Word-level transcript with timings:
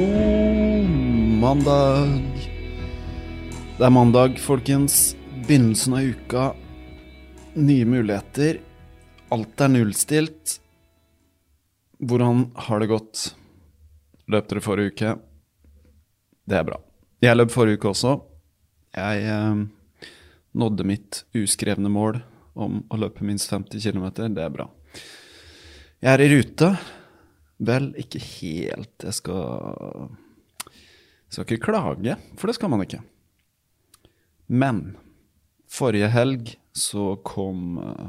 God 0.00 0.88
mandag. 1.40 2.22
Det 3.78 3.84
er 3.84 3.90
mandag, 3.92 4.38
folkens. 4.40 5.14
Begynnelsen 5.46 5.94
av 5.94 6.00
uka. 6.00 6.44
Nye 7.54 7.84
muligheter. 7.84 8.62
Alt 9.28 9.60
er 9.60 9.68
nullstilt. 9.68 10.54
Hvordan 12.00 12.46
har 12.54 12.80
det 12.80 12.88
gått? 12.88 13.24
Løp 14.32 14.48
dere 14.48 14.62
forrige 14.64 14.94
uke? 14.94 15.12
Det 16.48 16.56
er 16.56 16.64
bra. 16.70 16.78
Jeg 17.20 17.36
løp 17.36 17.52
forrige 17.52 17.76
uke 17.82 17.90
også. 17.92 18.14
Jeg 18.96 19.26
eh, 19.34 20.08
nådde 20.64 20.86
mitt 20.88 21.24
uskrevne 21.36 21.92
mål 21.92 22.22
om 22.56 22.80
å 22.88 23.02
løpe 23.04 23.26
minst 23.28 23.52
50 23.52 23.84
km. 23.84 24.08
Det 24.32 24.48
er 24.48 24.56
bra. 24.56 24.70
Jeg 26.00 26.14
er 26.14 26.24
i 26.24 26.32
rute. 26.38 26.72
Vel, 27.60 27.90
ikke 28.00 28.20
helt. 28.24 28.94
Jeg 29.04 29.16
skal 29.18 30.10
Skal 31.30 31.46
ikke 31.46 31.70
klage, 31.70 32.16
for 32.40 32.50
det 32.50 32.56
skal 32.56 32.72
man 32.72 32.82
ikke. 32.82 33.02
Men 34.50 34.96
forrige 35.70 36.08
helg 36.10 36.56
så 36.74 37.12
kom 37.26 37.78
eh, 37.78 38.08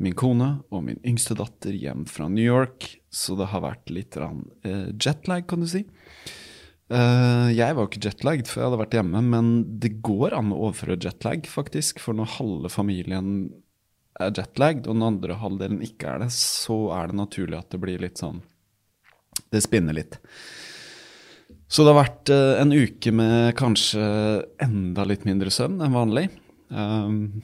min 0.00 0.16
kone 0.16 0.50
og 0.72 0.84
min 0.84 1.00
yngste 1.06 1.36
datter 1.38 1.72
hjem 1.76 2.04
fra 2.08 2.28
New 2.28 2.44
York, 2.44 2.90
så 3.08 3.36
det 3.40 3.48
har 3.52 3.64
vært 3.64 3.92
litt 3.92 4.18
eh, 4.20 4.90
jetlag, 5.00 5.46
kan 5.48 5.64
du 5.64 5.68
si. 5.70 5.86
Eh, 6.90 7.48
jeg 7.54 7.76
var 7.76 7.86
ikke 7.86 8.02
jetlagd 8.08 8.48
før 8.50 8.62
jeg 8.62 8.68
hadde 8.68 8.82
vært 8.82 8.98
hjemme, 8.98 9.24
men 9.32 9.50
det 9.82 9.94
går 10.04 10.34
an 10.36 10.52
å 10.52 10.60
overføre 10.66 10.98
jetlag, 11.00 11.48
faktisk. 11.48 12.00
For 12.02 12.16
når 12.16 12.36
halve 12.38 12.72
familien 12.72 13.50
er 14.20 14.34
jetlagd, 14.36 14.86
og 14.86 14.96
den 14.96 15.06
andre 15.06 15.36
halvdelen 15.40 15.84
ikke 15.84 16.14
er 16.14 16.24
det, 16.24 16.30
så 16.36 16.78
er 16.96 17.10
det 17.10 17.20
naturlig 17.20 17.58
at 17.58 17.70
det 17.72 17.80
blir 17.82 18.02
litt 18.02 18.20
sånn 18.20 18.42
Det 19.50 19.62
spinner 19.64 19.96
litt. 19.96 20.18
Så 21.70 21.84
det 21.86 21.92
har 21.92 22.00
vært 22.00 22.30
eh, 22.34 22.58
en 22.58 22.74
uke 22.74 23.12
med 23.14 23.54
kanskje 23.58 24.02
enda 24.62 25.04
litt 25.06 25.22
mindre 25.26 25.52
søvn 25.54 25.78
enn 25.84 25.94
vanlig. 25.94 26.24
Um, 26.70 27.42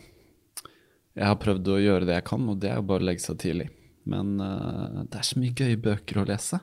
jeg 1.15 1.28
har 1.31 1.38
prøvd 1.42 1.70
å 1.70 1.78
gjøre 1.78 2.09
det 2.09 2.16
jeg 2.19 2.26
kan, 2.26 2.48
og 2.50 2.59
det 2.62 2.72
er 2.72 2.81
jo 2.81 2.88
bare 2.91 3.04
å 3.04 3.06
legge 3.06 3.22
seg 3.22 3.38
tidlig. 3.42 3.69
Men 4.06 4.34
uh, 4.42 5.04
det 5.06 5.20
er 5.20 5.28
så 5.28 5.38
mye 5.38 5.54
gøye 5.54 5.78
bøker 5.82 6.20
å 6.22 6.26
lese. 6.26 6.59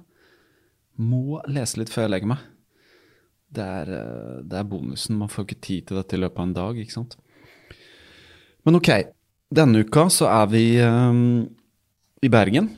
Må 1.00 1.40
lese 1.48 1.80
litt 1.80 1.92
før 1.92 2.08
jeg 2.08 2.14
legger 2.14 2.34
meg. 2.34 2.44
Det 3.54 3.70
er, 3.80 3.94
uh, 3.96 4.38
det 4.44 4.60
er 4.60 4.68
bonusen. 4.68 5.20
Man 5.24 5.32
får 5.32 5.48
ikke 5.48 5.64
tid 5.64 5.88
til 5.88 6.02
dette 6.02 6.20
i 6.20 6.22
løpet 6.22 6.44
av 6.44 6.50
en 6.50 6.56
dag, 6.60 6.84
ikke 6.84 6.98
sant. 7.00 7.16
Men 8.68 8.80
ok, 8.80 8.92
denne 9.54 9.84
uka 9.84 10.08
så 10.12 10.30
er 10.32 10.50
vi 10.52 10.64
um, 10.82 11.44
i 12.24 12.30
Bergen. 12.32 12.72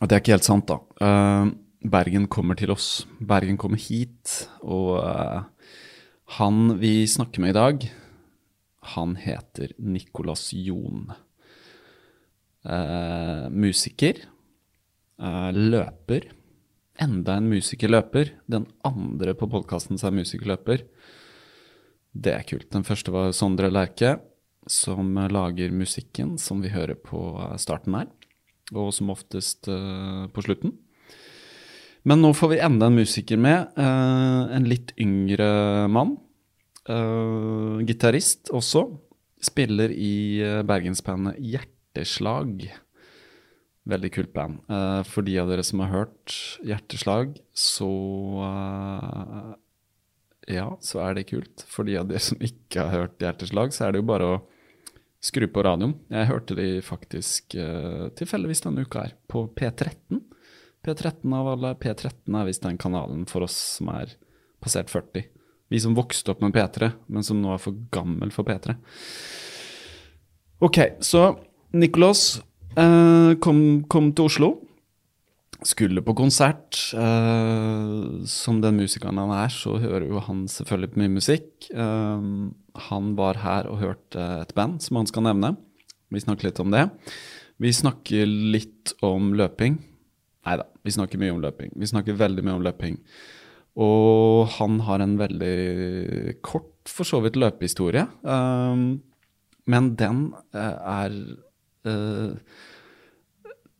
Og 0.00 0.08
det 0.08 0.16
er 0.16 0.22
ikke 0.22 0.36
helt 0.36 0.48
sant, 0.48 0.70
da. 0.70 0.80
Uh, 1.00 1.52
Bergen 1.90 2.26
kommer 2.30 2.58
til 2.58 2.72
oss. 2.74 3.06
Bergen 3.20 3.58
kommer 3.60 3.80
hit. 3.80 4.46
Og 4.62 4.98
uh, 5.00 5.46
han 6.38 6.76
vi 6.80 7.04
snakker 7.10 7.42
med 7.42 7.54
i 7.54 7.58
dag, 7.58 7.88
han 8.94 9.16
heter 9.20 9.74
Nicolas 9.78 10.50
Jon. 10.56 11.10
Uh, 12.64 13.48
musiker. 13.50 14.26
løper. 15.20 16.30
Enda 17.00 17.36
en 17.36 17.48
musikerløper. 17.48 18.34
Den 18.48 18.66
andre 18.84 19.34
på 19.34 19.48
podkasten 19.48 19.98
som 20.00 20.12
er 20.12 20.22
musikerløper. 20.22 20.84
Det 22.10 22.34
er 22.34 22.46
kult. 22.48 22.70
Den 22.72 22.84
første 22.84 23.12
var 23.14 23.32
Sondre 23.36 23.70
Lerche, 23.70 24.16
som 24.70 25.16
lager 25.30 25.74
musikken 25.74 26.36
som 26.38 26.62
vi 26.62 26.70
hører 26.70 26.94
på 26.94 27.20
starten 27.58 27.98
her 27.98 28.10
og 28.76 28.90
som 28.94 29.12
oftest 29.12 29.68
uh, 29.70 30.26
på 30.32 30.44
slutten. 30.44 30.74
Men 32.06 32.22
nå 32.22 32.32
får 32.36 32.54
vi 32.54 32.62
enda 32.64 32.88
en 32.88 32.96
musiker 32.96 33.40
med. 33.40 33.72
Uh, 33.76 34.48
en 34.56 34.68
litt 34.68 34.94
yngre 35.00 35.88
mann. 35.92 36.16
Uh, 36.88 37.80
Gitarist 37.86 38.52
også. 38.54 38.86
Spiller 39.40 39.92
i 39.92 40.42
bergensbandet 40.68 41.38
Hjerteslag. 41.40 42.66
Veldig 43.88 44.10
kult 44.12 44.34
band. 44.36 44.58
for 45.08 45.24
de 45.24 45.38
av 45.40 45.48
dere 45.48 45.64
som 45.64 45.80
har 45.80 45.88
hørt 45.88 46.34
Hjerteslag, 46.60 47.38
så 47.56 47.88
Ja, 50.44 50.76
så 50.84 51.00
er 51.00 51.16
det 51.16 51.30
kult. 51.30 51.64
For 51.64 51.88
de 51.88 51.96
av 51.96 52.10
dere 52.10 52.20
som 52.20 52.36
ikke 52.36 52.84
har 52.84 52.92
hørt 52.92 53.24
Hjerteslag, 53.24 53.72
så 53.72 53.86
er 53.86 53.96
det 53.96 54.02
jo 54.02 54.10
bare 54.12 54.28
å 54.28 54.42
skru 55.20 55.46
på 55.52 55.64
radioen. 55.64 55.94
Jeg 56.12 56.28
hørte 56.30 56.56
de 56.58 56.68
faktisk 56.84 57.56
uh, 57.58 58.08
tilfeldigvis 58.16 58.64
denne 58.64 58.86
uka 58.86 59.04
her, 59.04 59.14
på 59.30 59.44
P13. 59.56 60.22
P13 60.86 61.36
av 61.36 61.50
alle. 61.54 61.74
P13 61.80 62.38
er 62.40 62.48
visst 62.48 62.64
den 62.64 62.80
kanalen 62.80 63.26
for 63.28 63.44
oss 63.44 63.56
som 63.76 63.92
er 63.92 64.16
passert 64.64 64.90
40. 64.92 65.26
Vi 65.70 65.80
som 65.80 65.94
vokste 65.94 66.32
opp 66.32 66.40
med 66.42 66.56
P3, 66.56 66.90
men 67.12 67.26
som 67.26 67.38
nå 67.40 67.52
er 67.54 67.62
for 67.62 67.76
gammel 67.94 68.32
for 68.34 68.48
P3. 68.48 68.74
Ok, 70.60 70.80
så 71.04 71.28
Nicholas 71.76 72.40
uh, 72.76 73.36
kom, 73.44 73.84
kom, 73.92 74.10
til 74.16 74.26
Oslo. 74.26 74.50
Skulle 75.66 76.00
på 76.04 76.14
konsert. 76.16 76.78
Uh, 76.96 78.22
som 78.28 78.60
den 78.62 78.78
musikeren 78.80 79.18
han 79.20 79.32
er, 79.34 79.52
så 79.52 79.76
hører 79.80 80.06
jo 80.08 80.22
han 80.24 80.46
selvfølgelig 80.48 80.92
på 80.92 81.02
mye 81.02 81.12
musikk. 81.18 81.50
Uh, 81.74 82.48
han 82.88 83.12
var 83.18 83.40
her 83.42 83.68
og 83.68 83.82
hørte 83.82 84.24
et 84.40 84.54
band 84.56 84.80
som 84.84 85.00
han 85.00 85.10
skal 85.10 85.26
nevne. 85.28 85.54
Vi 86.10 86.22
snakker 86.22 86.48
litt 86.48 86.62
om 86.62 86.72
det. 86.72 86.86
Vi 87.60 87.72
snakker 87.76 88.24
litt 88.26 88.94
om 89.04 89.34
løping. 89.36 89.76
Nei 90.48 90.56
da, 90.56 90.64
vi 90.86 90.96
snakker 90.96 91.20
mye 91.20 91.34
om 91.34 91.44
løping. 91.44 91.74
Vi 91.76 91.90
snakker 91.90 92.16
veldig 92.18 92.46
mye 92.46 92.56
om 92.56 92.64
løping. 92.64 92.96
Og 93.80 94.48
han 94.56 94.80
har 94.88 95.04
en 95.04 95.14
veldig 95.20 96.40
kort, 96.42 96.72
for 96.88 97.06
så 97.06 97.20
vidt, 97.22 97.36
løpehistorie. 97.38 98.08
Uh, 98.24 98.96
men 99.70 99.94
den 100.00 100.30
er 100.56 101.14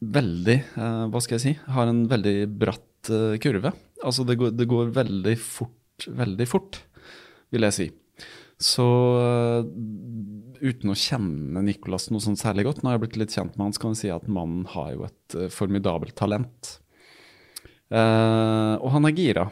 veldig 0.00 0.56
eh, 0.56 1.06
Hva 1.12 1.22
skal 1.22 1.36
jeg 1.36 1.44
si? 1.44 1.54
Har 1.74 1.90
en 1.90 2.04
veldig 2.10 2.36
bratt 2.60 3.10
eh, 3.12 3.36
kurve. 3.42 3.72
Altså 4.04 4.24
det 4.28 4.38
går, 4.40 4.54
det 4.56 4.68
går 4.70 4.92
veldig 4.96 5.36
fort, 5.40 6.06
veldig 6.08 6.46
fort, 6.48 6.80
vil 7.52 7.66
jeg 7.68 7.76
si. 7.76 7.88
Så 8.60 8.84
uh, 8.84 9.64
uten 10.60 10.92
å 10.92 10.96
kjenne 10.98 11.62
Nicolas 11.64 12.10
noe 12.12 12.20
sånn 12.20 12.36
særlig 12.36 12.66
godt, 12.66 12.82
nå 12.82 12.90
har 12.90 12.98
jeg 12.98 13.02
blitt 13.06 13.16
litt 13.22 13.32
kjent 13.32 13.54
med 13.54 13.64
han, 13.64 13.72
så 13.72 13.80
kan 13.80 13.94
jeg 13.94 14.00
si 14.02 14.10
at 14.12 14.26
mannen 14.28 14.66
har 14.68 14.90
jo 14.92 15.06
et 15.06 15.36
uh, 15.36 15.46
formidabelt 15.52 16.12
talent. 16.20 16.74
Uh, 17.88 18.76
og 18.76 18.90
han 18.92 19.08
er 19.08 19.16
gira. 19.16 19.46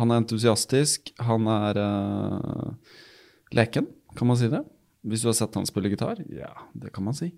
Han 0.00 0.12
er 0.12 0.22
entusiastisk. 0.22 1.12
Han 1.24 1.48
er 1.52 1.78
leken, 3.56 3.88
kan 4.16 4.28
man 4.28 4.40
si 4.40 4.48
det? 4.52 4.60
Hvis 5.06 5.22
du 5.24 5.30
har 5.30 5.36
sett 5.38 5.56
han 5.56 5.68
spille 5.68 5.92
gitar? 5.92 6.20
Ja, 6.32 6.50
det 6.76 6.92
kan 6.96 7.06
man 7.06 7.16
si. 7.16 7.30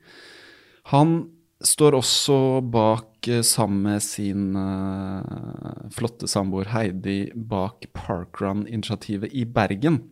Han 0.94 1.18
står 1.64 1.96
også 1.98 2.60
bak, 2.70 3.26
eh, 3.28 3.42
sammen 3.42 3.82
med 3.82 4.02
sin 4.02 4.54
uh, 4.56 5.88
flotte 5.94 6.28
samboer 6.30 6.70
Heidi, 6.70 7.32
bak 7.34 7.88
Parkrun-initiativet 7.96 9.34
i 9.34 9.44
Bergen. 9.44 10.04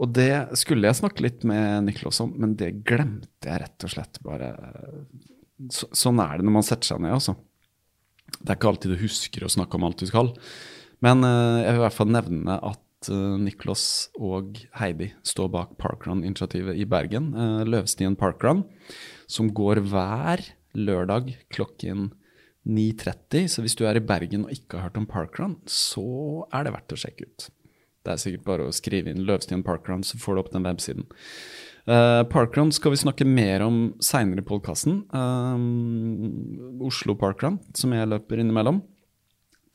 Og 0.00 0.12
det 0.12 0.56
skulle 0.60 0.88
jeg 0.88 0.98
snakke 0.98 1.24
litt 1.24 1.44
med 1.48 1.86
Niklas 1.86 2.20
om, 2.24 2.34
men 2.36 2.54
det 2.56 2.84
glemte 2.88 3.48
jeg 3.48 3.62
rett 3.62 3.84
og 3.84 3.92
slett 3.92 4.20
bare. 4.24 4.50
Så, 5.72 5.88
sånn 5.96 6.20
er 6.20 6.36
det 6.36 6.48
når 6.48 6.56
man 6.58 6.66
setter 6.66 6.92
seg 6.92 7.04
ned, 7.04 7.16
altså. 7.16 7.36
Det 8.36 8.50
er 8.50 8.58
ikke 8.58 8.72
alltid 8.72 8.92
du 8.92 9.00
husker 9.00 9.46
å 9.46 9.52
snakke 9.52 9.78
om 9.78 9.86
alt 9.86 10.02
du 10.02 10.08
skal. 10.08 10.32
Men 11.04 11.24
uh, 11.24 11.60
jeg 11.60 11.70
vil 11.70 11.80
i 11.80 11.84
hvert 11.84 12.00
fall 12.00 12.12
nevne 12.12 12.58
at 12.60 12.82
Niklas 13.06 14.08
og 14.18 14.56
Heidi 14.80 15.10
står 15.22 15.50
bak 15.52 15.74
Parkrun-initiativet 15.78 16.80
i 16.80 16.86
Bergen. 16.90 17.28
Løvstien 17.68 18.16
Parkrun, 18.18 18.64
som 19.30 19.50
går 19.54 19.82
hver 19.90 20.42
lørdag 20.76 21.34
klokken 21.52 22.10
9.30. 22.66 23.46
Så 23.50 23.62
hvis 23.62 23.76
du 23.78 23.84
er 23.86 23.98
i 23.98 24.04
Bergen 24.04 24.46
og 24.46 24.54
ikke 24.54 24.78
har 24.78 24.88
hørt 24.88 24.98
om 25.00 25.06
Parkrun, 25.08 25.56
så 25.70 26.46
er 26.54 26.66
det 26.66 26.74
verdt 26.74 26.94
å 26.94 27.00
sjekke 27.00 27.28
ut. 27.28 27.48
Det 28.06 28.12
er 28.12 28.22
sikkert 28.22 28.46
bare 28.46 28.66
å 28.66 28.74
skrive 28.74 29.10
inn 29.10 29.24
Løvstien 29.26 29.64
Parkrun, 29.66 30.04
så 30.06 30.18
får 30.22 30.36
du 30.36 30.42
opp 30.42 30.52
den 30.54 30.66
websiden. 30.66 31.08
Uh, 31.86 32.22
Parkrun 32.26 32.72
skal 32.74 32.94
vi 32.94 32.98
snakke 32.98 33.26
mer 33.26 33.62
om 33.62 33.80
seinere 34.02 34.42
i 34.42 34.46
podkasten. 34.46 35.04
Uh, 35.14 36.86
Oslo 36.86 37.14
Parkrun, 37.18 37.60
som 37.78 37.94
jeg 37.94 38.10
løper 38.10 38.42
innimellom. 38.42 38.82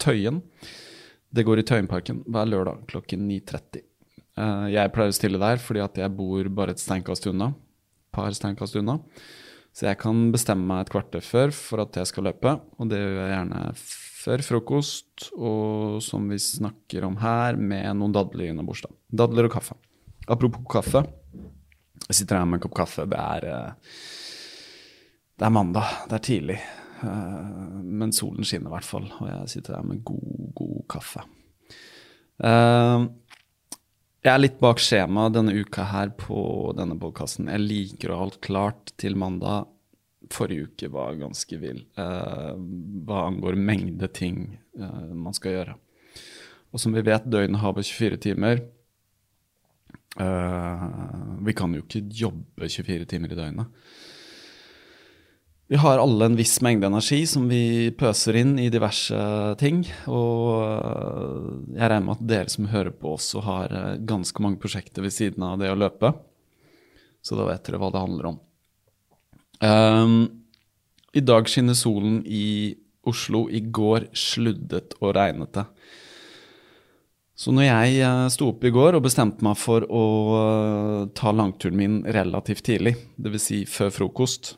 Tøyen. 0.01 0.41
Det 1.31 1.45
går 1.47 1.61
i 1.61 1.67
Tøyenparken 1.67 2.25
hver 2.27 2.49
lørdag 2.51 2.83
klokken 2.91 3.27
9.30. 3.29 3.85
Uh, 4.39 4.67
jeg 4.71 4.91
pleier 4.95 5.11
å 5.11 5.15
stille 5.15 5.39
der 5.39 5.59
fordi 5.59 5.83
at 5.83 5.99
jeg 5.99 6.15
bor 6.15 6.47
bare 6.55 6.75
et 6.75 6.83
steinkast 6.83 7.27
unna. 7.31 7.53
par 8.11 8.31
steinkast 8.35 8.75
unna. 8.75 8.97
Så 9.71 9.87
jeg 9.87 9.99
kan 10.01 10.25
bestemme 10.33 10.67
meg 10.67 10.83
et 10.83 10.91
kvarter 10.91 11.23
før 11.23 11.53
for 11.55 11.85
at 11.85 11.95
jeg 11.95 12.09
skal 12.09 12.27
løpe, 12.27 12.57
og 12.75 12.89
det 12.91 12.99
gjør 12.99 13.21
jeg 13.21 13.31
gjerne 13.31 13.61
før 14.21 14.43
frokost, 14.45 15.29
og 15.33 16.01
som 16.03 16.27
vi 16.29 16.37
snakker 16.43 17.07
om 17.07 17.15
her, 17.21 17.55
med 17.57 17.87
noen 17.97 18.13
dadler 18.15 18.51
innabords. 18.51 18.83
Dadler 19.07 19.47
og 19.47 19.55
kaffe. 19.55 19.77
Apropos 20.27 20.67
kaffe. 20.69 21.05
Jeg 22.07 22.19
sitter 22.19 22.41
her 22.41 22.49
med 22.49 22.59
en 22.59 22.65
kopp 22.65 22.75
kaffe. 22.81 23.07
Det 23.09 23.17
er, 23.17 23.73
det 25.39 25.47
er 25.47 25.55
mandag. 25.55 25.95
Det 26.09 26.17
er 26.19 26.25
tidlig. 26.27 26.59
Men 27.01 28.13
solen 28.13 28.45
skinner 28.45 28.69
i 28.69 28.75
hvert 28.75 28.85
fall, 28.91 29.07
og 29.21 29.25
jeg 29.29 29.55
sitter 29.55 29.79
her 29.79 29.87
med 29.87 30.03
god, 30.05 30.51
god 30.59 30.77
kaffe. 30.91 31.23
Jeg 34.21 34.35
er 34.35 34.41
litt 34.43 34.59
bak 34.61 34.77
skjema 34.77 35.23
denne 35.33 35.55
uka 35.57 35.87
her 35.89 36.11
på 36.13 36.69
denne 36.77 36.93
podkasten. 37.01 37.47
Jeg 37.49 37.61
liker 37.63 38.11
å 38.11 38.19
ha 38.19 38.25
alt 38.27 38.35
klart 38.45 38.91
til 39.01 39.15
mandag. 39.17 39.65
Forrige 40.29 40.67
uke 40.69 40.89
var 40.93 41.17
ganske 41.17 41.57
vill 41.57 41.79
eh, 41.97 42.51
hva 43.07 43.23
angår 43.31 43.57
mengde 43.57 44.05
ting 44.13 44.43
eh, 44.77 45.09
man 45.17 45.33
skal 45.33 45.55
gjøre. 45.55 45.73
Og 46.69 46.83
som 46.83 46.93
vi 46.93 47.01
vet, 47.07 47.25
døgnet 47.25 47.63
har 47.63 47.73
bare 47.73 47.87
24 47.89 48.21
timer. 48.27 48.61
Eh, 50.21 50.85
vi 51.49 51.57
kan 51.57 51.73
jo 51.73 51.81
ikke 51.81 52.05
jobbe 52.21 52.69
24 52.69 53.09
timer 53.09 53.33
i 53.33 53.39
døgnet. 53.41 53.83
Vi 55.71 55.77
har 55.79 56.01
alle 56.03 56.25
en 56.25 56.33
viss 56.35 56.57
mengde 56.59 56.89
energi 56.89 57.21
som 57.31 57.45
vi 57.47 57.93
pøser 57.95 58.35
inn 58.41 58.57
i 58.59 58.65
diverse 58.67 59.15
ting. 59.55 59.85
Og 60.11 60.65
jeg 61.71 61.85
regner 61.85 62.03
med 62.09 62.17
at 62.17 62.25
dere 62.27 62.51
som 62.51 62.67
hører 62.67 62.91
på 62.91 63.13
også 63.15 63.43
har 63.45 63.75
ganske 64.03 64.43
mange 64.43 64.59
prosjekter 64.59 65.05
ved 65.05 65.15
siden 65.15 65.47
av 65.47 65.61
det 65.63 65.71
å 65.71 65.77
løpe. 65.79 66.11
Så 67.23 67.39
da 67.39 67.47
vet 67.47 67.63
dere 67.63 67.79
hva 67.79 67.87
det 67.93 68.03
handler 68.03 68.29
om. 68.33 68.41
Um, 69.63 70.19
I 71.15 71.23
dag 71.23 71.47
skinner 71.47 71.79
solen 71.79 72.19
i 72.27 72.75
Oslo. 73.07 73.45
I 73.47 73.63
går 73.63 74.11
sluddet 74.11 74.99
og 74.99 75.15
regnet 75.15 75.55
det. 75.55 75.69
Så 77.31 77.55
når 77.55 77.69
jeg 77.69 78.09
sto 78.35 78.51
opp 78.51 78.67
i 78.67 78.75
går 78.75 78.99
og 78.99 79.07
bestemte 79.07 79.47
meg 79.47 79.55
for 79.55 79.87
å 79.87 80.07
ta 81.15 81.31
langturen 81.31 81.79
min 81.79 82.01
relativt 82.03 82.67
tidlig, 82.67 82.99
dvs. 83.15 83.47
Si 83.47 83.63
før 83.71 83.95
frokost, 84.03 84.57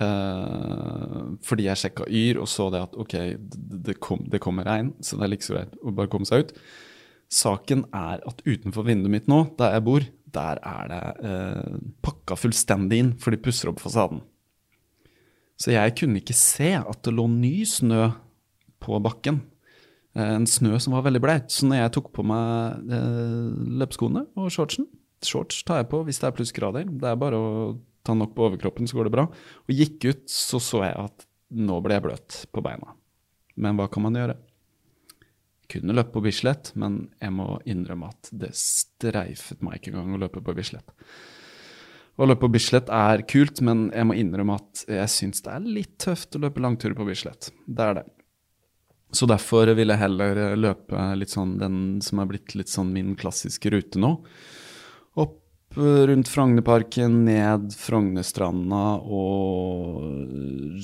Uh, 0.00 1.36
fordi 1.44 1.66
jeg 1.66 1.76
sjekka 1.76 2.06
Yr 2.08 2.38
og 2.40 2.48
så 2.48 2.70
det 2.72 2.80
at 2.86 2.94
ok, 2.96 3.14
det, 3.84 3.98
kom, 4.00 4.22
det 4.32 4.40
kommer 4.40 4.64
regn, 4.64 4.94
så 5.04 5.18
det 5.18 5.26
er 5.26 5.32
like 5.34 5.44
så 5.44 5.58
greit 5.58 5.74
å 5.84 5.92
bare 5.92 6.08
komme 6.12 6.28
seg 6.28 6.46
ut. 6.46 6.54
Saken 7.30 7.84
er 7.92 8.24
at 8.26 8.40
utenfor 8.46 8.86
vinduet 8.88 9.12
mitt 9.12 9.28
nå, 9.30 9.42
der 9.58 9.76
jeg 9.76 9.84
bor, 9.86 10.06
der 10.32 10.62
er 10.64 10.88
det 10.88 11.02
uh, 11.20 11.76
pakka 12.06 12.38
fullstendig 12.40 13.02
inn, 13.02 13.12
for 13.20 13.34
de 13.34 13.42
pusser 13.44 13.68
opp 13.70 13.82
fasaden. 13.82 14.22
Så 15.60 15.74
jeg 15.74 15.92
kunne 16.00 16.22
ikke 16.22 16.38
se 16.38 16.72
at 16.80 17.04
det 17.04 17.12
lå 17.12 17.26
ny 17.28 17.60
snø 17.68 18.08
på 18.80 19.02
bakken. 19.04 19.42
Uh, 20.16 20.38
en 20.38 20.48
snø 20.48 20.80
som 20.80 20.96
var 20.96 21.04
veldig 21.10 21.22
bleit. 21.26 21.52
Så 21.52 21.68
når 21.68 21.84
jeg 21.84 21.94
tok 21.98 22.08
på 22.16 22.24
meg 22.24 22.88
løpeskoene 22.88 24.24
og 24.40 24.48
shortsen 24.54 24.88
Shorts 25.20 25.58
tar 25.68 25.82
jeg 25.82 25.90
på 25.90 25.98
hvis 26.06 26.16
det 26.16 26.30
er 26.30 26.32
plussgrader. 26.32 26.86
Det 26.88 27.08
er 27.10 27.18
bare 27.20 27.36
å 27.36 27.48
ta 28.06 28.14
nok 28.16 28.34
på 28.36 28.46
overkroppen, 28.48 28.88
så 28.88 28.98
går 28.98 29.08
det 29.08 29.16
bra. 29.16 29.26
Og 29.66 29.74
gikk 29.74 30.06
ut, 30.08 30.24
så 30.30 30.60
så 30.62 30.84
jeg 30.86 30.96
at 30.98 31.26
nå 31.50 31.80
ble 31.82 31.96
jeg 31.98 32.06
bløt 32.06 32.38
på 32.54 32.62
beina. 32.64 32.94
Men 33.60 33.78
hva 33.78 33.88
kan 33.90 34.06
man 34.06 34.16
gjøre? 34.16 34.36
Kunne 35.70 35.94
løpe 35.94 36.16
på 36.16 36.24
Bislett, 36.24 36.72
men 36.78 37.04
jeg 37.20 37.34
må 37.34 37.52
innrømme 37.68 38.10
at 38.10 38.30
det 38.34 38.52
streifet 38.58 39.60
meg 39.62 39.78
ikke 39.78 39.92
engang 39.92 40.16
å 40.16 40.22
løpe 40.24 40.42
på 40.42 40.54
Bislett. 40.56 40.94
Å 42.20 42.26
løpe 42.26 42.44
på 42.44 42.54
Bislett 42.56 42.90
er 42.92 43.22
kult, 43.30 43.62
men 43.64 43.88
jeg 43.94 44.08
må 44.08 44.16
innrømme 44.18 44.58
at 44.58 44.82
jeg 44.90 45.12
syns 45.12 45.44
det 45.44 45.52
er 45.54 45.68
litt 45.78 45.94
tøft 46.02 46.36
å 46.36 46.42
løpe 46.42 46.62
langturer 46.62 46.96
på 46.98 47.06
Bislett. 47.06 47.52
Det 47.66 47.86
er 47.86 48.00
det. 48.00 48.06
Så 49.14 49.26
derfor 49.26 49.70
vil 49.74 49.90
jeg 49.90 49.98
heller 49.98 50.40
løpe 50.58 51.04
litt 51.18 51.32
sånn 51.32 51.56
den 51.58 51.78
som 52.04 52.20
er 52.22 52.28
blitt 52.30 52.54
litt 52.58 52.70
sånn 52.70 52.92
min 52.94 53.16
klassiske 53.18 53.72
rute 53.74 53.98
nå. 54.02 54.12
Opp 55.18 55.39
rundt 55.74 56.28
Frognerparken, 56.28 57.24
ned 57.24 57.74
Frognerstranda 57.78 58.84
og 59.06 60.00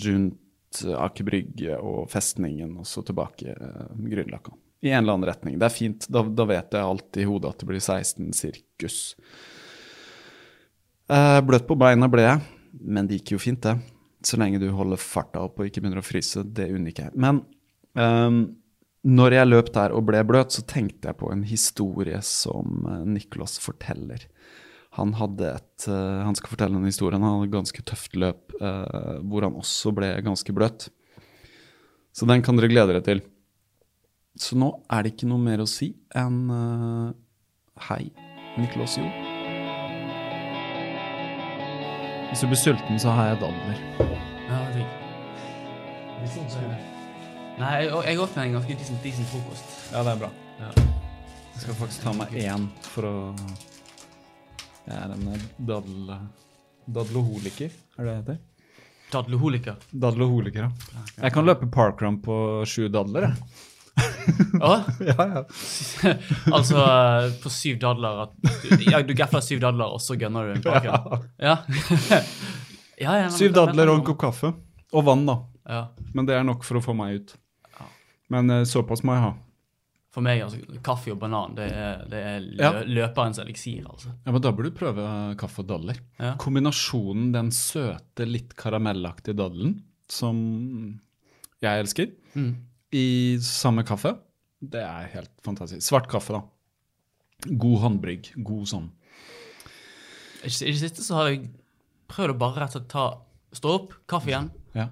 rundt 0.05 0.43
Aker 0.85 1.27
Brygge 1.27 1.79
og 1.81 2.11
festningen, 2.13 2.77
og 2.79 2.87
så 2.87 3.03
tilbake 3.07 3.57
Grünerløkka. 3.57 4.55
I 4.85 4.93
en 4.93 5.03
eller 5.03 5.17
annen 5.17 5.29
retning. 5.31 5.59
Det 5.59 5.67
er 5.67 5.75
fint. 5.75 6.07
Da, 6.13 6.23
da, 6.23 6.47
vet 6.47 6.75
jeg 6.77 6.85
alltid 6.85 7.23
i 7.23 7.29
hodet 7.29 7.53
at 7.55 7.63
det 7.63 7.69
blir 7.71 7.81
16 7.81 8.29
sirkus. 8.37 8.99
Eh, 11.09 11.41
bløtt 11.47 11.67
på 11.67 11.79
beina 11.81 12.11
ble 12.13 12.27
jeg, 12.27 12.43
men 12.85 13.09
det 13.09 13.21
gikk 13.21 13.37
jo 13.37 13.43
fint, 13.43 13.63
det. 13.65 13.79
Så 14.27 14.39
lenge 14.41 14.61
du 14.61 14.69
holder 14.75 15.01
farta 15.01 15.43
opp 15.47 15.61
og 15.61 15.69
ikke 15.69 15.81
begynner 15.83 16.03
å 16.03 16.07
fryse. 16.07 16.45
Det 16.45 16.69
unner 16.69 16.93
ikke 16.93 17.09
jeg. 17.09 17.19
Men 17.25 17.41
um, 17.95 18.41
når 19.07 19.39
jeg 19.39 19.49
løp 19.49 19.73
der 19.75 19.95
og 19.95 20.07
ble 20.09 20.23
bløt, 20.27 20.55
så 20.55 20.65
tenkte 20.67 21.11
jeg 21.11 21.19
på 21.21 21.31
en 21.33 21.45
historie 21.47 22.21
som 22.27 22.87
Nicholas 23.07 23.57
forteller. 23.63 24.27
Han, 24.97 25.13
et, 25.45 25.87
uh, 25.91 26.25
han 26.25 26.37
skal 26.39 26.53
fortelle 26.53 26.79
en 26.79 26.89
historie. 26.89 27.19
Han 27.19 27.27
hadde 27.27 27.49
et 27.51 27.57
ganske 27.57 27.83
tøft 27.85 28.17
løp 28.17 28.55
uh, 28.61 29.21
hvor 29.29 29.45
han 29.45 29.59
også 29.59 29.93
ble 29.97 30.15
ganske 30.25 30.55
bløt. 30.57 30.89
Så 32.17 32.29
den 32.29 32.45
kan 32.45 32.57
dere 32.57 32.73
glede 32.73 32.95
dere 32.95 33.05
til. 33.05 33.21
Så 34.41 34.57
nå 34.57 34.71
er 34.93 35.05
det 35.05 35.15
ikke 35.15 35.29
noe 35.29 35.41
mer 35.41 35.61
å 35.65 35.69
si 35.69 35.91
enn 36.17 36.43
uh, 36.53 37.13
hei, 37.89 38.09
Niklas 38.57 38.97
Jo. 39.01 39.05
Hvis 42.27 42.43
du 42.43 42.49
blir 42.51 42.59
sulten, 42.61 42.99
så 43.01 43.13
har 43.17 43.31
jeg 43.31 43.41
dadler. 43.45 43.79
Ja, 44.49 44.59
digg. 44.75 44.89
Nei, 47.57 47.71
jeg, 47.85 47.93
jeg 48.05 48.21
åt 48.21 48.37
en 48.41 48.59
ganske 48.59 48.77
decent, 48.77 49.01
decent 49.05 49.31
frokost. 49.31 49.77
Ja, 49.93 50.03
det 50.05 50.17
er 50.17 50.21
bra. 50.25 50.31
Ja. 50.61 50.73
Jeg 51.55 51.63
skal 51.63 51.79
faktisk 51.79 52.05
ta 52.05 52.13
meg 52.17 52.35
én 52.37 52.67
for 52.85 53.09
å 53.09 53.15
Jeg 54.87 54.97
er 54.97 55.15
en 55.15 55.47
dadel... 55.59 56.19
Dadloholiker, 56.87 57.73
er 57.99 58.05
det 58.05 58.11
det 58.11 58.17
heter? 58.17 58.37
Dadloholiker. 59.11 59.81
Dadloholiker, 59.91 60.69
ja. 60.69 61.07
Jeg 61.17 61.33
kan 61.35 61.47
løpe 61.47 61.67
parkrun 61.67 62.21
på 62.23 62.37
sju 62.69 62.87
dadler, 62.95 63.27
jeg. 63.27 63.65
Ja, 64.61 64.85
ja. 65.01 65.45
altså 66.57 66.85
på 67.43 67.51
syv 67.51 67.79
dadler 67.83 68.23
at 68.27 68.83
Ja, 68.87 69.01
du 69.03 69.15
gaffer 69.17 69.43
syv 69.45 69.61
dadler, 69.63 69.97
og 69.97 70.03
så 70.03 70.19
gunner 70.21 70.51
du 70.51 70.57
en 70.57 70.63
pakke? 70.65 70.95
Ja. 71.39 71.57
ja, 72.99 73.17
ja 73.23 73.31
Syv 73.35 73.55
dadler 73.57 73.93
og 73.93 74.01
en 74.01 74.07
kopp 74.07 74.21
kaffe. 74.27 74.53
Og 74.95 75.07
vann, 75.07 75.27
da. 75.29 75.41
Ja. 75.67 75.83
Men 76.15 76.29
det 76.29 76.37
er 76.37 76.47
nok 76.47 76.65
for 76.67 76.79
å 76.79 76.85
få 76.85 76.95
meg 76.97 77.21
ut. 77.21 77.35
Men 78.33 78.51
eh, 78.51 78.65
såpass 78.67 79.05
må 79.07 79.15
jeg 79.15 79.23
ha. 79.23 79.33
For 80.17 80.25
meg, 80.25 80.41
altså, 80.47 80.79
kaffe 80.87 81.13
og 81.13 81.19
banan, 81.21 81.53
det 81.59 81.67
er, 81.77 81.99
det 82.09 82.21
er 82.25 82.41
lø 82.41 82.63
Ja. 82.65 82.71
løperens 82.89 83.37
eliksir, 83.43 83.83
altså. 83.85 84.15
Ja, 84.25 84.33
men 84.33 84.41
Da 84.41 84.51
burde 84.57 84.71
du 84.73 84.79
prøve 84.79 85.05
kaffe 85.37 85.61
og 85.61 85.67
dadler. 85.69 85.99
Ja. 86.19 86.31
Kombinasjonen 86.41 87.33
den 87.35 87.51
søte, 87.53 88.25
litt 88.25 88.55
karamellaktige 88.57 89.37
daddelen, 89.37 89.83
som 90.09 90.39
jeg 91.61 91.83
elsker, 91.85 92.13
Mm. 92.35 92.55
i 92.97 93.37
samme 93.45 93.85
kaffe, 93.85 94.15
det 94.63 94.81
er 94.81 95.07
helt 95.13 95.31
fantastisk. 95.45 95.83
Svart 95.85 96.09
kaffe, 96.09 96.33
da. 96.33 96.43
God 97.59 97.81
håndbrygg. 97.83 98.33
God 98.43 98.65
sånn. 98.67 98.89
I 100.45 100.49
det 100.49 100.79
siste 100.81 101.03
så 101.05 101.15
har 101.21 101.29
jeg 101.35 101.51
prøvd 102.09 102.35
å 102.35 102.39
bare 102.39 102.61
rett 102.63 102.77
og 102.77 102.81
slett 102.83 102.89
ta 102.93 103.07
Stå 103.57 103.71
opp, 103.73 103.93
kaffe 104.11 104.29
igjen, 104.33 104.51
Ja. 104.75 104.89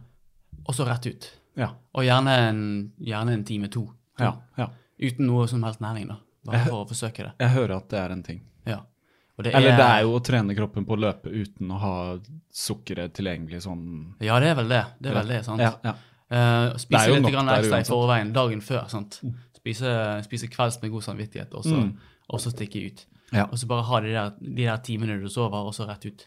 og 0.66 0.74
så 0.74 0.86
rett 0.86 1.04
ut. 1.06 1.30
Ja. 1.56 1.72
Og 1.94 2.04
gjerne 2.06 2.28
en, 2.48 2.92
gjerne 3.00 3.32
en 3.34 3.44
time, 3.44 3.68
to. 3.68 3.82
Ja. 4.18 4.36
ja. 4.56 4.68
Uten 5.00 5.26
noe 5.26 5.46
som 5.50 5.62
helst 5.66 5.80
næring, 5.80 6.08
da. 6.08 6.16
Bare 6.44 6.64
for 6.68 6.84
å 6.84 6.88
forsøke 6.88 7.24
det. 7.24 7.32
Jeg 7.40 7.50
hører 7.54 7.76
at 7.76 7.88
det 7.88 7.98
er 7.98 8.12
en 8.12 8.22
ting. 8.22 8.42
Ja. 8.66 8.80
Det 9.42 9.50
Eller 9.54 9.74
det 9.76 9.84
er 9.90 10.02
jo 10.02 10.12
å 10.14 10.20
trene 10.22 10.54
kroppen 10.54 10.84
på 10.86 10.94
å 10.94 11.00
løpe 11.00 11.26
uten 11.32 11.70
å 11.74 11.78
ha 11.82 11.94
sukkeret 12.54 13.14
tilgjengelig 13.16 13.64
sånn 13.64 14.14
Ja, 14.22 14.36
det 14.38 14.52
er 14.52 14.54
vel 14.60 14.68
det. 14.70 14.84
Det 15.00 15.10
er 15.10 15.14
vel 15.18 15.32
det, 15.32 15.40
sant. 15.44 15.60
Ja, 15.64 15.72
ja. 15.82 15.94
Det 16.30 16.80
spise 16.80 17.00
er 17.08 17.16
litt 17.20 17.32
grann 17.34 17.48
ekstra 17.50 17.80
i 17.82 17.88
forveien 17.88 18.32
dagen 18.32 18.60
før. 18.64 18.86
sant? 18.88 19.18
Spise, 19.56 20.22
spise 20.24 20.48
kvelds 20.52 20.78
med 20.82 20.92
god 20.92 21.02
samvittighet, 21.02 21.54
og 21.54 21.64
så, 21.64 21.74
Mm. 21.74 21.98
stikke 22.38 22.86
ut. 22.86 23.04
Ja. 23.32 23.44
Og 23.50 23.58
så 23.58 23.66
bare 23.66 23.82
ha 23.82 24.00
de 24.00 24.12
der, 24.12 24.30
de 24.40 24.64
der 24.64 24.76
timene 24.78 25.20
du 25.20 25.28
sover, 25.28 25.66
og 25.66 25.74
så 25.74 25.86
rett 25.88 26.04
ut. 26.06 26.26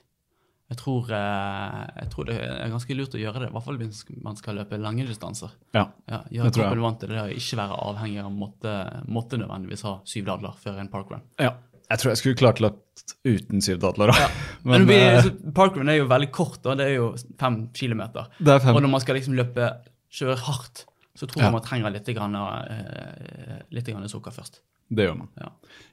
Jeg 0.69 0.77
tror, 0.81 1.05
eh, 1.15 1.83
jeg 2.01 2.09
tror 2.11 2.25
det 2.27 2.35
er 2.43 2.69
ganske 2.73 2.95
lurt 2.97 3.13
å 3.15 3.19
gjøre 3.21 3.39
det, 3.39 3.47
i 3.49 3.53
hvert 3.55 3.63
fall 3.63 3.77
hvis 3.79 4.01
man 4.23 4.35
skal 4.35 4.55
løpe 4.59 4.77
lange 4.81 5.05
distanser. 5.07 5.49
ja. 5.73 5.85
Ja, 6.09 6.17
Det 6.27 6.35
Gjøre 6.37 6.51
tror 6.51 6.63
jeg. 6.63 6.71
kroppen 6.73 6.81
vant 6.83 6.99
til 6.99 7.09
det, 7.09 7.21
å 7.23 7.31
ikke 7.31 7.57
være 7.61 7.77
avhengig 7.87 8.19
av 8.25 8.31
måtte, 8.31 8.73
måtte 9.07 9.39
nødvendigvis 9.39 9.83
ha 9.87 9.93
syv 10.03 10.25
dadler 10.25 10.53
før 10.63 10.79
en 10.79 10.89
parkrun. 10.89 11.21
ja. 11.39 11.53
Jeg 11.89 11.99
tror 11.99 12.09
jeg 12.11 12.17
skulle 12.19 12.35
klart 12.35 12.59
løpt 12.59 13.13
uten 13.23 13.61
syv 13.63 13.77
dadler. 13.79 14.07
da. 14.11 14.27
Men, 14.65 14.85
Men, 14.85 14.87
blir- 14.89 15.23
eh, 15.23 15.51
parkrun 15.55 15.87
er 15.87 15.95
jo 16.01 16.07
veldig 16.07 16.31
kort, 16.35 16.61
da. 16.61 16.75
det 16.75 16.85
er 16.85 16.95
jo 16.97 17.15
fem 17.39 17.69
kilometer. 17.73 18.27
det 18.43 18.55
er 18.55 18.59
fem. 18.59 18.75
Og 18.75 18.81
når 18.83 18.89
man 18.91 18.99
skal 18.99 19.15
liksom 19.15 19.37
løpe, 19.39 19.69
kjøre 20.11 20.35
hardt, 20.37 20.83
så 21.15 21.25
tror 21.31 21.39
Ja. 21.39 21.43
jeg 21.47 21.53
man 21.53 21.61
trenger 21.61 21.89
litt, 21.95 22.05
grann, 22.13 22.35
eh, 22.35 23.61
litt 23.71 23.85
grann 23.87 24.03
sukker 24.09 24.31
først. 24.35 24.59
Det 24.91 25.07
gjør 25.07 25.17
man. 25.17 25.29
Ja. 25.39 25.47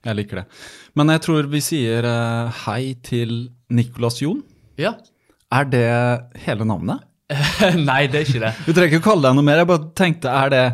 Jeg 0.04 0.16
liker 0.16 0.36
det. 0.42 0.46
Men 0.96 1.06
jeg 1.14 1.20
tror 1.22 1.46
vi 1.48 1.60
sier 1.60 2.02
hei 2.64 2.94
til 3.00 3.50
Nicolas 3.70 4.18
Jon. 4.20 4.42
Ja. 4.80 4.96
Er 5.54 5.68
det 5.70 5.84
hele 6.46 6.66
navnet? 6.66 7.04
Nei, 7.88 8.04
det 8.10 8.20
er 8.20 8.26
ikke 8.26 8.42
det. 8.42 8.52
Du 8.66 8.72
trenger 8.72 8.90
ikke 8.92 9.02
å 9.04 9.08
kalle 9.12 9.28
deg 9.28 9.38
noe 9.38 9.46
mer. 9.46 9.62
Jeg 9.62 9.70
bare 9.70 9.88
tenkte, 9.96 10.32
er 10.34 10.52
det 10.52 10.64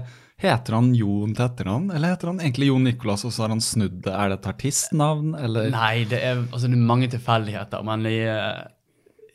Heter 0.40 0.72
han 0.72 0.94
Jon 0.96 1.34
til 1.36 1.44
etternavn, 1.44 1.90
eller 1.92 2.14
heter 2.14 2.30
han 2.30 2.38
egentlig 2.40 2.70
Jon 2.70 2.86
Nicolas, 2.88 3.26
og 3.28 3.32
så 3.34 3.44
har 3.44 3.52
han 3.52 3.60
snudd 3.60 3.98
det? 4.06 4.12
Er 4.16 4.30
det 4.32 4.38
et 4.38 4.46
artistnavn, 4.54 5.34
eller? 5.36 5.68
Nei, 5.74 6.06
det 6.08 6.20
er, 6.24 6.40
altså, 6.46 6.70
det 6.70 6.78
er 6.78 6.86
mange 6.88 7.10
tilfeldigheter, 7.12 7.84
men 7.84 8.06
i, 8.08 8.14
eh, 8.24 8.62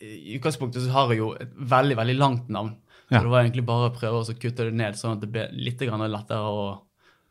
i 0.01 0.39
utgangspunktet 0.39 0.81
så 0.81 0.95
har 0.95 1.13
jeg 1.13 1.21
jo 1.21 1.27
et 1.37 1.51
veldig, 1.75 1.99
veldig 2.01 2.15
langt 2.17 2.49
navn. 2.49 2.73
Så 3.05 3.13
Ja. 3.13 3.21
det 3.21 3.29
var 3.29 3.43
egentlig 3.43 3.67
bare 3.67 3.91
å 3.91 3.93
prøve 3.93 4.17
å 4.17 4.25
så 4.25 4.33
kutte 4.33 4.65
det 4.65 4.73
ned, 4.73 4.97
sånn 4.97 5.13
at 5.13 5.21
det 5.21 5.29
ble 5.29 5.45
litt 5.53 5.79
lettere 5.79 6.41
å, 6.41 6.65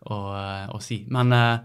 å, 0.06 0.18
eh, 0.38 0.66
å 0.70 0.80
si. 0.80 1.04
Men 1.10 1.32
uh, 1.32 1.58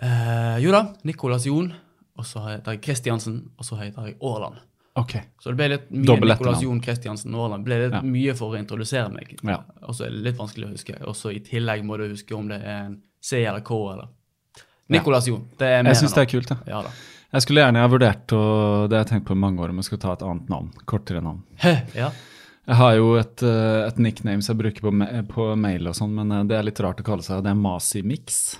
uh, 0.00 0.56
jo 0.64 0.72
da, 0.72 0.94
Nicolas 1.04 1.44
Jon, 1.44 1.74
og 2.18 2.24
så 2.28 2.42
heter 2.48 2.72
jeg 2.76 2.82
Kristiansen, 2.84 3.38
og 3.58 3.64
så 3.64 3.78
heter 3.80 4.06
jeg 4.10 4.16
Aaland. 4.22 4.60
Okay. 4.94 5.22
Så 5.40 5.48
det 5.50 5.56
ble 5.56 5.68
litt 5.72 5.86
mye 5.90 6.18
Nicolas. 6.20 6.60
Jon 6.62 6.80
Kristiansen 6.84 7.34
Aaland. 7.34 7.64
ble 7.64 7.78
litt 7.86 7.94
Ja. 7.94 8.02
mye 8.04 8.34
for 8.36 8.52
å 8.52 8.58
introdusere 8.60 9.08
meg. 9.12 9.38
Ja. 9.42 9.62
Og 9.88 9.94
så 9.96 10.04
er 10.06 10.10
det 10.10 10.22
litt 10.26 10.36
vanskelig 10.36 10.66
å 10.68 10.72
huske. 10.74 10.98
Og 11.08 11.14
så 11.16 11.32
i 11.32 11.40
tillegg 11.40 11.82
må 11.84 11.96
du 11.96 12.08
huske 12.10 12.36
om 12.36 12.48
det 12.48 12.60
er 12.60 12.84
en 12.90 12.98
C 13.22 13.44
eller 13.44 13.60
K 13.64 13.78
eller 13.94 14.08
Nicolas 14.92 15.26
Jon. 15.26 15.46
Det 15.56 15.66
er 15.66 15.82
mer 15.82 15.94
Jeg 15.94 16.02
syns 16.02 16.14
det 16.14 16.22
er 16.26 16.30
kult, 16.34 16.48
jeg. 16.52 16.58
Ja 16.68 16.82
da. 16.82 16.90
Jeg 17.32 17.42
skulle 17.46 17.62
gjerne 17.64 17.80
ha 17.80 17.88
vurdert, 17.88 18.32
og 18.36 18.90
det 18.90 18.98
har 18.98 19.04
jeg 19.06 19.10
tenkt 19.14 19.26
på 19.30 19.32
i 19.32 19.40
mange 19.40 19.58
år, 19.64 19.70
om 19.72 19.76
jeg 19.80 19.84
skulle 19.88 20.02
ta 20.02 20.12
et 20.12 20.22
annet 20.26 20.50
navn. 20.52 20.70
Kortere 20.84 21.22
navn. 21.24 21.42
ja. 21.96 22.10
Jeg 22.68 22.76
har 22.78 22.92
jo 22.94 23.14
et, 23.18 23.42
eh, 23.42 23.86
et 23.88 23.96
nickname 23.98 24.42
som 24.44 24.54
jeg 24.54 24.60
bruker 24.62 24.84
på, 24.84 24.92
på 25.32 25.46
mail 25.58 25.88
og 25.88 25.94
sånn, 25.98 26.12
men 26.14 26.30
eh, 26.30 26.44
det 26.44 26.58
er 26.58 26.62
litt 26.68 26.78
rart 26.84 27.00
å 27.00 27.06
kalle 27.06 27.24
seg. 27.24 27.40
Det 27.42 27.50
er 27.50 27.58
Masi 27.58 28.02
Mix. 28.06 28.58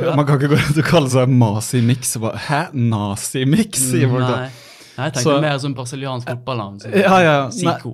Man 0.00 0.24
kan 0.26 0.38
ikke 0.40 0.48
gå 0.54 0.56
rundt 0.56 0.78
og 0.80 0.86
kalle 0.88 1.10
seg 1.12 1.28
Masi 1.28 1.80
Mix. 1.84 2.14
og 2.16 2.22
bare, 2.22 2.38
Hæ? 2.46 2.60
Nazi 2.72 3.42
Mix? 3.44 3.82
sier 3.90 4.08
folk 4.08 4.24
da. 4.24 4.36
Nei. 4.36 4.50
Nei, 4.92 5.04
jeg 5.08 5.12
tenkte 5.14 5.22
Så- 5.24 5.40
mer 5.40 5.58
som 5.58 5.74
brasiliansk 5.74 6.28
fotballnavn. 6.28 6.80
Ja, 6.96 7.18
ja. 7.20 7.50
Zico 7.50 7.92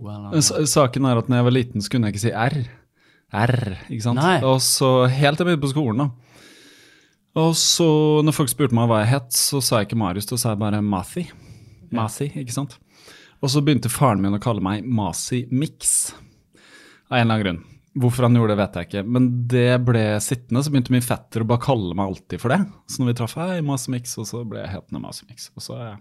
Saken 0.66 1.06
er 1.06 1.18
at 1.18 1.28
når 1.28 1.36
jeg 1.40 1.44
var 1.44 1.54
liten, 1.54 1.80
så 1.82 1.90
kunne 1.90 2.06
jeg 2.06 2.14
ikke 2.14 2.24
si 2.26 2.32
R. 2.32 2.64
R, 3.32 3.76
ikke 3.90 4.02
sant? 4.02 4.18
Nei. 4.18 4.40
Og 4.42 4.58
så 4.60 5.08
helt 5.10 5.36
til 5.38 5.46
jeg 5.46 5.58
begynte 5.58 5.66
på 5.66 5.72
skolen, 5.74 5.98
da. 5.98 6.08
Og 7.38 7.52
så 7.54 8.22
når 8.24 8.34
folk 8.34 8.48
spurte 8.50 8.74
meg 8.74 8.88
hva 8.88 9.00
jeg 9.04 9.12
het, 9.12 9.30
så 9.36 9.60
sa 9.62 9.78
jeg 9.78 9.88
ikke 9.88 9.98
Marius, 10.00 10.26
da 10.26 10.36
sa 10.36 10.48
jeg 10.54 10.58
bare 10.58 10.80
Mathi. 10.82 11.26
Masi, 11.92 12.30
ikke 12.34 12.52
sant? 12.52 12.78
Og 13.42 13.48
så 13.50 13.60
begynte 13.62 13.88
faren 13.90 14.20
min 14.20 14.34
å 14.34 14.40
kalle 14.42 14.60
meg 14.64 14.84
Masi 14.84 15.46
Mix. 15.50 16.12
Av 17.10 17.18
en 17.18 17.30
eller 17.30 17.34
annen 17.34 17.44
grunn. 17.44 17.64
Hvorfor 17.98 18.26
han 18.28 18.36
gjorde 18.38 18.54
det, 18.54 18.58
vet 18.60 18.76
jeg 18.78 18.86
ikke. 18.88 19.02
Men 19.16 19.24
det 19.50 19.64
ble 19.86 20.02
sittende, 20.22 20.62
så 20.62 20.70
begynte 20.70 20.92
min 20.94 21.02
fetter 21.04 21.42
å 21.42 21.46
bare 21.48 21.62
kalle 21.64 21.94
meg 21.98 22.10
alltid 22.12 22.40
for 22.42 22.52
det. 22.54 22.58
Så 22.86 23.00
når 23.02 23.08
vi 23.10 23.14
traff, 23.18 23.34
hei, 23.40 23.60
Masemix, 23.66 24.12
og 24.20 24.26
så 24.28 24.42
ble 24.48 24.60
jeg 24.62 24.70
hetende 24.74 25.00
Masemix. 25.02 25.48
Og 25.56 25.64
så, 25.64 25.78
ja. 25.80 25.94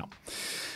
ja. 0.00 0.06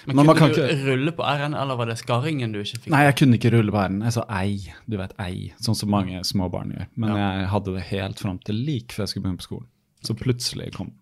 Men 0.06 0.16
Men 0.22 0.32
kunne 0.36 0.52
du 0.54 0.60
ikke- 0.62 0.86
rulle 0.86 1.12
på 1.18 1.24
R-en, 1.26 1.54
eller 1.54 1.76
var 1.80 1.86
det 1.90 1.98
skarringen 1.98 2.52
du 2.54 2.60
ikke 2.62 2.78
fikk? 2.84 2.92
Nei, 2.94 3.02
jeg 3.08 3.16
kunne 3.22 3.38
ikke 3.40 3.52
rulle 3.56 3.74
på 3.74 3.82
r-en. 3.82 4.00
Jeg 4.06 4.12
sa 4.18 4.24
ei. 4.38 4.54
Du 4.88 4.96
vet, 5.00 5.12
ei. 5.18 5.52
Sånn 5.60 5.74
som 5.76 5.90
mange 5.90 6.22
små 6.24 6.50
barn 6.52 6.70
gjør. 6.76 6.86
Men 6.96 7.16
jeg 7.16 7.48
hadde 7.56 7.74
det 7.74 7.82
helt 7.90 8.18
fram 8.22 8.38
til 8.44 8.54
like 8.68 8.92
før 8.94 9.04
jeg 9.06 9.14
skulle 9.14 9.26
begynne 9.28 9.42
på 9.42 9.48
skolen. 9.50 9.68
Så 10.06 10.14
plutselig 10.14 10.72
kom 10.76 10.92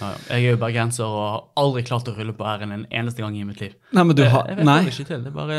Ja, 0.00 0.08
ja. 0.10 0.16
Jeg 0.34 0.44
er 0.48 0.50
jo 0.56 0.58
bergenser 0.58 1.04
og 1.06 1.20
har 1.22 1.42
aldri 1.62 1.84
klart 1.86 2.08
å 2.10 2.16
rulle 2.16 2.32
på 2.34 2.42
R-en 2.44 2.72
en 2.74 2.86
eneste 2.90 3.22
gang 3.22 3.36
i 3.38 3.44
mitt 3.46 3.60
liv. 3.62 3.76
Nei, 3.94 4.02
men 4.02 4.16
du 4.18 4.24
har 4.26 4.48
jeg 4.50 4.56
vet 4.58 4.66
Nei. 4.66 4.80
det 4.84 4.90
ikke 4.96 5.06
til. 5.06 5.22
Det 5.22 5.30
er 5.30 5.36
bare 5.38 5.58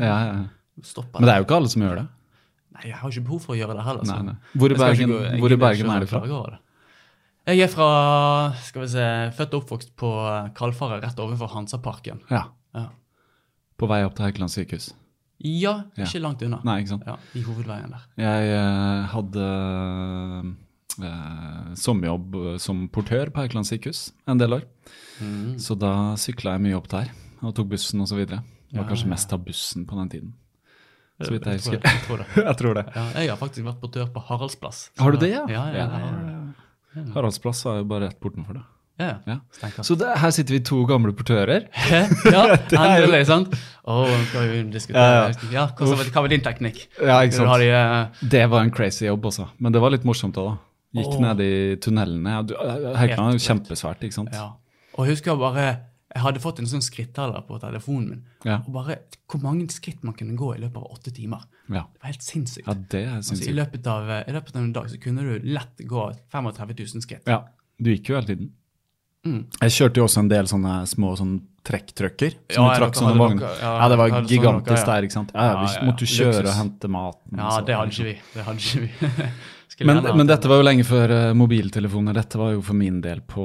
ja, 0.00 0.08
Ja, 0.08 0.16
ja. 0.84 1.02
det. 1.02 1.20
Men 1.20 1.28
det 1.28 1.34
er 1.34 1.38
jo 1.42 1.46
ikke 1.48 1.56
alle 1.60 1.68
som 1.72 1.82
gjør 1.82 1.96
det. 2.00 2.06
Nei, 2.74 2.82
jeg 2.88 2.94
har 3.00 3.10
ikke 3.10 3.24
behov 3.26 3.40
for 3.44 3.52
å 3.54 3.58
gjøre 3.58 3.74
det 3.76 3.84
heller. 3.84 4.04
Nei, 4.06 4.22
nei. 4.30 4.34
Hvor 4.56 4.70
i 4.72 4.76
Bergen, 4.78 5.08
gå- 5.10 5.38
hvor 5.42 5.52
i 5.52 5.56
Bergen 5.56 5.90
er 5.90 6.00
du 6.00 6.06
fra? 6.06 6.58
Jeg 7.50 7.60
er 7.64 7.68
fra 7.72 7.88
skal 8.62 8.82
vi 8.84 8.88
se, 8.92 9.04
født 9.36 9.54
og 9.56 9.62
oppvokst 9.64 9.92
på 9.98 10.10
Kalfaret 10.54 11.02
rett 11.02 11.18
overfor 11.18 11.48
Hansaparken. 11.54 12.20
Ja. 12.30 12.44
Ja. 12.76 12.86
På 13.80 13.88
vei 13.90 14.02
opp 14.04 14.14
til 14.14 14.24
Haukeland 14.28 14.52
sykehus. 14.52 14.92
ja, 15.40 15.84
Ja. 15.96 16.04
ikke 16.04 16.20
langt 16.20 16.42
unna. 16.42 16.60
Nei, 16.64 16.80
ikke 16.82 16.88
sant. 16.94 17.02
Ja, 17.06 17.16
I 17.34 17.42
hovedveien 17.42 17.90
der. 17.90 18.02
Jeg 18.20 18.50
eh, 18.54 19.06
hadde 19.14 19.46
eh, 21.02 21.74
sommerjobb 21.80 22.36
som 22.60 22.84
portør 22.92 23.30
på 23.32 23.40
Haukeland 23.44 23.66
sykehus 23.68 24.12
en 24.28 24.38
del 24.40 24.52
år. 24.58 24.64
Mm. 25.20 25.58
Så 25.60 25.76
da 25.78 26.14
sykla 26.20 26.56
jeg 26.56 26.64
mye 26.68 26.76
opp 26.78 26.88
der 26.92 27.10
og 27.42 27.54
tok 27.56 27.70
bussen 27.72 28.00
osv. 28.04 28.20
Var 28.28 28.42
Ja, 28.70 28.84
kanskje 28.86 29.08
ja. 29.08 29.14
mest 29.16 29.32
av 29.34 29.40
bussen 29.44 29.86
på 29.88 29.96
den 29.98 30.08
tiden. 30.12 30.34
Så 31.20 31.34
vidt 31.34 31.46
jeg 31.46 31.60
husker. 31.60 31.80
Jeg 31.84 32.02
tror 32.06 32.20
det. 32.22 32.26
jeg 32.48 32.56
tror 32.60 32.76
det. 32.78 32.84
Ja, 32.96 33.06
jeg 33.20 33.30
har 33.32 33.38
faktisk 33.40 33.66
vært 33.66 33.80
portør 33.82 34.10
på 34.14 34.22
Haraldsplass. 34.30 34.82
Har 35.00 35.14
du 35.16 35.20
det, 35.22 35.32
ja? 35.34 35.46
Ja, 35.50 35.64
ja, 35.74 35.86
Ja, 35.86 36.02
ja, 36.02 36.12
ja, 36.26 36.36
ja. 37.00 37.06
Haraldsplass 37.14 37.64
var 37.68 37.80
jo 37.80 37.88
bare 37.90 38.08
rett 38.08 38.20
bortenfor 38.22 38.58
det. 38.58 38.62
ja. 39.00 39.10
Ja. 39.26 39.36
Så 39.82 39.94
det, 39.96 40.08
her 40.20 40.32
sitter 40.36 40.56
vi 40.56 40.60
to 40.66 40.82
gamle 40.88 41.12
portører. 41.16 41.68
ja, 42.34 42.42
Det 42.56 42.76
er 42.76 42.96
jo- 42.98 43.04
endelig, 43.04 43.26
sant? 43.28 43.54
Oh, 43.84 44.08
skal 44.30 44.48
vi 44.50 44.62
diskutere. 44.72 45.04
Ja, 45.04 45.28
Ja, 45.28 45.52
ja. 45.52 45.68
hva, 45.76 46.22
var, 46.22 46.32
din 46.32 46.42
teknikk? 46.44 46.82
Ja, 46.98 47.20
ikke 47.24 47.38
sant? 47.38 47.54
de, 47.62 47.70
uh... 47.70 48.26
Det 48.36 48.42
var 48.50 48.66
en 48.66 48.74
crazy 48.74 49.06
jobb 49.06 49.30
også, 49.32 49.48
men 49.58 49.72
det 49.76 49.80
var 49.80 49.94
litt 49.94 50.04
morsomt 50.08 50.36
òg, 50.40 50.50
da. 50.52 50.56
Gikk 51.00 51.12
oh. 51.14 51.20
ned 51.22 51.40
i 51.44 51.52
tunnelene. 51.78 52.32
Ja, 52.34 52.42
du- 52.42 52.56
Haukeland 52.58 53.28
er 53.28 53.36
jo 53.36 53.38
Helt 53.38 53.46
kjempesvært, 53.46 54.02
ikke 54.08 54.18
sant? 54.20 54.34
ja. 54.34 54.50
Og 54.98 55.06
jeg 55.06 55.22
bare 55.38 55.68
Jeg 56.10 56.22
hadde 56.24 56.40
fått 56.42 56.58
en 56.58 56.66
sånn 56.66 56.82
skritteller 56.82 57.44
på 57.46 57.58
telefonen 57.62 58.08
min. 58.10 58.22
Ja. 58.44 58.56
Og 58.66 58.72
bare 58.74 58.96
hvor 59.30 59.42
mange 59.44 59.68
skritt 59.70 60.02
man 60.02 60.16
kunne 60.18 60.34
gå 60.38 60.48
i 60.56 60.60
løpet 60.60 60.76
av 60.80 60.96
åtte 60.96 61.12
timer. 61.14 61.44
Ja, 61.68 61.84
Det 61.92 62.02
var 62.02 62.10
helt 62.10 62.22
sinnssykt. 62.26 62.66
ja 62.66 62.74
det 62.74 63.02
er 63.04 63.12
altså, 63.16 63.34
i, 63.34 63.36
sinnssykt. 63.36 63.54
løpet 63.60 63.86
av, 63.86 64.10
I 64.26 64.32
løpet 64.34 64.56
av 64.56 64.62
en 64.62 64.72
dag 64.72 64.88
så 64.90 64.98
kunne 65.00 65.22
du 65.22 65.46
lett 65.54 65.84
gå 65.86 66.08
35 66.32 66.74
000 66.80 67.04
skritt. 67.06 67.30
Ja, 67.30 67.44
du 67.78 67.92
gikk 67.94 68.10
jo 68.10 68.16
hele 68.18 68.26
tiden. 68.26 68.50
Mm. 69.20 69.40
Jeg 69.60 69.70
kjørte 69.76 70.00
jo 70.00 70.04
også 70.08 70.20
en 70.24 70.28
del 70.32 70.46
sånne 70.48 70.74
små 70.88 71.12
sånn 71.20 71.34
trekktrucker. 71.68 72.34
Som 72.50 72.64
Ja, 72.64 72.74
ja, 73.60 73.88
det 73.92 73.98
var 74.00 74.14
gigantisk 74.24 74.86
der, 74.88 75.02
ikke 75.06 75.12
sant. 75.12 75.32
Ja, 75.34 75.60
vi 75.60 75.86
måtte 75.86 76.06
jo 76.08 76.10
kjøre 76.16 76.40
Luksus. 76.40 76.48
og 76.48 76.56
hente 76.56 76.88
maten. 76.88 77.36
Ja, 77.36 77.50
så- 77.50 77.66
det 77.66 77.76
hadde 77.76 77.90
ikke 77.92 78.04
vi. 78.04 78.18
Det 78.34 78.44
hadde 78.44 78.58
ikke 78.58 78.80
vi. 78.80 79.30
Men, 79.86 80.02
men 80.16 80.28
dette 80.28 80.48
var 80.50 80.60
jo 80.60 80.64
lenge 80.66 80.84
før 80.84 81.12
eh, 81.14 81.32
mobiltelefoner. 81.38 82.16
Dette 82.20 82.38
var 82.40 82.52
jo 82.52 82.62
for 82.64 82.76
min 82.76 82.98
del 83.04 83.22
på 83.24 83.44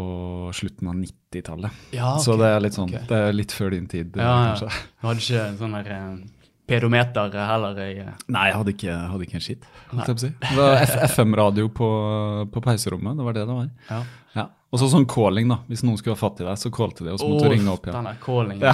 slutten 0.56 0.90
av 0.92 0.98
90-tallet. 1.00 1.84
ja, 1.96 2.16
Så 2.20 2.36
det 2.40 2.50
er 2.52 2.64
litt 2.66 2.76
sånn, 2.76 2.90
okay. 2.92 3.06
det 3.10 3.22
er 3.30 3.38
litt 3.38 3.56
før 3.56 3.72
din 3.76 3.88
tid, 3.92 4.16
Ja, 4.20 4.24
ja. 4.24 4.50
kanskje. 4.56 4.82
Du 5.00 5.08
hadde 5.08 5.24
ikke 5.24 5.46
sånn 5.62 5.78
der 5.78 5.92
eh, 5.96 6.10
pedometer 6.68 7.40
heller. 7.40 7.80
Jeg, 7.86 7.98
eh, 8.04 8.28
Nei, 8.36 8.46
jeg 8.50 8.58
hadde 8.60 8.76
ikke, 8.76 9.00
hadde 9.14 9.28
ikke 9.30 9.40
en 9.40 9.46
skitt. 9.48 9.66
si. 10.20 10.32
Det 10.44 10.60
var 10.60 10.86
FM-radio 11.08 11.70
på, 11.80 11.90
på 12.52 12.66
pauserommet. 12.68 13.18
Det 13.20 13.28
var 13.30 13.38
det 13.40 13.48
det 13.48 13.58
var. 13.62 13.70
Ja. 13.90 14.02
Ja. 14.36 14.48
Og 14.76 14.82
så 14.82 14.90
sånn 14.92 15.06
calling, 15.08 15.48
da. 15.48 15.62
Hvis 15.72 15.86
noen 15.88 15.96
skulle 16.02 16.18
ha 16.18 16.20
fatt 16.20 16.42
i 16.44 16.48
deg, 16.48 16.58
så 16.60 16.72
callte 16.74 17.06
de, 17.06 17.14
og 17.14 17.22
så 17.22 17.30
måtte 17.30 17.48
du 17.48 17.54
ringe 17.54 17.72
opp 17.72 17.86
igjen. 17.88 17.96
Den 17.96 18.10
der 18.12 18.18
callingen. 18.20 18.66
Ja. 18.66 18.74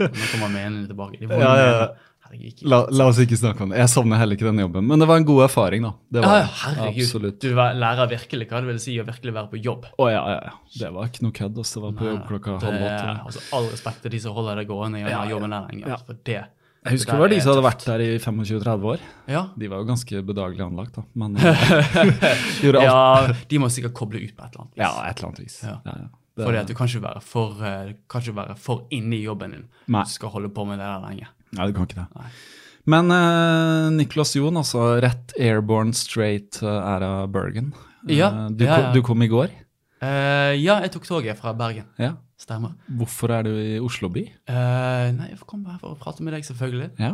Nå 0.00 0.28
kommer 0.32 0.48
meningen 0.54 0.86
tilbake. 0.88 1.18
De 1.20 1.28
Ja, 1.44 1.50
ja, 1.60 1.66
ja. 1.74 1.88
Herregud, 2.30 2.46
ikke- 2.54 2.68
La, 2.70 2.78
la 2.90 3.06
oss 3.10 3.18
ikke 3.18 3.36
snakke 3.36 3.60
om 3.62 3.70
det. 3.70 3.78
Jeg 3.78 3.88
savner 3.90 4.16
heller 4.20 4.36
ikke 4.36 4.46
denne 4.46 4.62
jobben. 4.62 4.86
Men 4.86 4.98
det 5.02 5.08
var 5.08 5.16
en 5.18 5.24
god 5.24 5.42
erfaring, 5.48 5.82
da. 5.82 5.92
Det 6.12 6.22
var 6.24 6.36
Ja, 6.38 6.44
herregud. 6.46 7.02
Absolutt. 7.02 7.40
Du 7.40 7.54
var- 7.54 7.74
lærer 7.74 8.08
virkelig 8.08 8.48
hva 8.48 8.60
det 8.60 8.66
vil 8.70 8.78
si 8.78 8.96
å 8.98 9.04
virkelig 9.04 9.32
være 9.34 9.50
på 9.50 9.62
jobb. 9.62 9.84
Å 9.86 9.92
oh, 9.98 10.08
ja, 10.10 10.22
ja. 10.30 10.50
Det 10.78 10.92
var 10.94 11.06
ikke 11.10 11.22
noe 11.26 11.32
kødd. 11.32 11.54
Det 11.54 11.82
var 11.82 11.92
på 11.92 12.06
jobb 12.06 12.22
klokka 12.28 12.58
Det 12.60 12.70
halv 12.70 12.86
åtte. 12.86 13.24
Altså, 13.26 13.40
all 13.52 13.68
respekt 13.70 14.02
til 14.02 14.10
de 14.10 14.18
som 14.20 14.32
holder 14.34 14.56
det 14.56 14.68
gående 14.68 14.96
i 14.98 15.00
Ja, 15.02 15.24
ja. 15.24 15.28
jobben 15.30 15.50
der 15.50 15.66
lenger. 15.68 15.88
Ja. 15.88 15.96
For 15.96 16.14
det, 16.24 16.46
Jeg 16.82 16.92
husker 16.94 17.12
det 17.12 17.18
det 17.18 17.20
var 17.20 17.28
de 17.28 17.40
som 17.40 17.52
hadde 17.52 17.64
vært 17.66 17.84
der 17.84 18.00
i 18.00 18.18
25-30 18.18 18.84
år. 18.94 18.98
Ja. 19.28 19.42
De 19.58 19.68
var 19.68 19.78
jo 19.82 19.84
ganske 19.84 20.22
bedagelig 20.24 20.60
anlagt, 20.64 20.94
da. 20.94 21.02
Men 21.14 21.36
eh, 21.36 21.44
gjorde 22.62 22.80
alt. 22.80 23.28
ja, 23.28 23.34
de 23.48 23.58
må 23.58 23.68
sikkert 23.68 23.92
koble 23.92 24.22
ut 24.22 24.32
på 24.36 24.44
et 24.46 24.54
eller 24.54 24.64
annet 24.64 24.74
vis. 24.76 24.80
Ja, 24.80 24.92
et 25.10 25.18
eller 25.18 25.28
annet 25.28 25.40
vis. 25.44 25.58
Ja. 25.62 25.76
Ja, 25.84 25.92
ja. 25.98 26.08
Det- 26.36 26.46
Fordi 26.46 26.56
at 26.56 26.66
du 26.68 26.74
kan 26.74 26.86
ikke 26.88 27.02
være 27.02 27.20
for, 27.20 27.50
eh, 27.66 27.92
kan 28.08 28.22
ikke 28.22 28.34
være 28.34 28.56
for 28.56 28.86
inne 28.90 29.12
i 29.18 29.24
jobben 29.26 29.50
din. 29.50 29.64
Nei. 29.88 30.04
Du 30.04 30.08
skal 30.10 30.30
holde 30.30 30.48
på 30.48 30.64
med 30.66 30.78
det 30.78 30.86
der 30.86 31.00
lenge. 31.04 31.26
Nei, 31.56 31.66
du 31.70 31.76
kan 31.76 31.88
ikke 31.88 32.00
det. 32.00 32.08
Nei. 32.16 32.30
Men 32.90 33.12
uh, 33.12 33.90
Nicolas 33.92 34.32
Jon, 34.36 34.56
altså 34.56 34.86
rett 35.04 35.34
airborne 35.38 35.92
straight 35.96 36.60
uh, 36.64 36.78
æra 36.94 37.26
Bergen. 37.30 37.72
Eh, 38.08 38.16
Ja, 38.16 38.30
du, 38.48 38.64
ja, 38.64 38.76
kom, 38.76 38.84
ja. 38.86 38.92
du 38.94 39.02
kom 39.04 39.22
i 39.26 39.28
går. 39.30 39.50
Uh, 40.00 40.56
ja, 40.56 40.78
jeg 40.80 40.94
tok 40.94 41.06
toget 41.08 41.38
fra 41.38 41.52
Bergen. 41.56 41.90
Ja. 42.00 42.14
Stemmer. 42.40 42.72
Hvorfor 42.96 43.34
er 43.36 43.44
du 43.44 43.50
i 43.52 43.74
Oslo 43.84 44.08
by? 44.08 44.22
Eh, 44.48 45.08
nei, 45.12 45.26
jeg 45.28 45.42
komme 45.44 45.74
her 45.74 45.80
for 45.82 45.92
å 45.92 45.98
prate 46.00 46.24
med 46.24 46.32
deg, 46.32 46.46
selvfølgelig. 46.46 46.88
Ja. 46.96 47.10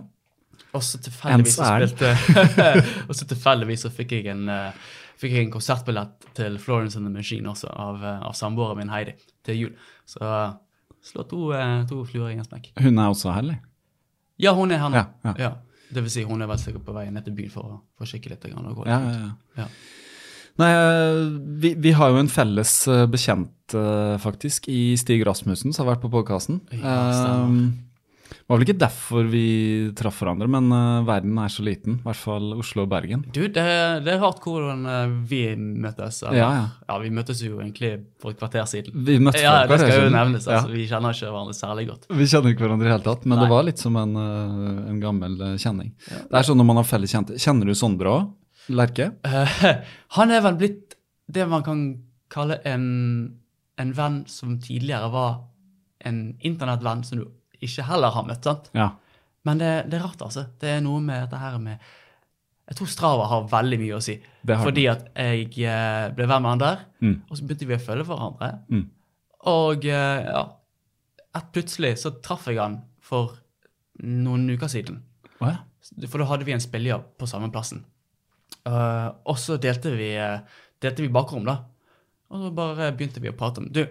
Og 0.71 0.85
så 0.87 1.01
tilfeldigvis 1.03 1.57
så 1.59 1.67
spilte 1.67 2.13
Og 3.11 3.17
så 3.19 3.27
tilfeldigvis 3.29 3.83
så 3.85 3.91
fikk 3.93 4.15
jeg 4.17 4.31
en 4.33 4.47
eh, 4.49 4.79
Fikk 5.21 5.35
jeg 5.35 5.47
en 5.47 5.53
konsertbillett 5.53 6.27
til 6.37 6.57
Florence 6.63 6.97
and 6.97 7.09
the 7.09 7.13
Machine 7.13 7.49
også, 7.51 7.69
av, 7.73 7.99
eh, 8.05 8.23
av 8.29 8.35
samboeren 8.37 8.79
min 8.79 8.91
Heidi, 8.93 9.15
til 9.49 9.59
jul. 9.63 9.71
Så 10.09 10.21
eh, 10.23 10.55
slå 11.11 11.25
to, 11.31 11.41
eh, 11.57 11.83
to 11.91 12.03
fluer 12.09 12.31
i 12.31 12.37
en 12.39 12.45
smekk. 12.47 12.71
Hun 12.85 13.01
er 13.01 13.09
også 13.11 13.33
her, 13.33 13.43
eller? 13.47 13.63
Ja, 14.43 14.53
hun 14.57 14.75
er 14.75 14.83
her 14.83 14.93
nå. 14.93 15.05
Ja, 15.25 15.35
ja. 15.41 15.53
Det 15.87 16.03
vil 16.03 16.13
si, 16.13 16.25
hun 16.27 16.43
er 16.43 16.51
vel 16.51 16.59
sikkert 16.61 16.85
på 16.87 16.95
vei 16.97 17.07
ned 17.15 17.25
til 17.27 17.37
byen 17.37 17.53
for 17.53 17.69
å 17.69 17.77
for 17.97 18.07
å 18.07 18.11
kikke 18.11 18.33
litt. 18.33 18.43
grann 18.51 18.67
Og 18.67 18.81
gå 18.81 18.87
litt 18.87 18.93
Ja, 18.93 19.01
ja, 19.07 19.29
ja. 19.29 19.63
Ja. 19.63 19.69
Nei, 20.57 20.71
eh, 20.73 21.23
vi, 21.63 21.75
vi 21.85 21.93
har 21.93 22.13
jo 22.13 22.21
en 22.23 22.33
felles 22.33 22.73
eh, 22.89 23.05
bekjent, 23.13 23.75
eh, 23.77 24.15
faktisk, 24.23 24.71
i 24.73 24.97
Stig 24.97 25.25
Rasmussen, 25.29 25.75
som 25.77 25.85
har 25.85 25.95
vært 25.95 26.07
på 26.07 26.13
podkasten. 26.15 26.63
Ja, 26.73 26.95
stemmer. 27.13 27.75
Det 28.29 28.49
var 28.51 28.59
vel 28.59 28.65
ikke 28.67 28.79
derfor 28.81 29.27
vi 29.31 29.43
traff 29.99 30.21
hverandre, 30.23 30.49
men 30.51 30.67
uh, 30.73 31.05
verden 31.07 31.39
er 31.43 31.51
så 31.53 31.65
liten. 31.67 31.99
I 32.01 32.07
hvert 32.07 32.21
fall 32.21 32.53
Oslo 32.57 32.85
og 32.85 32.91
Bergen. 32.93 33.25
Du, 33.35 33.43
det, 33.47 33.65
det 34.07 34.13
er 34.15 34.21
rart 34.23 34.41
hvordan 34.45 34.85
eh, 34.91 35.15
vi 35.31 35.41
møttes. 35.57 36.23
eller- 36.23 36.39
Ja, 36.39 36.49
ja. 36.55 36.65
ja, 36.89 36.99
vi 37.03 37.11
møttes 37.15 37.43
jo 37.43 37.59
egentlig 37.61 37.93
for 38.23 38.31
et 38.35 38.39
kvarter 38.41 38.67
siden. 38.71 38.95
Vi 39.07 39.19
møttes 39.23 39.43
Ja, 39.43 39.63
et 39.65 39.71
kvarter 39.71 39.87
siden. 39.87 39.91
det 39.91 39.97
skal 39.97 40.09
jo 40.11 40.17
nevnes. 40.17 40.47
altså. 40.49 40.69
Ja. 40.71 40.75
Vi 40.77 40.87
kjenner 40.91 41.17
ikke 41.17 41.31
hverandre 41.31 41.57
særlig 41.59 41.87
godt. 41.91 42.07
Vi 42.11 42.29
kjenner 42.31 42.55
ikke 42.55 42.67
hverandre 42.67 42.87
i 42.87 42.89
det 42.91 42.95
hele 42.97 43.07
tatt, 43.09 43.27
men 43.27 43.39
Nei. 43.39 43.45
det 43.47 43.51
var 43.57 43.67
litt 43.71 43.79
som 43.83 43.97
en, 44.03 44.17
eh, 44.17 44.91
en 44.91 45.01
gammel 45.03 45.37
kjenning. 45.39 45.59
kjenning. 45.67 45.95
Det 46.31 46.39
er 46.39 46.47
sånn 46.47 46.59
når 46.61 46.67
man 46.71 46.77
har 46.83 46.85
felles 46.89 47.13
kjente. 47.13 47.39
Kjenner 47.43 47.67
du 47.67 47.75
Sondre 47.75 48.13
òg? 48.13 48.31
Lerche? 48.69 49.13
Uh, 49.25 49.83
han 50.19 50.31
er 50.35 50.41
vel 50.43 50.57
blitt 50.59 50.97
det 51.31 51.47
man 51.49 51.63
kan 51.67 51.83
kalle 52.31 52.61
en, 52.65 53.39
en 53.79 53.93
venn 53.93 54.25
som 54.31 54.59
tidligere 54.63 55.11
var 55.13 55.41
en 56.07 56.37
internettvenn 56.41 57.05
som 57.07 57.19
du 57.19 57.27
ikke 57.63 57.85
heller 57.89 58.11
har 58.15 58.27
møtt. 58.29 58.45
sant? 58.45 58.71
Ja. 58.77 58.91
Men 59.47 59.59
det, 59.63 59.71
det 59.91 60.01
er 60.01 60.05
rart, 60.05 60.23
altså. 60.27 60.47
Det 60.61 60.69
er 60.77 60.83
noe 60.85 61.01
med 61.01 61.23
dette 61.27 61.39
her 61.39 61.59
med 61.63 61.79
Jeg 62.67 62.77
tror 62.81 62.89
Strava 62.91 63.27
har 63.31 63.45
veldig 63.49 63.79
mye 63.79 63.95
å 63.95 64.03
si. 64.03 64.17
Fordi 64.47 64.89
at 64.91 65.05
jeg 65.15 65.53
eh, 65.63 66.09
ble 66.17 66.27
venn 66.27 66.43
med 66.43 66.51
han 66.57 66.63
der, 66.65 66.85
Mm. 67.01 67.23
og 67.31 67.37
så 67.39 67.45
begynte 67.47 67.67
vi 67.69 67.77
å 67.77 67.83
følge 67.83 68.07
hverandre. 68.09 68.49
Mm. 68.73 68.87
Og 69.47 69.85
eh, 69.87 70.25
ja 70.27 70.47
et 71.37 71.53
Plutselig 71.53 71.97
så 72.01 72.15
traff 72.25 72.47
jeg 72.49 72.59
han 72.61 72.79
for 73.05 73.37
noen 74.03 74.49
uker 74.51 74.71
siden. 74.73 75.03
Å 75.41 75.51
ja. 75.51 75.59
For 76.09 76.19
da 76.23 76.29
hadde 76.31 76.47
vi 76.49 76.55
en 76.57 76.63
spillejobb 76.65 77.13
på 77.21 77.29
samme 77.31 77.51
plassen. 77.55 77.85
Uh, 78.67 79.13
og 79.29 79.37
så 79.39 79.59
delte 79.63 79.93
vi, 79.95 80.09
delte 80.83 81.05
vi 81.05 81.11
bakrom, 81.13 81.45
da. 81.47 81.61
Og 82.33 82.41
så 82.43 82.51
bare 82.57 82.89
begynte 82.97 83.23
vi 83.23 83.31
å 83.31 83.37
prate 83.39 83.63
om 83.63 83.69
Du, 83.71 83.85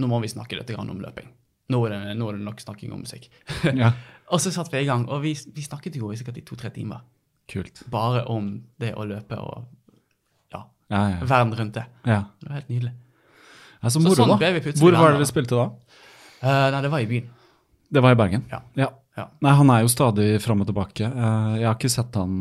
nå 0.00 0.08
må 0.10 0.18
vi 0.24 0.30
snakke 0.32 0.58
litt 0.58 0.72
om 0.74 0.98
løping. 1.02 1.28
Nå 1.70 1.78
er, 1.86 1.92
det, 1.94 2.16
nå 2.18 2.28
er 2.28 2.36
det 2.36 2.44
nok 2.44 2.60
snakking 2.60 2.92
om 2.92 3.04
musikk. 3.04 3.28
ja. 3.82 3.92
og 4.32 4.40
så 4.42 4.50
satt 4.52 4.72
vi 4.72 4.82
i 4.82 4.88
gang, 4.88 5.06
og 5.08 5.22
vi, 5.22 5.34
vi 5.54 5.62
snakket 5.62 5.96
jo 5.96 6.10
i 6.12 6.16
sikkert 6.18 6.40
i 6.42 6.44
to-tre 6.48 6.70
timer. 6.74 7.04
Kult. 7.48 7.84
Bare 7.90 8.24
om 8.30 8.50
det 8.80 8.94
å 8.98 9.04
løpe 9.08 9.38
og 9.40 9.68
ja, 10.52 10.64
Ja, 10.90 11.02
ja. 11.14 11.20
verden 11.26 11.54
rundt 11.58 11.74
det. 11.78 11.86
ja. 12.08 12.24
Det 12.40 12.48
var 12.50 12.58
helt 12.60 12.72
nydelig. 12.72 12.92
ja 13.82 13.90
så 13.90 14.00
Så 14.02 14.16
sånn 14.18 14.34
da. 14.34 14.50
Hvor 14.80 14.98
var 14.98 15.14
det 15.14 15.22
dere 15.22 15.30
spilte 15.30 15.58
da? 15.58 15.68
Uh, 16.42 16.66
nei, 16.74 16.82
det 16.82 16.90
var 16.90 17.04
i 17.04 17.08
byen. 17.10 17.30
Det 17.92 18.02
var 18.02 18.14
i 18.14 18.18
Bergen? 18.18 18.44
Ja. 18.50 18.62
ja. 18.78 18.90
Ja. 19.16 19.26
Nei, 19.44 19.52
han 19.58 19.70
er 19.70 19.82
jo 19.84 19.90
stadig 19.92 20.28
fram 20.40 20.62
og 20.64 20.68
tilbake. 20.70 21.04
Eh, 21.04 21.48
jeg 21.60 21.66
har 21.68 21.74
ikke 21.76 21.90
sett 21.92 22.14
han 22.16 22.36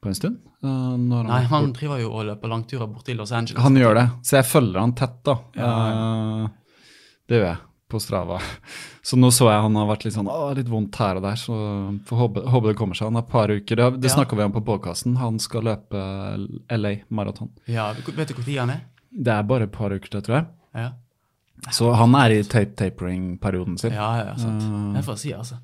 på 0.00 0.08
en 0.08 0.16
stund. 0.16 0.38
Eh, 0.64 0.94
når 1.02 1.26
Nei, 1.28 1.42
han 1.50 1.72
driver 1.76 2.00
jo 2.00 2.14
og 2.16 2.24
løper 2.30 2.48
langturer 2.48 2.88
bort 2.88 3.04
til 3.04 3.18
Los 3.20 3.32
Angeles. 3.36 3.60
han 3.60 3.76
gjør 3.76 3.98
det, 3.98 4.06
så 4.24 4.38
jeg 4.38 4.46
følger 4.48 4.80
han 4.80 4.94
tett, 4.96 5.18
da. 5.28 5.34
Ja, 5.58 5.72
det 7.28 7.40
gjør 7.42 7.46
jeg 7.50 7.58
på 7.88 8.00
Strava. 8.00 8.38
Så 9.08 9.16
nå 9.16 9.30
så 9.32 9.46
jeg 9.48 9.62
han 9.64 9.74
har 9.80 9.86
vært 9.88 10.04
litt 10.04 10.14
sånn 10.14 10.28
å, 10.28 10.54
litt 10.56 10.68
vondt 10.68 10.96
her 11.00 11.16
og 11.16 11.22
der, 11.24 11.38
så 11.40 11.54
får 12.04 12.18
håpe, 12.22 12.42
håpe 12.52 12.68
det 12.68 12.76
kommer 12.76 12.94
seg. 12.98 13.06
Han 13.08 13.16
har 13.16 13.22
et 13.24 13.30
par 13.32 13.48
uker, 13.48 13.76
det, 13.80 13.86
det 14.02 14.10
Ja. 14.10 14.14
snakka 14.18 14.36
vi 14.36 14.42
om 14.44 14.52
på 14.52 14.60
podkasten, 14.66 15.16
han 15.16 15.38
skal 15.40 15.64
løpe 15.64 16.02
LA 16.76 16.92
maraton. 17.08 17.48
Ja, 17.66 17.92
Vet 17.94 18.28
du 18.28 18.34
hvor 18.34 18.58
han 18.60 18.70
er? 18.74 18.80
Det 19.10 19.32
er 19.32 19.42
bare 19.48 19.64
et 19.64 19.72
par 19.72 19.90
uker 19.96 20.08
til, 20.12 20.20
tror 20.26 20.36
jeg. 20.36 20.46
Ja, 20.76 20.90
Så 21.72 21.88
han 21.96 22.14
er 22.14 22.30
i 22.36 22.42
tape 22.44 22.76
tapering-perioden 22.76 23.78
sin. 23.80 23.92
ja, 23.96 24.10
ja 24.26 24.34
sant. 24.36 24.60
Det 24.60 24.98
Det 25.00 25.04
får 25.06 25.16
jeg 25.16 25.22
si, 25.24 25.32
altså. 25.34 25.58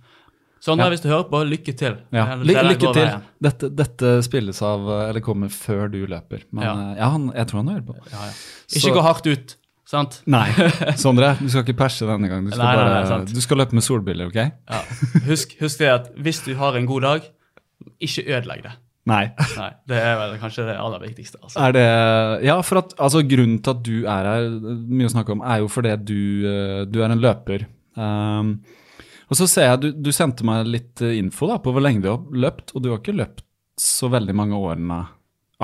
Sondre, 0.64 0.86
Ja. 0.86 0.90
hvis 0.94 1.02
du 1.04 1.08
hører 1.10 1.28
på, 1.28 1.42
lykke 1.44 1.76
til. 1.76 1.98
Ja. 2.10 2.34
Ly 2.40 2.54
lykke 2.54 2.94
til. 2.96 3.10
Dette, 3.42 3.68
dette 3.68 4.22
spilles 4.24 4.62
av, 4.64 4.88
eller 5.10 5.20
kommer 5.20 5.48
før 5.52 5.90
du 5.92 6.06
løper. 6.06 6.44
Men 6.50 6.64
Ja. 6.64 6.72
eh, 6.72 6.96
ja, 6.98 7.08
han, 7.10 7.28
jeg 7.36 7.46
tror 7.48 7.58
han 7.60 7.68
hører 7.68 7.84
på. 7.84 7.96
Ja, 8.10 8.24
ja. 8.24 8.32
Så- 8.66 8.78
Ikke 8.80 8.94
gå 8.96 9.02
hardt 9.02 9.26
ut, 9.26 9.56
sant? 9.88 10.20
Nei, 10.30 10.46
Sondre, 11.02 11.34
du 11.40 11.50
skal 11.52 11.66
ikke 11.66 11.76
perse 11.84 12.06
denne 12.08 12.30
gangen. 12.30 12.48
Du 12.48 12.56
skal, 12.56 12.64
Nei, 12.64 12.88
nei, 12.88 13.02
nei, 13.10 13.34
du 13.34 13.42
skal 13.44 13.60
løpe 13.60 13.76
med 13.76 13.84
solbriller, 13.86 14.30
ok? 14.32 14.40
Ja. 14.40 14.80
Husk, 15.28 15.56
husk 15.60 15.82
det 15.82 15.92
at 15.92 16.10
hvis 16.16 16.42
du 16.46 16.54
har 16.60 16.78
en 16.78 16.88
god 16.88 17.06
dag, 17.06 17.28
ikke 18.04 18.24
ødelegg 18.30 18.64
det. 18.64 18.74
Nei. 19.10 19.24
Det 19.84 19.98
er 20.00 20.14
vel 20.16 20.38
kanskje 20.40 20.64
det 20.70 20.78
aller 20.80 21.02
viktigste. 21.02 21.38
altså. 21.42 21.58
Er 21.60 21.74
det 21.76 21.88
Ja, 22.46 22.56
for 22.64 22.80
at 22.80 22.94
altså, 22.96 23.20
grunnen 23.28 23.58
til 23.60 23.74
at 23.74 23.82
du 23.84 23.96
er 24.08 24.30
her, 24.30 24.46
mye 24.88 25.10
å 25.10 25.12
snakke 25.12 25.34
om, 25.36 25.44
er 25.44 25.60
jo 25.60 25.68
fordi 25.72 25.92
du, 26.08 26.20
eh, 26.48 26.80
du 26.88 27.02
er 27.04 27.12
en 27.12 27.20
løper. 27.20 27.66
Um, 28.00 28.56
og 29.28 29.38
så 29.38 29.46
ser 29.50 29.68
jeg 29.68 29.82
du, 29.82 29.88
du 30.08 30.10
sendte 30.14 30.46
meg 30.48 30.66
litt 30.66 31.02
eh, 31.04 31.18
info 31.20 31.48
da, 31.50 31.60
på 31.62 31.74
hvor 31.74 31.84
lenge 31.84 32.02
du 32.04 32.10
har 32.10 32.24
løpt, 32.46 32.72
og 32.74 32.84
du 32.84 32.90
har 32.92 33.02
ikke 33.02 33.16
løpt 33.16 33.44
så 33.80 34.08
veldig 34.12 34.34
mange 34.36 34.56
årene 34.56 35.02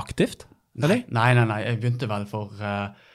aktivt? 0.00 0.44
Eller? 0.80 1.02
nei, 1.12 1.32
nei, 1.36 1.46
nei. 1.48 1.60
Jeg 1.64 1.80
begynte 1.80 2.08
vel 2.10 2.26
for 2.30 2.60
eh, 2.60 3.08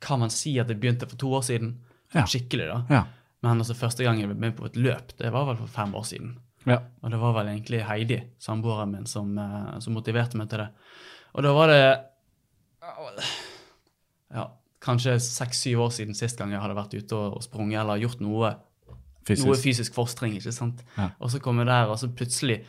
Kan 0.00 0.22
man 0.22 0.30
si 0.32 0.54
at 0.58 0.70
jeg 0.70 0.80
begynte 0.80 1.08
for 1.10 1.20
to 1.20 1.32
år 1.38 1.42
siden? 1.46 1.74
Ja. 2.14 2.24
Skikkelig, 2.26 2.66
da. 2.70 2.78
Ja. 2.90 3.02
Men 3.44 3.60
altså, 3.62 3.76
første 3.78 4.04
gang 4.04 4.18
jeg 4.20 4.28
ble 4.30 4.38
med 4.40 4.56
på 4.58 4.66
et 4.68 4.76
løp, 4.76 5.12
det 5.18 5.30
var 5.32 5.46
vel 5.48 5.58
for 5.60 5.70
fem 5.72 5.94
år 5.96 6.06
siden. 6.08 6.32
ja. 6.66 6.78
Og 7.02 7.10
det 7.12 7.20
var 7.20 7.32
vel 7.38 7.48
egentlig 7.52 7.82
Heidi, 7.88 8.18
samboeren 8.42 8.90
min, 8.92 9.06
som, 9.08 9.30
eh, 9.38 9.78
som 9.80 9.94
motiverte 9.96 10.36
meg 10.36 10.50
til 10.52 10.58
det. 10.64 10.68
Og 11.32 11.44
da 11.46 11.52
var 11.56 11.70
det 11.70 11.82
ja, 14.34 14.44
kanskje 14.82 15.14
seks-syv 15.22 15.80
år 15.86 15.94
siden 15.94 16.16
sist 16.18 16.38
gang 16.38 16.52
jeg 16.52 16.60
hadde 16.62 16.76
vært 16.78 16.94
ute 16.96 17.16
og, 17.16 17.38
og 17.38 17.44
sprunget 17.46 17.80
eller 17.82 18.00
gjort 18.02 18.20
noe 18.24 18.52
Fysisk. 19.28 19.46
noe 19.46 19.56
fysisk 19.60 19.96
forstring. 19.96 20.36
ikke 20.38 20.52
sant? 20.54 20.84
Ja. 20.96 21.10
Og 21.20 21.30
så 21.32 21.40
kom 21.42 21.60
jeg 21.60 21.68
der, 21.70 21.90
og 21.92 21.98
så 22.00 22.08
plutselig 22.08 22.62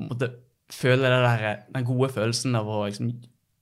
måtte 0.00 0.30
føle 0.72 1.08
det 1.08 1.20
der, 1.24 1.62
den 1.74 1.86
gode 1.88 2.10
følelsen 2.14 2.54
av 2.58 2.68
å 2.68 2.84
liksom 2.86 3.12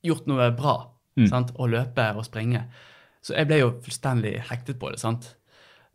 gjort 0.04 0.26
noe 0.30 0.50
bra. 0.58 0.76
Mm. 1.18 1.28
sant? 1.28 1.52
og 1.56 1.72
løpe 1.72 2.08
og 2.16 2.24
springe. 2.26 2.64
Så 3.22 3.36
jeg 3.36 3.48
ble 3.50 3.60
jo 3.62 3.72
fullstendig 3.84 4.36
hektet 4.50 4.80
på 4.80 4.90
det. 4.90 5.00
sant? 5.02 5.34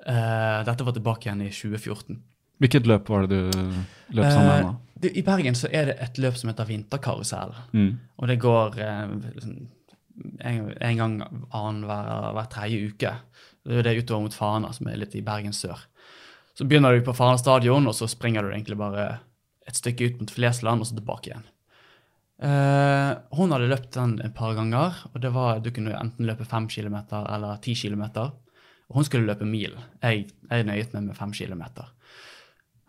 Uh, 0.08 0.63
dette 0.67 0.86
var 0.86 0.95
tilbake 0.95 1.27
igjen 1.27 1.41
i 1.43 1.51
2014. 1.51 2.19
Hvilket 2.62 2.88
løp 2.89 3.10
var 3.10 3.25
det 3.25 3.38
du 3.38 3.58
løp 4.17 4.30
sammen 4.30 4.51
med? 4.51 4.67
Uh, 4.69 5.01
det, 5.01 5.12
I 5.17 5.23
Bergen 5.25 5.58
så 5.58 5.69
er 5.69 5.91
det 5.91 5.97
et 6.01 6.21
løp 6.21 6.38
som 6.39 6.51
heter 6.51 6.69
Vinterkarusell. 6.69 7.53
Mm. 7.73 7.91
Og 8.17 8.32
det 8.32 8.38
går 8.41 8.80
eh, 8.82 9.03
liksom 9.36 9.58
en, 10.39 10.71
en 10.73 11.01
gang 11.01 11.17
annenhver 11.53 12.32
hver 12.38 12.49
tredje 12.53 12.93
uke. 12.93 13.13
Det 13.67 13.82
er 13.82 13.86
det 13.86 13.97
utover 14.01 14.25
mot 14.25 14.38
Fana, 14.38 14.71
som 14.73 14.89
er 14.89 14.97
litt 15.01 15.13
i 15.17 15.25
Bergen 15.25 15.53
sør. 15.53 15.84
Så 16.58 16.65
begynner 16.65 16.95
du 16.95 17.06
på 17.06 17.13
Fana 17.13 17.38
stadion, 17.38 17.86
og 17.89 17.93
så 17.93 18.10
springer 18.10 18.45
du 18.45 18.53
egentlig 18.53 18.80
bare 18.80 19.19
et 19.67 19.77
stykke 19.77 20.08
ut 20.08 20.21
mot 20.23 20.34
Flesland, 20.34 20.82
og 20.82 20.89
så 20.89 20.97
tilbake 20.97 21.30
igjen. 21.30 21.45
Eh, 22.38 23.12
hun 23.34 23.54
hadde 23.54 23.69
løpt 23.71 23.95
den 23.95 24.17
et 24.21 24.34
par 24.38 24.54
ganger, 24.58 25.00
og 25.10 25.21
det 25.23 25.32
var, 25.34 25.62
du 25.63 25.71
kunne 25.73 25.95
enten 25.97 26.28
løpe 26.30 26.45
fem 26.45 26.67
kilometer 26.69 27.26
eller 27.34 27.58
ti 27.63 27.73
kilometer. 27.78 28.34
Hun 28.93 29.08
skulle 29.08 29.28
løpe 29.28 29.47
mil. 29.47 29.73
Jeg, 30.04 30.28
jeg 30.52 30.67
nøyet 30.67 30.93
meg 30.93 31.10
med 31.10 31.17
fem 31.17 31.34
kilometer. 31.36 31.89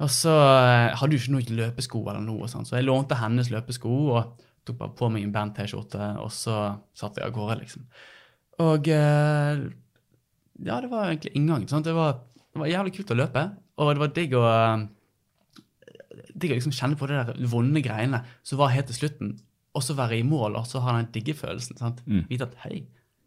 Og 0.04 0.12
så 0.14 0.34
eh, 0.34 0.92
hadde 1.00 1.16
hun 1.16 1.40
ikke 1.40 1.56
noe 1.56 1.62
løpesko 1.62 2.04
eller 2.04 2.22
noe, 2.22 2.50
sånt, 2.50 2.68
så 2.68 2.76
jeg 2.78 2.86
lånte 2.86 3.18
hennes 3.18 3.50
løpesko 3.50 3.94
og 4.12 4.44
tok 4.68 4.78
bare 4.78 4.94
på 4.98 5.08
meg 5.10 5.24
en 5.24 5.32
band-T-skjorte, 5.34 6.12
og 6.22 6.30
så 6.34 6.58
satt 6.96 7.18
jeg 7.18 7.26
av 7.26 7.34
gårde, 7.34 7.56
liksom. 7.62 7.88
Og 8.62 8.90
eh, 8.92 9.64
ja, 10.66 10.76
det 10.82 10.90
var 10.92 11.08
egentlig 11.08 11.32
inngang. 11.38 11.64
Sant? 11.70 11.88
Det, 11.88 11.94
det 11.94 12.62
var 12.62 12.70
jævlig 12.70 12.94
kult 12.98 13.12
å 13.14 13.18
løpe, 13.18 13.44
og 13.78 13.92
det 13.94 14.02
var 14.04 14.14
digg 14.14 14.36
å 14.36 14.46
digg 16.34 16.54
å 16.54 16.58
liksom 16.58 16.74
kjenne 16.74 16.98
på 16.98 17.08
det 17.10 17.20
der 17.28 17.48
vonde 17.52 17.82
greiene 17.84 18.22
som 18.46 18.60
var 18.60 18.74
helt 18.74 18.90
til 18.90 18.98
slutten, 19.00 19.32
og 19.76 19.84
så 19.84 19.94
være 19.98 20.18
i 20.18 20.26
mål 20.26 20.56
og 20.58 20.66
så 20.66 20.82
ha 20.82 20.96
den 20.98 21.10
digge 21.14 21.36
følelsen. 21.38 21.78
sant? 21.78 22.02
Mm. 22.06 22.24
Vite 22.30 22.48
at 22.48 22.54
hei, 22.64 22.82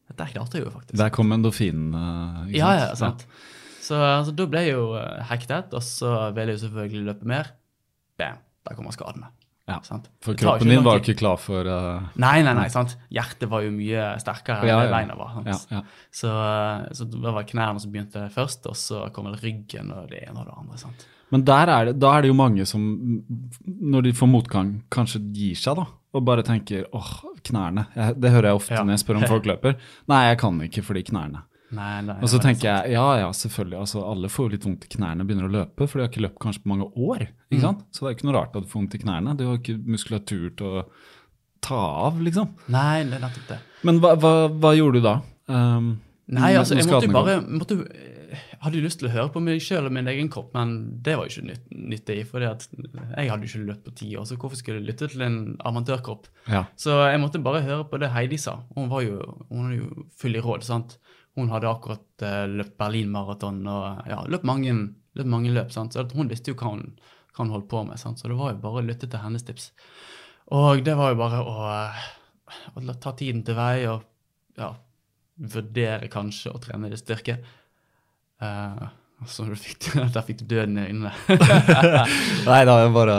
dette 0.09 0.29
klarte 0.33 0.59
jeg 0.59 0.65
jo 0.67 0.73
faktisk. 0.73 0.97
Der 0.99 1.11
kom 1.15 1.31
endorfinene. 1.31 2.05
uh, 2.47 2.55
Ja, 2.55 2.73
ja, 2.79 2.87
sant? 2.99 3.25
Ja. 3.27 3.57
Så 3.81 3.97
altså, 3.97 4.33
da 4.37 4.45
ble 4.47 4.61
jeg 4.61 4.75
jo 4.75 4.91
eh, 4.95 5.21
hektet, 5.31 5.71
og 5.73 5.81
så 5.83 6.09
ville 6.35 6.53
jeg 6.53 6.59
jo 6.59 6.63
selvfølgelig 6.67 7.05
løpe 7.07 7.27
mer. 7.27 7.47
Bam, 8.19 8.37
der 8.67 8.77
kommer 8.77 8.93
skadene. 8.93 9.31
Ja. 9.69 9.77
Sant? 9.85 10.09
For 10.25 10.35
kroppen 10.37 10.69
din 10.69 10.83
var 10.83 10.99
ikke 10.99 11.15
klar 11.19 11.37
for 11.39 11.67
uh, 11.69 12.09
Nei, 12.19 12.41
nei, 12.45 12.53
nei, 12.57 12.67
sant? 12.73 12.95
Hjertet 13.13 13.49
var 13.51 13.63
jo 13.63 13.71
mye 13.73 14.07
sterkere 14.21 14.67
Ja, 14.67 14.75
enn 14.75 14.83
ja. 14.83 14.85
det 14.89 14.93
beina 14.93 15.15
var. 15.19 15.33
Sant? 15.47 15.71
ja. 15.71 15.81
Så, 16.11 16.31
eh, 16.33 16.85
så 16.97 17.07
det 17.13 17.33
var 17.37 17.47
knærne 17.47 17.81
som 17.83 17.93
begynte 17.93 18.25
først, 18.33 18.67
og 18.69 18.77
så 18.79 19.05
kom 19.15 19.29
ryggen 19.31 19.93
og 19.95 20.09
det 20.11 20.25
ene 20.27 20.41
og 20.43 20.49
det 20.49 20.57
andre. 20.57 20.79
sant? 20.81 21.05
Men 21.31 21.43
er 21.47 21.85
det, 21.87 21.99
da 21.99 22.11
er 22.17 22.21
det 22.25 22.31
jo 22.31 22.35
mange 22.37 22.65
som, 22.67 22.81
når 23.65 24.03
de 24.03 24.11
får 24.17 24.27
motgang, 24.27 24.71
kanskje 24.91 25.21
gir 25.33 25.55
seg, 25.55 25.77
da. 25.79 25.85
Og 26.13 26.25
bare 26.27 26.43
tenker 26.43 26.83
åh, 26.91 27.11
knærne. 27.47 27.85
Jeg, 27.95 28.17
det 28.19 28.31
hører 28.33 28.49
jeg 28.51 28.59
ofte 28.59 28.73
Ja. 28.75 28.83
når 28.83 28.97
jeg 28.97 29.03
spør 29.05 29.21
om 29.21 29.29
folk 29.31 29.45
løper. 29.47 29.77
Nei, 30.11 30.25
jeg 30.27 30.37
kan 30.43 30.59
ikke 30.65 30.83
fordi 30.83 31.03
knærne. 31.07 31.45
Nei, 31.71 32.01
nei, 32.03 32.17
Og 32.19 32.27
så 32.27 32.35
tenker 32.43 32.67
jeg 32.67 32.91
ja, 32.97 33.05
ja, 33.21 33.29
selvfølgelig. 33.31 33.77
altså 33.79 34.01
Alle 34.03 34.27
får 34.27 34.49
jo 34.49 34.51
litt 34.57 34.65
vondt 34.67 34.83
i 34.83 34.91
knærne 34.91 35.23
og 35.23 35.27
begynner 35.29 35.47
å 35.47 35.51
løpe, 35.53 35.87
for 35.87 35.97
de 35.97 36.03
har 36.03 36.09
ikke 36.11 36.25
løpt 36.25 36.39
kanskje 36.43 36.65
på 36.65 36.71
mange 36.73 36.89
år. 36.99 37.23
ikke 37.47 37.61
Mm. 37.61 37.63
sant? 37.63 37.85
Så 37.95 38.03
det 38.03 38.09
er 38.09 38.17
ikke 38.17 38.27
noe 38.27 38.35
rart 38.41 38.55
at 38.59 38.63
du 38.65 38.67
får 38.67 38.79
vondt 38.81 38.95
i 38.99 39.03
knærne. 39.05 39.37
Du 39.39 39.45
har 39.47 39.55
ikke 39.61 39.77
muskulatur 39.87 40.49
til 40.59 40.67
å 40.67 40.83
ta 41.63 41.79
av, 42.09 42.19
liksom. 42.19 42.49
Nei, 42.75 43.03
det 43.07 43.13
er 43.21 43.23
nettopp 43.23 43.47
det. 43.53 43.59
Men 43.87 44.01
hva, 44.03 44.15
hva, 44.19 44.33
hva 44.51 44.73
gjorde 44.75 44.99
du 44.99 45.05
da? 45.07 45.15
Um, 45.47 45.93
Nei, 46.27 46.51
altså, 46.59 46.75
jeg 46.75 46.87
måtte 46.91 47.07
jo 47.07 47.15
bare 47.15 47.37
måtte, 47.47 47.77
hadde 48.61 48.79
jo 48.79 48.85
lyst 48.85 48.99
til 49.01 49.09
å 49.09 49.13
høre 49.13 49.31
på 49.33 49.41
meg 49.43 49.61
sjøl 49.63 49.87
og 49.89 49.93
min 49.95 50.09
egen 50.11 50.29
kropp, 50.31 50.51
men 50.55 50.73
det 51.03 51.15
var 51.17 51.27
jo 51.27 51.33
ikke 51.35 51.47
nytt, 51.49 51.65
nyttig. 51.93 52.17
For 52.29 52.43
jeg 52.43 53.29
hadde 53.31 53.47
jo 53.47 53.49
ikke 53.49 53.63
løpt 53.67 53.85
på 53.87 53.93
ti 54.01 54.09
år, 54.19 54.27
så 54.29 54.37
hvorfor 54.39 54.59
skulle 54.59 54.81
jeg 54.81 54.89
lytte 54.89 55.09
til 55.11 55.23
en 55.25 55.39
amatørkropp? 55.67 56.29
Ja. 56.51 56.65
Så 56.79 56.97
jeg 57.07 57.21
måtte 57.23 57.43
bare 57.43 57.63
høre 57.65 57.87
på 57.91 57.99
det 58.01 58.11
Heidi 58.13 58.39
sa. 58.41 58.59
Hun 58.77 58.91
var 58.91 59.05
jo, 59.05 59.19
hun 59.49 59.73
jo 59.75 59.89
full 60.19 60.37
i 60.37 60.43
råd. 60.43 60.67
sant? 60.67 60.97
Hun 61.39 61.51
hadde 61.53 61.71
akkurat 61.71 62.25
uh, 62.27 62.45
løpt 62.51 62.77
Berlin-maraton 62.79 63.61
og 63.71 64.11
ja, 64.11 64.21
løpt 64.27 64.47
mange, 64.47 64.75
løpt 65.17 65.31
mange 65.31 65.53
løp. 65.55 65.73
sant? 65.75 65.95
Så 65.95 66.07
hun 66.15 66.31
visste 66.31 66.53
jo 66.53 66.59
hva 66.59 66.75
hun, 66.75 66.87
hva 67.35 67.45
hun 67.45 67.55
holdt 67.55 67.69
på 67.71 67.83
med. 67.87 67.99
sant? 68.01 68.19
Så 68.19 68.31
det 68.31 68.39
var 68.39 68.55
jo 68.55 68.63
bare 68.63 68.83
å 68.83 68.87
lytte 68.87 69.09
til 69.11 69.23
hennes 69.23 69.47
tips. 69.47 69.71
Og 70.51 70.83
det 70.83 70.95
var 70.99 71.13
jo 71.13 71.21
bare 71.21 71.43
å, 71.47 71.67
å 72.75 72.95
ta 72.99 73.15
tiden 73.15 73.45
til 73.47 73.55
vei 73.55 73.85
og 73.87 74.03
ja, 74.59 74.73
vurdere 75.41 76.09
kanskje 76.11 76.51
å 76.51 76.61
trene 76.61 76.91
litt 76.91 77.01
styrke. 77.01 77.39
Eh, 78.41 78.87
så 79.29 79.45
du 79.45 79.53
fikk, 79.59 79.91
der 80.15 80.23
fikk 80.25 80.41
du 80.41 80.45
døden 80.55 80.79
i 80.81 80.87
øynene. 80.89 81.11
Nei, 82.49 82.61
da 82.65 82.77
bare 82.93 83.17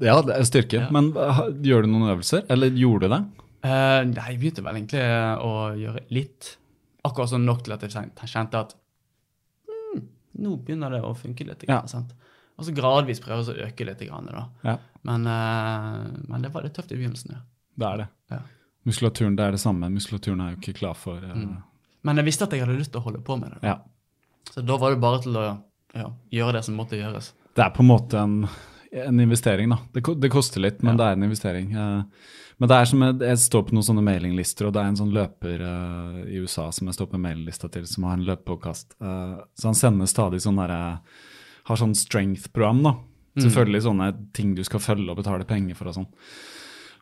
Ja, 0.00 0.20
det 0.24 0.38
er 0.38 0.46
styrke. 0.48 0.86
Ja. 0.86 0.92
Men 0.94 1.10
uh, 1.16 1.46
gjør 1.64 1.84
du 1.84 1.90
noen 1.92 2.14
øvelser? 2.14 2.46
Eller 2.52 2.72
gjorde 2.72 3.10
du 3.10 3.14
det? 3.16 3.22
Uh, 3.66 4.00
nei, 4.06 4.30
jeg 4.30 4.38
begynte 4.40 4.62
vel 4.62 4.78
egentlig 4.78 5.02
å 5.42 5.52
gjøre 5.76 6.04
litt. 6.14 6.52
Akkurat 7.06 7.32
sånn 7.32 7.44
nok 7.48 7.64
til 7.66 7.74
at 7.74 7.84
jeg 7.84 8.30
kjente 8.30 8.62
at 8.62 8.76
mm, 9.68 10.04
nå 10.44 10.54
begynner 10.62 10.94
det 10.96 11.02
å 11.04 11.12
funke 11.18 11.46
litt. 11.48 11.66
Ja. 11.68 11.82
Sant? 11.90 12.14
Og 12.56 12.64
så 12.64 12.72
gradvis 12.72 13.20
prøve 13.20 13.42
å 13.42 13.56
øke 13.66 13.84
litt. 13.84 14.04
Grann, 14.08 14.30
da. 14.32 14.46
Ja. 14.64 14.76
Men, 15.08 15.26
uh, 15.28 16.06
men 16.30 16.46
det 16.46 16.52
var 16.54 16.64
litt 16.64 16.76
tøft 16.78 16.94
i 16.94 17.00
begynnelsen. 17.00 17.36
ja. 17.36 17.44
Det 17.76 17.84
er 17.84 17.98
det. 18.00 18.06
Ja. 18.32 18.38
Muskulaturen 18.88 19.34
det 19.36 19.44
er 19.44 19.56
det 19.56 19.60
samme. 19.60 19.90
Muskulaturen 19.92 20.40
er 20.40 20.54
jo 20.54 20.62
ikke 20.62 20.78
klar 20.78 20.96
for 20.96 21.20
uh, 21.20 21.34
Mm. 21.36 21.58
Men 22.06 22.20
jeg 22.20 22.28
visste 22.28 22.46
at 22.46 22.52
jeg 22.54 22.62
hadde 22.62 22.78
lyst 22.78 22.92
til 22.94 23.00
å 23.02 23.04
holde 23.08 23.18
på 23.26 23.34
med 23.36 23.50
det. 23.50 23.58
da. 23.60 23.72
Ja. 23.74 23.95
Så 24.52 24.64
da 24.64 24.78
var 24.80 24.94
det 24.94 25.02
bare 25.02 25.20
til 25.24 25.36
å 25.36 25.44
ja, 25.96 26.08
gjøre 26.32 26.58
det 26.58 26.64
som 26.66 26.78
måtte 26.78 26.98
gjøres. 26.98 27.32
Det 27.56 27.64
er 27.64 27.72
på 27.74 27.82
en 27.84 27.90
måte 27.90 28.20
en, 28.20 28.40
en 29.06 29.20
investering, 29.20 29.70
da. 29.72 29.78
Det, 29.94 30.02
det 30.20 30.32
koster 30.32 30.62
litt, 30.64 30.82
men 30.82 30.94
Ja. 30.94 30.98
det 31.00 31.06
er 31.06 31.16
en 31.18 31.26
investering. 31.28 31.72
Eh, 31.72 32.34
men 32.56 32.70
det 32.70 32.76
er 32.76 32.88
som 32.88 33.02
jeg, 33.04 33.16
jeg 33.20 33.40
står 33.42 33.64
på 33.68 33.76
noen 33.76 33.84
sånne 33.84 34.04
mailinglister, 34.04 34.68
og 34.68 34.72
det 34.76 34.80
er 34.82 34.92
en 34.92 34.96
sånn 35.00 35.12
løper 35.12 35.60
eh, 35.60 36.20
i 36.32 36.40
USA 36.40 36.70
som 36.72 36.88
jeg 36.88 36.96
står 36.96 37.10
på 37.12 37.20
mailinglista 37.20 37.68
til, 37.72 37.84
som 37.88 38.06
har 38.08 38.16
en 38.16 38.24
løpepåkast. 38.28 38.96
Uh, 39.00 39.42
så 39.58 39.68
han 39.72 39.76
sender 39.76 40.08
stadig 40.08 40.40
sånn 40.44 40.60
derre 40.60 41.00
Har 41.66 41.76
sånn 41.80 41.96
strength-program, 41.98 42.84
da. 42.86 42.92
Selvfølgelig 43.36 43.82
sånne 43.84 44.04
ting 44.32 44.54
du 44.56 44.62
skal 44.64 44.80
følge 44.80 45.10
og 45.12 45.18
betale 45.18 45.44
penger 45.44 45.76
for 45.76 45.90
og 45.90 45.96
sånn. 45.98 46.06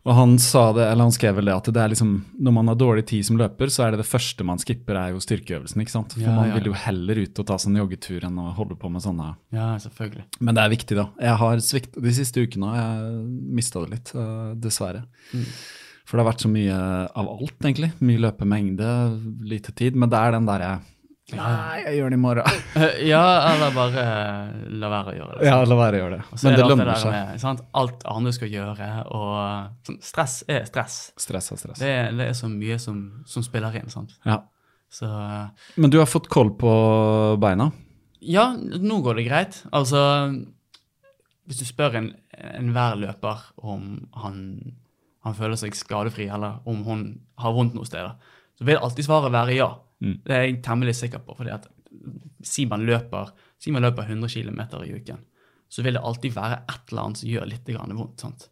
Og 0.04 0.12
han 0.18 0.34
sa 0.42 0.66
det, 0.76 0.84
eller 0.84 1.06
han 1.06 1.14
skrev 1.16 1.38
vel 1.38 1.46
det 1.48 1.54
at 1.56 1.68
det 1.72 1.80
er 1.80 1.88
liksom, 1.94 2.10
når 2.44 2.52
man 2.52 2.68
har 2.68 2.76
dårlig 2.76 3.06
tid 3.08 3.24
som 3.24 3.38
løper, 3.40 3.70
så 3.72 3.86
er 3.86 3.94
det 3.94 4.02
det 4.02 4.08
første 4.10 4.44
man 4.44 4.60
skipper, 4.60 4.98
er 5.00 5.14
jo 5.14 5.22
styrkeøvelsen. 5.24 5.80
ikke 5.80 5.94
sant? 5.94 6.12
For 6.12 6.20
Ja, 6.26 6.34
man 6.36 6.50
ja, 6.50 6.58
vil 6.58 6.68
jo 6.68 6.74
heller 6.76 7.22
ut 7.24 7.40
og 7.40 7.46
ta 7.48 7.56
seg 7.56 7.72
en 7.72 7.80
joggetur 7.80 8.26
enn 8.28 8.36
å 8.42 8.50
holde 8.58 8.76
på 8.76 8.90
med 8.92 9.00
sånne 9.00 9.30
Ja, 9.56 9.70
selvfølgelig. 9.80 10.26
men 10.40 10.54
det 10.58 10.64
er 10.66 10.74
viktig, 10.74 10.98
da. 11.00 11.06
Jeg 11.24 11.40
har 11.40 11.64
svikt 11.64 11.96
de 11.96 12.12
siste 12.12 12.44
ukene 12.44 12.68
har 12.74 12.82
jeg 12.82 13.24
mista 13.56 13.80
det 13.80 13.90
litt, 13.96 14.12
eh, 14.14 14.52
dessverre. 14.60 15.06
Mm. 15.32 15.48
For 16.04 16.18
det 16.18 16.24
har 16.26 16.32
vært 16.34 16.44
så 16.44 16.52
mye 16.52 16.76
av 17.16 17.28
alt, 17.38 17.58
egentlig. 17.64 17.92
Mye 18.04 18.20
løpemengde, 18.20 18.88
lite 19.40 19.72
tid. 19.72 19.96
Men 19.96 20.10
det 20.12 20.18
er 20.20 20.32
den 20.36 20.44
derre 20.44 20.72
Nei, 21.32 21.78
jeg 21.86 21.96
gjør 21.96 22.12
det 22.12 22.16
i 22.18 22.20
morgen. 22.20 22.56
Eh, 22.74 22.96
ja, 23.08 23.22
eller 23.54 23.70
bare 23.72 24.02
eh, 24.02 24.48
la 24.82 24.88
være 24.92 25.12
å 25.12 25.14
gjøre 25.16 25.36
det. 25.38 25.46
ja, 25.46 25.54
la 25.64 25.76
være 25.78 25.96
å 25.96 26.00
gjøre 26.02 26.16
det. 26.18 26.38
Men 26.42 26.56
det 26.58 26.64
lønner 26.66 26.98
seg. 27.00 27.14
Med? 27.14 27.62
Alt 27.80 28.02
andre 28.10 28.32
skal 28.34 28.50
gjøre, 28.52 28.88
og 29.14 29.86
sånn, 29.88 30.00
stress 30.04 30.34
er 30.50 30.66
stress. 30.68 30.96
Stress 31.22 31.52
er 31.54 31.60
stress. 31.62 31.80
Det 31.80 31.92
er, 31.92 32.10
det 32.18 32.26
er 32.32 32.36
så 32.36 32.50
mye 32.50 32.76
som, 32.82 32.98
som 33.30 33.46
spiller 33.46 33.78
inn. 33.80 33.88
sant? 33.94 34.12
Ja. 34.26 34.42
Så 34.92 35.08
eh, 35.08 35.70
Men 35.80 35.94
du 35.94 36.00
har 36.02 36.10
fått 36.10 36.28
koll 36.32 36.52
på 36.60 36.74
beina? 37.40 37.70
ja, 38.24 38.46
nå 38.56 39.00
går 39.04 39.18
det 39.18 39.26
greit. 39.26 39.56
Altså, 39.76 40.00
hvis 41.44 41.60
du 41.60 41.66
spør 41.68 41.98
en 42.00 42.06
enhver 42.34 42.96
løper 42.96 43.42
om 43.60 44.08
han, 44.22 44.38
han 45.24 45.36
føler 45.36 45.60
seg 45.60 45.76
skadefri, 45.76 46.28
eller 46.32 46.62
om 46.68 46.80
hun 46.86 47.02
har 47.40 47.52
vondt 47.56 47.76
noe 47.76 47.84
sted, 47.88 48.14
så 48.56 48.64
vil 48.66 48.80
alltid 48.80 49.06
svaret 49.08 49.34
være 49.34 49.58
ja. 49.58 49.68
Mm. 50.02 50.16
Det 50.24 50.34
er 50.34 50.42
jeg 50.46 50.62
temmelig 50.64 50.96
sikker 50.98 51.22
på. 51.24 51.36
fordi 51.38 51.54
at 51.54 51.70
Si 52.44 52.64
man 52.66 52.82
løper, 52.84 53.30
si 53.62 53.70
man 53.70 53.84
løper 53.84 54.02
100 54.02 54.28
km 54.28 54.60
i 54.82 54.96
uken, 54.98 55.20
så 55.70 55.82
vil 55.82 55.94
det 55.94 56.02
alltid 56.02 56.34
være 56.34 56.58
et 56.68 56.90
eller 56.90 57.02
annet 57.02 57.20
som 57.20 57.30
gjør 57.30 57.46
litt 57.48 57.70
grann 57.70 57.96
vondt. 57.96 58.20
sant? 58.20 58.48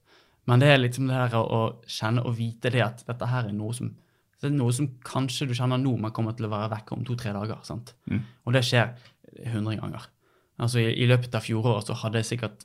Men 0.46 0.62
det 0.62 0.70
er 0.72 0.80
liksom 0.80 1.10
det 1.10 1.18
her 1.18 1.34
å, 1.38 1.42
å 1.42 1.60
kjenne 1.86 2.24
og 2.26 2.36
vite 2.38 2.70
det 2.72 2.82
at 2.82 3.04
dette 3.06 3.28
her 3.30 3.50
er 3.50 3.56
noe 3.56 3.74
som 3.76 3.92
det 4.42 4.48
er 4.50 4.56
noe 4.56 4.72
som 4.74 4.88
kanskje 5.06 5.46
du 5.46 5.52
kjenner 5.54 5.78
nå, 5.78 5.92
men 6.02 6.10
kommer 6.10 6.34
til 6.34 6.48
å 6.48 6.50
være 6.50 6.72
vekk 6.72 6.88
om 6.96 7.04
to-tre 7.06 7.30
dager. 7.30 7.60
sant? 7.62 7.92
Mm. 8.10 8.24
Og 8.42 8.56
det 8.56 8.64
skjer 8.66 8.88
100 9.38 9.76
ganger. 9.78 10.08
Altså 10.58 10.80
I, 10.82 10.88
i 10.98 11.06
løpet 11.06 11.36
av 11.38 11.44
fjoråret 11.46 11.86
så 11.86 11.94
hadde 12.00 12.18
jeg 12.18 12.32
sikkert 12.32 12.64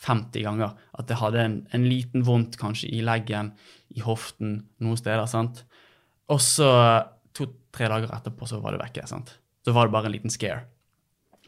50 0.00 0.44
ganger 0.44 0.74
at 1.00 1.08
jeg 1.08 1.20
hadde 1.22 1.40
en, 1.40 1.56
en 1.72 1.86
liten 1.88 2.24
vondt 2.26 2.58
kanskje 2.60 2.90
i 2.92 3.00
leggen, 3.04 3.54
i 3.96 4.04
hoften, 4.04 4.58
noen 4.84 5.00
steder. 5.00 5.24
sant? 5.28 5.64
Og 6.28 6.42
så 6.44 6.68
to-tre 7.70 7.88
dager 7.88 8.12
etterpå 8.14 8.46
så 8.46 8.60
var 8.60 8.72
det 8.72 8.82
vekke. 8.82 9.06
sant? 9.06 9.38
Så 9.64 9.72
var 9.72 9.86
det 9.86 9.92
bare 9.92 10.06
en 10.06 10.12
liten 10.12 10.30
scare. 10.30 10.64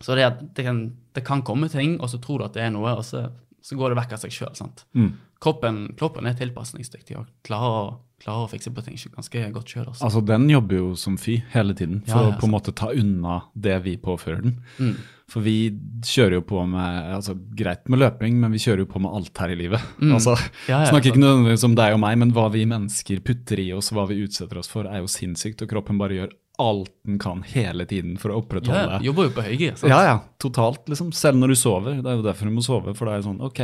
Så 0.01 0.15
det, 0.15 0.27
det, 0.55 0.63
kan, 0.63 0.97
det 1.13 1.25
kan 1.25 1.43
komme 1.43 1.69
ting, 1.69 2.01
og 2.01 2.11
så 2.11 2.19
tror 2.19 2.39
du 2.39 2.45
at 2.45 2.55
det 2.55 2.63
er 2.63 2.71
noe, 2.71 2.97
og 2.97 3.05
så, 3.05 3.29
så 3.63 3.77
går 3.77 3.93
det 3.93 4.01
vekk 4.01 4.13
av 4.17 4.23
seg 4.25 4.33
sjøl. 4.33 4.73
Mm. 4.95 5.13
Kroppen, 5.43 5.95
kroppen 5.99 6.27
er 6.27 6.35
tilpasningsdyktig 6.39 7.19
og 7.19 7.29
klarer 7.47 7.77
å, 7.77 7.85
klarer 8.23 8.47
å 8.47 8.51
fikse 8.51 8.73
på 8.75 8.85
ting 8.87 8.99
ganske 9.17 9.47
godt 9.55 9.73
sjøl. 9.73 9.89
Altså. 9.89 10.05
Altså, 10.07 10.23
den 10.33 10.47
jobber 10.51 10.79
jo 10.79 10.93
som 10.99 11.19
fy 11.21 11.41
hele 11.55 11.75
tiden 11.79 12.03
for 12.07 12.19
Ja, 12.19 12.29
ja, 12.29 12.37
å 12.37 12.41
på 12.41 12.49
en 12.49 12.55
måte 12.55 12.75
ta 12.77 12.93
unna 12.95 13.41
det 13.55 13.81
vi 13.87 13.97
påfører 14.01 14.45
den. 14.45 14.61
Mm. 14.79 14.95
For 15.33 15.45
vi 15.45 15.57
kjører 16.05 16.37
jo 16.41 16.45
på 16.45 16.61
med 16.69 17.15
altså 17.17 17.35
Greit 17.57 17.89
med 17.89 18.03
løping, 18.03 18.37
men 18.43 18.53
vi 18.53 18.61
kjører 18.61 18.85
jo 18.85 18.91
på 18.93 19.01
med 19.01 19.15
alt 19.17 19.43
her 19.43 19.55
i 19.55 19.59
livet. 19.59 19.81
Mm. 19.99 20.13
Altså, 20.19 20.37
Ja, 20.69 20.83
Snakker 20.91 21.13
ikke 21.13 21.23
nødvendigvis 21.23 21.67
om 21.69 21.77
deg 21.79 21.97
og 21.97 22.03
meg, 22.05 22.19
men 22.21 22.35
hva 22.37 22.49
vi 22.53 22.67
mennesker 22.69 23.23
putter 23.25 23.63
i 23.63 23.71
oss, 23.77 23.93
hva 23.97 24.07
vi 24.11 24.21
utsetter 24.27 24.61
oss 24.61 24.71
for, 24.71 24.89
er 24.89 25.03
jo 25.03 25.11
sinnssykt. 25.11 25.65
Og 25.65 25.73
kroppen 25.73 26.01
bare 26.01 26.21
gjør 26.21 26.37
alt 26.63 26.93
den 27.09 27.17
kan 27.19 27.41
hele 27.49 27.87
tiden 27.89 28.19
for 28.21 28.31
å 28.31 28.43
opprettholde 28.43 28.99
ja, 28.99 29.01
jobber 29.09 29.31
jo 29.31 29.33
på 29.39 29.45
høygir. 29.47 29.79
Ja, 29.89 30.03
ja, 30.05 30.19
totalt, 30.43 30.85
liksom. 30.91 31.09
Selv 31.17 31.41
når 31.41 31.55
du 31.55 31.59
sover. 31.59 31.97
Det 32.05 32.13
er 32.13 32.21
jo 32.21 32.27
derfor 32.27 32.51
du 32.51 32.55
må 32.55 32.65
sove, 32.65 32.95
for 32.99 33.09
det 33.09 33.15
er 33.15 33.23
jo 33.23 33.29
sånn 33.31 33.43
OK, 33.49 33.63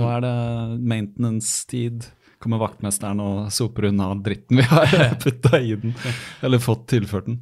nå 0.00 0.08
er 0.16 0.24
det 0.24 0.34
maintenance-tid. 0.80 2.08
Kommer 2.42 2.58
vaktmesteren 2.62 3.20
og 3.22 3.52
soper 3.54 3.86
unna 3.92 4.10
dritten 4.18 4.58
vi 4.58 4.66
har 4.66 4.90
putta 5.22 5.60
i 5.62 5.76
den, 5.78 5.94
eller 6.42 6.58
fått 6.62 6.88
tilført 6.90 7.28
den. 7.30 7.40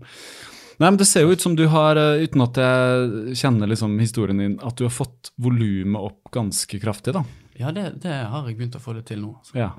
Nei, 0.80 0.88
men 0.88 0.96
Det 1.00 1.06
ser 1.08 1.26
jo 1.26 1.32
ut 1.36 1.40
som 1.44 1.54
du 1.56 1.66
har, 1.68 1.96
eh, 2.00 2.22
uten 2.24 2.40
at 2.44 2.56
jeg 2.60 3.34
kjenner 3.40 3.68
liksom 3.68 3.98
historien 4.00 4.38
din, 4.40 4.58
at 4.64 4.76
du 4.80 4.86
har 4.86 4.92
fått 4.94 5.32
volumet 5.40 6.00
opp 6.00 6.30
ganske 6.32 6.80
kraftig, 6.80 7.12
da. 7.16 7.24
Ja, 7.60 7.72
det, 7.76 8.00
det 8.00 8.14
har 8.30 8.46
jeg 8.48 8.56
begynt 8.56 8.78
å 8.78 8.80
få 8.80 8.94
det 8.96 9.04
til 9.10 9.20
nå. 9.20 9.34
Så, 9.44 9.58
Ja. 9.60 9.72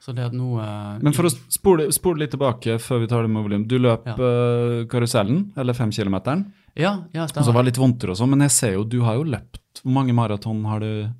Så 0.00 0.14
det 0.14 0.28
at 0.28 0.32
nå 0.32 0.54
eh, 0.62 0.98
Men 1.02 1.12
for 1.12 1.26
å 1.26 1.30
spole, 1.52 1.88
spole 1.92 2.22
litt 2.22 2.30
tilbake 2.32 2.78
før 2.80 3.00
vi 3.02 3.08
tar 3.10 3.26
det 3.26 3.32
med 3.34 3.44
volum. 3.44 3.64
Du 3.68 3.76
løp 3.82 4.06
Ja. 4.06 4.14
eh, 4.14 4.84
karusellen, 4.88 5.50
eller 5.58 5.74
femkilometeren, 5.76 6.46
Ja, 6.78 6.92
ja 7.12 7.24
og 7.24 7.44
så 7.44 7.52
var 7.52 7.64
det 7.64 7.72
litt 7.74 7.80
vondtere 7.82 8.14
og 8.14 8.16
sånn, 8.20 8.30
men 8.30 8.44
jeg 8.46 8.54
ser 8.54 8.72
jo 8.78 8.84
du 8.84 9.00
har 9.02 9.16
jo 9.18 9.24
løpt 9.24 9.82
Hvor 9.82 9.92
mange 9.92 10.14
maraton 10.14 10.64
har 10.70 10.80
du 10.80 11.10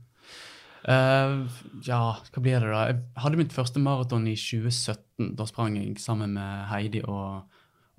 Eh, 0.85 1.35
ja, 1.89 2.01
hva 2.33 2.43
blir 2.43 2.61
det 2.63 2.71
da? 2.71 2.83
Jeg 2.93 3.01
hadde 3.25 3.41
mitt 3.41 3.53
første 3.57 3.81
maraton 3.83 4.27
i 4.31 4.37
2017. 4.39 5.33
Da 5.37 5.47
sprang 5.49 5.77
jeg 5.81 5.99
sammen 6.03 6.37
med 6.39 6.67
Heidi 6.71 7.03
og, 7.05 7.43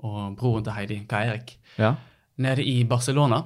og 0.06 0.36
broren 0.40 0.64
til 0.64 0.74
Heidi, 0.78 1.02
Kai 1.10 1.26
Erik, 1.28 1.58
Ja. 1.78 1.96
nede 2.38 2.64
i 2.64 2.84
Barcelona. 2.88 3.44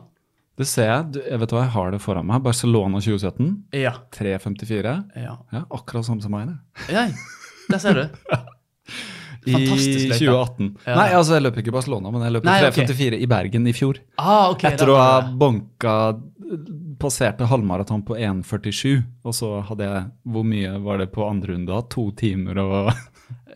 Det 0.57 0.67
ser 0.69 0.85
jeg. 0.85 1.05
Du, 1.15 1.19
jeg 1.25 1.39
vet 1.41 1.49
hva, 1.55 1.63
jeg 1.65 1.73
har 1.73 1.91
det 1.95 2.01
foran 2.03 2.27
meg. 2.29 2.43
Barcelona 2.45 2.99
2017. 3.01 3.63
Ja. 3.73 3.95
3.54. 4.13 4.93
ja. 5.17 5.37
Ja, 5.51 5.63
akkurat 5.73 6.05
samme 6.05 6.21
som 6.21 6.31
meg. 6.35 6.51
det. 6.51 6.93
ja 6.93 7.07
der 7.71 7.79
ser 7.79 7.93
du. 7.95 8.03
I 9.45 9.53
Fantastisk 9.55 10.09
løype. 10.09 10.19
2018. 10.19 10.67
Ja. 10.87 10.95
Nei, 10.95 11.07
altså 11.17 11.33
jeg 11.37 11.43
løp 11.43 11.57
ikke 11.59 11.71
i 11.73 11.75
Barcelona, 11.75 12.11
men 12.13 12.21
jeg 12.27 12.31
løp 12.37 12.45
Nei, 12.47 12.57
i 12.61 12.67
ok. 12.69 12.77
3.54 12.83 13.17
i 13.19 13.27
Bergen 13.31 13.67
i 13.67 13.73
fjor. 13.75 13.99
Ah, 14.17 14.49
ok. 14.53 14.63
Etter 14.71 14.91
å 14.93 14.99
ha 14.99 15.09
banka 15.41 15.95
Passerte 17.01 17.47
halvmaraton 17.49 18.03
på 18.05 18.13
1,47, 18.15 18.99
og 19.25 19.33
så 19.35 19.47
hadde 19.65 19.87
jeg 19.87 20.03
Hvor 20.29 20.43
mye 20.45 20.75
var 20.83 20.99
det 21.01 21.07
på 21.11 21.25
andre 21.27 21.55
runde? 21.55 21.71
da? 21.71 21.81
To 21.89 22.11
timer 22.19 22.59
og 22.61 22.91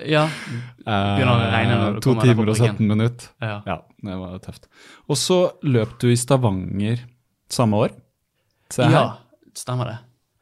Ja. 0.07 0.23
Begynner 0.87 1.31
å 1.35 1.51
regne 1.51 1.77
når 1.83 1.93
du 1.97 2.01
To 2.07 2.15
timer 2.21 2.49
og 2.49 2.57
17 2.57 2.81
minutter. 2.89 3.29
ja. 3.41 3.59
Ja, 3.67 3.77
det 4.03 4.17
var 4.23 4.39
tøft. 4.43 4.67
Og 5.07 5.17
så 5.19 5.37
løp 5.63 5.97
du 6.01 6.09
i 6.11 6.17
Stavanger 6.17 7.03
samme 7.53 7.77
år. 7.85 7.93
Se 8.73 8.83
her. 8.83 8.91
ja, 8.91 9.05
stemmer 9.55 9.85
det. 9.93 9.97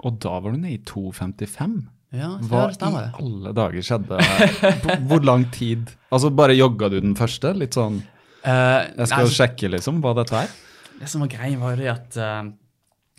Og 0.05 0.17
da 0.23 0.39
var 0.39 0.55
du 0.55 0.57
nede 0.61 0.79
i 0.79 0.81
2,55. 0.85 1.75
Ja, 2.15 2.29
Hva 2.47 2.65
i 2.71 3.05
alle 3.19 3.51
dager 3.57 3.85
skjedde? 3.85 4.19
Hvor 5.09 5.23
lang 5.25 5.47
tid? 5.53 5.89
Altså, 6.13 6.29
bare 6.31 6.55
jogga 6.55 6.89
du 6.93 6.99
den 7.03 7.15
første? 7.17 7.51
Litt 7.57 7.75
sånn 7.77 7.97
uh, 7.99 8.81
Jeg 8.95 9.09
skal 9.11 9.25
nei, 9.27 9.33
sjekke, 9.37 9.71
liksom, 9.75 9.99
hva 10.03 10.13
dette 10.17 10.43
er. 10.45 10.53
Det 11.01 11.09
som 11.11 11.23
var 11.25 11.31
greien, 11.33 11.59
var 11.59 11.75
det 11.79 11.89
at 11.91 12.19
uh, 12.21 12.43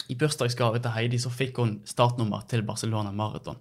i 0.08 0.16
bursdagsgave 0.18 0.80
til 0.84 0.94
Heidi 0.94 1.18
så 1.20 1.32
fikk 1.34 1.58
hun 1.60 1.74
startnummer 1.88 2.44
til 2.48 2.62
Barcelona 2.66 3.12
Marathon. 3.12 3.58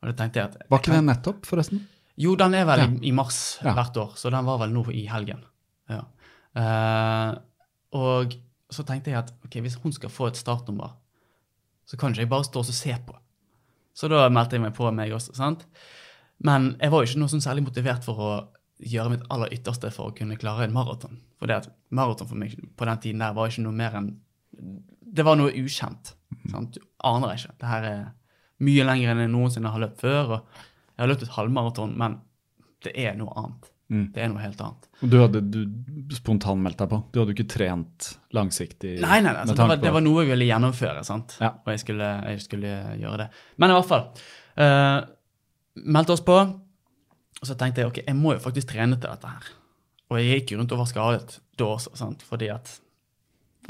Og 0.00 0.08
det 0.08 0.14
tenkte 0.16 0.40
jeg 0.40 0.50
at 0.52 0.60
Mm. 0.60 0.68
Var 0.70 0.80
ikke 0.80 0.92
det 0.94 1.04
nettopp, 1.04 1.46
forresten? 1.48 1.80
Jo, 2.20 2.34
den 2.36 2.54
er 2.54 2.64
vel 2.68 2.78
Ja. 2.80 2.86
i, 2.86 3.08
i 3.08 3.12
mars 3.12 3.58
Ja. 3.64 3.74
hvert 3.76 3.96
år, 3.96 4.14
så 4.16 4.30
den 4.32 4.44
var 4.46 4.58
vel 4.62 4.70
nå 4.72 4.84
i 4.92 5.06
helgen. 5.08 5.42
Ja. 5.88 6.04
Uh, 6.56 7.34
og 7.96 8.34
så 8.70 8.84
tenkte 8.86 9.10
jeg 9.12 9.18
at 9.18 9.32
ok, 9.44 9.58
hvis 9.64 9.76
hun 9.82 9.92
skal 9.92 10.10
få 10.12 10.28
et 10.30 10.36
startnummer, 10.40 10.94
så 11.86 11.98
kan 11.98 12.12
ikke 12.12 12.22
jeg 12.24 12.30
bare 12.30 12.44
stå 12.46 12.62
og 12.62 12.66
se 12.66 12.94
på. 13.06 13.16
Så 13.96 14.08
da 14.10 14.28
meldte 14.32 14.56
jeg 14.56 14.64
meg 14.64 14.74
på, 14.76 14.88
meg 14.94 15.12
også. 15.12 15.34
sant? 15.36 15.66
Men 16.44 16.74
jeg 16.80 16.92
var 16.92 17.02
jo 17.02 17.10
ikke 17.10 17.20
noe 17.20 17.32
sånn 17.32 17.44
særlig 17.44 17.66
motivert 17.66 18.06
for 18.06 18.22
å 18.24 18.30
gjøre 18.80 19.12
mitt 19.12 19.26
aller 19.32 19.52
ytterste 19.52 19.90
for 19.92 20.08
å 20.08 20.14
kunne 20.16 20.38
klare 20.40 20.64
en 20.64 20.72
maraton. 20.72 21.18
For 21.40 21.50
det 21.50 21.58
at 21.62 21.68
maraton 21.92 22.28
for 22.30 22.40
meg 22.40 22.54
på 22.76 22.88
den 22.88 23.02
tiden 23.02 23.24
der 23.24 23.34
var 23.36 23.50
ikke 23.50 23.66
noe 23.66 23.76
mer 23.76 23.98
enn 23.98 24.14
Det 25.10 25.24
var 25.26 25.36
noe 25.36 25.50
ukjent. 25.50 26.14
sant? 26.50 26.76
Du 26.76 26.80
aner 27.04 27.34
ikke. 27.34 27.52
Det 27.58 27.66
her 27.66 27.86
er 27.88 28.02
mye 28.62 28.84
lenger 28.86 29.10
enn 29.10 29.22
jeg 29.24 29.32
noensinne 29.32 29.72
har 29.72 29.82
løpt 29.82 30.00
før. 30.00 30.34
og 30.36 30.40
Jeg 30.94 31.02
har 31.02 31.10
løpt 31.10 31.22
et 31.26 31.34
halvmaraton, 31.34 31.96
men 31.98 32.20
det 32.84 32.92
er 32.94 33.16
noe 33.18 33.34
annet. 33.36 33.69
Mm. 33.90 34.04
Det 34.14 34.22
er 34.22 34.28
noe 34.30 34.42
helt 34.42 34.60
annet. 34.62 34.88
Du 35.02 35.16
hadde 35.18 35.40
du 35.42 35.60
spontanmeldt 36.14 36.78
deg 36.78 36.90
på? 36.92 36.98
Du 37.10 37.20
hadde 37.20 37.32
jo 37.32 37.38
ikke 37.38 37.50
trent 37.50 38.10
langsiktig? 38.36 38.96
Nei, 39.02 39.18
nei, 39.24 39.32
nei. 39.34 39.44
med 39.48 39.56
det, 39.56 39.66
var, 39.66 39.80
det 39.82 39.94
var 39.96 40.04
noe 40.04 40.22
jeg 40.22 40.30
ville 40.30 40.46
gjennomføre, 40.46 41.02
sant? 41.06 41.34
Ja. 41.42 41.56
og 41.58 41.72
jeg 41.74 41.82
skulle, 41.82 42.10
jeg 42.30 42.44
skulle 42.44 42.74
gjøre 43.00 43.24
det. 43.24 43.28
Men 43.58 43.72
i 43.72 43.78
hvert 43.78 43.90
fall. 43.90 44.04
Uh, 44.60 45.00
meldte 45.90 46.14
oss 46.14 46.22
på, 46.26 46.36
og 47.40 47.48
så 47.48 47.56
tenkte 47.58 47.82
jeg 47.82 47.90
ok, 47.90 48.02
jeg 48.04 48.18
må 48.18 48.36
jo 48.36 48.44
faktisk 48.44 48.70
trene 48.74 48.98
til 49.00 49.10
dette 49.10 49.32
her. 49.32 49.48
Og 50.10 50.20
jeg 50.20 50.40
gikk 50.40 50.54
rundt 50.58 50.74
og 50.74 50.82
var 50.82 50.90
skadet 50.90 51.40
da 51.58 51.72
også, 51.74 51.94
sant? 51.98 52.22
fordi 52.26 52.50
at 52.54 52.76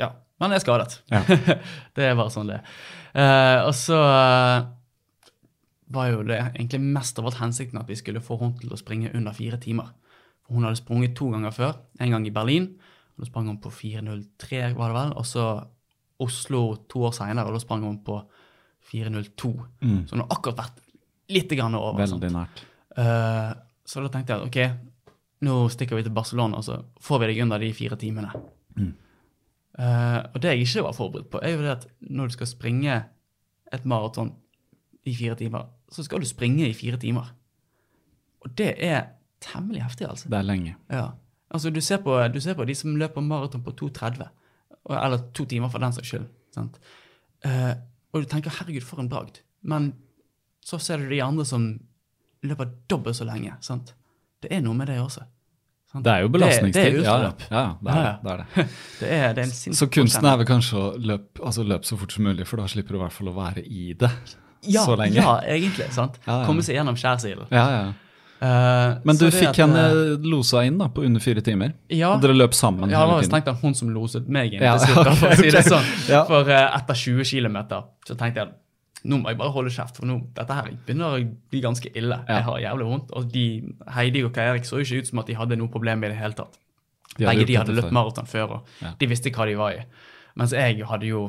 Ja, 0.01 0.13
man 0.41 0.53
er 0.53 0.61
skadet. 0.61 1.01
Ja. 1.13 1.23
det 1.97 2.11
er 2.11 2.19
bare 2.19 2.33
sånn 2.33 2.51
det 2.51 2.61
er. 2.61 2.77
Uh, 3.15 3.59
og 3.71 3.73
så 3.77 3.97
uh, 4.05 4.69
var 5.91 6.13
jo 6.13 6.23
det 6.29 6.39
egentlig 6.53 6.81
mest 6.85 7.19
av 7.19 7.29
alt 7.29 7.41
hensikten 7.41 7.81
at 7.81 7.89
vi 7.89 7.99
skulle 7.99 8.23
få 8.25 8.39
henne 8.41 8.61
til 8.61 8.73
å 8.73 8.79
springe 8.81 9.13
under 9.17 9.35
fire 9.37 9.59
timer. 9.63 9.91
Hun 10.51 10.67
hadde 10.67 10.81
sprunget 10.81 11.15
to 11.19 11.31
ganger 11.31 11.55
før. 11.55 11.77
En 12.01 12.11
gang 12.15 12.27
i 12.27 12.35
Berlin, 12.35 12.73
og 13.15 13.25
da 13.25 13.29
sprang 13.29 13.51
hun 13.51 13.61
på 13.63 13.71
4.03, 13.71 14.75
var 14.77 14.91
det 14.91 14.97
vel. 14.97 15.13
Og 15.21 15.27
så 15.27 15.47
Oslo 16.21 16.63
to 16.91 17.07
år 17.09 17.15
seinere, 17.17 17.49
og 17.49 17.57
da 17.57 17.63
sprang 17.63 17.85
hun 17.87 18.01
på 18.05 18.19
4.02. 18.91 19.53
Mm. 19.81 20.01
Så 20.07 20.17
hun 20.17 20.25
har 20.25 20.33
akkurat 20.35 20.59
vært 20.65 20.81
litt 21.33 21.53
grann 21.57 21.77
over. 21.79 22.01
Veldig 22.03 22.33
nært. 22.35 22.65
Uh, 22.99 23.53
så 23.87 24.03
da 24.05 24.11
tenkte 24.13 24.35
jeg 24.35 24.43
at 24.43 24.49
ok, 24.49 25.15
nå 25.47 25.61
stikker 25.73 25.97
vi 25.97 26.05
til 26.05 26.15
Barcelona, 26.15 26.61
og 26.61 26.67
så 26.67 26.81
får 27.01 27.23
vi 27.23 27.31
deg 27.31 27.45
under 27.47 27.63
de 27.63 27.71
fire 27.77 27.97
timene. 28.01 28.33
Mm. 28.77 28.93
Uh, 29.81 30.19
og 30.35 30.41
det 30.43 30.53
jeg 30.53 30.67
ikke 30.67 30.85
var 30.89 30.97
forberedt 30.97 31.31
på, 31.33 31.41
er 31.41 31.55
jo 31.55 31.65
det 31.65 31.73
at 31.79 31.87
når 32.11 32.31
du 32.31 32.37
skal 32.37 32.51
springe 32.51 32.99
et 33.71 33.87
maraton 33.89 34.35
i 35.07 35.15
fire 35.17 35.39
timer, 35.39 35.71
så 35.91 36.05
skal 36.05 36.21
du 36.21 36.29
springe 36.29 36.67
i 36.69 36.77
fire 36.77 36.99
timer. 37.01 37.31
Og 38.45 38.53
det 38.59 38.75
er 38.77 39.15
temmelig 39.45 39.83
heftig, 39.83 40.09
altså. 40.09 40.29
Det 40.33 40.39
er 40.39 40.47
lenge. 40.47 40.77
Ja. 40.93 41.07
Altså, 41.51 41.71
du 41.75 41.81
ser, 41.81 41.99
på, 42.05 42.15
du 42.35 42.41
ser 42.41 42.55
på 42.55 42.65
de 42.69 42.75
som 42.79 42.97
løper 42.97 43.25
maraton 43.25 43.63
på 43.67 43.73
2,30, 43.81 44.29
eller 44.91 45.19
to 45.35 45.45
timer 45.51 45.69
for 45.73 45.83
den 45.83 45.93
saks 45.97 46.13
skyld. 46.13 46.29
Sant? 46.55 46.79
Eh, 47.45 47.73
og 48.13 48.23
du 48.23 48.27
tenker 48.31 48.51
'herregud, 48.51 48.85
for 48.85 49.01
en 49.01 49.11
bragd'. 49.11 49.43
Men 49.63 49.93
så 50.65 50.79
ser 50.79 50.97
du 50.99 51.09
de 51.09 51.23
andre 51.23 51.45
som 51.45 51.81
løper 52.43 52.71
dobbelt 52.91 53.17
så 53.17 53.25
lenge. 53.25 53.53
Sant? 53.61 53.95
Det 54.43 54.53
er 54.53 54.61
noe 54.61 54.75
med 54.75 54.87
det 54.87 54.99
også. 55.01 55.23
Sant? 55.93 56.05
Det 56.05 56.13
er 56.13 56.19
jo 56.25 56.29
belastningstid. 56.29 56.85
Det, 56.85 56.93
det 56.93 57.07
er 57.07 57.11
ja, 57.11 57.17
ja, 57.51 57.75
det 57.81 57.91
er 57.91 57.97
Ja, 57.97 58.03
det. 58.03 58.05
ja. 58.05 58.19
det, 58.23 58.31
er 58.31 58.37
det. 58.37 58.69
Det 59.01 59.09
er, 59.13 59.33
det 59.35 59.43
er 59.43 59.47
en 59.71 59.75
Så 59.75 59.87
kunsten 59.91 60.27
er 60.27 60.37
vel 60.37 60.47
kanskje 60.47 60.77
å 60.79 60.93
løpe 60.99 61.43
altså 61.45 61.63
løp 61.67 61.85
så 61.85 61.99
fort 61.99 62.13
som 62.13 62.25
mulig, 62.25 62.47
for 62.47 62.57
da 62.63 62.69
slipper 62.71 62.95
du 62.95 63.01
i 63.01 63.03
hvert 63.03 63.13
fall 63.17 63.29
å 63.33 63.35
være 63.35 63.65
i 63.67 63.93
det 63.93 64.11
ja, 64.69 64.85
så 64.85 64.95
lenge. 64.97 65.17
Ja, 65.19 65.41
egentlig. 65.43 65.91
sant? 65.93 66.21
Komme 66.25 66.63
seg 66.63 66.77
gjennom 66.79 66.97
skjærsilden. 67.01 67.51
Ja, 67.51 67.67
ja. 67.75 67.93
Eh, 68.41 68.95
Men 69.05 69.19
du 69.21 69.27
fikk 69.29 69.51
at, 69.51 69.59
henne 69.61 69.83
eh, 69.91 70.15
losa 70.25 70.63
inn 70.65 70.79
da, 70.81 70.87
på 70.89 71.03
under 71.05 71.21
fire 71.21 71.43
timer. 71.45 71.75
Ja. 71.93 72.15
Og 72.15 72.23
dere 72.25 72.37
løp 72.39 72.57
sammen 72.57 72.89
Ja, 72.89 73.03
det 73.03 73.11
var 73.11 73.19
hele 73.19 73.29
strengt 73.29 73.49
tatt 73.51 73.61
hun 73.61 73.77
som 73.77 73.91
loset 73.93 74.31
meg 74.33 74.55
inn 74.57 74.65
Ja, 74.65 74.79
slutt, 74.81 75.11
for 75.21 75.29
å 75.29 75.37
si 75.37 75.51
det 75.51 75.61
ok. 75.61 75.69
sånn. 75.69 75.91
Ja. 76.09 76.23
For 76.29 76.49
uh, 76.49 76.63
etter 76.79 77.01
20 77.03 77.29
km 77.29 77.59
så 78.09 78.17
tenkte 78.17 78.45
jeg 78.45 78.53
nå 79.11 79.17
må 79.17 79.31
jeg 79.33 79.39
bare 79.41 79.53
holde 79.55 79.71
kjeft, 79.73 79.97
for 79.97 80.05
nå, 80.09 80.19
dette 80.37 80.57
her 80.57 80.67
begynner 80.85 81.15
å 81.17 81.21
bli 81.53 81.61
ganske 81.65 81.89
ille. 81.97 82.19
Ja. 82.29 82.35
Jeg 82.35 82.47
har 82.49 82.59
jævlig 82.67 82.89
vondt. 82.91 83.13
Og 83.17 83.31
de, 83.33 83.45
Heidi 83.97 84.25
og 84.27 84.35
Kai 84.37 84.45
Erik 84.51 84.69
så 84.69 84.77
jo 84.81 84.85
ikke 84.85 85.01
ut 85.01 85.09
som 85.09 85.23
at 85.23 85.31
de 85.31 85.37
hadde 85.39 85.57
noe 85.57 85.73
problem 85.73 86.05
i 86.05 86.11
det 86.13 86.19
hele 86.21 86.37
tatt. 86.37 86.59
De 87.17 87.25
Begge 87.25 87.47
de 87.49 87.57
hadde 87.57 87.77
løpt 87.77 87.95
maraton 87.97 88.29
før, 88.29 88.59
og 88.59 88.99
de 89.01 89.09
visste 89.09 89.33
hva 89.33 89.47
de 89.49 89.57
var 89.57 89.79
i. 89.79 89.87
Mens 90.41 90.53
jeg 90.57 90.85
hadde 90.87 91.09
jo 91.09 91.23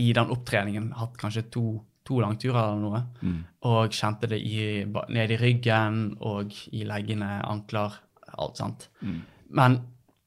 i 0.00 0.08
den 0.16 0.32
opptreningen 0.32 0.88
hatt 0.96 1.20
kanskje 1.20 1.44
to, 1.54 1.66
to 2.04 2.18
langturer 2.20 2.58
eller 2.60 2.80
noe, 2.82 3.02
Mm. 3.22 3.38
og 3.64 3.90
kjente 3.96 4.28
det 4.28 4.40
i, 4.44 4.84
ned 4.84 5.30
i 5.30 5.36
ryggen 5.40 6.16
og 6.20 6.52
i 6.72 6.84
leggene, 6.84 7.40
ankler, 7.48 7.94
alt 8.38 8.56
sant. 8.60 8.88
Mm. 9.02 9.22
Men 9.50 9.78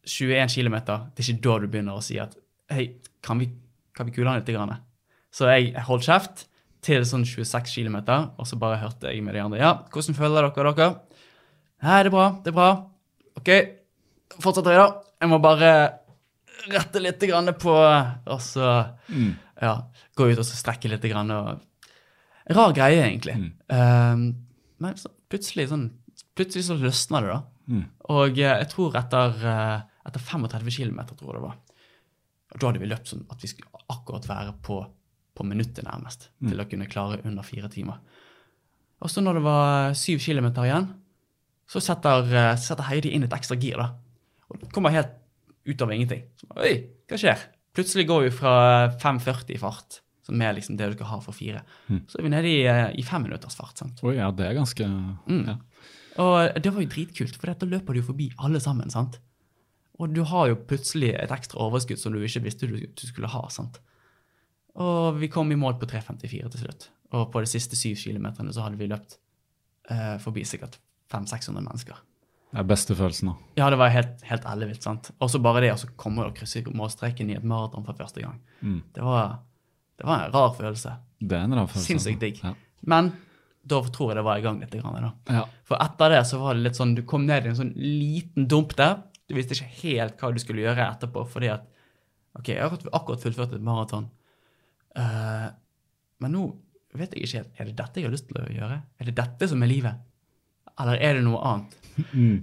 21 0.07 0.47
km, 0.55 0.75
det 0.87 1.19
er 1.19 1.33
ikke 1.33 1.41
da 1.43 1.57
du 1.59 1.67
begynner 1.67 1.97
å 1.99 2.03
si 2.03 2.17
at 2.19 2.35
hei, 2.71 2.87
kan 3.21 3.37
vi, 3.39 3.49
kan 3.95 4.05
vi 4.07 4.11
kule 4.15 4.29
han 4.31 4.39
litt? 4.39 4.47
Grann? 4.55 4.77
Så 5.31 5.45
jeg, 5.51 5.73
holdt 5.85 6.05
kjeft 6.07 6.45
til 6.81 7.01
sånn 7.05 7.25
26 7.27 7.73
km, 7.75 7.97
og 8.39 8.45
så 8.47 8.57
bare 8.57 8.77
hørte 8.79 9.11
jeg 9.11 9.21
med 9.23 9.33
de 9.35 9.41
andre 9.43 9.59
ja, 9.59 9.73
hvordan 9.91 10.15
føler 10.15 10.47
dere 10.49 10.73
dere? 10.73 10.89
Nei, 11.83 11.97
det 12.03 12.09
er 12.09 12.15
bra, 12.15 12.27
det 12.41 12.51
er 12.53 12.57
bra. 12.57 12.69
OK, 13.37 13.49
fortsetter 14.41 14.73
jeg, 14.73 14.79
da. 14.81 15.03
Jeg 15.21 15.29
må 15.29 15.37
bare 15.41 15.71
rette 16.71 17.01
litt 17.01 17.19
grann 17.29 17.51
på 17.57 17.73
Og 17.73 18.39
så 18.41 18.71
Mm. 19.09 19.35
Ja, 19.61 19.73
gå 20.15 20.27
ut 20.31 20.39
og 20.41 20.45
så 20.47 20.57
strekke 20.59 20.89
litt. 20.91 21.05
Grann, 21.11 21.31
og, 21.31 21.63
rar 22.55 22.73
greie, 22.77 23.03
egentlig. 23.05 23.35
Mm. 23.37 23.47
Um, 23.73 24.25
men 24.83 24.97
så, 24.99 25.09
plutselig, 25.29 25.69
sånn, 25.71 25.87
plutselig 26.37 26.67
så 26.67 26.77
løsna 26.79 27.21
det, 27.23 27.31
da. 27.33 27.39
Mm. 27.67 27.85
Og 28.15 28.37
eh, 28.39 28.53
jeg 28.61 28.69
tror 28.71 28.95
etter, 28.95 29.33
eh, 29.51 29.79
etter 30.07 30.23
35 30.23 30.69
km, 30.77 31.01
tror 31.09 31.33
jeg 31.33 31.39
det 31.39 31.45
var, 31.47 31.57
da 32.53 32.69
hadde 32.69 32.79
vi 32.79 32.87
løpt 32.87 33.09
sånn 33.11 33.25
at 33.33 33.41
vi 33.43 33.49
skulle 33.51 33.81
akkurat 33.91 34.27
være 34.29 34.53
på, 34.63 34.77
på 35.35 35.45
minuttet 35.47 35.83
nærmest 35.87 36.29
Mm. 36.37 36.51
til 36.51 36.61
å 36.61 36.65
kunne 36.69 36.85
klare 36.87 37.17
under 37.25 37.43
fire 37.43 37.67
timer. 37.73 37.97
Og 39.01 39.09
så 39.09 39.21
når 39.21 39.39
det 39.39 39.43
var 39.45 39.93
syv 39.97 40.19
kilometer 40.21 40.65
igjen, 40.69 40.87
så 41.67 41.81
setter, 41.83 42.29
eh, 42.31 42.55
setter 42.61 42.87
Heidi 42.87 43.11
inn 43.17 43.25
et 43.25 43.33
ekstra 43.35 43.57
gir. 43.59 43.75
da. 43.81 43.95
Og 44.49 44.71
kommer 44.71 44.93
helt 44.93 45.11
ut 45.67 45.81
av 45.81 45.91
ingenting. 45.91 46.23
Så, 46.39 46.47
Oi, 46.61 46.71
hva 47.09 47.17
skjer? 47.19 47.41
Plutselig 47.77 48.07
går 48.09 48.23
vi 48.25 48.33
fra 48.33 48.53
5,40 48.97 49.53
i 49.53 49.59
fart, 49.61 49.99
som 50.25 50.41
er 50.41 50.55
liksom 50.57 50.77
det 50.79 50.89
du 50.89 50.95
skal 50.97 51.11
ha 51.11 51.19
for 51.23 51.35
fire. 51.37 51.61
Mm. 51.91 52.01
Så 52.09 52.17
er 52.19 52.25
vi 52.25 52.31
nede 52.33 52.49
i, 52.49 52.59
eh, 52.65 52.89
i 52.97 53.05
fem 53.05 53.21
minutters 53.27 53.55
fart. 53.59 53.77
sant? 53.77 54.01
Oi, 54.03 54.15
ja, 54.17 54.31
det 54.33 54.47
er 54.49 54.57
ganske 54.57 54.87
Mm. 55.27 55.43
ja. 55.47 55.57
Og 56.17 56.57
det 56.63 56.73
var 56.73 56.81
jo 56.81 56.89
dritkult, 56.89 57.35
for 57.37 57.53
da 57.53 57.65
løper 57.69 57.93
du 57.93 57.99
jo 58.01 58.07
forbi 58.09 58.31
alle 58.41 58.59
sammen. 58.59 58.89
sant? 58.89 59.19
Og 59.99 60.13
du 60.13 60.23
har 60.23 60.47
jo 60.49 60.55
plutselig 60.55 61.13
et 61.13 61.29
ekstra 61.29 61.61
overskudd 61.61 61.99
som 62.01 62.13
du 62.13 62.19
ikke 62.25 62.41
visste 62.43 62.67
du, 62.67 62.77
du 62.79 63.05
skulle 63.07 63.29
ha. 63.29 63.47
sant? 63.49 63.79
Og 64.75 65.19
vi 65.19 65.27
kom 65.27 65.51
i 65.51 65.55
mål 65.55 65.77
på 65.79 65.85
3.54 65.89 66.49
til 66.51 66.59
slutt. 66.65 66.89
Og 67.13 67.31
på 67.31 67.39
de 67.41 67.47
siste 67.49 67.75
syv 67.77 67.95
kilometerne 68.01 68.53
så 68.53 68.61
hadde 68.65 68.77
vi 68.77 68.87
løpt 68.89 69.17
eh, 69.89 70.17
forbi 70.17 70.43
sikkert 70.45 70.77
500-600 71.13 71.61
mennesker. 71.61 71.95
Det 72.47 72.61
er 72.61 72.67
beste 72.69 72.95
følelsen, 72.95 73.33
da. 73.33 73.49
Ja, 73.59 73.69
det 73.73 73.77
var 73.81 73.91
helt, 73.91 74.21
helt 74.23 74.45
ellevilt. 74.47 74.83
sant? 74.85 75.11
Og 75.19 75.29
så 75.31 75.41
bare 75.43 75.65
det 75.65 75.73
å 75.73 75.79
så 75.81 75.89
komme 75.99 76.23
og 76.29 76.35
krysse 76.37 76.63
målstreken 76.71 77.29
i 77.33 77.35
et 77.35 77.47
maraton 77.47 77.83
for 77.85 77.97
første 77.99 78.23
gang. 78.23 78.37
Mm. 78.61 78.79
Det 78.95 79.03
var, 79.03 79.39
Det 79.97 80.05
var 80.07 80.23
en 80.23 80.33
rar 80.33 80.53
følelse. 80.55 80.93
Det 81.19 81.35
er 81.35 81.43
en 81.43 81.55
rar 81.57 81.67
følelse. 81.67 81.87
Sinnssykt 81.89 82.21
digg. 82.21 82.39
Ja. 82.43 82.53
Men 82.87 83.11
da 83.67 83.81
tror 83.91 84.11
jeg 84.11 84.19
det 84.19 84.25
var 84.27 84.39
i 84.39 84.45
gang 84.45 84.59
litt. 84.61 84.75
Grann. 84.77 85.09
Ja. 85.27 85.43
For 85.67 85.81
etter 85.83 86.13
det 86.13 86.21
så 86.29 86.39
var 86.39 86.55
det 86.55 86.63
litt 86.67 86.77
sånn, 86.79 86.93
du 86.95 87.03
kom 87.03 87.25
ned 87.27 87.45
i 87.45 87.51
en 87.51 87.57
sånn 87.57 87.73
liten 87.75 88.47
dump 88.47 88.77
der. 88.79 89.01
Du 89.27 89.35
visste 89.35 89.57
ikke 89.57 89.73
helt 89.81 90.21
hva 90.21 90.31
du 90.31 90.39
skulle 90.39 90.63
gjøre 90.63 90.85
etterpå, 90.85 91.25
fordi 91.27 91.49
at 91.51 91.65
OK, 92.37 92.53
jeg 92.53 92.61
har 92.61 92.77
akkurat 92.93 93.23
fullført 93.25 93.55
et 93.57 93.65
maraton. 93.65 94.07
uh, 94.95 95.49
men 96.21 96.33
nå 96.33 96.45
vet 96.97 97.11
jeg 97.13 97.27
ikke 97.27 97.41
helt 97.41 97.59
Er 97.59 97.67
det 97.67 97.75
dette 97.77 97.99
jeg 97.99 98.07
har 98.07 98.13
lyst 98.13 98.29
til 98.29 98.39
å 98.39 98.47
gjøre? 98.49 98.77
Er 98.97 99.09
det 99.09 99.17
dette 99.17 99.49
som 99.49 99.61
er 99.65 99.69
livet? 99.69 100.05
Eller 100.77 101.01
er 101.01 101.17
det 101.17 101.25
noe 101.25 101.41
annet? 101.41 101.75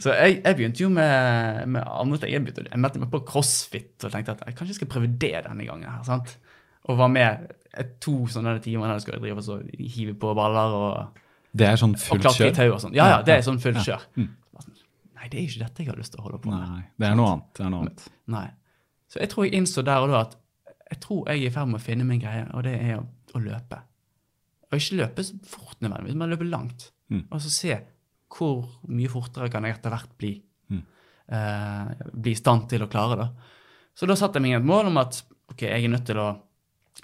Så 0.02 0.12
jeg, 0.16 0.40
jeg 0.44 0.56
begynte 0.58 0.82
jo 0.82 0.88
med, 0.90 1.66
med 1.70 1.82
andre 1.86 2.18
ting. 2.18 2.32
Jeg, 2.34 2.42
begynte, 2.44 2.64
jeg 2.70 2.80
meldte 2.82 3.02
meg 3.02 3.10
på 3.12 3.20
crossfit 3.28 4.04
og 4.06 4.10
tenkte 4.14 4.34
at 4.34 4.42
jeg 4.48 4.56
kanskje 4.58 4.74
skal 4.80 4.90
prøve 4.90 5.06
det 5.08 5.34
denne 5.46 5.66
gangen. 5.68 5.86
her, 5.90 6.02
sant? 6.06 6.36
Og 6.90 6.98
var 6.98 7.08
med 7.12 7.52
to 8.02 8.26
sånne 8.30 8.56
timer 8.64 8.88
der 8.90 8.98
jeg 8.98 9.06
skulle 9.06 9.20
drive 9.22 9.40
og 9.40 9.46
så 9.46 9.60
hive 9.78 10.14
på 10.20 10.34
baller 10.36 10.74
og 10.78 11.20
Det 11.54 11.68
er 11.68 11.78
sånn 11.80 11.94
fullt 11.96 12.26
i 12.26 12.50
kjør? 12.50 12.72
og 12.74 12.80
sånn. 12.82 12.94
Ja, 12.98 13.06
ja, 13.14 13.22
det 13.22 13.38
er 13.38 13.46
sånn 13.46 13.60
fullt 13.62 13.78
Ja. 13.78 13.84
kjør. 13.94 14.04
Bare 14.52 14.66
sånn, 14.66 14.74
Nei, 15.14 15.28
det 15.30 15.38
er 15.38 15.46
ikke 15.48 15.62
dette 15.64 15.82
jeg 15.84 15.88
har 15.92 15.96
lyst 16.02 16.12
til 16.12 16.20
å 16.20 16.26
holde 16.26 16.38
på 16.42 16.50
med. 16.50 16.68
Nei, 16.68 16.82
det 16.98 17.08
er 17.08 17.14
noe 17.16 17.30
annet. 17.32 17.48
Det 17.54 17.64
er 17.64 17.70
noe 17.72 17.80
annet. 17.86 18.06
Nei. 18.34 18.46
Så 19.08 19.20
jeg 19.22 19.30
tror 19.30 19.44
jeg 19.46 19.54
innså 19.62 19.84
der 19.86 20.02
og 20.04 20.10
da 20.10 20.20
at 20.26 20.36
jeg 20.90 21.00
tror 21.00 21.28
jeg 21.30 21.40
er 21.40 21.46
i 21.46 21.54
ferd 21.54 21.68
med 21.70 21.80
å 21.80 21.84
finne 21.84 22.04
min 22.04 22.20
greie, 22.20 22.44
og 22.52 22.62
det 22.66 22.74
er 22.76 22.98
å, 22.98 23.06
å 23.34 23.40
løpe. 23.40 23.78
Og 24.68 24.76
ikke 24.80 24.98
løpe 24.98 25.24
så 25.24 25.38
fort 25.46 25.78
nødvendigvis, 25.80 26.16
men 26.18 26.28
løpe 26.34 26.44
langt. 26.50 26.90
Mm. 27.08 27.22
Og 27.30 27.40
så 27.40 27.50
se 27.54 27.78
hvor 28.32 28.64
mye 28.90 29.10
fortere 29.12 29.50
kan 29.52 29.66
jeg 29.66 29.76
etter 29.76 29.94
hvert 29.94 30.14
bli. 30.20 30.32
Mm. 30.72 30.82
Eh, 31.36 31.92
bli 32.12 32.34
i 32.34 32.38
stand 32.38 32.68
til 32.70 32.84
å 32.84 32.90
klare 32.90 33.18
det. 33.20 33.28
Så 33.94 34.08
da 34.10 34.16
satte 34.18 34.40
jeg 34.40 34.46
meg 34.46 34.58
et 34.58 34.68
mål 34.68 34.90
om 34.90 35.00
at 35.02 35.20
ok, 35.52 35.66
jeg 35.66 35.84
er 35.84 35.92
nødt 35.92 36.06
til 36.08 36.18
å, 36.18 36.30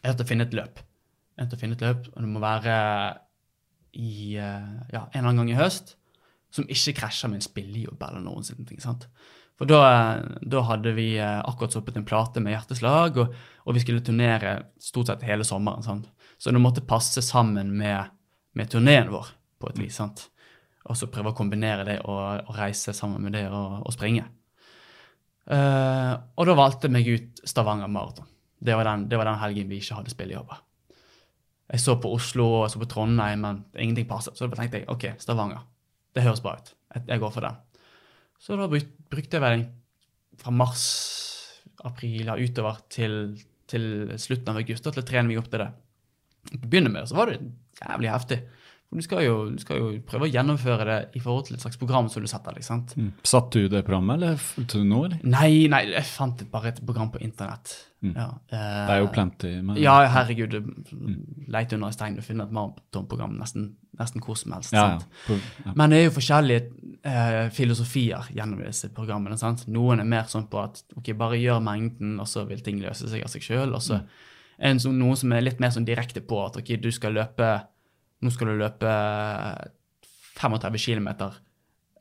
nødt 0.03 0.17
til 0.19 0.27
å 0.27 0.31
finne 0.31 0.49
et 0.49 0.57
løp. 0.57 0.81
Jeg 0.81 1.39
er 1.39 1.47
nødt 1.47 1.53
til 1.55 1.61
å 1.61 1.63
finne 1.63 1.79
et 1.79 1.87
løp, 1.87 2.09
og 2.11 2.25
det 2.25 2.31
må 2.31 2.43
være 2.43 2.77
i, 3.93 4.37
eh, 4.39 4.71
ja, 4.93 5.07
en 5.07 5.19
eller 5.21 5.29
annen 5.29 5.45
gang 5.45 5.55
i 5.55 5.61
høst 5.61 5.97
som 6.55 6.67
ikke 6.67 6.97
krasjer 6.99 7.31
med 7.31 7.41
en 7.41 7.47
spillejobb 7.47 8.03
eller 8.09 8.25
noen 8.25 8.47
sånne 8.47 8.67
ting. 8.67 8.81
sant? 8.83 9.07
For 9.61 9.69
da, 9.69 9.81
eh, 9.87 10.23
da 10.51 10.65
hadde 10.67 10.95
vi 10.97 11.13
eh, 11.19 11.39
akkurat 11.45 11.77
sluppet 11.77 11.99
en 12.01 12.07
plate 12.09 12.43
med 12.43 12.55
hjerteslag, 12.57 13.21
og, 13.23 13.35
og 13.67 13.77
vi 13.77 13.83
skulle 13.85 14.05
turnere 14.05 14.57
stort 14.83 15.13
sett 15.13 15.27
hele 15.29 15.47
sommeren. 15.47 15.85
sant? 15.87 16.11
Så 16.41 16.51
det 16.51 16.63
måtte 16.63 16.87
passe 16.87 17.23
sammen 17.23 17.75
med, 17.77 18.11
med 18.57 18.71
turneen 18.73 19.13
vår 19.13 19.35
på 19.61 19.71
et 19.71 19.83
vis. 19.83 20.01
sant? 20.01 20.29
Og 20.89 20.97
så 20.97 21.11
prøve 21.13 21.33
å 21.33 21.37
kombinere 21.37 21.85
det 21.87 21.99
og, 22.09 22.47
og 22.49 22.57
reise 22.57 22.95
sammen 22.97 23.23
med 23.27 23.37
det 23.37 23.45
og, 23.53 23.83
og 23.85 23.95
springe. 23.95 24.25
Uh, 25.51 26.15
og 26.39 26.47
da 26.47 26.55
valgte 26.57 26.89
jeg 26.89 26.95
meg 26.95 27.09
ut 27.11 27.43
Stavanger 27.49 27.91
Maraton. 27.91 28.29
Det, 28.61 28.77
det 29.09 29.19
var 29.19 29.29
den 29.29 29.41
helgen 29.41 29.71
vi 29.73 29.81
ikke 29.81 29.99
hadde 29.99 30.13
spillejobber. 30.13 30.61
Jeg 31.71 31.83
så 31.85 31.97
på 32.03 32.11
Oslo 32.17 32.47
og 32.49 32.63
jeg 32.65 32.75
så 32.75 32.81
på 32.83 32.89
Trondheim, 32.91 33.45
men 33.45 33.61
ingenting 33.79 34.09
passet. 34.11 34.37
Så 34.37 34.49
da 34.51 34.59
tenkte 34.59 34.81
jeg 34.81 34.89
ok, 34.91 35.13
Stavanger. 35.23 35.63
Det 36.15 36.25
høres 36.25 36.43
bra 36.45 36.57
ut. 36.59 36.73
Jeg, 36.95 37.05
jeg 37.13 37.23
går 37.23 37.35
for 37.35 37.47
den. 37.47 37.61
Så 38.41 38.57
da 38.59 38.67
bruk, 38.71 38.89
brukte 39.13 39.39
jeg 39.39 39.45
vel 39.45 39.67
fra 40.41 40.55
mars, 40.55 40.85
april 41.87 42.31
og 42.33 42.43
utover 42.43 42.81
til, 42.93 43.15
til 43.71 43.85
slutten 44.21 44.53
av 44.53 44.61
august 44.61 44.85
til 44.87 45.03
å 45.03 45.07
trene 45.07 45.29
meg 45.29 45.41
opp 45.41 45.51
til 45.53 45.63
det. 45.63 45.71
Til 46.51 46.59
å 46.59 46.71
begynne 46.73 46.93
med 46.93 47.09
så 47.09 47.19
var 47.19 47.31
det 47.31 47.41
jævlig 47.81 48.11
heftig. 48.13 48.41
Du 48.91 48.99
skal, 49.07 49.23
jo, 49.23 49.35
du 49.55 49.61
skal 49.63 49.79
jo 49.79 49.89
prøve 50.03 50.27
å 50.27 50.31
gjennomføre 50.33 50.87
det 50.89 50.97
i 51.15 51.21
forhold 51.23 51.45
til 51.47 51.55
et 51.55 51.63
slags 51.63 51.79
program 51.79 52.09
som 52.11 52.25
du 52.25 52.27
setter 52.31 52.57
deg. 52.57 52.65
sant? 52.67 52.97
Mm. 52.99 53.13
Satt 53.23 53.53
du 53.55 53.69
det 53.71 53.85
programmet, 53.87 54.19
eller 54.19 54.41
fulgte 54.43 54.81
du 54.81 54.89
nå. 54.89 55.05
Nei, 55.23 55.69
nei, 55.71 55.85
jeg 55.93 56.09
fant 56.11 56.43
bare 56.51 56.73
et 56.73 56.81
program 56.83 57.13
på 57.15 57.21
internett. 57.23 57.77
Mm. 58.03 58.17
Ja, 58.17 58.27
eh, 58.49 58.81
Det 58.89 58.95
er 58.97 59.01
jo 59.03 59.09
plenty 59.13 59.51
Men... 59.61 59.77
Ja, 59.79 59.95
herregud. 60.09 60.57
Leit 61.53 61.75
under 61.77 61.87
en 61.87 61.95
stein 61.95 62.19
og 62.19 62.27
finner 62.27 62.49
et 62.49 62.57
maratonprogram 62.57 63.39
nesten, 63.39 63.77
nesten 64.01 64.25
hvor 64.25 64.39
som 64.41 64.57
helst. 64.57 64.75
Ja, 64.75 64.89
sant? 64.99 65.07
Ja, 65.29 65.39
ja. 65.69 65.75
Men 65.77 65.95
det 65.95 66.01
er 66.01 66.07
jo 66.09 66.17
forskjellige 66.17 66.63
eh, 67.05 67.47
filosofier 67.55 68.27
gjennom 68.35 68.65
disse 68.65 68.91
programmene. 68.97 69.39
sant? 69.39 69.69
Noen 69.71 70.03
er 70.03 70.09
mer 70.19 70.27
sånn 70.33 70.51
på 70.51 70.65
at 70.65 70.83
ok, 70.97 71.13
bare 71.21 71.39
gjør 71.39 71.63
mengden, 71.63 72.19
og 72.19 72.27
så 72.27 72.43
vil 72.49 72.67
ting 72.67 72.83
løse 72.83 73.07
seg 73.07 73.23
av 73.23 73.31
seg 73.31 73.47
sjøl. 73.47 73.77
Og 73.79 73.87
så 73.87 74.01
er 74.59 74.75
det 74.75 74.91
noen 74.99 75.17
som 75.17 75.31
er 75.37 75.47
litt 75.47 75.63
mer 75.63 75.71
sånn 75.71 75.87
direkte 75.87 76.27
på 76.27 76.43
at 76.43 76.59
ok, 76.59 76.75
du 76.83 76.91
skal 76.91 77.15
løpe 77.15 77.53
nå 78.23 78.31
skal 78.35 78.51
du 78.53 78.59
løpe 78.61 78.91
35 80.41 80.79
km 80.79 81.09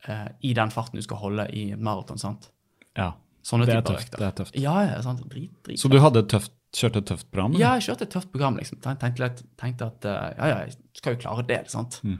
eh, 0.07 0.27
i 0.41 0.53
den 0.57 0.71
farten 0.71 0.99
du 0.99 1.03
skal 1.05 1.17
holde 1.21 1.47
i 1.55 1.69
maraton. 1.75 2.17
sant? 2.21 2.51
ja. 2.97 3.13
Sånne 3.49 3.65
Det 3.65 3.73
er 3.73 3.81
tøft, 3.87 4.11
det 4.19 4.25
er 4.27 4.33
tøft. 4.35 4.55
Ja, 4.59 4.73
ja, 4.83 4.97
sant? 5.01 5.21
Drit, 5.31 5.53
drit. 5.63 5.79
Så 5.79 5.87
du 5.89 5.95
hadde 6.03 6.21
tøft, 6.29 6.51
kjørte 6.75 6.99
et 6.99 7.05
tøft 7.07 7.29
program? 7.31 7.53
eller? 7.55 7.61
Ja, 7.63 7.69
jeg 7.79 7.85
kjørte 7.87 8.03
et 8.05 8.11
tøft 8.11 8.29
program, 8.33 8.57
liksom. 8.59 8.81
Ten- 8.83 8.97
Tenkte, 8.99 9.29
at- 9.29 9.43
tenkte 9.57 9.87
at 9.87 10.05
eh, 10.05 10.33
ja, 10.37 10.49
ja, 10.51 10.57
jeg 10.67 10.75
skal 10.99 11.15
jo 11.15 11.21
klare 11.23 11.45
det, 11.47 11.59
sant. 11.71 12.01
Mm. 12.03 12.17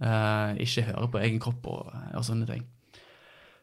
Eh, 0.00 0.52
ikke 0.64 0.84
høre 0.86 1.08
på 1.10 1.20
egen 1.26 1.40
kropp 1.42 1.66
og, 1.72 1.90
og 2.14 2.24
sånne 2.24 2.46
ting. 2.48 2.62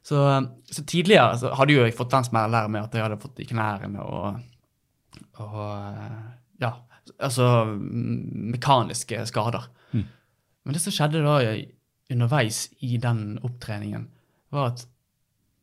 Så, 0.03 0.19
så 0.67 0.83
tidligere 0.83 1.39
så 1.39 1.53
hadde 1.57 1.73
jo 1.79 1.85
jeg 1.87 1.95
fått 1.95 2.11
den 2.11 2.27
smellen 2.27 2.71
med 2.75 2.83
at 2.83 2.99
jeg 2.99 3.05
hadde 3.07 3.19
fått 3.23 3.39
i 3.39 3.47
knærne 3.49 4.03
og, 4.03 4.43
og 5.39 5.57
eh, 5.63 6.21
ja, 6.67 6.73
altså 7.21 7.47
mekaniske 7.77 9.25
skader. 9.29 9.67
Mm. 9.93 10.05
Men 10.65 10.75
det 10.75 10.81
som 10.83 10.95
skjedde 10.95 11.23
da 11.25 11.37
underveis 12.11 12.65
i 12.83 12.97
den 13.01 13.39
opptreningen, 13.45 14.09
var 14.51 14.73
at 14.73 14.85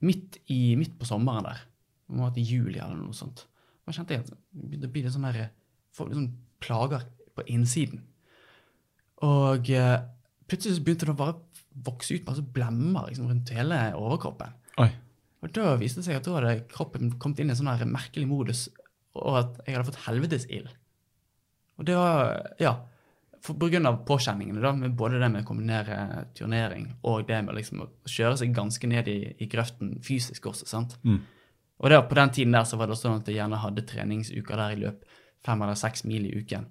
midt, 0.04 0.38
i, 0.48 0.76
midt 0.80 0.96
på 0.98 1.08
sommeren 1.08 1.46
der, 1.46 1.64
det 2.08 2.16
må 2.16 2.24
ha 2.24 2.30
vært 2.30 2.40
i 2.40 2.46
juli 2.48 2.78
eller 2.78 2.96
noe 2.96 3.16
sånt, 3.16 3.44
da 3.84 3.94
kjente 3.94 4.14
jeg 4.14 4.24
at 4.24 4.30
det 4.32 4.68
begynte 4.68 4.88
å 4.88 4.94
bli 4.94 5.02
litt 5.04 5.14
sånn 5.14 5.26
der, 5.28 5.50
får 5.96 6.08
litt 6.08 6.20
sånn 6.20 6.32
plager 6.62 7.04
på 7.36 7.44
innsiden. 7.52 8.02
Og 9.26 9.70
eh, 9.74 9.98
plutselig 10.48 10.78
så 10.78 10.84
begynte 10.86 11.08
det 11.08 11.14
å 11.14 11.20
bare 11.20 11.36
vokse 11.86 12.16
ut 12.16 12.26
masse 12.26 12.44
blemmer 12.54 13.08
liksom, 13.08 13.28
rundt 13.30 13.52
hele 13.54 13.78
overkroppen. 13.98 14.56
Oi. 14.82 14.90
Og 15.44 15.52
da 15.54 15.76
viste 15.78 16.00
det 16.02 16.08
seg 16.08 16.18
at 16.18 16.26
da 16.26 16.36
hadde 16.38 16.54
kroppen 16.72 17.12
kommet 17.22 17.40
inn 17.42 17.52
i 17.52 17.54
en 17.54 17.60
sånn 17.60 17.92
merkelig 17.92 18.26
modus, 18.30 18.66
og 19.18 19.40
at 19.42 19.60
jeg 19.66 19.76
hadde 19.76 19.88
fått 19.90 20.04
helvetesild. 20.06 20.70
Og 21.78 21.86
det 21.86 21.96
var, 21.96 22.32
ja, 22.58 22.74
for 23.44 23.76
av 23.86 23.98
påkjenningene 24.06 24.60
da, 24.60 24.72
med 24.74 24.96
både 24.98 25.20
det 25.22 25.28
med 25.30 25.44
å 25.44 25.48
kombinere 25.48 25.98
turnering 26.34 26.88
og 27.06 27.26
det 27.28 27.38
med 27.46 27.54
liksom 27.54 27.84
å 27.84 27.90
kjøre 28.08 28.36
seg 28.40 28.54
ganske 28.56 28.90
ned 28.90 29.08
i, 29.08 29.18
i 29.38 29.46
grøften 29.50 29.98
fysisk 30.02 30.50
også, 30.50 30.66
sant? 30.66 30.96
Mm. 31.04 31.20
Og 31.78 31.92
det, 31.92 32.00
på 32.10 32.18
den 32.18 32.32
tiden 32.34 32.56
der 32.56 32.66
så 32.66 32.78
var 32.80 32.90
det 32.90 32.98
sånn 32.98 33.20
at 33.20 33.30
jeg 33.30 33.38
gjerne 33.38 33.60
hadde 33.62 33.86
treningsuker 33.86 34.58
der 34.58 34.74
i 34.74 34.80
løp 34.82 35.06
fem 35.46 35.62
eller 35.62 35.78
seks 35.78 36.02
mil 36.08 36.26
i 36.26 36.34
uken. 36.34 36.66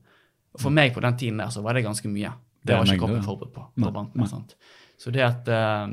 Og 0.57 0.61
for 0.65 0.75
meg 0.75 0.91
på 0.95 1.03
den 1.05 1.17
tiden 1.19 1.39
der 1.39 1.53
så 1.53 1.63
var 1.63 1.77
det 1.77 1.85
ganske 1.87 2.11
mye. 2.11 2.33
Det 2.59 2.73
Det 2.73 2.75
var 2.75 2.91
ikke 2.91 3.05
kroppen 3.05 3.23
forberedt 3.23 3.53
på. 3.55 3.65
På 3.79 4.03
nei. 4.11 4.27
sant? 4.27 4.57
Så 4.99 5.13
det 5.15 5.23
at 5.23 5.47
uh, 5.47 5.87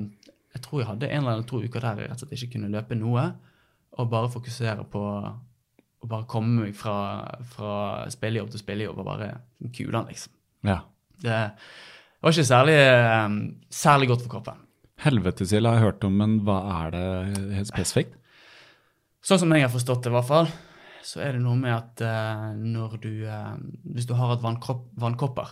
jeg 0.54 0.62
tror 0.64 0.80
jeg 0.80 0.88
hadde 0.88 1.10
en 1.10 1.26
eller 1.28 1.46
to 1.46 1.60
uker 1.62 1.84
der 1.84 2.02
jeg 2.02 2.10
rett 2.10 2.22
og 2.22 2.26
slett 2.26 2.42
ikke 2.42 2.56
kunne 2.56 2.72
løpe 2.72 2.98
noe, 2.98 3.28
og 3.94 4.10
bare 4.10 4.32
fokusere 4.32 4.86
på 4.90 5.02
å 6.04 6.10
bare 6.10 6.28
komme 6.30 6.66
meg 6.66 6.76
fra, 6.76 6.96
fra 7.54 7.74
spillejobb 8.12 8.52
til 8.52 8.62
spillejobb 8.62 9.00
og 9.00 9.08
bare 9.08 9.30
kule 9.70 9.94
den, 9.96 10.10
liksom. 10.12 10.34
Ja. 10.64 10.82
Det 11.24 11.38
var 12.24 12.34
ikke 12.34 12.48
særlig, 12.48 12.76
eh, 12.80 13.38
særlig 13.72 14.10
godt 14.12 14.24
for 14.26 14.36
kroppen. 14.36 14.60
Helvetesild 15.04 15.66
har 15.66 15.78
jeg 15.78 15.86
hørt 15.88 16.06
om, 16.06 16.14
men 16.20 16.38
hva 16.46 16.60
er 16.84 16.94
det 16.94 17.08
helt 17.56 17.72
spesifikt? 17.72 18.14
Sånn 19.24 19.40
som 19.40 19.52
jeg 19.56 19.64
har 19.64 19.72
forstått 19.72 20.04
det, 20.04 20.12
i 20.12 20.14
hvert 20.14 20.28
fall, 20.28 20.48
så 21.04 21.20
er 21.24 21.36
det 21.36 21.44
noe 21.44 21.56
med 21.60 21.74
at 21.74 22.02
uh, 22.04 22.48
når 22.56 22.96
du 23.02 23.12
uh, 23.28 23.56
Hvis 23.92 24.08
du 24.08 24.14
har 24.16 24.34
et 24.34 24.44
vannkropp, 24.44 24.86
vannkopper, 25.00 25.50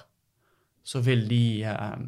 så 0.85 1.03
vil 1.05 1.27
de 1.29 1.43
uh, 1.69 1.99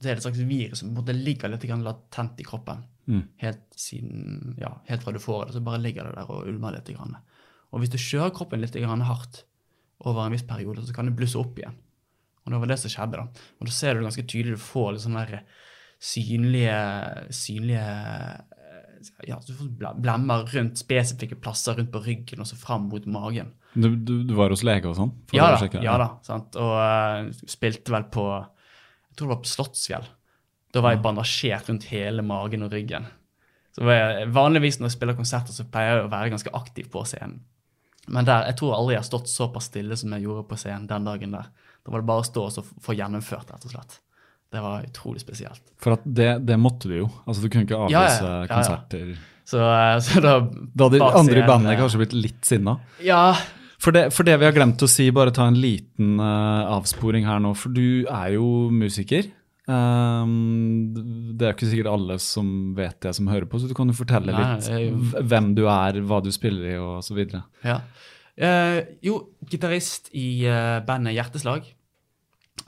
Det 0.00 0.10
er 0.10 0.18
et 0.18 0.24
slags 0.24 0.40
virus 0.40 0.80
som 0.80 0.96
ligger 1.12 1.52
litt 1.52 1.64
latent 1.84 2.40
i 2.40 2.46
kroppen. 2.48 2.84
Mm. 3.04 3.22
Helt, 3.40 3.64
siden, 3.76 4.54
ja, 4.60 4.70
helt 4.88 5.04
fra 5.04 5.12
du 5.12 5.20
får 5.20 5.46
det, 5.46 5.56
så 5.56 5.64
bare 5.64 5.82
ligger 5.82 6.08
det 6.08 6.16
der 6.16 6.30
og 6.32 6.48
ulmer 6.48 6.76
litt. 6.76 6.88
Grann. 6.92 7.16
Og 7.74 7.82
hvis 7.82 7.92
du 7.92 7.98
kjører 7.98 8.32
kroppen 8.34 8.62
litt 8.62 8.76
hardt 8.78 9.44
over 10.04 10.24
en 10.24 10.34
viss 10.34 10.46
periode, 10.46 10.84
så 10.86 10.94
kan 10.94 11.08
det 11.08 11.16
blusse 11.18 11.38
opp 11.40 11.58
igjen. 11.58 11.74
Og 12.44 12.52
det 12.52 12.60
var 12.60 12.70
det 12.70 12.80
som 12.80 12.92
skjedde. 12.92 13.20
da. 13.20 13.46
Og 13.58 13.68
da 13.68 13.72
ser 13.74 13.94
du 13.94 14.04
ganske 14.04 14.26
tydelig. 14.28 14.58
Du 14.58 14.62
får 14.62 14.92
litt 14.92 15.04
sånne 15.04 15.24
der 15.24 15.44
synlige, 16.04 16.80
synlige 17.32 17.84
eh, 17.84 19.28
ja, 19.28 19.38
du 19.46 19.52
får 19.56 19.70
blemmer 20.02 20.44
rundt 20.52 20.80
spesifikke 20.80 21.38
plasser 21.40 21.78
rundt 21.78 21.92
på 21.94 22.02
ryggen 22.04 22.44
og 22.44 22.48
så 22.48 22.58
fram 22.60 22.90
mot 22.92 23.06
magen. 23.08 23.54
Du, 23.74 23.88
du, 23.96 24.18
du 24.28 24.34
var 24.36 24.52
hos 24.52 24.62
lege 24.66 24.90
og 24.90 24.98
sånn? 24.98 25.14
Ja 25.34 25.50
da. 25.54 25.70
ja 25.82 25.96
da, 25.98 26.10
sant? 26.26 26.58
Og 26.60 26.74
uh, 26.78 27.48
spilte 27.50 27.90
vel 27.90 28.06
på 28.12 28.26
Jeg 28.30 29.16
tror 29.16 29.26
det 29.26 29.32
var 29.32 29.42
på 29.42 29.50
Slottsfjell. 29.50 30.06
Da 30.74 30.82
var 30.82 30.94
jeg 30.94 31.02
bandasjert 31.04 31.70
rundt 31.70 31.88
hele 31.90 32.22
magen 32.26 32.66
og 32.66 32.74
ryggen. 32.74 33.08
Så 33.74 33.86
var 33.86 33.98
jeg, 33.98 34.30
Vanligvis 34.34 34.78
når 34.78 34.90
jeg 34.90 34.96
spiller 34.98 35.18
konserter, 35.18 35.54
så 35.54 35.66
pleier 35.70 35.98
jeg 35.98 36.06
å 36.06 36.12
være 36.12 36.32
ganske 36.34 36.54
aktiv 36.54 36.88
på 36.92 37.02
scenen. 37.08 37.40
Men 38.06 38.26
der, 38.28 38.48
jeg 38.50 38.58
tror 38.60 38.74
aldri 38.76 38.96
jeg 38.96 39.02
har 39.02 39.08
stått 39.08 39.30
såpass 39.32 39.70
stille 39.70 39.96
som 39.96 40.12
jeg 40.12 40.26
gjorde 40.26 40.46
på 40.48 40.58
scenen 40.60 40.88
den 40.90 41.06
dagen 41.08 41.36
der. 41.36 41.52
Da 41.84 41.92
var 41.92 42.02
det 42.02 42.08
bare 42.08 42.24
å 42.24 42.26
stå 42.26 42.48
og 42.48 42.72
få 42.84 42.96
gjennomført, 42.96 43.52
rett 43.52 43.68
og 43.68 43.74
slett. 43.74 44.00
Det 44.54 44.62
var 44.62 44.84
utrolig 44.86 45.20
spesielt. 45.20 45.62
For 45.82 45.98
det, 46.04 46.30
det 46.46 46.56
måtte 46.60 46.88
du 46.90 46.98
jo. 47.00 47.08
Altså 47.24 47.42
Du 47.42 47.48
kunne 47.50 47.66
ikke 47.66 47.80
avlyse 47.86 48.22
ja, 48.22 48.36
ja. 48.44 48.50
konserter. 48.50 49.14
Så, 49.44 49.60
eh, 49.60 49.98
så 50.04 50.22
da 50.22 50.38
Da 50.40 50.86
hadde 50.86 51.00
de 51.00 51.08
andre 51.08 51.42
i 51.42 51.46
bandet 51.48 51.80
kanskje 51.80 52.04
blitt 52.04 52.16
litt 52.16 52.48
sinna. 52.48 52.78
Ja, 53.04 53.34
For 53.82 53.92
det, 53.92 54.06
for 54.16 54.24
det 54.24 54.38
vi 54.40 54.46
har 54.46 54.54
glemt 54.56 54.80
å 54.80 54.88
si, 54.88 55.10
bare 55.12 55.34
ta 55.34 55.44
en 55.50 55.58
liten 55.60 56.14
uh, 56.16 56.70
avsporing 56.78 57.26
her 57.28 57.42
nå. 57.42 57.50
For 57.58 57.74
du 57.74 58.06
er 58.06 58.30
jo 58.38 58.70
musiker. 58.72 59.26
Um, 59.64 60.92
det 61.32 61.46
er 61.46 61.52
jo 61.52 61.56
ikke 61.56 61.68
sikkert 61.70 61.92
alle 61.94 62.18
som 62.20 62.48
vet 62.76 62.98
det, 63.00 63.14
som 63.16 63.30
hører 63.32 63.48
på, 63.48 63.60
så 63.60 63.70
du 63.70 63.76
kan 63.76 63.88
jo 63.88 63.96
fortelle 63.96 64.34
Nei, 64.34 64.42
litt 64.58 64.68
jeg 64.68 65.22
hvem 65.24 65.54
du 65.56 65.62
er, 65.72 66.02
hva 66.04 66.18
du 66.24 66.28
spiller 66.34 66.74
i 66.74 67.14
videre. 67.16 67.44
Ja. 67.64 67.78
Uh, 68.34 68.82
jo, 69.04 69.20
gitarist 69.48 70.10
i 70.12 70.44
uh, 70.50 70.82
bandet 70.84 71.16
Hjerteslag. 71.16 71.70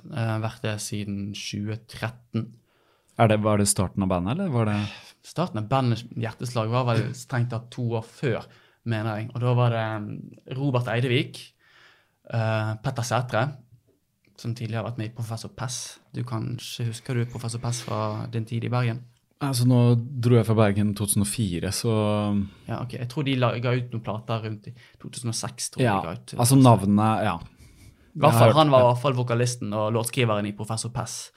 Uh, 0.06 0.36
vært 0.42 0.64
det 0.64 0.76
siden 0.82 1.34
2013. 1.36 2.46
Er 3.16 3.30
det, 3.32 3.40
var 3.44 3.60
det 3.60 3.68
starten 3.68 4.04
av 4.04 4.10
bandet, 4.12 4.36
eller 4.36 4.52
var 4.52 4.70
det 4.70 4.80
Starten 5.26 5.58
av 5.58 5.64
bandet 5.66 6.04
Hjerteslag 6.14 6.70
var 6.70 6.84
vel 6.86 7.08
strengt 7.18 7.50
tatt 7.50 7.66
to 7.74 7.82
år 7.98 8.04
før, 8.06 8.44
mener 8.86 9.18
jeg. 9.18 9.30
Og 9.34 9.42
da 9.42 9.54
var 9.58 9.72
det 9.74 9.86
um, 9.98 10.04
Robert 10.54 10.90
Eidevik, 10.92 11.40
uh, 12.30 12.76
Petter 12.84 13.06
Sætre, 13.08 13.42
som 14.40 14.54
tidligere 14.54 14.82
har 14.82 14.90
vært 14.90 14.98
med 15.00 15.10
i 15.10 15.14
Professor 15.16 15.48
Pess. 15.56 15.98
Du 16.14 16.22
kanskje 16.24 16.86
husker 16.90 17.14
du 17.14 17.24
Professor 17.30 17.62
Pess 17.62 17.82
fra 17.86 18.26
din 18.32 18.44
tid 18.48 18.64
i 18.64 18.72
Bergen? 18.72 19.02
Altså, 19.44 19.66
nå 19.68 19.78
dro 20.24 20.38
jeg 20.38 20.46
fra 20.48 20.56
Bergen 20.56 20.94
2004, 20.96 21.70
så 21.72 21.92
Ja, 22.68 22.80
ok. 22.82 22.94
Jeg 22.96 23.08
tror 23.12 23.24
de 23.26 23.34
la, 23.36 23.50
ga 23.60 23.74
ut 23.76 23.92
noen 23.92 24.04
plater 24.04 24.42
rundt 24.46 24.68
i 24.70 24.72
2006. 25.02 25.70
tror 25.74 25.82
Ja. 25.84 26.00
de 26.00 26.06
ga 26.06 26.12
ut. 26.12 26.34
Altså, 26.38 26.56
navnet 26.56 27.24
Ja. 27.24 27.36
I 28.16 28.18
hvert 28.18 28.32
fall, 28.32 28.52
han 28.54 28.70
var 28.70 28.80
i 28.80 28.92
hvert 28.94 29.02
fall 29.02 29.12
vokalisten 29.12 29.74
og 29.74 29.92
låtskriveren 29.92 30.46
i 30.46 30.52
Professor 30.56 30.88
Pess. 30.88 31.30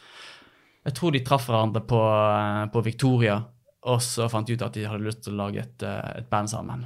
Jeg 0.85 0.93
tror 0.95 1.11
de 1.11 1.19
traff 1.19 1.47
hverandre 1.47 1.81
på, 1.85 1.99
eh, 1.99 2.65
på 2.71 2.83
Victoria, 2.83 3.43
og 3.83 3.99
så 3.99 4.29
fant 4.29 4.47
de 4.47 4.53
ut 4.53 4.61
at 4.61 4.73
de 4.73 4.85
hadde 4.85 5.03
lyst 5.03 5.23
til 5.23 5.33
å 5.33 5.37
lage 5.45 5.57
et, 5.59 5.83
eh, 5.83 6.17
et 6.19 6.29
band 6.29 6.47
sammen. 6.49 6.85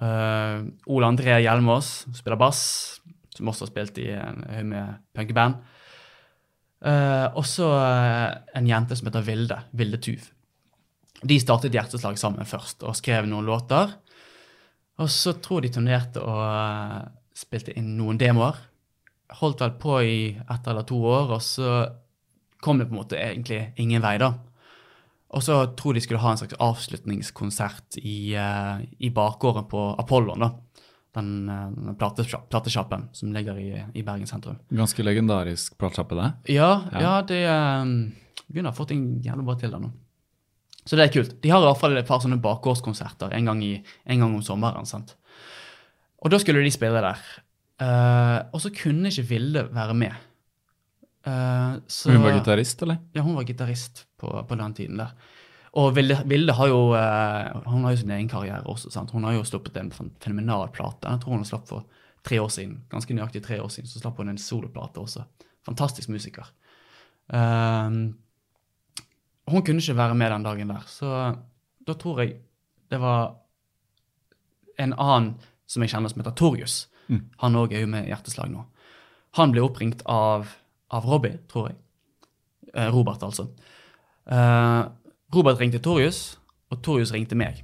Uh, 0.00 0.64
Ole 0.88 1.04
André 1.06 1.42
Hjelmås 1.42 2.06
spiller 2.14 2.38
bass, 2.38 3.00
som 3.40 3.50
også 3.50 3.70
spilt 3.70 3.98
i 3.98 4.10
en 4.14 4.44
haug 4.46 4.66
med 4.70 5.00
punkeband. 5.16 5.60
Uh, 6.80 7.28
og 7.36 7.44
så 7.44 7.66
eh, 7.76 8.38
en 8.56 8.68
jente 8.68 8.96
som 8.96 9.10
heter 9.10 9.24
Vilde. 9.26 9.58
Vilde 9.76 9.98
Tuv. 10.00 10.30
De 11.20 11.36
startet 11.36 11.74
Hjerteslag 11.76 12.16
sammen 12.16 12.48
først 12.48 12.86
og 12.88 12.96
skrev 12.96 13.28
noen 13.28 13.44
låter. 13.44 13.92
Og 15.00 15.10
så 15.12 15.34
tror 15.40 15.60
de 15.64 15.72
turnerte 15.72 16.22
og 16.24 16.40
eh, 16.40 17.02
spilte 17.36 17.74
inn 17.76 17.94
noen 17.98 18.20
demoer. 18.20 18.56
Holdt 19.40 19.60
vel 19.64 19.74
på 19.80 19.98
i 20.04 20.20
ett 20.40 20.70
eller 20.72 20.86
to 20.88 20.98
år, 21.04 21.36
og 21.36 21.44
så 21.44 21.74
kom 22.60 22.80
det 22.80 22.88
på 22.88 22.96
en 22.96 23.02
måte 23.02 23.20
egentlig 23.20 23.60
ingen 23.80 24.02
vei, 24.04 24.16
da. 24.20 24.32
Og 25.30 25.44
så 25.46 25.60
tror 25.78 25.94
de 25.94 26.02
skulle 26.02 26.20
ha 26.20 26.32
en 26.32 26.40
slags 26.40 26.58
avslutningskonsert 26.58 28.00
i, 28.02 28.34
uh, 28.34 28.80
i 28.98 29.12
bakgården 29.14 29.68
på 29.70 29.84
Apollon, 30.02 30.42
da. 30.42 30.50
Den, 31.16 31.48
eh, 31.50 31.70
den 31.74 31.96
platesjappen 31.98 33.08
som 33.12 33.32
ligger 33.34 33.58
i, 33.58 33.84
i 33.98 34.02
Bergen 34.06 34.28
sentrum. 34.30 34.60
Ganske 34.70 35.02
legendarisk 35.02 35.74
platesjappe, 35.80 36.14
det. 36.14 36.54
Ja, 36.54 36.84
Ja. 36.92 37.00
ja. 37.02 37.14
det 37.26 37.40
um, 37.50 38.12
begynner 38.46 38.70
å 38.70 38.76
få 38.76 38.86
ting 38.86 39.20
jævlig 39.24 39.44
bra 39.48 39.56
til 39.58 39.74
der 39.74 39.82
nå. 39.82 39.90
Så 40.86 40.96
det 40.96 41.08
er 41.08 41.12
kult. 41.12 41.34
De 41.42 41.50
har 41.50 41.60
i 41.60 41.66
hvert 41.66 41.80
fall 41.80 41.98
et 41.98 42.06
par 42.08 42.22
sånne 42.22 42.38
bakgårdskonserter 42.42 43.34
en 43.36 43.50
gang, 43.50 43.62
i, 43.62 43.74
en 44.06 44.22
gang 44.22 44.34
om 44.38 44.42
sommeren. 44.42 44.86
sant? 44.88 45.16
Og 46.22 46.30
da 46.32 46.38
skulle 46.40 46.62
de 46.64 46.70
spille 46.72 47.02
der. 47.02 47.20
Uh, 47.80 48.38
og 48.52 48.60
så 48.62 48.70
kunne 48.74 49.10
ikke 49.10 49.26
Vilde 49.28 49.66
være 49.74 49.94
med. 49.96 50.14
Uh, 51.26 51.76
så, 51.90 52.14
Hun 52.14 52.22
var 52.24 52.38
gitarist, 52.38 52.82
eller? 52.86 52.98
Ja, 53.16 53.22
hun 53.26 53.36
var 53.36 53.44
gitarist 53.48 54.06
på, 54.20 54.30
på 54.48 54.56
den 54.56 54.74
tiden 54.78 55.00
der. 55.02 55.12
Og 55.78 55.92
Vilde, 55.94 56.16
Vilde 56.26 56.54
har 56.58 56.66
jo 56.66 56.78
eh, 56.98 57.60
hun 57.70 57.84
har 57.86 57.92
jo 57.94 58.00
sin 58.00 58.10
egen 58.10 58.28
karriere 58.28 58.64
også. 58.66 58.90
sant? 58.90 59.10
Hun 59.14 59.24
har 59.24 59.36
jo 59.36 59.44
sluppet 59.46 59.76
en 59.78 59.90
fen- 59.94 60.10
fenomenal 60.20 60.68
plate. 60.74 61.06
Jeg 61.06 61.20
tror 61.22 61.36
hun 61.36 61.44
slapp 61.46 61.68
for 61.68 61.84
tre 62.26 62.40
år 62.42 62.48
siden. 62.50 62.80
Ganske 62.90 63.14
nøyaktig 63.14 63.42
tre 63.46 63.60
år 63.62 63.70
siden 63.70 63.86
så 63.88 64.00
slapp 64.02 64.18
hun 64.18 64.28
en 64.32 64.38
soloplate 64.40 64.98
også. 65.00 65.22
Fantastisk 65.68 66.08
musiker. 66.10 66.48
Um, 67.30 68.16
hun 69.50 69.62
kunne 69.62 69.78
ikke 69.82 69.96
være 69.96 70.14
med 70.18 70.32
den 70.32 70.42
dagen 70.46 70.68
der, 70.74 70.82
så 70.90 71.10
da 71.86 71.94
tror 71.94 72.20
jeg 72.24 72.36
det 72.90 72.98
var 73.00 73.36
en 74.78 74.92
annen 74.98 75.34
som 75.70 75.82
jeg 75.84 75.92
kjenner 75.92 76.10
som 76.10 76.20
heter 76.22 76.34
Torjus. 76.38 76.76
Mm. 77.10 77.22
Han 77.42 77.58
òg 77.62 77.74
er 77.74 77.84
jo 77.84 77.90
med 77.92 78.08
Hjerteslag 78.10 78.50
nå. 78.50 78.64
Han 79.38 79.52
ble 79.54 79.62
oppringt 79.62 80.02
av, 80.10 80.48
av 80.90 81.06
Robbie, 81.06 81.38
tror 81.50 81.68
jeg. 81.70 81.76
Eh, 82.74 82.88
Robert, 82.90 83.22
altså. 83.22 83.46
Eh, 84.30 84.82
Robert 85.34 85.60
ringte 85.60 85.78
Torjus, 85.82 86.36
og 86.72 86.80
Torjus 86.82 87.12
ringte 87.14 87.36
meg. 87.38 87.62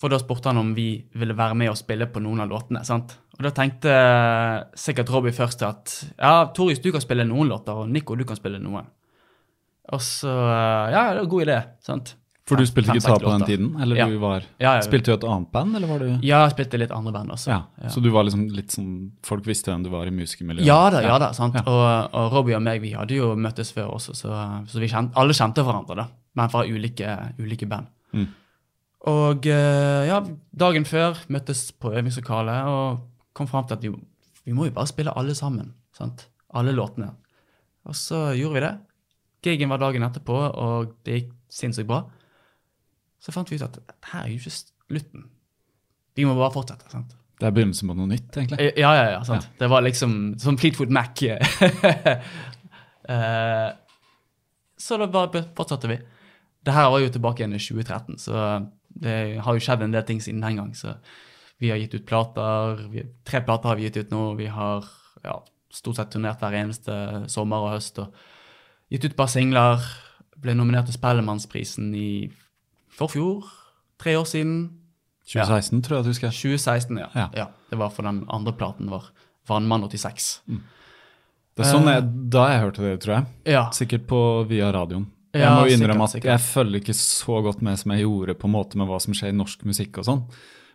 For 0.00 0.12
da 0.12 0.18
spurte 0.20 0.50
han 0.50 0.60
om 0.60 0.74
vi 0.76 0.90
ville 1.16 1.34
være 1.36 1.56
med 1.56 1.70
og 1.72 1.78
spille 1.80 2.06
på 2.12 2.20
noen 2.20 2.42
av 2.44 2.50
låtene. 2.50 2.82
sant? 2.84 3.14
Og 3.38 3.42
da 3.46 3.50
tenkte 3.56 3.88
eh, 3.92 4.58
sikkert 4.76 5.10
Robbie 5.12 5.32
først 5.32 5.62
at 5.64 5.94
ja, 6.20 6.34
Torjus, 6.56 6.82
du 6.84 6.90
kan 6.92 7.00
spille 7.04 7.24
noen 7.28 7.48
låter, 7.48 7.72
og 7.82 7.88
Nico, 7.90 8.14
du 8.16 8.24
kan 8.28 8.36
spille 8.36 8.60
noen. 8.60 8.86
Og 9.92 10.02
så 10.04 10.28
eh, 10.30 10.92
Ja, 10.92 11.02
det 11.14 11.22
var 11.22 11.24
en 11.24 11.32
god 11.32 11.46
idé. 11.46 11.58
sant? 11.84 12.14
For 12.46 12.54
du 12.60 12.62
spilte 12.68 12.92
fem-seks 12.92 13.08
gitar 13.10 13.24
på 13.24 13.30
den 13.32 13.46
tiden? 13.48 13.70
Eller 13.82 13.96
Ja. 13.98 14.04
du 14.06 14.18
var 14.22 14.44
Ja, 14.62 14.76
ja. 14.76 14.82
Spilte 14.86 15.10
du 15.10 15.14
et 15.16 15.24
annet 15.26 15.48
band, 15.50 15.74
eller 15.76 15.88
var 15.90 15.98
du 15.98 16.06
Ja, 16.22 16.44
jeg 16.44 16.52
spilte 16.54 16.78
litt 16.78 16.92
andre 16.94 17.10
band 17.16 17.32
også. 17.34 17.48
Ja, 17.50 17.88
Så 17.90 18.00
du 18.04 18.10
var 18.14 18.22
liksom 18.28 18.44
litt 18.54 18.70
sånn 18.70 18.92
Folk 19.26 19.44
visste 19.48 19.72
hvem 19.72 19.82
du 19.82 19.90
var 19.90 20.06
i 20.06 20.10
musikermiljøet? 20.14 20.64
Ja 20.68 20.90
da, 20.90 21.00
ja 21.02 21.16
da. 21.18 21.32
sant? 21.34 21.56
Og, 21.66 22.12
og 22.14 22.32
Robbie 22.36 22.54
og 22.54 22.62
meg 22.62 22.80
vi 22.84 22.92
hadde 22.94 23.16
jo 23.18 23.32
møttes 23.34 23.72
før 23.74 23.96
også, 23.96 24.14
så, 24.14 24.36
så 24.68 24.78
vi 24.78 24.86
kjente, 24.92 25.16
alle 25.16 25.34
kjente 25.34 25.64
hverandre, 25.66 25.96
da. 25.96 26.06
Men 26.36 26.50
fra 26.52 26.64
ulike, 26.68 27.14
ulike 27.40 27.66
band. 27.70 27.86
Mm. 28.12 28.26
Og 29.12 29.46
eh, 29.46 30.02
ja, 30.08 30.18
dagen 30.58 30.84
før 30.88 31.18
møttes 31.32 31.68
på 31.72 31.92
øvingslokalet 31.94 32.66
og 32.70 33.04
kom 33.36 33.48
fram 33.48 33.66
til 33.68 33.76
at 33.76 33.84
vi, 33.86 33.92
vi 34.44 34.56
må 34.56 34.66
jo 34.68 34.74
bare 34.76 34.90
spille 34.90 35.14
alle 35.16 35.34
sammen. 35.38 35.74
sant? 35.96 36.26
Alle 36.56 36.72
låtene. 36.74 37.12
Og 37.86 37.94
så 37.96 38.32
gjorde 38.36 38.54
vi 38.58 38.64
det. 38.66 38.74
Gigen 39.46 39.70
var 39.70 39.78
dagen 39.78 40.02
etterpå, 40.02 40.34
og 40.58 40.96
det 41.06 41.20
gikk 41.20 41.32
sinnssykt 41.52 41.86
bra. 41.86 42.00
Så 43.22 43.32
fant 43.34 43.50
vi 43.50 43.56
ut 43.60 43.62
at 43.66 43.76
dette 43.78 44.16
er 44.18 44.26
jo 44.32 44.40
ikke 44.40 44.54
slutten. 44.56 45.28
Vi 46.16 46.24
må 46.26 46.34
bare 46.34 46.50
fortsette. 46.54 46.90
sant? 46.90 47.14
Det 47.36 47.46
er 47.46 47.52
begynnelsen 47.54 47.90
på 47.90 47.94
noe 47.98 48.08
nytt, 48.10 48.30
egentlig. 48.32 48.58
Eh, 48.64 48.80
Ja, 48.80 48.90
ja, 48.96 49.06
ja. 49.12 49.22
sant. 49.28 49.46
Det 49.60 49.68
var 49.70 49.84
liksom 49.84 50.34
som 50.40 50.56
Fleetwood 50.58 50.90
Mac. 50.90 51.20
uh, 53.08 53.70
så 54.86 54.98
da 54.98 55.06
bare 55.06 55.44
fortsatte 55.56 55.90
vi. 55.90 55.98
Det 56.66 56.74
her 56.74 56.90
var 56.90 57.02
jo 57.02 57.12
tilbake 57.14 57.42
igjen 57.42 57.54
i 57.54 57.62
2013, 57.62 58.18
så 58.18 58.44
det 58.96 59.16
har 59.44 59.56
jo 59.56 59.62
skjedd 59.62 59.84
en 59.84 59.94
del 59.94 60.06
ting 60.08 60.22
siden 60.24 60.42
den 60.42 60.58
gang. 60.58 60.72
Så 60.74 60.96
vi 61.62 61.70
har 61.70 61.80
gitt 61.80 61.94
ut 61.94 62.06
plater. 62.08 62.80
Vi, 62.92 63.04
tre 63.28 63.42
plater 63.44 63.70
har 63.70 63.78
vi 63.78 63.86
gitt 63.86 64.00
ut 64.00 64.14
nå. 64.14 64.22
Vi 64.40 64.48
har 64.52 64.88
ja, 65.24 65.36
stort 65.72 66.00
sett 66.00 66.10
turnert 66.14 66.42
hver 66.42 66.56
eneste 66.58 66.96
sommer 67.32 67.68
og 67.68 67.76
høst. 67.76 68.00
og 68.02 68.90
Gitt 68.92 69.06
ut 69.06 69.12
et 69.12 69.18
par 69.18 69.30
singler. 69.32 69.84
Ble 70.42 70.56
nominert 70.56 70.90
til 70.90 70.98
Spellemannsprisen 70.98 71.94
i 71.96 72.10
forfjor. 72.96 73.46
Tre 74.02 74.16
år 74.18 74.26
siden. 74.28 74.58
2016, 75.26 75.82
tror 75.82 75.96
jeg 75.96 76.02
at 76.02 76.06
du 76.06 76.12
husker. 76.12 76.34
2016, 76.34 76.98
ja. 77.02 77.08
Ja. 77.14 77.28
ja. 77.34 77.46
Det 77.70 77.78
var 77.80 77.90
for 77.94 78.06
den 78.06 78.24
andre 78.30 78.54
platen 78.56 78.90
vår. 78.92 79.08
Vannmann 79.48 79.86
86. 79.88 80.28
Det 81.56 81.64
er 81.64 81.72
sånn 81.72 81.88
jeg, 81.88 82.04
da 82.30 82.46
jeg 82.52 82.62
hørte 82.62 82.84
det, 82.84 82.94
tror 83.02 83.14
jeg. 83.16 83.28
Ja. 83.56 83.66
Sikkert 83.74 84.04
på 84.10 84.20
via 84.50 84.68
radioen. 84.74 85.06
Jeg 85.34 85.42
Ja, 85.42 85.54
må 85.58 85.66
jo 85.68 85.76
innrømme 85.76 86.04
at 86.08 86.22
jeg 86.24 86.40
følger 86.40 86.80
ikke 86.80 86.94
så 86.96 87.42
godt 87.44 87.60
med 87.62 87.78
som 87.78 87.90
jeg 87.92 88.04
gjorde 88.06 88.34
på 88.38 88.46
en 88.48 88.52
måte 88.54 88.76
med 88.80 88.86
hva 88.88 89.00
som 89.02 89.12
skjer 89.16 89.28
i 89.34 89.36
norsk 89.36 89.64
musikk 89.68 89.98
og 89.98 90.04
sånn. 90.04 90.22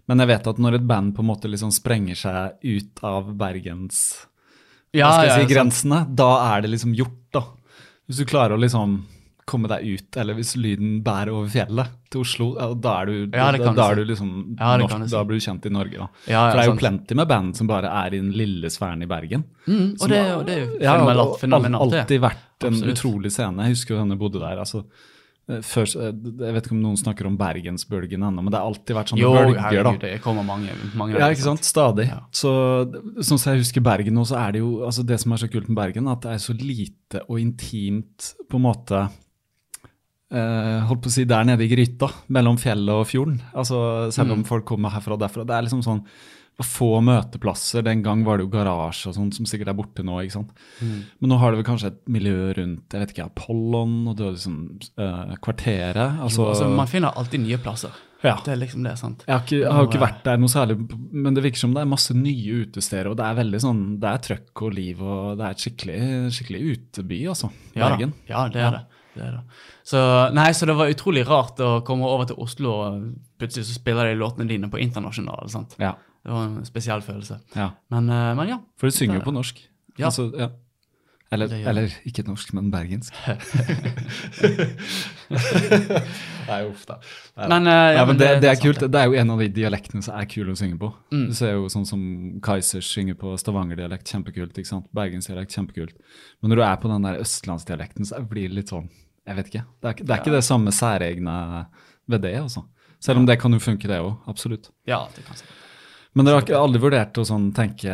Men 0.07 0.19
jeg 0.19 0.27
vet 0.27 0.47
at 0.47 0.57
når 0.57 0.75
et 0.75 0.87
band 0.87 1.15
på 1.15 1.21
en 1.23 1.29
måte 1.31 1.49
liksom 1.49 1.71
sprenger 1.71 2.15
seg 2.15 2.57
ut 2.63 3.01
av 3.03 3.31
Bergens 3.37 4.27
Ja, 4.93 5.07
hva 5.07 5.13
skal 5.15 5.23
jeg 5.25 5.29
ja, 5.29 5.35
si, 5.35 5.41
sant. 5.41 5.53
grensene, 5.55 6.15
da 6.15 6.29
er 6.57 6.61
det 6.61 6.69
liksom 6.73 6.93
gjort, 6.97 7.17
da. 7.31 7.43
Hvis 8.09 8.17
du 8.17 8.25
klarer 8.25 8.57
å 8.57 8.59
liksom 8.61 8.99
komme 9.51 9.67
deg 9.71 9.83
ut, 9.97 10.17
eller 10.21 10.35
hvis 10.37 10.53
lyden 10.59 10.99
bærer 11.03 11.31
over 11.33 11.47
fjellet 11.51 11.89
til 12.11 12.21
Oslo, 12.21 12.51
da 12.79 12.93
er 13.01 13.05
du, 13.09 13.15
Ja, 13.33 13.47
da, 13.55 13.71
da 13.73 13.87
er 13.91 13.95
du 13.95 14.05
liksom 14.05 14.29
Ja, 14.59 14.75
norsk, 14.77 15.05
si. 15.07 15.11
da 15.15 15.23
blir 15.27 15.39
du 15.39 15.45
kjent 15.47 15.65
i 15.65 15.69
Norge, 15.73 15.97
da. 15.97 16.07
Ja, 16.27 16.31
ja, 16.31 16.43
For 16.51 16.57
det 16.57 16.61
er 16.61 16.67
jo 16.69 16.75
sant. 16.75 16.83
plenty 16.83 17.15
med 17.15 17.27
band 17.31 17.55
som 17.57 17.67
bare 17.71 17.89
er 18.03 18.13
i 18.13 18.19
den 18.21 18.31
lille 18.35 18.69
sfæren 18.69 19.01
i 19.03 19.07
Bergen. 19.07 19.43
Mm, 19.67 19.95
og 19.99 20.07
det, 20.11 20.21
og 20.35 20.45
det 20.45 20.55
er 20.57 20.61
jo 20.65 20.77
Ja, 20.81 20.97
fenomenalt. 21.39 21.93
alltid 21.97 22.21
vært 22.21 22.47
en 22.63 22.73
Absolutt. 22.73 22.97
utrolig 22.97 23.31
scene. 23.31 23.63
Jeg 23.65 23.75
husker 23.75 23.95
jo 23.95 24.01
denne 24.03 24.17
bodde 24.19 24.39
der. 24.39 24.57
altså 24.59 24.83
Først, 25.51 25.95
eh, 25.97 26.11
Jeg 26.13 26.53
vet 26.53 26.63
ikke 26.67 26.71
om 26.77 26.81
noen 26.83 26.95
snakker 26.97 27.25
om 27.27 27.35
bergensbølgen 27.35 28.21
ennå, 28.23 28.43
men 28.43 28.51
det 28.53 28.59
har 28.61 28.67
alltid 28.69 28.95
vært 28.95 29.09
sånne 29.11 29.19
Jo, 29.19 29.31
bølger. 29.33 29.83
da. 29.83 29.91
det 29.99 30.21
kommer 30.21 30.43
mange. 30.45 30.69
mange 30.95 31.17
Ja, 31.17 31.27
ikke 31.33 31.43
sant? 31.43 31.63
Stadig. 31.65 32.07
Ja. 32.07 32.19
Så 32.31 32.51
Sånn 33.19 33.39
som 33.39 33.51
jeg 33.53 33.63
husker 33.65 33.81
Bergen 33.81 34.13
nå, 34.13 34.23
så 34.23 34.37
er 34.37 34.51
det 34.53 34.59
jo 34.61 34.85
altså 34.85 35.03
Det 35.05 35.19
som 35.19 35.33
er 35.33 35.37
så 35.37 35.49
kult 35.51 35.67
med 35.67 35.75
Bergen, 35.75 36.07
at 36.07 36.21
det 36.21 36.31
er 36.31 36.37
så 36.37 36.53
lite 36.55 37.21
og 37.27 37.39
intimt 37.41 38.33
på 38.49 38.55
en 38.55 38.61
måte 38.69 39.09
eh, 40.31 40.79
Holdt 40.87 41.01
på 41.03 41.11
å 41.11 41.15
si 41.17 41.25
der 41.27 41.43
nede 41.47 41.65
i 41.65 41.71
gryta, 41.71 42.07
mellom 42.29 42.57
fjellet 42.61 42.93
og 43.01 43.07
fjorden. 43.09 43.41
Altså 43.53 44.11
Selv 44.13 44.31
om 44.31 44.39
Mm. 44.43 44.47
folk 44.47 44.65
kommer 44.65 44.89
herfra 44.91 45.13
og 45.13 45.19
derfra. 45.19 45.45
Det 45.45 45.55
er 45.57 45.63
liksom 45.67 45.83
sånn 45.83 46.05
få 46.61 46.99
møteplasser. 47.05 47.83
Den 47.85 48.03
gang 48.05 48.25
var 48.27 48.37
det 48.37 48.45
jo 48.45 48.51
garasje 48.53 49.09
og 49.09 49.17
sånn, 49.17 49.31
som 49.33 49.47
sikkert 49.49 49.71
er 49.71 49.77
borte 49.77 50.05
nå. 50.05 50.19
ikke 50.21 50.37
sant? 50.39 50.53
Mm. 50.81 50.99
Men 51.21 51.33
nå 51.33 51.39
har 51.41 51.51
det 51.51 51.61
vel 51.61 51.67
kanskje 51.71 51.91
et 51.93 51.99
miljø 52.11 52.51
rundt 52.57 52.93
jeg 52.93 53.03
vet 53.03 53.15
ikke, 53.15 53.27
Apollon 53.31 53.97
og 54.11 54.15
det 54.19 54.29
liksom 54.35 54.61
uh, 55.01 55.35
kvarteret. 55.41 56.21
Altså, 56.21 56.43
Jo, 56.43 56.53
altså, 56.53 56.69
man 56.77 56.91
finner 56.91 57.17
alltid 57.17 57.45
nye 57.45 57.59
plasser. 57.61 57.95
Ja. 58.21 58.35
Det 58.45 58.53
er 58.53 58.59
liksom 58.61 58.85
det, 58.85 58.93
sant? 58.99 59.23
Jeg 59.25 59.33
har, 59.33 59.41
ikke, 59.41 59.59
jeg 59.63 59.73
har 59.73 59.87
ikke 59.87 60.03
vært 60.03 60.23
der 60.27 60.41
noe 60.41 60.53
særlig, 60.53 60.77
men 61.09 61.33
det 61.33 61.43
virker 61.47 61.63
som 61.63 61.73
det 61.73 61.81
er 61.81 61.89
masse 61.89 62.13
nye 62.13 62.59
utesteder. 62.67 63.09
Og 63.09 63.17
det 63.17 63.25
er 63.25 63.39
veldig 63.39 63.61
sånn, 63.63 63.83
det 64.01 64.11
er 64.11 64.25
trøkk 64.27 64.65
og 64.67 64.75
liv, 64.77 65.01
og 65.01 65.39
det 65.39 65.47
er 65.47 65.55
et 65.55 65.65
skikkelig, 65.65 66.01
skikkelig 66.37 66.61
uteby, 66.75 67.21
altså. 67.33 67.49
Ja, 67.73 67.89
da. 67.95 68.11
Ja 68.29 68.45
det 68.53 68.61
er 68.61 68.77
det. 68.77 68.83
det, 69.15 69.25
er 69.25 69.39
det. 69.39 69.41
Så, 69.89 70.03
nei, 70.37 70.51
så 70.53 70.69
det 70.69 70.77
var 70.77 70.93
utrolig 70.93 71.25
rart 71.25 71.65
å 71.65 71.71
komme 71.87 72.05
over 72.05 72.29
til 72.29 72.37
Oslo, 72.45 72.77
og 72.85 73.41
plutselig 73.41 73.71
så 73.71 73.79
spiller 73.79 74.11
de 74.11 74.21
låtene 74.21 74.49
dine 74.53 74.69
på 74.69 74.83
internasjonal. 74.85 75.49
sant? 75.49 75.73
Ja. 75.81 75.95
Det 76.21 76.31
var 76.31 76.43
en 76.45 76.65
spesiell 76.65 77.01
følelse. 77.01 77.39
ja. 77.55 77.69
Men, 77.89 78.09
eh, 78.09 78.33
men 78.37 78.47
ja. 78.55 78.59
For 78.77 78.87
du 78.87 78.95
synger 78.95 79.15
er 79.15 79.19
jo 79.21 79.25
på 79.29 79.33
norsk. 79.35 79.63
Ja. 79.97 80.05
Altså, 80.09 80.31
ja. 80.37 80.49
Eller, 81.31 81.47
eller 81.69 81.93
ikke 82.05 82.25
norsk, 82.27 82.49
men 82.53 82.67
bergensk. 82.73 83.15
Nei, 86.49 86.57
uff 86.67 86.81
da. 86.89 86.97
Nei, 87.37 87.47
Men, 87.47 87.67
eh, 87.71 87.93
ja, 87.95 88.05
men 88.05 88.17
det, 88.19 88.27
det 88.43 88.49
er 88.51 88.59
kult. 88.59 88.83
Det 88.83 88.99
er 88.99 89.07
jo 89.07 89.15
en 89.21 89.31
av 89.31 89.39
de 89.39 89.47
dialektene 89.55 90.03
som 90.03 90.17
er 90.19 90.27
kule 90.31 90.51
å 90.51 90.59
synge 90.59 90.75
på. 90.81 90.89
Mm. 91.13 91.27
Du 91.29 91.37
ser 91.37 91.53
jo 91.55 91.69
sånn 91.71 91.87
som 91.87 92.01
Kaizers 92.43 92.89
synger 92.91 93.15
på 93.21 93.31
stavangerdialekt, 93.39 94.11
kjempekult. 94.11 94.57
ikke 94.59 94.71
sant? 94.73 94.89
Bergensdialekt, 94.97 95.55
kjempekult. 95.55 95.95
Men 96.41 96.51
når 96.51 96.59
du 96.61 96.65
er 96.67 96.75
på 96.83 96.91
den 96.91 97.07
der 97.07 97.23
østlandsdialekten, 97.23 98.09
så 98.11 98.19
blir 98.27 98.51
det 98.51 98.59
litt 98.59 98.75
sånn 98.75 98.89
Jeg 99.29 99.37
vet 99.37 99.47
ikke. 99.51 99.63
Det 99.79 99.87
er, 99.89 100.03
det 100.03 100.13
er 100.15 100.21
ikke 100.23 100.35
det 100.35 100.43
samme 100.43 100.71
særegne 100.73 101.33
ved 102.09 102.23
det, 102.25 102.35
altså. 102.41 102.65
Selv 103.01 103.21
om 103.21 103.25
det 103.29 103.39
kan 103.39 103.53
jo 103.53 103.59
funke, 103.61 103.87
det 103.87 103.99
òg. 104.01 104.15
Absolutt. 104.29 104.71
Ja, 104.89 105.05
det 105.15 105.23
kan 105.25 105.37
sikkert. 105.37 105.57
Men 106.13 106.27
dere 106.27 106.39
har 106.39 106.43
ikke 106.45 106.59
aldri 106.59 106.81
vurdert 106.83 107.17
å 107.21 107.23
sånn 107.27 107.51
tenke 107.55 107.91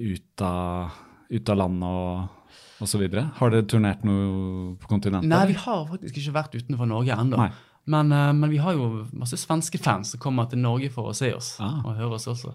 ut 0.00 0.42
av, 0.42 0.96
ut 1.30 1.52
av 1.52 1.58
landet 1.60 1.86
og, 1.86 2.56
og 2.82 2.90
så 2.90 2.98
videre? 2.98 3.28
Har 3.38 3.52
dere 3.54 3.66
turnert 3.70 4.02
noe 4.06 4.72
på 4.82 4.90
kontinentet? 4.90 5.28
Nei, 5.30 5.44
vi 5.52 5.58
har 5.62 5.84
faktisk 5.92 6.18
ikke 6.18 6.34
vært 6.34 6.56
utenfor 6.58 6.90
Norge 6.90 7.14
ennå. 7.14 7.46
Men, 7.86 8.10
eh, 8.16 8.32
men 8.32 8.50
vi 8.50 8.58
har 8.64 8.72
jo 8.74 9.04
masse 9.12 9.36
svenske 9.38 9.78
fans 9.78 10.14
som 10.14 10.20
kommer 10.22 10.48
til 10.50 10.58
Norge 10.64 10.90
for 10.90 11.10
å 11.12 11.14
se 11.14 11.30
oss 11.36 11.54
Ah. 11.60 11.82
og 11.84 11.94
høre 11.98 12.16
oss 12.18 12.26
også. 12.32 12.54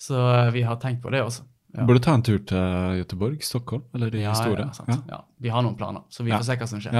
Så 0.00 0.16
eh, 0.16 0.50
vi 0.56 0.62
har 0.66 0.80
tenkt 0.82 1.02
på 1.04 1.12
det 1.12 1.20
også. 1.22 1.44
Ja. 1.72 1.84
Burde 1.86 2.00
ta 2.02 2.14
en 2.14 2.22
tur 2.26 2.38
til 2.38 2.56
Göteborg, 2.98 3.42
Stockholm, 3.46 3.84
eller 3.94 4.10
de 4.10 4.18
Ja, 4.24 4.32
store? 4.34 4.64
ja, 4.66 4.70
sant. 4.74 5.04
Ja. 5.08 5.20
Vi 5.38 5.48
har 5.48 5.62
noen 5.62 5.76
planer, 5.78 6.02
så 6.10 6.24
vi 6.24 6.32
får 6.32 6.42
se 6.48 6.56
hva 6.56 6.66
som 6.66 6.80
skjer. 6.80 6.92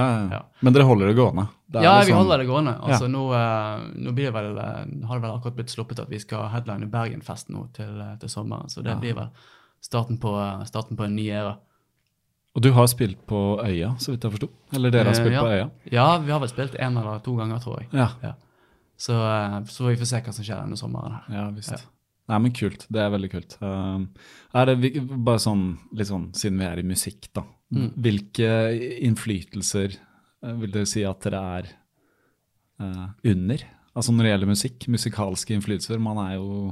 Men 0.61 0.73
dere 0.73 0.83
holder 0.87 1.07
det 1.11 1.15
gående? 1.17 1.47
Det 1.69 1.81
Ja, 1.83 1.99
vi 1.99 2.05
liksom- 2.05 2.17
holder 2.17 2.37
det 2.37 2.47
gående. 2.47 2.75
Altså, 2.81 3.07
nå, 3.11 3.23
eh, 3.33 3.87
nå 3.99 4.13
blir 4.15 4.31
det 4.31 4.33
vel, 4.33 4.57
eh, 4.57 5.07
har 5.07 5.19
det 5.19 5.21
vel 5.21 5.31
akkurat 5.39 5.55
blitt 5.55 5.69
sluppet 5.75 5.99
at 5.99 6.09
vi 6.09 6.19
skal 6.19 6.47
headline 6.49 6.89
Bergenfest 6.89 7.49
nå 7.49 7.67
til, 7.73 7.99
eh, 7.99 8.15
til 8.17 8.29
sommeren. 8.29 8.69
Så 8.69 8.81
det 8.83 8.97
blir 9.01 9.13
vel 9.15 9.29
starten 9.81 10.17
på, 10.17 10.65
starten 10.67 10.95
på 10.95 11.03
en 11.03 11.15
ny 11.15 11.27
æra. 11.29 11.57
Og 12.55 12.61
du 12.61 12.71
har 12.73 12.85
spilt 12.87 13.25
på 13.27 13.59
Øya, 13.63 13.95
så 13.97 14.11
vidt 14.11 14.21
jeg 14.23 14.31
forsto? 14.31 14.49
Eller 14.73 14.89
dere 14.91 15.05
har 15.05 15.13
spilt 15.13 15.39
på 15.39 15.47
Øya? 15.47 15.69
Ja, 15.91 16.17
vi 16.17 16.31
har 16.31 16.39
vel 16.39 16.49
spilt 16.49 16.75
én 16.79 16.97
eller 16.99 17.19
to 17.19 17.35
ganger, 17.35 17.59
tror 17.59 17.79
jeg. 17.79 17.89
Så, 18.97 19.13
så 19.67 19.87
vi 19.87 19.95
får 19.95 20.05
se 20.05 20.21
hva 20.21 20.33
som 20.33 20.45
skjer 20.45 20.61
denne 20.61 20.77
sommeren 20.77 21.11
her. 21.11 21.23
Ja, 21.35 21.49
visst. 21.51 21.87
Nei, 22.31 22.39
men 22.39 22.53
kult. 22.55 22.85
Det 22.87 23.01
er 23.03 23.11
veldig 23.11 23.29
kult. 23.33 23.57
Um, 23.59 24.05
er 24.55 24.69
det 24.69 24.93
bare 25.11 25.41
sånn, 25.43 25.65
litt 25.97 26.07
sånn, 26.07 26.29
siden 26.37 26.61
vi 26.61 26.67
er 26.69 26.79
i 26.79 26.87
musikk, 26.87 27.27
da. 27.35 27.43
Mm. 27.75 27.89
Hvilke 28.03 28.51
innflytelser 29.07 29.93
eh, 29.95 30.55
vil 30.59 30.71
dere 30.71 30.87
si 30.87 31.03
at 31.07 31.27
dere 31.27 31.41
er 31.57 31.67
uh, 32.83 33.09
under? 33.31 33.65
Altså 33.91 34.15
når 34.15 34.23
det 34.23 34.31
gjelder 34.31 34.51
musikk, 34.51 34.87
musikalske 34.91 35.55
innflytelser. 35.57 35.99
Man 36.03 36.19
er 36.23 36.37
jo 36.37 36.71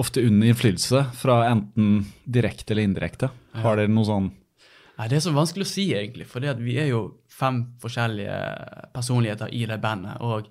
ofte 0.00 0.24
under 0.26 0.50
innflytelse 0.50 1.04
fra 1.16 1.40
enten 1.48 2.04
direkte 2.24 2.74
eller 2.74 2.88
indirekte. 2.90 3.30
Har 3.64 3.80
dere 3.80 3.92
noe 3.92 4.08
sånn 4.08 4.32
Nei, 4.94 5.08
Det 5.10 5.16
er 5.16 5.22
så 5.24 5.32
vanskelig 5.34 5.64
å 5.66 5.72
si, 5.72 5.88
egentlig. 5.90 6.28
For 6.30 6.44
vi 6.62 6.76
er 6.78 6.92
jo 6.92 7.00
fem 7.26 7.64
forskjellige 7.82 8.36
personligheter 8.94 9.50
i 9.50 9.64
det 9.66 9.80
bandet. 9.82 10.20
Og 10.22 10.46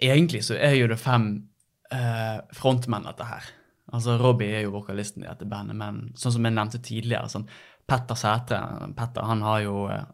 egentlig 0.00 0.40
så 0.46 0.56
er 0.56 0.78
jo 0.78 0.86
det 0.88 0.96
fem 0.96 1.26
eh, 1.94 2.38
frontmenn, 2.56 3.08
dette 3.08 3.26
her. 3.26 3.50
Altså, 3.90 4.16
Robbie 4.20 4.54
er 4.54 4.64
jo 4.66 4.76
vokalisten 4.76 5.24
i 5.24 5.28
dette 5.28 5.48
bandet, 5.50 5.76
men 5.78 6.00
sånn 6.18 6.36
som 6.36 6.46
jeg 6.46 6.54
nevnte 6.54 6.82
tidligere 6.84 7.30
sånn, 7.32 7.48
Petter 7.90 8.18
Sætre 8.18 8.60
Petter 8.94 9.26
han 9.26 9.40
har 9.42 9.64
jo 9.64 9.76
uh, 9.90 10.04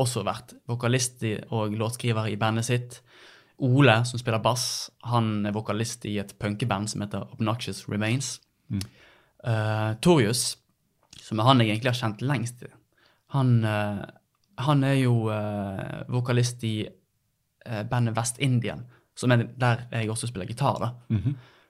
også 0.00 0.22
vært 0.24 0.54
vokalist 0.68 1.24
i, 1.28 1.34
og 1.52 1.74
låtskriver 1.76 2.30
i 2.30 2.38
bandet 2.40 2.68
sitt. 2.68 3.00
Ole, 3.64 3.98
som 4.08 4.20
spiller 4.20 4.40
bass, 4.44 4.88
han 5.08 5.46
er 5.48 5.54
vokalist 5.56 6.04
i 6.08 6.18
et 6.20 6.34
punkeband 6.40 6.90
som 6.92 7.04
heter 7.04 7.24
Obnoxious 7.32 7.86
Remains. 7.88 8.34
Eh, 8.68 9.92
Torjus, 10.04 10.42
som 11.24 11.40
er 11.40 11.48
han 11.48 11.62
jeg 11.62 11.70
egentlig 11.70 11.94
har 11.94 12.00
kjent 12.02 12.24
lengst, 12.24 12.66
han, 13.32 13.54
uh, 13.64 14.04
han 14.60 14.84
er 14.84 14.98
jo 14.98 15.14
vokalist 16.12 16.64
i 16.68 16.74
bandet 17.88 18.16
West 18.16 18.36
Indian, 18.44 18.84
som 19.16 19.32
er 19.32 19.46
der 19.56 19.86
jeg 19.92 20.10
også 20.12 20.28
spiller 20.30 20.48
gitar. 20.48 20.80
da. 20.82 21.20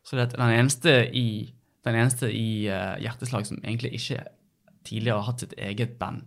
Så 0.07 0.16
det 0.16 0.26
er 0.26 0.38
den 0.38 0.55
eneste 0.61 0.97
i, 1.14 1.53
den 1.86 1.99
eneste 1.99 2.30
i 2.30 2.66
uh, 2.70 2.94
Hjerteslag 3.03 3.47
som 3.49 3.59
egentlig 3.62 3.94
ikke 3.99 4.24
tidligere 4.86 5.18
har 5.18 5.32
hatt 5.32 5.42
sitt 5.42 5.57
eget 5.59 5.97
band, 5.99 6.26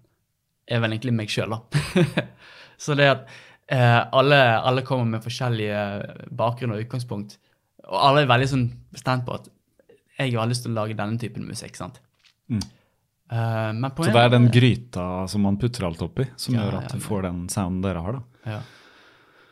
er 0.67 0.82
vel 0.84 0.93
egentlig 0.95 1.15
meg 1.15 1.32
sjøl, 1.32 1.55
da. 1.55 2.26
Så 2.84 2.95
det 2.95 3.07
at 3.11 3.24
uh, 3.72 4.01
alle, 4.20 4.39
alle 4.59 4.84
kommer 4.88 5.07
med 5.15 5.24
forskjellige 5.24 5.80
bakgrunn 6.36 6.76
og 6.76 6.84
utgangspunkt, 6.84 7.38
og 7.88 7.97
alle 7.99 8.26
er 8.26 8.32
veldig 8.32 8.49
sånn 8.51 8.67
bestemt 8.93 9.26
på 9.28 9.38
at 9.39 9.47
jeg 10.20 10.36
har 10.36 10.49
lyst 10.51 10.65
til 10.65 10.74
å 10.74 10.82
lage 10.82 10.97
denne 10.99 11.20
typen 11.20 11.47
musikk. 11.47 11.80
sant? 11.80 12.01
Mm. 12.51 12.61
Uh, 13.32 13.72
men 13.78 13.91
på 13.95 14.03
Så 14.03 14.11
det 14.11 14.26
er 14.26 14.34
den 14.34 14.49
gryta 14.51 15.05
som 15.32 15.45
man 15.45 15.59
putter 15.61 15.88
alt 15.88 16.01
oppi, 16.03 16.28
som 16.36 16.57
Ja, 16.57 16.65
gjør 16.65 16.82
at 16.82 16.89
ja, 16.89 16.97
du 16.97 17.05
får 17.05 17.26
den 17.30 17.41
sounden 17.51 17.84
dere 17.86 18.03
har, 18.03 18.20
da. 18.20 18.51
Ja. 18.57 18.59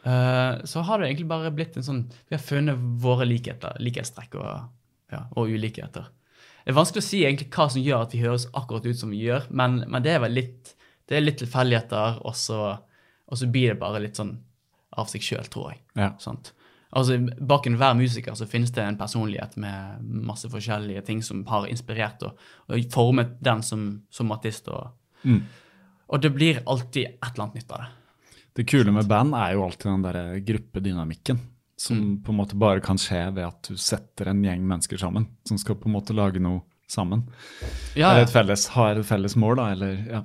Eh, 0.08 0.64
så 0.70 0.84
har 0.88 0.99
det 1.01 1.10
egentlig 1.10 1.28
bare 1.28 1.51
blitt 1.51 1.76
en 1.80 1.84
sånn 1.84 2.03
Vi 2.30 2.36
har 2.38 2.43
funnet 2.43 2.80
våre 3.03 3.26
likheter, 3.28 3.76
likhetstrekk 3.84 4.38
og, 4.39 4.70
ja, 5.12 5.26
og 5.36 5.51
ulikheter. 5.51 6.08
Det 6.64 6.74
er 6.74 6.78
vanskelig 6.78 7.03
å 7.03 7.08
si 7.08 7.22
egentlig 7.26 7.49
hva 7.55 7.70
som 7.72 7.84
gjør 7.84 8.03
at 8.05 8.14
vi 8.16 8.24
høres 8.24 8.47
akkurat 8.53 8.88
ut 8.88 8.99
som 8.99 9.12
vi 9.12 9.22
gjør, 9.26 9.47
men, 9.55 9.82
men 9.88 10.03
det 10.03 10.16
er 10.16 10.24
vel 10.24 10.36
litt 10.39 10.74
det 11.08 11.16
er 11.16 11.24
litt 11.24 11.38
tilfeldigheter, 11.39 12.18
og 12.28 12.36
så, 12.36 12.58
og 13.32 13.39
så 13.39 13.47
blir 13.47 13.72
det 13.72 13.80
bare 13.80 14.01
litt 14.03 14.20
sånn 14.20 14.34
av 14.99 15.08
seg 15.08 15.24
sjøl, 15.24 15.45
tror 15.47 15.70
jeg. 15.72 15.78
Ja. 15.95 16.10
Altså, 16.91 17.18
Bak 17.47 17.68
enhver 17.70 17.95
musiker 17.95 18.36
så 18.36 18.47
finnes 18.49 18.74
det 18.76 18.84
en 18.84 18.97
personlighet 18.99 19.55
med 19.62 20.03
masse 20.28 20.49
forskjellige 20.51 21.05
ting 21.08 21.22
som 21.24 21.45
har 21.47 21.70
inspirert 21.72 22.24
og, 22.28 22.43
og 22.68 22.91
formet 22.91 23.38
den 23.43 23.64
som, 23.64 23.88
som 24.12 24.36
artist. 24.36 24.68
Og, 24.68 24.93
Mm. 25.26 25.39
og 26.14 26.22
det 26.22 26.30
blir 26.36 26.60
alltid 26.70 27.08
et 27.08 27.32
eller 27.34 27.43
annet 27.47 27.55
nytt 27.55 27.72
av 27.74 27.80
det. 27.82 27.88
Det 28.58 28.66
kule 28.66 28.93
med 28.93 29.05
band 29.10 29.36
er 29.38 29.53
jo 29.53 29.68
alltid 29.68 29.91
den 29.91 30.05
der 30.08 30.39
gruppedynamikken. 30.47 31.43
Som 31.78 31.97
Mm. 31.97 32.24
på 32.24 32.32
en 32.34 32.38
måte 32.39 32.58
bare 32.58 32.82
kan 32.82 32.97
skje 32.97 33.20
ved 33.36 33.45
at 33.45 33.68
du 33.70 33.78
setter 33.78 34.32
en 34.32 34.41
gjeng 34.41 34.64
mennesker 34.66 34.97
sammen. 34.97 35.28
Som 35.45 35.60
skal 35.62 35.76
på 35.78 35.86
en 35.86 35.93
måte 35.93 36.16
lage 36.18 36.41
noe 36.41 36.64
sammen. 36.89 37.28
Ja, 37.93 38.16
ja. 38.16 38.24
et 38.24 38.32
felles, 38.34 38.68
har 38.74 38.97
et 38.97 39.05
felles 39.05 39.36
mål, 39.36 39.60
da. 39.60 39.68
Eller, 39.76 39.99
ja. 40.10 40.24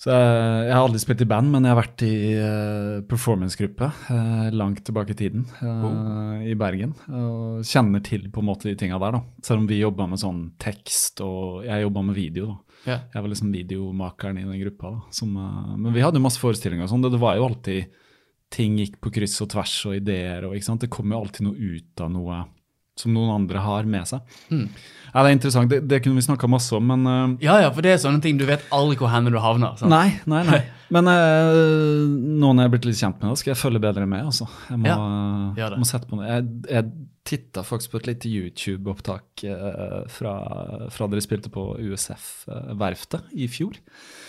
Så 0.00 0.12
jeg, 0.12 0.66
jeg 0.68 0.74
har 0.76 0.82
aldri 0.84 1.00
spilt 1.02 1.22
i 1.24 1.28
band, 1.28 1.50
men 1.52 1.64
jeg 1.64 1.72
har 1.72 1.78
vært 1.80 2.02
i 2.04 2.14
uh, 2.36 3.04
performancegruppe 3.08 3.88
uh, 4.10 4.48
langt 4.52 4.82
tilbake 4.84 5.14
i 5.14 5.16
tiden 5.16 5.46
eh, 5.60 6.50
i 6.52 6.54
Bergen. 6.54 6.92
Og 7.08 7.64
kjenner 7.64 8.04
til 8.04 8.28
på 8.32 8.42
en 8.44 8.48
måte 8.48 8.68
de 8.68 8.76
tinga 8.76 9.00
der, 9.02 9.16
da. 9.16 9.22
Selv 9.44 9.64
om 9.64 9.68
vi 9.70 9.80
jobba 9.80 10.06
med 10.08 10.20
sånn 10.20 10.42
tekst, 10.62 11.20
og 11.24 11.64
jeg 11.64 11.84
jobba 11.84 12.04
med 12.06 12.16
video, 12.16 12.52
da. 12.52 12.62
Ja. 12.86 13.00
Jeg 13.12 13.22
var 13.22 13.30
liksom 13.32 13.52
videomakeren 13.54 14.40
i 14.40 14.46
den 14.46 14.60
gruppa. 14.64 14.94
Som, 15.14 15.36
eh, 15.36 15.76
men 15.76 15.94
vi 15.94 16.04
hadde 16.04 16.20
jo 16.20 16.26
masse 16.26 16.42
forestillinger 16.42 16.90
sånn. 16.90 17.04
Det, 17.04 17.12
det 17.16 17.22
var 17.22 17.38
jo 17.38 17.48
alltid 17.50 18.02
Ting 18.46 18.76
gikk 18.78 19.00
på 19.02 19.10
kryss 19.10 19.40
og 19.42 19.48
tvers 19.50 19.72
og 19.88 19.96
ideer. 19.96 20.44
og? 20.46 20.54
Det 20.54 20.86
kom 20.86 21.10
jo 21.10 21.18
alltid 21.18 21.48
noe 21.48 21.58
ut 21.58 22.02
av 22.04 22.12
noe 22.14 22.44
som 22.96 23.12
noen 23.12 23.32
andre 23.34 23.60
har 23.60 23.88
med 23.88 24.08
seg. 24.08 24.36
Mm. 24.48 24.68
Ja, 25.12 25.22
Det 25.22 25.26
er 25.28 25.34
interessant. 25.36 25.72
Det, 25.72 25.80
det 25.88 26.00
kunne 26.04 26.16
vi 26.16 26.24
snakka 26.24 26.48
masse 26.48 26.72
om, 26.76 26.86
men 26.88 27.04
uh, 27.04 27.34
Ja, 27.44 27.58
ja, 27.64 27.72
for 27.74 27.84
det 27.84 27.92
er 27.92 28.00
sånne 28.00 28.22
ting. 28.24 28.38
Du 28.40 28.46
vet 28.48 28.64
aldri 28.74 28.96
hvor 29.00 29.12
henne 29.12 29.32
du 29.32 29.38
havner. 29.42 29.76
Sant? 29.80 29.92
Nei, 29.92 30.16
nei, 30.30 30.42
nei. 30.48 30.62
Men 30.94 31.08
uh, 31.10 32.06
nå 32.06 32.52
når 32.54 32.60
jeg 32.60 32.68
er 32.68 32.72
blitt 32.76 32.84
litt 32.86 32.98
kjent 33.00 33.16
med 33.18 33.32
det, 33.32 33.40
skal 33.40 33.50
jeg 33.50 33.58
følge 33.58 33.80
bedre 33.82 34.04
med. 34.06 34.28
altså. 34.28 34.46
Jeg 34.70 34.78
må, 34.84 34.92
ja. 35.58 35.70
det. 35.72 35.80
må 35.82 35.88
sette 35.88 36.06
på 36.06 36.14
noe. 36.14 36.28
Jeg, 36.30 36.44
jeg 36.70 36.86
titta 37.26 37.62
faktisk 37.66 37.90
på 37.94 38.00
et 38.02 38.06
lite 38.12 38.30
YouTube-opptak 38.30 39.44
eh, 39.50 40.04
fra, 40.12 40.36
fra 40.94 41.08
dere 41.10 41.24
spilte 41.24 41.50
på 41.52 41.72
USF-verftet 41.82 43.34
i 43.34 43.48
fjor. 43.50 43.76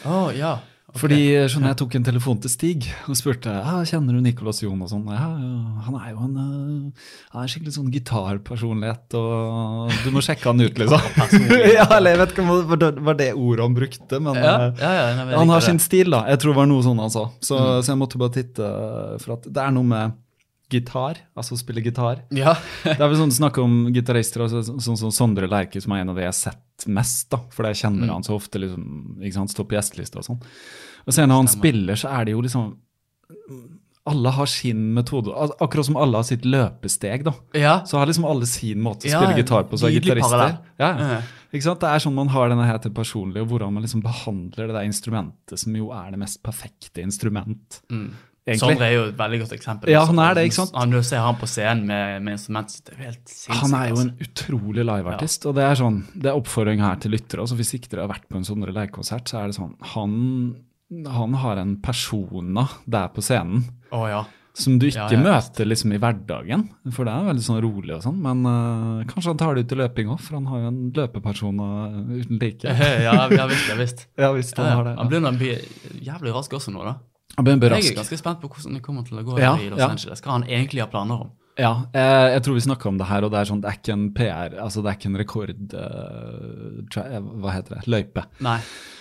Å, 0.07 0.25
ja. 0.35 0.57
Okay. 0.87 1.01
Fordi 1.01 1.17
sånn, 1.51 1.65
jeg 1.67 1.75
tok 1.81 1.95
en 1.97 2.05
telefon 2.07 2.37
til 2.39 2.47
Stig 2.53 2.85
og 3.11 3.17
spurte 3.19 3.51
ah, 3.51 3.81
kjenner 3.83 4.15
du 4.15 4.21
Nicolas 4.23 4.61
Jon. 4.63 4.79
og 4.85 4.87
sånn. 4.87 5.01
Ja, 5.11 5.25
han 5.83 5.97
er 5.99 6.13
jo 6.13 6.21
en, 6.23 6.37
eh, 6.39 7.09
han 7.33 7.41
er 7.43 7.51
skikkelig 7.51 7.73
sånn 7.75 7.89
gitarpersonlighet, 7.91 9.17
og 9.19 9.91
du 10.05 10.13
må 10.15 10.23
sjekke 10.23 10.47
han 10.47 10.63
ut, 10.63 10.77
liksom. 10.81 11.03
ja, 11.75 11.89
eller 11.97 12.15
jeg 12.15 12.21
vet 12.21 12.31
ikke 12.37 12.45
om 12.45 12.53
det 12.79 12.93
var- 13.03 13.19
det 13.19 13.27
ordet 13.35 13.65
han 13.67 13.75
brukte, 13.75 14.21
men 14.29 14.39
ja, 14.39 14.53
eh, 14.69 14.79
ja, 14.79 15.27
han 15.41 15.51
har 15.51 15.65
sin 15.67 15.79
stil, 15.83 16.15
da. 16.15 16.23
Jeg 16.31 16.39
tror 16.45 16.55
det 16.55 16.61
var 16.63 16.71
noe 16.71 16.87
sånn 16.87 17.03
han 17.03 17.11
sa. 17.13 17.25
Så, 17.43 17.59
Mm. 17.59 17.83
så 17.83 17.91
jeg 17.91 17.99
måtte 17.99 18.17
bare 18.23 18.35
titte. 18.39 18.71
For 19.25 19.35
at 19.35 19.43
det 19.51 19.59
er 19.67 19.75
noe 19.75 19.83
med 19.91 20.15
gitar, 20.69 21.17
altså 21.37 21.55
spille 21.59 21.81
gitar. 21.85 22.23
Ja. 22.35 22.55
Det 22.83 22.97
er 22.99 23.07
vel 23.07 23.15
sånn 23.19 23.31
Snakke 23.31 23.61
om 23.63 23.87
gitarister, 23.95 24.43
altså, 24.45 24.63
sånn 24.83 24.97
som 24.99 25.11
Sondre 25.15 25.47
Lerche, 25.47 25.81
som 25.81 25.93
er 25.95 26.01
en 26.03 26.09
av 26.11 26.15
de 26.19 26.25
jeg 26.25 26.33
har 26.33 26.37
sett 26.41 26.87
mest, 26.91 27.29
da. 27.31 27.39
Fordi 27.55 27.71
jeg 27.73 27.81
kjenner 27.85 28.07
Mm. 28.07 28.13
han 28.17 28.23
så 28.27 28.35
ofte, 28.35 28.59
liksom, 28.59 29.17
ikke 29.21 29.33
sant, 29.39 29.53
står 29.55 29.65
på 29.69 29.77
gjesteliste 29.79 30.17
og 30.19 30.27
sånn. 30.27 30.41
Og 31.07 31.13
så 31.15 31.25
når 31.25 31.41
han 31.45 31.47
spiller, 31.47 31.95
så 31.95 32.11
er 32.19 32.25
det 32.27 32.35
jo 32.35 32.41
liksom 32.43 32.75
alle 34.07 34.29
har 34.31 34.45
sin 34.47 34.93
metode. 34.95 35.33
Akkurat 35.59 35.85
som 35.85 35.97
alle 35.99 36.15
har 36.21 36.23
sitt 36.23 36.45
løpesteg, 36.47 37.25
da. 37.27 37.33
Ja. 37.59 37.73
Så 37.85 37.97
har 37.99 38.07
liksom 38.07 38.23
alle 38.29 38.47
sin 38.47 38.79
måte 38.79 39.03
å 39.07 39.11
Ja, 39.11 39.19
spille 39.19 39.35
gitar 39.41 39.65
på, 39.67 39.75
så 39.79 39.89
er 39.89 39.97
gitarister. 39.99 40.59
Ja. 40.79 40.91
Ja. 40.95 41.17
Ikke 41.51 41.63
sant? 41.65 41.81
Det 41.83 41.89
er 41.91 41.99
sånn 42.03 42.15
man 42.15 42.29
har 42.31 42.47
denne 42.51 42.65
her 42.67 42.77
til 42.83 42.91
personlig, 42.95 43.41
og 43.43 43.49
hvordan 43.51 43.73
man 43.75 43.83
liksom 43.83 44.01
behandler 44.05 44.67
det 44.69 44.75
der 44.77 44.87
instrumentet, 44.87 45.59
som 45.59 45.75
jo 45.75 45.89
er 45.91 46.11
det 46.11 46.19
mest 46.23 46.39
perfekte 46.43 47.03
instrument. 47.03 47.81
Egentlig. 48.47 48.61
Sondre 48.63 48.85
er 48.87 48.93
jo 48.93 49.01
et 49.09 49.17
veldig 49.19 49.39
godt 49.41 49.53
eksempel. 49.57 49.89
Ja, 49.91 50.05
han 50.07 50.19
er 50.23 50.37
det, 50.37 50.45
ikke 50.47 50.55
sant? 50.61 50.75
Han, 50.79 50.93
du 50.95 51.01
ser 51.03 51.19
han 51.19 51.35
på 51.35 51.49
scenen 51.51 51.83
med, 51.89 52.21
med 52.23 52.37
instrument, 52.37 52.71
så 52.71 52.85
det 52.87 52.93
er 52.93 53.01
helt. 53.09 53.33
Han 53.51 53.73
er 53.75 53.89
jo 53.89 53.97
en 53.99 54.13
altså. 54.13 54.27
utrolig 54.29 54.85
liveartist, 54.87 55.47
og 55.49 55.57
det 55.57 55.65
er 55.67 55.81
sånn, 55.81 55.97
det 56.15 56.31
er 56.31 56.39
oppfordring 56.39 56.79
her 56.85 57.01
til 57.03 57.11
lyttere. 57.11 57.43
Altså 57.43 57.57
hvis 57.59 57.73
ikke 57.75 57.91
dere 57.91 58.05
har 58.05 58.13
vært 58.13 58.29
på 58.31 58.39
en 58.39 58.47
Sondre 58.47 58.71
leiekonsert, 58.71 59.27
så 59.27 59.41
er 59.41 59.51
det 59.51 59.57
sånn 59.57 59.73
Han, 59.91 60.13
han 61.11 61.35
har 61.43 61.59
en 61.59 61.75
persona 61.83 62.69
der 62.87 63.11
på 63.11 63.25
scenen 63.25 63.65
Å 63.91 64.01
ja. 64.07 64.21
som 64.55 64.77
du 64.79 64.87
ikke 64.87 65.09
Ja, 65.09 65.09
ja, 65.17 65.25
møter 65.25 65.67
liksom 65.67 65.97
i 65.97 65.99
hverdagen. 65.99 66.63
For 66.95 67.03
det 67.03 67.17
er 67.17 67.27
veldig 67.27 67.45
sånn 67.49 67.59
rolig 67.67 67.97
og 67.97 68.05
sånn, 68.07 68.23
men 68.23 68.47
uh, 68.47 69.03
kanskje 69.11 69.33
han 69.33 69.43
tar 69.43 69.59
det 69.59 69.65
ut 69.67 69.75
i 69.75 69.81
løping 69.83 70.15
òg, 70.15 70.23
for 70.23 70.39
han 70.39 70.47
har 70.53 70.63
jo 70.63 70.71
en 70.71 70.79
løpepersona 70.95 71.69
uten 72.15 72.39
like. 72.39 72.79
ja, 73.09 73.19
ja 73.27 73.51
visst. 73.51 73.67
Ja, 73.67 73.77
visst. 73.83 74.07
Ja 74.23 74.31
visst, 74.39 74.55
han 74.55 74.71
har 74.71 74.93
det. 74.93 75.21
Han 75.27 75.43
blir 75.43 75.67
jævlig 75.99 76.39
rask 76.39 76.55
også 76.61 76.71
nå, 76.71 76.87
da. 76.87 76.95
Jeg 77.37 77.57
er 77.61 77.97
ganske 77.97 78.17
spent 78.17 78.39
på 78.41 78.49
hvordan 78.49 78.77
det 78.79 78.81
kommer 78.85 79.03
til 79.05 79.19
å 79.19 79.23
gå 79.25 79.37
Ja, 79.37 79.53
i 79.61 79.69
Los 79.69 79.79
ja. 79.79 79.91
Angeles. 79.93 80.23
Hva 80.25 80.39
han 80.39 80.47
egentlig 80.49 80.81
har 80.81 80.89
planer 80.89 81.27
om. 81.27 81.35
Ja, 81.57 81.71
eh, 81.93 82.33
jeg 82.35 82.43
tror 82.45 82.53
vi 82.53 82.61
snakka 82.67 82.89
om 82.89 82.97
det 82.99 83.07
her, 83.09 83.25
og 83.25 83.31
det 83.33 83.39
er 83.39 83.47
sånn, 83.49 83.61
det 83.63 83.69
er 83.71 83.77
ikke 83.79 83.93
en 83.95 84.03
PR, 84.13 84.57
altså 84.61 84.83
det 84.85 84.91
er 84.91 84.97
ikke 84.99 85.09
en 85.09 85.17
rekord... 85.17 85.53
uh, 85.73 87.31
hva 87.41 87.53
heter 87.55 87.77
det? 87.79 87.81
Løype. 87.89 88.23
Nei, 88.45 88.59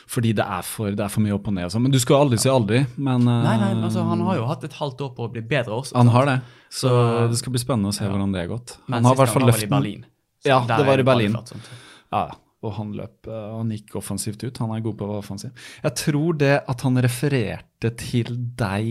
Fordi 0.09 0.33
det 0.39 0.47
er 0.57 0.65
for, 0.65 0.95
det 0.97 1.05
er 1.05 1.13
for 1.13 1.25
mye 1.25 1.35
opp 1.37 1.51
og 1.51 1.57
ned 1.57 1.69
og 1.69 1.75
sånn. 1.75 1.85
Men 1.85 1.93
du 1.93 1.99
skal 2.01 2.25
aldri 2.25 2.39
si 2.41 2.49
aldri, 2.49 2.81
men 2.97 3.29
uh, 3.29 3.43
nei, 3.45 3.57
nei 3.61 3.71
altså, 3.77 4.07
han 4.09 4.25
har 4.25 4.41
jo 4.41 4.49
hatt 4.49 4.65
et 4.69 4.77
halvt 4.79 5.05
år 5.05 5.13
på 5.19 5.27
å 5.29 5.33
bli 5.37 5.45
bedre 5.53 5.77
også. 5.83 5.97
Han 6.01 6.13
har 6.15 6.31
det. 6.31 6.39
Så 6.71 6.89
Så- 6.89 7.29
det 7.33 7.41
skal 7.43 7.57
bli 7.57 7.61
spennende 7.61 7.93
å 7.93 7.97
se 7.97 8.05
Ja. 8.05 8.11
hvordan 8.15 8.33
det 8.33 8.41
er 8.45 8.49
gått. 8.55 8.77
Men 8.87 9.03
Han 9.03 9.11
har 9.11 9.15
i 9.15 9.21
hvert 9.25 9.35
fall 9.37 9.49
løften. 9.51 9.73
Berlin. 9.77 10.07
Ja, 10.45 10.61
det 10.65 10.87
var 10.87 10.99
i 10.99 11.03
Berlin. 11.05 11.33
flatt, 11.37 11.49
sant? 11.53 11.71
Ja, 12.13 12.25
og 12.67 12.75
han 12.79 12.93
løp, 12.99 13.27
og 13.31 13.59
han 13.61 13.71
gikk 13.75 13.97
offensivt 14.01 14.43
ut. 14.45 14.59
Han 14.63 14.75
er 14.77 14.83
god 14.85 14.97
på 14.99 15.07
å 15.07 15.11
være 15.15 15.23
offensiv. 15.25 15.67
Jeg 15.85 15.95
tror 16.03 16.39
det 16.43 16.55
at 16.69 16.85
han 16.87 17.01
refererte 17.05 17.91
til 18.03 18.33
deg 18.59 18.91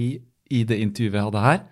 i 0.55 0.61
det 0.69 0.77
intervjuet 0.83 1.17
jeg 1.19 1.27
hadde 1.29 1.43
her, 1.45 1.63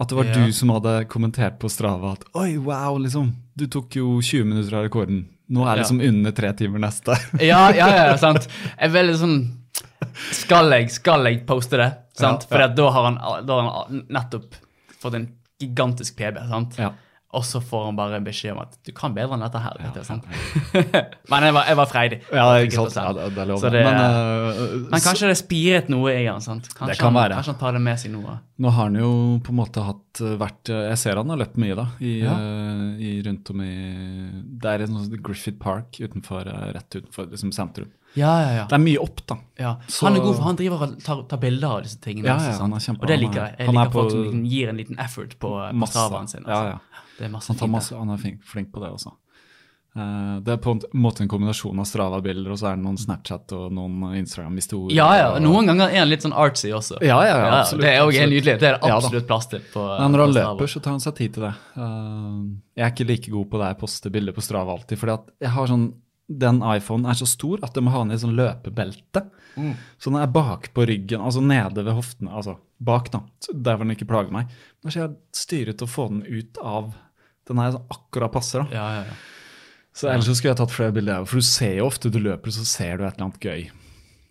at 0.00 0.08
det 0.08 0.16
var 0.16 0.30
Ja. 0.30 0.34
du 0.40 0.52
som 0.56 0.70
hadde 0.72 0.94
kommentert 1.12 1.58
på 1.60 1.68
Strava 1.68 2.14
at 2.16 2.22
oi, 2.40 2.54
wow, 2.56 2.96
liksom, 2.98 3.34
du 3.54 3.66
tok 3.68 3.96
jo 4.00 4.14
20 4.24 4.44
minutter 4.48 4.78
av 4.78 4.86
rekorden. 4.88 5.26
Nå 5.50 5.64
er 5.66 5.74
det 5.76 5.82
liksom 5.84 6.00
under 6.06 6.32
tre 6.32 6.52
timer 6.56 6.78
neste. 6.80 7.16
Ja, 7.42 7.66
ja, 7.74 7.88
ja, 8.06 8.16
sant. 8.16 8.46
Jeg 8.78 8.86
er 8.88 8.94
veldig 8.94 9.16
sånn 9.18 9.38
Skal 10.32 10.70
jeg, 10.72 10.88
skal 10.94 11.26
jeg 11.28 11.42
poste 11.46 11.76
det? 11.80 11.88
Sant? 12.16 12.46
Ja, 12.46 12.50
For 12.50 12.74
da 12.78 12.86
har, 12.94 13.08
han, 13.10 13.18
da 13.46 13.56
har 13.60 13.68
han 13.90 14.04
nettopp 14.08 14.54
fått 15.02 15.16
en 15.18 15.26
gigantisk 15.60 16.16
PB, 16.16 16.38
sant? 16.48 16.78
Ja. 16.80 16.92
Og 17.32 17.44
så 17.46 17.60
får 17.62 17.84
han 17.86 17.94
bare 17.96 18.18
beskjed 18.26 18.56
om 18.56 18.58
at 18.64 18.72
du 18.82 18.90
kan 18.90 19.12
bedre 19.14 19.36
enn 19.36 19.44
dette 19.44 19.60
her. 19.62 19.76
Ja, 19.78 20.02
sant? 20.02 20.24
Men 21.30 21.44
jeg 21.46 21.54
var, 21.54 21.68
jeg 21.70 21.78
var 21.78 21.86
freidig. 21.86 22.18
Ja, 22.34 22.46
ikke 22.58 22.88
sant? 22.90 22.96
Ja, 22.98 23.28
det, 23.30 23.38
er 23.38 23.46
lov. 23.52 23.62
Det- 23.62 23.84
Men, 23.86 24.00
uh, 24.02 24.90
Men 24.90 25.04
kanskje 25.04 25.30
det 25.30 25.36
spiret 25.38 25.88
noe 25.94 26.10
i 26.10 26.26
han. 26.26 26.40
sant? 26.42 26.66
Kanskje 26.74 26.96
Det 26.96 26.98
kan 27.04 27.14
være. 27.14 27.38
Kanskje 27.38 27.54
han 27.54 27.60
tar 27.62 27.72
det 27.78 27.82
med 27.86 28.00
seg 28.02 28.10
noe. 28.16 28.38
Nå 28.60 28.72
har 28.74 28.90
han 28.90 28.98
jo 28.98 29.12
på 29.46 29.54
en 29.54 29.56
måte 29.62 29.80
hatt 29.86 30.20
eh, 30.20 30.34
vært 30.36 30.68
eh, 30.68 30.82
Jeg 30.90 30.98
ser 31.00 31.16
han 31.16 31.30
har 31.32 31.38
løpt 31.40 31.56
mye, 31.62 31.76
da. 31.78 31.86
I, 32.02 32.16
Ja. 32.26 32.34
uh, 32.34 32.98
i 33.00 33.14
rundt 33.24 33.54
om 33.54 33.62
i 33.64 33.70
Det 34.60 34.74
er 34.74 34.84
noe 34.90 35.06
sånn 35.06 35.22
Griffith 35.22 35.58
Park 35.62 35.96
utenfor, 36.02 36.44
rett 36.74 36.98
utenfor 36.98 37.30
liksom 37.30 37.54
sentrum. 37.54 37.88
Ja, 38.18 38.30
ja, 38.42 38.50
ja. 38.56 38.62
Det 38.66 38.74
er 38.74 38.82
mye 38.82 38.98
opp, 38.98 39.20
da. 39.30 39.36
ja. 39.56 39.76
Så- 39.86 40.08
Han 40.08 40.16
er 40.18 40.20
god, 40.24 40.34
for 40.34 40.42
han 40.42 40.56
driver 40.58 40.80
og 40.82 40.96
tar, 41.00 41.22
tar 41.30 41.38
bilder 41.38 41.68
av 41.76 41.82
disse 41.84 42.00
tingene. 42.02 42.26
Ja, 42.26 42.34
ja, 42.42 42.56
han 42.58 42.72
er 42.74 42.82
kjempe- 42.82 43.04
og 43.06 43.06
det 43.06 43.18
liker 43.20 43.38
er- 43.38 43.46
jeg. 43.52 43.58
Jeg 43.60 43.66
han 43.70 43.76
er 43.76 43.84
liker 43.86 43.92
folk 43.92 44.10
på- 44.10 44.30
som 44.32 44.44
gir 44.50 44.68
en 44.68 44.76
liten 44.82 44.98
effort 44.98 45.36
på, 45.38 45.50
på 45.70 45.86
sin. 46.26 46.42
Ja, 46.44 46.50
Altså. 46.50 46.66
ja. 46.74 46.78
Det 47.20 47.26
er 47.28 47.32
masse 47.34 47.52
Han, 47.52 47.58
fint 47.60 47.74
masse, 47.74 47.96
han 47.96 48.12
er 48.14 48.20
flink, 48.22 48.40
flink 48.48 48.70
på 48.72 48.80
det 48.82 48.94
også. 48.96 49.12
Uh, 49.90 50.38
det 50.46 50.52
er 50.54 50.58
på 50.62 50.70
en 50.76 50.80
måte 51.02 51.24
en 51.24 51.28
kombinasjon 51.28 51.78
av 51.82 51.86
Strava-bilder, 51.90 52.52
og 52.54 52.58
så 52.60 52.68
er 52.70 52.76
det 52.78 52.84
noen 52.84 52.98
Snapchat 53.00 53.50
og 53.58 53.72
noen 53.74 54.12
Instagram-historier. 54.20 54.94
Ja, 54.94 55.08
ja. 55.18 55.24
og- 55.34 55.42
Noen 55.42 55.66
ganger 55.66 55.90
er 55.90 55.98
han 56.04 56.08
litt 56.08 56.22
sånn 56.22 56.32
artsy 56.32 56.70
også. 56.70 57.00
Ja, 57.02 57.18
ja, 57.26 57.34
ja, 57.40 57.48
absolutt, 57.58 57.82
Det 57.82 57.90
er 57.90 57.98
også 58.04 58.20
absolutt. 58.22 58.30
nydelig. 58.36 58.54
Det 58.60 58.68
er 58.70 58.78
Ja 58.86 58.96
absolutt 58.96 59.26
plass 59.26 59.46
til. 59.50 59.60
på 59.74 59.82
Men 59.98 60.12
når 60.12 60.22
han 60.24 60.34
løper, 60.36 60.70
så 60.70 60.80
tar 60.80 60.90
han 60.94 61.00
seg 61.02 61.16
tid 61.16 61.34
til 61.34 61.42
det. 61.48 61.54
Uh, 61.76 62.54
jeg 62.78 62.86
er 62.86 62.92
ikke 62.94 63.08
like 63.10 63.30
god 63.34 63.50
på 63.50 63.58
det 63.58 63.66
jeg 63.72 63.78
poster 63.82 64.10
bilder 64.14 64.32
på 64.32 64.46
Strava 64.46 64.78
alltid, 64.78 64.96
fordi 65.02 65.12
at 65.18 65.26
jeg 65.40 65.50
har 65.50 65.66
sånn 65.66 65.92
den 66.30 66.62
iPhonen 66.62 67.10
er 67.10 67.14
så 67.18 67.26
stor 67.26 67.58
at 67.66 67.74
jeg 67.74 67.82
må 67.82 67.90
ha 67.90 68.04
den 68.04 68.12
i 68.14 68.20
sånn 68.22 68.36
løpebelte. 68.38 69.24
Mm. 69.58 69.74
Så 69.98 70.12
den 70.12 70.20
er 70.22 70.28
bak 70.30 70.70
på 70.72 70.86
ryggen, 70.86 71.18
altså 71.20 71.42
nede 71.42 71.82
ved 71.82 71.92
hoftene, 71.92 72.30
altså 72.30 72.54
bak, 72.78 73.10
da, 73.10 73.24
der 73.52 73.74
hvor 73.74 73.82
den 73.84 73.96
ikke 73.96 74.06
plager 74.06 74.30
meg. 74.30 74.46
Da 74.84 74.90
skal 74.92 75.08
jeg 75.08 75.16
styret 75.34 75.82
å 75.82 75.88
få 75.90 76.06
den 76.12 76.22
ut 76.22 76.56
av 76.62 76.94
Den 77.50 77.60
er 77.64 77.74
sånn 77.76 77.90
akkurat 77.96 78.32
passer, 78.34 78.64
da. 78.64 78.78
Ja, 78.78 78.86
ja, 79.00 79.02
ja. 79.10 79.18
Så 80.00 80.06
ellers 80.08 80.28
så 80.30 80.36
skulle 80.38 80.52
jeg 80.54 80.60
tatt 80.62 80.72
flere 80.72 80.94
bilder. 80.94 81.24
For 81.26 81.42
du 81.42 81.46
ser 81.46 81.74
jo 81.80 81.88
ofte 81.90 82.12
du 82.14 82.20
løper, 82.22 82.54
så 82.54 82.62
ser 82.68 83.00
du 83.00 83.04
et 83.04 83.16
eller 83.18 83.26
annet 83.26 83.42
gøy. 83.42 83.64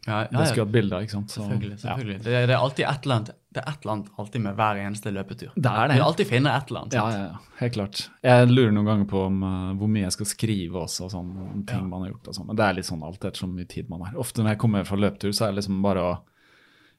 ja, 0.08 0.22
ja, 0.24 0.28
Det 0.32 0.48
skulle 0.48 0.66
hatt 0.66 0.72
bilder, 0.78 1.04
ikke 1.04 1.18
sant. 1.18 1.34
Så, 1.36 1.44
Selvfølgelig. 1.44 1.76
ja. 1.76 1.84
selvfølgelig. 1.84 2.20
Det, 2.24 2.34
er, 2.34 2.48
det 2.48 2.56
er 2.56 2.64
alltid 2.64 2.86
et 2.88 3.06
eller 3.06 3.20
annet 3.20 3.36
det 3.50 3.64
er 3.64 3.72
et 3.72 3.82
eller 3.82 3.94
annet 3.96 4.10
alltid 4.22 4.42
med 4.46 4.58
hver 4.60 4.78
eneste 4.78 5.12
løpetur. 5.12 5.54
Det 5.58 5.70
er 5.74 5.88
det. 5.90 5.96
Du 5.98 6.04
alltid 6.06 6.28
finner 6.30 6.54
et 6.54 6.68
eller 6.70 6.84
annet. 6.84 6.94
Ja, 6.94 7.02
sant? 7.02 7.16
ja, 7.18 7.30
ja, 7.32 7.56
helt 7.64 7.74
klart. 7.74 8.02
Jeg 8.28 8.50
lurer 8.52 8.76
noen 8.76 8.86
ganger 8.92 9.08
på 9.10 9.24
om 9.26 9.40
uh, 9.42 9.72
hvor 9.80 9.90
mye 9.90 10.04
jeg 10.06 10.14
skal 10.20 10.30
skrive 10.30 10.84
også, 10.84 11.08
og 11.08 11.14
sånn, 11.16 11.32
om 11.48 11.64
ting 11.66 11.82
Ja. 11.82 11.88
man 11.90 12.04
har 12.06 12.12
gjort. 12.12 12.30
og 12.30 12.38
sånn. 12.38 12.46
Men 12.52 12.60
det 12.60 12.68
er 12.68 12.78
litt 12.78 12.86
sånn 12.92 13.02
alt 13.08 13.18
etter 13.26 13.42
så 13.42 13.50
mye 13.50 13.66
tid 13.72 13.90
man 13.90 14.04
har. 14.06 14.20
Ofte 14.22 14.46
når 14.46 14.54
jeg 14.54 14.62
kommer 14.62 14.86
fra 14.86 15.00
løpetur, 15.02 15.34
så 15.34 15.48
er 15.48 15.56
det 15.56 15.64
liksom 15.64 15.82
bare 15.82 16.04
å 16.06 16.12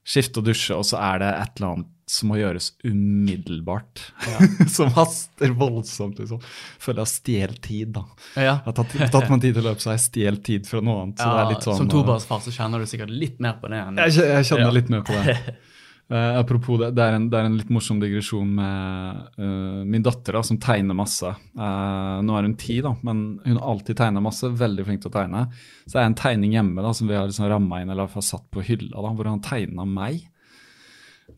skifte 0.07 0.41
og 0.41 0.47
dusje, 0.49 0.77
og 0.77 0.87
så 0.89 1.01
er 1.01 1.23
det 1.23 1.31
et 1.37 1.59
eller 1.61 1.75
annet 1.75 1.97
som 2.11 2.27
må 2.33 2.41
gjøres 2.41 2.73
umiddelbart. 2.83 4.01
som 4.77 4.91
haster 4.97 5.53
voldsomt, 5.55 6.19
liksom. 6.19 6.41
Føler 6.83 6.99
jeg 6.99 7.07
har 7.07 7.13
stjålet 7.13 7.61
tid, 7.63 7.93
da. 7.95 8.03
Ja. 8.35 8.43
Jeg 8.57 8.67
har 8.67 8.77
tatt, 8.81 8.97
tatt 9.15 9.31
meg 9.31 9.45
tid 9.45 9.55
til 9.55 9.63
å 9.63 9.69
løpe, 9.69 9.85
så 9.85 9.93
har 9.93 9.99
jeg 10.01 10.07
stjålet 10.09 10.45
tid 10.49 10.67
fra 10.67 10.83
noe 10.83 11.05
annet. 11.05 11.23
Ja, 11.23 11.47
sånn, 11.61 11.83
som 11.85 11.87
eh, 11.87 11.95
tobarnsfar 11.95 12.43
så 12.43 12.55
kjenner 12.57 12.83
du 12.83 12.91
sikkert 12.91 13.15
litt 13.15 13.39
mer 13.43 13.61
på 13.63 13.71
det 13.71 13.83
enn 13.85 14.01
Jeg, 14.03 14.17
jeg 14.19 14.49
kjenner 14.51 14.67
Ja. 14.73 14.77
litt 14.81 14.91
mer 14.93 15.07
på 15.07 15.15
det. 15.21 15.37
Eh, 16.11 16.39
apropos 16.39 16.79
det, 16.79 16.91
det 16.91 17.05
er, 17.05 17.15
en, 17.15 17.29
det 17.31 17.39
er 17.39 17.47
en 17.47 17.55
litt 17.55 17.69
morsom 17.71 18.01
digresjon 18.03 18.49
med 18.57 19.37
uh, 19.39 19.83
min 19.87 20.03
datter 20.03 20.35
da, 20.35 20.43
som 20.43 20.59
tegner 20.59 20.97
masse. 20.99 21.31
Uh, 21.55 22.19
nå 22.27 22.35
er 22.35 22.49
hun 22.49 22.57
ti, 22.59 22.81
da, 22.83 22.97
men 23.07 23.39
hun 23.45 23.55
har 23.61 23.69
alltid 23.71 24.01
tegna 24.01 24.23
masse. 24.25 24.51
Veldig 24.59 24.89
flink 24.89 25.05
til 25.05 25.13
å 25.13 25.15
tegne. 25.21 25.45
Så 25.85 25.95
det 25.95 26.03
er 26.03 26.09
en 26.11 26.19
tegning 26.19 26.57
hjemme 26.57 26.83
da, 26.83 26.91
som 26.97 27.07
vi 27.07 27.15
har 27.15 27.31
liksom 27.31 27.47
ramma 27.53 27.79
inn 27.83 27.95
eller 27.95 28.11
fall 28.11 28.27
satt 28.27 28.49
på 28.51 28.65
hylla, 28.67 28.97
da, 28.99 29.13
hvor 29.15 29.31
han 29.31 29.45
tegna 29.45 29.87
meg 29.87 30.27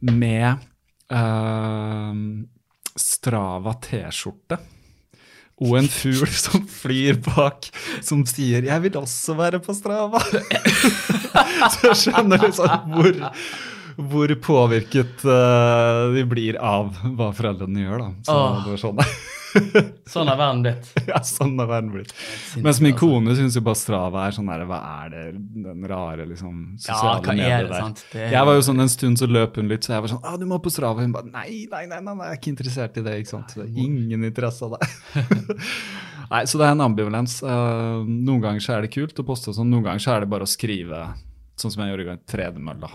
med 0.09 0.68
Strava 2.97 3.75
T-skjorte. 3.85 4.57
Og 5.62 5.77
en 5.79 5.91
fugl 5.93 6.31
som 6.47 6.64
flyr 6.64 7.20
bak, 7.27 7.68
som 8.01 8.25
sier 8.25 8.64
'jeg 8.64 8.83
vil 8.87 8.97
også 9.03 9.37
være 9.37 9.61
på 9.61 9.77
Strava'. 9.77 10.23
Så 11.73 11.91
jeg 11.91 11.99
skjønner 12.07 12.41
liksom 12.41 12.97
hvor, 12.97 13.12
hvor 13.97 14.32
påvirket 14.45 15.24
uh, 15.28 16.09
de 16.14 16.24
blir 16.28 16.57
av 16.62 16.95
hva 17.16 17.30
foreldrene 17.36 17.84
gjør. 17.84 17.99
da. 18.07 18.11
Så 18.26 18.36
Åh. 18.38 18.59
det 18.64 18.74
var 18.74 18.82
sånn, 18.86 19.03
Sånn 20.12 20.30
er 20.32 20.38
verden 20.40 20.62
blitt. 20.64 20.86
ja, 21.11 21.18
sånn 21.28 21.59
er 21.61 21.66
verden 21.68 21.90
blitt. 21.93 22.12
Mens 22.64 22.78
min 22.80 22.95
kone 22.97 23.34
syns 23.36 23.59
jo 23.59 23.61
bare 23.66 23.76
Strava 23.76 24.22
er 24.24 24.32
sånn 24.32 24.49
der, 24.49 24.62
hva 24.68 24.78
er 25.03 25.11
det, 25.12 25.24
den 25.66 25.84
rare 25.90 26.24
liksom 26.30 26.55
Ja, 26.78 26.95
sosiale 26.95 27.20
hva 27.26 27.34
er 27.36 27.66
det, 27.68 27.80
sant? 27.82 28.01
Det 28.14 28.22
er- 28.22 28.32
Jeg 28.32 28.49
var 28.49 28.57
jo 28.57 28.62
sånn 28.70 28.80
en 28.80 28.88
stund 28.95 29.20
så 29.20 29.28
løp 29.28 29.57
hun 29.61 29.68
litt, 29.68 29.84
så 29.84 29.93
jeg 29.93 30.07
var 30.07 30.12
sånn 30.14 30.24
ah, 30.24 30.38
'Du 30.40 30.47
må 30.49 30.57
på 30.62 30.72
Strava.' 30.72 31.05
Hun 31.05 31.12
bare 31.12 31.28
nei, 31.28 31.66
nei, 31.70 31.84
nei, 31.84 32.01
nei, 32.01 32.16
jeg 32.16 32.32
er 32.32 32.40
ikke 32.40 32.53
interessert 32.55 32.97
i 32.97 33.05
det. 33.05 33.18
ikke 33.20 33.34
sant? 33.34 33.53
Det 33.59 33.66
er 33.68 33.84
ingen 33.84 34.24
interesse 34.24 34.64
av 34.64 34.78
det. 34.78 34.88
nei, 36.32 36.43
Så 36.49 36.57
det 36.57 36.66
er 36.70 36.72
en 36.72 36.86
ambivalens. 36.88 37.43
Uh, 37.45 38.01
noen 38.09 38.40
ganger 38.40 38.61
så 38.64 38.78
er 38.78 38.86
det 38.88 38.95
kult 38.97 39.20
å 39.20 39.26
poste 39.26 39.53
sånn, 39.53 39.68
noen 39.68 39.84
ganger 39.84 40.01
så 40.01 40.16
er 40.16 40.20
det 40.24 40.32
bare 40.32 40.49
å 40.49 40.51
skrive 40.51 41.12
sånn 41.61 41.70
som 41.70 41.82
jeg 41.84 41.93
gjorde 41.93 42.07
i 42.09 42.09
gang 42.09 42.22
tredemølla. 42.24 42.88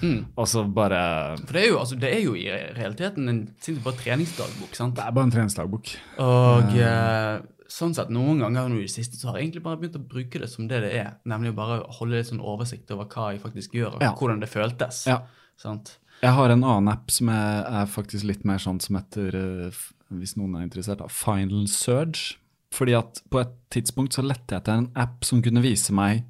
Mm. 0.00 0.20
Og 0.38 0.46
så 0.48 0.62
bare 0.72 1.36
For 1.42 1.52
det 1.52 1.62
er, 1.62 1.68
jo, 1.68 1.78
altså, 1.82 1.96
det 2.00 2.10
er 2.14 2.20
jo 2.24 2.34
i 2.38 2.46
realiteten 2.76 3.28
en 3.28 3.40
sinnssykt 3.60 3.84
bra 3.84 3.92
treningsdagbok. 3.98 4.74
sant? 4.78 4.94
Det 4.96 5.04
er 5.04 5.16
bare 5.16 5.28
en 5.28 5.34
treningsdagbok. 5.34 5.90
Og 6.24 6.76
uh, 6.80 7.42
sånn 7.70 7.94
sett, 7.94 8.12
noen 8.14 8.40
ganger 8.42 8.70
nå 8.70 8.80
i 8.80 8.86
det 8.86 8.94
siste 8.94 9.18
så 9.20 9.30
har 9.30 9.38
jeg 9.38 9.48
egentlig 9.50 9.64
bare 9.66 9.80
begynt 9.82 9.98
å 10.00 10.04
bruke 10.14 10.40
det 10.42 10.48
som 10.50 10.68
det 10.70 10.80
det 10.86 10.92
er. 11.02 11.10
Nemlig 11.28 11.52
å 11.52 11.58
bare 11.60 11.80
holde 11.98 12.16
litt 12.16 12.30
sånn 12.30 12.40
oversikt 12.40 12.90
over 12.96 13.10
hva 13.12 13.32
jeg 13.34 13.42
faktisk 13.44 13.76
gjør, 13.76 13.98
og 13.98 14.02
Ja. 14.06 14.14
hvordan 14.16 14.40
det 14.40 14.48
føltes. 14.50 15.06
Ja. 15.06 15.20
Sant? 15.60 15.98
Jeg 16.22 16.32
har 16.36 16.50
en 16.52 16.64
annen 16.64 16.88
app 16.92 17.10
som 17.10 17.28
er, 17.32 17.64
er 17.64 17.86
faktisk 17.88 18.24
litt 18.28 18.44
mer 18.44 18.58
sånn 18.60 18.80
som 18.80 18.96
heter, 18.96 19.36
eh, 19.36 19.78
hvis 20.12 20.36
noen 20.36 20.56
er 20.56 20.66
interessert, 20.66 20.98
da, 21.00 21.06
Final 21.08 21.66
Surge. 21.68 22.36
Fordi 22.72 22.94
at 22.96 23.22
på 23.30 23.40
et 23.40 23.54
tidspunkt 23.72 24.12
så 24.14 24.22
lette 24.22 24.52
jeg 24.54 24.60
etter 24.62 24.78
en 24.78 24.90
app 24.94 25.24
som 25.24 25.40
kunne 25.42 25.62
vise 25.64 25.90
meg 25.96 26.24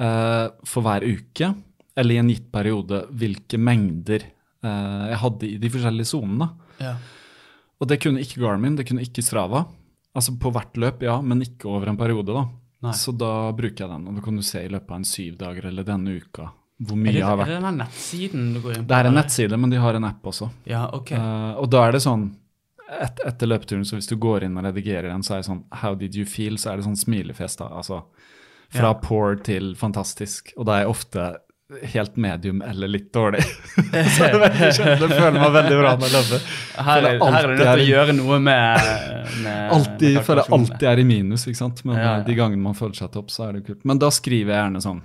uh, 0.00 0.48
for 0.66 0.82
hver 0.82 1.04
uke, 1.06 1.52
eller 1.96 2.14
i 2.14 2.20
en 2.22 2.30
gitt 2.32 2.48
periode, 2.54 3.02
hvilke 3.10 3.58
mengder 3.60 4.22
eh, 4.24 5.04
jeg 5.12 5.18
hadde 5.24 5.48
i 5.50 5.58
de 5.60 5.70
forskjellige 5.74 6.08
sonene. 6.12 6.48
Ja. 6.80 6.94
Og 7.82 7.88
det 7.90 7.98
kunne 8.02 8.22
ikke 8.22 8.40
Garmin, 8.40 8.76
det 8.78 8.86
kunne 8.88 9.02
ikke 9.04 9.24
Strava. 9.26 9.64
Altså 10.14 10.34
på 10.40 10.52
hvert 10.52 10.76
løp, 10.80 11.02
ja, 11.06 11.18
men 11.24 11.40
ikke 11.44 11.68
over 11.72 11.88
en 11.90 11.96
periode, 12.00 12.32
da. 12.36 12.46
Nei. 12.82 12.92
Så 12.98 13.12
da 13.14 13.50
bruker 13.54 13.84
jeg 13.84 13.90
den, 13.92 14.08
og 14.10 14.16
da 14.18 14.24
kan 14.24 14.36
du 14.36 14.42
se 14.42 14.64
i 14.64 14.68
løpet 14.72 14.90
av 14.90 14.98
en 15.00 15.06
syv 15.06 15.36
dager 15.38 15.68
eller 15.70 15.86
denne 15.86 16.16
uka 16.18 16.48
hvor 16.82 16.96
Er 16.96 17.02
mye 17.04 17.12
det, 17.14 17.20
har 17.22 17.36
vært. 17.38 17.46
er 17.52 17.60
det 17.60 17.62
den 17.68 17.76
nettsiden 17.78 18.46
du 18.56 18.60
går 18.64 18.72
inn 18.72 18.82
på? 18.82 18.88
Det 18.90 18.96
er 18.96 19.06
en 19.06 19.12
eller? 19.12 19.22
nettside, 19.22 19.58
men 19.62 19.70
de 19.70 19.78
har 19.78 19.94
en 19.94 20.06
app 20.08 20.24
også. 20.26 20.48
Ja, 20.66 20.80
ok. 20.96 21.12
Uh, 21.14 21.52
og 21.62 21.68
da 21.70 21.82
er 21.86 21.92
det 21.94 22.00
sånn 22.02 22.24
et, 22.90 23.20
Etter 23.24 23.46
løpeturen, 23.52 23.84
så 23.86 23.94
hvis 24.00 24.08
du 24.10 24.16
går 24.20 24.48
inn 24.48 24.56
og 24.58 24.64
redigerer 24.66 25.06
den, 25.12 25.22
så 25.22 25.36
er 25.36 25.44
det 25.44 25.46
sånn 25.46 25.60
How 25.78 25.94
did 25.94 26.16
you 26.18 26.26
feel? 26.26 26.58
Så 26.58 26.72
er 26.72 26.80
det 26.80 26.86
sånn 26.88 26.98
smilefjes, 26.98 27.54
da. 27.60 27.68
Altså 27.78 28.02
fra 28.72 28.90
Ja. 28.90 28.98
poor 28.98 29.36
til 29.46 29.76
fantastisk. 29.78 30.50
Og 30.58 30.66
da 30.66 30.80
er 30.80 30.84
jeg 30.86 30.90
ofte 30.96 31.28
helt 31.94 32.16
medium 32.16 32.62
eller 32.62 32.88
litt 32.88 33.12
dårlig. 33.14 33.42
så 34.16 34.28
det. 34.42 34.50
Jeg 34.60 34.98
føler 34.98 35.38
meg 35.38 35.54
veldig 35.56 35.78
bra 35.78 35.94
jeg 35.94 36.12
løper. 36.16 36.44
Her 36.88 37.08
er, 37.08 37.16
du 37.18 37.24
nødt 37.24 37.62
til 37.62 37.82
å 37.84 37.88
gjøre 37.88 38.16
noe 38.18 38.38
med, 38.42 38.92
med 39.44 39.74
Alltid, 39.78 40.18
med 40.18 40.26
føler 40.26 40.42
jeg 40.44 40.56
alltid 40.58 40.86
er 40.92 41.02
i 41.02 41.06
minus, 41.08 41.46
ikke 41.48 41.60
sant. 41.62 41.82
Men 41.88 41.98
Ja, 41.98 42.04
ja. 42.04 42.14
eh, 42.20 42.26
de 42.28 42.36
gangene 42.38 42.62
man 42.64 42.78
føler 42.78 42.98
seg 42.98 43.12
topp, 43.14 43.32
så 43.34 43.48
er 43.48 43.58
det 43.58 43.64
kult. 43.68 43.82
Men 43.88 44.00
da 44.02 44.12
skriver 44.14 44.54
jeg 44.54 44.64
gjerne 44.66 44.84
sånn 44.84 45.02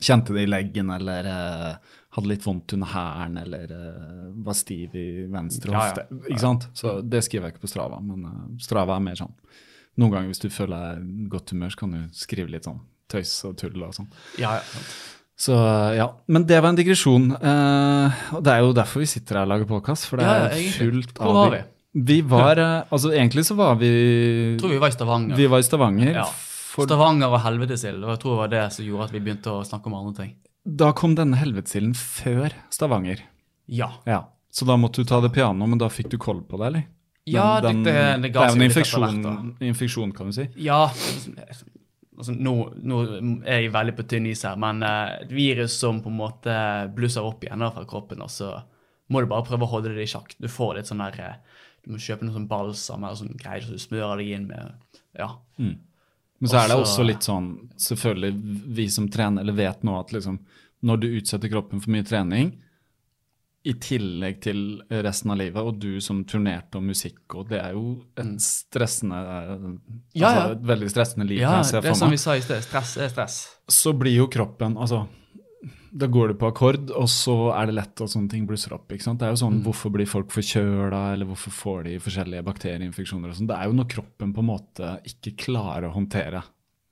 Kjente 0.00 0.32
det 0.32 0.46
i 0.46 0.48
leggen, 0.48 0.88
eller 0.94 1.26
uh, 1.28 1.96
hadde 2.16 2.30
litt 2.30 2.44
vondt 2.46 2.72
under 2.72 2.88
hæren, 2.88 3.34
eller 3.36 3.74
uh, 3.76 4.30
var 4.46 4.56
stiv 4.56 4.94
i 4.96 5.26
venstre 5.28 5.74
Ja, 5.74 5.82
ja. 5.82 5.90
hofte. 5.90 6.22
Ikke 6.30 6.40
sant? 6.40 6.64
Så 6.72 6.94
det 7.04 7.20
skriver 7.26 7.50
jeg 7.50 7.58
ikke 7.58 7.66
på 7.66 7.72
Strava, 7.74 7.98
men 8.00 8.24
uh, 8.24 8.38
Strava 8.64 8.96
er 8.96 9.04
mer 9.04 9.20
sånn 9.20 9.34
Noen 10.00 10.14
ganger 10.14 10.30
hvis 10.32 10.40
du 10.40 10.48
føler 10.54 10.94
deg 10.94 11.28
godt 11.34 11.52
humør, 11.52 11.74
så 11.74 11.82
kan 11.82 11.92
du 11.92 12.16
skrive 12.16 12.54
litt 12.54 12.64
sånn 12.64 12.80
tøys 13.10 13.32
og 13.48 13.56
tull 13.60 13.82
og 13.82 13.94
sånn. 13.96 14.08
Ja, 14.40 14.54
ja, 14.56 14.64
sant. 14.70 14.92
Så 15.40 15.54
ja, 15.96 16.04
Men 16.28 16.44
det 16.44 16.58
var 16.60 16.68
en 16.68 16.76
digresjon. 16.76 17.30
eh, 17.32 18.18
og 18.36 18.42
det 18.44 18.52
er 18.52 18.60
jo 18.60 18.74
derfor 18.76 19.00
vi 19.00 19.06
sitter 19.08 19.38
her 19.40 19.46
og 19.46 19.52
lager 19.54 19.68
podkast, 19.70 20.04
for 20.10 20.20
det 20.20 20.26
Ja, 20.26 20.34
ja, 20.36 20.48
er 20.50 20.56
egentlig. 20.58 20.74
fullt 20.76 21.14
Hvor 21.16 21.30
av 21.30 21.34
var 21.38 21.50
vi? 21.56 21.60
Vi 22.10 22.20
var 22.22 22.56
ja. 22.60 22.68
Altså, 22.92 23.10
egentlig 23.16 23.44
så 23.48 23.56
var 23.58 23.74
vi 23.80 23.88
Jeg 23.88 24.60
tror 24.60 24.70
vi 24.74 24.78
var 24.78 24.88
i 24.92 24.96
Stavanger. 24.98 25.36
Vi 25.40 25.46
var 25.50 25.58
i 25.58 25.66
Stavanger. 25.66 26.12
Ja. 26.20 26.26
Stavanger 26.76 27.32
og 27.32 27.40
helvetesild. 27.42 28.04
Og 28.04 28.10
jeg 28.12 28.20
tror 28.22 28.30
det 28.36 28.38
var 28.42 28.48
det 28.52 28.72
som 28.76 28.84
gjorde 28.84 29.04
at 29.08 29.12
vi 29.16 29.20
begynte 29.24 29.50
å 29.56 29.64
snakke 29.66 29.86
om 29.90 29.94
andre 29.94 30.14
ting. 30.24 30.34
da 30.66 30.92
kom 30.92 31.14
denne 31.16 31.34
helvetesilden 31.40 31.94
før 31.96 32.52
Stavanger. 32.70 33.24
Ja. 33.66 33.88
Ja. 34.06 34.24
Så 34.52 34.66
da 34.66 34.76
måtte 34.76 35.00
du 35.02 35.04
ta 35.08 35.20
det 35.20 35.32
piano, 35.32 35.66
men 35.66 35.78
da 35.78 35.88
fikk 35.88 36.10
du 36.10 36.18
koll 36.18 36.42
på 36.42 36.58
det, 36.60 36.66
eller? 36.66 36.84
Ja, 37.26 37.60
Den- 37.60 37.82
det, 37.82 37.92
det, 37.94 38.22
det 38.22 38.32
det 38.32 38.36
er 38.42 38.48
jo 38.48 38.54
en 38.56 38.62
infeksjon, 38.68 39.56
infeksjon, 39.60 40.12
kan 40.12 40.26
du 40.26 40.32
si. 40.32 40.48
Ja, 40.56 40.90
altså, 42.20 42.34
nå, 42.36 42.54
nå 42.86 43.00
er 43.42 43.64
jeg 43.64 43.72
veldig 43.74 43.96
på 43.98 44.06
tynn 44.10 44.28
is 44.30 44.44
her, 44.46 44.58
men 44.60 44.84
eh, 44.86 45.16
et 45.24 45.34
virus 45.34 45.78
som 45.80 46.02
på 46.04 46.12
en 46.12 46.20
måte 46.20 46.54
blusser 46.96 47.26
opp 47.26 47.44
igjen 47.44 47.66
fra 47.74 47.84
kroppen, 47.88 48.22
og 48.24 48.32
så 48.32 48.54
må 49.10 49.22
du 49.22 49.30
bare 49.30 49.46
prøve 49.48 49.66
å 49.66 49.72
holde 49.72 49.94
det 49.96 50.06
i 50.06 50.10
sjakk. 50.10 50.36
Du 50.38 50.48
får 50.50 50.76
litt 50.78 50.90
sånn 50.90 51.02
der 51.02 51.20
eh, 51.24 51.60
Du 51.84 51.94
må 51.94 52.00
kjøpe 52.00 52.26
noe 52.26 52.36
sånn 52.36 52.48
balsam 52.50 53.04
eller 53.04 53.18
sånn 53.18 53.38
greier 53.40 53.64
som 53.64 53.76
du 53.76 53.82
smører 53.82 54.20
deg 54.20 54.34
inn 54.36 54.48
med. 54.50 54.98
Ja. 55.18 55.32
Men 55.58 56.48
så 56.48 56.62
er 56.62 56.70
det 56.70 56.80
også 56.80 57.04
litt 57.04 57.26
sånn, 57.26 57.50
selvfølgelig, 57.80 58.32
vi 58.76 58.86
som 58.92 59.08
trener, 59.12 59.44
eller 59.44 59.56
vet 59.56 59.82
nå 59.84 59.96
at 59.98 60.12
liksom, 60.14 60.38
når 60.88 61.00
du 61.00 61.06
utsetter 61.18 61.52
kroppen 61.52 61.82
for 61.82 61.92
mye 61.92 62.06
trening, 62.06 62.54
i 63.62 63.74
tillegg 63.76 64.38
til 64.40 64.60
resten 64.88 65.30
av 65.34 65.36
livet, 65.36 65.60
og 65.60 65.78
du 65.78 66.00
som 66.00 66.22
turnerte 66.24 66.78
om 66.80 66.86
musikk, 66.88 67.20
og 67.36 67.48
det 67.50 67.58
er 67.60 67.72
jo 67.76 68.02
et 68.16 68.40
stressende 68.40 69.18
Mm. 69.60 69.78
Ja, 70.14 70.28
altså 70.28 70.40
ja. 70.48 70.52
et 70.54 70.62
veldig 70.70 70.88
stressende 70.90 71.26
liv, 71.28 71.40
ja 71.42 71.62
det 71.62 71.84
er 71.84 71.94
som 71.94 72.10
vi 72.10 72.16
sa 72.16 72.36
i 72.36 72.40
sted. 72.40 72.62
Stress 72.64 72.96
er 72.96 73.08
stress. 73.12 73.36
Så 73.68 73.92
blir 73.92 74.16
jo 74.16 74.26
kroppen 74.32 74.76
Altså, 74.80 75.06
da 75.92 76.06
går 76.06 76.28
du 76.28 76.34
på 76.40 76.48
akkord, 76.48 76.90
og 76.96 77.08
så 77.10 77.52
er 77.52 77.66
det 77.66 77.74
lett 77.74 78.00
at 78.00 78.08
sånne 78.08 78.30
ting 78.30 78.46
blusser 78.46 78.72
opp. 78.72 78.88
ikke 78.88 79.02
sant? 79.02 79.18
Det 79.20 79.26
er 79.28 79.34
jo 79.34 79.40
Mm. 79.40 79.44
sånn, 79.44 79.62
Hvorfor 79.64 79.90
blir 79.92 80.06
folk 80.08 80.30
forkjøla, 80.30 81.12
eller 81.12 81.26
hvorfor 81.26 81.50
får 81.52 81.84
de 81.84 81.98
forskjellige 81.98 82.44
bakterieinfeksjoner 82.44 83.28
og 83.28 83.34
sånn. 83.36 83.46
Det 83.48 83.56
er 83.58 83.64
jo 83.66 83.72
når 83.72 83.88
kroppen 83.88 84.32
på 84.32 84.38
en 84.38 84.46
måte 84.46 85.00
ikke 85.04 85.36
klarer 85.36 85.90
å 85.90 85.92
håndtere 85.94 86.42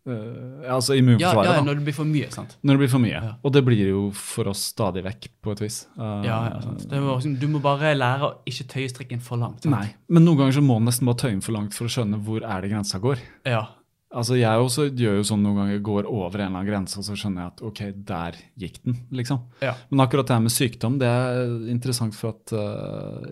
eh, 0.08 0.74
altså 0.74 0.96
immunforsvaret. 0.98 1.48
ja, 1.50 1.54
ja, 1.58 1.64
når 1.66 1.78
det 1.78 1.86
blir 1.88 1.96
for 1.96 2.08
mye, 2.08 2.28
sant. 2.34 2.56
Når 2.62 2.76
det 2.76 2.82
blir 2.82 2.92
for 2.92 3.04
mye. 3.04 3.14
Ja. 3.14 3.32
Og 3.44 3.54
det 3.54 3.62
blir 3.66 3.82
jo 3.90 4.02
for 4.16 4.50
oss 4.52 4.66
stadig 4.72 5.04
vekk, 5.06 5.30
på 5.44 5.54
et 5.54 5.64
vis. 5.64 5.80
Uh, 5.98 6.20
Ja, 6.26 6.38
ja, 6.50 6.60
sant. 6.64 6.86
Det 6.90 7.00
var, 7.04 7.22
sånn, 7.24 7.38
du 7.40 7.48
må 7.52 7.62
bare 7.64 7.94
lære 7.96 8.28
å 8.28 8.30
ikke 8.48 8.68
tøye 8.74 8.92
strikken 8.92 9.24
for 9.24 9.40
langt. 9.40 9.64
Sant? 9.64 9.74
Nei, 9.74 9.94
men 10.08 10.26
noen 10.26 10.42
ganger 10.42 10.58
så 10.58 10.64
må 10.64 10.78
man 10.78 10.90
nesten 10.90 11.08
bare 11.08 11.22
tøye 11.24 11.34
den 11.36 11.44
for 11.44 11.56
langt 11.58 11.76
for 11.76 11.88
å 11.88 11.92
skjønne 11.92 12.20
hvor 12.26 12.46
er 12.46 12.64
det 12.64 12.72
grensa 12.72 13.02
går. 13.02 13.22
Ja. 13.48 13.66
Altså 14.08 14.38
Jeg 14.38 14.56
også 14.56 14.86
gjør 14.96 15.18
jo 15.18 15.24
sånn 15.28 15.42
noen 15.44 15.58
ganger, 15.60 15.82
går 15.84 16.06
over 16.08 16.40
en 16.40 16.46
eller 16.46 16.62
annen 16.62 16.70
grense, 16.70 16.96
og 16.96 17.04
så 17.04 17.16
skjønner 17.18 17.44
jeg 17.44 17.52
at 17.52 17.66
ok, 17.68 17.82
der 18.08 18.38
gikk 18.56 18.80
den, 18.86 18.96
liksom. 19.12 19.42
Ja. 19.60 19.74
Men 19.90 20.06
akkurat 20.06 20.30
det 20.30 20.38
her 20.38 20.46
med 20.46 20.54
sykdom, 20.54 20.96
det 21.02 21.10
er 21.12 21.52
interessant 21.68 22.16
for 22.16 22.32
at 22.32 22.54
uh, 22.56 23.28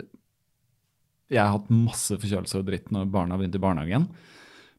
jeg 1.33 1.41
har 1.41 1.55
hatt 1.55 1.71
masse 1.73 2.15
forkjølelse 2.15 2.61
og 2.61 2.67
dritt 2.69 2.91
når 2.93 3.09
barna 3.11 3.35
har 3.35 3.41
begynt 3.41 3.57
i 3.57 3.63
barnehagen. 3.63 4.05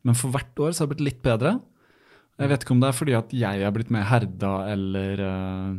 Men 0.07 0.17
for 0.17 0.33
hvert 0.33 0.63
år 0.63 0.73
så 0.73 0.85
har 0.85 0.89
det 0.89 0.95
blitt 0.95 1.09
litt 1.09 1.21
bedre. 1.25 1.59
Jeg 2.39 2.51
vet 2.53 2.63
ikke 2.65 2.75
om 2.77 2.83
det 2.83 2.89
er 2.93 2.97
fordi 2.97 3.15
at 3.19 3.33
jeg 3.35 3.63
er 3.67 3.73
blitt 3.75 3.89
mer 3.95 4.05
herda 4.07 4.53
eller 4.71 5.23
uh, 5.27 5.73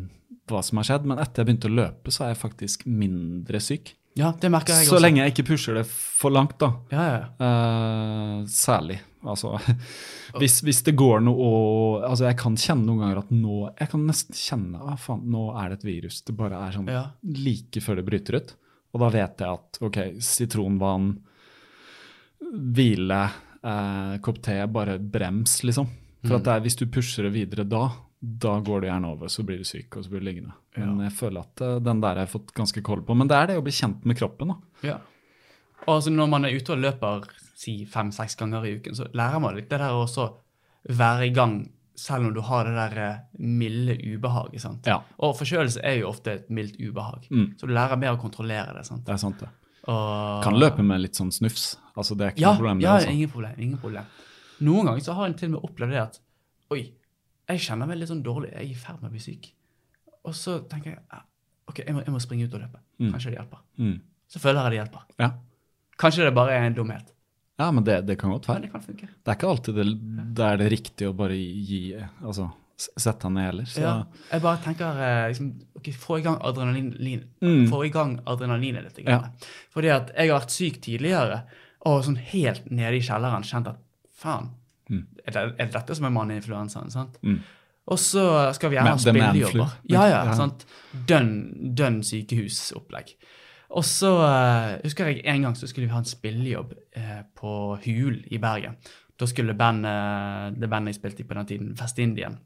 hva 0.50 0.62
som 0.66 0.82
har 0.82 0.88
skjedd, 0.90 1.06
men 1.08 1.22
etter 1.22 1.42
jeg 1.44 1.48
begynte 1.52 1.70
å 1.70 1.76
løpe, 1.78 2.12
så 2.12 2.26
er 2.26 2.34
jeg 2.34 2.42
faktisk 2.42 2.84
mindre 2.90 3.62
syk. 3.64 3.94
ja, 4.20 4.34
det 4.42 4.50
merker 4.52 4.74
jeg 4.76 4.88
også. 4.88 4.98
Så 4.98 5.04
lenge 5.04 5.22
jeg 5.22 5.32
ikke 5.36 5.46
pusher 5.54 5.78
det 5.80 5.86
for 5.88 6.34
langt, 6.36 6.58
da. 6.60 6.74
Ja, 6.92 7.06
ja. 7.14 7.22
Eh, 7.48 8.42
særlig. 8.52 8.98
Altså, 9.24 9.54
hvis, 10.42 10.60
hvis 10.64 10.82
det 10.88 10.94
går 11.00 11.20
noe 11.26 11.44
og 11.44 12.04
Altså, 12.08 12.24
jeg 12.30 12.38
kan 12.40 12.54
kjenne 12.56 12.86
noen 12.88 13.02
ganger 13.04 13.18
at 13.20 13.32
nå 13.36 13.56
Jeg 13.74 13.90
kan 13.92 14.06
nesten 14.08 14.38
kjenne 14.40 14.80
ah, 14.80 14.96
faen, 14.96 15.26
nå 15.28 15.50
er 15.60 15.74
det 15.74 15.80
et 15.82 15.88
virus. 15.90 16.22
Det 16.24 16.36
bare 16.40 16.60
er 16.68 16.76
sånn 16.78 16.88
Ja. 16.92 17.02
like 17.24 17.84
før 17.84 18.00
det 18.00 18.06
bryter 18.08 18.40
ut. 18.40 18.54
Og 18.96 19.04
da 19.04 19.10
vet 19.14 19.44
jeg 19.44 19.60
at 19.60 19.80
ok, 19.86 20.00
sitronvann, 20.24 21.12
hvile, 22.74 23.24
uh, 23.62 24.16
kopp 24.24 24.40
te, 24.44 24.56
bare 24.72 24.96
brems, 25.00 25.60
liksom. 25.68 25.88
For 26.22 26.34
Mm. 26.34 26.36
at 26.36 26.44
det 26.44 26.54
er, 26.54 26.60
hvis 26.66 26.76
du 26.76 26.86
pusher 26.88 27.24
det 27.24 27.34
videre 27.34 27.64
da, 27.70 27.90
da 28.22 28.60
går 28.60 28.82
det 28.82 28.90
gjerne 28.90 29.08
over, 29.14 29.28
så 29.32 29.44
blir 29.48 29.58
du 29.58 29.64
syk, 29.64 29.96
og 29.96 30.04
så 30.04 30.10
blir 30.12 30.20
du 30.20 30.26
liggende. 30.28 30.52
Men 30.76 31.00
jeg 31.06 31.14
føler 31.16 31.40
at 31.46 31.62
eh, 31.62 31.80
den 31.80 32.02
der 32.02 32.08
har 32.16 32.26
jeg 32.26 32.34
fått 32.34 32.54
ganske 32.54 32.82
koll 32.84 33.02
på. 33.08 33.16
Men 33.16 33.28
det 33.28 33.38
er 33.38 33.48
det 33.48 33.58
å 33.58 33.64
bli 33.64 33.72
kjent 33.72 34.04
med 34.06 34.18
kroppen, 34.20 34.48
da. 34.52 34.56
Ja. 34.84 34.98
Og 35.88 35.94
altså 35.96 36.12
når 36.12 36.28
man 36.30 36.46
er 36.46 36.56
ute 36.60 36.74
og 36.76 36.80
løper 36.84 37.24
si 37.56 37.86
fem-seks 37.86 38.36
ganger 38.36 38.66
i 38.68 38.76
uken, 38.80 38.96
så 38.96 39.08
lærer 39.16 39.40
man 39.40 39.56
litt 39.56 39.70
det 39.72 39.80
der 39.80 39.96
også 39.96 40.34
være 40.90 41.28
i 41.28 41.34
gang 41.36 41.70
selv 42.00 42.28
om 42.28 42.34
du 42.34 42.42
har 42.42 42.64
det 42.68 42.76
der 42.76 42.98
eh, 43.06 43.18
milde 43.40 43.96
ubehaget. 44.04 44.62
sant? 44.62 44.86
Ja. 44.88 45.00
Og 45.20 45.36
forkjølelse 45.40 45.80
er 45.84 45.98
jo 46.02 46.10
ofte 46.12 46.32
et 46.34 46.50
mildt 46.50 46.76
ubehag. 46.80 47.26
Mm. 47.32 47.54
Så 47.60 47.68
du 47.68 47.74
lærer 47.74 47.98
mer 48.00 48.16
å 48.16 48.20
kontrollere 48.22 48.76
det. 48.76 48.86
sant? 48.88 49.06
Det 49.08 49.14
er 49.16 49.18
sant, 49.24 49.40
det. 49.40 49.50
Og, 49.88 50.44
Kan 50.44 50.60
løpe 50.60 50.84
med 50.84 51.00
litt 51.02 51.16
sånn 51.16 51.32
snufs. 51.32 51.78
Altså, 51.96 52.16
det 52.20 52.26
er 52.28 52.32
ikke 52.36 52.42
Ja, 52.44 52.52
noe 52.54 52.60
problem. 52.60 52.80
det, 52.80 52.84
ja 52.88 52.94
altså. 53.00 53.10
ingen 53.16 53.30
problem. 53.30 53.56
ingen 53.58 53.78
problem. 53.78 54.04
Noen 54.66 54.86
ganger 54.90 55.04
så 55.06 55.14
har 55.18 55.26
en 55.30 55.34
til 55.40 55.50
og 55.50 55.56
med 55.58 55.70
opplevd 55.70 55.92
det 55.96 56.02
at 56.02 56.20
Oi, 56.74 56.82
jeg 57.50 57.60
kjenner 57.66 57.88
meg 57.90 57.98
litt 57.98 58.10
sånn 58.12 58.24
dårlig. 58.24 58.52
Jeg 58.54 58.62
er 58.62 58.70
i 58.70 58.78
ferd 58.78 59.00
med 59.02 59.10
å 59.10 59.14
bli 59.16 59.22
syk. 59.24 59.48
Og 60.30 60.36
så 60.38 60.60
tenker 60.70 60.92
jeg 60.92 61.00
ah, 61.16 61.24
ok, 61.72 61.80
jeg 61.86 61.96
må, 61.96 62.04
jeg 62.06 62.14
må 62.14 62.20
springe 62.22 62.46
ut 62.46 62.54
og 62.54 62.62
løpe. 62.62 62.82
Kanskje 63.00 63.32
det 63.32 63.40
hjelper. 63.40 63.64
Mm. 63.82 63.96
Så 64.30 64.42
føler 64.44 64.62
jeg 64.68 64.76
det 64.76 64.80
hjelper. 64.84 65.08
Ja. 65.24 65.30
Kanskje 66.00 66.28
det 66.28 66.34
bare 66.38 66.54
er 66.60 66.68
en 66.70 66.76
dumhet. 66.78 67.14
ja, 67.60 67.72
men 67.76 67.84
det, 67.84 68.02
det 68.08 68.20
kan 68.22 68.30
godt 68.32 68.48
være. 68.48 68.62
det 68.68 68.72
kan. 68.72 68.84
Det 68.86 69.32
er 69.34 69.36
ikke 69.40 69.50
alltid 69.50 69.76
det, 69.82 69.86
det 70.38 70.46
er 70.46 70.58
det 70.62 70.70
riktige 70.72 71.10
å 71.10 71.16
bare 71.18 71.36
gi 71.40 71.82
Altså 72.22 72.50
sette 72.80 73.26
han 73.28 73.34
ned 73.36 73.44
heller. 73.50 73.66
Så 73.68 73.82
Ja, 73.84 73.96
jeg 74.32 74.42
bare 74.46 74.62
tenker 74.64 75.02
eh, 75.04 75.26
liksom, 75.34 75.50
ok, 75.76 75.90
Få 76.00 76.20
i 76.20 76.24
gang 76.24 76.38
adrenalin, 76.48 77.26
Mm. 77.42 77.66
få 77.68 77.82
i 77.86 77.90
gang 77.92 78.14
adrenalinet 78.26 78.86
litt. 78.86 79.02
Ja. 79.10 79.18
Fordi 79.74 79.90
at 79.92 80.14
jeg 80.16 80.30
har 80.30 80.40
vært 80.40 80.54
syk 80.56 80.78
tidligere 80.86 81.42
og 81.90 82.06
sånn 82.06 82.16
helt 82.32 82.70
nede 82.72 82.96
i 82.96 83.04
kjelleren 83.04 83.44
kjent 83.44 83.68
at 83.74 83.82
faen, 84.20 84.52
er, 84.90 85.32
det, 85.32 85.42
er 85.42 85.66
det 85.70 85.74
dette 85.76 85.96
som 85.98 86.08
er 86.10 86.14
manninfluensaen? 86.16 86.92
sant? 86.94 87.20
Mm. 87.24 87.40
Og 87.90 87.98
så 88.02 88.24
skal 88.54 88.70
vi 88.72 88.78
gjerne 88.78 88.94
ha 88.94 89.02
spillejobber. 89.02 89.76
Ja, 89.90 90.06
ja, 90.10 90.24
Ja. 90.30 90.34
sant? 90.38 90.66
Dønn, 91.10 91.74
dønn 91.78 92.04
sykehusopplegg. 92.06 93.16
Og 93.78 93.86
så 93.86 94.10
uh, 94.18 94.80
husker 94.84 95.10
jeg 95.12 95.22
en 95.30 95.46
gang 95.46 95.56
så 95.58 95.70
skulle 95.70 95.88
vi 95.88 95.94
ha 95.94 96.02
en 96.02 96.10
spillejobb 96.10 96.74
uh, 96.98 97.22
på 97.38 97.54
Hul 97.86 98.20
i 98.30 98.38
Bergen. 98.42 98.78
Da 99.20 99.28
skulle 99.30 99.54
bandet, 99.58 100.56
det 100.62 100.70
bandet 100.70 100.94
jeg 100.94 101.00
spilte 101.02 101.24
i 101.24 101.28
på 101.28 101.38
den 101.38 101.50
tiden, 101.50 101.74
Vest-Indien, 101.78 102.38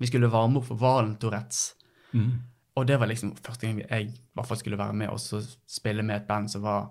vi 0.00 0.08
skulle 0.08 0.30
varme 0.32 0.58
opp 0.60 0.66
for 0.66 0.80
Valen 0.80 1.14
Tourettes. 1.20 1.74
Mm. 2.12 2.32
Og 2.80 2.86
det 2.88 2.96
var 3.00 3.10
liksom 3.10 3.34
første 3.36 3.66
gang 3.68 3.82
jeg 3.84 4.08
i 4.08 4.20
hvert 4.34 4.48
fall 4.48 4.58
skulle 4.58 4.78
være 4.80 4.96
med 4.96 5.12
og 5.12 5.20
så 5.20 5.40
spille 5.68 6.02
med 6.02 6.16
et 6.16 6.28
band 6.28 6.48
som 6.50 6.64
var 6.64 6.88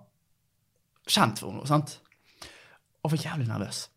kjent 1.09 1.41
for 1.41 1.55
noe. 1.55 1.67
sant? 1.67 1.97
Og 3.03 3.11
var 3.11 3.23
jævlig 3.25 3.47
nervøs. 3.49 3.87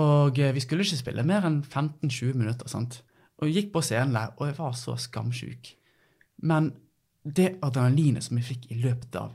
Og 0.00 0.38
eh, 0.40 0.54
vi 0.56 0.62
skulle 0.64 0.86
ikke 0.86 1.00
spille 1.00 1.24
mer 1.26 1.44
enn 1.48 1.60
15-20 1.62 2.38
minutter. 2.38 2.70
sant? 2.70 3.02
Og 3.40 3.48
jeg 3.48 3.56
gikk 3.58 3.72
på 3.74 3.82
scenen 3.84 4.16
der, 4.16 4.32
og 4.38 4.48
jeg 4.48 4.58
var 4.58 4.74
så 4.78 4.96
skamsjuk. 5.00 5.72
Men 6.48 6.72
det 7.22 7.56
adrenalinet 7.62 8.24
som 8.24 8.38
jeg 8.38 8.48
fikk 8.48 8.70
i 8.72 8.80
løpet 8.82 9.16
av 9.18 9.34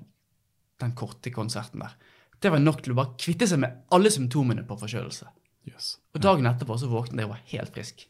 den 0.81 0.93
korte 0.97 1.31
konserten 1.33 1.83
der, 1.83 1.95
det 2.41 2.51
var 2.53 2.61
nok 2.61 2.83
til 2.85 2.93
å 2.93 2.99
bare 2.99 3.15
kvitte 3.17 3.47
seg 3.49 3.61
med 3.63 3.87
alle 3.93 4.11
symptomene 4.13 4.65
på 4.67 4.77
forkjølelse. 4.77 5.29
Yes. 5.67 5.97
Og 6.13 6.21
dagen 6.23 6.47
etterpå 6.47 6.77
så 6.79 6.89
våknet 6.91 7.23
jeg 7.23 7.29
og 7.29 7.33
var 7.33 7.45
helt 7.51 7.73
frisk. 7.73 8.05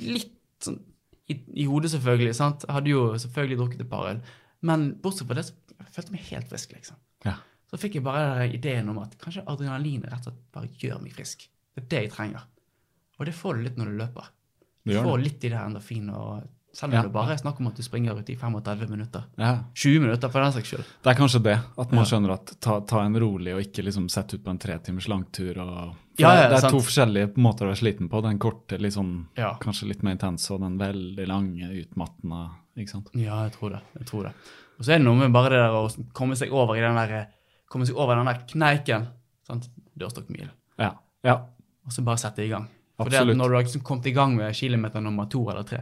Litt 0.00 0.34
sånn 0.64 0.80
i, 1.30 1.38
i 1.62 1.66
hodet, 1.70 1.92
selvfølgelig. 1.94 2.34
sant? 2.36 2.66
Jeg 2.66 2.76
hadde 2.76 2.92
jo 2.92 3.04
selvfølgelig 3.20 3.60
drukket 3.60 3.84
et 3.84 3.90
par 3.90 4.10
øl. 4.10 4.20
Men 4.68 4.90
bortsett 5.00 5.28
fra 5.30 5.38
det, 5.38 5.46
så 5.48 5.54
jeg 5.78 5.90
følte 5.94 6.10
jeg 6.10 6.16
meg 6.18 6.26
helt 6.28 6.50
frisk. 6.50 6.74
liksom. 6.76 7.00
Ja. 7.24 7.38
Så 7.70 7.80
fikk 7.80 7.96
jeg 7.98 8.04
bare 8.04 8.48
ideen 8.52 8.90
om 8.92 9.00
at 9.02 9.16
kanskje 9.22 9.46
adrenalinet 9.50 10.12
rett 10.12 10.26
og 10.28 10.34
slett 10.34 10.42
bare 10.54 10.72
gjør 10.82 11.00
meg 11.04 11.16
frisk. 11.16 11.46
Det 11.74 11.84
er 11.84 11.88
det 11.88 12.02
jeg 12.04 12.10
trenger. 12.12 12.42
Og 13.18 13.26
det 13.26 13.34
får 13.34 13.54
du 13.54 13.62
litt 13.62 13.76
når 13.78 13.84
du 13.92 13.96
løper. 13.98 14.28
Du 14.84 14.92
får 15.02 15.16
det. 15.18 15.24
litt 15.24 15.44
i 15.44 15.48
det 15.48 15.58
endorfin 15.58 16.10
og 16.14 16.42
Selv 16.74 16.90
om 16.90 16.96
Ja. 16.96 17.02
det 17.02 17.12
bare 17.12 17.30
er 17.30 17.36
snakk 17.38 17.60
om 17.60 17.68
at 17.68 17.76
du 17.76 17.82
springer 17.86 18.18
ut 18.18 18.28
i 18.30 18.34
35 18.34 18.88
minutter. 18.90 19.22
Ja. 19.38 19.60
20 19.74 20.00
minutter 20.00 20.28
for 20.28 20.40
den 20.42 20.50
saks 20.50 20.68
skyld. 20.72 20.84
Det 21.04 21.06
er 21.12 21.14
kanskje 21.14 21.40
det, 21.44 21.52
at 21.78 21.92
man 21.92 22.04
skjønner 22.04 22.32
at 22.34 22.50
ta, 22.60 22.80
ta 22.80 23.04
en 23.06 23.14
rolig 23.14 23.54
og 23.54 23.60
ikke 23.62 23.84
liksom 23.84 24.08
sette 24.10 24.34
ut 24.34 24.42
på 24.42 24.50
en 24.50 24.58
tre 24.58 24.78
timers 24.82 25.06
langtur. 25.06 25.56
Og, 25.62 25.94
Ja, 26.18 26.34
ja, 26.34 26.48
det, 26.48 26.56
er 26.56 26.60
sant. 26.64 26.72
to 26.74 26.80
forskjellige 26.80 27.36
måter 27.36 27.66
å 27.66 27.70
være 27.70 27.78
sliten 27.78 28.08
på. 28.10 28.20
Den 28.26 28.40
korte, 28.40 28.76
sånn, 28.90 29.26
Ja. 29.36 29.54
kanskje 29.62 29.86
litt 29.86 30.02
mer 30.02 30.16
intense, 30.16 30.50
og 30.50 30.60
den 30.62 30.76
veldig 30.76 31.28
lange, 31.28 31.70
utmattende. 31.86 32.50
ikke 32.76 32.90
sant? 32.90 33.08
Ja, 33.14 33.44
jeg 33.44 33.52
tror 33.52 33.70
det. 33.70 33.80
jeg 33.96 34.06
tror 34.08 34.22
det. 34.24 34.32
Og 34.80 34.84
så 34.84 34.94
er 34.94 34.98
det 34.98 35.04
noe 35.04 35.14
med 35.14 35.32
bare 35.32 35.50
det 35.50 35.62
der 35.62 35.70
å 35.78 36.12
komme 36.12 36.34
seg 36.34 36.50
over 36.50 36.74
i 36.74 36.80
den 36.80 36.96
der, 36.96 37.28
komme 37.70 37.86
seg 37.86 37.94
over 37.94 38.16
den 38.16 38.26
der 38.26 38.42
kneiken. 38.48 39.06
sant? 39.46 39.68
Dørstokkmil. 39.96 40.50
Ja. 40.80 40.94
ja. 41.22 41.46
Og 41.84 41.92
så 41.92 42.04
bare 42.06 42.20
sette 42.20 42.44
i 42.44 42.50
gang. 42.52 42.68
For 42.98 43.10
det 43.10 43.20
at 43.24 43.32
når 43.36 43.50
du 43.50 43.56
har 43.56 43.64
liksom 43.66 43.82
kommet 43.86 44.06
i 44.06 44.14
gang 44.14 44.36
med 44.38 44.54
kilometer 44.54 45.02
nummer 45.02 45.26
to 45.30 45.42
eller 45.50 45.66
tre, 45.66 45.80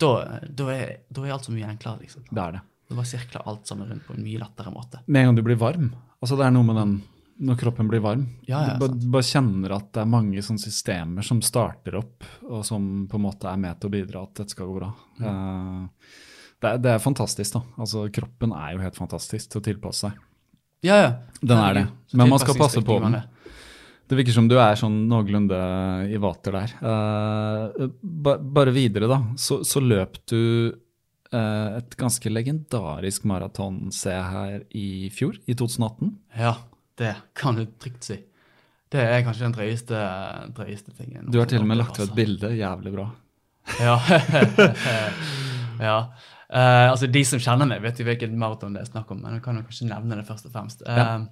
da, 0.00 0.12
da, 0.48 0.68
er, 0.74 0.92
da 1.10 1.24
er 1.24 1.34
alt 1.34 1.48
så 1.48 1.54
mye 1.54 1.66
enklere. 1.68 2.04
liksom. 2.04 2.26
Det 2.30 2.40
er 2.40 2.56
det. 2.56 2.62
Da 2.88 2.98
bare 2.98 3.08
sirkler 3.08 3.48
alt 3.48 3.66
sammen 3.66 3.90
rundt 3.90 4.06
på 4.06 4.14
en 4.14 4.22
mye 4.24 4.40
lettere 4.42 4.72
måte. 4.74 5.02
Med 5.06 5.22
en 5.22 5.30
gang 5.30 5.40
du 5.40 5.42
blir 5.46 5.58
varm. 5.60 5.90
Altså 6.20 6.38
Det 6.38 6.46
er 6.46 6.54
noe 6.54 6.66
med 6.68 6.78
den 6.80 6.94
når 7.44 7.56
kroppen 7.58 7.88
blir 7.90 8.02
varm. 8.04 8.28
Ja, 8.46 8.60
ja, 8.62 8.74
du 8.74 8.84
bare, 8.84 9.08
bare 9.16 9.26
kjenner 9.26 9.72
at 9.74 9.88
det 9.96 10.04
er 10.04 10.10
mange 10.10 10.42
sånne 10.46 10.62
systemer 10.62 11.26
som 11.26 11.40
starter 11.42 11.96
opp, 11.98 12.22
og 12.46 12.62
som 12.66 13.08
på 13.10 13.18
en 13.18 13.24
måte 13.24 13.48
er 13.50 13.58
med 13.58 13.80
til 13.80 13.90
å 13.90 13.94
bidra 13.96 14.22
at 14.22 14.36
dette 14.38 14.54
skal 14.54 14.70
gå 14.70 14.76
bra. 14.78 14.92
Eh, 15.18 16.12
det, 16.62 16.68
er, 16.70 16.78
det 16.84 16.92
er 16.94 17.02
fantastisk, 17.02 17.56
da. 17.56 17.64
Altså 17.82 18.06
Kroppen 18.14 18.54
er 18.54 18.76
jo 18.76 18.84
helt 18.84 19.00
fantastisk 19.00 19.50
til 19.50 19.62
å 19.62 19.66
tilpasse 19.66 20.06
seg. 20.06 20.22
Ja, 20.84 21.00
ja. 21.00 21.10
Den 21.40 21.58
er 21.58 21.78
det. 21.80 21.84
Men 22.12 22.30
man 22.30 22.42
skal 22.42 22.58
passe 22.60 22.82
på 22.84 23.00
den. 23.02 23.18
Det 24.08 24.18
virker 24.18 24.36
som 24.36 24.48
du 24.50 24.58
er 24.60 24.76
sånn 24.76 25.04
noenlunde 25.08 25.58
i 26.12 26.18
vater 26.20 26.58
der. 26.58 26.74
Uh, 26.84 27.88
ba, 28.02 28.36
bare 28.36 28.74
videre, 28.76 29.08
da. 29.08 29.20
Så, 29.40 29.62
så 29.64 29.80
løp 29.80 30.18
du 30.28 30.74
uh, 31.32 31.78
et 31.78 31.96
ganske 32.00 32.32
legendarisk 32.32 33.24
maraton, 33.30 33.88
ser 33.94 34.18
jeg 34.18 34.28
her, 34.34 34.60
i 34.76 34.86
fjor, 35.14 35.40
i 35.48 35.56
2018. 35.56 36.12
Ja, 36.42 36.54
det 37.00 37.14
kan 37.38 37.56
du 37.56 37.64
trygt 37.80 38.04
si. 38.10 38.20
Det 38.94 39.02
er 39.02 39.24
kanskje 39.26 39.48
den 39.48 39.56
drøyeste, 39.56 40.00
drøyeste 40.54 40.92
tingen. 40.94 41.26
Du 41.32 41.40
har 41.40 41.48
til 41.50 41.64
og 41.64 41.66
med 41.66 41.80
lagt 41.80 41.96
Altså. 41.96 42.12
et 42.12 42.16
bilde. 42.18 42.52
Jævlig 42.54 42.92
bra. 42.94 43.08
Ja. 43.80 43.96
ja. 45.88 45.98
Uh, 46.52 46.90
altså, 46.92 47.08
de 47.10 47.24
som 47.26 47.40
kjenner 47.42 47.66
meg, 47.66 47.82
vet 47.82 47.98
jo 47.98 48.06
hvilken 48.06 48.36
maraton 48.38 48.76
det 48.76 48.84
er 48.84 48.92
snakk 48.92 49.10
om, 49.10 49.24
men 49.24 49.38
jeg 49.38 49.46
kan 49.48 49.58
jo 49.58 49.64
kanskje 49.64 49.88
nevne 49.88 50.20
det 50.20 50.28
først 50.28 50.46
og 50.46 50.54
fremst. 50.54 50.84
Ja. 50.86 51.24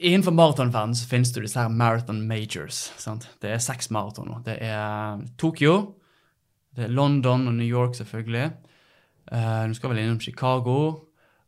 Uh, 0.00 0.06
innenfor 0.08 0.32
maratonverdenen 0.32 0.94
så 0.96 1.08
finnes 1.10 1.32
det 1.34 1.42
disse 1.44 1.60
her 1.60 1.68
marathon 1.68 2.22
majors. 2.28 2.90
Sant? 3.00 3.28
Det 3.42 3.50
er 3.52 3.58
seks 3.62 3.90
maratoner. 3.90 4.40
Det 4.46 4.56
er 4.64 5.20
Tokyo, 5.38 5.94
det 6.76 6.84
er 6.86 6.88
London 6.94 7.48
og 7.48 7.54
New 7.54 7.66
York, 7.68 7.94
selvfølgelig. 7.98 8.50
Uh, 9.30 9.66
du 9.68 9.74
skal 9.74 9.90
vel 9.92 9.98
innom 10.04 10.20
Chicago 10.20 10.76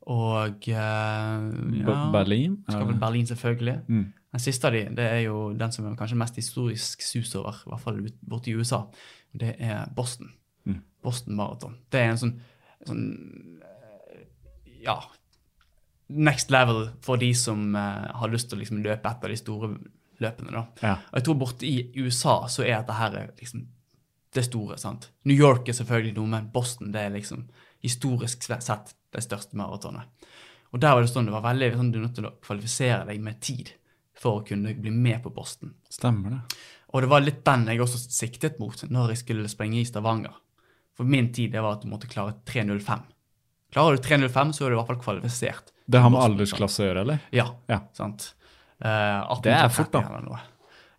og 0.03 0.67
eh, 0.67 1.43
B- 1.47 1.79
ja, 1.79 2.11
Berlin. 2.11 2.57
skal 2.69 2.87
vel 2.89 2.97
Berlin, 2.99 3.27
selvfølgelig. 3.27 3.77
Mm. 3.89 4.07
Den 4.33 4.41
siste 4.43 4.67
av 4.67 4.73
de, 4.75 4.81
det 4.99 5.05
er 5.07 5.21
jo 5.29 5.53
den 5.55 5.71
som 5.73 5.87
er 5.87 5.95
kanskje 5.95 6.17
mest 6.19 6.35
historisk 6.41 7.03
sus 7.07 7.35
over, 7.39 7.55
i 7.63 7.71
hvert 7.71 7.81
fall 7.85 8.01
borte 8.27 8.51
i 8.51 8.55
USA. 8.59 8.81
Det 9.31 9.53
er 9.63 9.85
Boston. 9.95 10.33
Mm. 10.67 10.81
Boston 11.07 11.37
Marathon. 11.39 11.77
Det 11.93 12.01
er 12.03 12.11
en 12.11 12.19
sånn, 12.19 12.35
sånn 12.89 13.05
eh, 13.63 14.25
Ja. 14.83 14.99
Next 16.13 16.51
level 16.53 16.89
for 17.05 17.21
de 17.21 17.31
som 17.39 17.75
eh, 17.79 18.09
har 18.21 18.33
lyst 18.33 18.51
til 18.51 18.59
å 18.59 18.63
liksom 18.63 18.83
løpe 18.85 19.09
etter 19.09 19.33
de 19.33 19.39
store 19.41 19.73
løpene. 20.23 20.53
da. 20.55 20.65
Ja. 20.83 20.97
Og 21.11 21.19
jeg 21.19 21.27
tror 21.27 21.39
borte 21.41 21.69
i 21.69 21.77
USA 22.03 22.37
så 22.53 22.65
er 22.67 22.77
dette 22.79 22.99
her 22.99 23.19
liksom 23.39 23.67
det 24.33 24.47
store. 24.47 24.79
sant? 24.81 25.11
New 25.29 25.37
York 25.37 25.69
er 25.69 25.77
selvfølgelig 25.77 26.17
noe, 26.17 26.31
men 26.33 26.51
Boston 26.53 26.93
det 26.95 27.07
er 27.07 27.15
liksom 27.17 27.47
historisk 27.85 28.47
sett 28.49 28.95
det 29.13 29.25
største 29.25 29.59
maratonet. 29.59 30.09
Og 30.73 30.81
der 30.81 30.95
var 30.95 31.05
det 31.05 31.11
sånn 31.13 31.29
det 31.29 31.35
var 31.35 31.45
veldig 31.45 31.73
sånn 31.77 31.91
du 31.93 31.99
er 31.99 32.07
nødt 32.07 32.15
til 32.17 32.29
å 32.29 32.37
kvalifisere 32.45 33.05
deg 33.09 33.21
med 33.21 33.41
tid 33.45 33.75
for 34.17 34.41
å 34.41 34.45
kunne 34.47 34.73
bli 34.79 34.93
med 34.95 35.21
på 35.25 35.33
Boston. 35.35 35.75
Stemmer 35.91 36.37
det. 36.37 36.61
Og 36.93 37.05
det 37.05 37.11
var 37.13 37.25
litt 37.25 37.43
den 37.45 37.67
jeg 37.69 37.83
også 37.83 38.01
siktet 38.07 38.61
mot 38.61 38.85
når 38.89 39.13
jeg 39.13 39.23
skulle 39.25 39.51
springe 39.53 39.81
i 39.81 39.89
Stavanger. 39.89 40.35
For 40.97 41.09
min 41.09 41.31
tid 41.33 41.53
det 41.55 41.61
var 41.65 41.77
at 41.77 41.85
du 41.85 41.91
måtte 41.91 42.09
klare 42.09 42.37
3.05. 42.49 43.05
Klarer 43.73 43.97
du 43.97 44.05
3.05, 44.05 44.53
så 44.53 44.65
er 44.65 44.73
du 44.73 44.77
i 44.77 44.81
hvert 44.81 44.91
fall 44.91 45.01
kvalifisert. 45.01 45.72
Det 45.87 46.01
har 46.03 46.13
med 46.13 46.23
aldersklasse 46.23 46.85
å 46.85 46.89
gjøre, 46.89 47.05
eller? 47.07 47.27
Ja. 47.35 47.49
Ja. 47.71 47.81
sant? 47.97 48.33
Eh, 48.83 48.89
18 48.89 49.43
Det 49.47 49.57
er 49.57 49.69
fort, 49.73 49.93
da. 49.93 50.03
30 50.05 50.15
eller 50.15 50.29
noe. 50.31 50.41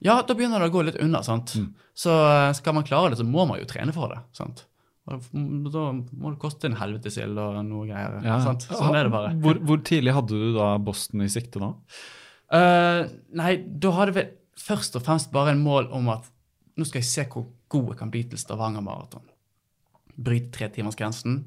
Ja, 0.03 0.17
da 0.27 0.35
begynner 0.35 0.59
det 0.59 0.67
å 0.71 0.75
gå 0.75 0.83
litt 0.83 0.99
unna. 0.99 1.23
sant? 1.23 1.55
Mm. 1.55 1.71
Så 1.95 2.11
eh, 2.11 2.51
skal 2.57 2.75
man 2.75 2.87
klare 2.87 3.13
det, 3.13 3.21
så 3.21 3.27
må 3.27 3.45
man 3.47 3.61
jo 3.61 3.67
trene 3.69 3.95
for 3.95 4.11
det. 4.11 4.19
sant? 4.35 4.65
Og 5.11 5.19
Da 5.71 5.85
må 5.91 6.31
det 6.31 6.39
koste 6.39 6.69
en 6.69 6.77
helvetesild 6.79 7.39
og 7.39 7.57
noe 7.67 7.87
greier. 7.89 8.19
Ja. 8.23 8.39
sant? 8.43 8.67
Sånn 8.69 8.95
er 8.95 9.07
det 9.07 9.13
bare. 9.15 9.33
Hvor, 9.43 9.59
hvor 9.67 9.81
tidlig 9.83 10.15
hadde 10.15 10.39
du 10.39 10.53
da 10.55 10.73
Boston 10.79 11.25
i 11.25 11.31
sikte 11.31 11.59
da? 11.63 11.73
Uh, 12.53 13.09
nei, 13.35 13.57
da 13.65 13.91
hadde 13.97 14.15
vi 14.15 14.23
først 14.63 14.95
og 14.99 15.03
fremst 15.07 15.31
bare 15.33 15.55
en 15.55 15.63
mål 15.63 15.89
om 15.95 16.11
at 16.13 16.27
nå 16.79 16.87
skal 16.87 17.01
jeg 17.01 17.09
se 17.09 17.25
hvor 17.29 17.47
god 17.73 17.93
jeg 17.93 17.99
kan 17.99 18.11
bli 18.13 18.23
til 18.29 18.39
Stavanger 18.41 18.83
Maraton. 18.85 19.25
Bryte 20.13 20.53
tretimersgrensen. 20.55 21.41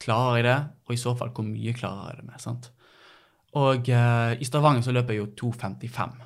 Klarer 0.00 0.40
jeg 0.40 0.46
det? 0.48 0.58
Og 0.88 0.94
i 0.96 1.00
så 1.00 1.14
fall, 1.18 1.32
hvor 1.36 1.46
mye 1.46 1.74
klarer 1.76 2.12
jeg 2.14 2.22
det 2.22 2.28
med? 2.30 2.40
sant? 2.42 2.70
Og 3.60 3.88
eh, 3.90 4.34
i 4.40 4.46
Stavanger 4.46 4.84
så 4.86 4.94
løper 4.94 5.16
jeg 5.16 5.24
jo 5.24 5.30
2.55. 5.50 6.18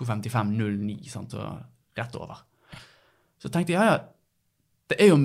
2.55,09, 0.00 1.10
sant, 1.12 1.34
og 1.36 1.98
rett 1.98 2.16
over. 2.16 2.40
Så 3.40 3.50
tenkte 3.52 3.74
jeg 3.74 3.80
ja, 3.80 3.94
ja, 3.94 3.98
det 4.90 4.96
er 5.04 5.12
jo 5.12 5.18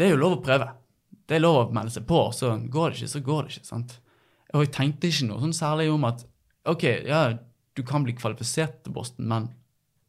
det 0.00 0.06
er 0.06 0.14
jo 0.14 0.20
lov 0.20 0.38
å 0.38 0.42
prøve. 0.44 0.66
Det 1.28 1.36
er 1.36 1.42
lov 1.44 1.56
å 1.60 1.64
melde 1.76 1.92
seg 1.92 2.06
på, 2.08 2.20
så 2.34 2.54
går 2.56 2.92
det 2.92 3.00
ikke, 3.00 3.12
så 3.12 3.20
går 3.24 3.40
det 3.46 3.54
ikke. 3.54 3.68
sant? 3.68 3.96
Og 4.54 4.64
jeg 4.64 4.72
tenkte 4.74 5.10
ikke 5.10 5.26
noe 5.28 5.42
sånn 5.44 5.56
særlig 5.56 5.90
om 5.92 6.06
at 6.08 6.22
ok, 6.70 6.84
ja, 7.06 7.18
du 7.76 7.82
kan 7.86 8.04
bli 8.06 8.14
kvalifisert 8.18 8.80
til 8.84 8.94
Boston, 8.96 9.28
men 9.30 9.50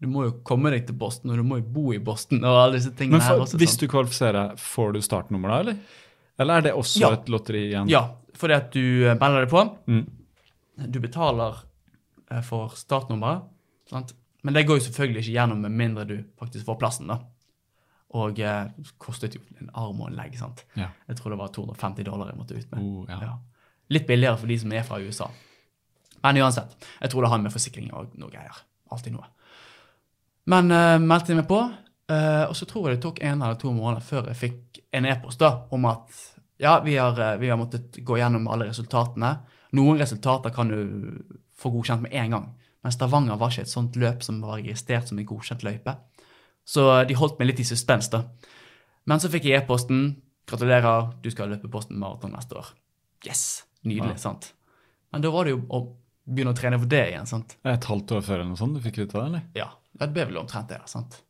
du 0.01 0.07
må 0.09 0.23
jo 0.25 0.37
komme 0.47 0.71
deg 0.73 0.87
til 0.87 0.97
Boston, 0.97 1.33
og 1.33 1.41
du 1.41 1.45
må 1.45 1.59
jo 1.59 1.67
bo 1.75 1.91
i 1.93 1.99
Boston, 2.01 2.39
og 2.41 2.55
alle 2.57 2.79
disse 2.79 2.93
tingene 2.97 3.19
Men 3.19 3.27
her 3.27 3.35
for, 3.35 3.43
også. 3.45 3.59
hvis 3.61 3.75
sant? 3.75 3.83
du 3.83 3.91
kvalifiserer, 3.91 4.55
får 4.57 4.95
du 4.95 5.01
startnummer 5.05 5.53
da, 5.53 5.59
eller? 5.65 5.99
Eller 6.39 6.57
er 6.57 6.61
det 6.61 6.73
også 6.73 7.01
Ja. 7.01 7.11
et 7.13 7.29
lotteri 7.29 7.65
igjen? 7.71 7.89
Ja, 7.89 8.15
fordi 8.37 8.53
at 8.55 8.71
du 8.71 8.81
eh, 9.07 9.17
melder 9.19 9.45
deg 9.45 9.49
på. 9.51 9.63
Mm. 9.87 10.05
Du 10.91 10.99
betaler 11.03 11.57
eh, 12.31 12.41
for 12.41 12.69
startnummeret, 12.75 13.43
sant? 13.89 14.13
men 14.43 14.53
det 14.55 14.63
går 14.65 14.79
jo 14.79 14.85
selvfølgelig 14.87 15.21
ikke 15.21 15.35
gjennom 15.35 15.59
med 15.61 15.71
mindre 15.77 16.05
du 16.09 16.15
faktisk 16.39 16.65
får 16.65 16.79
plassen. 16.81 17.07
da. 17.11 17.19
Og 18.17 18.39
eh, 18.39 18.65
kostet 18.97 19.35
jo 19.35 19.41
en 19.61 19.69
arm 19.77 20.01
og 20.01 20.09
en 20.09 20.15
legg. 20.17 20.33
sant? 20.39 20.63
Ja. 20.75 20.87
Jeg 21.07 21.17
tror 21.19 21.31
det 21.35 21.37
var 21.43 21.47
250 21.53 22.03
dollar 22.07 22.31
jeg 22.31 22.37
måtte 22.39 22.57
ut 22.57 22.71
med. 22.71 22.81
Oh, 22.81 23.05
ja. 23.09 23.19
Ja. 23.21 23.37
Litt 23.91 24.07
billigere 24.07 24.37
for 24.37 24.47
de 24.47 24.57
som 24.57 24.71
er 24.73 24.83
fra 24.87 24.97
USA. 24.99 25.29
Men 26.23 26.37
uansett, 26.41 26.73
jeg 27.01 27.09
tror 27.11 27.21
det 27.23 27.29
har 27.29 27.39
med 27.41 27.51
forsikring 27.53 27.91
og 27.93 28.11
noe 28.17 28.29
greier. 28.33 28.57
Alltid 28.91 29.13
noe. 29.13 29.27
Men 30.49 30.71
eh, 30.73 30.97
meldte 30.99 31.33
jeg 31.33 31.37
meg 31.43 31.47
på, 31.49 31.61
eh, 32.11 32.43
og 32.49 32.55
så 32.57 32.67
tror 32.69 32.89
jeg 32.89 32.97
det 32.99 33.03
tok 33.05 33.21
en 33.23 33.41
eller 33.41 33.57
to 33.61 33.71
måneder 33.73 34.03
før 34.05 34.27
jeg 34.31 34.39
fikk 34.41 34.81
en 34.97 35.07
e-post 35.09 35.39
da, 35.41 35.51
om 35.71 35.85
at 35.89 36.19
ja, 36.61 36.75
vi 36.85 36.95
har, 36.99 37.17
eh, 37.19 37.37
vi 37.41 37.49
har 37.49 37.57
måttet 37.57 38.01
gå 38.05 38.17
gjennom 38.19 38.47
alle 38.51 38.67
resultatene. 38.69 39.31
Noen 39.77 39.97
resultater 40.01 40.53
kan 40.53 40.67
du 40.69 41.23
få 41.57 41.71
godkjent 41.73 42.03
med 42.05 42.13
en 42.13 42.35
gang, 42.35 42.47
men 42.83 42.91
Stavanger 42.93 43.37
var 43.39 43.53
ikke 43.53 43.63
et 43.65 43.71
sånt 43.71 43.95
løp 44.01 44.23
som 44.25 44.41
var 44.43 44.59
registrert 44.59 45.07
som 45.09 45.19
en 45.21 45.25
godkjent 45.29 45.63
løype. 45.63 45.95
Så 46.65 46.85
de 47.07 47.15
holdt 47.17 47.39
meg 47.39 47.47
litt 47.51 47.61
i 47.63 47.65
suspens, 47.65 48.09
da. 48.13 48.23
Men 49.09 49.19
så 49.21 49.29
fikk 49.33 49.45
jeg 49.49 49.61
e-posten. 49.63 50.21
Gratulerer, 50.49 51.11
du 51.23 51.29
skal 51.31 51.49
løpe 51.53 51.69
Posten 51.71 51.97
Marathon 52.01 52.33
neste 52.35 52.57
år. 52.57 52.67
Yes! 53.25 53.63
Nydelig, 53.85 54.17
Ja. 54.17 54.23
sant? 54.29 54.53
Men 55.11 55.21
da 55.21 55.29
var 55.33 55.45
det 55.45 55.51
jo 55.55 55.61
å 55.69 55.79
begynne 56.29 56.53
å 56.53 56.57
trene 56.57 56.77
for 56.79 56.85
det 56.89 57.01
igjen, 57.11 57.25
sant? 57.29 57.55
Et 57.65 57.83
halvt 57.89 58.11
år 58.17 58.21
før 58.21 58.33
eller 58.39 58.49
noe 58.51 58.57
sånt 58.59 58.75
du 58.77 58.81
fikk 58.83 58.97
vite 59.01 59.17
det, 59.17 59.25
eller? 59.25 59.41
Ja, 59.55 59.69
det 59.99 60.09
ble 60.13 60.25
vel 60.29 60.37
omtrent 60.41 60.67
det, 60.69 60.81
sant? 60.89 61.21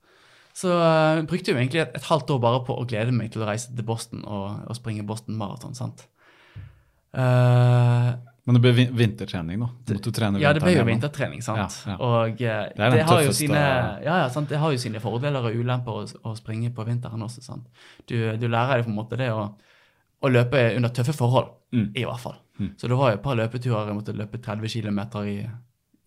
Så 0.58 0.72
jeg 0.74 1.28
brukte 1.30 1.54
jo 1.54 1.58
egentlig 1.60 1.82
et, 1.86 1.94
et 1.96 2.08
halvt 2.10 2.34
år 2.36 2.40
bare 2.44 2.64
på 2.68 2.76
å 2.76 2.88
glede 2.90 3.14
meg 3.16 3.32
til 3.32 3.44
å 3.44 3.48
reise 3.48 3.72
til 3.76 3.86
Boston 3.88 4.26
og, 4.28 4.66
og 4.68 4.76
springe 4.78 5.06
Boston 5.08 5.38
Marathon, 5.40 5.74
sant? 5.78 6.04
Uh, 7.12 8.12
Men 8.48 8.58
det 8.58 8.62
ble 8.64 8.72
vin 8.76 8.92
vintertrening, 8.98 9.60
da. 9.62 9.68
Ja, 10.42 10.52
det 10.56 10.62
ble 10.64 10.74
jo 10.74 10.86
vintertrening, 10.88 11.42
sant? 11.46 11.76
Ja, 11.86 11.94
ja. 11.94 11.98
Og 12.02 12.42
eh, 12.42 12.62
Det 12.76 12.92
det, 12.96 13.04
har 13.08 13.28
sine, 13.38 13.64
ja, 14.06 14.16
ja, 14.24 14.30
sant? 14.34 14.50
det 14.50 14.58
har 14.62 14.72
jo 14.74 14.80
sine 14.82 15.02
fordeler 15.04 15.46
og 15.46 15.56
ulemper 15.60 16.00
å, 16.02 16.06
å 16.32 16.34
springe 16.40 16.72
på 16.76 16.86
vinteren 16.88 17.22
også. 17.28 17.44
sant? 17.46 17.68
Du, 18.10 18.16
du 18.42 18.48
lærer 18.48 18.80
deg 18.82 18.88
på 18.88 18.94
en 18.94 18.98
måte 18.98 19.20
det 19.20 19.30
å, 19.36 19.44
å 20.22 20.32
løpe 20.32 20.64
under 20.78 20.94
tøffe 20.96 21.16
forhold, 21.18 21.58
Mm. 21.72 21.86
i 21.96 22.02
hvert 22.04 22.20
fall. 22.20 22.34
Mm. 22.60 22.74
Så 22.76 22.90
det 22.92 22.96
var 23.00 23.14
jo 23.14 23.16
et 23.16 23.22
par 23.24 23.38
løpeturer 23.40 23.88
jeg 23.88 23.96
måtte 23.96 24.12
løpe 24.12 24.42
30 24.44 24.68
km 24.74 24.98
i, 25.24 25.38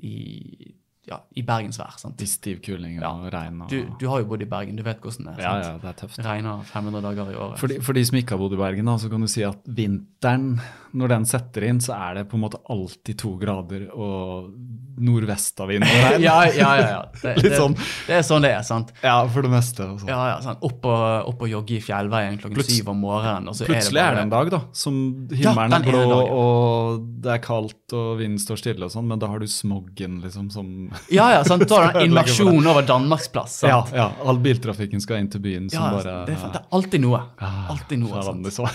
i 0.05 0.74
ja, 1.09 1.18
i 1.36 1.42
bergensvær. 1.42 1.98
sant? 2.00 2.20
I 2.22 2.26
stiv 2.26 2.61
kuling 2.64 3.00
Ja. 3.00 3.11
og 3.12 3.32
regn 3.32 3.61
og 3.62 3.68
Du, 3.70 3.84
du 4.00 4.09
har 4.09 4.18
jo 4.22 4.24
bodd 4.30 4.42
i 4.42 4.48
Bergen, 4.48 4.76
du 4.76 4.82
vet 4.82 5.00
hvordan 5.00 5.26
det 5.26 5.34
er. 5.38 5.42
Sant? 5.42 5.64
ja, 5.64 5.72
ja, 5.72 5.78
det 5.78 5.90
er 5.90 5.98
tøft. 6.07 6.18
Regner 6.24 6.62
500 6.64 7.02
dager 7.02 7.30
i 7.30 7.34
året. 7.36 7.59
For 7.59 7.66
de, 7.68 7.80
for 7.82 7.92
de 7.92 8.05
som 8.05 8.16
ikke 8.18 8.30
har 8.36 8.38
bodd 8.38 8.52
i 8.57 8.57
Bergen, 8.57 8.86
da, 8.86 8.96
så 8.98 9.11
kan 9.12 9.20
du 9.20 9.26
si 9.28 9.42
at 9.42 9.59
vinteren, 9.66 10.61
når 10.95 11.11
den 11.11 11.26
setter 11.26 11.66
inn, 11.66 11.80
så 11.82 11.97
er 11.97 12.20
det 12.20 12.28
på 12.30 12.38
en 12.38 12.45
måte 12.45 12.61
alltid 12.70 13.18
to 13.18 13.34
grader 13.40 13.88
og 13.90 14.53
nordvest 14.95 15.59
av 15.59 15.72
vind. 15.72 15.82
og 15.82 15.90
regn. 16.05 16.22
ja, 16.28 16.34
ja, 16.55 16.68
ja. 16.78 16.88
ja. 16.92 17.01
Det, 17.18 17.32
det, 17.42 17.51
sånn. 17.59 17.74
det 18.07 18.18
er 18.20 18.22
sånn 18.26 18.45
det 18.47 18.53
er, 18.55 18.62
sant? 18.66 18.92
Ja, 19.03 19.16
for 19.26 19.47
det 19.47 19.51
meste. 19.51 19.88
og 19.90 20.03
sånn. 20.03 20.12
Ja, 20.12 20.20
ja, 20.30 20.36
sant? 20.45 20.62
Opp, 20.66 20.86
og, 20.86 21.30
opp 21.32 21.42
og 21.42 21.51
jogge 21.51 21.78
i 21.78 21.80
fjellveien 21.82 22.38
klokken 22.38 22.59
Pluts 22.59 22.70
syv 22.76 22.92
om 22.92 23.01
morgenen. 23.03 23.51
Og 23.51 23.59
så 23.59 23.66
Plutselig 23.66 24.01
er 24.01 24.05
er 24.05 24.14
det 24.14 24.20
det 24.20 24.26
en 24.28 24.34
dag 24.36 24.53
da, 24.55 24.61
som 24.84 25.01
himmelen 25.34 25.74
ja, 25.74 25.80
er 25.80 25.88
blå, 25.88 26.03
ene 26.05 26.12
dagen. 26.12 26.38
og 26.45 27.09
det 27.24 27.32
er 27.34 27.42
kaldt, 27.42 27.97
og 27.99 28.12
vinden 28.20 28.38
står 28.42 28.61
stille 28.62 28.86
og 28.86 28.95
sånn, 28.95 29.09
men 29.11 29.22
da 29.22 29.30
har 29.32 29.42
du 29.42 29.49
smoggen 29.51 30.20
liksom 30.22 30.51
som 30.55 30.70
Ja, 31.12 31.30
ja, 31.34 31.42
sant? 31.47 31.66
Da 31.70 31.80
er 31.88 31.97
det 31.97 32.05
en 32.05 32.12
invasjon 32.12 32.70
over 32.70 32.86
Danmarksplass. 32.86 33.59
Ja, 33.66 33.80
ja, 33.95 34.09
all 34.22 34.38
biltrafikken 34.45 35.03
skal 35.03 35.24
inn 35.24 35.32
til 35.32 35.42
byen 35.42 35.66
som 35.72 35.80
Ja, 35.80 35.90
bare 35.99 36.16
det, 36.30 36.38
er, 36.38 36.55
det 36.55 36.62
er 36.62 36.70
alltid 36.78 37.03
noe. 37.03 37.24
ja, 37.40 37.53
Alltid 37.74 38.05
noe. 38.05 38.22
Sant? 38.22 38.53
Så, 38.55 38.68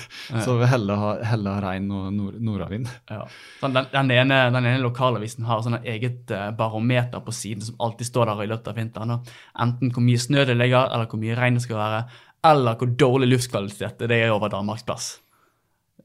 så 0.44 0.60
vi 0.60 0.68
heller 0.68 1.00
ha, 1.00 1.16
heller 1.32 1.60
ha 1.60 1.64
regn 1.70 1.90
og 1.96 2.09
nord, 2.16 2.38
nordavind. 2.44 2.90
Ja. 3.10 3.24
Sånn, 3.60 3.74
den, 3.76 3.88
den, 3.92 4.12
ene, 4.16 4.38
den 4.54 4.66
ene 4.66 4.82
lokalavisen 4.84 5.46
har 5.48 5.62
sånn 5.66 5.80
eget 5.84 6.32
eh, 6.36 6.50
barometer 6.58 7.22
på 7.26 7.34
siden 7.36 7.66
som 7.66 7.76
alltid 7.86 8.08
står 8.10 8.32
der 8.32 8.44
i 8.44 8.50
løpet 8.52 8.68
av 8.72 8.80
vinteren. 8.80 9.16
Enten 9.60 9.92
hvor 9.96 10.06
mye 10.06 10.20
snø 10.22 10.46
det 10.50 10.58
ligger, 10.60 10.90
eller 10.94 11.10
hvor 11.12 11.22
mye 11.22 11.38
regn 11.40 11.60
det 11.60 11.66
skal 11.66 11.80
være, 11.82 12.02
eller 12.50 12.78
hvor 12.80 12.94
dårlig 13.02 13.32
luftkvalitet 13.34 14.06
det 14.10 14.22
er 14.22 14.32
over 14.36 14.52
Danmarksplass. 14.54 15.12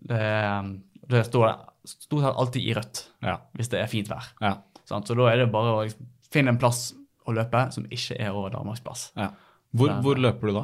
Det, 0.05 0.19
eh, 0.21 0.73
det 1.15 1.25
står 1.31 1.53
stort 1.85 2.23
sett 2.25 2.39
alltid 2.41 2.63
i 2.65 2.75
rødt 2.77 3.01
Ja, 3.25 3.39
hvis 3.57 3.69
det 3.73 3.81
er 3.83 3.91
fint 3.93 4.09
vær. 4.09 4.31
ja, 4.41 4.55
Sånn, 4.89 5.05
Så 5.07 5.15
da 5.17 5.31
er 5.33 5.43
det 5.43 5.51
bare 5.53 5.73
å 5.75 5.83
liksom, 5.85 6.07
finne 6.33 6.53
en 6.55 6.59
plass 6.61 6.93
å 7.29 7.33
løpe 7.33 7.71
som 7.73 7.85
ikke 7.89 8.17
er 8.21 8.33
over 8.37 8.51
Danmarksplass. 8.53 9.13
ja. 9.17 9.31
Hvor, 9.75 9.91
hvor 10.05 10.15
løper 10.23 10.47
du 10.47 10.53
da? 10.55 10.61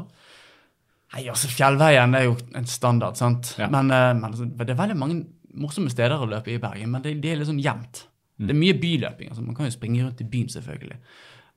Nei, 1.15 1.25
altså 1.33 1.51
Fjellveien 1.51 2.15
er 2.15 2.29
jo 2.29 2.37
en 2.57 2.69
standard, 2.71 3.19
sant? 3.19 3.55
Ja. 3.59 3.67
Men, 3.73 3.91
eh, 3.91 4.13
men 4.15 4.31
altså, 4.31 4.47
det 4.47 4.71
er 4.71 4.79
veldig 4.79 4.99
mange 4.99 5.25
morsomme 5.59 5.91
steder 5.91 6.23
å 6.23 6.29
løpe 6.31 6.53
i 6.55 6.61
Bergen, 6.63 6.93
men 6.93 7.03
det, 7.03 7.17
det 7.23 7.35
er 7.35 7.43
sånn 7.49 7.63
jevnt. 7.63 8.05
Mm. 8.39 8.47
Det 8.47 8.55
er 8.55 8.61
mye 8.61 8.79
byløping. 8.81 9.33
altså 9.33 9.43
Man 9.45 9.57
kan 9.59 9.67
jo 9.69 9.75
springe 9.75 10.05
rundt 10.05 10.23
i 10.23 10.29
byen, 10.31 10.49
selvfølgelig. 10.53 11.01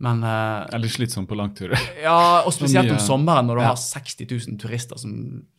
Men 0.03 0.23
uh, 0.25 0.65
Det 0.67 0.79
er 0.79 0.91
slitsomt 0.91 1.29
på 1.29 1.37
langturer. 1.37 1.79
ja, 2.03 2.41
og 2.43 2.51
spesielt 2.55 2.91
om 2.91 2.99
sommeren 2.99 3.47
når 3.47 3.59
du 3.59 3.63
Ja. 3.63 3.69
har 3.71 3.79
60 3.79 4.25
000 4.49 4.57
turister 4.59 4.99
som 4.99 5.13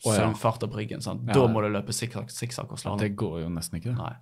oh, 0.04 0.16
ja. 0.16 0.26
på 0.34 0.74
ryggen. 0.74 1.00
Sant? 1.04 1.22
Da 1.30 1.46
må 1.48 1.62
du 1.64 1.70
løpe 1.72 1.94
sikksakk 1.94 2.74
og 2.74 2.80
slalåm. 2.80 3.00
Det 3.00 3.14
går 3.16 3.44
jo 3.44 3.52
nesten 3.54 3.78
ikke. 3.80 3.94
Nei. 3.96 4.12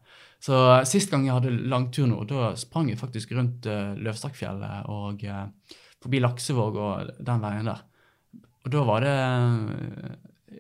Så 0.43 0.59
uh, 0.59 0.83
Sist 0.89 1.11
gang 1.11 1.27
jeg 1.27 1.35
hadde 1.35 1.55
langtur 1.73 2.07
nå, 2.11 2.21
da 2.31 2.53
sprang 2.61 2.93
jeg 2.93 3.01
faktisk 3.01 3.33
rundt 3.39 3.67
uh, 3.71 3.97
Løvstakkfjellet 3.99 4.93
og 4.93 5.25
uh, 5.27 5.49
forbi 6.03 6.21
Laksevåg 6.23 6.79
og 6.79 7.17
den 7.19 7.43
veien 7.43 7.73
der. 7.73 7.83
Og 8.65 8.71
da 8.71 8.83
var 8.87 9.01
det 9.03 9.13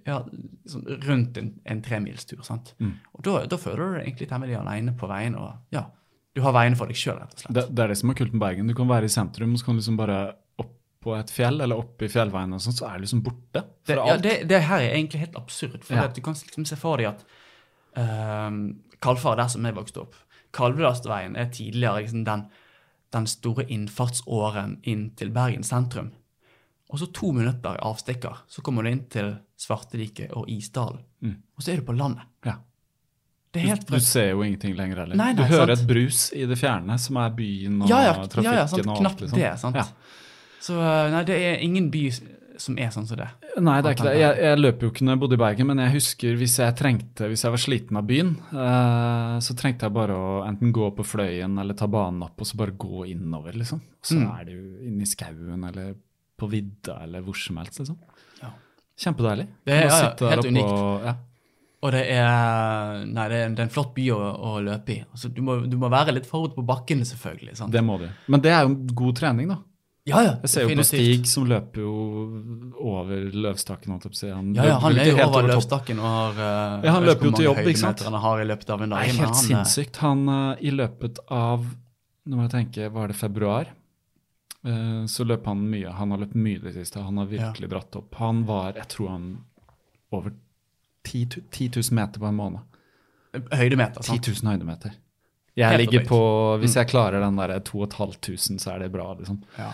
ja, 0.08 0.18
sånn 0.66 0.86
rundt 1.06 1.36
en, 1.38 1.50
en 1.68 1.82
tremilstur. 1.84 2.40
sant? 2.46 2.72
Mm. 2.82 2.94
Og 3.14 3.24
da, 3.26 3.34
da 3.50 3.58
føler 3.60 3.82
du 3.82 3.96
deg 3.98 4.06
egentlig 4.08 4.28
temmelig 4.30 4.56
alene 4.58 4.94
på 4.98 5.10
veien. 5.10 5.36
og 5.38 5.74
ja, 5.74 5.84
Du 6.34 6.40
har 6.42 6.54
veiene 6.56 6.78
for 6.78 6.90
deg 6.90 6.98
sjøl, 6.98 7.18
rett 7.20 7.34
og 7.36 7.42
slett. 7.44 7.54
Det, 7.58 7.66
det 7.70 7.84
er 7.84 7.92
det 7.92 7.98
som 8.00 8.10
er 8.10 8.18
kult 8.18 8.32
med 8.34 8.42
Bergen. 8.42 8.70
Du 8.70 8.74
kan 8.78 8.88
være 8.90 9.06
i 9.10 9.12
sentrum, 9.12 9.52
og 9.54 9.60
så 9.60 9.68
kan 9.68 9.76
du 9.76 9.82
liksom 9.82 9.98
bare 10.00 10.18
opp 10.62 10.72
på 11.02 11.14
et 11.18 11.30
fjell, 11.34 11.60
eller 11.60 11.78
opp 11.82 12.02
i 12.02 12.10
fjellveien, 12.10 12.52
og 12.56 12.62
sånt, 12.62 12.78
så 12.80 12.88
er 12.88 12.98
du 12.98 13.06
liksom 13.06 13.22
borte 13.26 13.62
Det, 13.86 13.98
alt. 13.98 14.08
ja, 14.08 14.16
det, 14.22 14.34
det 14.50 14.60
her 14.68 14.80
er 14.82 14.96
egentlig 14.96 15.22
helt 15.26 15.38
absurd. 15.38 15.80
For 15.84 15.94
Ja. 15.98 16.06
du 16.08 16.20
kan 16.24 16.34
liksom 16.38 16.66
se 16.66 16.76
for 16.80 16.96
deg 17.02 17.10
at 17.12 17.24
uh, 17.98 18.50
Kalfar, 19.02 19.36
der 19.38 19.48
som 19.52 19.64
jeg 19.66 19.74
vokste 19.78 20.02
opp 20.04 20.18
Kalvedalsveien 20.52 21.34
er 21.40 21.48
tidligere 21.48 22.02
liksom 22.04 22.24
den, 22.26 22.42
den 23.14 23.26
store 23.30 23.64
innfartsåren 23.72 24.74
inn 24.84 25.06
til 25.16 25.30
Bergen 25.32 25.62
sentrum. 25.64 26.10
Og 26.92 27.00
så 27.00 27.08
to 27.16 27.30
minutter 27.32 27.78
avstikker, 27.80 28.42
så 28.52 28.60
kommer 28.64 28.84
du 28.84 28.90
inn 28.92 29.04
til 29.08 29.30
Svartelike 29.56 30.28
og 30.36 30.48
Isdalen. 30.52 31.00
Mm. 31.24 31.38
Og 31.56 31.64
så 31.64 31.72
er 31.72 31.80
du 31.80 31.86
på 31.88 31.94
landet. 31.96 32.26
Ja. 32.44 32.58
Det 33.52 33.60
helt 33.66 33.86
Du 33.88 33.98
ser 34.00 34.30
jo 34.30 34.42
ingenting 34.44 34.74
lenger 34.76 35.02
heller. 35.02 35.16
Nei, 35.16 35.30
nei, 35.32 35.42
du 35.42 35.42
hører 35.48 35.74
sant. 35.74 35.82
et 35.82 35.88
brus 35.88 36.20
i 36.36 36.44
det 36.48 36.56
fjerne, 36.60 36.98
som 37.00 37.16
er 37.20 37.32
byen 37.36 37.82
og 37.84 37.90
ja, 37.90 37.98
ja, 38.06 38.12
trafikken 38.24 38.44
ja, 38.48 38.60
ja, 38.62 38.68
sant, 38.68 38.86
og 38.88 39.02
alt. 39.06 39.20
Liksom. 39.24 39.38
det. 39.40 39.50
sant? 39.60 39.76
Ja. 39.76 39.88
Så 40.62 40.76
uh, 40.78 41.08
nei, 41.12 41.24
det 41.28 41.36
er 41.36 41.64
ingen 41.64 41.90
by 41.92 42.04
som 42.62 42.76
er 42.78 42.92
sånn 42.94 43.06
som 43.08 43.18
det. 43.18 43.26
Nei, 43.58 43.78
det 43.82 43.88
er 43.90 43.96
ikke 43.96 44.06
det. 44.06 44.14
Jeg, 44.20 44.36
jeg 44.44 44.60
løper 44.60 44.86
jo 44.86 44.90
ikke 44.92 45.04
når 45.08 45.16
jeg 45.16 45.20
bodde 45.24 45.36
i 45.36 45.40
Bergen, 45.42 45.66
men 45.72 45.80
jeg 45.82 45.94
husker 45.96 46.36
hvis 46.38 46.58
jeg 46.60 46.76
trengte, 46.78 47.28
hvis 47.32 47.42
jeg 47.44 47.54
var 47.56 47.62
sliten 47.64 47.98
av 47.98 48.06
byen, 48.08 48.30
eh, 48.52 49.34
så 49.42 49.56
trengte 49.58 49.88
jeg 49.88 49.96
bare 49.96 50.14
å 50.16 50.30
enten 50.46 50.72
gå 50.76 50.90
på 50.96 51.06
Fløyen 51.08 51.56
eller 51.60 51.76
ta 51.76 51.88
banen 51.90 52.22
opp 52.28 52.44
og 52.44 52.48
så 52.48 52.60
bare 52.60 52.76
gå 52.78 53.06
innover, 53.10 53.56
liksom. 53.58 53.80
Og 53.80 54.06
så 54.12 54.20
Mm. 54.20 54.28
er 54.38 54.44
det 54.48 54.54
jo 54.56 54.64
inne 54.92 55.02
i 55.02 55.10
skauen 55.10 55.64
eller 55.72 55.94
på 56.42 56.50
vidda 56.52 56.98
eller 57.06 57.24
hvor 57.26 57.38
som 57.38 57.60
helst, 57.62 57.78
liksom. 57.82 57.98
Ja. 58.42 58.50
Kjempedeilig. 59.06 59.46
Det 59.66 59.78
er- 59.78 59.90
ja, 59.90 60.30
helt 60.34 60.50
unikt. 60.50 60.72
og- 60.72 61.06
Ja. 61.10 61.14
Og 61.82 61.90
det 61.90 62.04
er, 62.14 63.00
nei, 63.10 63.24
det 63.28 63.36
er, 63.40 63.46
en, 63.48 63.54
det 63.56 63.62
er 63.64 63.66
en 63.66 63.72
flott 63.74 63.88
by 63.96 64.04
å, 64.14 64.18
å 64.38 64.50
løpe 64.62 64.92
i. 64.94 65.00
Altså, 65.02 65.32
du, 65.34 65.40
må, 65.42 65.56
du 65.66 65.74
må 65.76 65.88
være 65.90 66.12
litt 66.14 66.28
forut 66.30 66.54
på 66.54 66.62
bakkene, 66.62 67.02
selvfølgelig. 67.08 67.56
sant? 67.58 67.72
Det 67.74 67.82
må 67.82 67.96
du. 67.98 68.04
Men 68.30 68.40
det 68.44 68.52
er 68.54 68.68
jo 68.68 68.76
god 69.00 69.16
trening, 69.18 69.48
da. 69.50 69.56
ja, 70.06 70.20
ja, 70.22 70.36
Jeg 70.44 70.50
ser 70.52 70.68
jo 70.68 70.76
på. 70.78 70.84
Stig 70.86 71.26
som 71.26 71.48
løper 71.50 71.82
jo 71.82 71.90
over 72.78 73.26
løvstakken. 73.34 73.96
Han, 73.96 74.54
Ja, 74.54 74.64
ja, 74.70 74.78
han 74.78 74.96
er 74.96 75.10
jo 75.10 75.18
over 75.26 75.48
løvstakken 75.50 75.98
og 75.98 76.06
har 76.06 76.38
uh, 76.38 76.86
Ja, 76.86 76.92
han 76.92 77.02
løper 77.02 77.24
jo 77.26 77.34
til 77.40 77.48
jobb, 77.48 77.58
ikke 77.66 77.82
sant? 77.82 78.06
Han 78.06 78.20
har 78.28 78.44
i 78.44 78.46
løpet 78.46 78.70
av 78.70 78.82
en 78.86 78.94
dag. 78.94 78.98
Nei, 79.02 79.06
helt 79.10 79.18
han, 79.26 79.34
eh, 79.34 79.42
sinnssykt. 79.48 79.96
Han 80.06 80.28
uh, 80.28 80.54
i 80.62 80.70
løpet 80.70 81.18
av 81.30 81.66
Nå 82.30 82.36
må 82.38 82.44
jeg 82.46 82.52
tenke, 82.54 82.92
var 82.94 83.08
det 83.10 83.16
februar? 83.18 83.66
Eh, 84.66 85.06
så 85.06 85.24
løp 85.24 85.46
han 85.46 85.62
mye. 85.70 85.90
Han 85.98 86.14
har 86.14 86.22
løpt 86.22 86.34
mye 86.38 86.60
det 86.62 86.74
siste. 86.76 87.02
Han 87.02 87.18
har 87.18 87.30
virkelig 87.30 87.70
dratt 87.70 87.96
opp. 87.98 88.14
Han 88.20 88.44
var, 88.46 88.76
jeg 88.78 88.88
tror 88.94 89.08
han 89.14 89.26
over 90.12 90.34
10, 91.08 91.24
10 91.50 91.70
000 91.76 91.96
meter 91.98 92.22
på 92.22 92.28
en 92.28 92.38
måned. 92.38 92.60
Høydemeter, 93.32 94.02
10 94.04 94.06
sant? 94.12 94.28
000 94.28 94.52
høydemeter. 94.52 94.98
Jeg 95.54 95.68
Helt 95.68 95.82
ligger 95.82 96.06
på, 96.08 96.20
Hvis 96.62 96.76
jeg 96.78 96.88
klarer 96.88 97.20
den 97.20 97.36
der 97.36 97.58
2500, 97.60 98.60
så 98.62 98.72
er 98.72 98.84
det 98.84 98.92
bra, 98.92 99.10
liksom. 99.18 99.42
Ja. 99.58 99.72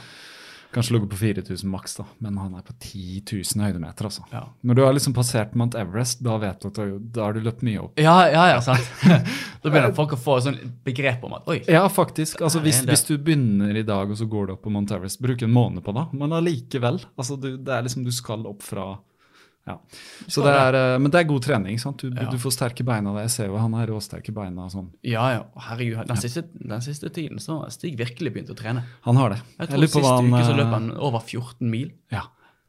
Kanskje 0.75 0.95
ligget 0.95 1.11
på 1.11 1.17
4000 1.17 1.71
maks, 1.71 1.95
da, 1.97 2.05
men 2.25 2.37
han 2.37 2.55
er 2.59 2.65
på 2.67 2.75
10 2.77 3.23
000 3.33 3.65
høydemeter, 3.65 4.09
altså. 4.11 4.25
Ja. 4.33 4.43
Når 4.61 4.77
du 4.77 4.83
har 4.85 4.93
liksom 4.93 5.15
passert 5.17 5.55
Mount 5.57 5.77
Everest, 5.79 6.21
da 6.25 6.37
vet 6.43 6.61
du 6.61 6.69
at 6.69 6.81
du, 6.81 6.99
da 7.15 7.25
har 7.25 7.37
du 7.37 7.41
løpt 7.47 7.65
mye 7.65 7.87
opp. 7.87 8.01
Ja, 8.01 8.17
ja, 8.29 8.45
ja, 8.53 8.59
sant. 8.65 8.85
da 9.63 9.73
begynner 9.73 9.97
folk 9.97 10.13
å 10.13 10.21
få 10.21 10.37
sånn 10.45 10.61
begrep 10.85 11.25
om 11.25 11.39
at 11.39 11.49
oi, 11.49 11.63
Ja, 11.73 11.87
faktisk. 11.89 12.43
Altså, 12.45 12.61
hvis, 12.65 12.83
hvis 12.85 13.07
du 13.09 13.15
begynner 13.17 13.73
i 13.81 13.87
dag, 13.87 14.13
og 14.13 14.21
så 14.21 14.29
går 14.29 14.51
du 14.51 14.57
opp 14.59 14.67
på 14.67 14.75
Mount 14.75 14.93
Everest, 14.93 15.23
bruk 15.25 15.43
en 15.47 15.55
måned 15.57 15.87
på 15.87 15.97
det, 15.97 16.05
men 16.21 16.37
allikevel. 16.37 17.01
Altså, 17.17 17.41
du, 17.41 17.55
det 17.57 17.73
er 17.73 17.89
liksom, 17.89 18.05
du 18.05 18.13
skal 18.13 18.45
opp 18.51 18.67
fra 18.67 18.91
ja. 19.69 19.77
Så 20.27 20.43
det 20.47 20.53
er, 20.55 20.77
eh, 20.79 20.95
men 20.99 21.13
det 21.13 21.21
er 21.21 21.29
god 21.29 21.45
trening. 21.45 21.79
sant? 21.81 22.01
Du, 22.03 22.09
Ja. 22.11 22.31
du 22.33 22.39
får 22.41 22.55
sterke 22.57 22.85
beina. 22.89 23.13
Jeg 23.23 23.31
ser 23.35 23.47
jo 23.53 23.59
han 23.61 23.77
har 23.77 23.87
råsterke 23.93 24.33
beina. 24.35 24.65
og 24.65 24.73
sånn. 24.73 24.89
Ja, 25.05 25.27
ja. 25.37 25.45
Herregud, 25.69 26.07
den 26.09 26.17
siste, 26.25 26.47
den 26.57 26.81
siste 26.85 27.11
tiden 27.13 27.39
så 27.39 27.61
har 27.63 27.71
Stig 27.75 27.97
virkelig 28.01 28.33
begynt 28.35 28.51
å 28.51 28.57
trene. 28.59 28.83
Han 29.07 29.17
har 29.21 29.37
det. 29.37 29.41
Jeg 29.61 29.69
tror 29.69 29.81
jeg 29.81 29.89
Sist 29.93 30.01
Siste 30.03 30.27
uke 30.33 30.43
så 30.45 30.57
eh, 30.57 30.61
løp 30.63 30.73
han 30.75 30.91
over 30.97 31.21
14 31.21 31.71
mil. 31.71 31.93
Ja. 32.11 32.25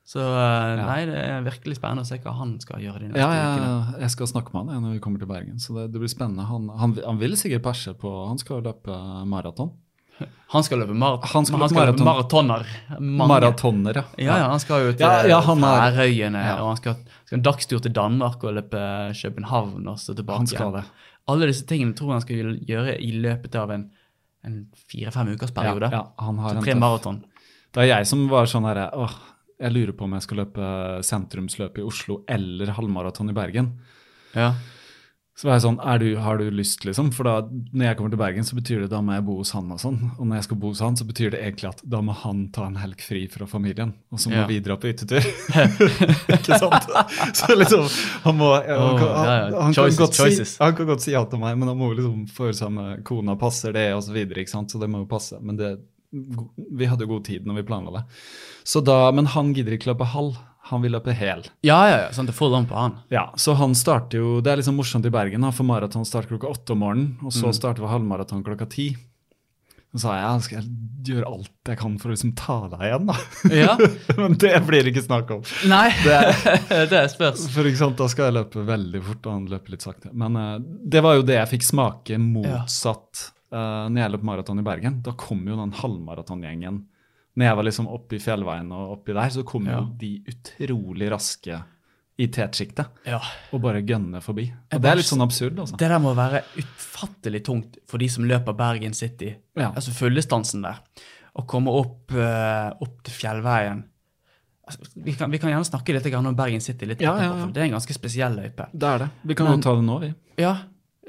Så 0.10 0.20
eh, 0.20 0.80
nei, 0.86 1.02
det 1.06 1.18
er 1.22 1.44
virkelig 1.46 1.76
spennende 1.78 2.02
å 2.02 2.08
se 2.10 2.18
hva 2.24 2.32
han 2.34 2.56
skal 2.60 2.82
gjøre 2.82 3.00
de 3.04 3.10
neste 3.12 3.20
Ja, 3.22 3.30
ja, 3.60 4.00
jeg 4.02 4.10
skal 4.16 4.28
snakke 4.32 4.54
med 4.56 4.72
han 4.74 4.82
når 4.88 4.96
vi 4.96 5.02
kommer 5.06 5.22
til 5.22 5.30
Bergen, 5.30 5.60
så 5.62 5.76
det, 5.76 5.92
det 5.94 6.02
blir 6.02 6.10
spennende. 6.10 6.48
Han, 6.50 6.66
han, 6.82 6.96
han 7.06 7.20
vil 7.22 7.36
sikkert 7.38 7.62
perse 7.68 7.94
på 7.94 8.14
Han 8.28 8.42
skal 8.42 8.64
løpe 8.66 8.96
maraton. 9.30 9.70
Han 10.50 10.64
skal 10.66 10.80
løpe 10.82 10.96
maraton. 10.98 11.46
Maraton. 11.60 12.06
maratoner. 12.06 12.66
Mange. 13.00 13.28
Maratonner, 13.30 14.00
ja. 14.00 14.04
Ja, 14.18 14.38
ja, 14.42 14.48
han 14.50 14.60
skal 14.60 14.88
jo 14.88 14.94
til 14.94 15.06
Ja, 15.06 15.28
ja, 15.30 15.40
Færøyene, 15.42 16.42
Ja. 16.42 16.56
og 16.64 16.72
han 16.72 16.78
skal, 16.78 16.96
skal 17.26 17.38
en 17.38 17.44
dagstur 17.46 17.80
til 17.86 17.94
Danmark 17.94 18.44
og 18.44 18.56
løpe 18.58 18.82
København 19.22 19.88
og 19.88 20.00
så 20.02 20.16
tilbake 20.16 20.38
Han 20.38 20.48
skal 20.48 20.74
det. 20.74 20.84
Alle 21.30 21.46
disse 21.52 21.66
tingene 21.70 21.94
tror 21.94 22.14
han 22.16 22.22
skal 22.22 22.58
gjøre 22.66 22.98
i 22.98 23.12
løpet 23.12 23.56
av 23.56 23.70
en, 23.72 23.92
en 24.46 24.68
fire-fem 24.90 25.36
ukers 25.36 25.52
periode. 25.52 25.92
Ja, 25.94 26.02
ja, 26.02 26.26
han 26.26 26.40
har 26.40 26.58
Så 26.58 26.64
tre 26.66 26.76
maraton. 26.76 27.24
Det 27.72 27.84
er 27.84 27.92
jeg 28.00 28.08
som 28.10 28.26
var 28.32 28.50
sånn 28.50 28.66
herre 28.66 28.90
Åh, 28.98 29.14
jeg 29.60 29.76
lurer 29.76 29.94
på 29.94 30.08
om 30.08 30.14
jeg 30.18 30.26
skal 30.26 30.38
løpe 30.42 30.68
sentrumsløp 31.06 31.78
i 31.78 31.86
Oslo 31.86 32.24
eller 32.28 32.74
halvmaraton 32.74 33.30
i 33.30 33.34
Bergen. 33.38 33.74
Ja. 34.34 34.54
Så 35.40 35.48
var 35.48 35.56
jeg 35.56 35.64
sånn, 35.64 35.78
er 35.88 36.02
du, 36.02 36.08
har 36.20 36.36
du 36.42 36.50
lyst, 36.52 36.82
liksom? 36.84 37.14
For 37.16 37.24
da, 37.24 37.34
når 37.72 37.86
jeg 37.86 37.96
kommer 37.96 38.12
til 38.12 38.20
Bergen, 38.20 38.44
så 38.44 38.58
betyr 38.58 38.82
det 38.84 38.90
da 38.92 39.00
må 39.00 39.14
jeg 39.16 39.24
bo 39.24 39.38
hos 39.38 39.54
han 39.56 39.70
og 39.72 39.78
sånn. 39.80 40.00
Og 40.18 40.26
når 40.28 40.42
jeg 40.42 40.48
skal 40.50 40.58
bo 40.60 40.72
hos 40.74 40.82
han, 40.84 40.98
så 41.00 41.06
betyr 41.08 41.32
det 41.32 41.40
egentlig 41.46 41.70
at 41.70 41.80
da 41.94 42.02
må 42.04 42.12
han 42.26 42.42
ta 42.52 42.66
en 42.68 42.76
helg 42.82 43.00
fri 43.08 43.22
fra 43.32 43.48
familien. 43.48 43.94
Og 44.12 44.20
så 44.20 44.34
må 44.34 44.42
Ja. 44.42 44.48
vi 44.50 44.58
dra 44.66 44.76
på 44.76 44.92
hyttetur. 44.92 45.24
Ikke 46.36 46.60
sant? 46.60 46.90
Så 47.40 47.56
liksom, 47.56 47.88
han 48.26 48.36
må 48.36 48.50
han, 48.58 48.68
kan, 49.00 49.14
han, 49.16 49.30
ja, 49.32 49.38
ja. 49.54 49.62
han, 49.64 49.78
Choices, 49.80 49.96
kan 50.02 50.06
godt 50.10 50.20
si, 50.20 50.50
han 50.66 50.76
kan 50.76 50.92
godt 50.92 51.06
si 51.08 51.16
ja 51.16 51.24
til 51.32 51.40
meg, 51.46 51.56
men 51.62 51.72
han 51.72 51.80
må 51.80 51.94
liksom 51.96 52.28
føre 52.36 52.58
seg 52.60 52.76
med 52.76 53.06
kona, 53.08 53.38
passer 53.40 53.72
det, 53.80 53.88
og 53.96 54.04
så 54.04 54.18
videre, 54.20 54.44
ikke 54.44 54.58
sant? 54.58 54.76
Så 54.76 54.84
det 54.84 54.92
må 54.92 55.06
jo 55.06 55.10
passe. 55.16 55.40
Men 55.40 55.56
det, 55.56 55.72
vi 56.12 56.86
hadde 56.90 57.06
jo 57.06 57.12
god 57.16 57.26
tid 57.28 57.46
når 57.46 57.60
vi 57.62 57.66
planla 57.70 57.92
det. 58.00 58.04
Så 58.68 58.82
da, 58.86 59.12
men 59.16 59.26
han 59.36 59.54
gidder 59.54 59.76
ikke 59.78 59.92
løpe 59.92 60.08
halv, 60.10 60.38
han 60.70 60.82
vil 60.84 60.92
løpe 60.94 61.14
hel. 61.18 61.44
ja, 61.66 61.78
ja, 61.90 61.98
ja, 62.06 62.10
sånn 62.14 62.28
det 62.30 62.36
on 62.42 62.66
på 62.70 62.76
han. 62.78 62.98
Ja, 63.10 63.32
så 63.38 63.56
han 63.58 63.74
starter 63.76 64.20
jo, 64.20 64.42
Det 64.42 64.52
er 64.52 64.58
liksom 64.62 64.76
morsomt 64.78 65.06
i 65.06 65.10
Bergen, 65.14 65.46
for 65.54 65.64
maraton 65.66 66.06
starter 66.06 66.30
klokka 66.36 66.50
åtte 66.52 66.74
om 66.74 66.80
morgenen. 66.84 67.18
Og 67.24 67.32
så 67.32 67.48
Mm. 67.50 67.54
starter 67.54 67.82
vi 67.82 67.88
halvmaraton 67.94 68.44
klokka 68.44 68.70
ti. 68.70 68.96
Så 69.92 70.02
sa 70.04 70.14
jeg 70.14 70.22
ja, 70.22 70.40
skal 70.40 70.58
jeg 70.60 71.16
gjøre 71.16 71.26
alt 71.26 71.50
jeg 71.66 71.78
kan 71.80 71.98
for 71.98 72.10
å 72.10 72.14
liksom 72.14 72.36
ta 72.38 72.68
deg 72.70 72.82
igjen, 72.86 73.08
da. 73.10 73.16
Ja. 73.50 73.78
Men 74.22 74.36
det 74.38 74.52
blir 74.68 74.84
det 74.86 74.92
ikke 74.94 75.06
snakk 75.08 75.32
om. 75.34 75.42
Nei, 75.66 75.90
Det 76.06 76.90
det 76.94 77.02
spørs. 77.16 77.48
For 77.50 77.66
eksempel 77.66 77.78
sant, 77.78 77.98
Da 77.98 78.08
skal 78.08 78.26
jeg 78.30 78.38
løpe 78.38 78.66
veldig 78.68 79.02
fort, 79.08 79.26
og 79.26 79.34
han 79.34 79.48
løper 79.50 79.72
litt 79.74 79.82
sakte. 79.82 80.12
Men 80.14 80.38
uh, 80.38 80.60
det 80.62 81.02
var 81.02 81.16
jo 81.18 81.24
det 81.26 81.40
jeg 81.40 81.50
fikk 81.56 81.66
smake 81.72 82.20
motsatt 82.22 83.32
uh, 83.54 83.88
når 83.90 83.98
jeg 84.04 84.12
løp 84.16 84.24
maraton 84.24 84.60
i 84.60 84.64
Bergen. 84.64 85.02
Da 85.06 85.12
kom 85.18 85.46
jo 85.48 85.56
den 85.60 85.72
halvmaratongjengen. 85.72 86.86
Når 87.38 87.46
jeg 87.46 87.56
var 87.60 87.64
liksom 87.70 87.88
oppe 87.88 88.18
i 88.18 88.20
fjellveien 88.24 88.72
og 88.76 88.96
oppi 88.98 89.14
der, 89.14 89.30
så 89.30 89.44
kom 89.48 89.66
Ja. 89.70 89.80
jo 89.80 89.94
de 89.98 90.24
utrolig 90.28 91.10
raske 91.12 91.60
i 92.20 92.28
tetsjiktet 92.28 92.88
Ja. 93.08 93.20
og 93.54 93.62
bare 93.62 93.82
gønne 93.82 94.20
forbi. 94.22 94.52
Og 94.74 94.82
det 94.82 94.90
er 94.92 94.96
litt 95.00 95.06
sånn 95.08 95.24
absurd, 95.24 95.56
altså. 95.58 95.78
Det 95.78 95.88
der 95.88 96.00
må 96.04 96.14
være 96.18 96.42
utfattelig 96.60 97.44
tungt 97.46 97.78
for 97.88 97.98
de 97.98 98.10
som 98.10 98.26
løper 98.28 98.54
Bergen 98.58 98.94
City, 98.94 99.36
Ja. 99.56 99.72
altså 99.72 99.92
fyllestansen 99.92 100.62
der, 100.64 100.82
å 101.38 101.46
komme 101.48 101.70
opp, 101.72 102.12
uh, 102.12 102.74
opp 102.82 103.04
til 103.04 103.14
fjellveien. 103.14 103.86
Altså, 104.68 104.86
vi, 104.98 105.14
kan, 105.14 105.32
vi 105.32 105.38
kan 105.40 105.50
gjerne 105.50 105.66
snakke 105.66 105.94
litt 105.96 106.14
om 106.14 106.36
Bergen 106.36 106.62
City 106.62 106.86
litt 106.86 107.00
Ja, 107.02 107.16
etterpå, 107.16 107.40
for 107.46 107.54
det 107.54 107.62
er 107.62 107.66
en 107.66 107.72
ganske 107.80 107.94
spesiell 107.96 108.36
løype. 108.36 108.68
Det 108.74 108.84
er 108.84 108.98
det. 109.00 109.10
Vi 109.24 109.34
kan 109.36 109.48
Men- 109.48 109.56
jo 109.58 109.62
ta 109.64 109.76
det 109.76 109.86
nå, 109.86 110.00
vi. 110.02 110.14
Ja, 110.38 110.58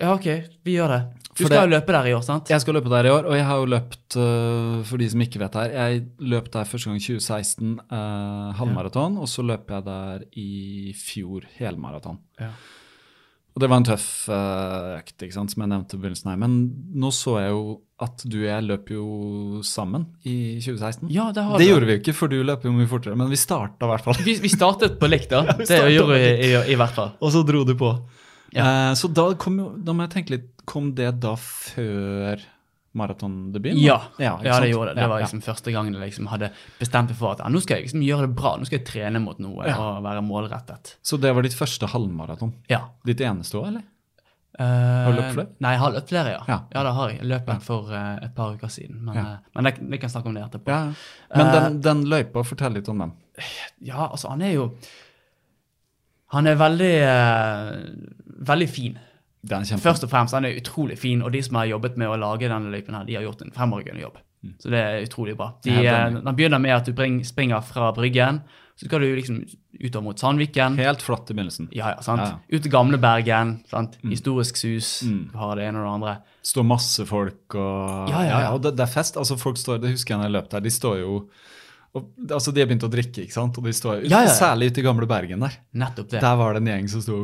ja, 0.01 0.15
ok, 0.15 0.25
vi 0.65 0.77
gjør 0.77 0.89
det. 0.89 1.03
Du 1.39 1.45
skal 1.47 1.63
jo 1.65 1.71
løpe 1.71 1.95
der 1.95 2.09
i 2.11 2.15
år, 2.17 2.25
sant? 2.27 2.51
Jeg 2.51 2.63
skal 2.63 2.75
løpe 2.77 2.91
der 2.91 3.07
i 3.07 3.13
år, 3.13 3.29
og 3.31 3.37
jeg 3.39 3.47
har 3.47 3.61
jo 3.63 3.69
løpt, 3.71 4.17
øh, 4.19 4.81
for 4.89 5.01
de 5.01 5.07
som 5.13 5.23
ikke 5.23 5.41
vet 5.43 5.57
her, 5.61 5.77
jeg 5.77 6.03
løp 6.33 6.51
der 6.53 6.67
første 6.69 6.91
gang 6.91 6.99
i 6.99 7.05
2016, 7.05 7.79
eh, 7.87 8.51
halvmaraton, 8.59 9.17
og 9.23 9.31
så 9.31 9.45
løp 9.47 9.71
jeg 9.71 9.87
der 9.87 10.27
i 10.35 10.51
fjor 10.99 11.47
helmaraton. 11.61 12.19
Ja. 12.41 12.51
Og 13.51 13.63
det 13.63 13.69
var 13.71 13.81
en 13.81 13.87
tøff 13.87 14.11
eh, 14.31 14.91
økt, 15.01 15.17
ikke 15.25 15.35
sant, 15.35 15.53
som 15.55 15.65
jeg 15.65 15.71
nevnte 15.73 15.97
i 15.97 16.03
begynnelsen 16.03 16.31
her. 16.31 16.39
Men 16.39 16.59
nå 17.03 17.11
så 17.15 17.41
jeg 17.43 17.55
jo 17.55 17.65
at 18.01 18.23
du 18.25 18.39
og 18.39 18.47
jeg 18.47 18.65
løp 18.65 18.93
jo 18.95 19.07
sammen 19.67 20.07
i 20.25 20.57
2016. 20.63 21.11
Ja, 21.13 21.27
det 21.37 21.45
har 21.45 21.59
det 21.61 21.67
du. 21.67 21.73
gjorde 21.75 21.89
vi 21.89 21.97
jo 21.97 22.01
ikke, 22.01 22.15
for 22.17 22.33
du 22.33 22.39
løper 22.47 22.71
jo 22.71 22.73
mye 22.79 22.89
fortere, 22.89 23.19
men 23.19 23.29
vi 23.29 23.37
starta 23.41 23.85
i 23.85 23.91
hvert 23.91 24.07
fall. 24.07 24.23
Vi, 24.25 24.39
vi 24.41 24.53
startet 24.53 24.97
på 25.01 25.11
likt, 25.11 25.35
da. 25.35 25.43
Ja, 25.61 25.83
det 25.85 25.93
gjorde 25.93 26.17
vi 26.17 26.23
i, 26.31 26.33
i, 26.49 26.53
i, 26.73 26.79
hvert 26.81 26.97
fall. 26.97 27.13
Og 27.21 27.35
så 27.35 27.43
dro 27.47 27.67
du 27.69 27.75
på. 27.79 27.93
Ja. 28.57 28.91
Eh, 28.91 28.95
så 28.99 29.11
da, 29.15 29.29
kom 29.41 29.61
da 29.85 29.95
må 29.95 30.07
jeg 30.07 30.15
tenke 30.17 30.37
litt, 30.37 30.49
kom 30.69 30.95
det 30.99 31.13
da 31.23 31.37
før 31.41 32.43
maratondebuten? 32.99 33.79
Ja, 33.79 34.01
ja, 34.19 34.41
ja, 34.43 34.57
det 34.61 34.73
gjorde 34.73 34.95
det. 34.95 35.01
Det 35.01 35.09
var 35.13 35.23
liksom 35.23 35.43
første 35.45 35.71
gangen 35.75 35.95
jeg 35.95 36.03
liksom 36.09 36.27
hadde 36.33 36.51
bestemt 36.81 37.13
meg 37.13 37.19
for 37.21 37.37
at 37.37 37.45
nå 37.47 37.63
skal 37.63 37.79
jeg 37.79 37.87
liksom 37.87 38.03
gjøre 38.03 38.27
det 38.27 38.35
bra. 38.41 38.57
Nå 38.59 38.67
skal 38.67 38.81
jeg 38.81 38.89
trene 38.89 39.23
mot 39.23 39.39
noe 39.43 39.71
og 39.71 40.03
være 40.07 40.25
målrettet. 40.27 40.97
Så 41.07 41.21
det 41.23 41.31
var 41.37 41.47
ditt 41.47 41.55
første 41.55 41.91
halvmaraton? 41.93 42.57
Ja. 42.73 42.89
Ditt 43.07 43.23
eneste 43.23 43.61
òg, 43.61 43.71
eller? 43.73 43.87
har 44.61 45.15
du 45.15 45.17
løpt 45.17 45.37
flere? 45.37 45.51
Nei, 45.63 45.71
jeg 45.73 45.81
har 45.81 45.93
løpt 45.95 46.11
flere, 46.11 46.33
ja. 46.35 46.41
Ja. 46.51 46.57
Ja, 46.75 46.81
det 46.85 46.95
har 46.97 47.13
jeg. 47.13 47.21
Jeg 47.21 47.29
løp 47.31 47.47
en 47.55 47.63
for 47.65 47.93
uh, 47.95 48.17
et 48.21 48.35
par 48.37 48.57
uker 48.59 48.73
siden. 48.73 48.99
Men, 49.07 49.17
Ja. 49.17 49.23
uh, 49.23 49.53
men 49.57 49.71
jeg, 49.71 49.79
vi 49.95 50.01
kan 50.03 50.13
snakke 50.13 50.29
om 50.29 50.35
det 50.37 50.43
etterpå. 50.43 50.75
Ja. 50.75 50.91
Men 51.37 51.53
den, 51.55 51.79
den 51.87 52.03
løypa, 52.11 52.43
fortell 52.45 52.75
litt 52.77 52.91
om 52.93 52.99
den. 53.07 53.15
Ja, 53.79 54.11
altså, 54.11 54.35
han 54.35 54.43
er 54.43 54.53
jo 54.59 54.67
Han 56.35 56.47
er 56.47 56.59
veldig 56.59 56.95
uh, 57.05 57.71
Veldig 58.51 58.69
fin. 58.71 58.99
Først 59.81 60.05
og 60.05 60.11
fremst, 60.13 60.37
han 60.37 60.45
er 60.45 60.57
utrolig 60.57 60.99
fin, 61.01 61.23
og 61.25 61.33
de 61.33 61.41
som 61.45 61.57
har 61.61 61.69
jobbet 61.71 61.97
med 62.01 62.09
å 62.13 62.17
lage 62.21 62.49
denne 62.49 62.73
løypen, 62.73 62.97
her, 62.97 63.07
de 63.09 63.17
har 63.17 63.25
gjort 63.25 63.43
en 63.45 63.53
fremragende 63.55 64.03
jobb. 64.03 64.19
Så 64.61 64.73
det 64.73 64.81
er 64.81 65.05
utrolig 65.05 65.35
bra. 65.37 65.51
De, 65.65 65.75
uh, 65.77 65.85
eh, 65.85 66.17
den 66.17 66.37
begynner 66.37 66.61
med 66.63 66.73
at 66.77 66.89
du 66.89 66.95
bring, 66.97 67.21
springer 67.29 67.61
fra 67.65 67.91
Bryggen, 67.97 68.41
så 68.81 68.89
skal 68.89 69.05
du 69.05 69.11
liksom 69.13 69.43
utover 69.77 70.05
mot 70.07 70.21
Sandviken. 70.21 70.79
Helt 70.81 71.03
flatt 71.05 71.29
i 71.29 71.35
begynnelsen. 71.37 71.69
Ja, 71.77 71.91
ja, 71.93 72.05
sant? 72.05 72.23
Ja, 72.25 72.39
ja. 72.39 72.57
Ut 72.57 72.65
til 72.65 72.73
Gamlebergen. 72.73 73.59
sant? 73.69 73.99
Historisk 74.09 74.57
sus. 74.57 74.89
Du 75.05 75.37
har 75.37 75.61
det 75.61 75.67
ene 75.69 75.83
og 75.83 75.85
det 75.85 75.93
andre. 75.99 76.15
Står 76.49 76.65
masse 76.65 77.05
folk 77.09 77.59
og 77.61 78.09
Ja, 78.09 78.23
ja, 78.25 78.41
ja. 78.47 78.53
og 78.57 78.63
det, 78.65 78.73
det 78.81 78.87
er 78.87 78.93
fest. 78.93 79.21
Altså 79.21 79.37
folk 79.37 79.61
står, 79.61 79.83
Det 79.85 79.93
husker 79.93 80.15
jeg 80.15 80.23
når 80.23 80.31
jeg 80.31 80.37
løp 80.39 80.49
der. 80.55 80.65
De 80.65 80.73
står 80.73 81.03
jo 81.03 81.13
og, 81.91 82.11
altså 82.31 82.53
De 82.55 82.63
har 82.63 82.69
begynt 82.71 82.85
å 82.87 82.91
drikke, 82.91 83.25
ikke 83.25 83.35
sant? 83.35 83.57
Og 83.59 83.67
de 83.67 83.73
står 83.75 84.05
Ja, 84.05 84.23
ja. 84.23 84.35
Særlig 84.35 84.71
ute 84.71 84.83
i 84.83 84.85
gamle 84.87 85.09
Bergen 85.11 85.43
der. 85.43 85.57
Nettopp 85.83 86.13
det. 86.13 86.21
Der 86.23 86.37
var 86.39 86.55
det 86.55 86.63
en 86.63 86.71
gjeng 86.71 86.87
som 86.93 87.03
sto 87.03 87.19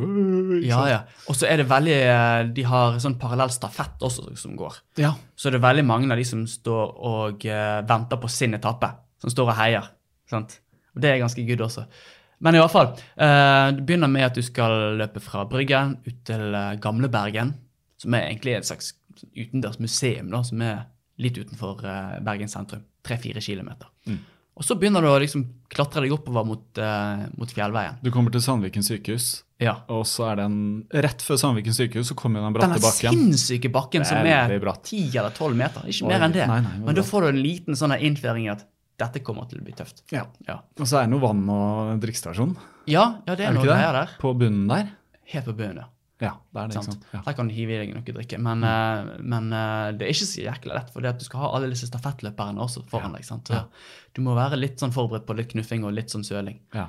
Ja, 0.65 0.81
ja. 0.91 0.99
Og 1.31 1.37
så 1.39 1.47
er 1.47 1.61
det 1.61 1.69
veldig 1.69 1.95
eh, 2.01 2.39
De 2.57 2.65
har 2.67 2.99
sånn 3.03 3.15
parallell 3.21 3.53
stafett 3.55 4.03
også 4.03 4.33
som 4.39 4.57
går. 4.59 4.81
ja. 4.99 5.13
Så 5.37 5.53
det 5.53 5.61
er 5.61 5.67
veldig 5.67 5.85
mange 5.87 6.11
av 6.11 6.19
de 6.19 6.25
som 6.25 6.39
står 6.49 6.93
og 7.07 7.43
uh, 7.45 7.79
venter 7.87 8.17
på 8.17 8.29
sin 8.33 8.57
etappe. 8.57 8.89
Som 9.21 9.29
står 9.29 9.51
og 9.51 9.57
heier. 9.59 9.91
sant? 10.25 10.55
Og 10.95 11.03
det 11.03 11.11
er 11.11 11.19
ganske 11.21 11.43
good 11.45 11.61
også. 11.61 11.83
Men 12.41 12.57
i 12.57 12.61
hvert 12.61 12.73
fall, 12.73 12.89
uh, 13.21 13.69
det 13.77 13.85
begynner 13.85 14.09
med 14.09 14.25
at 14.25 14.35
du 14.35 14.41
skal 14.41 14.97
løpe 14.97 15.21
fra 15.21 15.45
Bryggen 15.45 15.99
ut 16.07 16.23
til 16.25 16.57
Gamle 16.81 17.09
Bergen, 17.13 17.53
som 18.01 18.17
er 18.17 18.31
egentlig 18.31 18.57
et 18.57 18.65
slags 18.65 18.95
utendørs 19.37 19.77
museum, 19.79 20.33
da, 20.33 20.41
som 20.45 20.65
er 20.65 20.87
litt 21.21 21.37
utenfor 21.37 21.85
uh, 21.85 22.17
Bergen 22.25 22.49
sentrum. 22.49 22.81
Tre-fire 23.05 23.45
kilometer. 23.45 23.93
Og 24.57 24.65
så 24.65 24.73
begynner 24.79 25.03
du 25.05 25.07
å 25.11 25.17
liksom 25.21 25.43
klatre 25.69 26.01
deg 26.01 26.13
oppover 26.15 26.45
mot, 26.47 26.63
uh, 26.81 27.27
mot 27.37 27.51
fjellveien. 27.53 27.99
Du 28.01 28.09
kommer 28.13 28.33
til 28.33 28.41
Sandviken 28.41 28.81
sykehus, 28.85 29.43
Ja. 29.61 29.75
og 29.89 30.03
så 30.09 30.31
er 30.31 30.39
det 30.39 30.45
en 30.49 30.57
Rett 31.05 31.21
før 31.21 31.37
Sandviken 31.37 31.75
sykehus 31.77 32.09
så 32.09 32.15
kommer 32.17 32.41
den 32.41 32.55
bratte 32.57 32.81
bakken. 32.81 33.13
sinnssyke 33.13 33.69
bakken 33.73 34.05
som 34.05 34.17
er 34.25 34.49
ti 34.81 35.03
10 35.11 35.19
eller 35.19 35.29
12 35.29 35.55
meter. 35.55 35.85
Ikke 35.85 36.05
Oi, 36.05 36.09
mer 36.09 36.25
enn 36.25 36.33
det. 36.33 36.47
nei, 36.47 36.61
nei, 36.61 36.71
men 36.79 36.85
men 36.89 36.95
da 36.95 37.05
får 37.05 37.21
du 37.21 37.27
en 37.27 37.43
liten 37.43 37.77
sånn 37.77 37.93
innføring 37.99 38.45
i 38.45 38.49
at 38.55 38.65
dette 38.97 39.21
kommer 39.21 39.45
til 39.47 39.59
å 39.61 39.63
bli 39.63 39.73
tøft. 39.77 40.01
Ja. 40.11 40.25
Ja, 40.47 40.61
Og 40.79 40.87
så 40.89 40.97
er 40.97 41.05
det 41.05 41.11
noe 41.13 41.21
vann 41.21 41.47
og 41.49 41.99
drikkestasjon. 42.01 42.55
ja, 42.87 43.21
ja 43.27 43.35
det 43.35 43.45
er, 43.45 43.49
Er 43.51 43.53
det 43.53 43.59
noe 43.61 43.65
greier 43.69 43.93
der. 43.93 44.09
På 44.17 44.33
bunnen 44.33 44.67
der. 44.67 44.89
Helt 45.33 45.45
på 45.45 45.53
bunnen, 45.53 45.83
ja. 45.83 45.87
Ja, 46.17 46.31
det 46.49 46.61
er 46.61 46.69
det, 46.71 46.73
ikke 46.73 46.85
Sant? 46.87 46.95
sant? 46.95 47.11
Ja. 47.13 47.19
Der 47.27 47.35
kan 47.37 47.49
du 47.49 47.53
hive 47.53 47.75
i 47.75 47.77
deg 47.83 47.91
noe 47.93 48.15
drikke. 48.15 48.39
Mm. 48.41 48.47
Men, 48.47 48.63
eh, 48.65 49.11
men 49.21 49.51
uh, 49.53 49.91
det 49.93 50.07
er 50.07 50.15
ikke 50.15 50.29
så 50.29 50.45
jækla 50.47 50.79
lett, 50.79 50.89
for 50.93 51.05
du 51.05 51.25
skal 51.27 51.43
ha 51.43 51.51
alle 51.57 51.69
disse 51.69 51.89
stafettløperne 51.91 52.63
også 52.63 52.87
foran 52.89 53.13
deg. 53.13 53.27
sant? 53.27 53.51
Ja. 53.53 53.67
Du 54.17 54.23
må 54.25 54.33
være 54.37 54.57
litt 54.57 54.81
sånn 54.81 54.95
forberedt 54.95 55.27
på 55.27 55.37
litt 55.37 55.53
knuffing 55.53 55.85
og 55.85 55.93
litt 55.93 56.13
sånn 56.13 56.25
søling. 56.25 56.57
Ja. 56.73 56.87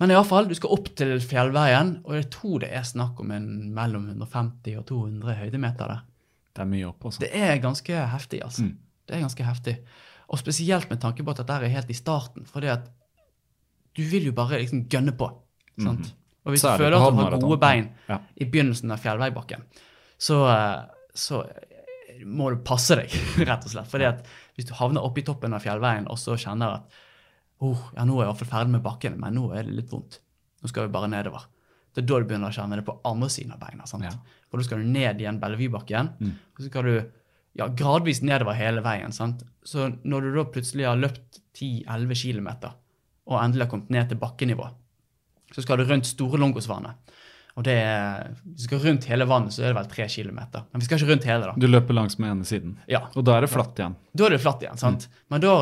Men 0.00 0.10
iallfall, 0.10 0.48
du 0.50 0.56
skal 0.56 0.72
opp 0.74 0.88
til 0.98 1.12
fjellveien, 1.22 1.98
og 2.08 2.16
jeg 2.16 2.30
tror 2.34 2.64
det 2.64 2.72
er 2.74 2.88
snakk 2.88 3.20
om 3.22 3.30
en 3.36 3.46
mellom 3.76 4.08
150 4.10 4.80
og 4.80 4.88
200 4.88 5.38
høydemeter 5.44 5.92
der. 5.92 6.02
Det 6.54 6.64
er 6.64 6.70
mye 6.70 6.88
opp, 6.88 7.04
altså. 7.04 7.22
Det 7.22 7.30
er 7.36 7.62
ganske 7.62 8.08
heftig, 8.14 8.42
altså. 8.46 8.66
Mm. 8.66 8.74
Det 9.04 9.14
er 9.14 9.24
ganske 9.26 9.46
heftig. 9.46 9.78
Og 10.32 10.40
spesielt 10.40 10.88
med 10.90 11.02
tanke 11.04 11.22
på 11.22 11.34
at 11.34 11.42
dette 11.42 11.60
er 11.60 11.76
helt 11.76 11.92
i 11.92 11.96
starten. 11.98 12.48
For 12.48 12.64
det 12.64 12.72
at 12.72 12.88
du 13.94 14.02
vil 14.08 14.30
jo 14.30 14.34
bare 14.34 14.58
liksom 14.62 14.86
gønne 14.90 15.12
på. 15.18 15.28
sant? 15.82 16.14
Og 16.44 16.52
hvis 16.52 16.62
du 16.64 16.68
føler 16.84 16.96
at 17.00 17.14
du 17.16 17.20
har 17.22 17.38
gode 17.40 17.60
bein 17.62 17.86
Ja. 18.08 18.18
i 18.36 18.44
begynnelsen 18.44 18.90
av 18.92 18.98
fjellveibakken, 19.00 19.62
så, 20.18 20.42
eh, 20.52 20.82
så 21.14 21.44
må 22.24 22.50
du 22.52 22.60
passe 22.64 22.96
deg, 23.00 23.08
rett 23.48 23.64
og 23.64 23.72
slett. 23.72 23.88
Fordi 23.90 24.04
at 24.10 24.26
hvis 24.56 24.68
du 24.68 24.74
havner 24.78 25.02
oppe 25.04 25.20
i 25.22 25.24
toppen 25.26 25.54
av 25.56 25.64
fjellveien 25.64 26.06
og 26.10 26.18
så 26.20 26.36
kjenner 26.38 26.76
at 26.78 27.00
oh, 27.64 27.80
ja, 27.96 28.04
nå 28.04 28.18
er 28.18 28.26
jeg 28.26 28.30
iallfall 28.30 28.50
ferdig 28.52 28.74
med 28.76 28.82
bakken, 28.84 29.18
men 29.20 29.34
nå 29.38 29.48
er 29.56 29.64
det 29.64 29.72
litt 29.80 29.90
vondt. 29.92 30.20
Nå 30.62 30.68
skal 30.68 30.86
vi 30.88 30.92
bare 30.94 31.08
nedover. 31.08 31.46
Det 31.94 32.02
er 32.02 32.06
da 32.10 32.18
du 32.20 32.24
begynner 32.28 32.50
å 32.50 32.54
kjenne 32.56 32.76
det 32.80 32.84
på 32.84 32.96
andre 33.06 33.28
siden 33.30 33.52
av 33.54 33.60
beina. 33.62 33.86
sant? 33.86 34.04
Ja. 34.04 34.12
For 34.50 34.58
da 34.60 34.64
skal 34.66 34.82
du 34.82 34.88
ned 34.90 35.20
igjen 35.22 35.38
Bellevuebakken, 35.40 36.08
og 36.20 36.60
så 36.60 36.66
skal 36.68 36.88
du 36.88 36.94
ja, 37.54 37.68
gradvis 37.70 38.20
nedover 38.26 38.56
hele 38.58 38.82
veien. 38.82 39.12
sant? 39.14 39.44
Så 39.64 39.86
når 40.04 40.20
du 40.26 40.30
da 40.34 40.44
plutselig 40.50 40.88
har 40.88 40.98
løpt 40.98 41.38
10-11 41.54 42.18
km 42.20 42.48
og 43.30 43.38
endelig 43.40 43.64
har 43.64 43.70
kommet 43.70 43.90
ned 43.94 44.08
til 44.10 44.18
bakkenivå, 44.20 44.66
så 45.54 45.62
skal 45.62 45.78
du 45.80 45.86
rundt 45.88 46.08
Store 46.10 46.40
Longosvannet. 46.42 47.14
Og 47.54 47.62
det 47.62 47.74
er, 47.78 48.32
Hvis 48.42 48.64
du 48.64 48.66
skal 48.66 48.80
rundt 48.82 49.04
hele 49.06 49.26
vannet, 49.30 49.54
så 49.54 49.62
er 49.62 49.70
det 49.70 49.76
vel 49.78 49.90
tre 49.92 50.08
kilometer. 50.10 50.64
Men 50.72 50.82
vi 50.82 50.88
skal 50.88 50.98
ikke 50.98 51.12
rundt 51.12 51.26
hele, 51.28 51.46
da. 51.46 51.54
Du 51.62 51.68
løper 51.70 51.94
langs 51.94 52.18
med 52.18 52.32
ene 52.32 52.48
siden. 52.48 52.72
Ja, 52.90 53.04
Og 53.14 53.22
da 53.28 53.36
er 53.36 53.46
det 53.46 53.52
flatt 53.52 53.78
igjen. 53.78 53.94
Da 54.10 54.26
er 54.26 54.34
det 54.34 54.40
flatt 54.42 54.64
igjen. 54.66 54.80
sant? 54.80 55.06
Men 55.30 55.44
da 55.44 55.52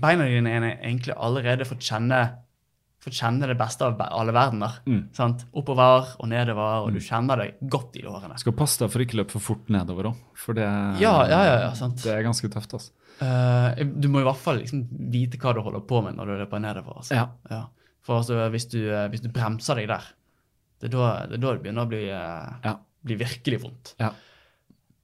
beina 0.00 0.24
dine 0.30 0.54
er 0.56 0.66
egentlig 0.78 1.12
allerede 1.12 1.68
fått 1.68 1.84
kjenne, 1.84 2.22
fått 3.04 3.18
kjenne 3.20 3.50
det 3.52 3.58
beste 3.60 3.84
av 3.84 4.00
alle 4.06 4.32
verdener. 4.32 4.80
Mm. 4.88 5.02
sant? 5.12 5.44
Oppover 5.52 6.16
og 6.16 6.32
nedover, 6.32 6.86
og 6.88 6.96
du 6.96 7.04
kjenner 7.04 7.44
deg 7.44 7.60
godt 7.68 8.00
i 8.00 8.06
årene. 8.08 8.40
Skal 8.40 8.56
passe 8.56 8.80
deg 8.80 8.94
for 8.96 9.04
ikke 9.04 9.18
å 9.18 9.20
løpe 9.20 9.36
for 9.36 9.44
fort 9.52 9.68
nedover 9.68 10.14
òg, 10.14 10.26
for 10.40 10.56
det, 10.56 10.64
Ja, 11.04 11.18
ja, 11.28 11.44
ja, 11.44 11.60
ja, 11.66 11.72
sant. 11.76 12.00
det 12.02 12.16
er 12.16 12.24
ganske 12.24 12.48
tøft. 12.48 12.72
altså. 12.80 12.92
Uh, 13.20 13.84
du 13.84 14.08
må 14.08 14.20
i 14.20 14.26
hvert 14.26 14.40
fall 14.40 14.58
liksom 14.60 14.88
vite 15.12 15.36
hva 15.40 15.52
du 15.56 15.60
holder 15.64 15.84
på 15.88 16.00
med 16.04 16.16
når 16.16 16.32
du 16.32 16.40
løper 16.40 16.60
nedover. 16.64 16.96
Altså. 17.00 17.14
Ja. 17.20 17.66
For 18.06 18.20
altså, 18.20 18.38
hvis, 18.54 18.68
du, 18.70 18.80
eh, 18.86 19.08
hvis 19.10 19.24
du 19.24 19.32
bremser 19.34 19.80
deg 19.80 19.90
der, 19.90 20.06
det 20.80 20.90
er 20.90 20.94
da 20.94 21.08
det, 21.26 21.38
er 21.38 21.42
da 21.42 21.54
det 21.56 21.64
begynner 21.64 21.86
å 21.86 21.90
bli, 21.90 22.04
eh, 22.12 22.52
Ja. 22.66 22.76
bli 23.06 23.18
virkelig 23.18 23.62
vondt. 23.64 23.94
Ja. 24.02 24.12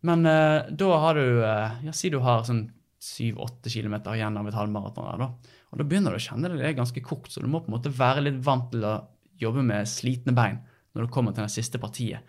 Men 0.07 0.27
uh, 0.27 0.67
da 0.67 0.87
har 0.99 1.15
du 1.15 1.27
uh, 1.45 1.77
ja, 1.87 1.93
Si 1.95 2.09
du 2.11 2.19
har 2.25 2.41
sånn 2.43 2.65
7-8 3.03 3.71
km 3.71 3.95
igjen 4.15 4.39
av 4.39 4.49
et 4.51 4.57
halvmaraton. 4.57 5.07
Der, 5.13 5.21
da. 5.23 5.59
Og 5.71 5.79
da 5.81 5.87
begynner 5.87 6.15
du 6.15 6.19
å 6.19 6.23
kjenne 6.23 6.51
det, 6.51 6.59
det 6.59 6.69
er 6.71 6.79
ganske 6.79 7.03
kokt, 7.07 7.31
så 7.33 7.43
du 7.43 7.49
må 7.51 7.63
på 7.63 7.71
en 7.71 7.77
måte 7.77 7.93
være 7.95 8.25
litt 8.27 8.41
vant 8.45 8.69
til 8.71 8.87
å 8.87 8.97
jobbe 9.43 9.65
med 9.67 9.91
slitne 9.91 10.35
bein 10.37 10.61
når 10.93 11.07
du 11.07 11.13
kommer 11.15 11.35
til 11.35 11.47
det 11.47 11.55
siste 11.55 11.81
partiet. 11.83 12.27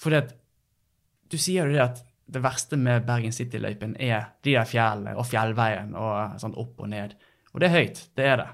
For 0.00 0.16
du 0.16 1.36
sier 1.38 1.68
jo 1.68 1.76
det 1.76 1.84
at 1.84 2.00
det 2.30 2.42
verste 2.42 2.78
med 2.80 3.06
Bergen 3.06 3.34
City-løypen 3.34 3.94
er 4.02 4.32
de 4.44 4.54
der 4.56 4.68
fjellene 4.68 5.16
og 5.18 5.28
fjellveien 5.28 5.94
og 5.98 6.40
sånn 6.42 6.56
opp 6.58 6.82
og 6.82 6.90
ned. 6.92 7.14
Og 7.54 7.62
det 7.62 7.68
er 7.70 7.76
høyt, 7.76 8.02
det 8.18 8.26
er 8.26 8.36
det. 8.42 8.48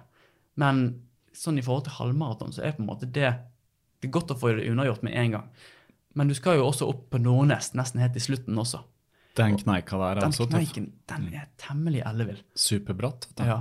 Men 0.60 0.84
sånn 1.36 1.58
i 1.60 1.64
forhold 1.64 1.84
til 1.86 1.96
halvmaraton 1.98 2.52
så 2.56 2.64
er 2.64 2.72
på 2.76 2.82
en 2.84 2.88
måte 2.90 3.06
det 3.12 3.30
det 4.00 4.08
er 4.10 4.12
godt 4.12 4.30
å 4.34 4.36
få 4.38 4.50
det 4.58 4.66
unnagjort 4.70 5.02
med 5.06 5.14
en 5.16 5.30
gang. 5.38 5.46
Men 6.14 6.28
du 6.28 6.34
skal 6.36 6.58
jo 6.58 6.66
også 6.68 6.86
opp 6.88 7.06
på 7.10 7.18
Nordnes 7.20 7.70
nesten 7.74 8.00
helt 8.00 8.16
i 8.16 8.20
slutten 8.20 8.58
også. 8.60 8.82
Den 9.36 9.56
kneika 9.60 9.96
der 10.00 10.16
er 10.16 10.20
Den 10.20 10.32
også 10.34 10.46
tøff. 10.48 10.74
den 10.76 11.32
er 11.34 11.46
temmelig 11.60 12.02
ellevill. 12.08 12.38
Superbratt. 12.56 13.26
Den. 13.36 13.46
Ja. 13.48 13.56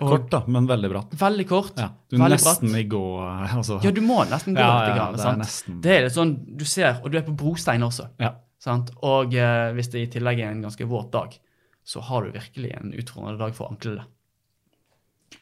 Og 0.00 0.08
Kort, 0.14 0.30
da, 0.32 0.40
men 0.48 0.66
veldig 0.68 0.90
bratt. 0.92 1.10
veldig 1.20 1.46
kort. 1.48 1.76
Ja. 1.76 1.90
Du 2.08 2.16
veldig 2.16 2.38
nesten 2.38 2.70
bratt. 2.72 2.80
i 2.80 2.84
gå 2.88 3.02
eh, 3.20 3.56
altså. 3.56 3.80
Ja, 3.84 3.90
du 3.92 4.00
må 4.00 4.18
nesten 4.30 4.54
gå 4.56 4.60
Ja, 4.64 4.86
litt. 4.86 4.96
ja, 4.96 5.06
det 5.12 5.24
er 5.28 5.36
nesten- 5.42 5.80
Det 5.84 5.90
er 5.96 6.02
litt 6.06 6.12
sånn, 6.16 6.32
du 6.56 6.64
ser, 6.64 7.00
og 7.04 7.10
du 7.12 7.18
er 7.18 7.22
på 7.26 7.36
brostein 7.36 7.82
også. 7.84 8.08
Ja. 8.18 8.34
Sant? 8.58 8.90
Og 9.02 9.34
eh, 9.34 9.72
hvis 9.76 9.90
det 9.92 10.00
i 10.06 10.10
tillegg 10.18 10.40
er 10.40 10.50
en 10.52 10.62
ganske 10.62 10.88
våt 10.88 11.10
dag, 11.12 11.36
så 11.84 12.00
har 12.00 12.24
du 12.24 12.30
virkelig 12.32 12.72
en 12.76 12.92
utfordrende 12.92 13.38
dag 13.38 13.54
for 13.54 13.68
anklene. 13.68 14.06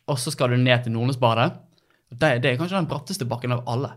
Og 0.08 0.18
så 0.20 0.32
skal 0.34 0.54
du 0.54 0.56
ned 0.60 0.84
til 0.84 0.94
Nordnesbadet. 0.94 1.50
Det, 2.08 2.30
det 2.42 2.52
er 2.52 2.60
kanskje 2.60 2.78
den 2.78 2.88
bratteste 2.88 3.26
bakken 3.28 3.52
av 3.58 3.64
alle. 3.68 3.92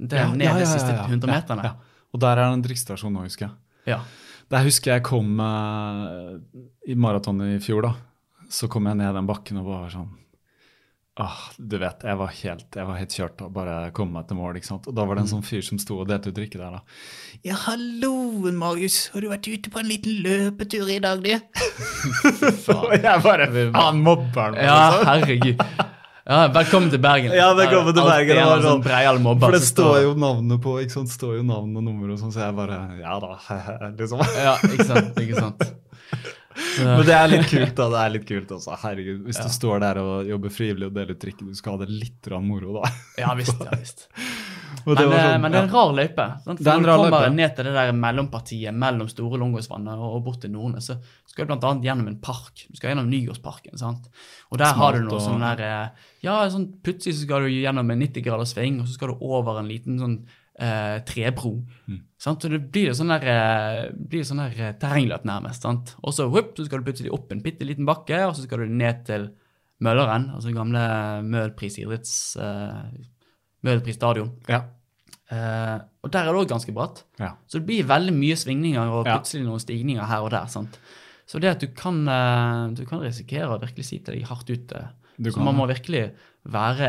Det 0.00 0.16
er 0.18 0.24
Ja, 0.24 0.32
ned 0.32 0.46
ja, 0.46 0.54
de 0.56 0.64
ja, 0.64 0.70
siste 0.70 0.94
ja, 0.94 1.02
ja. 1.04 1.08
100 1.10 1.28
meterne. 1.30 1.74
Og 2.12 2.20
der 2.20 2.38
er 2.38 2.46
det 2.46 2.56
en 2.56 2.64
drikkestasjon 2.64 3.12
nå, 3.14 3.26
husker 3.26 3.48
jeg. 3.48 3.54
Ja. 3.94 4.00
Der 4.52 4.64
husker 4.66 4.94
jeg 4.94 5.04
kom 5.06 5.36
uh, 5.40 6.38
i 6.88 6.96
maraton 6.98 7.40
i 7.46 7.58
fjor, 7.62 7.86
da. 7.86 7.92
Så 8.52 8.68
kom 8.72 8.88
jeg 8.88 8.98
ned 9.00 9.14
den 9.16 9.28
bakken 9.28 9.60
og 9.62 9.68
bare 9.68 9.92
sånn 9.92 10.10
Ah, 11.20 11.36
du 11.60 11.74
vet, 11.76 12.00
jeg 12.08 12.16
var 12.16 12.30
helt, 12.32 12.68
jeg 12.72 12.88
var 12.88 12.96
helt 12.96 13.12
kjørt 13.12 13.42
og 13.44 13.50
bare 13.52 13.90
kom 13.92 14.14
meg 14.14 14.24
til 14.30 14.38
mål. 14.38 14.56
ikke 14.56 14.64
sant? 14.70 14.86
Og 14.88 14.94
da 14.96 15.04
var 15.04 15.18
det 15.18 15.26
en 15.26 15.32
sånn 15.34 15.42
fyr 15.44 15.60
som 15.66 15.76
sto 15.82 15.98
og 16.00 16.06
delte 16.08 16.30
ut 16.32 16.38
drikke 16.38 16.56
der, 16.56 16.78
da. 16.78 16.80
Ja, 17.44 17.58
hallo, 17.66 18.12
Marius, 18.56 19.10
har 19.12 19.20
du 19.20 19.28
vært 19.28 19.44
ute 19.52 19.68
på 19.74 19.82
en 19.82 19.90
liten 19.92 20.22
løpetur 20.24 20.88
i 20.88 20.96
dag, 21.04 21.20
du? 21.20 21.34
og 22.78 22.94
jeg 22.96 23.24
bare 23.26 23.50
Faen, 23.52 24.00
mobber 24.06 24.40
han 24.40 24.56
meg, 24.56 24.64
ja, 24.64 24.78
liksom. 24.88 25.10
herregud. 25.10 25.66
Ja, 26.22 26.40
velkommen 26.54 26.88
til 26.94 27.00
Bergen. 27.02 27.32
Ja, 27.36 27.50
velkommen 27.60 27.92
til 27.92 28.08
Bergen, 28.08 28.32
det 28.38 28.48
var 28.48 28.60
sånn 28.62 28.68
sånn- 28.70 28.84
breial 28.88 29.20
mobber 29.20 29.50
For 29.50 29.58
det 29.58 29.68
står 29.68 29.96
jo 30.06 30.16
navnet 30.22 30.64
på, 30.64 30.78
ikke 30.80 30.96
sant? 30.96 31.12
står 31.12 31.36
jo 31.42 31.44
navn 31.44 31.76
og 31.76 31.84
nummer 31.90 32.14
og 32.16 32.20
sånn, 32.24 32.32
så 32.32 32.46
jeg 32.46 32.56
bare 32.56 32.80
Ja 33.02 33.18
da, 33.20 33.34
liksom. 34.00 34.24
Ja, 34.40 34.56
ikke 34.70 34.88
sant. 34.88 35.12
Ikke 35.26 35.44
sant. 35.44 35.68
Men 36.78 37.04
det 37.06 37.16
er 37.16 37.30
litt 37.32 37.48
kult, 37.50 37.74
da. 37.78 37.88
Det 37.92 38.00
er 38.02 38.14
litt 38.16 38.26
kult 38.28 38.54
også. 38.58 38.78
Herregud, 38.84 39.22
hvis 39.26 39.40
du 39.42 39.48
står 39.52 39.82
der 39.84 40.00
og 40.02 40.30
jobber 40.30 40.52
frivillig 40.54 40.88
og 40.90 40.96
deler 40.96 41.16
ut 41.16 41.22
drikke, 41.22 41.48
du 41.48 41.58
skal 41.58 41.76
ha 41.76 41.84
det 41.84 41.92
litt 41.92 42.32
moro, 42.42 42.78
da. 42.80 42.90
ja 43.22 43.34
visst. 43.38 43.60
ja 43.60 43.78
visst. 43.78 44.08
Men, 44.86 44.96
det 44.96 45.04
eh, 45.04 45.10
sånn, 45.12 45.42
men 45.44 45.52
det 45.52 45.58
er 45.58 45.66
en 45.66 45.70
rar 45.70 45.90
løype. 45.94 46.24
Sant? 46.42 46.60
For 46.62 46.80
når 46.80 46.82
du 46.82 46.90
kommer 46.90 47.26
løype. 47.26 47.34
ned 47.36 47.54
til 47.54 47.68
det 47.68 47.74
der 47.76 47.92
mellompartiet 47.94 48.78
mellom 48.82 49.10
Store 49.10 49.38
Långåsvannet 49.38 50.00
og, 50.08 50.16
bort 50.24 50.40
til 50.42 50.50
Nordnes, 50.54 50.88
så 50.88 50.96
skal 51.30 51.46
du 51.46 51.52
bl.a. 51.52 51.72
gjennom 51.84 52.08
en 52.10 52.18
park. 52.24 52.64
Du 52.66 52.78
skal 52.78 52.92
gjennom 52.92 53.10
Nygårdsparken. 53.12 53.76
sant? 53.78 54.08
Og 54.50 54.58
der 54.62 54.74
har 54.78 54.96
du 54.96 55.04
noe 55.04 55.20
og- 55.20 55.22
sånn 55.22 55.44
der 55.44 55.62
eh, 55.68 56.08
Ja, 56.24 56.40
sånn 56.50 56.68
plutselig 56.82 57.18
så 57.18 57.26
skal 57.28 57.46
du 57.46 57.52
gjennom 57.52 57.90
en 57.90 58.02
90 58.02 58.24
graders 58.26 58.54
sving, 58.56 58.80
og 58.80 58.88
så 58.88 58.96
skal 58.96 59.12
du 59.12 59.22
over 59.22 59.60
en 59.60 59.70
liten 59.70 59.98
sånn 60.02 60.18
eh, 60.58 60.98
trebro. 61.08 61.54
Mm. 61.88 62.00
Sant? 62.20 62.42
Så 62.42 62.50
det 62.52 62.60
blir 62.72 62.90
jo 62.90 62.96
sånn 62.96 63.12
der, 63.14 63.28
eh, 63.28 63.84
blir 63.94 64.26
sånn 64.26 64.42
der 64.44 64.58
eh, 64.58 64.74
terrengløp, 64.80 65.24
nærmest. 65.28 65.64
sant? 65.64 65.94
Og 66.02 66.14
så, 66.16 66.28
whoop, 66.30 66.54
så 66.56 66.66
skal 66.66 66.82
du 66.82 66.90
plutselig 66.90 67.14
opp 67.14 67.32
en 67.32 67.42
bitte 67.44 67.66
liten 67.68 67.88
bakke, 67.88 68.24
og 68.26 68.36
så 68.36 68.46
skal 68.46 68.64
du 68.64 68.76
ned 68.82 69.06
til 69.08 69.30
Mølleren, 69.82 70.28
altså 70.36 70.52
gamle 70.54 70.84
Møhlpris 71.26 71.80
idretts... 71.82 72.36
Eh, 72.38 73.08
Møhlpris 73.62 73.94
stadion. 73.94 74.32
Ja. 74.50 74.64
Eh, 75.30 75.76
og 76.02 76.10
der 76.10 76.26
er 76.26 76.34
det 76.34 76.40
òg 76.40 76.48
ganske 76.50 76.72
bratt. 76.74 77.04
Ja. 77.20 77.36
Så 77.46 77.60
det 77.60 77.68
blir 77.68 77.86
veldig 77.86 78.14
mye 78.16 78.34
svingninger 78.38 78.90
og 78.90 79.06
plutselig 79.06 79.46
noen 79.46 79.62
stigninger 79.62 80.02
her 80.10 80.26
og 80.26 80.32
der. 80.34 80.48
sant? 80.50 80.78
Så 81.30 81.38
det 81.38 81.52
at 81.52 81.62
du 81.62 81.68
kan, 81.70 82.00
eh, 82.10 82.74
du 82.74 82.82
kan 82.88 83.02
risikere 83.04 83.54
å 83.54 83.60
virkelig 83.62 83.86
si 83.86 84.00
til 84.02 84.18
deg 84.18 84.26
hardt 84.26 84.50
ut. 84.50 84.74
Du 85.16 85.30
så 85.30 85.36
kan 85.38 85.46
man 85.46 85.60
må 85.60 85.68
virkelig 85.70 86.08
være 86.42 86.88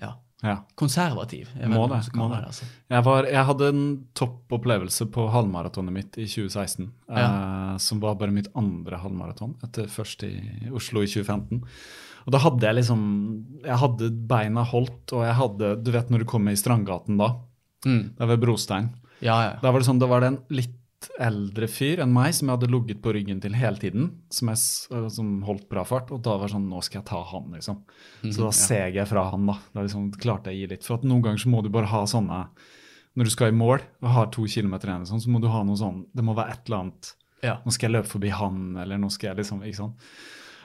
ja, 0.00 0.12
ja. 0.42 0.56
konservativ. 0.78 1.50
Jeg 1.58 1.70
Må 1.72 1.86
det, 1.90 2.00
må 2.16 2.28
det. 2.32 2.42
altså. 2.50 2.68
Jeg, 2.90 3.04
var, 3.06 3.28
jeg 3.28 3.46
hadde 3.50 3.70
en 3.72 3.82
topp 4.16 4.54
opplevelse 4.58 5.06
på 5.12 5.26
halvmaratonet 5.34 5.94
mitt 5.94 6.20
i 6.20 6.26
2016. 6.30 6.90
Eh, 7.10 7.74
som 7.82 8.00
var 8.02 8.18
bare 8.20 8.34
mitt 8.34 8.50
andre 8.58 9.00
halvmaraton, 9.02 9.56
etter 9.66 9.90
først 9.90 10.24
i 10.28 10.34
Oslo 10.72 11.04
i 11.04 11.10
2015. 11.10 11.62
Og 12.26 12.34
da 12.34 12.40
hadde 12.42 12.66
jeg 12.66 12.76
liksom 12.76 13.04
Jeg 13.64 13.78
hadde 13.80 14.10
beina 14.28 14.60
holdt, 14.68 15.14
og 15.16 15.22
jeg 15.24 15.36
hadde 15.38 15.70
Du 15.80 15.88
vet 15.94 16.10
når 16.12 16.20
du 16.20 16.26
kommer 16.28 16.52
i 16.52 16.58
Strandgaten 16.60 17.16
da? 17.16 17.30
Mm. 17.86 18.02
Det 18.12 18.26
er 18.26 18.28
ved 18.34 18.42
Brostein. 18.42 18.90
Ja, 19.24 19.38
ja. 19.46 19.54
Da 19.62 19.72
var 19.72 19.80
det 19.80 19.88
sånn, 19.88 20.00
da 20.00 20.08
var 20.08 20.20
det 20.20 20.34
en 20.34 20.42
litt 20.52 20.76
eldre 21.22 21.68
fyr 21.70 22.02
enn 22.04 22.12
meg 22.12 22.34
som 22.36 22.48
jeg 22.48 22.58
hadde 22.58 22.70
ligget 22.72 22.98
på 23.04 23.14
ryggen 23.16 23.38
til 23.40 23.54
hele 23.56 23.80
tiden, 23.80 24.08
som, 24.32 24.50
jeg, 24.52 24.60
øh, 24.96 25.06
som 25.12 25.30
holdt 25.46 25.68
bra 25.70 25.84
fart, 25.88 26.10
og 26.12 26.20
da 26.26 26.34
var 26.36 26.48
det 26.50 26.54
sånn, 26.54 26.66
nå 26.68 26.82
skal 26.84 27.00
jeg 27.00 27.08
ta 27.08 27.22
han, 27.30 27.46
liksom. 27.56 27.78
Så 28.26 28.44
da 28.44 28.50
seg 28.56 28.98
jeg 29.00 29.08
fra 29.08 29.24
han, 29.32 29.46
da. 29.48 29.56
Da 29.72 29.86
liksom 29.86 30.10
klarte 30.20 30.52
jeg 30.52 30.58
å 30.58 30.60
gi 30.60 30.72
litt. 30.74 30.84
For 30.86 31.00
at 31.00 31.06
noen 31.08 31.24
ganger 31.24 31.44
så 31.44 31.52
må 31.52 31.62
du 31.64 31.70
bare 31.72 31.88
ha 31.92 32.02
sånne, 32.10 32.42
når 33.18 33.26
du 33.26 33.32
skal 33.32 33.50
i 33.50 33.56
mål 33.56 33.80
og 34.02 34.12
har 34.14 34.28
to 34.34 34.44
kilometer 34.50 34.92
igjen, 34.92 35.08
sånn, 35.08 35.22
så 35.24 35.32
må 35.32 35.40
du 35.42 35.48
ha 35.50 35.64
noe 35.66 35.78
sånn, 35.80 36.04
det 36.14 36.26
må 36.26 36.36
være 36.36 36.54
et 36.54 36.68
eller 36.68 36.84
annet, 36.84 37.14
ja. 37.46 37.56
nå 37.64 37.72
skal 37.74 37.88
jeg 37.88 37.96
løpe 37.96 38.12
forbi 38.12 38.34
han, 38.36 38.60
eller 38.84 39.00
nå 39.00 39.10
skal 39.12 39.32
jeg 39.32 39.40
liksom, 39.40 39.64
ikke 39.66 39.80
sant. 39.80 40.12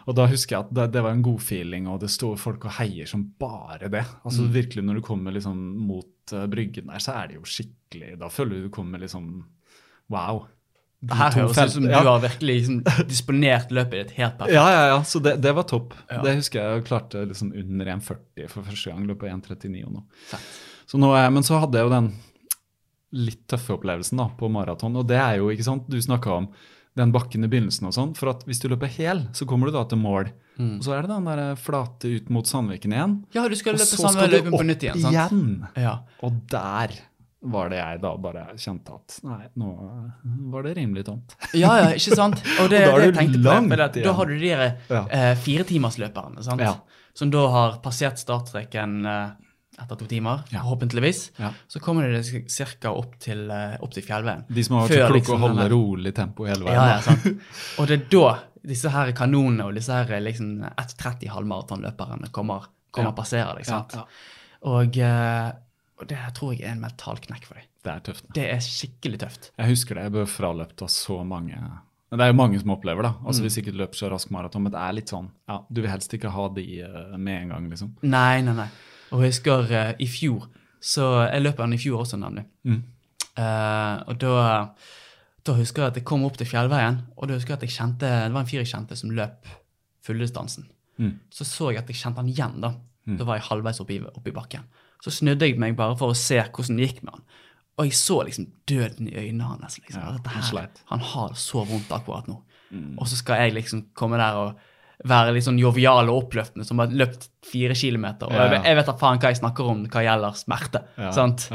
Og 0.06 0.14
da 0.14 0.28
husker 0.30 0.54
jeg 0.54 0.68
at 0.68 0.74
det, 0.78 0.86
det 0.94 1.02
var 1.02 1.16
en 1.16 1.24
god 1.26 1.42
feeling, 1.42 1.88
og 1.90 2.04
det 2.04 2.12
står 2.14 2.38
folk 2.38 2.68
og 2.68 2.76
heier 2.78 3.10
som 3.10 3.24
bare 3.42 3.90
det. 3.90 4.04
Altså 4.28 4.46
virkelig 4.54 4.84
når 4.86 5.00
du 5.00 5.06
kommer 5.08 5.34
liksom 5.34 5.58
mot 5.88 6.34
uh, 6.36 6.46
bryggen 6.52 6.92
der, 6.92 7.02
så 7.02 7.16
er 7.18 7.32
det 7.32 7.40
jo 7.40 7.48
skikkelig, 7.50 8.14
da 8.22 8.30
føler 8.30 8.60
du 8.60 8.68
du 8.68 8.74
kommer 8.76 9.02
liksom, 9.02 9.40
wow. 10.14 10.46
Det 11.06 11.14
Her 11.20 11.36
høres 11.38 11.58
ut 11.60 11.74
som 11.76 11.84
du 11.86 11.92
har 11.94 12.20
virkelig 12.24 12.54
liksom, 12.64 12.78
disponert 13.12 13.70
løpet 13.76 13.92
ditt 14.08 14.14
helt 14.18 14.38
perfekt. 14.40 14.56
Ja, 14.56 14.64
ja, 14.74 14.86
ja, 14.94 15.02
så 15.06 15.20
det, 15.22 15.36
det 15.44 15.52
var 15.54 15.68
topp. 15.70 15.94
Ja. 16.10 16.22
Det 16.26 16.34
husker 16.40 16.62
jeg 16.64 16.80
jeg 16.80 16.86
klarte 16.88 17.26
liksom 17.30 17.52
under 17.54 17.92
1,40 17.98 18.48
for 18.50 18.64
første 18.66 18.90
gang, 18.94 19.04
løp 19.10 19.20
på 19.22 19.30
1,39 19.30 19.84
og 19.86 19.92
noe. 20.00 20.40
Så 20.90 20.98
nå 21.02 21.12
er, 21.18 21.30
men 21.36 21.46
så 21.46 21.60
hadde 21.62 21.78
jeg 21.78 21.86
jo 21.90 21.94
den 21.94 22.10
litt 23.16 23.44
tøffe 23.52 23.76
opplevelsen 23.78 24.18
da, 24.20 24.26
på 24.40 24.50
maraton, 24.52 24.96
og 25.00 25.06
det 25.08 25.20
er 25.22 25.38
jo, 25.40 25.52
ikke 25.54 25.68
sant, 25.68 25.86
du 25.92 26.00
snakket 26.02 26.34
om 26.34 26.48
den 26.96 27.12
bakken 27.12 27.44
i 27.46 27.50
begynnelsen 27.52 27.88
og 27.90 27.94
sånn, 27.96 28.12
for 28.18 28.32
at 28.32 28.44
hvis 28.48 28.60
du 28.64 28.70
løper 28.72 28.90
hel, 28.98 29.26
så 29.36 29.46
kommer 29.48 29.70
du 29.70 29.76
da 29.78 29.86
til 29.92 30.02
mål, 30.02 30.32
Mm. 30.56 30.78
og 30.80 30.86
så 30.86 30.94
er 30.96 31.02
det 31.04 31.10
den 31.12 31.26
der 31.28 31.58
flate 31.60 32.08
ut 32.16 32.30
mot 32.32 32.48
Sandviken 32.48 32.94
igjen, 32.96 33.16
Ja, 33.36 33.42
du 33.52 33.56
skal 33.60 33.74
og 33.76 33.82
løpe 33.82 33.98
samme 34.00 34.24
løypen 34.32 34.54
på 34.56 34.62
nytt 34.64 34.86
igjen. 34.86 35.02
sant? 35.04 35.12
igjen. 35.12 35.50
Ja. 35.84 35.98
Og 36.24 36.38
der 36.48 36.94
var 37.46 37.70
det 37.70 37.78
jeg 37.80 38.02
da 38.02 38.12
bare 38.18 38.44
kjente 38.58 38.94
at, 38.96 39.16
nei, 39.24 39.46
nå 39.62 39.70
var 40.54 40.64
det 40.66 40.74
rimelig 40.78 41.06
tomt. 41.06 41.36
ja, 41.54 41.72
ja, 41.84 41.88
ikke 41.94 42.16
sant? 42.18 42.42
Og 42.64 42.70
det, 42.72 42.82
Og 42.90 43.00
da 43.00 43.06
det 43.12 43.22
jeg 43.22 43.40
langt, 43.46 43.70
på, 43.72 43.78
det, 43.94 44.04
da 44.06 44.14
har 44.18 44.26
du 44.32 44.36
de 44.40 44.50
der, 44.52 44.76
Ja. 44.90 45.02
eh, 45.14 45.32
firetimersløperne, 45.46 46.44
sant? 46.44 46.62
Ja. 46.62 46.76
som 47.16 47.30
da 47.32 47.46
har 47.48 47.78
passert 47.84 48.18
startstreken 48.20 49.06
eh, 49.08 49.30
etter 49.82 49.96
to 50.00 50.06
timer, 50.08 50.44
Ja. 50.52 50.62
forhåpentligvis. 50.64 51.32
Ja. 51.40 51.50
Så 51.68 51.80
kommer 51.84 52.08
de 52.12 52.22
ca. 52.48 52.90
opp, 52.92 53.18
til, 53.20 53.50
eh, 53.52 53.76
opp 53.82 53.92
til 53.94 54.04
fjellveien. 54.04 54.46
De 54.48 54.64
som 54.64 54.78
har 54.78 54.88
vært 54.88 54.96
så 54.96 55.08
kloke 55.08 55.20
liksom 55.20 55.36
å 55.36 55.48
holde 55.48 55.70
rolig 55.72 56.14
tempo 56.16 56.46
hele 56.48 56.64
veien. 56.64 56.76
Ja, 56.76 56.86
ja, 56.96 57.02
sant? 57.02 57.26
Og 57.80 57.88
det 57.88 57.98
er 58.02 58.06
da 58.12 58.40
disse 58.66 58.90
her 58.90 59.12
kanonene 59.14 59.66
og 59.68 59.76
disse 59.76 59.94
her 59.94 60.08
liksom 60.24 60.64
1,30 60.72 61.28
halvmaratonløperne 61.30 62.32
kommer, 62.32 62.66
kommer 62.92 63.12
Ja. 63.12 63.18
passerer 63.20 63.62
ja. 63.68 64.06
Og, 64.66 64.98
eh, 64.98 65.52
og 65.96 66.08
det 66.10 66.20
tror 66.36 66.54
jeg 66.54 66.66
er 66.66 66.74
en 66.76 66.84
mental 66.84 67.20
knekk 67.24 67.46
for 67.48 67.60
deg. 67.60 67.68
Det 67.86 67.92
er 67.92 68.02
tøft. 68.04 68.26
Det 68.36 68.46
er 68.52 68.64
skikkelig 68.64 69.20
tøft. 69.22 69.52
Jeg 69.56 69.72
husker 69.72 69.96
det. 69.96 70.08
Jeg 70.08 70.16
ble 70.18 70.26
fraløpt 70.28 70.84
av 70.84 70.90
så 70.92 71.22
mange 71.28 71.56
Det 71.56 72.20
er 72.22 72.32
jo 72.32 72.38
mange 72.38 72.60
som 72.60 72.74
opplever 72.76 73.08
det. 73.08 73.14
Mm. 73.16 73.30
Altså 73.30 73.46
Vi 73.46 73.54
sikkert 73.54 73.80
løper 73.80 74.00
så 74.00 74.10
rask 74.12 74.34
maraton, 74.34 74.66
men 74.66 74.74
det 74.74 74.82
er 74.82 74.98
litt 74.98 75.14
sånn 75.14 75.30
ja, 75.48 75.62
Du 75.70 75.82
vil 75.82 75.92
helst 75.92 76.14
ikke 76.18 76.34
ha 76.36 76.50
de 76.58 76.66
eh, 76.84 77.16
med 77.16 77.46
en 77.46 77.56
gang, 77.56 77.70
liksom. 77.72 77.96
Nei, 78.04 78.42
nei, 78.44 78.58
nei. 78.58 78.68
Og 79.14 79.24
jeg 79.24 79.36
husker 79.36 79.72
uh, 79.72 79.94
i 80.02 80.08
fjor 80.10 80.50
så 80.86 81.06
Jeg 81.30 81.42
løp 81.42 81.58
den 81.64 81.74
i 81.74 81.82
fjor 81.82 82.04
også, 82.04 82.20
nemlig. 82.22 82.44
Mm. 82.68 82.82
Uh, 83.40 84.04
og 84.12 84.20
da, 84.22 84.34
da 85.48 85.56
husker 85.58 85.82
jeg 85.82 85.94
at 85.94 86.02
jeg 86.02 86.06
kom 86.06 86.26
opp 86.28 86.36
til 86.38 86.50
fjellveien, 86.50 87.00
og 87.16 87.30
da 87.30 87.40
husker 87.40 87.56
jeg 87.56 87.62
at 87.62 87.66
jeg 87.66 87.74
kjente, 87.74 88.12
det 88.28 88.36
var 88.36 88.44
en 88.44 88.52
fyr 88.52 88.62
jeg 88.62 88.70
kjente 88.70 88.98
som 89.00 89.14
løp 89.16 89.50
fulldistansen. 90.06 90.68
Mm. 91.02 91.16
Så 91.34 91.48
så 91.48 91.72
jeg 91.72 91.82
at 91.82 91.90
jeg 91.90 92.04
kjente 92.04 92.22
han 92.22 92.30
igjen. 92.30 92.60
Da 92.62 92.76
Da 93.06 93.26
var 93.26 93.38
jeg 93.38 93.46
halvveis 93.46 93.80
oppi, 93.84 94.00
oppi 94.02 94.32
bakken. 94.34 94.64
Så 95.06 95.14
snudde 95.14 95.46
jeg 95.46 95.60
meg 95.62 95.76
bare 95.78 95.94
for 96.00 96.14
å 96.14 96.18
se 96.18 96.40
hvordan 96.42 96.80
det 96.80 96.88
gikk 96.90 97.04
med 97.06 97.14
han. 97.14 97.26
Og 97.76 97.90
jeg 97.90 97.98
så 98.00 98.22
liksom 98.26 98.48
døden 98.70 99.10
i 99.12 99.18
øynene 99.20 99.50
hans. 99.52 99.76
Liksom. 99.78 100.02
Ja, 100.02 100.64
han 100.90 101.04
har 101.12 101.34
det 101.34 101.42
så 101.42 101.66
vondt 101.68 101.92
akkurat 101.94 102.30
nå. 102.32 102.40
Mm. 102.72 102.96
Og 102.98 103.10
så 103.12 103.20
skal 103.20 103.44
jeg 103.44 103.58
liksom 103.60 103.90
komme 103.98 104.18
der 104.18 104.40
og 104.40 104.64
være 105.06 105.36
litt 105.36 105.46
sånn 105.46 105.60
jovial 105.60 106.10
og 106.10 106.24
oppløftende, 106.24 106.66
som 106.66 106.80
har 106.82 106.94
løpt 106.96 107.28
fire 107.46 107.76
kilometer. 107.78 108.32
Og 108.32 108.34
Ja, 108.34 108.62
jeg, 108.64 108.78
vet 108.80 108.90
da 108.90 108.96
faen 108.98 109.20
hva 109.22 109.34
jeg 109.34 109.42
snakker 109.42 109.72
om 109.76 109.84
hva 109.92 110.06
gjelder 110.08 110.40
smerte. 110.40 110.86
Ja, 110.98 111.12
sant? 111.14 111.50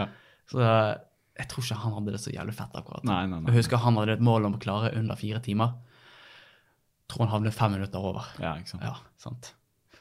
Så 0.51 0.61
jeg 0.61 1.49
tror 1.49 1.65
ikke 1.65 1.81
han 1.83 1.97
hadde 1.97 2.15
det 2.15 2.21
så 2.21 2.35
jævlig 2.35 2.55
fett 2.59 2.77
akkurat. 2.77 3.07
Nei, 3.09 3.23
nei, 3.27 3.41
nei. 3.41 3.49
Jeg 3.51 3.63
husker 3.65 3.81
han 3.81 3.97
hadde 3.97 4.19
et 4.19 4.25
mål 4.25 4.51
om 4.51 4.59
å 4.59 4.63
klare 4.63 4.93
under 4.99 5.19
fire 5.19 5.41
timer. 5.45 5.73
Jeg 5.73 7.15
Tror 7.15 7.25
han 7.25 7.33
havnet 7.33 7.57
fem 7.57 7.73
minutter 7.75 8.05
over. 8.13 8.29
Ja, 8.39 8.53
ikke 8.61 8.77
sant. 8.77 8.85
Ja, 8.87 8.93
sant. 9.19 9.55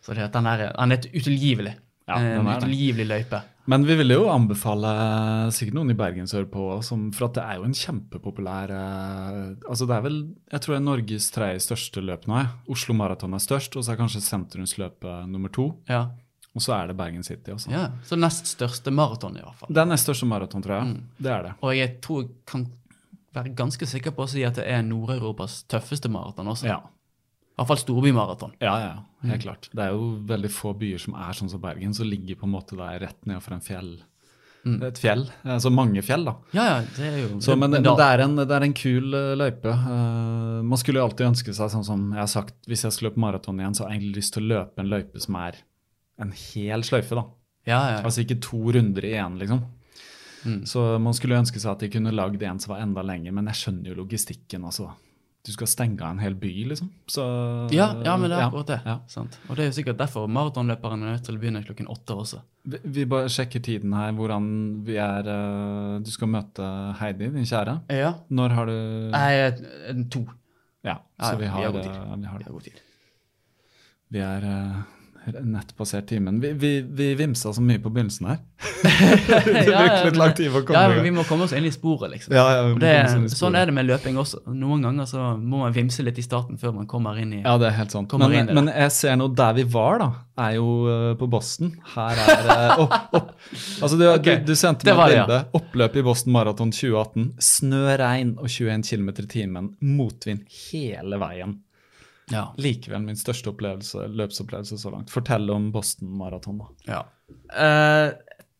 Så 0.03 0.13
det, 0.13 0.27
den 0.35 0.45
er, 0.51 0.67
han 0.75 0.93
er 0.93 1.07
utilgivelig. 1.09 1.73
Ja, 2.09 2.19
en 2.19 2.45
den 2.45 2.51
er 2.51 2.65
det. 2.65 3.07
løype. 3.09 3.41
Men 3.69 3.83
vi 3.85 3.95
ville 3.99 4.15
jo 4.17 4.29
anbefale 4.33 4.91
sikkert 5.53 5.75
noen 5.77 5.93
i 5.93 5.97
Bergen 5.97 6.29
sørpå, 6.29 6.63
for 7.13 7.25
at 7.27 7.35
det 7.37 7.43
er 7.43 7.59
jo 7.59 7.67
en 7.67 7.75
kjempepopulær 7.77 8.71
eh, 8.73 9.43
Altså 9.69 9.85
det 9.85 9.93
er 9.99 10.05
vel 10.07 10.17
jeg 10.49 10.63
tror 10.63 10.73
det 10.73 10.79
er 10.79 10.87
Norges 10.87 11.27
tredje 11.35 11.61
største 11.67 12.01
løp 12.01 12.25
nå. 12.25 12.39
jeg. 12.39 12.49
Oslo 12.73 12.95
Maraton 12.97 13.37
er 13.37 13.43
størst, 13.45 13.77
og 13.77 13.85
så 13.85 13.93
er 13.93 14.01
kanskje 14.01 14.23
sentrumsløpet 14.25 15.29
nummer 15.29 15.53
to. 15.53 15.69
Ja. 15.91 16.07
Og 16.57 16.65
så 16.65 16.73
er 16.79 16.89
det 16.89 16.97
Bergen 16.97 17.23
City 17.23 17.53
også. 17.53 17.69
ja. 17.69 17.85
Så 18.09 18.17
nest 18.17 18.49
største 18.49 18.91
maraton, 18.91 19.37
i 19.37 19.43
hvert 19.45 19.59
fall. 19.61 19.69
Det 19.69 19.83
er 19.83 19.89
nest 19.91 20.07
største 20.09 20.25
maraton, 20.25 20.65
tror 20.65 20.79
jeg. 20.79 20.89
Mm. 20.89 21.03
Det 21.21 21.31
er 21.35 21.45
det. 21.45 21.53
Og 21.61 21.77
jeg 21.77 21.91
tror 22.01 22.23
jeg 22.23 22.31
kan 22.49 22.65
være 23.37 23.53
ganske 23.53 23.85
sikker 23.85 24.15
på 24.17 24.25
å 24.25 24.31
si 24.31 24.41
at 24.47 24.57
det 24.57 24.65
er 24.65 24.81
Nord-Europas 24.81 25.61
tøffeste 25.69 26.09
maraton 26.09 26.49
også. 26.49 26.71
Ja. 26.71 26.79
Hvert 27.59 27.69
fall 27.73 27.81
storbymaraton. 27.81 28.53
Ja, 28.63 28.75
ja, 28.79 28.91
helt 29.29 29.43
klart. 29.43 29.67
Det 29.75 29.83
er 29.83 29.95
jo 29.95 30.13
veldig 30.29 30.51
få 30.53 30.71
byer 30.79 31.01
som 31.03 31.17
er 31.19 31.35
sånn 31.35 31.51
som 31.51 31.61
Bergen, 31.63 31.95
som 31.95 32.07
ligger 32.07 32.39
på 32.39 32.47
en 32.47 32.53
måte 32.55 32.77
der 32.79 33.01
rett 33.03 33.19
nedenfor 33.27 33.57
en 33.57 33.65
fjell. 33.65 33.91
Et 34.67 34.99
fjell. 34.99 35.23
Altså 35.47 35.71
mange 35.71 36.01
fjell, 36.03 36.25
da. 36.27 36.33
Ja, 36.51 36.65
ja, 36.67 36.77
det 36.97 37.05
er 37.07 37.17
jo 37.21 37.29
Så, 37.43 37.55
men, 37.55 37.71
men 37.71 37.85
det, 37.85 38.05
er 38.05 38.23
en, 38.25 38.35
det 38.39 38.55
er 38.55 38.65
en 38.65 38.75
kul 38.75 39.15
eh, 39.15 39.31
løype. 39.39 39.71
Uh, 39.71 40.59
man 40.67 40.79
skulle 40.81 40.99
jo 40.99 41.07
alltid 41.07 41.29
ønske 41.29 41.55
seg, 41.55 41.71
sånn 41.71 41.87
som 41.87 42.05
jeg 42.11 42.21
har 42.21 42.31
sagt, 42.31 42.55
hvis 42.67 42.83
jeg 42.85 42.95
skulle 42.95 43.13
løpe 43.13 43.23
maraton 43.23 43.61
igjen, 43.61 43.77
så 43.77 43.85
har 43.85 43.93
jeg 43.93 44.01
egentlig 44.01 44.19
lyst 44.19 44.35
til 44.35 44.45
å 44.45 44.51
løpe 44.53 44.83
en 44.83 44.91
løype 44.91 45.23
som 45.23 45.39
er 45.39 45.59
en 46.19 46.33
hel 46.35 46.83
sløyfe, 46.83 47.15
da. 47.15 47.25
ja, 47.69 47.81
ja. 47.95 47.99
Altså 48.03 48.25
ikke 48.25 48.41
to 48.43 48.59
runder 48.75 49.07
i 49.07 49.13
én, 49.15 49.37
liksom. 49.39 49.63
Mm. 50.43 50.63
Så 50.67 50.83
man 51.03 51.15
skulle 51.15 51.39
ønske 51.39 51.59
seg 51.59 51.73
at 51.73 51.83
de 51.83 51.91
kunne 51.91 52.15
lagd 52.15 52.43
en 52.43 52.59
som 52.59 52.73
var 52.73 52.83
enda 52.83 53.03
lenger, 53.05 53.35
men 53.35 53.47
jeg 53.51 53.61
skjønner 53.61 53.93
jo 53.93 54.01
logistikken, 54.01 54.67
altså. 54.67 54.91
Du 55.47 55.53
skal 55.55 55.69
stenge 55.71 56.03
en 56.03 56.19
hel 56.19 56.33
by, 56.35 56.49
liksom. 56.67 56.89
Så 57.07 57.23
ja, 57.71 57.85
ja, 58.03 58.17
men 58.19 58.27
det 58.29 58.35
er 58.37 58.43
akkurat 58.49 58.67
det. 58.73 58.79
ja. 58.85 58.97
Sant? 59.07 59.37
Og 59.47 59.55
det 59.55 59.63
er 59.63 59.69
jo 59.69 59.75
sikkert 59.77 59.97
derfor 60.01 60.27
maratonløperen 60.27 61.05
er 61.05 61.13
nødt 61.15 61.23
til 61.25 61.37
å 61.37 61.39
begynne 61.39 61.61
klokken 61.63 61.87
åtte 61.89 62.17
også. 62.19 62.41
Vi, 62.69 62.81
vi 62.83 63.05
bare 63.09 63.29
sjekker 63.31 63.63
tiden 63.63 63.93
her, 63.95 64.11
hvordan 64.17 64.49
vi 64.85 64.97
er 64.99 65.29
eh, 65.31 65.93
Du 66.03 66.11
skal 66.11 66.27
møte 66.33 66.67
Heidi, 66.99 67.31
din 67.33 67.47
kjære. 67.47 67.77
Ja. 67.95 68.11
Når 68.29 68.55
har 68.57 68.69
du 68.69 68.75
Nei, 69.15 70.03
to. 70.11 70.25
Ja, 70.85 70.97
så 71.23 71.33
vi 71.39 71.45
vi 71.45 71.51
har, 71.55 71.63
har 71.69 71.71
god 71.71 71.87
tid. 71.87 71.95
eh, 71.95 72.15
vi 72.19 72.27
har 72.33 72.39
Vi 72.43 72.49
har 72.49 72.51
god 72.59 72.67
tid. 72.67 72.83
Vi 74.11 74.19
er 74.25 74.49
eh, 74.51 74.77
nett 75.45 75.71
passert 75.77 76.07
timen. 76.09 76.39
Vi, 76.41 76.51
vi, 76.53 76.81
vi 76.81 77.13
vimsa 77.15 77.53
så 77.53 77.61
mye 77.61 77.79
på 77.81 77.91
begynnelsen 77.93 78.29
her. 78.29 78.39
det 79.45 79.63
Ja, 79.69 79.83
ja, 79.85 80.05
litt 80.05 80.17
lang 80.19 80.33
tid 80.35 80.51
for 80.51 80.63
å 80.63 80.67
komme 80.67 80.81
Ja, 80.81 80.89
men. 80.91 81.03
Vi 81.05 81.11
må 81.15 81.23
komme 81.27 81.45
oss 81.47 81.53
inn 81.55 81.67
i 81.67 81.71
sporet, 81.73 82.11
liksom. 82.13 82.35
Ja, 82.35 82.45
ja, 82.55 82.63
det, 82.81 82.93
sporet. 83.11 83.35
sånn 83.39 83.57
er 83.59 83.69
det 83.69 83.75
med 83.77 83.87
løping 83.87 84.19
også. 84.19 84.41
Noen 84.51 84.83
ganger 84.87 85.07
så 85.09 85.29
må 85.37 85.61
man 85.63 85.75
vimse 85.75 86.03
litt 86.05 86.19
i 86.19 86.25
starten 86.25 86.59
før 86.61 86.75
man 86.79 86.89
kommer 86.89 87.19
inn 87.21 87.37
i 87.37 87.43
Ja, 87.43 87.55
det 87.61 87.69
er 87.69 87.77
helt 87.79 87.95
sant. 87.95 88.15
Men, 88.19 88.35
inn 88.41 88.51
men 88.57 88.71
jeg 88.73 88.95
ser 88.95 89.19
nå 89.19 89.29
der 89.37 89.55
vi 89.59 89.67
var, 89.69 90.01
da, 90.03 90.09
er 90.47 90.57
jo 90.57 90.67
eh, 90.91 91.13
på 91.19 91.29
Boston. 91.31 91.73
Her 91.93 92.19
er 92.25 92.49
uh, 92.49 92.83
opp, 92.85 92.97
opp. 93.19 93.31
Altså, 93.79 93.95
du, 93.95 94.05
okay. 94.11 94.41
du, 94.43 94.51
du 94.51 94.59
sendte 94.59 94.89
meg 94.89 94.93
et 94.93 94.99
bilde. 94.99 95.21
ja. 95.21 95.29
bilde. 95.29 95.41
Oppløp 95.61 95.97
i 95.99 96.05
Boston 96.09 96.35
Marathon 96.35 96.75
2018. 96.75 97.31
Snø, 97.43 97.85
regn 97.99 98.35
og 98.39 98.51
21 98.51 98.85
km 98.89 99.15
i 99.15 99.31
timen. 99.37 99.73
Motvind 99.79 100.45
hele 100.69 101.19
veien. 101.21 101.59
Ja. 102.31 102.47
Likevel 102.61 103.01
min 103.05 103.15
største 103.17 103.49
opplevelse, 103.53 104.07
løpsopplevelse 104.13 104.77
så 104.77 104.91
langt. 104.93 105.09
Fortell 105.13 105.49
om 105.53 105.71
Boston 105.73 106.11
Marathon, 106.19 106.59
da. 106.61 106.67
ja. 106.93 107.03
Uh, 107.53 108.11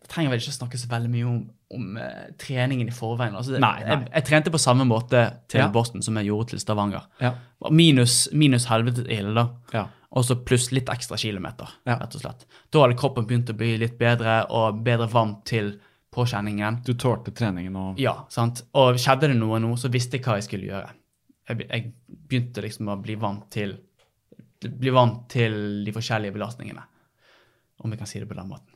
jeg 0.09 0.15
trenger 0.15 0.31
vel 0.33 0.39
ikke 0.41 0.53
snakke 0.55 0.77
så 0.81 0.87
veldig 0.89 1.09
mye 1.13 1.25
om, 1.29 1.35
om 1.77 1.97
uh, 2.01 2.29
treningen 2.41 2.87
i 2.89 2.93
forveien. 2.95 3.35
Altså, 3.37 3.59
Nei, 3.61 3.75
nei. 3.83 3.89
Jeg, 3.91 4.07
jeg 4.15 4.25
trente 4.25 4.53
på 4.53 4.61
samme 4.61 4.85
måte 4.89 5.21
til 5.51 5.61
Ja. 5.61 5.67
Boston 5.73 6.01
som 6.01 6.17
jeg 6.17 6.31
gjorde 6.31 6.49
til 6.55 6.61
Stavanger. 6.63 7.03
Ja. 7.21 7.35
Minus, 7.69 8.23
minus 8.33 8.65
helvete 8.71 9.05
ille, 9.05 9.35
da. 9.37 9.43
Ja. 9.75 9.83
Og 10.17 10.25
så 10.25 10.39
pluss 10.41 10.71
litt 10.73 10.89
ekstra 10.89 11.17
kilometer, 11.21 11.69
Ja. 11.85 11.99
rett 12.01 12.15
og 12.17 12.23
slett. 12.23 12.47
Da 12.73 12.81
hadde 12.81 12.97
kroppen 12.97 13.27
begynt 13.29 13.51
å 13.53 13.57
bli 13.57 13.75
litt 13.77 13.99
bedre 13.99 14.39
og 14.49 14.81
bedre 14.85 15.05
vant 15.13 15.43
til 15.45 15.75
påkjenningen. 16.15 16.81
Du 16.87 16.95
tålte 16.97 17.29
treningen 17.37 17.75
og 17.77 17.99
Ja, 18.01 18.15
sant. 18.33 18.63
Og 18.73 18.97
skjedde 18.97 19.29
det 19.29 19.37
noe 19.37 19.59
nå, 19.61 19.75
så 19.77 19.91
visste 19.93 20.17
jeg 20.17 20.25
hva 20.25 20.39
jeg 20.39 20.47
skulle 20.49 20.71
gjøre. 20.71 20.89
Jeg, 21.49 21.67
jeg 21.69 21.93
begynte 22.29 22.61
liksom 22.63 22.91
å 22.93 22.97
bli 23.01 23.15
vant 23.19 23.47
til 23.53 23.77
bli 24.59 24.91
vant 24.91 25.21
til 25.31 25.53
de 25.85 25.91
forskjellige 25.95 26.35
belastningene. 26.35 26.81
Om 27.79 27.93
vi 27.93 27.97
kan 27.97 28.09
si 28.09 28.19
det 28.19 28.27
på 28.27 28.35
den 28.35 28.49
måten. 28.49 28.73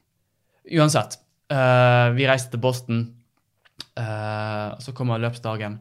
Uansett. 0.80 1.17
Uh, 1.51 2.13
vi 2.15 2.27
reiste 2.30 2.53
til 2.53 2.61
Boston. 2.63 3.01
uh, 3.99 4.80
så 4.80 4.93
kommer 4.95 5.19
løpsdagen. 5.19 5.75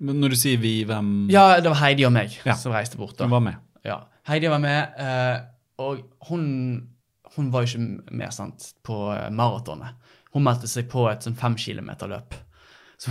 Men 0.00 0.20
når 0.22 0.32
du 0.32 0.36
sier 0.38 0.60
vi, 0.62 0.84
hvem 0.86 1.28
Ja, 1.32 1.58
det 1.60 1.68
var 1.68 1.80
Heidi 1.82 2.06
og 2.06 2.12
meg 2.14 2.38
Ja. 2.46 2.54
som 2.54 2.72
reiste 2.72 2.96
bort. 2.96 3.16
da. 3.18 3.24
Hun 3.24 3.30
var 3.34 3.40
med? 3.40 3.56
Ja. 3.84 3.98
Heidi 4.28 4.48
var 4.48 4.62
med, 4.62 4.94
uh, 5.00 5.42
og 5.82 6.04
hun, 6.28 6.88
hun 7.36 7.50
var 7.50 7.66
jo 7.66 7.72
ikke 7.74 8.14
med 8.14 8.32
sant, 8.32 8.74
på 8.86 8.94
maratonet. 9.34 9.98
Hun 10.32 10.44
meldte 10.46 10.68
seg 10.70 10.86
på 10.88 11.08
et 11.10 11.26
sånn 11.26 11.34
fem 11.36 11.56
kilometer-løp. 11.58 12.34
Så, 13.04 13.08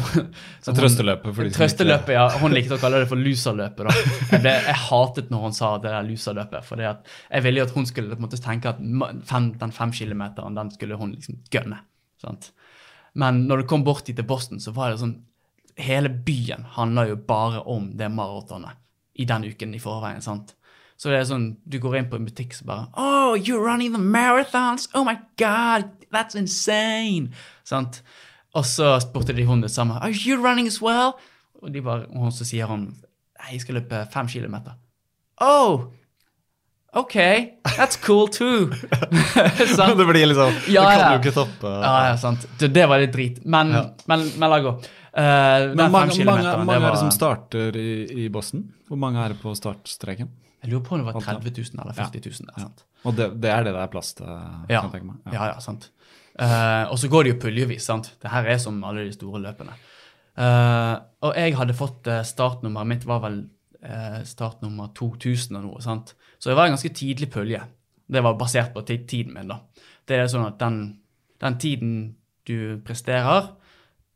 så 0.62 0.74
trøsteløpet 0.78 1.34
for 1.34 1.48
de 1.48 1.52
Trøsteløpet, 1.56 2.12
ja. 2.14 2.28
Hun 2.44 2.54
likte 2.54 2.76
å 2.76 2.82
kalle 2.82 3.00
det 3.02 3.08
for 3.10 3.18
loserløpet. 3.18 3.88
da. 3.88 3.94
Jeg, 4.36 4.42
ble, 4.44 4.52
jeg 4.68 4.76
hatet 4.84 5.32
når 5.34 5.48
hun 5.48 5.56
sa 5.58 5.72
det 5.82 5.90
der 5.90 6.06
loserløpet. 6.06 6.68
For 6.68 6.84
jeg 6.84 7.42
ville 7.46 7.64
jo 7.64 7.66
at 7.66 7.74
hun 7.74 7.88
skulle 7.90 8.20
måte 8.22 8.38
tenke 8.38 8.70
at 8.70 8.84
fem, 9.32 9.48
den 9.58 9.74
fem 9.74 9.94
kilometeren, 9.98 10.60
den 10.60 10.70
skulle 10.76 11.00
hun 11.00 11.16
liksom 11.16 11.40
gønne. 11.50 11.82
Sant? 12.22 12.52
Men 13.18 13.48
når 13.50 13.64
det 13.64 13.68
kom 13.72 13.88
bort 13.88 14.06
dit 14.06 14.14
til 14.20 14.30
Boston, 14.30 14.62
så 14.62 14.76
var 14.78 14.94
det 14.94 15.02
sånn 15.02 15.18
Hele 15.80 16.10
byen 16.12 16.66
handler 16.76 17.14
jo 17.14 17.18
bare 17.24 17.62
om 17.72 17.86
det 17.96 18.10
maratonet 18.12 18.76
i 19.16 19.24
den 19.26 19.46
uken 19.48 19.74
i 19.74 19.80
forveien. 19.80 20.22
sant? 20.22 20.52
Så 21.00 21.08
det 21.08 21.22
er 21.22 21.30
sånn, 21.30 21.54
du 21.64 21.78
går 21.80 21.96
inn 21.96 22.10
på 22.12 22.18
en 22.20 22.26
butikk 22.28 22.52
så 22.58 22.66
bare 22.68 22.90
Oh, 23.00 23.32
you're 23.40 23.64
running 23.64 23.94
the 23.96 24.02
marathons! 24.04 24.90
Oh 24.94 25.06
my 25.08 25.16
God, 25.40 25.88
that's 26.12 26.36
insane! 26.36 27.32
Sant? 27.64 28.02
Og 28.58 28.66
så 28.66 28.96
spurte 29.04 29.36
de 29.36 29.46
hun 29.46 29.62
det 29.62 29.70
samme. 29.72 30.00
Are 30.02 30.12
you 30.12 30.40
running 30.42 30.68
as 30.68 30.82
well? 30.82 31.14
Og, 31.62 31.72
bare, 31.84 32.08
og 32.16 32.34
så 32.34 32.48
sier 32.48 32.70
hun 32.72 32.90
jeg 33.50 33.62
skal 33.64 33.80
løpe 33.80 34.04
fem 34.12 34.28
kilometer. 34.28 34.76
Oh! 35.40 35.88
OK, 36.94 37.16
that's 37.78 38.00
cool 38.02 38.28
too. 38.28 38.66
Det 39.98 40.06
blir 40.10 40.26
liksom 40.26 40.54
Ja, 40.68 40.82
Det 40.90 40.98
kan 40.98 41.14
jo 41.14 41.20
ikke 41.20 41.36
toppe. 41.36 41.68
Ja, 41.70 41.94
ja, 42.10 42.16
sant. 42.18 42.48
Det, 42.60 42.72
det 42.74 42.88
var 42.90 43.00
litt 43.00 43.14
drit. 43.14 43.38
Men, 43.46 43.72
Ja. 43.72 43.84
men, 44.10 44.26
men 44.42 44.50
la 44.50 44.60
gå. 44.66 44.74
Uh, 45.10 45.76
Men 45.76 45.92
mange, 45.92 46.26
mange, 46.26 46.44
mange 46.66 46.80
var... 46.80 46.90
er 46.90 46.92
det 46.94 47.00
som 47.02 47.12
starter 47.14 47.78
i, 47.78 48.26
i 48.26 48.28
Boston? 48.30 48.66
Hvor 48.90 48.98
mange 48.98 49.22
er 49.22 49.34
det 49.34 49.40
på 49.42 49.54
startstreken? 49.58 50.30
Jeg 50.64 50.74
lurer 50.74 50.84
på 50.86 50.96
om 50.96 51.02
det 51.02 51.08
var 51.08 51.16
Alt, 51.22 51.46
30 51.46 51.64
000 51.74 51.84
eller 51.84 51.96
40 51.98 52.22
000. 52.26 52.52
Ja. 52.58 52.68
Og 53.08 53.16
det, 53.16 53.30
det 53.42 53.52
er 53.54 53.64
det 53.64 53.74
det 53.78 53.82
er 53.86 53.92
plass 53.94 54.14
til? 54.18 54.28
Ja. 54.70 54.82
Ja, 55.32 55.46
ja, 55.54 55.60
sant. 55.64 55.90
Eh, 56.40 56.84
og 56.88 57.00
så 57.00 57.10
går 57.12 57.26
det 57.26 57.34
jo 57.34 57.42
puljevis, 57.46 57.86
sant. 57.90 58.14
Det 58.22 58.32
her 58.32 58.48
er 58.48 58.60
som 58.62 58.80
alle 58.88 59.08
de 59.08 59.16
store 59.16 59.42
løpene. 59.44 59.76
Uh, 60.40 60.96
og 61.28 61.34
jeg 61.36 61.52
hadde 61.60 61.76
fått 61.76 62.08
uh, 62.08 62.22
startnummeret 62.24 62.88
mitt 62.88 63.02
var 63.04 63.20
vel 63.26 63.42
eh, 63.84 64.22
startnummer 64.28 64.92
2000 64.96 65.58
og 65.60 65.66
noe, 65.66 65.82
sant. 65.84 66.16
Så 66.40 66.52
det 66.52 66.58
var 66.58 66.68
en 66.68 66.76
ganske 66.76 66.94
tidlig 66.96 67.30
pulje. 67.34 67.62
Det 68.10 68.24
var 68.24 68.38
basert 68.40 68.74
på 68.74 68.84
tiden 68.88 69.34
min, 69.36 69.52
da. 69.52 69.60
Det 70.08 70.18
er 70.18 70.30
sånn 70.32 70.48
at 70.48 70.60
den, 70.62 70.80
den 71.42 71.58
tiden 71.62 71.92
du 72.48 72.80
presterer, 72.86 73.52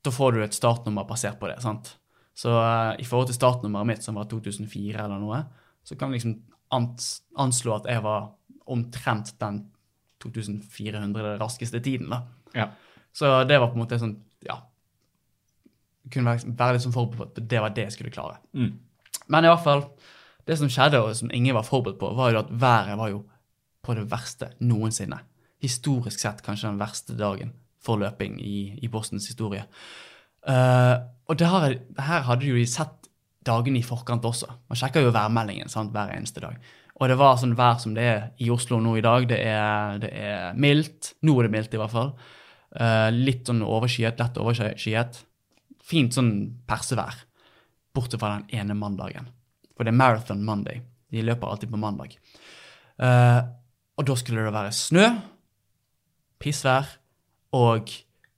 da 0.03 0.11
får 0.11 0.33
du 0.33 0.43
et 0.43 0.55
startnummer 0.55 1.07
basert 1.07 1.39
på 1.39 1.51
det, 1.51 1.59
sant. 1.63 1.95
Så 2.37 2.55
eh, 2.57 2.93
i 3.03 3.07
forhold 3.07 3.29
til 3.29 3.37
startnummeret 3.37 3.91
mitt, 3.91 4.05
som 4.05 4.17
var 4.19 4.29
2004 4.31 5.05
eller 5.05 5.21
noe, 5.21 5.43
så 5.83 5.97
kan 5.99 6.11
vi 6.11 6.19
liksom 6.19 6.39
ans 6.73 7.19
anslå 7.37 7.75
at 7.75 7.91
jeg 7.91 8.01
var 8.01 8.31
omtrent 8.71 9.35
den 9.41 9.59
2400 10.23 11.35
raskeste 11.41 11.81
tiden. 11.83 12.09
da. 12.13 12.23
Ja. 12.55 12.69
Så 13.13 13.31
det 13.49 13.59
var 13.59 13.69
på 13.69 13.77
en 13.77 13.83
måte 13.83 13.99
sånn, 14.01 14.17
ja 14.45 14.59
Kunne 16.11 16.33
være, 16.33 16.51
være 16.57 16.75
litt 16.75 16.83
sånn 16.83 16.95
forberedt 16.95 17.19
på 17.19 17.25
at 17.29 17.49
det 17.49 17.59
var 17.63 17.71
det 17.71 17.85
jeg 17.85 17.93
skulle 17.95 18.11
klare. 18.11 18.41
Mm. 18.51 18.73
Men 19.31 19.45
i 19.45 19.47
hvert 19.47 19.63
fall, 19.63 19.83
det 20.43 20.57
som 20.59 20.67
skjedde, 20.71 20.99
og 20.99 21.13
som 21.15 21.31
ingen 21.31 21.55
var 21.55 21.63
forberedt 21.63 21.99
på, 22.01 22.09
var 22.17 22.33
jo 22.33 22.41
at 22.41 22.49
været 22.51 22.97
var 22.99 23.11
jo 23.13 23.21
på 23.83 23.95
det 23.95 24.03
verste 24.11 24.49
noensinne. 24.63 25.21
Historisk 25.63 26.19
sett 26.19 26.43
kanskje 26.43 26.73
den 26.73 26.81
verste 26.81 27.15
dagen 27.15 27.53
for 27.83 27.99
løping 28.01 28.35
i, 28.43 28.79
i 28.83 28.89
Bostons 28.91 29.29
historie. 29.31 29.63
Uh, 30.43 30.99
og 31.31 31.39
det 31.39 31.47
her, 31.47 31.77
her 32.03 32.27
hadde 32.27 32.51
jo 32.51 32.59
de 32.59 32.67
sett 32.67 33.09
dagene 33.47 33.79
i 33.79 33.85
forkant 33.85 34.25
også. 34.27 34.49
Man 34.71 34.79
sjekker 34.79 35.03
jo 35.03 35.15
værmeldingen 35.15 35.71
sant, 35.71 35.91
hver 35.95 36.11
eneste 36.15 36.43
dag. 36.43 36.59
Og 37.03 37.09
det 37.11 37.17
var 37.19 37.35
sånn 37.35 37.57
vær 37.59 37.81
som 37.83 37.91
det 37.97 38.03
er 38.07 38.21
i 38.39 38.47
Oslo 38.53 38.77
nå 38.79 38.93
i 38.95 39.03
dag. 39.03 39.25
Det 39.27 39.35
er, 39.43 39.97
det 39.99 40.11
er 40.15 40.53
mildt. 40.55 41.11
Nå 41.27 41.35
er 41.35 41.49
det 41.49 41.51
mildt, 41.51 41.73
i 41.75 41.81
hvert 41.81 41.91
fall. 41.91 42.13
Uh, 42.71 43.09
litt 43.11 43.49
sånn 43.49 43.59
overskyet, 43.65 44.21
lett 44.21 44.39
overskyet. 44.39 45.19
Fint 45.83 46.15
sånn 46.15 46.31
persevær. 46.69 47.17
Bortsett 47.93 48.23
fra 48.23 48.37
den 48.37 48.61
ene 48.61 48.77
mandagen. 48.79 49.27
For 49.75 49.83
det 49.83 49.91
er 49.91 49.99
Marathon 49.99 50.45
Monday. 50.47 50.79
De 51.11 51.25
løper 51.27 51.51
alltid 51.51 51.73
på 51.73 51.81
mandag. 51.81 52.15
Uh, 52.95 53.43
og 53.99 54.07
da 54.07 54.15
skulle 54.17 54.47
det 54.47 54.55
være 54.55 54.71
snø, 54.73 55.09
pissvær 56.39 56.87
og 57.59 57.91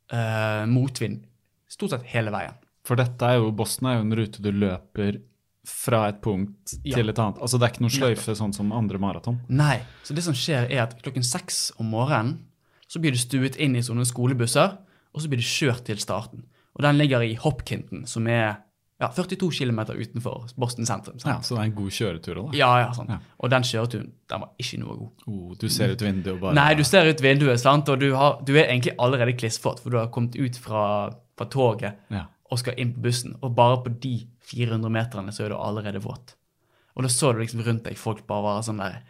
uh, 0.09 0.65
motvind 0.65 1.21
stort 1.69 1.93
sett 1.93 2.09
hele 2.15 2.33
veien. 2.33 2.57
For 2.85 2.97
dette 2.97 3.29
er 3.29 3.37
jo, 3.37 3.53
Boston 3.53 3.91
er 3.91 3.99
jo 3.99 4.07
en 4.07 4.17
rute 4.17 4.41
du 4.41 4.49
løper 4.49 5.21
fra 5.65 6.07
et 6.09 6.21
punkt 6.21 6.75
Ja. 6.83 6.95
til 6.95 7.09
et 7.09 7.17
annet. 7.19 7.39
Altså 7.41 7.59
Det 7.59 7.67
er 7.67 7.73
ikke 7.73 7.85
noen 7.85 7.95
sløyfe 7.95 8.35
sånn 8.37 8.53
som 8.53 8.71
andre 8.71 8.97
maraton. 9.01 9.39
Nei. 9.49 9.81
Så 10.03 10.13
det 10.15 10.23
som 10.23 10.33
skjer, 10.33 10.69
er 10.71 10.83
at 10.83 11.01
klokken 11.01 11.23
seks 11.25 11.71
om 11.79 11.89
morgenen 11.89 12.39
så 12.87 12.99
blir 13.01 13.11
du 13.11 13.17
stuet 13.17 13.55
inn 13.57 13.75
i 13.75 13.81
sånne 13.81 14.05
skolebusser, 14.05 14.77
og 15.15 15.21
så 15.21 15.27
blir 15.31 15.37
du 15.41 15.43
kjørt 15.47 15.85
til 15.85 15.97
starten. 15.97 16.43
Og 16.75 16.83
den 16.83 16.97
ligger 16.99 17.21
i 17.23 17.33
Hopkinton, 17.35 18.05
som 18.05 18.27
er 18.27 18.57
ja, 19.01 19.07
42 19.09 19.49
km 19.51 19.79
utenfor 19.91 20.51
Boston 20.57 20.85
sentrum. 20.85 21.17
Ja, 21.25 21.39
Så 21.41 21.55
det 21.55 21.59
er 21.59 21.63
en 21.65 21.75
god 21.75 21.91
kjøretur 21.91 22.37
òg, 22.37 22.51
da. 22.51 22.57
Ja, 22.57 22.69
ja, 22.85 22.91
sant. 22.93 23.09
Ja. 23.09 23.17
Og 23.39 23.49
den 23.49 23.63
kjøreturen, 23.63 24.11
den 24.29 24.39
var 24.39 24.49
ikke 24.59 24.79
noe 24.79 24.95
god. 24.97 25.11
Oh, 25.27 25.53
du 25.59 25.67
ser 25.67 25.91
ut 25.91 26.01
vinduet 26.01 26.35
og 26.35 26.39
bare 26.41 26.53
Nei, 26.55 26.73
du 26.75 26.83
ser 26.83 27.09
ut 27.09 27.19
vinduet, 27.21 27.59
sant? 27.59 27.89
og 27.89 27.99
du, 27.99 28.13
har, 28.15 28.37
du 28.45 28.53
er 28.55 28.69
egentlig 28.69 28.93
allerede 28.99 29.35
klissfått, 29.35 29.81
for 29.83 29.89
du 29.89 29.97
har 29.97 30.07
kommet 30.07 30.35
ut 30.39 30.55
fra, 30.57 31.09
fra 31.37 31.45
toget, 31.51 31.95
Ja. 32.11 32.27
Og 32.55 32.61
skal 32.61 32.79
inn 32.79 32.93
på 32.95 33.03
bussen, 33.09 33.35
og 33.43 33.53
bare 33.57 33.81
på 33.83 33.91
de 34.01 34.15
400 34.47 34.93
meterne 34.93 35.33
så 35.35 35.45
er 35.45 35.51
du 35.51 35.59
allerede 35.59 36.01
våt. 36.03 36.35
Og 36.95 37.03
da 37.03 37.11
så 37.11 37.33
du 37.33 37.41
liksom 37.41 37.63
rundt 37.65 37.83
deg 37.87 37.99
folk 37.99 38.23
bare 38.29 38.45
var 38.45 38.61
sånn 38.63 38.79
der 38.79 39.01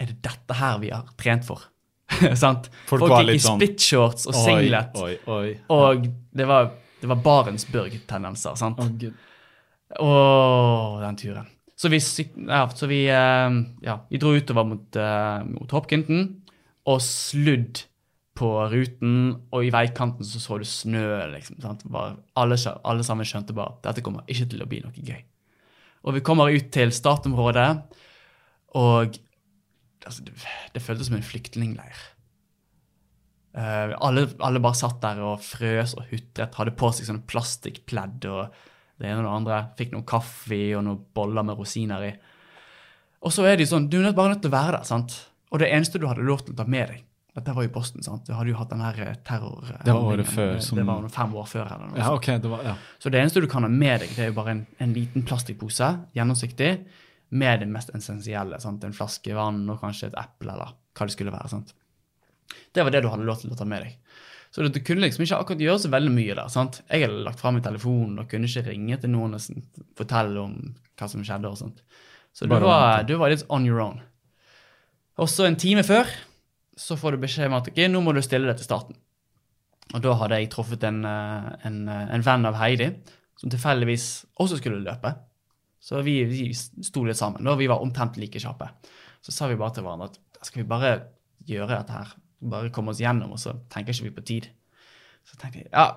Er 0.00 0.12
det 0.12 0.20
dette 0.22 0.54
her 0.54 0.78
vi 0.80 0.92
har 0.94 1.08
trent 1.18 1.44
for? 1.48 1.66
Sant? 2.42 2.70
Folk 2.88 3.04
Folk, 3.04 3.16
gikk 3.18 3.34
i 3.34 3.42
sånn, 3.42 3.58
splitshorts 3.58 4.28
og 4.30 4.36
singlet, 4.38 4.94
Oi, 4.98 5.16
oi, 5.26 5.34
oi. 5.34 5.56
og 5.74 6.06
det 6.36 6.46
var, 6.48 6.70
det 7.02 7.10
var 7.10 7.20
Barentsburg-tendenser. 7.26 8.56
sant? 8.58 8.80
Å, 8.80 10.06
oh, 10.06 10.96
den 11.02 11.18
turen. 11.18 11.50
Så 11.80 11.90
vi, 11.90 11.98
ja, 12.46 12.64
så 12.76 12.88
vi, 12.90 13.02
eh, 13.10 13.54
ja, 13.86 13.94
vi 14.10 14.20
dro 14.20 14.34
utover 14.36 14.66
mot, 14.68 14.98
uh, 15.00 15.40
mot 15.48 15.70
Hopkinton 15.72 16.26
og 16.90 16.98
sludd 17.04 17.84
på 18.38 18.50
ruten, 18.72 19.16
og 19.52 19.66
i 19.66 19.72
veikanten 19.74 20.26
så 20.26 20.40
så 20.40 20.58
du 20.60 20.66
snø. 20.68 21.26
liksom? 21.34 21.58
Bare, 21.90 22.16
alle, 22.40 22.56
alle 22.84 23.04
sammen 23.06 23.28
skjønte 23.28 23.56
bare 23.56 23.80
dette 23.84 24.04
kommer 24.06 24.28
ikke 24.30 24.48
til 24.52 24.62
å 24.62 24.68
bli 24.70 24.80
noe 24.84 24.94
gøy. 24.94 25.20
Og 26.06 26.16
vi 26.16 26.22
kommer 26.24 26.52
ut 26.52 26.70
til 26.72 26.92
startområdet, 26.96 27.68
og 28.80 29.18
altså, 30.06 30.24
det, 30.24 30.32
det 30.74 30.82
føltes 30.82 31.10
som 31.10 31.18
en 31.18 31.26
flyktningleir. 31.26 32.06
Uh, 33.50 33.96
alle, 33.98 34.28
alle 34.46 34.62
bare 34.62 34.78
satt 34.78 35.00
der 35.02 35.20
og 35.26 35.42
frøs 35.42 35.96
og 35.98 36.06
hutret, 36.12 36.54
hadde 36.54 36.76
på 36.78 36.92
seg 36.94 37.08
sånne 37.08 37.26
plastikkpledd 37.28 38.28
og 38.30 38.54
det 39.00 39.08
ene 39.10 39.24
og 39.24 39.26
det 39.26 39.34
andre. 39.34 39.60
Fikk 39.80 39.94
noe 39.96 40.06
kaffe 40.08 40.60
og 40.78 40.86
noen 40.86 41.02
boller 41.16 41.44
med 41.46 41.58
rosiner 41.58 42.06
i. 42.06 42.12
Og 43.20 43.34
så 43.34 43.44
er 43.44 43.60
jo 43.60 43.68
sånn, 43.68 43.90
du 43.92 43.98
er 44.00 44.14
bare 44.16 44.34
nødt 44.36 44.44
til 44.46 44.52
å 44.52 44.56
være 44.56 44.78
der, 44.78 44.88
sant? 44.88 45.18
Og 45.50 45.60
det 45.60 45.68
eneste 45.74 46.00
du 46.00 46.06
hadde 46.08 46.24
lov 46.24 46.44
til 46.44 46.54
å 46.54 46.60
ta 46.60 46.64
med 46.70 46.92
deg, 46.92 47.02
dette 47.34 47.52
var 47.54 47.62
jo 47.66 47.70
Boston, 47.74 48.02
sant? 48.02 48.24
Du 48.26 48.32
hadde 48.34 48.50
jo 48.50 48.56
hatt 48.58 48.70
den 48.72 48.80
her 48.82 48.96
eh, 49.04 49.14
terror... 49.26 49.62
Det 49.84 49.92
var 49.94 50.02
året 50.14 50.26
før 50.26 50.56
som- 50.60 50.78
det 50.80 50.86
var 50.88 51.08
fem 51.14 51.34
år 51.38 51.46
før 51.46 51.66
eller 51.66 51.86
noe 51.92 51.98
Ja, 52.00 52.08
sånt. 52.08 52.16
ok, 52.18 52.26
det 52.42 52.50
var, 52.50 52.64
ja. 52.66 52.74
Så 52.98 53.10
det 53.14 53.20
eneste 53.20 53.40
du 53.44 53.46
kan 53.46 53.62
ha 53.62 53.70
med 53.70 54.00
deg, 54.02 54.14
det 54.16 54.24
er 54.24 54.32
jo 54.32 54.36
bare 54.40 54.50
en, 54.56 54.64
en 54.82 54.94
liten 54.96 55.22
plastikkpose, 55.28 55.90
gjennomsiktig, 56.18 56.70
med 57.30 57.60
det 57.62 57.68
mest 57.70 57.92
essensielle. 57.94 58.58
Sant? 58.60 58.82
En 58.84 58.92
flaske 58.96 59.34
vann 59.36 59.62
og 59.70 59.78
kanskje 59.84 60.08
et 60.10 60.16
eple, 60.18 60.50
eller 60.56 60.72
hva 60.98 61.06
det 61.06 61.14
skulle 61.14 61.30
være. 61.36 61.48
Sant? 61.52 61.70
Det 62.74 62.82
var 62.82 62.90
det 62.90 63.04
du 63.04 63.08
hadde 63.12 63.28
lov 63.28 63.38
til 63.38 63.52
å 63.54 63.58
ta 63.60 63.64
med 63.70 63.84
deg. 63.86 63.94
Så 64.50 64.66
du 64.66 64.80
kunne 64.82 65.04
liksom 65.06 65.22
ikke 65.22 65.36
akkurat 65.38 65.60
gjøre 65.62 65.78
så 65.84 65.88
veldig 65.92 66.10
mye 66.10 66.34
der. 66.34 66.48
sant? 66.50 66.80
Jeg 66.90 67.04
hadde 67.06 67.20
lagt 67.22 67.38
fra 67.38 67.52
i 67.54 67.60
telefonen 67.62 68.18
og 68.18 68.26
kunne 68.32 68.50
ikke 68.50 68.64
ringe 68.66 68.98
til 68.98 69.12
noen 69.14 69.36
og 69.38 69.44
fortelle 69.94 70.42
om 70.42 70.56
hva 70.98 71.06
som 71.12 71.22
skjedde. 71.22 71.46
og 71.52 71.56
sånt. 71.60 71.84
Så 72.34 72.48
du 72.50 72.56
var, 72.58 73.04
du 73.06 73.14
var 73.16 73.30
litt 73.30 73.46
on 73.48 73.64
your 73.66 73.78
own. 73.84 74.00
Også 75.22 75.46
en 75.46 75.54
time 75.60 75.84
før 75.86 76.10
så 76.80 76.96
får 76.96 77.14
du 77.14 77.24
beskjed 77.24 77.50
om 77.50 77.58
at 77.58 77.68
okay, 77.68 77.88
nå 77.92 78.00
må 78.04 78.14
du 78.16 78.22
stille 78.24 78.48
deg 78.48 78.58
til 78.60 78.68
starten. 78.68 78.96
Og 79.90 80.02
da 80.04 80.14
hadde 80.20 80.38
jeg 80.38 80.50
truffet 80.52 80.84
en, 80.86 81.02
eh, 81.04 81.48
en, 81.68 81.80
eh, 81.88 82.06
en 82.14 82.24
venn 82.24 82.46
av 82.48 82.56
Heidi 82.60 82.92
som 83.40 83.52
tilfeldigvis 83.52 84.06
også 84.40 84.60
skulle 84.60 84.82
løpe. 84.84 85.12
Så 85.80 86.02
vi, 86.04 86.20
vi 86.28 86.50
sto 86.54 87.02
litt 87.06 87.18
sammen, 87.18 87.46
og 87.48 87.58
vi 87.58 87.68
var 87.70 87.80
omtrent 87.80 88.18
like 88.20 88.40
kjappe. 88.40 88.68
Så 89.24 89.32
sa 89.32 89.48
vi 89.48 89.58
bare 89.60 89.76
til 89.76 89.86
hverandre 89.86 90.10
at 90.10 90.18
da 90.36 90.46
skal 90.46 90.62
vi 90.62 90.68
bare 90.68 90.92
gjøre 91.48 91.72
dette 91.72 91.96
her. 91.96 92.14
Bare 92.52 92.72
komme 92.72 92.92
oss 92.92 93.00
gjennom, 93.00 93.32
og 93.36 93.40
så 93.40 93.56
tenker 93.72 93.96
ikke 93.96 94.08
vi 94.08 94.16
på 94.16 94.26
tid. 94.32 94.48
Så 95.28 95.36
tenkte 95.40 95.64
jeg 95.64 95.72
ja, 95.72 95.88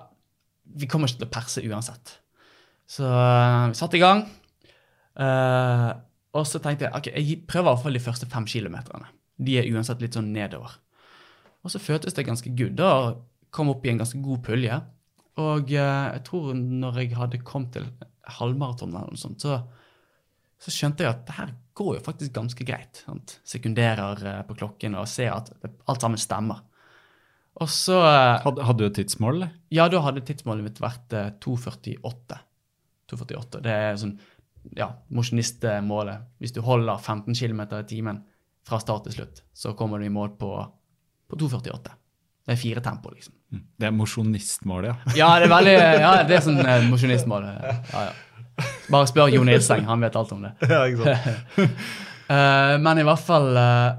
vi 0.64 0.88
kommer 0.88 1.08
ikke 1.08 1.22
til 1.22 1.28
å 1.28 1.34
perse 1.36 1.64
uansett. 1.64 2.16
Så 2.88 3.08
eh, 3.08 3.68
vi 3.72 3.78
satte 3.80 4.00
i 4.00 4.04
gang. 4.04 4.24
Uh, 5.14 5.92
og 6.34 6.42
så 6.50 6.58
tenkte 6.58 6.88
jeg 6.88 6.98
ok, 6.98 7.08
jeg 7.14 7.44
prøver 7.46 7.68
i 7.68 7.70
hvert 7.70 7.82
fall 7.84 7.94
de 7.94 8.02
første 8.02 8.26
fem 8.32 8.48
kilometerne. 8.50 9.06
De 9.36 9.58
er 9.58 9.70
uansett 9.72 10.02
litt 10.02 10.16
sånn 10.16 10.32
nedover. 10.34 10.76
Og 11.64 11.72
så 11.72 11.80
føltes 11.82 12.16
det 12.16 12.26
ganske 12.28 12.52
good. 12.56 12.76
Da 12.78 13.14
kom 13.54 13.70
opp 13.72 13.86
i 13.86 13.92
en 13.92 14.02
ganske 14.02 14.20
god 14.22 14.42
pulje. 14.46 14.80
Og 15.42 15.72
eh, 15.72 16.04
jeg 16.14 16.22
tror 16.28 16.52
når 16.54 17.00
jeg 17.00 17.16
hadde 17.18 17.42
kommet 17.46 17.74
til 17.74 17.88
halvmaraton 18.38 18.92
eller 18.94 19.14
noe 19.14 19.20
sånt, 19.20 19.42
så, 19.42 19.58
så 20.60 20.74
skjønte 20.74 21.04
jeg 21.04 21.14
at 21.14 21.24
det 21.28 21.38
her 21.38 21.54
går 21.74 21.96
jo 21.98 22.04
faktisk 22.06 22.34
ganske 22.36 22.66
greit. 22.66 23.02
Sant? 23.06 23.38
Sekunderer 23.46 24.22
eh, 24.30 24.42
på 24.46 24.56
klokken 24.58 24.98
og 25.00 25.10
ser 25.10 25.32
at 25.34 25.50
alt 25.64 26.04
sammen 26.04 26.20
stemmer. 26.20 26.62
Og 27.62 27.70
så 27.70 27.98
eh, 28.02 28.42
Hadde, 28.44 28.66
hadde 28.66 28.82
du 28.82 28.88
et 28.88 28.98
tidsmål, 28.98 29.38
eller? 29.38 29.56
Ja, 29.74 29.88
da 29.90 30.02
hadde 30.04 30.24
tidsmålet 30.26 30.66
mitt 30.66 30.82
vært 30.82 31.14
eh, 31.14 31.32
2.48. 31.42 32.38
2.48. 33.10 33.64
Det 33.64 33.74
er 33.74 33.98
sånn 34.00 34.16
ja, 34.78 34.88
mosjonistmålet. 35.14 36.30
Hvis 36.40 36.54
du 36.56 36.62
holder 36.64 36.98
15 36.98 37.34
km 37.36 37.66
i 37.78 37.84
timen 37.90 38.22
fra 38.64 38.80
start 38.80 39.08
til 39.08 39.18
slutt, 39.18 39.42
så 39.52 39.74
kommer 39.78 40.00
du 40.00 40.06
i 40.06 40.12
mål 40.12 40.34
på, 40.40 40.50
på 41.30 41.38
2.48. 41.40 41.94
Det 42.44 42.52
er 42.52 42.60
fire 42.60 42.82
tempo, 42.84 43.12
liksom. 43.12 43.34
Det 43.80 43.88
er 43.88 43.92
mosjonistmålet, 43.94 44.90
ja. 44.90 45.14
Ja, 45.16 45.28
det 45.40 45.48
er 45.48 45.52
veldig, 45.54 45.74
ja, 46.04 46.14
det 46.28 46.38
er 46.38 46.44
sånn 46.44 46.60
eh, 46.60 46.86
mosjonistmål. 46.90 47.46
Ja, 47.48 48.06
ja. 48.08 48.64
Bare 48.92 49.08
spør 49.10 49.32
Jo 49.32 49.42
Nilseng, 49.46 49.86
han 49.88 50.02
vet 50.04 50.16
alt 50.18 50.32
om 50.36 50.44
det. 50.44 50.52
ja 50.70 50.84
ikke 50.86 51.08
sant? 51.08 51.86
uh, 52.28 52.74
men 52.84 53.00
i 53.00 53.06
hvert 53.08 53.24
fall 53.24 53.48
uh, 53.56 53.96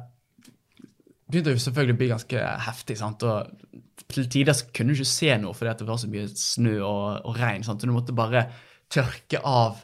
begynte 1.26 1.50
det 1.50 1.58
jo 1.58 1.64
selvfølgelig 1.66 1.96
å 1.96 2.02
bli 2.02 2.12
ganske 2.14 2.46
heftig. 2.68 3.00
sant? 3.02 3.26
Og 3.26 4.06
Til 4.14 4.30
tider 4.32 4.56
så 4.56 4.70
kunne 4.70 4.94
du 4.94 5.02
ikke 5.02 5.12
se 5.16 5.34
noe 5.42 5.58
fordi 5.58 5.74
at 5.74 5.82
det 5.82 5.90
var 5.90 6.00
så 6.02 6.12
mye 6.12 6.30
snø 6.30 6.78
og, 6.86 7.26
og 7.26 7.42
regn. 7.42 7.66
sant? 7.68 7.82
Så 7.82 7.90
du 7.90 7.96
måtte 7.96 8.16
bare 8.16 8.48
tørke 8.94 9.42
av 9.42 9.82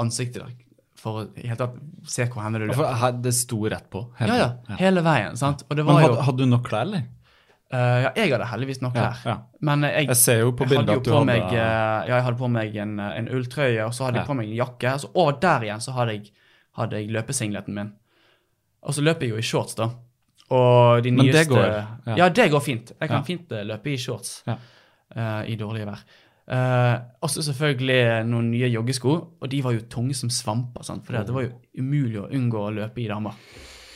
ansiktet 0.00 0.42
for 1.00 1.20
å 1.22 1.22
i 1.38 1.46
hele 1.48 1.56
tatt 1.56 1.78
se 2.12 2.26
hvor 2.28 2.42
henne 2.44 2.60
du 2.60 2.66
løp. 2.68 2.76
For 2.76 3.16
det 3.24 3.32
sto 3.36 3.62
rett 3.72 3.86
på. 3.92 4.02
hele 4.20 4.36
Ja, 4.36 4.50
ja, 4.68 4.76
hele 4.82 5.02
veien. 5.06 5.36
sant? 5.40 5.64
Og 5.70 5.76
det 5.78 5.84
Men 5.86 5.96
hadde, 5.96 6.14
jo, 6.14 6.20
hadde 6.28 6.44
du 6.44 6.50
nok 6.50 6.68
klær, 6.68 6.82
eller? 6.88 7.06
Uh, 7.72 8.02
ja, 8.02 8.10
Jeg 8.18 8.32
hadde 8.32 8.46
heldigvis 8.50 8.80
nok 8.82 8.94
klær. 8.96 9.20
ja. 9.24 9.36
Men 9.62 9.84
eh, 9.84 9.92
jeg, 10.00 10.08
Jeg 10.10 10.16
ser 10.16 10.38
jo 10.40 10.50
på 10.58 10.66
jeg 10.66 10.78
hadde 10.80 10.92
jo 10.98 11.00
på 11.06 11.12
hadde 11.14 11.26
meg, 11.30 11.42
eh, 11.54 12.08
ja, 12.08 12.16
jeg 12.16 12.24
hadde 12.26 12.38
på 12.40 12.48
meg 12.50 12.76
en, 12.82 12.94
en 13.00 13.28
ulltrøye, 13.28 13.84
og 13.86 13.92
så 13.94 14.04
hadde 14.08 14.16
Ja. 14.18 14.22
jeg 14.24 14.28
på 14.32 14.36
meg 14.40 14.48
en 14.50 14.56
jakke. 14.58 14.94
Så 15.04 15.10
over 15.14 15.32
der 15.40 15.60
igjen 15.68 15.80
så 15.84 15.92
hadde 15.94 16.12
jeg, 16.18 16.32
hadde 16.80 16.98
jeg 17.00 17.10
løpesingleten 17.14 17.74
min. 17.74 17.92
Og 18.82 18.94
så 18.96 19.02
løper 19.06 19.22
jeg 19.28 19.30
jo 19.36 19.38
i 19.38 19.46
shorts, 19.46 19.74
da. 19.78 19.90
Og 20.50 21.02
de 21.04 21.12
Men 21.12 21.26
det 21.30 21.46
går, 21.48 21.62
Ja. 22.08 22.16
ja. 22.16 22.28
det 22.28 22.50
går 22.50 22.60
fint. 22.60 22.90
Jeg 23.00 23.08
kan 23.08 23.18
Ja. 23.18 23.22
fint 23.22 23.48
løpe 23.48 23.86
i 23.92 23.96
shorts 23.96 24.42
Ja. 24.46 24.56
eh, 25.14 25.52
i 25.52 25.56
dårlige 25.56 25.86
vær. 25.86 26.02
Uh, 26.50 26.96
også 27.22 27.44
selvfølgelig 27.46 28.26
noen 28.26 28.48
nye 28.50 28.70
joggesko, 28.72 29.12
og 29.38 29.50
de 29.52 29.60
var 29.62 29.76
jo 29.76 29.84
tunge 29.92 30.16
som 30.18 30.32
svamper. 30.34 30.82
sant? 30.86 31.04
For 31.06 31.14
det 31.14 31.34
var 31.34 31.46
jo 31.46 31.52
umulig 31.78 32.18
å 32.18 32.30
unngå 32.34 32.64
å 32.66 32.72
løpe 32.74 33.04
i 33.04 33.10
damer. 33.10 33.36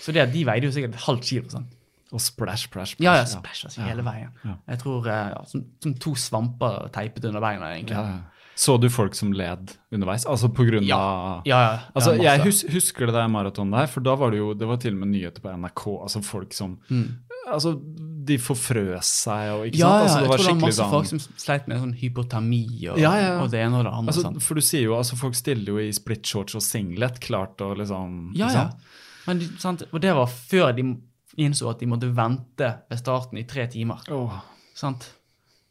Så 0.04 0.12
det, 0.14 0.28
de 0.34 0.44
veide 0.46 0.68
jo 0.68 0.74
sikkert 0.74 0.94
et 0.94 1.06
halvt 1.08 1.26
kilo. 1.30 1.48
sant? 1.50 1.72
Og 2.14 2.22
splash, 2.22 2.68
splash, 2.68 2.94
splash. 2.94 3.02
Ja, 3.02 3.16
ja, 3.18 3.26
splash 3.26 3.66
altså, 3.66 3.82
hele 3.82 4.04
veien. 4.06 4.30
Ja. 4.44 4.54
Jeg 4.70 4.80
tror 4.84 5.08
eh, 5.10 5.32
ja, 5.32 5.40
som, 5.50 5.64
som 5.82 5.96
to 5.98 6.12
svamper 6.20 6.86
teipet 6.94 7.26
under 7.26 7.42
beina, 7.42 7.72
egentlig. 7.74 7.96
Ja, 7.98 8.20
ja. 8.20 8.44
Så 8.54 8.76
du 8.78 8.86
folk 8.92 9.16
som 9.18 9.32
led 9.34 9.72
underveis? 9.90 10.22
Altså 10.30 10.46
på 10.54 10.62
grunn 10.68 10.84
av 10.84 11.42
Ja, 11.48 11.58
ja. 11.58 11.62
Altså, 11.90 12.12
ja, 12.20 12.36
jeg 12.36 12.44
hus 12.46 12.60
husker 12.70 13.10
det 13.10 13.16
der 13.16 13.26
maratonet 13.32 13.80
der, 13.80 13.88
for 13.90 14.06
da 14.06 14.14
var 14.20 14.30
det 14.30 14.38
jo 14.38 14.52
Det 14.54 14.68
var 14.70 14.78
til 14.78 14.94
og 14.94 15.00
med 15.00 15.10
nyheter 15.10 15.42
på 15.42 15.50
NRK. 15.58 15.82
Altså 16.06 16.22
folk 16.22 16.54
som 16.54 16.76
Mm. 16.86 17.08
Altså, 17.50 17.74
de 18.26 18.36
forfrøs 18.40 19.08
seg 19.24 19.50
og 19.54 19.66
ikke 19.68 19.78
ja, 19.80 19.88
sant? 19.88 20.02
Altså, 20.04 20.16
jeg 20.18 20.24
det 20.24 20.30
var 20.30 20.38
tror 20.38 20.46
det 20.46 20.54
var 20.54 20.66
masse 20.66 20.82
gang. 20.82 20.90
folk 20.94 21.08
som 21.10 21.22
sleit 21.44 21.68
med 21.70 21.80
sånn 21.82 21.94
hypotermi 22.00 22.62
og, 22.92 22.98
Ja, 23.02 23.12
ja, 23.20 23.32
og 23.42 23.50
det 23.52 23.60
ene 23.64 23.80
og 23.80 23.84
det 23.88 23.92
andre. 23.92 24.14
altså? 24.14 24.32
For 24.46 24.54
du 24.60 24.64
sier 24.64 24.84
jo 24.86 24.96
altså 24.98 25.18
folk 25.20 25.34
stiller 25.38 25.72
jo 25.74 25.78
i 25.82 25.90
split 25.96 26.24
shorts 26.26 26.54
og 26.58 26.62
singlet, 26.64 27.20
klart 27.24 27.60
og 27.64 27.76
liksom 27.82 28.32
Ja, 28.38 28.48
ja. 28.54 28.64
Men 29.26 29.40
sant? 29.58 29.84
Og 29.92 30.00
det 30.04 30.12
var 30.16 30.26
før 30.32 30.72
de 30.76 30.86
innså 31.40 31.70
at 31.70 31.80
de 31.80 31.86
måtte 31.90 32.10
vente 32.14 32.68
ved 32.90 32.98
starten 33.00 33.38
i 33.40 33.44
tre 33.48 33.64
timer. 33.72 34.02
Oh. 34.14 34.34
Sant? 34.76 35.08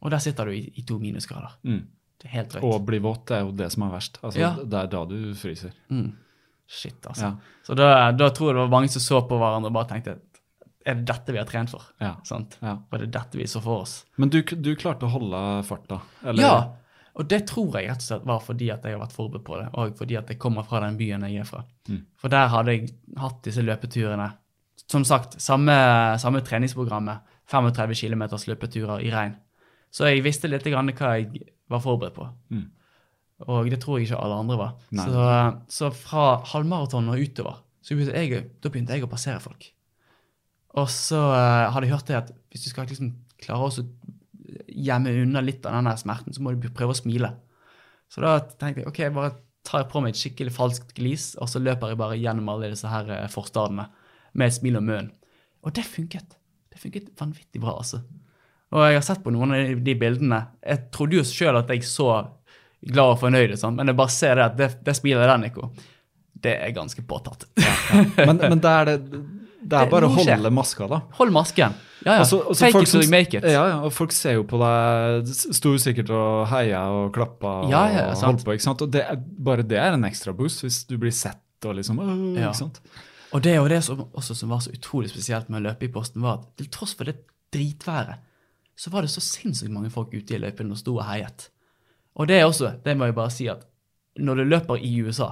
Og 0.03 0.11
der 0.11 0.19
sitter 0.19 0.45
du 0.49 0.51
i, 0.57 0.65
i 0.75 0.81
to 0.83 0.97
minusgrader. 0.99 1.53
Mm. 1.63 1.85
Det 2.19 2.27
er 2.27 2.33
helt 2.37 2.49
drøyt. 2.51 2.63
Og 2.67 2.83
bli 2.87 2.99
våt 3.03 3.27
det 3.29 3.37
er 3.37 3.45
jo 3.45 3.51
det 3.55 3.69
som 3.71 3.85
er 3.87 3.93
verst. 3.93 4.17
Altså, 4.23 4.39
Ja. 4.41 4.49
Det 4.59 4.79
er 4.81 4.87
da 4.91 5.05
du 5.07 5.17
fryser. 5.37 5.71
Mm. 5.89 6.11
Shit, 6.67 6.99
altså. 7.05 7.29
Ja. 7.29 7.59
Så 7.67 7.75
da, 7.77 8.11
da 8.15 8.29
tror 8.33 8.49
jeg 8.49 8.55
det 8.57 8.61
var 8.65 8.71
mange 8.73 8.89
som 8.91 9.03
så 9.03 9.21
på 9.27 9.37
hverandre 9.37 9.69
og 9.69 9.75
bare 9.77 9.87
tenkte 9.93 10.17
Er 10.85 10.99
det 10.99 11.07
dette 11.07 11.31
vi 11.31 11.39
har 11.39 11.47
trent 11.47 11.71
for? 11.71 11.85
Ja. 12.03 12.15
Sant? 12.27 12.57
Ja. 12.63 12.77
Og 12.91 12.99
det 12.99 13.11
dette 13.15 13.39
vi 13.39 13.47
så 13.47 13.61
for 13.63 13.85
oss? 13.85 14.01
Men 14.19 14.31
du, 14.33 14.41
du 14.43 14.73
klarte 14.79 15.07
å 15.07 15.13
holde 15.13 15.41
farta? 15.67 16.01
Eller? 16.27 16.43
Ja, 16.43 16.55
og 17.13 17.27
det 17.29 17.43
tror 17.49 17.75
jeg 17.77 17.91
rett 17.91 18.01
og 18.01 18.07
slett 18.07 18.23
var 18.25 18.39
fordi 18.41 18.69
at 18.73 18.85
jeg 18.85 18.95
har 18.95 19.01
vært 19.03 19.13
forberedt 19.13 19.45
på 19.45 19.57
det, 19.59 19.67
og 19.77 19.97
fordi 19.99 20.17
at 20.17 20.31
jeg 20.33 20.39
kommer 20.41 20.65
fra 20.65 20.81
den 20.81 20.97
byen 20.97 21.25
jeg 21.27 21.43
er 21.43 21.49
fra. 21.49 21.61
Mm. 21.89 21.99
For 22.19 22.33
der 22.33 22.49
hadde 22.49 22.73
jeg 22.73 22.93
hatt 23.21 23.43
disse 23.45 23.65
løpeturene. 23.65 24.29
Som 24.89 25.05
sagt, 25.07 25.37
samme, 25.41 25.75
samme 26.21 26.41
treningsprogrammet. 26.45 27.29
35 27.53 27.99
km 27.99 28.23
løpeturer 28.49 29.03
i 29.03 29.11
regn. 29.13 29.35
Så 29.93 30.07
jeg 30.09 30.23
visste 30.25 30.49
litt 30.49 30.65
grann 30.65 30.89
hva 30.89 31.11
jeg 31.19 31.43
var 31.69 31.83
forberedt 31.83 32.15
på. 32.17 32.25
Mm. 32.55 32.65
Og 33.51 33.69
det 33.69 33.77
tror 33.83 33.99
jeg 33.99 34.07
ikke 34.07 34.21
alle 34.23 34.39
andre 34.41 34.57
var. 34.57 34.73
Så, 34.95 35.27
så 35.75 35.91
fra 35.93 36.25
halvmaraton 36.53 37.11
og 37.13 37.21
utover, 37.21 37.61
så 37.83 37.93
begynte 37.93 38.23
jeg, 38.23 38.45
da 38.63 38.71
begynte 38.71 38.97
jeg 38.97 39.05
å 39.05 39.11
passere 39.11 39.43
folk. 39.43 39.67
Og 40.79 40.89
så 40.89 41.19
eh, 41.35 41.69
hadde 41.73 41.87
jeg 41.87 41.93
hørt 41.93 42.09
det 42.09 42.19
at 42.19 42.33
hvis 42.53 42.65
du 42.65 42.71
skal 42.71 42.87
liksom 42.89 43.13
klare 43.43 43.69
å 43.69 43.87
gjemme 44.73 45.13
unna 45.23 45.41
litt 45.43 45.65
av 45.69 45.77
den 45.77 45.99
smerten, 45.99 46.33
så 46.33 46.41
må 46.41 46.53
du 46.53 46.69
prøve 46.73 46.95
å 46.95 46.97
smile. 46.97 47.33
Så 48.11 48.23
da 48.23 48.37
tenkte 48.41 48.83
jeg 48.83 48.89
ok, 48.89 49.01
bare 49.13 49.35
tar 49.65 49.83
jeg 49.83 49.91
på 49.93 50.01
meg 50.03 50.13
et 50.13 50.19
skikkelig 50.19 50.53
falskt 50.53 50.93
glis, 50.97 51.33
og 51.41 51.49
så 51.49 51.61
løper 51.61 51.93
jeg 51.93 52.01
bare 52.01 52.19
gjennom 52.19 52.49
alle 52.51 52.73
disse 52.73 52.89
her 52.89 53.09
eh, 53.15 53.29
forstadene 53.31 53.87
med 54.33 54.49
et 54.49 54.57
smil 54.57 54.79
om 54.79 54.89
munnen. 54.89 55.11
Og 55.63 55.73
det 55.77 55.85
funket. 55.87 56.35
Det 56.73 56.81
funket 56.81 57.13
vanvittig 57.19 57.61
bra, 57.63 57.77
altså. 57.79 58.01
Og 58.73 58.81
jeg 58.87 58.97
har 58.97 59.05
sett 59.05 59.21
på 59.23 59.31
noen 59.31 59.53
av 59.53 59.83
de 59.85 59.93
bildene. 59.95 60.39
Jeg 60.65 60.87
trodde 60.93 61.19
jo 61.19 61.25
sjøl 61.27 61.59
at 61.59 61.69
jeg 61.69 61.85
så 61.85 62.09
glad 62.83 63.13
og 63.13 63.19
fornøyd, 63.21 63.53
sånn. 63.61 63.77
men 63.77 63.91
jeg 63.91 63.99
bare 63.99 64.11
ser 64.11 64.39
det 64.39 64.47
at 64.49 64.57
det, 64.59 64.69
det 64.83 64.95
smilet 64.97 65.29
der, 65.29 65.37
Nico, 65.39 65.69
det 66.43 66.57
er 66.57 66.73
ganske 66.75 67.05
påtatt. 67.07 67.45
Men, 68.17 68.41
men 68.41 68.59
det 68.59 68.71
er 68.73 68.89
det 68.89 68.97
Det 69.69 69.79
er 69.79 69.89
bare 69.91 70.07
å 70.09 70.13
holde 70.15 70.49
maska, 70.51 70.87
da. 70.91 71.01
Hold 71.19 71.31
masken. 71.35 71.73
Ja, 72.03 72.17
ja. 72.17 72.21
Også, 72.25 72.41
også 72.51 72.65
Fake 72.65 72.73
folk 72.75 72.83
it 72.87 72.91
till 72.91 73.03
you 73.05 73.09
make 73.13 73.37
it. 73.37 73.43
Ja, 73.47 73.61
ja, 73.69 73.75
og 73.87 73.93
folk 73.95 74.11
ser 74.11 74.33
jo 74.35 74.43
på 74.43 74.57
deg, 74.59 75.29
sto 75.55 75.71
jo 75.71 75.79
sikkert 75.79 76.09
og 76.11 76.47
heia 76.51 76.81
og 76.91 77.13
klappa 77.15 77.53
og 77.63 77.69
Ja, 77.71 77.85
ja, 77.93 78.03
holdt 78.19 78.43
på. 78.43 78.51
ikke 78.57 78.65
sant? 78.65 78.81
Og 78.83 78.91
det, 78.91 79.05
er- 79.07 79.15
bare 79.17 79.63
det 79.63 79.77
er 79.79 79.93
en 79.95 80.03
ekstra 80.03 80.33
boost, 80.35 80.61
hvis 80.65 80.81
du 80.89 80.97
blir 80.99 81.11
sett 81.15 81.39
og 81.65 81.75
liksom 81.79 81.99
øh, 82.03 82.41
Ja. 82.41 82.49
ikke 82.49 82.59
sant? 82.59 82.81
Og 83.33 83.41
det 83.41 83.55
jo 83.55 83.67
det 83.71 83.79
som, 83.83 84.03
også 84.13 84.35
som 84.35 84.49
var 84.49 84.59
så 84.59 84.69
utrolig 84.75 85.09
spesielt 85.09 85.47
med 85.49 85.61
å 85.61 85.69
løpe 85.71 85.87
i 85.87 85.93
posten, 85.93 86.21
var 86.21 86.39
at 86.41 86.57
til 86.57 86.67
tross 86.69 86.93
for 86.93 87.05
det 87.05 87.15
dritværet, 87.55 88.19
så 88.75 88.91
var 88.91 89.01
det 89.01 89.09
så 89.13 89.21
sinnssykt 89.23 89.71
mange 89.71 89.89
folk 89.93 90.11
ute 90.13 90.35
i 90.35 90.41
løypene 90.41 90.71
og 90.75 90.77
sto 90.77 90.97
og 90.97 91.05
heiet. 91.07 91.47
Og 92.19 92.27
det 92.27 92.41
er 92.41 92.45
også, 92.45 92.75
det 92.83 92.97
må 92.97 93.05
jeg 93.05 93.15
bare 93.15 93.31
si, 93.33 93.47
at 93.47 93.63
når 94.19 94.35
du 94.35 94.43
løper 94.43 94.77
i 94.83 94.91
USA, 95.01 95.31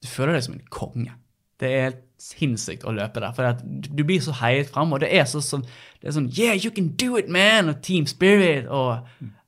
du 0.00 0.08
føler 0.08 0.32
deg 0.38 0.44
som 0.46 0.54
en 0.54 0.62
konge. 0.70 1.12
Det 1.60 1.70
er 1.70 1.84
helt 1.88 2.02
sinnssykt 2.24 2.86
å 2.88 2.92
løpe 2.94 3.20
der, 3.20 3.34
for 3.36 3.60
du 3.64 4.02
blir 4.06 4.22
så 4.24 4.32
heiet 4.40 4.70
fram, 4.72 4.94
og 4.96 5.02
det 5.02 5.10
er 5.12 5.26
så, 5.28 5.42
sånn, 5.44 5.64
det 6.00 6.08
er 6.08 6.16
sånn 6.16 6.30
Yeah, 6.32 6.56
you 6.56 6.72
can 6.74 6.92
do 7.00 7.18
it, 7.20 7.28
man! 7.28 7.68
Og 7.72 7.82
team 7.84 8.06
spirit 8.10 8.66
og 8.66 9.04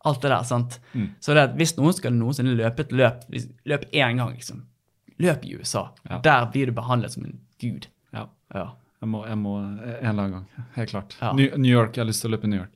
alt 0.06 0.22
det 0.22 0.30
der. 0.30 0.42
sant? 0.46 0.78
Så 1.24 1.34
det 1.34 1.46
at 1.48 1.56
hvis 1.58 1.74
noen 1.78 1.96
skal 1.96 2.14
noensinne 2.14 2.54
løpe 2.58 2.84
et 2.86 2.92
løp, 2.94 3.24
løp 3.66 3.86
én 3.92 4.20
gang, 4.20 4.34
liksom, 4.36 4.64
løp 5.22 5.46
i 5.48 5.56
USA. 5.56 5.88
Ja. 6.10 6.20
Der 6.22 6.50
blir 6.52 6.70
du 6.70 6.76
behandlet 6.76 7.16
som 7.16 7.24
en 7.26 7.38
gud. 7.62 7.88
Ja. 8.14 8.28
Ja. 8.54 8.68
Jeg 9.02 9.10
må, 9.12 9.24
jeg 9.28 9.38
må 9.40 9.56
en 9.60 9.80
eller 9.80 10.22
annen 10.22 10.36
gang. 10.38 10.68
Helt 10.76 10.92
klart. 10.92 11.16
Ja. 11.20 11.32
New, 11.36 11.56
New 11.56 11.72
York, 11.72 11.96
jeg 11.96 12.04
har 12.04 12.08
lyst 12.08 12.24
til 12.24 12.30
å 12.30 12.36
løpe 12.36 12.48
i 12.48 12.52
New 12.52 12.60
York. 12.60 12.72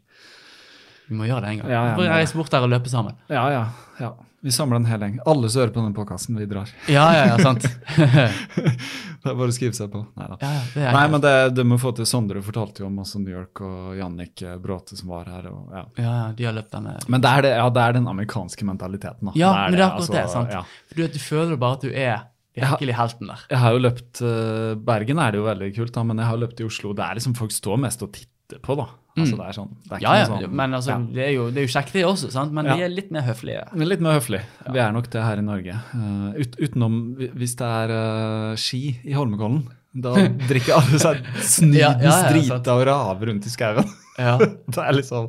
Vi 1.11 1.17
må 1.19 1.27
gjøre 1.27 1.43
det 1.43 1.55
en 1.55 1.63
gang. 1.63 1.71
Ja, 1.73 1.85
ja, 1.91 1.95
må 1.99 2.05
reise 2.07 2.39
bort 2.39 2.53
der 2.55 2.65
og 2.67 2.71
løpe 2.71 2.91
sammen. 2.93 3.17
Ja, 3.33 3.47
ja. 3.51 3.63
ja. 3.99 4.11
Vi 4.43 4.53
samler 4.55 4.79
en 4.81 4.87
hel 4.89 5.03
gjeng. 5.05 5.19
Alle 5.29 5.49
som 5.53 5.61
hører 5.61 5.73
på 5.75 5.83
denne 5.83 5.93
podkasten, 5.97 6.37
vi 6.41 6.47
drar. 6.49 6.71
Ja, 6.89 7.03
ja, 7.13 7.25
ja, 7.29 7.39
sant. 7.45 7.67
Det 9.21 9.29
er 9.29 9.35
bare 9.37 9.53
å 9.53 9.53
skrive 9.53 9.77
seg 9.77 9.91
på. 9.93 10.01
Neida. 10.17 10.39
Ja, 10.41 10.49
ja, 10.55 10.61
det 10.73 10.81
er 10.81 10.95
Nei, 10.95 11.01
greit. 11.03 11.11
men 11.13 11.21
det, 11.27 11.33
det 11.59 11.65
må 11.69 11.77
få 11.83 11.91
til. 11.99 12.07
Sondre 12.09 12.41
fortalte 12.45 12.81
jo 12.81 12.87
om 12.89 12.95
også 13.03 13.21
New 13.21 13.35
York 13.35 13.61
og 13.67 13.91
Jannik 13.99 14.41
Bråte 14.65 14.97
som 14.97 15.11
var 15.13 15.29
her. 15.29 15.51
Og, 15.53 15.67
ja. 15.77 15.83
Ja, 16.01 16.15
ja, 16.23 16.31
de 16.39 16.47
har 16.49 16.57
løpt 16.57 16.73
denne 16.73 16.95
Men 17.13 17.21
det 17.21 17.33
er, 17.37 17.45
det, 17.45 17.51
ja, 17.61 17.67
det 17.77 17.83
er 17.85 17.99
den 17.99 18.09
amerikanske 18.09 18.65
mentaliteten. 18.71 19.29
Da. 19.29 19.35
Ja, 19.37 19.51
Det 19.53 19.75
men 19.75 19.77
det 19.77 19.85
er 19.85 19.87
akkurat 19.91 20.01
altså, 20.07 20.17
det. 20.17 20.25
sant? 20.33 20.57
Ja. 20.57 20.63
For 20.89 21.03
du, 21.03 21.05
du 21.13 21.21
føler 21.21 21.61
bare 21.61 21.77
at 21.77 21.85
du 21.85 21.91
er 21.93 22.25
virkelig 22.61 22.97
helten 22.97 23.29
der. 23.35 23.45
Jeg 23.53 23.61
har 23.67 23.77
jo 23.77 23.85
løpt 23.85 24.23
eh, 24.25 24.73
Bergen 24.89 25.21
er 25.23 25.37
det 25.37 25.43
jo 25.43 25.47
veldig 25.51 25.71
kult, 25.77 25.93
da, 26.01 26.07
men 26.09 26.25
jeg 26.25 26.31
har 26.33 26.41
løpt 26.47 26.65
i 26.65 26.71
Oslo. 26.71 26.97
Det 26.97 27.05
er 27.05 27.21
liksom 27.21 27.37
folk 27.39 27.53
står 27.55 27.85
mest 27.85 28.09
og 28.09 28.15
titter 28.17 28.65
på, 28.65 28.79
da. 28.81 28.89
Altså, 29.21 29.39
det 29.41 29.47
er 29.49 29.57
sånn, 29.59 29.73
det 29.85 29.93
er 29.93 29.99
Mm. 30.01 30.03
Ja, 30.03 30.15
ja, 30.19 30.27
sånn, 30.31 30.55
men 30.61 30.75
altså, 30.79 30.91
ja. 30.91 30.99
det, 31.17 31.25
er 31.27 31.33
jo, 31.35 31.49
det 31.51 31.63
er 31.63 31.67
jo 31.67 31.73
kjekt 31.75 31.93
det 31.93 32.05
også, 32.07 32.31
sant? 32.33 32.53
men 32.53 32.67
Ja. 32.67 32.77
vi 32.77 32.83
er 32.87 32.89
litt 32.93 33.11
mer 33.11 33.23
høflige. 33.27 33.65
Litt 33.91 34.01
mer 34.01 34.19
høflig. 34.21 34.41
Vi 34.73 34.79
er 34.79 34.93
nok 34.93 35.11
det 35.11 35.23
her 35.23 35.39
i 35.39 35.45
Norge. 35.47 35.75
Uh, 35.95 36.31
ut, 36.41 36.57
utenom 36.61 36.97
hvis 37.19 37.57
det 37.57 37.67
er 37.67 37.91
uh, 37.91 38.57
ski 38.57 38.99
i 39.05 39.13
Holmenkollen. 39.17 39.65
Da 39.93 40.13
drikker 40.47 40.77
alle 40.79 40.99
seg 41.03 41.25
snydens 41.57 42.05
Ja, 42.05 42.19
drita 42.31 42.77
og 42.79 42.85
raver 42.87 43.27
rundt 43.33 43.47
i 43.49 43.51
skauen. 43.51 43.89
Ja. 44.21 44.37
Det 44.71 44.79
er 44.79 44.93
liksom, 44.95 45.27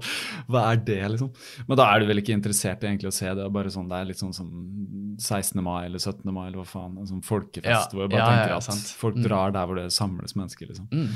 Hva 0.51 0.65
er 0.73 0.81
det, 0.85 0.99
liksom? 1.13 1.29
Men 1.69 1.77
da 1.79 1.85
er 1.93 2.01
du 2.03 2.09
vel 2.09 2.19
ikke 2.21 2.33
interessert 2.35 2.83
i 2.83 2.89
egentlig 2.91 3.09
å 3.09 3.15
se 3.15 3.29
det. 3.37 3.45
Bare 3.55 3.71
sånn, 3.73 3.87
det 3.89 3.97
er 4.01 4.09
litt 4.11 4.19
sånn 4.21 4.33
som 4.35 4.49
16. 5.21 5.61
mai 5.63 5.85
eller 5.87 6.01
17. 6.01 6.25
mai 6.33 6.43
eller 6.49 6.59
hva 6.61 6.65
faen. 6.67 6.97
En 6.99 7.07
sånn 7.09 7.23
folkefest 7.25 7.93
hvor 7.95 8.03
jeg 8.05 8.11
bare 8.13 8.27
tenker 8.27 8.55
at 8.57 8.65
sant. 8.67 8.91
folk 8.99 9.15
Mm. 9.21 9.23
drar 9.25 9.51
der 9.55 9.65
hvor 9.69 9.77
det 9.79 9.85
samles 9.95 10.35
mennesker, 10.37 10.67
liksom. 10.71 10.87
Mm. 10.91 11.07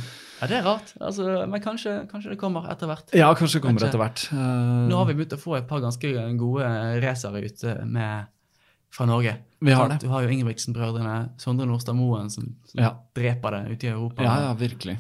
ja, 0.42 0.48
det 0.52 0.58
er 0.60 0.66
rart. 0.66 0.94
Altså, 1.02 1.28
men 1.52 1.62
kanskje, 1.64 1.96
kanskje 2.12 2.34
det 2.34 2.40
kommer 2.42 2.66
etter 2.72 2.90
hvert. 2.90 3.14
Ja, 3.18 3.30
kanskje 3.36 3.60
det 3.60 3.66
kommer 3.68 3.82
Kanskje. 3.82 3.92
etter 3.92 4.02
hvert. 4.04 4.26
Uh, 4.32 4.88
Nå 4.90 5.00
har 5.02 5.06
vi 5.10 5.18
begynt 5.20 5.36
å 5.38 5.42
få 5.42 5.58
et 5.60 5.68
par 5.70 5.82
ganske 5.86 6.12
gode 6.40 6.70
racere 7.04 7.42
ute 7.46 7.76
med, 7.86 8.28
fra 8.96 9.06
Norge. 9.10 9.34
Vi 9.60 9.74
har 9.76 9.90
det. 9.92 9.98
Du 10.02 10.08
har 10.12 10.24
jo 10.24 10.30
Ingebrigtsen-brødrene, 10.32 11.16
Sondre 11.42 11.66
Nordstad 11.68 11.96
Moen, 11.98 12.30
som, 12.32 12.46
som 12.70 12.80
Ja. 12.84 12.94
dreper 13.16 13.52
det 13.52 13.74
ute 13.76 13.88
i 13.88 13.90
Europa. 13.92 14.24
Ja, 14.24 14.36
ja, 14.48 14.54
virkelig. 14.54 14.98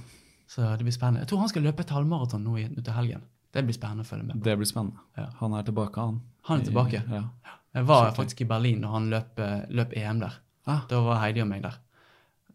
Så 0.52 0.62
det 0.78 0.84
blir 0.86 0.92
spennende. 0.96 1.22
Jeg 1.24 1.30
tror 1.32 1.40
han 1.40 1.50
skal 1.50 1.64
løpe 1.64 1.80
et 1.86 1.90
halvmaraton 1.96 2.44
nå 2.44 2.58
i- 2.60 2.68
til 2.82 2.94
helgen. 2.94 3.22
Det 3.56 3.64
blir 3.64 3.74
spennende 3.78 4.04
å 4.04 4.08
følge 4.10 4.26
med 4.28 4.36
på. 4.36 4.44
Det 4.44 4.58
blir 4.60 4.68
spennende. 4.68 5.00
Ja. 5.18 5.28
Han 5.40 5.54
er 5.54 5.64
tilbake, 5.64 5.96
han. 6.02 6.22
Han 6.50 6.60
er 6.62 6.66
tilbake. 6.66 7.02
Ja. 7.10 7.24
Jeg 7.76 7.86
var 7.86 8.06
Skikkelig. 8.12 8.16
faktisk 8.20 8.42
i 8.42 8.46
Berlin 8.52 8.82
da 8.82 8.88
han 8.92 9.10
løp, 9.10 9.40
løp 9.70 9.94
EM 9.98 10.20
der. 10.20 10.34
Ah. 10.68 10.82
Da 10.90 11.00
var 11.02 11.20
Heidi 11.24 11.42
og 11.42 11.48
meg 11.48 11.62
der. 11.64 11.78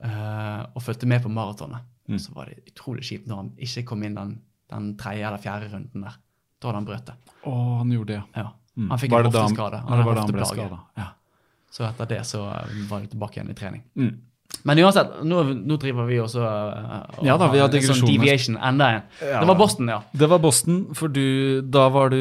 Uh, 0.01 0.65
og 0.75 0.83
fulgte 0.83 1.07
med 1.07 1.23
på 1.23 1.29
maratonet. 1.29 1.83
Mm. 2.09 2.19
Så 2.19 2.33
var 2.35 2.47
det 2.49 2.63
utrolig 2.73 3.05
kjipt 3.05 3.27
når 3.29 3.37
han 3.37 3.51
ikke 3.61 3.85
kom 3.91 4.03
inn 4.07 4.15
den, 4.17 4.41
den 4.73 4.97
tredje 4.97 5.27
eller 5.29 5.39
fjerde 5.43 5.69
runden 5.73 6.03
der. 6.07 6.17
Da 6.61 6.69
hadde 6.69 6.81
han 6.81 6.87
brøt 6.89 7.05
det. 7.11 7.15
Å, 7.45 7.53
han 7.79 7.93
gjorde 7.93 8.07
det, 8.15 8.17
ja. 8.17 8.25
Ja. 8.45 8.51
Mm. 8.77 8.89
Han 8.91 8.99
fikk 9.03 9.13
en 9.13 9.25
hofteskade. 9.29 9.81
han- 9.83 10.05
var 10.05 10.15
det 10.15 10.15
da 10.15 10.21
han 10.23 10.33
ble 10.33 10.47
skada? 10.47 10.79
Ja. 10.97 11.07
Så 11.71 11.87
etter 11.87 12.11
det 12.11 12.25
så 12.27 12.43
eh, 12.51 12.75
var 12.91 13.05
det 13.05 13.13
tilbake 13.15 13.39
igjen 13.39 13.53
i 13.53 13.57
trening. 13.59 13.87
Mm. 13.99 14.19
Men 14.67 14.81
uansett, 14.83 15.13
nå, 15.25 15.43
nå 15.57 15.77
driver 15.81 16.09
vi 16.09 16.19
også 16.21 16.41
eh, 16.43 17.21
og 17.21 17.25
Ja 17.25 17.37
da, 17.41 17.47
vi 17.53 17.61
har 17.63 17.77
sånn 17.87 18.03
deviation 18.09 18.59
enda 18.59 18.89
en. 18.97 19.07
Ja. 19.23 19.39
Det 19.41 19.49
var 19.49 19.59
Boston, 19.61 19.93
ja. 19.93 20.01
Det 20.23 20.29
var 20.33 20.43
Boston, 20.43 20.81
for 20.99 21.13
du 21.13 21.63
Da 21.65 21.87
var 21.95 22.13
du 22.13 22.19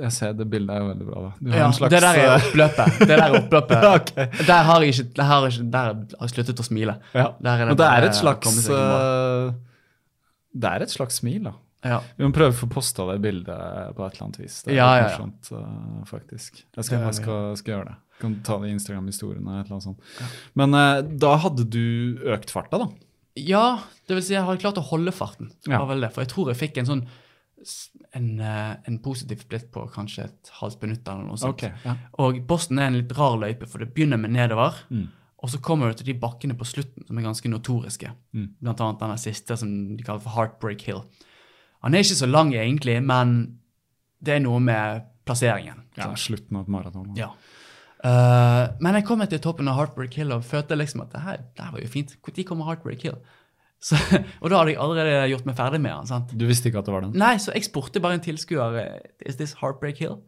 Jeg 0.00 0.10
ser 0.16 0.34
det 0.36 0.48
bildet 0.52 0.74
er 0.74 0.82
jo 0.82 0.90
veldig 0.90 1.08
bra, 1.08 1.22
da. 1.28 1.30
Du 1.38 1.54
har 1.54 1.62
ja 1.62 1.70
en 1.70 1.78
slags 1.78 1.94
det 1.94 2.02
der 2.04 2.20
er 2.20 2.34
eh, 2.34 2.50
oppløpet. 2.50 2.98
Det 2.98 3.08
der 3.14 3.24
er 3.24 3.38
oppløpet. 3.38 3.88
okay. 4.00 4.44
Der 4.50 4.68
har 4.68 4.84
jeg 4.84 4.94
ikke, 4.96 5.08
der 5.16 5.30
har 5.30 5.48
jeg, 5.48 5.70
der 5.72 5.88
har 5.94 6.04
jeg 6.26 6.34
sluttet 6.34 6.60
å 6.60 6.68
smile. 6.68 6.98
ja. 7.14 7.26
Der 7.40 7.50
er 7.54 7.64
det 7.64 7.72
Men 7.72 7.80
det 7.80 7.88
er 7.94 8.10
et 8.10 8.20
slags 8.20 8.60
eh, 8.66 9.56
Det 10.66 10.74
er 10.74 10.88
et 10.88 10.96
slags 10.98 11.22
smil, 11.22 11.42
da. 11.48 11.56
Ja. 11.86 12.02
Vi 12.18 12.26
må 12.26 12.34
prøve 12.36 12.52
å 12.52 12.58
få 12.58 12.68
posta 12.68 13.06
det 13.08 13.20
bildet 13.24 13.96
på 13.96 14.04
et 14.04 14.12
eller 14.12 14.26
annet 14.26 14.42
vis. 14.42 14.60
Det 14.66 14.74
er 14.74 14.82
Ja, 14.82 14.90
ja, 14.98 15.08
morsomt, 15.08 15.48
eh, 15.56 16.04
faktisk. 16.10 16.64
Jeg 16.76 16.84
skal, 16.90 17.06
jeg 17.06 17.20
skal, 17.22 17.52
skal 17.56 17.78
gjøre 17.78 17.92
det. 17.94 17.98
Kan 18.20 18.40
ta 18.46 18.58
det 18.62 18.70
i 18.70 18.74
Instagram-historien 18.76 19.42
eller 19.42 19.62
et 19.62 19.70
eller 19.70 19.78
annet 19.78 19.88
sånt. 19.88 20.34
Men 20.58 20.76
eh, 20.76 20.98
da 21.22 21.36
hadde 21.44 21.64
du 21.72 22.20
økt 22.34 22.52
farta, 22.54 22.84
da? 22.84 22.90
ja, 23.38 23.80
det 24.08 24.16
vil 24.16 24.24
si 24.24 24.34
jeg 24.34 24.46
har 24.46 24.60
klart 24.60 24.78
å 24.80 24.86
holde 24.90 25.12
farten. 25.14 25.52
Ja. 25.68 25.80
For 25.84 26.22
jeg 26.22 26.32
tror 26.32 26.50
jeg 26.50 26.60
fikk 26.60 26.80
en 26.80 26.88
sånn 26.88 27.04
en, 28.16 28.28
eh, 28.40 28.72
en 28.88 28.98
positiv 29.04 29.42
splitt 29.44 29.68
på 29.72 29.84
kanskje 29.92 30.24
et 30.24 30.50
halvt 30.62 30.82
minutt 30.82 31.08
eller 31.08 31.28
noe 31.28 31.38
sånt. 31.38 31.58
Okay, 31.60 31.76
ja. 31.84 31.96
Og 32.24 32.40
Boston 32.48 32.80
er 32.80 32.88
en 32.88 32.96
litt 32.96 33.12
rar 33.16 33.36
løype, 33.38 33.68
for 33.68 33.82
det 33.82 33.92
begynner 33.94 34.20
med 34.20 34.32
nedover. 34.34 34.80
Mm. 34.88 35.10
Og 35.40 35.52
så 35.52 35.60
kommer 35.62 35.90
du 35.90 36.00
til 36.00 36.10
de 36.10 36.18
bakkene 36.20 36.56
på 36.56 36.66
slutten 36.68 37.06
som 37.06 37.18
er 37.18 37.28
ganske 37.28 37.52
notoriske. 37.52 38.10
Mm. 38.36 38.48
Blant 38.60 38.80
annet 38.84 39.04
den 39.04 39.20
siste 39.20 39.56
som 39.60 39.70
de 39.96 40.04
kaller 40.04 40.24
for 40.24 40.36
Heartbreak 40.36 40.82
Hill. 40.88 41.04
Han 41.84 41.94
er 41.94 42.04
ikke 42.04 42.18
så 42.18 42.28
lang 42.28 42.52
egentlig, 42.56 42.98
men 43.04 43.36
det 44.20 44.36
er 44.36 44.44
noe 44.44 44.60
med 44.60 45.06
plasseringen. 45.28 45.86
ja. 45.96 46.10
Slutten 46.16 46.56
av 46.56 46.64
et 46.64 46.72
maraton. 46.72 47.12
Ja. 47.16 47.30
Eh, 48.04 48.62
men 48.80 48.96
jeg 48.96 49.04
kom 49.04 49.20
til 49.28 49.40
toppen 49.44 49.68
av 49.68 49.76
Heartbreak 49.76 50.14
Hill 50.16 50.32
og 50.32 50.44
følte 50.48 50.76
liksom 50.78 51.02
at 51.04 51.12
det 51.12 51.20
her, 51.24 51.42
det 51.56 51.64
her 51.66 51.72
var 51.74 51.82
jo 51.84 51.90
fint. 51.92 52.14
Når 52.26 52.44
kommer 52.48 52.64
Heartbreak 52.70 53.02
Hill? 53.04 53.18
Så, 53.80 53.96
og 54.42 54.50
da 54.52 54.58
hadde 54.60 54.74
jeg 54.74 54.80
allerede 54.84 55.28
gjort 55.30 55.46
meg 55.48 55.56
ferdig 55.56 55.78
med 55.80 55.94
den. 55.94 56.06
sant? 56.10 56.32
Du 56.36 56.44
visste 56.48 56.68
ikke 56.68 56.82
at 56.82 56.88
det 56.88 56.92
var 56.92 57.00
den? 57.06 57.14
Nei, 57.16 57.38
så 57.40 57.54
jeg 57.56 57.64
spurte 57.64 58.00
bare 58.04 58.18
en 58.18 58.20
tilskuer 58.24 58.74
eh, 58.76 58.98
Is 59.24 59.38
this 59.40 59.54
Heartbreak 59.62 59.96
Hill. 60.02 60.18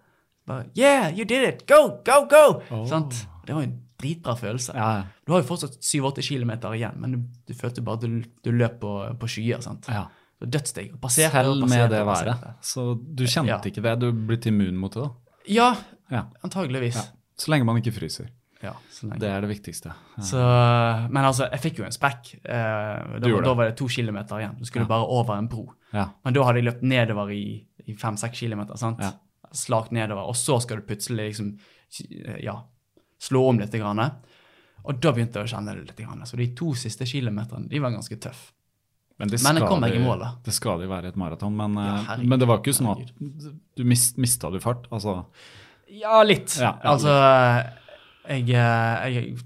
Bare, 0.49 0.65
Yeah, 0.75 1.11
you 1.13 1.27
did 1.29 1.45
it! 1.45 1.67
Go, 1.69 1.99
go, 2.07 2.23
go! 2.31 2.63
Oh. 2.73 2.87
Sant? 2.89 3.27
Det 3.45 3.53
var 3.55 3.67
en 3.67 3.75
dritbra 4.01 4.35
følelse. 4.41 4.73
Ja. 4.75 5.03
Du 5.27 5.35
har 5.35 5.43
jo 5.45 5.49
fortsatt 5.51 5.77
7-8 5.85 6.25
km 6.25 6.55
igjen, 6.73 6.97
men 7.03 7.13
du, 7.13 7.19
du 7.47 7.53
følte 7.59 7.85
bare 7.85 8.01
at 8.01 8.07
du, 8.09 8.25
du 8.43 8.51
løp 8.57 8.81
på, 8.81 8.95
på 9.21 9.29
skyer. 9.31 9.61
sant? 9.65 9.89
ja. 9.93 10.07
Dødsdigg. 10.43 10.97
Passerte 10.99 11.39
Selv 11.45 11.61
passerte 11.63 11.71
med 11.71 11.93
det 11.93 12.01
været. 12.09 12.47
Så 12.67 12.87
du 12.99 13.21
kjente 13.31 13.53
Ja. 13.53 13.61
ikke 13.63 13.85
det? 13.85 13.93
Du 14.03 14.09
er 14.09 14.17
blitt 14.33 14.49
immun 14.51 14.75
mot 14.81 14.97
det? 14.97 15.05
da? 15.05 15.37
Ja, 15.47 15.69
Ja. 16.11 16.25
antageligvis. 16.43 16.99
Så 17.43 17.51
lenge 17.53 17.67
man 17.67 17.81
ikke 17.81 17.95
fryser. 17.97 18.31
Ja. 18.63 18.77
Det 19.19 19.27
er 19.27 19.43
det 19.43 19.49
viktigste. 19.51 19.91
Ja. 20.17 20.23
Så, 20.23 20.41
men 21.11 21.25
altså, 21.27 21.49
jeg 21.51 21.63
fikk 21.65 21.81
jo 21.81 21.87
en 21.89 21.95
spekk. 21.95 22.29
Eh, 22.45 23.17
da, 23.19 23.31
da 23.43 23.55
var 23.59 23.73
det 23.73 23.77
to 23.81 23.89
kilometer 23.91 24.39
igjen. 24.39 24.55
Du 24.61 24.69
skulle 24.69 24.85
Ja. 24.87 24.93
bare 24.93 25.09
over 25.11 25.35
en 25.41 25.49
bro. 25.51 25.65
Ja. 25.91 26.05
Men 26.23 26.37
da 26.37 26.45
hadde 26.47 26.63
jeg 26.63 26.69
løpt 26.69 26.85
nedover 26.87 27.33
i, 27.35 27.43
i 27.87 27.97
fem-seks 27.99 28.39
kilometer. 28.45 28.79
sant? 28.79 29.03
Ja. 29.03 29.17
Slakt 29.53 29.91
nedover. 29.93 30.31
Og 30.31 30.39
så 30.39 30.61
skal 30.63 30.79
du 30.79 30.87
plutselig 30.87 31.33
liksom 31.33 31.57
ja, 32.41 32.55
slå 33.21 33.49
om 33.51 33.59
litt. 33.61 33.75
Grann. 33.75 34.05
Og 34.85 35.01
da 35.03 35.13
begynte 35.15 35.43
jeg 35.43 35.51
å 35.51 35.53
kjenne 35.57 35.75
det 35.75 35.89
litt. 35.91 35.99
Grann. 36.07 36.23
Så 36.27 36.39
de 36.39 36.47
to 36.59 36.73
siste 36.79 37.07
kilometerne 37.11 37.69
de 37.69 37.83
var 37.83 37.91
ganske 37.95 38.17
tøffe. 38.23 38.53
Men, 39.19 39.29
det 39.29 39.43
Men 39.45 39.59
jeg 39.61 39.69
kom 39.69 39.83
meg 39.83 39.95
i 39.95 40.01
mål, 40.03 40.23
da. 40.23 40.31
Det 40.43 40.55
skal 40.57 40.81
de 40.81 40.87
jo 40.87 40.91
være 40.91 41.11
et 41.13 41.19
maraton. 41.21 41.55
Men, 41.55 41.77
eh, 41.79 42.23
men 42.25 42.41
det 42.41 42.47
var 42.49 42.63
ikke 42.63 42.73
sånn 42.75 42.89
at 42.95 43.11
du 43.77 43.83
mist, 43.87 44.17
mista 44.19 44.51
du 44.51 44.59
fart? 44.63 44.87
Altså, 44.91 45.25
Ja, 45.93 46.23
litt. 46.25 46.55
Ja, 46.61 46.75
altså, 46.89 47.13
jeg, 48.29 48.47
eh, 48.49 49.09
jeg 49.13 49.37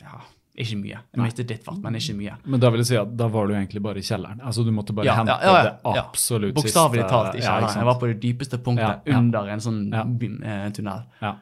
Ja, 0.00 0.20
ikke 0.58 0.76
mye. 0.78 1.00
Jeg 1.14 1.22
mistet 1.22 1.48
ditt 1.50 1.64
fart, 1.66 1.78
men 1.82 1.94
ikke 1.98 2.14
mye. 2.18 2.36
men 2.44 2.60
da 2.62 2.70
vil 2.70 2.80
jeg 2.84 2.86
si 2.92 2.96
at 3.00 3.16
da 3.18 3.26
var 3.28 3.46
du 3.50 3.54
egentlig 3.54 3.82
bare 3.82 3.98
i 3.98 4.06
kjelleren. 4.06 4.40
Altså 4.40 4.64
Du 4.66 4.70
måtte 4.74 4.94
bare 4.94 5.06
Ja, 5.06 5.16
hente 5.18 5.34
ja, 5.42 5.52
det 5.62 5.74
absolutt 5.84 6.04
absolutt 6.04 6.54
Bokstavelig 6.54 7.02
siste- 7.02 7.10
talt. 7.10 7.42
Sant? 7.42 7.70
sant? 7.70 7.76
jeg 7.82 7.84
var 7.90 7.98
på 7.98 8.06
det 8.12 8.20
dypeste 8.22 8.58
punktet 8.62 9.06
under 9.06 9.48
en 9.48 9.60
sånn 9.60 9.80
eh, 9.94 10.70
tunnel. 10.76 11.02
Ja. 11.22 11.34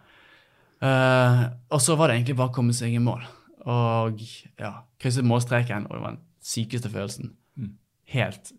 Eh, 0.81 1.43
og 1.73 1.81
så 1.81 1.97
var 1.97 2.09
det 2.09 2.19
egentlig 2.21 2.37
bare 2.37 2.51
å 2.53 2.55
komme 2.55 2.73
seg 2.77 2.93
i 2.95 2.99
mål. 3.03 3.23
Og 3.67 4.21
ja, 4.61 4.73
krysset 5.01 5.25
målstreken, 5.27 5.87
og 5.89 5.97
det 5.97 6.03
var 6.03 6.11
den 6.17 6.23
sykeste 6.45 6.91
følelsen. 6.93 7.33
Mm. 7.59 7.73
Helt 8.13 8.53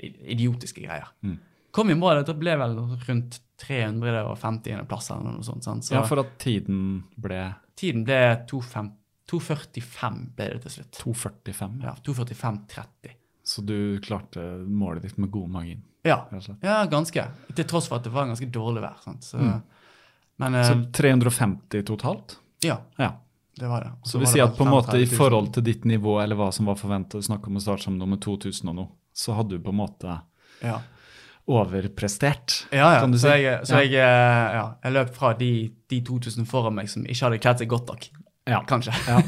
idiotiske 0.00 0.82
greier. 0.82 1.06
Mm. 1.22 1.38
Kom 1.74 1.90
i 1.90 1.96
mål. 1.98 2.22
Det 2.26 2.36
ble 2.38 2.54
vel 2.60 2.76
rundt 3.08 3.40
350. 3.64 4.84
plass 4.88 5.10
eller 5.10 5.36
noe 5.36 5.44
sånt. 5.46 5.64
Sant? 5.66 5.84
Så 5.86 5.94
Ja, 5.98 6.02
for 6.06 6.22
at 6.22 6.36
tiden 6.42 7.04
ble 7.16 7.54
tiden 7.76 8.04
ble 8.06 8.20
2.45 8.50 10.20
ble 10.36 10.48
det 10.52 10.62
til 10.66 10.74
slutt. 10.78 11.00
2,45. 11.02 11.82
Ja, 11.82 11.94
2.45,30. 12.06 13.14
Så 13.44 13.64
du 13.66 14.00
klarte 14.00 14.40
målet 14.64 15.02
ditt 15.04 15.18
med 15.18 15.30
god 15.30 15.50
margin. 15.50 15.82
Ja. 16.04 16.18
ja, 16.62 16.84
ganske. 16.88 17.24
Til 17.56 17.64
tross 17.68 17.88
for 17.88 17.96
at 17.98 18.04
det 18.06 18.12
var 18.12 18.28
ganske 18.28 18.48
dårlig 18.52 18.82
vær. 18.84 18.96
Så, 19.24 19.40
Men 20.36 20.54
eh, 20.54 20.66
Så 20.68 20.92
350 20.92 21.82
totalt? 21.88 22.38
ja, 22.62 22.78
Ja. 22.98 23.12
det 23.56 23.68
var 23.68 23.84
det. 23.84 23.92
Og 24.02 24.08
Så 24.08 24.18
vi 24.18 24.24
det 24.24 24.32
sier 24.32 24.44
at 24.44 24.56
på 24.56 24.64
en 24.64 24.70
måte 24.72 25.00
i 25.00 25.06
forhold 25.06 25.52
til 25.54 25.62
ditt 25.64 25.84
nivå, 25.84 26.18
eller 26.22 26.36
hva 26.36 26.50
som 26.52 26.66
var 26.66 26.76
forventet, 26.76 27.24
snakker 27.24 27.48
om 27.48 27.56
å 27.56 27.62
starte 27.62 27.82
som 27.84 27.98
nummer 27.98 28.16
2000 28.16 28.68
og 28.68 28.74
noe, 28.76 28.88
så 29.14 29.34
hadde 29.36 29.56
du 29.56 29.64
på 29.64 29.70
en 29.72 29.80
måte 29.80 30.20
Ja. 30.62 30.80
Overprestert, 31.48 32.66
Ja, 32.72 32.94
ja. 32.94 33.00
kan 33.00 33.12
du 33.12 33.18
si. 33.18 33.26
Så, 33.28 33.34
jeg, 33.36 33.60
så 33.66 33.74
Ja. 33.74 33.80
jeg, 33.80 33.94
eh, 33.94 34.54
ja, 34.58 34.66
jeg 34.84 34.92
løp 34.92 35.14
fra 35.14 35.32
de, 35.38 35.50
de 35.90 36.00
2000 36.00 36.46
foran 36.48 36.74
meg 36.74 36.88
som 36.88 37.04
ikke 37.04 37.26
hadde 37.28 37.38
kledd 37.44 37.58
seg 37.64 37.68
godt 37.68 37.86
nok. 37.92 38.06
Ja. 38.46 38.62
Kanskje. 38.68 38.92
Ja. 39.08 39.20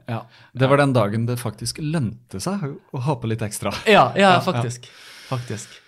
ja. 0.08 0.20
Det 0.56 0.68
var 0.70 0.76
den 0.80 0.92
dagen 0.96 1.26
det 1.26 1.38
faktisk 1.40 1.80
lønte 1.84 2.40
seg 2.40 2.62
å 2.94 3.00
ha 3.00 3.16
på 3.20 3.28
litt 3.28 3.42
ekstra. 3.44 3.72
Ja, 3.86 4.10
faktisk. 4.44 4.86
Faktisk. 5.28 5.80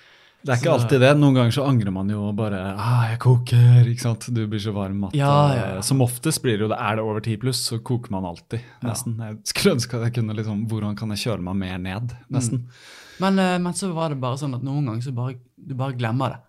Det 0.47 0.53
er 0.53 0.59
ikke 0.61 0.69
Så- 0.69 0.75
alltid 0.81 1.01
det. 1.01 1.13
Noen 1.19 1.35
ganger 1.35 1.51
så 1.57 1.65
angrer 1.67 1.91
man 1.91 2.09
jo 2.09 2.31
bare 2.33 2.61
ah, 2.79 3.09
'Jeg 3.11 3.19
koker', 3.19 3.89
ikke 3.91 4.01
sant. 4.05 4.29
Du 4.33 4.47
blir 4.47 4.61
så 4.61 4.73
varm 4.73 5.05
at 5.09 5.15
Ja, 5.15 5.53
eh. 5.53 5.81
Som 5.81 6.01
oftest 6.05 6.43
blir 6.43 6.57
det 6.59 6.61
jo 6.61 6.69
det. 6.69 6.79
Er 6.79 6.97
det 6.97 7.03
over 7.05 7.21
10 7.21 7.37
pluss, 7.41 7.59
så 7.69 7.81
koker 7.83 8.11
man 8.11 8.25
alltid. 8.25 8.61
Nesten. 8.85 9.17
Jeg 9.19 9.39
skulle 9.45 9.75
ønske 9.75 9.95
at 9.97 10.05
jeg 10.05 10.15
kunne 10.15 10.37
liksom 10.37 10.69
Hvordan 10.69 10.97
kan 10.97 11.09
jeg 11.11 11.19
kjøle 11.19 11.43
meg 11.43 11.57
mer 11.57 11.79
ned? 11.79 12.15
Nesten. 12.31 12.69
Men, 13.21 13.39
eh, 13.39 13.59
men 13.59 13.73
så 13.73 13.93
var 13.97 14.11
det 14.13 14.21
bare 14.21 14.37
sånn 14.41 14.55
at 14.55 14.63
noen 14.67 14.85
ganger 14.91 15.03
så 15.03 15.15
bare, 15.17 15.39
du 15.57 15.75
bare 15.75 15.97
glemmer 15.97 16.35
det. 16.37 16.41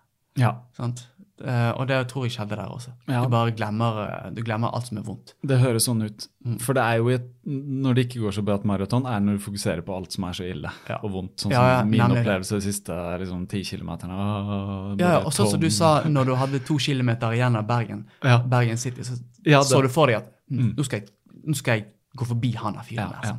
Ja. 0.42 0.56
Sant? 0.76 1.06
Eh, 1.38 1.70
og 1.78 1.86
det 1.86 1.96
tror 2.10 2.24
jeg 2.26 2.32
skjedde 2.34 2.56
der 2.58 2.66
også. 2.74 2.90
Ja. 3.06 3.20
Du 3.22 3.28
bare 3.30 3.52
glemmer, 3.54 3.98
eh, 4.08 4.30
du 4.34 4.40
glemmer 4.42 4.72
alt 4.74 4.88
som 4.88 4.98
er 4.98 5.04
vondt. 5.06 5.34
Det 5.46 5.58
høres 5.62 5.84
sånn 5.86 6.02
ut. 6.02 6.26
Mm. 6.44 6.56
For 6.60 6.74
det 6.74 6.82
er 6.82 6.96
jo 6.98 7.08
et, 7.14 7.28
når 7.46 7.94
det 7.94 8.04
ikke 8.08 8.22
går 8.24 8.34
så 8.34 8.42
bra 8.44 8.56
et 8.58 8.64
maraton, 8.66 9.06
er 9.06 9.20
når 9.22 9.38
du 9.38 9.44
fokuserer 9.44 9.84
på 9.86 9.94
alt 9.94 10.12
som 10.12 10.24
er 10.26 10.32
så 10.34 10.48
ille 10.50 10.72
Ja. 10.90 10.98
og 11.02 11.12
vondt. 11.14 11.36
Sånn 11.44 11.52
Ja, 11.54 11.62
ja, 11.68 11.78
som 11.80 11.90
min 11.90 12.00
nemlig 12.00 12.24
opplevelse 12.24 12.58
de 12.58 12.66
siste 12.66 12.96
liksom, 13.22 13.46
ti 13.48 13.62
kilometerne. 13.62 14.98
Ja, 15.00 15.18
og 15.24 15.32
sånn 15.32 15.50
som 15.52 15.60
du 15.62 15.70
sa 15.70 16.02
når 16.04 16.26
du 16.26 16.34
hadde 16.34 16.60
to 16.66 16.76
kilometer 16.78 17.30
igjen 17.38 17.56
av 17.56 17.66
Bergen. 17.66 18.04
Bergen 18.22 18.76
City, 18.76 19.02
så 19.02 19.18
så 19.64 19.82
du 19.82 19.88
for 19.88 20.06
deg 20.10 20.16
at 20.22 20.34
Mm. 20.50 20.74
nå, 20.76 20.82
skal 20.84 21.00
jeg, 21.00 21.08
nå 21.46 21.54
skal 21.54 21.74
jeg 21.76 21.86
gå 22.16 22.24
forbi 22.26 22.54
han 22.56 22.72
der 22.72 22.80
fyren 22.82 23.10
der. 23.12 23.34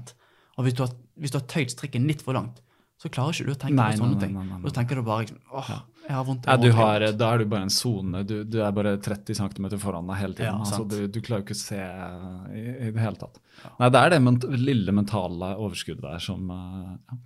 Og 0.60 0.64
hvis 0.64 0.76
du, 0.76 0.84
har, 0.84 0.91
hvis 1.18 1.31
du 1.31 1.39
har 1.39 1.47
tøyd 1.47 1.72
strikken 1.73 2.06
litt 2.06 2.22
for 2.22 2.34
langt, 2.34 2.61
så 3.00 3.08
klarer 3.08 3.32
ikke 3.38 3.48
du 3.48 3.54
å 3.54 3.60
tenke 3.62 3.78
Nei, 3.80 3.92
på 3.96 4.02
sånne 4.02 4.18
nei, 4.18 4.22
ting. 4.26 4.34
nei, 4.36 4.46
nei. 4.50 4.60
Da 4.66 4.72
tenker 4.76 5.00
du 5.00 5.04
bare 5.08 5.24
liksom, 5.24 5.38
åh, 5.56 5.70
jeg 6.10 6.16
har 6.18 6.26
vondt. 6.28 6.48
Ja, 6.50 6.56
du 6.60 6.72
har 6.76 7.04
da 7.16 7.28
er 7.36 7.38
du 7.44 7.46
bare 7.54 7.68
en 7.68 7.72
sone. 7.72 8.24
Du, 8.28 8.34
du 8.44 8.58
er 8.66 8.74
bare 8.76 8.98
30 9.00 9.38
cm 9.40 9.68
foran 9.80 10.10
deg 10.10 10.18
hele 10.20 10.36
tiden. 10.36 10.50
Ja, 10.52 10.66
altså, 10.66 10.84
du, 10.90 10.98
du 11.08 11.20
klarer 11.22 11.44
jo 11.44 11.48
ikke 11.48 11.56
å 11.56 11.62
se 11.62 11.80
i, 11.80 12.64
i 12.90 12.92
det 12.92 13.00
hele 13.00 13.20
tatt. 13.22 13.40
Nei, 13.80 13.90
det 13.94 14.02
er 14.02 14.14
det 14.16 14.20
ment 14.26 14.48
lille 14.52 14.92
mentale 14.96 15.54
overskuddet 15.60 16.04
der 16.04 16.24
som 16.24 16.50
eh, 16.52 16.90
ja, 17.14 17.18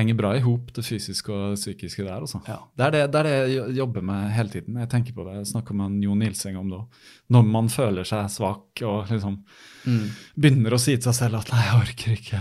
henger 0.00 0.16
bra 0.18 0.32
i 0.34 0.40
hop, 0.42 0.72
det 0.74 0.82
fysiske 0.86 1.30
og 1.34 1.54
psykiske 1.60 2.06
der. 2.08 2.24
Også. 2.26 2.40
Ja. 2.48 2.58
Det, 2.74 2.88
er 2.88 2.96
det, 2.96 3.02
det 3.14 3.20
er 3.20 3.28
det 3.28 3.36
jeg 3.54 3.76
jobber 3.78 4.02
med 4.10 4.32
hele 4.34 4.50
tiden. 4.56 4.80
Jeg 4.82 4.90
tenker 4.96 5.14
på 5.14 5.28
det, 5.28 5.36
jeg 5.42 5.50
snakker 5.52 5.78
med 5.78 6.00
Jon 6.02 6.18
Nilseng 6.24 6.58
om 6.58 6.72
det 6.72 6.80
òg. 6.80 7.04
Når 7.36 7.46
man 7.54 7.70
føler 7.70 8.08
seg 8.08 8.26
svak 8.34 8.82
og 8.88 9.14
liksom 9.14 9.38
Mm. 9.84 10.06
begynner 10.40 10.72
å 10.72 10.78
si 10.80 10.94
til 10.96 11.12
seg 11.12 11.14
selv 11.18 11.42
at 11.42 11.50
'nei, 11.52 11.60
jeg 11.60 11.74
orker 11.76 12.12
ikke', 12.16 12.38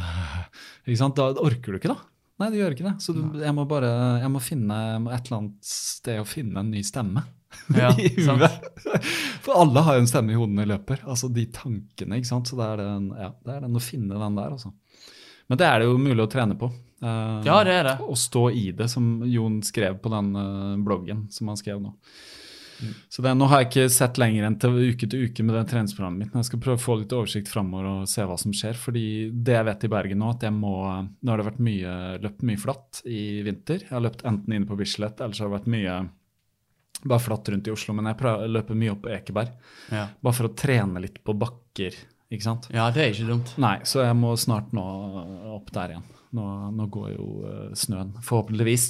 ikke 0.88 1.08
da 1.18 1.26
orker 1.44 1.74
du 1.74 1.78
ikke, 1.78 1.90
da. 1.92 1.98
Nei, 2.44 2.50
det 2.52 2.60
gjør 2.60 2.76
ikke 2.76 2.86
det. 2.90 2.98
Så 3.00 3.16
du, 3.16 3.22
jeg 3.40 3.56
må 3.56 3.64
bare 3.70 3.90
jeg 4.20 4.32
må 4.34 4.42
finne 4.44 4.76
et 5.16 5.30
eller 5.30 5.38
annet 5.38 5.68
sted 5.68 6.20
å 6.20 6.28
finne 6.28 6.60
en 6.60 6.74
ny 6.74 6.84
stemme. 6.84 7.24
Ja, 7.78 7.92
I 8.02 8.10
huet. 8.18 8.64
For 9.46 9.54
alle 9.62 9.84
har 9.86 9.96
jo 9.96 10.02
en 10.04 10.08
stemme 10.10 10.34
i 10.34 10.38
hodet 10.38 10.56
når 10.58 10.66
de 10.66 10.72
løper. 10.74 11.04
Altså 11.06 11.30
de 11.30 11.46
tankene, 11.54 12.18
ikke 12.18 12.32
sant. 12.32 12.50
Så 12.50 12.58
det 12.58 12.66
er 12.66 12.82
den, 12.82 13.12
ja, 13.14 13.30
det 13.46 13.54
er 13.54 13.68
den 13.68 13.78
å 13.78 13.84
finne 13.84 14.18
den 14.18 14.40
der, 14.40 14.56
altså. 14.58 14.74
Men 15.52 15.60
det 15.62 15.68
er 15.68 15.84
det 15.84 15.88
jo 15.92 16.00
mulig 16.02 16.26
å 16.26 16.32
trene 16.34 16.58
på. 16.58 16.72
Uh, 17.04 17.44
Ja, 17.46 17.60
det 17.68 17.76
er 17.78 17.86
det. 17.92 17.96
Å 18.02 18.16
stå 18.18 18.48
i 18.58 18.66
det, 18.76 18.90
som 18.92 19.22
Jon 19.30 19.62
skrev 19.66 20.00
på 20.02 20.12
den 20.14 20.34
uh, 20.34 20.74
bloggen 20.82 21.28
som 21.34 21.52
han 21.52 21.60
skrev 21.62 21.82
nå. 21.84 21.94
Så 23.10 23.22
det, 23.22 23.34
Nå 23.38 23.48
har 23.52 23.62
jeg 23.62 23.70
ikke 23.70 23.86
sett 23.94 24.18
lenger 24.22 24.48
enn 24.48 24.58
til 24.62 24.80
uke 24.80 25.08
til 25.10 25.28
uke 25.28 25.46
med 25.46 25.56
det 25.58 25.66
treningsprogrammet 25.72 26.24
mitt. 26.24 26.32
Men 26.34 26.44
jeg 26.44 26.50
skal 26.52 26.64
prøve 26.64 26.80
å 26.80 26.84
få 26.84 26.98
litt 27.02 27.16
oversikt 27.16 27.52
framover 27.52 27.90
og 27.92 28.10
se 28.10 28.26
hva 28.28 28.38
som 28.40 28.56
skjer. 28.56 28.80
fordi 28.80 29.06
det 29.34 29.56
jeg 29.58 29.68
vet 29.70 29.86
i 29.88 29.92
Bergen 29.94 30.22
nå, 30.24 30.32
at 30.34 30.48
jeg 30.48 30.56
må 30.56 30.74
Nå 30.84 31.32
har 31.32 31.40
det 31.40 31.48
vært 31.52 31.64
mye, 31.64 31.94
løpt 32.24 32.44
mye 32.48 32.62
flatt 32.62 33.04
i 33.06 33.42
vinter. 33.46 33.86
Jeg 33.86 33.94
har 33.94 34.04
løpt 34.04 34.26
enten 34.28 34.56
inne 34.58 34.70
på 34.70 34.78
Bislett, 34.80 35.22
eller 35.22 35.38
så 35.38 35.46
har 35.46 35.52
det 35.54 35.60
vært 35.60 35.74
mye 35.74 35.98
bare 37.04 37.20
flatt 37.20 37.50
rundt 37.52 37.68
i 37.68 37.74
Oslo. 37.74 37.96
Men 37.98 38.12
jeg 38.12 38.20
prøver, 38.20 38.52
løper 38.52 38.80
mye 38.80 38.96
opp 38.96 39.04
på 39.06 39.14
Ekeberg. 39.14 39.54
Ja. 39.92 40.08
Bare 40.24 40.38
for 40.38 40.50
å 40.50 40.56
trene 40.58 41.04
litt 41.04 41.22
på 41.26 41.36
bakker, 41.38 41.98
ikke 42.34 42.46
sant. 42.46 42.70
ja, 42.74 42.90
det 42.94 43.04
er 43.04 43.14
ikke 43.14 43.30
dumt. 43.30 43.56
Nei, 43.62 43.78
så 43.88 44.06
jeg 44.06 44.18
må 44.18 44.34
snart 44.40 44.74
nå 44.76 44.86
opp 45.54 45.72
der 45.76 45.96
igjen. 45.96 46.08
Nå, 46.34 46.46
nå 46.74 46.88
går 46.90 47.12
jo 47.14 47.28
eh, 47.46 47.74
snøen, 47.78 48.16
forhåpentligvis. 48.26 48.88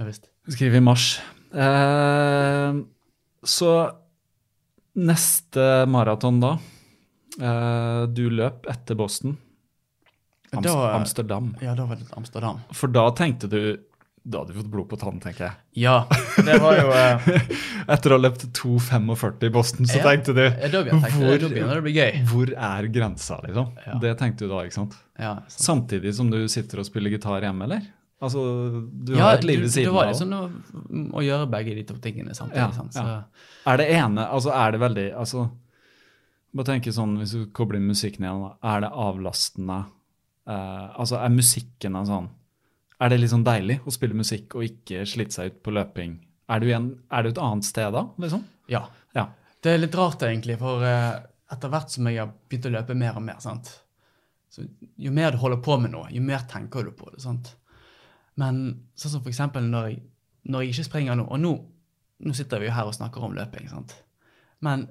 Ja, 0.00 0.08
visst. 0.08 0.26
Skriver 0.50 0.80
i 0.80 0.82
mars. 0.82 1.12
Eh, 1.54 2.74
så 3.42 3.70
neste 5.00 5.86
maraton 5.88 6.40
da 6.42 6.50
eh, 7.40 8.02
Du 8.12 8.26
løp 8.30 8.66
etter 8.70 8.94
Boston. 8.98 9.36
Amst 10.52 10.66
Da- 10.68 10.94
Amsterdam. 10.96 11.52
Ja, 11.62 11.74
da 11.78 11.84
var 11.86 11.96
det 11.96 12.08
Amsterdam. 12.18 12.60
For 12.74 12.88
da 12.90 13.08
tenkte 13.14 13.46
du 13.50 13.60
Da 14.22 14.42
hadde 14.42 14.52
du 14.52 14.58
fått 14.60 14.68
blod 14.70 14.88
på 14.90 14.98
tann, 15.00 15.20
tenker 15.22 15.46
jeg. 15.46 15.54
Ja, 15.86 16.06
det 16.44 16.58
var 16.60 16.74
jo 16.76 16.90
eh, 16.92 17.28
Etter 17.94 18.12
å 18.12 18.18
ha 18.18 18.24
løpt 18.26 18.42
2,45 18.58 19.46
i 19.46 19.52
Boston, 19.54 19.86
så 19.88 19.96
Ja. 19.96 20.04
tenkte 20.10 20.34
du 20.36 20.42
bli 21.86 21.94
gøy. 21.96 22.18
Hvor 22.28 22.52
er 22.52 22.88
grensa, 22.92 23.38
liksom? 23.46 23.70
Ja. 23.86 23.94
Det 24.02 24.12
tenkte 24.20 24.44
du 24.44 24.52
da, 24.52 24.60
ikke 24.66 24.76
sant? 24.76 24.98
Ja, 25.18 25.36
sant. 25.48 25.64
Samtidig 25.88 26.12
som 26.18 26.28
du 26.30 26.42
sitter 26.52 26.82
og 26.82 26.86
spiller 26.90 27.10
gitar 27.14 27.40
hjemme, 27.46 27.64
eller? 27.64 27.88
Altså, 28.20 28.40
du 28.92 29.14
ja, 29.14 29.22
har 29.24 29.38
et 29.38 29.46
liv 29.48 29.62
ved 29.62 29.70
siden 29.72 29.88
Det 29.88 29.94
var 29.94 30.04
av. 30.04 30.10
liksom 30.12 30.32
å, 30.36 30.40
å 31.16 31.22
gjøre 31.24 31.46
begge 31.54 31.74
de 31.78 31.84
to 31.88 31.94
tingene 32.04 32.34
samtidig. 32.36 32.60
Ja, 32.60 32.72
sant? 32.76 32.92
Så, 32.92 33.04
ja. 33.06 33.54
Er 33.72 33.80
det 33.80 33.86
ene 33.96 34.26
Altså, 34.28 34.50
er 34.52 34.74
det 34.74 34.80
veldig 34.82 35.06
Altså, 35.16 35.44
bare 36.52 36.68
tenke 36.68 36.92
sånn, 36.92 37.14
hvis 37.20 37.32
du 37.32 37.46
kobler 37.56 37.80
inn 37.80 37.88
musikken 37.88 38.26
igjen, 38.26 38.42
er 38.60 38.84
det 38.84 38.90
avlastende 39.06 39.78
eh, 40.44 40.86
Altså, 41.00 41.16
er 41.16 41.32
musikken 41.32 41.96
en 41.96 42.08
sånn 42.10 42.28
Er 43.00 43.12
det 43.14 43.20
litt 43.22 43.32
sånn 43.32 43.46
deilig 43.46 43.78
å 43.88 43.94
spille 43.94 44.18
musikk 44.18 44.58
og 44.58 44.66
ikke 44.68 45.06
slite 45.08 45.38
seg 45.38 45.54
ut 45.54 45.62
på 45.64 45.72
løping? 45.78 46.18
Er 46.50 46.60
du, 46.60 46.68
en, 46.76 46.90
er 47.14 47.22
du 47.24 47.30
et 47.30 47.40
annet 47.40 47.64
sted 47.64 47.92
da, 47.94 48.04
liksom? 48.20 48.44
ja. 48.68 48.84
Ja. 49.16 49.28
Det 49.62 49.72
er 49.72 49.80
litt 49.80 49.94
rart, 49.96 50.20
egentlig, 50.26 50.58
for 50.60 50.84
eh, 50.84 51.14
etter 51.52 51.70
hvert 51.72 51.90
som 51.92 52.06
jeg 52.08 52.20
har 52.20 52.28
begynt 52.48 52.68
å 52.68 52.74
løpe 52.74 52.94
mer 52.98 53.16
og 53.16 53.24
mer, 53.26 53.40
sant? 53.42 53.70
Så 54.50 54.64
jo 54.98 55.12
mer 55.14 55.32
du 55.32 55.38
holder 55.40 55.60
på 55.62 55.76
med 55.80 55.92
noe, 55.94 56.08
jo 56.10 56.20
mer 56.26 56.44
tenker 56.50 56.84
du 56.86 56.92
på 56.96 57.08
det. 57.14 57.20
sant? 57.22 57.52
Men 58.40 58.60
sånn 58.98 59.12
som 59.16 59.22
for 59.24 59.32
eksempel 59.32 59.66
når 59.68 59.88
jeg, 59.90 60.00
når 60.50 60.64
jeg 60.64 60.74
ikke 60.74 60.86
springer 60.88 61.18
nå, 61.20 61.26
og 61.28 61.40
nå, 61.42 61.52
nå 62.24 62.34
sitter 62.36 62.62
vi 62.62 62.68
jo 62.70 62.76
her 62.76 62.88
og 62.88 62.96
snakker 62.96 63.24
om 63.26 63.34
løping, 63.36 63.68
sant? 63.72 63.94
men 64.64 64.86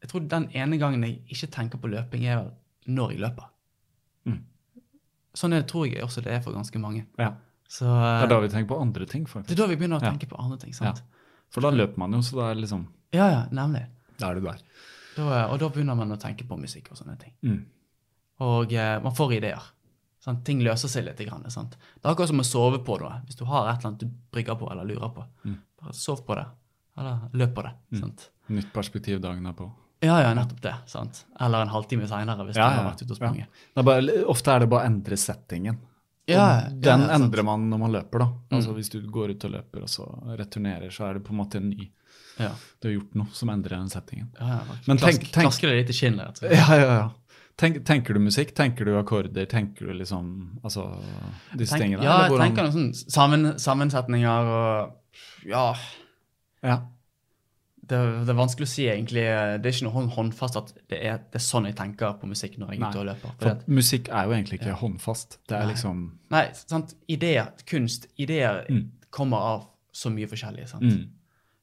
jeg 0.00 0.08
tror 0.12 0.22
den 0.32 0.46
ene 0.56 0.78
gangen 0.80 1.02
jeg 1.04 1.18
ikke 1.28 1.50
tenker 1.52 1.80
på 1.82 1.90
løping, 1.92 2.22
er 2.24 2.38
vel 2.40 2.50
når 2.96 3.10
jeg 3.12 3.20
løper. 3.20 3.48
Mm. 4.24 4.38
Sånn 5.36 5.52
er 5.52 5.60
det, 5.62 5.68
tror 5.68 5.84
jeg 5.90 6.00
også 6.06 6.22
det 6.24 6.32
er 6.32 6.40
for 6.44 6.56
ganske 6.56 6.80
mange. 6.82 7.06
ja. 7.20 7.32
Så, 7.70 7.86
Det 7.86 8.24
er 8.24 8.30
da 8.32 8.40
vi 8.42 8.48
tenker 8.50 8.66
på 8.72 8.80
andre 8.82 9.06
ting, 9.06 9.24
det 9.30 9.52
er 9.54 9.58
da 9.60 9.66
vi 9.70 9.76
begynner 9.78 10.00
å 10.00 10.02
Ja. 10.02 10.10
tenke 10.10 10.26
på 10.26 10.38
andre 10.42 10.56
ting. 10.58 10.72
sant? 10.74 11.02
For 11.50 11.60
da 11.62 11.70
løper 11.70 11.98
man 12.02 12.12
jo, 12.12 12.18
så 12.18 12.34
da 12.40 12.48
er 12.50 12.54
det 12.56 12.64
liksom 12.64 12.86
Ja, 13.12 13.28
ja, 13.30 13.42
nemlig. 13.52 13.84
Da 14.18 14.30
er 14.30 14.34
du 14.34 14.40
der. 14.40 14.58
Da, 15.14 15.46
og 15.52 15.58
da 15.60 15.68
begynner 15.68 15.94
man 15.96 16.10
å 16.10 16.18
tenke 16.18 16.42
på 16.48 16.58
musikk 16.58 16.90
og 16.90 16.98
sånne 16.98 17.16
ting. 17.20 17.32
Mm. 17.44 17.64
Og 18.40 18.72
eh, 18.72 18.98
man 19.04 19.12
får 19.14 19.36
ideer. 19.36 19.62
Sant? 20.20 20.44
Ting 20.44 20.60
løser 20.60 20.88
seg 20.88 21.04
litt. 21.06 21.16
Grann, 21.26 21.48
sant? 21.50 21.70
Det 21.72 22.04
er 22.04 22.12
akkurat 22.14 22.28
som 22.28 22.40
å 22.40 22.44
sove 22.44 22.78
på 22.84 22.98
noe. 23.00 23.22
Hvis 23.26 23.36
du 23.38 23.44
har 23.48 23.70
et 23.70 23.78
eller 23.78 23.88
annet 23.88 24.00
du 24.00 24.10
brygger 24.32 24.58
på 24.60 24.70
eller 24.70 24.84
lurer 24.84 25.14
på, 25.14 25.24
Mm. 25.46 25.56
bare 25.82 25.92
sov 25.94 26.24
på 26.26 26.34
det. 26.36 26.46
Eller 26.98 27.18
løp 27.32 27.54
på 27.54 27.62
det. 27.62 27.72
Sant? 28.00 28.28
Nytt 28.48 28.72
perspektiv 28.72 29.20
dagen 29.20 29.46
er 29.46 29.52
på. 29.52 29.70
Ja, 30.02 30.20
ja, 30.20 30.32
nettopp 30.34 30.60
det. 30.60 30.74
sant? 30.86 31.24
Eller 31.40 31.62
en 31.62 31.68
halvtime 31.68 32.06
seinere, 32.08 32.44
hvis 32.46 32.56
Ja, 32.56 32.68
du 32.70 32.76
har 32.82 32.90
vært 32.92 33.02
ute 33.02 33.10
og 33.10 33.16
sprunget. 33.16 33.46
Bare, 33.74 34.24
ofte 34.26 34.48
er 34.54 34.58
det 34.60 34.68
bare 34.70 34.82
å 34.82 34.86
endre 34.86 35.16
settingen. 35.16 35.78
Ja, 36.28 36.68
den 36.68 37.00
ja, 37.00 37.08
endrer 37.16 37.42
man 37.44 37.68
når 37.70 37.78
man 37.78 37.92
løper, 37.92 38.18
da. 38.18 38.28
Altså 38.52 38.70
Mm. 38.70 38.74
Hvis 38.76 38.90
du 38.90 39.00
går 39.10 39.30
ut 39.30 39.44
og 39.44 39.50
løper 39.52 39.82
og 39.82 39.88
så 39.88 40.36
returnerer, 40.38 40.90
så 40.90 41.08
er 41.10 41.14
det 41.14 41.24
på 41.24 41.30
en 41.30 41.36
måte 41.38 41.56
en 41.56 41.70
ny 41.70 41.90
Ja. 42.38 42.52
Du 42.80 42.88
har 42.88 42.94
gjort 43.00 43.14
noe 43.14 43.26
som 43.32 43.48
endrer 43.50 43.70
den 43.76 43.88
settingen. 43.88 44.28
Ja, 44.40 44.46
ja, 44.46 44.60
Men 44.86 44.96
tenk- 44.96 45.30
tenk- 45.32 45.44
Klasker 45.44 45.68
det 45.68 45.76
litt 45.86 45.90
i 45.90 45.92
kinnet. 45.92 46.40
Ja, 46.42 46.74
ja, 46.76 46.94
ja. 47.00 47.10
Tenk, 47.60 47.82
tenker 47.84 48.14
du 48.16 48.20
musikk? 48.24 48.54
Tenker 48.56 48.88
du 48.88 48.94
akkorder? 48.96 49.44
Tenker 49.50 49.90
du 49.90 49.92
liksom 49.98 50.30
Altså 50.64 50.86
disse 51.58 51.74
Tenk, 51.76 51.82
tingene? 51.82 52.02
ja, 52.06 52.22
jeg 52.22 52.30
hvordan- 52.30 52.46
tenker 52.46 52.62
noen 52.70 52.94
sånne 52.94 53.10
sammen, 53.12 53.58
sammensetninger 53.58 54.48
og 54.54 54.96
Ja. 55.46 55.74
Ja. 56.62 56.78
Det, 57.90 57.98
det 58.26 58.28
er 58.30 58.38
vanskelig 58.38 58.66
å 58.68 58.70
si, 58.70 58.84
egentlig. 58.86 59.24
Det 59.62 59.66
er 59.66 59.72
ikke 59.74 59.86
noe 59.92 60.08
håndfast 60.14 60.56
at 60.56 60.72
det 60.88 60.98
er, 61.02 61.16
det 61.32 61.40
er 61.40 61.42
sånn 61.42 61.64
jeg 61.66 61.74
tenker 61.76 62.12
på 62.20 62.28
musikk 62.30 62.56
når 62.60 62.70
jeg 62.70 62.80
er 62.80 62.90
ute 62.92 63.00
og 63.00 63.06
løper. 63.08 63.32
For 63.40 63.48
For 63.48 63.72
musikk 63.80 64.08
er 64.14 64.24
jo 64.28 64.34
egentlig 64.36 64.60
ikke 64.60 64.76
håndfast. 64.78 65.38
Det 65.48 65.56
er 65.56 65.64
Nei. 65.64 65.72
liksom 65.74 66.04
nei, 66.30 66.44
sant? 66.54 66.94
Ideer, 67.08 67.48
kunst, 67.66 68.06
ideer 68.16 68.64
Mm. 68.70 68.90
kommer 69.10 69.38
av 69.38 69.66
så 69.92 70.08
mye 70.14 70.28
forskjellig. 70.30 70.68
sant? 70.68 70.82
Mm. 70.84 71.08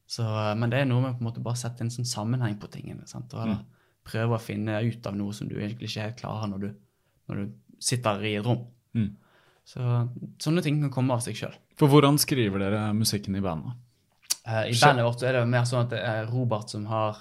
Så, 0.07 0.23
eh, 0.23 0.53
men 0.55 0.69
det 0.69 0.79
er 0.81 0.85
noe 0.85 1.01
med 1.01 1.13
på 1.17 1.21
en 1.21 1.27
måte 1.31 1.41
bare 1.43 1.53
å 1.53 1.57
sette 1.57 1.81
en 1.81 1.89
sånn 1.89 2.05
sammenheng 2.05 2.59
på 2.59 2.67
tingene. 2.69 3.07
sant? 3.07 3.33
Og, 3.33 3.41
eller, 3.43 3.59
Prøve 4.07 4.37
å 4.37 4.41
finne 4.41 4.79
ut 4.87 5.07
av 5.09 5.15
noe 5.19 5.33
som 5.35 5.49
du 5.49 5.57
egentlig 5.59 5.89
ikke 5.89 6.05
helt 6.07 6.19
klarer 6.21 6.47
når 6.51 6.61
du, 6.63 6.67
når 7.27 7.41
du 7.41 7.55
sitter 7.83 8.23
i 8.25 8.35
et 8.39 8.45
rom. 8.47 8.61
Mm. 8.95 9.09
Så 9.67 9.83
sånne 10.39 10.63
ting 10.63 10.77
kan 10.85 10.93
komme 10.95 11.13
av 11.17 11.23
seg 11.25 11.35
sjøl. 11.35 11.55
For 11.77 11.91
hvordan 11.91 12.15
skriver 12.21 12.61
dere 12.63 12.85
musikken 12.95 13.35
i 13.35 13.43
bandet? 13.43 13.75
I 14.47 14.71
Skjø- 14.71 14.93
bandet 14.93 15.05
vårt 15.09 15.25
er 15.27 15.35
det 15.35 15.41
mer 15.51 15.65
sånn 15.67 15.83
at 15.83 15.91
det 15.91 15.99
er 16.07 16.29
Robert 16.31 16.71
som 16.71 16.85
har 16.87 17.17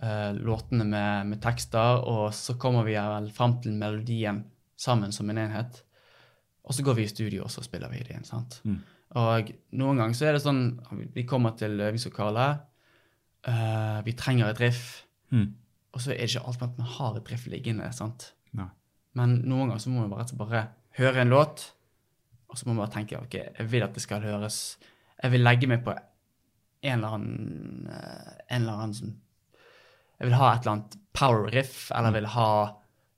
uh, 0.00 0.32
låtene 0.38 0.86
med, 0.88 1.26
med 1.34 1.42
tekster, 1.44 2.00
og 2.08 2.30
så 2.34 2.56
kommer 2.56 2.86
vi 2.88 2.96
vel 2.96 3.28
fram 3.36 3.58
til 3.60 3.76
melodien 3.76 4.40
sammen 4.80 5.12
som 5.12 5.28
en 5.28 5.42
enhet. 5.44 5.82
Og 6.64 6.72
så 6.76 6.84
går 6.86 6.96
vi 6.96 7.04
i 7.04 7.12
studio 7.12 7.44
og 7.44 7.52
så 7.52 7.60
spiller 7.66 7.92
vi 7.92 8.00
det 8.08 8.16
inn. 8.16 8.24
sant? 8.28 8.62
Mm. 8.64 8.80
Og 9.20 9.52
noen 9.80 10.00
ganger 10.00 10.16
så 10.16 10.26
er 10.28 10.34
det 10.36 10.42
sånn 10.44 10.58
Vi 11.14 11.22
kommer 11.28 11.54
til 11.60 11.76
øvingslokalet, 11.80 12.64
Uh, 13.48 14.00
vi 14.04 14.12
trenger 14.18 14.48
et 14.50 14.58
riff, 14.60 15.04
Mm. 15.30 15.52
Og 15.94 16.02
så 16.02 16.12
er 16.12 16.20
det 16.20 16.28
ikke 16.30 16.44
alltid 16.46 16.66
at 16.68 16.80
man 16.80 16.92
har 16.98 17.16
et 17.18 17.30
riff 17.32 17.46
liggende. 17.50 17.88
sant? 17.96 18.32
Nei. 18.56 18.68
Men 19.18 19.40
noen 19.48 19.70
ganger 19.70 19.82
så 19.82 19.92
må 19.92 20.04
man 20.04 20.12
bare, 20.12 20.38
bare 20.38 20.64
høre 20.98 21.22
en 21.22 21.32
låt, 21.32 21.64
og 22.48 22.58
så 22.58 22.66
må 22.66 22.74
man 22.74 22.84
bare 22.84 22.96
tenke 22.98 23.20
ok, 23.20 23.38
jeg 23.58 23.70
vil 23.72 23.84
at 23.84 23.96
det 23.96 24.02
skal 24.04 24.24
høres 24.24 24.78
Jeg 25.18 25.32
vil 25.34 25.42
legge 25.42 25.68
meg 25.68 25.82
på 25.84 25.92
en 25.92 26.94
eller 26.94 27.16
annen 27.16 27.88
eh, 27.90 28.34
en 28.54 28.62
eller 28.62 28.76
annen 28.78 28.94
sånn 28.96 29.16
Jeg 30.20 30.28
vil 30.28 30.36
ha 30.38 30.52
et 30.52 30.62
eller 30.62 30.74
annet 30.76 30.96
power 31.12 31.50
riff, 31.52 31.88
eller 31.90 32.12
jeg 32.12 32.20
vil 32.20 32.30
ha 32.36 32.50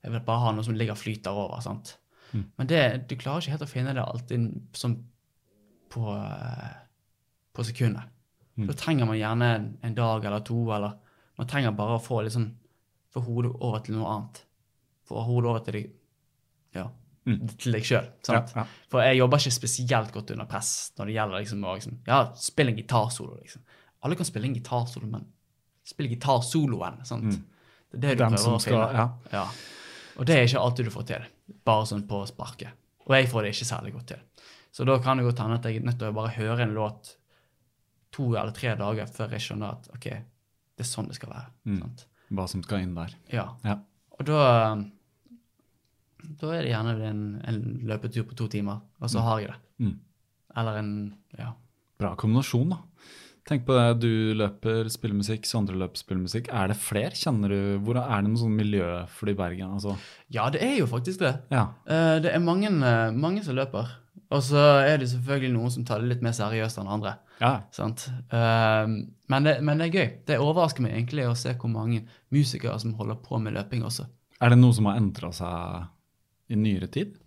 jeg 0.01 0.13
vil 0.15 0.23
bare 0.25 0.41
ha 0.41 0.53
noe 0.55 0.65
som 0.65 0.73
ligger 0.77 0.95
og 0.95 1.01
flyter 1.01 1.37
over. 1.37 1.59
sant? 1.61 1.95
Mm. 2.31 2.45
Men 2.57 2.69
det, 2.69 2.81
du 3.09 3.15
klarer 3.19 3.43
ikke 3.43 3.53
helt 3.53 3.65
å 3.67 3.69
finne 3.69 3.93
det 3.93 4.01
alltid 4.01 4.47
sånn 4.77 4.95
på, 5.93 6.15
eh, 6.15 6.71
på 7.53 7.65
sekundet. 7.67 8.09
Mm. 8.57 8.65
Da 8.69 8.77
trenger 8.77 9.09
man 9.09 9.19
gjerne 9.19 9.49
en, 9.57 9.67
en 9.85 9.97
dag 9.97 10.25
eller 10.25 10.43
to, 10.47 10.63
eller 10.73 10.97
man 11.37 11.49
trenger 11.49 11.75
bare 11.77 11.97
å 11.97 12.03
få 12.03 12.23
litt 12.25 12.35
sånn, 12.35 12.49
få 13.11 13.23
hodet 13.25 13.51
over 13.59 13.79
til 13.85 13.97
noe 13.97 14.09
annet. 14.15 14.41
Få 15.07 15.23
hodet 15.27 15.49
over 15.51 15.63
til 15.65 15.77
deg, 15.79 15.91
ja, 16.77 16.87
Mm. 17.21 17.47
til 17.53 17.75
deg 17.75 17.83
sjøl. 17.85 18.07
Ja, 18.29 18.39
ja. 18.55 18.63
For 18.89 19.03
jeg 19.05 19.19
jobber 19.19 19.37
ikke 19.37 19.51
spesielt 19.53 20.11
godt 20.11 20.31
under 20.33 20.47
press 20.49 20.91
når 20.97 21.05
det 21.05 21.13
gjelder 21.13 21.43
liksom, 21.43 21.59
å 21.69 21.75
liksom, 21.77 21.97
ja, 22.07 22.21
spille 22.33 22.71
en 22.73 22.79
gitarsolo. 22.79 23.35
Liksom. 23.37 23.61
Alle 24.01 24.15
kan 24.17 24.25
spille 24.25 24.47
en 24.49 24.55
gitarsolo, 24.55 25.05
men 25.11 25.27
spill 25.85 26.09
gitarsoloen. 26.09 26.97
sant? 27.05 27.23
Mm. 27.23 27.43
Det 27.91 27.97
er 27.97 28.01
det 28.01 28.17
du 28.17 28.23
Dem 28.23 28.33
prøver 28.33 28.55
å 28.57 28.63
spille. 28.63 28.87
Ja. 28.97 29.05
ja. 29.35 29.43
Og 30.17 30.25
det 30.25 30.35
er 30.35 30.47
ikke 30.47 30.63
alltid 30.65 30.85
du 30.89 30.91
får 30.95 31.05
til, 31.11 31.27
bare 31.67 31.85
sånn 31.85 32.07
på 32.09 32.23
sparket. 32.25 32.73
Og 33.05 33.13
jeg 33.15 33.29
får 33.29 33.43
det 33.45 33.53
ikke 33.53 33.69
særlig 33.69 33.93
godt 33.93 34.07
til. 34.15 34.25
Så 34.71 34.85
da 34.87 34.97
kan 35.03 35.17
det 35.19 35.25
godt 35.27 35.43
hende 35.43 35.59
at 35.59 35.65
jeg 35.69 35.77
er 35.81 35.85
nødt 35.85 35.99
til 35.99 36.09
å 36.09 36.15
bare 36.15 36.33
høre 36.39 36.63
en 36.65 36.73
låt 36.73 37.15
to 38.11 38.31
eller 38.33 38.51
tre 38.55 38.73
dager 38.79 39.05
før 39.05 39.35
jeg 39.35 39.45
skjønner 39.45 39.77
at 39.77 39.89
ok, 39.93 40.07
det 40.09 40.83
er 40.85 40.89
sånn 40.89 41.07
det 41.11 41.15
skal 41.19 41.29
være. 41.35 41.51
Mm. 41.69 41.79
sant? 41.83 42.05
Hva 42.31 42.47
som 42.47 42.63
skal 42.63 42.85
inn 42.85 42.95
der. 42.95 43.13
Ja. 43.33 43.49
Ja. 43.67 43.77
Og 44.17 44.25
da 44.29 44.41
Da 46.39 46.51
er 46.53 46.61
det 46.63 46.71
gjerne 46.71 46.93
en, 47.09 47.21
en 47.49 47.61
løpetur 47.89 48.27
på 48.29 48.35
to 48.37 48.47
timer, 48.51 48.81
og 49.01 49.09
så 49.11 49.23
har 49.25 49.41
jeg 49.41 49.51
det. 49.53 49.59
Mm. 49.87 49.97
Eller 50.61 50.77
en 50.81 50.93
Ja. 51.37 51.51
Bra 52.01 52.15
kombinasjon, 52.17 52.69
da. 52.73 52.77
Tenk 53.49 53.65
på 53.65 53.73
det, 53.73 54.01
du 54.03 54.33
løper, 54.37 54.85
spillemusikk, 54.93 55.45
Sondre 55.49 55.75
løper, 55.77 55.97
spillemusikk. 55.97 56.47
Er 56.53 56.69
det 56.69 56.77
flere? 56.77 57.09
Kjenner 57.17 57.49
du, 57.49 57.79
hvor 57.81 57.97
Er 57.97 58.21
det 58.21 58.29
noe 58.29 58.37
sånn 58.41 58.53
miljø 58.55 58.85
for 59.09 59.25
det 59.25 59.33
i 59.33 59.39
Bergen? 59.39 59.73
Altså, 59.77 59.95
ja, 60.29 60.45
det 60.53 60.61
er 60.61 60.75
jo 60.77 60.85
faktisk 60.89 61.19
det. 61.23 61.33
ja. 61.51 61.67
Eh, 61.89 62.19
det 62.21 62.31
er 62.35 62.39
mange, 62.39 62.69
eh, 62.69 63.11
mange 63.11 63.43
som 63.43 63.55
løper. 63.57 63.89
Og 64.31 64.41
så 64.45 64.61
er 64.85 64.97
det 65.01 65.09
selvfølgelig 65.09 65.53
noen 65.57 65.71
som 65.73 65.83
tar 65.85 65.99
det 65.99 66.07
litt 66.13 66.21
mer 66.21 66.31
seriøst 66.37 66.77
enn 66.79 66.87
andre. 66.87 67.15
Ja. 67.41 67.53
Sant? 67.73 68.05
Eh, 68.29 68.91
men, 69.33 69.47
det, 69.47 69.57
men 69.65 69.81
det 69.81 69.89
er 69.89 69.97
gøy. 69.97 70.09
Det 70.29 70.37
overrasker 70.41 70.85
meg 70.85 70.93
egentlig 70.93 71.25
å 71.25 71.37
se 71.37 71.55
hvor 71.57 71.71
mange 71.73 72.03
musikere 72.33 72.77
som 72.81 72.93
holder 72.99 73.17
på 73.25 73.41
med 73.41 73.57
løping 73.57 73.83
også. 73.87 74.05
Er 74.41 74.53
det 74.53 74.61
noe 74.61 74.77
som 74.77 74.87
har 74.89 75.01
endra 75.01 75.31
seg 75.35 76.53
i 76.53 76.59
nyere 76.59 76.89
tid? 76.91 77.17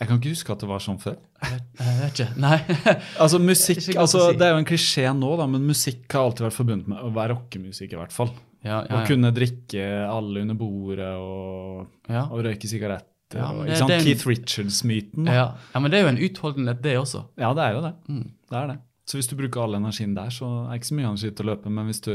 Jeg 0.00 0.08
kan 0.08 0.18
ikke 0.18 0.32
huske 0.32 0.52
at 0.54 0.62
det 0.62 0.68
var 0.68 0.82
sånn 0.82 0.98
før. 1.00 1.16
Jeg 1.40 1.54
vet, 1.54 1.66
jeg 1.80 1.96
vet 2.00 2.14
ikke. 2.14 2.28
Nei. 2.40 2.56
Altså 3.22 3.40
musikk, 3.40 3.80
Ikke 3.82 3.94
godt 3.94 4.02
altså 4.02 4.22
si. 4.26 4.38
Det 4.40 4.46
er 4.46 4.54
jo 4.54 4.60
en 4.60 4.68
klisjé 4.68 5.04
nå, 5.16 5.30
da, 5.40 5.46
men 5.50 5.66
musikk 5.68 6.16
har 6.16 6.26
alltid 6.26 6.46
vært 6.48 6.56
forbundet 6.56 6.90
med 6.90 7.04
å 7.04 7.10
være 7.16 7.36
rockemusikk, 7.36 7.94
i 7.94 8.00
hvert 8.00 8.14
fall. 8.16 8.32
Ja, 8.64 8.82
Å 8.84 9.04
kunne 9.08 9.30
drikke 9.32 9.86
alle 10.04 10.42
under 10.44 10.56
bordet 10.58 11.14
og, 11.16 11.86
ja. 12.12 12.26
og 12.26 12.42
røyke 12.44 12.68
sigaretter. 12.68 13.38
Ja, 13.38 13.52
og, 13.54 13.62
ikke 13.64 13.78
sant? 13.78 13.92
det 13.92 13.98
er 14.00 14.06
Keith 14.08 14.28
Richards-myten. 14.28 15.30
Ja. 15.30 15.46
ja, 15.70 15.80
men 15.80 15.92
det 15.92 16.00
er 16.00 16.04
jo 16.04 16.12
en 16.12 16.22
utholdenhet, 16.26 16.82
det 16.84 16.96
også. 17.00 17.24
Ja, 17.40 17.54
det 17.56 17.66
er 17.68 17.76
jo 17.78 17.82
det. 17.86 17.92
Mm. 18.10 18.24
det 18.50 18.58
er 18.60 18.72
det. 18.72 18.78
Så 19.10 19.18
hvis 19.18 19.26
du 19.30 19.34
bruker 19.38 19.64
all 19.64 19.74
energien 19.80 20.12
der, 20.14 20.30
så 20.30 20.46
er 20.68 20.74
det 20.74 20.80
ikke 20.80 20.90
så 20.92 20.98
mye 20.98 21.08
energi 21.08 21.30
til 21.34 21.46
å 21.48 21.50
løpe. 21.50 21.72
Men 21.74 21.88
hvis 21.90 22.02
du 22.04 22.12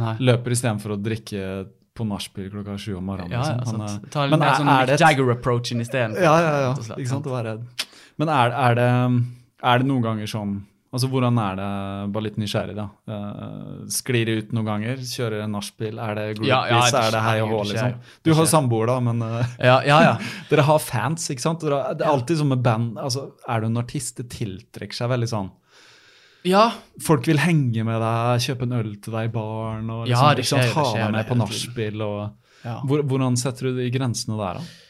Nei. 0.00 0.14
løper 0.24 0.54
istedenfor 0.56 0.94
å 0.94 1.00
drikke 1.00 1.42
på 1.96 2.04
nachspiel 2.08 2.48
klokka 2.52 2.76
sju 2.80 2.94
om 2.98 3.06
morgenen 3.08 3.32
Ja, 3.32 3.42
ja, 3.44 3.56
liksom, 3.60 3.80
sant. 3.80 4.02
men, 4.02 4.12
Ta 4.12 4.24
eh, 4.24 4.30
litt 4.30 4.40
mer 4.40 4.50
er- 4.50 4.60
sånn 4.60 4.70
Mick 4.70 4.86
det 4.90 5.00
Jagger-approachen 5.00 5.80
isteden. 5.84 6.16
Ja, 6.20 6.34
ja, 6.44 6.54
ja. 6.66 6.72
slett, 6.76 6.98
Ikke 7.00 7.12
sant? 7.14 7.28
Å 7.28 7.36
være 7.36 7.58
Men 8.20 8.32
er, 8.32 8.52
er, 8.52 8.74
det, 8.76 8.88
er 9.62 9.78
det 9.78 9.86
noen 9.88 10.02
ganger 10.04 10.26
sånn 10.32 10.56
Altså, 10.96 11.08
Hvordan 11.12 11.36
er 11.42 11.56
det, 11.58 12.12
bare 12.14 12.24
litt 12.24 12.36
nysgjerrig, 12.40 12.74
da. 12.78 12.84
Uh, 13.10 13.82
sklir 13.92 14.30
ut 14.38 14.52
noen 14.56 14.64
ganger? 14.64 15.02
Kjører 15.04 15.42
en 15.44 15.52
nachspiel? 15.52 15.98
Er 16.00 16.14
det 16.16 16.24
groupies? 16.38 16.48
Ja, 16.48 16.60
ja, 16.70 16.78
det 16.88 17.00
er 17.02 17.10
det 17.12 17.20
hei 17.26 17.34
og 17.42 17.50
hå, 17.52 17.58
liksom? 17.68 17.98
Du 18.24 18.30
har 18.38 18.48
samboer, 18.48 18.86
da, 18.88 18.94
men 19.04 19.20
uh, 19.20 19.42
Ja, 19.58 19.74
ja, 19.84 19.98
ja. 20.06 20.14
dere 20.48 20.64
har 20.64 20.80
fans, 20.80 21.26
ikke 21.34 21.44
sant? 21.44 21.66
Dere, 21.66 21.82
det 21.98 22.06
er 22.06 22.14
alltid 22.14 22.40
sånn 22.40 22.48
med 22.54 22.62
band 22.64 22.96
altså, 23.02 23.26
Er 23.44 23.60
du 23.60 23.66
en 23.68 23.82
artist, 23.82 24.22
det 24.22 24.30
tiltrekker 24.38 24.96
seg 24.96 25.10
veldig 25.12 25.28
sånn 25.34 25.50
Ja, 26.46 26.64
Folk 27.02 27.26
vil 27.28 27.40
henge 27.42 27.84
med 27.86 28.00
deg, 28.00 28.42
kjøpe 28.46 28.66
en 28.68 28.74
øl 28.78 28.90
til 29.02 29.14
deg 29.16 29.28
i 29.28 29.32
baren 29.34 29.92
og 29.92 30.08
Ja, 30.08 30.30
liksom, 30.36 30.60
det 30.62 30.70
ikke 30.70 30.72
skjer, 30.72 30.72
det 30.72 30.74
ha 30.76 31.06
deg 31.06 31.14
med 31.16 31.30
på 31.30 31.38
nachspiel. 31.42 32.04
ja. 32.64 32.76
hvor, 32.86 33.02
Hvordan 33.10 33.38
setter 33.40 33.70
du 33.70 33.80
de 33.80 33.88
grensene 33.94 34.38
der, 34.40 34.60
da? 34.60 34.82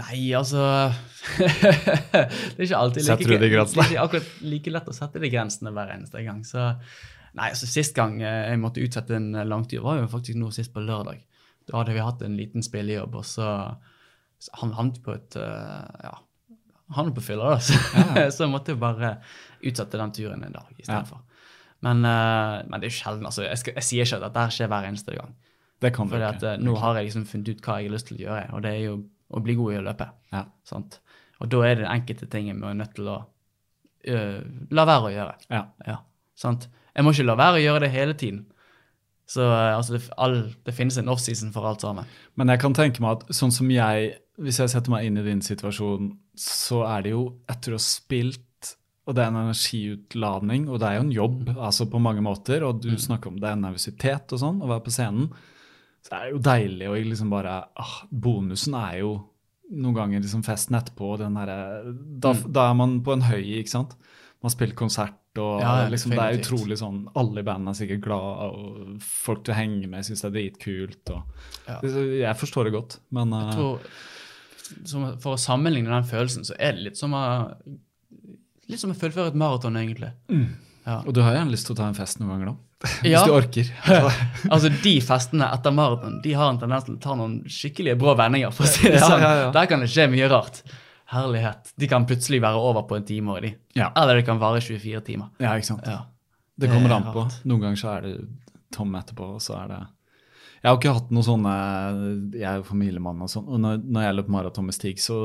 Nei, 0.00 0.18
altså 0.38 0.62
Det 1.40 2.60
er 2.60 2.66
ikke 2.68 2.78
alltid 2.78 3.08
like, 3.08 3.24
de 3.24 3.38
det 3.40 3.48
ikke 3.50 4.04
akkurat 4.04 4.28
like 4.46 4.70
lett 4.70 4.90
å 4.92 4.94
sette 4.94 5.22
de 5.22 5.30
grensene 5.32 5.72
hver 5.74 5.90
eneste 5.96 6.22
gang. 6.22 6.44
Så 6.46 6.68
Nei, 7.34 7.50
altså 7.50 7.66
Sist 7.70 7.94
gang 7.94 8.20
eh, 8.22 8.50
jeg 8.52 8.60
måtte 8.62 8.82
utsette 8.82 9.16
en 9.18 9.32
eh, 9.34 9.46
langtur, 9.46 9.82
var 9.86 10.00
jo 10.00 10.08
faktisk 10.10 10.38
nå 10.38 10.50
sist 10.54 10.72
på 10.74 10.82
lørdag. 10.82 11.20
Da 11.68 11.78
hadde 11.78 11.94
vi 11.94 12.02
hatt 12.02 12.22
en 12.26 12.38
liten 12.38 12.64
spillejobb, 12.66 13.20
og 13.20 13.26
så, 13.26 13.46
så 14.42 14.56
Han 14.62 14.74
havnet 14.78 14.98
på 15.04 15.14
et 15.14 15.38
eh, 15.38 16.06
Ja, 16.06 16.16
han 16.96 17.12
på 17.14 17.22
fylla, 17.22 17.52
da. 17.54 17.58
Så, 17.62 17.76
så 18.34 18.42
jeg 18.42 18.50
måtte 18.50 18.74
jo 18.74 18.80
bare 18.82 19.12
utsette 19.66 20.00
den 20.00 20.14
turen 20.16 20.44
en 20.46 20.56
dag 20.56 20.72
istedenfor. 20.78 21.22
Men, 21.86 22.02
uh, 22.04 22.60
men 22.68 22.80
det 22.80 22.88
er 22.88 22.92
jo 22.92 22.98
sjelden. 22.98 23.28
altså, 23.28 23.46
Jeg, 23.46 23.60
skal, 23.62 23.78
jeg 23.80 23.88
sier 23.88 24.08
ikke 24.08 24.20
at 24.20 24.26
dette 24.28 24.56
skjer 24.56 24.68
hver 24.72 24.88
eneste 24.88 25.16
gang. 25.16 25.32
Det 25.80 25.94
kan 25.96 26.10
Fordi 26.12 26.26
at 26.26 26.42
ikke. 26.42 26.56
nå 26.60 26.74
har 26.76 26.98
jeg 26.98 27.08
liksom 27.08 27.24
funnet 27.28 27.48
ut 27.48 27.62
hva 27.64 27.78
jeg 27.80 27.88
har 27.88 27.94
lyst 27.94 28.10
til 28.10 28.18
å 28.18 28.24
gjøre, 28.26 28.48
og 28.52 28.64
det 28.66 28.72
er 28.74 28.82
jo 28.84 28.98
å 29.30 29.40
bli 29.44 29.56
god 29.56 29.72
i 29.72 29.78
å 29.80 29.84
løpe. 29.86 30.08
Ja. 30.34 30.44
Sant? 30.68 30.98
Og 31.40 31.48
da 31.52 31.62
er 31.64 31.80
det 31.80 31.88
enkelte 31.88 32.28
ting 32.28 32.50
jeg 32.50 32.58
er 32.58 32.76
nødt 32.76 32.94
til 32.98 33.08
å 33.08 33.18
uh, 33.24 34.40
la 34.76 34.86
være 34.88 35.08
å 35.08 35.14
gjøre. 35.14 35.36
Ja. 35.48 35.64
Ja, 35.88 36.00
sant? 36.36 36.68
Jeg 36.92 37.06
må 37.06 37.14
ikke 37.14 37.28
la 37.30 37.38
være 37.40 37.60
å 37.60 37.64
gjøre 37.64 37.84
det 37.86 37.92
hele 37.94 38.16
tiden. 38.18 38.44
Så 39.30 39.46
altså, 39.46 39.94
det, 39.94 40.02
all, 40.18 40.40
det 40.66 40.74
finnes 40.74 40.98
en 40.98 41.08
offseason 41.12 41.52
for 41.54 41.68
alt 41.68 41.84
sammen. 41.84 42.08
Men 42.34 42.50
jeg 42.50 42.60
kan 42.64 42.74
tenke 42.74 43.02
meg 43.04 43.20
at 43.20 43.36
sånn 43.38 43.52
som 43.54 43.68
jeg, 43.70 44.16
hvis 44.42 44.58
jeg 44.58 44.72
setter 44.72 44.90
meg 44.90 45.06
inn 45.06 45.20
i 45.20 45.26
din 45.26 45.42
situasjon, 45.44 46.10
så 46.34 46.82
er 46.88 47.06
det 47.06 47.12
jo 47.14 47.22
etter 47.50 47.76
å 47.76 47.78
ha 47.78 47.84
spilt, 47.84 48.42
og 49.10 49.16
det 49.16 49.24
er 49.24 49.32
en 49.32 49.40
energiutladning, 49.42 50.68
og 50.70 50.78
det 50.80 50.88
er 50.88 50.98
jo 51.00 51.06
en 51.06 51.14
jobb 51.14 51.48
altså 51.56 51.88
på 51.90 52.00
mange 52.02 52.22
måter, 52.22 52.62
og 52.66 52.82
du 52.84 52.92
snakker 52.94 53.32
om 53.32 53.40
det 53.42 53.50
er 53.50 53.58
nervøsitet 53.58 54.36
og 54.36 54.42
sånn, 54.42 54.60
å 54.62 54.70
være 54.70 54.84
på 54.86 54.94
scenen, 54.94 55.32
så 56.00 56.14
det 56.14 56.20
er 56.20 56.30
jo 56.30 56.42
deilig 56.44 56.88
å 56.88 56.98
liksom 57.10 57.32
bare 57.32 57.56
ah, 57.76 57.96
Bonusen 58.08 58.76
er 58.78 59.00
jo 59.02 59.10
noen 59.70 59.96
ganger 59.96 60.22
liksom 60.22 60.44
festen 60.46 60.78
etterpå, 60.78 61.14
og 61.14 61.20
den 61.22 61.36
der, 61.38 61.50
da, 62.22 62.32
da 62.46 62.70
er 62.70 62.78
man 62.78 63.00
på 63.06 63.14
en 63.14 63.26
høy, 63.26 63.42
ikke 63.60 63.74
sant? 63.74 63.96
Man 64.40 64.48
har 64.48 64.54
spilt 64.54 64.76
konsert, 64.78 65.18
og 65.38 65.60
Ja, 65.60 65.74
det, 65.82 65.90
liksom, 65.92 66.14
det 66.16 66.22
er 66.24 66.38
utrolig 66.40 66.78
sånn 66.80 67.02
Alle 67.20 67.42
i 67.42 67.46
bandet 67.46 67.74
er 67.74 67.78
sikkert 67.82 68.06
glad, 68.06 68.40
og 68.46 69.04
folk 69.04 69.44
du 69.46 69.52
henger 69.54 69.92
med, 69.92 70.06
syns 70.06 70.24
det 70.24 70.30
er 70.30 70.36
dritkult. 70.38 71.12
og 71.12 71.68
Ja. 71.68 71.76
Jeg 71.84 72.40
forstår 72.40 72.66
det 72.66 72.74
godt, 72.78 72.98
men 73.14 73.36
Jeg 73.36 73.46
uh, 73.46 73.52
tror, 73.58 73.92
som, 74.88 75.06
For 75.20 75.36
å 75.36 75.40
sammenligne 75.40 75.92
den 75.92 76.08
følelsen, 76.08 76.48
så 76.48 76.56
er 76.58 76.74
det 76.74 76.88
litt 76.88 76.98
som 76.98 77.14
å 77.14 77.22
Litt 78.70 78.80
som 78.82 78.92
å 78.92 78.96
fullføre 78.98 79.32
et 79.32 79.38
maraton, 79.38 79.76
egentlig. 79.80 80.12
Ja. 80.86 81.00
Og 81.04 81.12
du 81.14 81.20
har 81.22 81.34
gjerne 81.36 81.52
lyst 81.52 81.66
til 81.68 81.74
å 81.76 81.78
ta 81.82 81.88
en 81.90 81.96
fest 81.98 82.20
noen 82.20 82.30
ganger, 82.32 82.52
da. 82.52 82.56
Hvis 83.02 83.10
Ja. 83.12 83.24
du 83.28 83.32
orker. 83.36 83.68
altså, 84.54 84.70
De 84.82 84.92
festene 85.04 85.48
etter 85.52 85.74
maraton 85.76 86.20
de 86.24 86.32
har 86.38 86.48
en 86.54 86.58
tendens 86.62 86.86
til 86.86 86.94
å 86.96 87.00
ta 87.02 87.16
noen 87.18 87.40
skikkelige 87.50 87.98
brå 88.00 88.14
vendinger. 88.16 88.54
for 88.56 88.64
å 88.64 88.70
si 88.72 88.88
det 88.88 89.02
sånn. 89.04 89.20
ja. 89.20 89.50
Der 89.52 89.66
kan 89.68 89.82
det 89.84 89.90
skje 89.92 90.06
mye 90.12 90.30
rart. 90.32 90.62
Herlighet. 91.10 91.72
De 91.76 91.88
kan 91.90 92.04
plutselig 92.06 92.38
være 92.40 92.54
over 92.62 92.84
på 92.88 92.96
en 92.96 93.04
time, 93.04 93.34
Også, 93.34 93.42
de. 93.42 93.82
Eller 93.82 94.20
det 94.20 94.24
kan 94.28 94.38
vare 94.40 94.60
24 94.62 95.00
timer. 95.10 95.28
Ja, 95.42 95.56
ikke 95.58 95.66
sant. 95.74 95.82
Ja. 95.90 96.04
Det 96.60 96.68
kommer 96.70 96.88
det 96.92 96.96
an 97.00 97.08
på. 97.14 97.24
Noen 97.50 97.60
ganger 97.64 97.80
så 97.80 97.88
er 97.96 98.04
det 98.06 98.12
tom 98.72 98.94
etterpå, 98.94 99.26
og 99.36 99.40
så 99.42 99.56
er 99.64 99.68
det 99.72 99.78
Jeg 100.62 100.68
har 100.70 100.76
ikke 100.78 100.92
hatt 100.94 101.08
noen 101.10 101.24
sånne 101.26 101.52
Jeg 102.36 102.44
er 102.46 102.58
jo 102.60 102.66
familiemann 102.68 103.22
og 103.24 103.30
sånn, 103.32 103.46
og 103.48 103.58
når, 103.64 103.78
når 103.90 104.04
jeg 104.06 104.16
løp 104.18 104.28
maraton 104.36 104.66
med 104.68 104.76
Stig, 104.76 105.00
så 105.02 105.16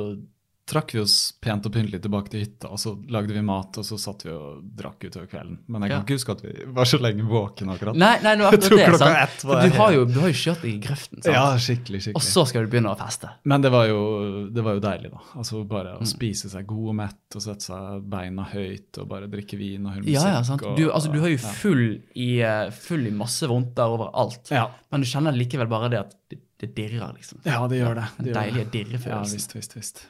trakk 0.66 0.94
vi 0.96 1.00
oss 1.00 1.32
pent 1.42 1.66
og 1.68 1.72
pyntelig 1.76 2.00
tilbake 2.02 2.32
til 2.34 2.42
hytta, 2.42 2.72
og 2.74 2.80
så 2.82 2.96
lagde 3.14 3.34
vi 3.36 3.42
mat, 3.46 3.78
og 3.78 3.86
så 3.86 4.00
satt 4.02 4.24
vi 4.26 4.32
og 4.34 4.64
drakk 4.76 5.04
utover 5.06 5.28
kvelden. 5.30 5.60
Men 5.70 5.84
jeg 5.86 5.92
kan 5.92 6.00
Ja. 6.00 6.04
ikke 6.04 6.16
huske 6.18 6.32
at 6.34 6.42
vi 6.42 6.54
var 6.74 6.86
så 6.90 6.98
lenge 7.00 7.22
våkne 7.30 7.76
akkurat. 7.76 7.96
Nei, 7.96 8.16
nei, 8.24 8.34
nå 8.36 8.46
akkurat 8.50 8.72
det. 8.72 8.98
sant? 8.98 9.18
ett 9.22 9.42
For 9.46 9.62
du 9.62 9.70
har 9.78 9.92
jo, 9.94 10.06
du 10.10 10.20
har 10.24 10.28
jo 10.34 10.40
kjørt 10.42 10.62
deg 10.66 10.72
i 10.74 10.80
grøften, 10.88 11.22
sant? 11.22 11.30
Ja, 11.36 11.44
skikkelig, 11.62 12.02
skikkelig. 12.02 12.16
og 12.16 12.22
så 12.26 12.46
skal 12.50 12.66
du 12.66 12.72
begynne 12.74 12.90
å 12.96 12.98
feste. 12.98 13.30
Men 13.46 13.62
det 13.62 13.72
var, 13.72 13.86
jo, 13.92 14.50
det 14.50 14.64
var 14.66 14.74
jo 14.74 14.84
deilig, 14.88 15.12
da. 15.14 15.22
Altså 15.36 15.62
Bare 15.68 15.94
Mm. 15.96 16.02
å 16.02 16.08
spise 16.08 16.50
seg 16.50 16.66
god 16.68 16.90
og 16.90 16.96
mett 16.96 17.36
og 17.38 17.42
sette 17.46 17.62
seg 17.62 18.10
beina 18.10 18.44
høyt 18.50 18.98
og 18.98 19.08
bare 19.08 19.28
drikke 19.30 19.58
vin 19.58 19.86
og 19.86 19.94
høre 19.94 20.02
musikk. 20.04 20.14
Ja, 20.18 20.28
ja, 20.34 20.42
sant. 20.44 20.62
Du, 20.76 20.90
altså, 20.90 21.12
du 21.14 21.20
har 21.22 21.30
jo 21.30 21.38
full 21.38 22.02
i, 22.16 22.40
eh, 22.42 22.70
full 22.72 23.06
i 23.06 23.12
masse 23.12 23.46
vondter 23.48 23.86
overalt. 23.86 24.50
Ja. 24.50 24.72
Men 24.92 25.02
du 25.02 25.06
kjenner 25.08 25.32
likevel 25.38 25.68
bare 25.70 25.90
det 25.94 26.00
at 26.00 26.16
det, 26.32 26.40
det 26.58 26.74
dirrer, 26.76 27.14
liksom. 27.14 27.40
Ja, 27.46 27.68
det 27.68 27.82
gjør 27.84 27.96
det. 28.02 28.06
Det 28.18 28.34
gjør 28.34 28.42
deilige 28.42 28.72
dirrefølelsen. 28.72 29.10
Ja, 29.12 29.22
visst, 29.38 29.54
visst, 29.56 29.76
visst. 29.76 30.06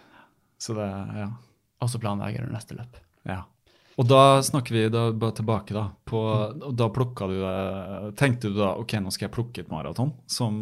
Så 0.65 0.73
det, 0.77 0.87
ja. 1.21 1.29
Og 1.83 1.91
så 1.91 1.99
planlegger 2.01 2.47
du 2.47 2.55
neste 2.55 2.77
løp. 2.79 2.97
ja. 3.29 3.43
Og 3.95 4.03
da 4.09 4.41
snakker 4.43 4.75
vi 4.75 4.81
da, 4.91 5.05
bare 5.15 5.31
tilbake, 5.37 5.71
da. 5.71 5.85
På, 6.03 6.19
Mm. 6.51 6.63
og 6.67 6.73
da 6.75 6.89
plukka 6.91 7.27
du 7.31 7.35
det 7.39 8.15
Tenkte 8.19 8.49
du 8.51 8.57
da 8.57 8.73
ok, 8.81 8.97
nå 8.99 9.13
skal 9.15 9.29
jeg 9.29 9.33
plukke 9.37 9.61
et 9.63 9.69
maraton 9.71 10.09
som 10.27 10.57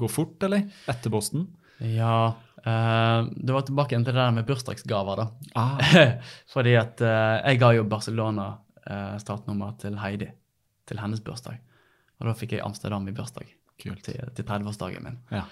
går 0.00 0.08
fort, 0.08 0.38
eller? 0.48 0.64
Etter 0.88 1.12
Boston? 1.12 1.44
Ja, 1.80 2.32
Uh, 2.64 3.26
det 3.36 3.52
var 3.52 3.60
tilbake 3.68 3.92
igjen 3.92 4.06
til 4.06 4.14
det 4.16 4.22
der 4.22 4.30
med 4.32 4.46
bursdagsgaver, 4.48 5.18
da. 5.20 5.26
Ah, 5.54 5.76
Fordi 6.54 6.72
at 6.80 6.96
uh, 7.04 7.42
jeg 7.44 7.58
ga 7.60 7.68
jo 7.76 7.82
Barcelona 7.84 8.46
uh, 8.88 9.18
startnummer 9.20 9.74
til 9.82 9.98
Heidi 10.00 10.30
til 10.88 10.96
hennes 11.02 11.20
bursdag. 11.20 11.58
Og 12.22 12.30
da 12.30 12.32
fikk 12.32 12.54
jeg 12.56 12.64
Amsterdam 12.64 13.04
i 13.04 13.12
bursdag 13.12 13.44
kult. 13.84 14.00
til, 14.08 14.16
til 14.32 14.48
30-årsdagen 14.48 15.04
min. 15.04 15.18
Ja. 15.28 15.44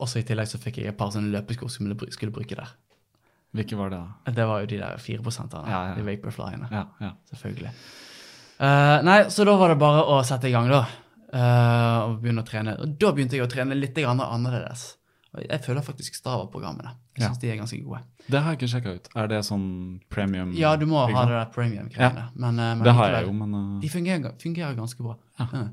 Eh, 0.00 0.04
også 0.04 0.18
i 0.20 0.22
tillegg 0.24 0.48
så 0.48 0.58
fikk 0.58 0.78
jeg 0.80 0.86
et 0.88 0.96
par 0.98 1.10
sånne 1.12 1.30
løpesko 1.30 1.68
som 1.70 1.86
jeg 1.86 1.96
skulle- 1.96 2.12
skulle 2.12 2.32
bruke 2.32 2.56
der. 2.56 2.68
Hvilke 3.54 3.76
var 3.76 3.90
det, 3.90 3.98
da? 3.98 4.32
Det 4.32 4.46
var 4.46 4.60
jo 4.60 4.66
de 4.66 4.76
der 4.78 4.96
4 4.96 5.20
Ja, 5.66 5.88
ja. 5.88 5.94
de 5.94 6.02
Vaporflyene. 6.02 6.68
Ja, 6.70 6.84
ja. 7.00 7.12
Selvfølgelig. 7.32 7.70
Uh, 8.60 9.02
nei, 9.02 9.24
så 9.28 9.44
da 9.44 9.56
var 9.56 9.68
det 9.68 9.78
bare 9.78 10.02
å 10.04 10.22
sette 10.24 10.44
i 10.48 10.52
gang, 10.52 10.68
da. 10.68 10.86
Uh, 11.32 12.10
og 12.10 12.22
begynne 12.22 12.42
å 12.42 12.46
trene. 12.46 12.78
Og 12.78 12.98
da 12.98 13.12
begynte 13.12 13.32
jeg 13.32 13.42
å 13.42 13.50
trene 13.50 13.74
litt 13.74 13.94
annerledes. 13.96 14.96
Og 15.34 15.42
jeg 15.48 15.62
føler 15.62 15.80
faktisk 15.82 16.14
Strava-programmene. 16.14 16.94
Jeg 17.16 17.22
Ja. 17.22 17.34
de 17.40 17.50
er 17.50 17.56
ganske 17.56 17.84
gode. 17.84 18.00
Det 18.28 18.40
har 18.42 18.52
jeg 18.54 18.58
ikke 18.60 18.80
sjekka 18.80 18.94
ut. 18.94 19.08
Er 19.16 19.26
det 19.28 19.44
sånn 19.44 20.00
premium? 20.10 20.52
Ja, 20.52 20.76
du 20.76 20.86
må 20.86 21.06
ha 21.06 21.24
det 21.24 21.30
der 21.30 21.46
premium-greiene. 21.46 22.30
Men, 22.36 22.58
uh, 22.58 22.74
men 22.74 22.82
Det 22.82 22.94
har 22.94 23.10
jeg 23.10 23.26
jo, 23.26 23.32
men 23.32 23.54
uh, 23.54 23.80
De 23.80 23.88
fungerer, 23.88 24.32
fungerer 24.38 24.76
ganske 24.76 25.02
bra. 25.02 25.16
Ja. 25.38 25.68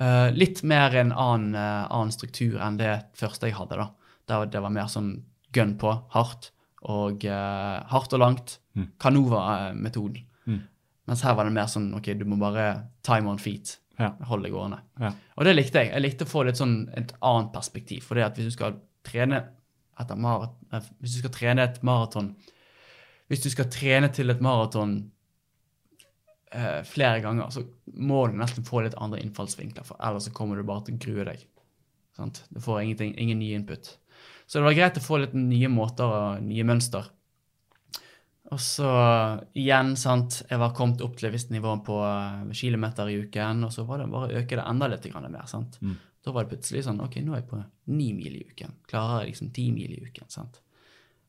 Eh, 0.00 0.32
litt 0.34 0.62
mer 0.66 0.94
en 0.98 1.12
annen, 1.12 1.54
uh, 1.54 1.86
annen 1.86 2.10
struktur 2.10 2.58
enn 2.62 2.78
det 2.80 2.96
første 3.14 3.46
jeg 3.46 3.54
hadde. 3.58 3.78
da. 3.78 3.88
Der 4.28 4.46
det 4.50 4.62
var 4.64 4.74
mer 4.74 4.90
sånn 4.90 5.12
gun 5.54 5.76
på, 5.78 5.92
hardt, 6.10 6.50
og 6.82 7.24
uh, 7.28 7.84
hardt 7.92 8.16
og 8.16 8.22
langt. 8.22 8.56
Mm. 8.74 8.88
Canova-metoden. 8.98 10.24
Mm. 10.50 10.62
Mens 11.06 11.22
her 11.22 11.36
var 11.38 11.46
det 11.46 11.54
mer 11.54 11.70
sånn 11.70 11.92
ok, 11.94 12.10
du 12.18 12.24
må 12.26 12.40
bare 12.40 12.88
time 13.06 13.30
on 13.30 13.38
feet. 13.38 13.78
ja. 14.00 14.10
Holde 14.26 14.48
det 14.48 14.54
gående. 14.56 14.80
ja. 14.98 15.12
Og 15.36 15.46
det 15.46 15.54
likte 15.54 15.84
jeg. 15.84 15.92
Jeg 15.92 16.02
likte 16.02 16.26
å 16.26 16.32
få 16.32 16.42
litt 16.42 16.58
sånn 16.58 16.88
et 16.98 17.14
annet 17.22 17.52
perspektiv. 17.54 18.02
For 18.02 18.18
det 18.18 18.26
at 18.26 18.40
hvis 18.40 18.50
du 18.50 18.56
skal 18.56 18.80
trene 19.06 19.44
etter 20.00 20.18
maraton, 20.18 20.90
hvis 20.98 21.14
du 21.14 21.22
skal 21.22 21.34
trene 21.36 21.62
et 21.62 21.76
maraton 21.86 22.34
Hvis 23.30 23.44
du 23.44 23.46
skal 23.48 23.68
trene 23.70 24.08
til 24.12 24.28
et 24.28 24.40
maraton 24.42 24.96
eh, 26.54 26.80
flere 26.88 27.20
ganger, 27.24 27.50
så 27.50 27.64
må 27.94 28.26
du 28.28 28.38
nesten 28.38 28.66
få 28.66 28.84
litt 28.84 28.96
andre 29.02 29.20
innfallsvinkler, 29.22 29.86
for 29.86 30.00
ellers 30.02 30.28
så 30.28 30.34
kommer 30.36 30.58
du 30.58 30.66
bare 30.66 30.86
til 30.86 30.96
å 30.96 31.02
grue 31.04 31.26
deg. 31.28 31.44
Sant? 32.16 32.44
Du 32.48 32.60
får 32.62 32.84
ingenting, 32.84 33.14
ingen 33.18 33.40
ny 33.42 33.52
input. 33.56 33.96
Så 34.46 34.60
det 34.60 34.68
var 34.68 34.78
greit 34.78 35.00
å 35.00 35.04
få 35.04 35.20
litt 35.22 35.34
nye 35.36 35.70
måter 35.72 36.08
og 36.08 36.42
nye 36.46 36.66
mønster. 36.66 37.10
Og 38.52 38.60
så 38.60 38.88
igjen, 39.56 39.94
sant, 39.98 40.42
jeg 40.50 40.60
var 40.60 40.74
kommet 40.76 41.00
opp 41.02 41.16
til 41.16 41.30
et 41.30 41.34
visst 41.34 41.50
nivå 41.54 41.78
på 41.86 42.00
eh, 42.06 42.50
kilometer 42.56 43.10
i 43.10 43.22
uken, 43.24 43.64
og 43.66 43.72
så 43.74 43.86
var 43.88 44.02
det 44.02 44.10
bare 44.12 44.28
å 44.28 44.42
øke 44.42 44.58
det 44.60 44.66
enda 44.68 44.90
litt 44.92 45.08
mer. 45.14 45.46
sant? 45.50 45.80
Mm. 45.80 45.96
Da 46.24 46.32
var 46.32 46.44
det 46.44 46.54
plutselig 46.54 46.84
sånn 46.86 47.02
ok, 47.04 47.18
nå 47.24 47.34
er 47.34 47.42
jeg 47.42 47.50
på 47.50 47.62
ni 47.92 48.12
mil 48.16 48.36
i 48.36 48.44
uken. 48.48 48.78
Klarer 48.88 49.24
jeg 49.24 49.34
liksom 49.34 49.50
ti 49.56 49.66
mil 49.72 49.96
i 49.96 50.04
uken. 50.04 50.28
sant? 50.32 50.60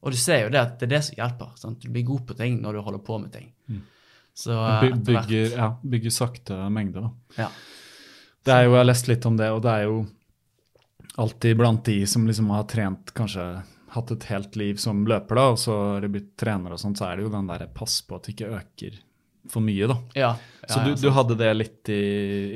Og 0.06 0.14
du 0.14 0.20
ser 0.20 0.44
jo 0.44 0.52
det 0.54 0.62
at 0.62 0.78
det 0.80 0.86
er 0.86 0.94
det 0.94 1.04
som 1.08 1.18
hjelper. 1.18 1.56
sant? 1.60 1.82
Du 1.82 1.90
blir 1.90 2.06
god 2.08 2.28
på 2.30 2.38
ting 2.38 2.60
når 2.62 2.78
du 2.78 2.86
holder 2.86 3.04
på 3.04 3.18
med 3.24 3.34
ting. 3.34 3.50
Så 4.36 4.56
eh, 4.56 4.82
By, 4.82 4.92
bygger, 5.12 5.56
ja, 5.56 5.70
bygger 5.82 6.14
sakte 6.14 6.58
mengder, 6.70 7.08
da. 7.08 7.42
Ja. 7.46 7.50
Det 8.46 8.54
er 8.54 8.68
jo, 8.68 8.76
Jeg 8.76 8.82
har 8.84 8.90
lest 8.92 9.08
litt 9.10 9.26
om 9.26 9.38
det, 9.40 9.48
og 9.56 9.64
det 9.66 9.72
er 9.72 9.88
jo 9.88 10.02
alltid 11.16 11.58
blant 11.58 11.86
de 11.88 12.02
som 12.08 12.28
liksom 12.28 12.52
har 12.52 12.68
trent 12.70 13.14
kanskje 13.16 13.46
hatt 13.96 14.12
et 14.12 14.28
helt 14.28 14.56
liv 14.60 14.76
som 14.82 15.06
løper, 15.08 15.40
da, 15.40 15.46
og 15.54 15.60
så 15.60 15.76
har 15.96 16.04
de 16.04 16.12
blitt 16.12 16.34
trener 16.38 16.76
og 16.76 16.82
sånt, 16.82 17.00
så 17.00 17.08
er 17.10 17.18
det 17.18 17.26
jo 17.26 17.32
den 17.32 17.48
derre 17.48 17.70
pass 17.72 18.02
på 18.04 18.18
at 18.18 18.28
det 18.28 18.36
ikke 18.36 18.52
øker 18.58 18.98
for 19.52 19.64
mye, 19.64 19.88
da. 19.88 19.96
Ja, 20.18 20.32
Så 20.68 20.82
du, 20.84 20.92
ja, 20.92 20.98
du 21.00 21.10
hadde 21.16 21.38
det 21.40 21.52
litt 21.56 21.92
i, 21.94 22.02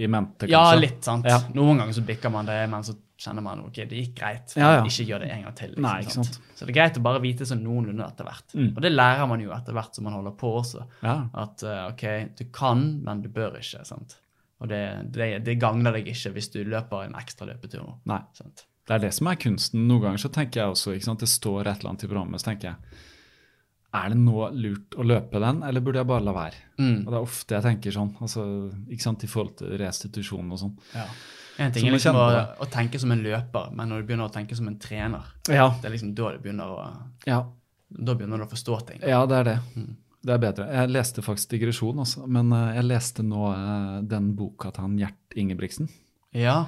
i 0.03 0.07
mente, 0.11 0.49
kanskje? 0.49 0.55
Ja, 0.57 0.75
litt, 0.75 0.99
sant. 1.05 1.27
Ja. 1.29 1.39
Noen 1.55 1.79
ganger 1.79 1.95
så 1.95 2.03
bikker 2.05 2.33
man 2.33 2.49
det, 2.49 2.59
men 2.71 2.83
så 2.83 2.97
kjenner 3.19 3.43
man 3.43 3.65
ok, 3.65 3.81
det 3.89 3.99
gikk 3.99 4.13
greit. 4.21 4.53
Ja, 4.55 4.69
ja. 4.77 4.85
Ikke 4.87 5.05
gjør 5.09 5.25
det 5.25 5.33
en 5.35 5.43
gang 5.47 5.57
til. 5.57 5.73
Liksom, 5.73 5.85
Nei, 5.85 5.95
ikke 6.05 6.15
sant. 6.15 6.39
Så 6.55 6.63
det 6.63 6.71
er 6.71 6.77
greit 6.77 6.99
å 6.99 7.03
bare 7.03 7.21
vite 7.23 7.47
sånn 7.47 7.61
noenlunde 7.65 8.05
etter 8.05 8.27
hvert. 8.27 8.55
Mm. 8.55 8.69
Og 8.71 8.81
det 8.85 8.93
lærer 8.93 9.27
man 9.31 9.43
jo 9.43 9.51
etter 9.55 9.75
hvert 9.75 9.99
som 9.99 10.07
man 10.07 10.15
holder 10.15 10.37
på 10.39 10.53
også. 10.61 10.85
Ja. 11.03 11.17
At 11.43 11.65
uh, 11.67 11.81
ok, 11.91 12.05
du 12.39 12.45
kan, 12.55 12.85
men 13.03 13.23
du 13.25 13.27
bør 13.35 13.59
ikke. 13.59 13.83
sant? 13.87 14.15
Og 14.59 14.71
det, 14.71 14.81
det, 15.15 15.29
det 15.43 15.59
gagner 15.59 15.95
deg 15.95 16.07
ikke 16.11 16.33
hvis 16.35 16.51
du 16.55 16.61
løper 16.67 17.05
en 17.05 17.19
ekstra 17.19 17.47
løpetur 17.49 17.83
nå. 17.83 17.99
Nei. 18.11 18.23
sant? 18.39 18.65
Det 18.87 18.95
er 18.95 19.03
det 19.03 19.13
som 19.15 19.29
er 19.29 19.37
kunsten. 19.39 19.83
Noen 19.89 20.07
ganger 20.07 20.23
så 20.23 20.31
tenker 20.33 20.63
jeg 20.63 20.73
også, 20.73 20.95
ikke 20.95 21.09
sant, 21.11 21.23
det 21.23 21.31
står 21.31 21.61
et 21.67 21.75
eller 21.75 21.91
annet 21.91 22.07
i 22.07 22.11
programmet, 22.11 22.41
så 22.41 22.49
tenker 22.49 22.71
jeg 22.71 23.05
er 23.99 24.11
det 24.13 24.19
nå 24.21 24.43
lurt 24.53 24.95
å 25.01 25.03
løpe 25.05 25.39
den, 25.41 25.63
eller 25.65 25.81
burde 25.81 25.97
jeg 26.01 26.09
bare 26.09 26.21
la 26.21 26.33
være? 26.35 26.59
Mm. 26.77 26.97
Og 26.99 27.07
det 27.09 27.15
er 27.17 27.23
ofte 27.23 27.55
jeg 27.55 27.65
tenker 27.65 27.95
sånn, 27.95 28.11
altså, 28.21 28.43
ikke 28.85 29.05
sant, 29.05 29.25
i 29.25 29.29
forhold 29.31 29.55
til 29.61 29.71
restitusjon 29.81 30.51
og 30.53 30.61
sånn. 30.61 30.75
Ja. 30.93 31.05
En 31.59 31.71
ting 31.75 31.87
er 31.89 31.95
liksom 31.95 32.15
å, 32.15 32.25
å 32.63 32.67
tenke 32.71 32.99
som 33.01 33.11
en 33.11 33.23
løper, 33.23 33.71
men 33.75 33.89
når 33.91 34.01
du 34.01 34.09
begynner 34.09 34.29
å 34.29 34.33
tenke 34.33 34.55
som 34.55 34.67
en 34.71 34.77
trener, 34.79 35.25
Ja. 35.51 35.69
det 35.81 35.89
er 35.89 35.95
liksom 35.95 36.13
da 36.15 36.31
du 36.35 36.43
begynner 36.43 36.71
å, 36.71 36.85
Ja, 37.27 37.41
da 37.89 38.15
begynner 38.15 38.39
du 38.39 38.45
å 38.45 38.51
forstå 38.51 38.77
ting. 38.87 39.01
ja 39.03 39.25
det 39.29 39.41
er 39.41 39.43
det. 39.49 39.57
Mm. 39.75 39.89
Det 40.19 40.33
er 40.35 40.39
bedre. 40.43 40.65
Jeg 40.75 40.91
leste 40.91 41.23
faktisk 41.23 41.53
digresjon, 41.53 41.99
også, 42.03 42.25
men 42.27 42.51
eh, 42.51 42.75
jeg 42.75 42.87
leste 42.89 43.23
nå 43.23 43.43
eh, 43.53 43.99
den 44.11 44.33
boka 44.35 44.71
til 44.75 44.83
han 44.83 44.97
Gjert 44.99 45.37
Ingebrigtsen. 45.39 45.87
Ja. 46.35 46.65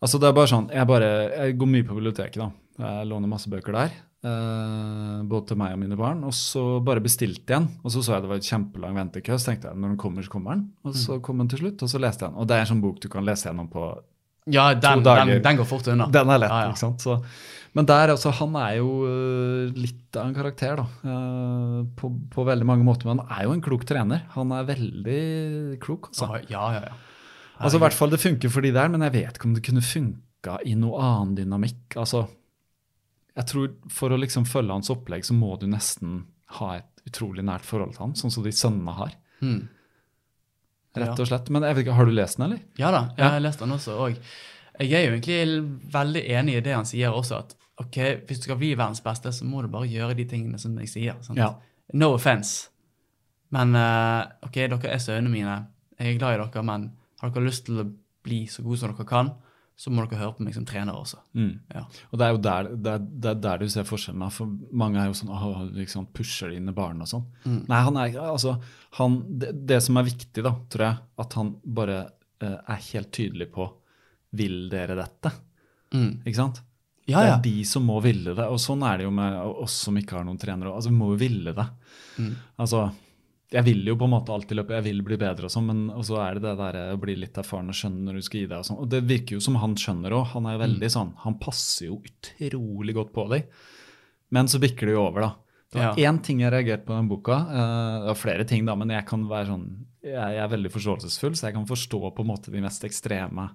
Altså 0.00 0.20
det 0.22 0.28
er 0.28 0.36
bare 0.36 0.50
sånn, 0.52 0.68
jeg, 0.70 0.86
bare, 0.86 1.08
jeg 1.34 1.56
går 1.58 1.72
mye 1.72 1.86
på 1.88 1.96
biblioteket 1.98 2.38
da. 2.44 2.50
Jeg 2.78 3.08
låner 3.10 3.30
masse 3.30 3.50
bøker 3.50 3.74
der, 3.78 3.96
Uh, 4.26 5.20
både 5.28 5.52
til 5.52 5.58
meg 5.60 5.74
og 5.76 5.78
mine 5.78 5.94
barn. 5.98 6.24
Og 6.26 6.32
så 6.34 6.80
bare 6.82 7.02
bestilte 7.04 7.44
jeg 7.44 7.46
den, 7.52 7.66
og 7.84 7.92
så 7.94 8.00
så 8.02 8.16
jeg 8.16 8.24
det 8.24 8.30
var 8.32 8.40
et 8.40 8.48
kjempelang 8.48 8.96
ventekø. 8.98 9.36
Så 9.38 9.52
tenkte 9.52 9.68
jeg 9.70 9.78
når 9.78 9.92
den 9.92 10.00
kommer, 10.02 10.24
så 10.24 10.32
kommer 10.32 10.56
den. 10.56 10.64
Og 10.82 10.96
så 10.98 11.18
kom 11.22 11.38
den 11.38 11.50
til 11.52 11.60
slutt, 11.62 11.84
og 11.84 11.92
så 11.92 12.00
leste 12.02 12.24
jeg 12.24 12.32
den. 12.32 12.40
Og 12.42 12.48
det 12.48 12.56
er 12.56 12.64
en 12.64 12.70
sånn 12.72 12.82
bok 12.82 12.98
du 13.04 13.06
kan 13.12 13.26
lese 13.28 13.46
gjennom 13.46 13.68
på 13.70 13.84
Ja, 14.52 14.68
den, 14.78 15.02
den, 15.02 15.36
den 15.42 15.56
går 15.58 15.66
fort 15.66 15.88
unna. 15.90 16.06
Den 16.12 16.30
er 16.30 16.38
lett, 16.38 16.52
Ja, 16.52 16.66
ja. 16.66 16.72
ikke 16.74 16.82
sant. 16.84 17.02
Så, 17.02 17.16
men 17.76 17.88
der, 17.88 18.12
altså, 18.14 18.30
han 18.38 18.54
er 18.60 18.76
jo 18.78 18.90
øh, 19.04 19.72
litt 19.76 20.16
av 20.16 20.28
en 20.30 20.36
karakter, 20.36 20.78
da. 20.78 20.86
øh, 21.10 21.80
på, 21.98 22.12
på 22.32 22.44
veldig 22.46 22.68
mange 22.68 22.86
måter. 22.86 23.10
Men 23.10 23.20
han 23.24 23.34
er 23.40 23.48
jo 23.48 23.56
en 23.56 23.64
klok 23.64 23.84
trener. 23.88 24.22
Han 24.36 24.54
er 24.54 24.68
veldig 24.70 25.80
klok, 25.82 26.12
altså. 26.12 26.30
Ja, 26.48 26.62
ja, 26.78 26.86
ja. 26.86 26.94
Altså, 27.58 27.78
I 27.78 27.82
hvert 27.86 27.96
fall 27.96 28.12
det 28.12 28.20
funker 28.22 28.52
for 28.52 28.64
de 28.64 28.72
der, 28.76 28.88
men 28.92 29.02
jeg 29.06 29.14
vet 29.16 29.38
ikke 29.38 29.48
om 29.48 29.54
det 29.56 29.64
kunne 29.66 29.82
funka 29.84 30.58
i 30.68 30.74
noe 30.78 31.00
annen 31.02 31.36
dynamikk. 31.38 31.96
Altså, 31.98 32.26
jeg 33.36 33.48
tror 33.50 33.70
For 33.92 34.12
å 34.14 34.18
liksom 34.20 34.46
følge 34.48 34.72
hans 34.76 34.88
opplegg, 34.92 35.24
så 35.26 35.34
må 35.36 35.56
du 35.60 35.66
nesten 35.68 36.22
ha 36.60 36.76
et 36.78 37.08
utrolig 37.08 37.44
nært 37.44 37.66
forhold 37.66 37.96
til 37.96 38.04
han, 38.06 38.14
sånn 38.18 38.32
som 38.32 38.44
de 38.46 38.52
sønnene 38.54 38.94
har. 38.96 39.16
Mm. 39.42 39.66
Rett 41.02 41.22
og 41.22 41.28
slett. 41.28 41.50
Men 41.52 41.66
jeg 41.66 41.76
vet 41.76 41.86
ikke, 41.86 41.96
har 41.98 42.08
du 42.08 42.14
lest 42.16 42.38
den, 42.38 42.46
eller? 42.48 42.62
Ja 42.80 42.90
da, 42.94 43.02
jeg 43.18 43.34
har 43.36 43.44
lest 43.44 43.62
den 43.62 43.74
også. 43.76 43.96
Og 44.06 44.16
jeg 44.80 44.92
er 44.98 45.06
jo 45.06 45.16
egentlig 45.16 45.90
veldig 45.92 46.22
enig 46.38 46.56
i 46.58 46.64
det 46.64 46.74
han 46.76 46.88
sier 46.88 47.14
også, 47.16 47.42
at 47.44 47.56
ok, 47.82 47.98
hvis 48.28 48.40
du 48.40 48.48
skal 48.48 48.60
bli 48.60 48.72
verdens 48.76 49.02
beste, 49.04 49.32
så 49.32 49.46
må 49.48 49.62
du 49.64 49.70
bare 49.72 49.88
gjøre 49.90 50.16
de 50.16 50.26
tingene 50.28 50.60
som 50.60 50.76
jeg 50.80 50.92
sier. 50.92 51.18
Ja. 51.36 51.52
No 51.96 52.12
offense. 52.16 52.70
Men 53.54 53.76
eh, 53.78 54.22
ok, 54.48 54.62
dere 54.72 54.92
er 54.92 55.02
sønnene 55.02 55.32
mine. 55.32 55.56
Jeg 56.00 56.14
er 56.14 56.20
glad 56.20 56.36
i 56.36 56.40
dere, 56.42 56.64
men 56.66 56.90
har 57.22 57.32
dere 57.32 57.48
lyst 57.48 57.66
til 57.68 57.80
å 57.82 57.88
bli 58.26 58.44
så 58.50 58.64
gode 58.64 58.80
som 58.80 58.92
dere 58.92 59.06
kan, 59.08 59.32
så 59.76 59.92
må 59.92 60.06
dere 60.06 60.22
høre 60.22 60.34
på 60.38 60.44
meg 60.46 60.54
som 60.56 60.64
trener 60.64 60.96
også. 60.96 61.18
Mm. 61.36 61.50
Ja. 61.74 61.82
Og 62.08 62.18
det 62.18 62.26
er 62.26 62.30
jo 62.32 62.38
der, 62.46 62.68
der, 62.80 63.02
der, 63.04 63.34
er 63.34 63.40
der 63.44 63.60
du 63.60 63.68
ser 63.72 63.84
forskjellen. 63.84 64.24
For 64.32 64.48
mange 64.72 65.02
er 65.02 65.10
jo 65.10 65.16
sånn 65.18 65.32
åh, 65.36 65.66
liksom, 65.76 66.06
pusher 66.16 66.54
inn 66.56 66.70
i 66.72 66.76
barn 66.76 67.02
og 67.04 67.10
sånn. 67.10 67.26
Mm. 67.44 67.58
Nei, 67.68 67.80
han 67.88 67.98
er 68.00 68.16
altså 68.24 68.54
han, 68.96 69.18
det, 69.42 69.52
det 69.68 69.82
som 69.84 70.00
er 70.00 70.08
viktig, 70.08 70.44
da, 70.46 70.54
tror 70.72 70.86
jeg, 70.86 71.02
at 71.26 71.36
han 71.36 71.52
bare 71.76 71.98
eh, 72.40 72.56
er 72.56 72.86
helt 72.88 73.12
tydelig 73.12 73.50
på 73.52 73.68
Vil 74.36 74.56
dere 74.72 74.96
dette? 74.96 75.34
Mm. 75.92 76.22
Ikke 76.24 76.38
sant? 76.40 76.62
Ja, 77.06 77.20
Det 77.20 77.34
er 77.34 77.42
de 77.44 77.58
som 77.68 77.84
må 77.86 78.00
ville 78.02 78.32
det. 78.34 78.48
Og 78.50 78.58
sånn 78.58 78.82
er 78.82 78.98
det 78.98 79.06
jo 79.06 79.12
med 79.14 79.36
oss 79.62 79.76
som 79.84 79.96
ikke 80.00 80.16
har 80.18 80.24
noen 80.26 80.40
trenere. 80.40 80.72
Altså, 80.72 80.90
Vi 80.90 80.98
må 80.98 81.12
jo 81.12 81.20
ville 81.20 81.52
det. 81.54 81.66
Mm. 82.18 82.32
Altså, 82.64 82.88
jeg 83.52 83.64
vil 83.64 83.84
jo 83.86 83.94
på 83.96 84.04
en 84.04 84.10
måte 84.10 84.32
alltid 84.34 84.56
løpe, 84.58 84.74
jeg 84.74 84.84
vil 84.84 85.02
bli 85.06 85.16
bedre 85.16 85.44
og 85.46 85.50
sånn, 85.54 85.66
men 85.66 86.02
så 86.02 86.16
er 86.18 86.34
det 86.34 86.42
det 86.42 86.56
der 86.58 86.78
å 86.94 87.00
bli 87.00 87.14
litt 87.16 87.34
erfaren 87.38 87.68
og 87.70 87.74
skjønne 87.78 88.02
når 88.08 88.14
du 88.14 88.22
skal 88.26 88.40
gi 88.40 88.46
deg 88.46 88.58
og 88.58 88.64
sånn. 88.66 88.78
Og 88.82 88.88
det 88.90 89.02
virker 89.06 89.36
jo 89.36 89.40
som 89.40 89.54
han 89.62 89.74
skjønner 89.78 90.10
òg. 90.12 90.26
Han 90.34 90.46
er 90.46 90.56
jo 90.56 90.58
Mm. 90.58 90.66
veldig 90.66 90.90
sånn 90.90 91.12
Han 91.24 91.38
passer 91.38 91.86
jo 91.86 92.02
utrolig 92.02 92.94
godt 92.94 93.12
på 93.12 93.28
deg. 93.30 93.46
Men 94.30 94.46
så 94.46 94.58
bikker 94.58 94.86
det 94.86 94.94
jo 94.96 95.06
over, 95.06 95.20
da. 95.20 95.34
Det 95.72 95.78
var 95.80 95.94
Ja. 95.98 96.10
én 96.10 96.22
ting 96.22 96.40
jeg 96.40 96.50
reagerte 96.52 96.84
på 96.86 96.92
i 96.94 96.96
den 97.00 97.08
boka. 97.08 97.36
eh, 97.48 98.00
det 98.00 98.06
var 98.06 98.14
flere 98.14 98.44
ting, 98.46 98.64
da, 98.64 98.74
men 98.74 98.88
jeg 98.88 99.06
kan 99.06 99.24
være 99.28 99.46
sånn 99.46 99.84
jeg, 100.02 100.12
jeg 100.12 100.38
er 100.38 100.48
veldig 100.48 100.70
forståelsesfull, 100.70 101.32
så 101.34 101.42
jeg 101.46 101.54
kan 101.54 101.66
forstå 101.66 102.14
på 102.14 102.20
en 102.20 102.26
måte 102.28 102.50
de 102.52 102.60
mest 102.60 102.82
ekstreme 102.84 103.50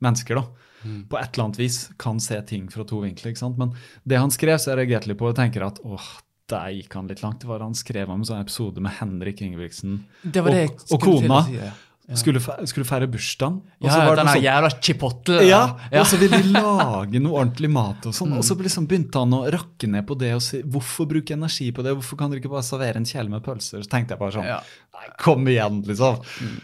mennesker. 0.00 0.34
da. 0.36 0.44
Mm. 0.84 1.08
På 1.08 1.18
et 1.18 1.32
eller 1.34 1.44
annet 1.48 1.56
vis 1.58 1.88
kan 1.98 2.20
se 2.20 2.40
ting 2.42 2.68
fra 2.68 2.84
to 2.84 3.00
vinkler. 3.00 3.32
ikke 3.32 3.38
sant? 3.38 3.58
Men 3.58 3.72
det 4.06 4.18
han 4.18 4.30
skrev, 4.30 4.58
så 4.58 4.76
jeg 4.76 4.86
reagerte 4.88 5.08
litt 5.08 5.18
på 5.18 5.28
og 5.28 5.34
tenker 5.36 5.64
at 5.66 5.78
åh, 5.84 6.20
der 6.48 6.70
gikk 6.74 6.94
han 6.94 7.08
litt 7.10 7.20
langt. 7.22 7.40
Det 7.40 7.48
var 7.50 7.60
Han 7.60 7.74
skrev 7.74 8.08
om 8.10 8.20
en 8.20 8.24
sånn 8.28 8.40
episode 8.40 8.80
med 8.80 8.92
Henrik 9.00 9.42
Ingebrigtsen 9.44 10.00
Det 10.24 10.42
det 10.44 10.70
og, 10.70 10.86
og 10.96 11.00
kona. 11.04 11.42
si, 11.46 11.54
ja. 11.60 11.72
Ja. 12.08 12.16
Skulle, 12.16 12.40
skulle 12.64 12.86
feire 12.88 13.06
bursdagen. 13.06 13.58
og 13.82 13.84
Ja, 13.84 13.90
så 13.92 14.16
den 14.16 14.26
sånn- 14.32 14.40
jævla 14.46 14.70
chipotle. 14.80 15.42
ja, 15.44 15.76
ja. 15.92 16.00
og 16.00 16.06
så 16.08 16.16
ville 16.16 16.38
de 16.40 16.52
lage 16.54 17.20
noe 17.20 17.36
ordentlig 17.42 17.68
mat 17.70 18.06
og 18.08 18.14
sånn. 18.16 18.32
Og 18.38 18.40
Mm. 18.40 18.46
så 18.48 18.56
liksom 18.56 18.86
begynte 18.88 19.18
han 19.20 19.30
å 19.36 19.42
rakke 19.52 19.86
ned 19.92 20.06
på 20.08 20.16
det 20.16 20.32
og 20.34 20.40
si 20.40 20.62
hvorfor 20.62 21.04
bruke 21.06 21.36
energi 21.36 21.70
på 21.70 21.84
det? 21.84 21.92
Hvorfor 21.94 22.16
kan 22.16 22.30
dere 22.30 22.40
ikke 22.40 22.48
bare 22.54 22.62
servere 22.64 22.96
en 22.96 23.04
kjele 23.04 23.28
med 23.28 23.42
pølser? 23.44 23.84
Så 23.84 23.88
tenkte 23.92 24.16
jeg 24.16 24.18
bare 24.18 24.32
sånn 24.32 24.44
Ja. 24.48 24.60
Nei, 24.96 25.06
kom 25.18 25.44
igjen, 25.46 25.84
liksom. 25.84 26.16
Den 26.40 26.60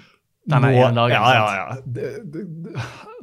er 0.52 0.60
Nå- 0.60 0.70
en 0.84 0.98
dag, 0.98 1.10
ja, 1.10 1.28
ja, 1.32 1.44
ja. 1.56 1.76
Det, 1.84 2.08
det, 2.32 2.42
det. 2.66 2.72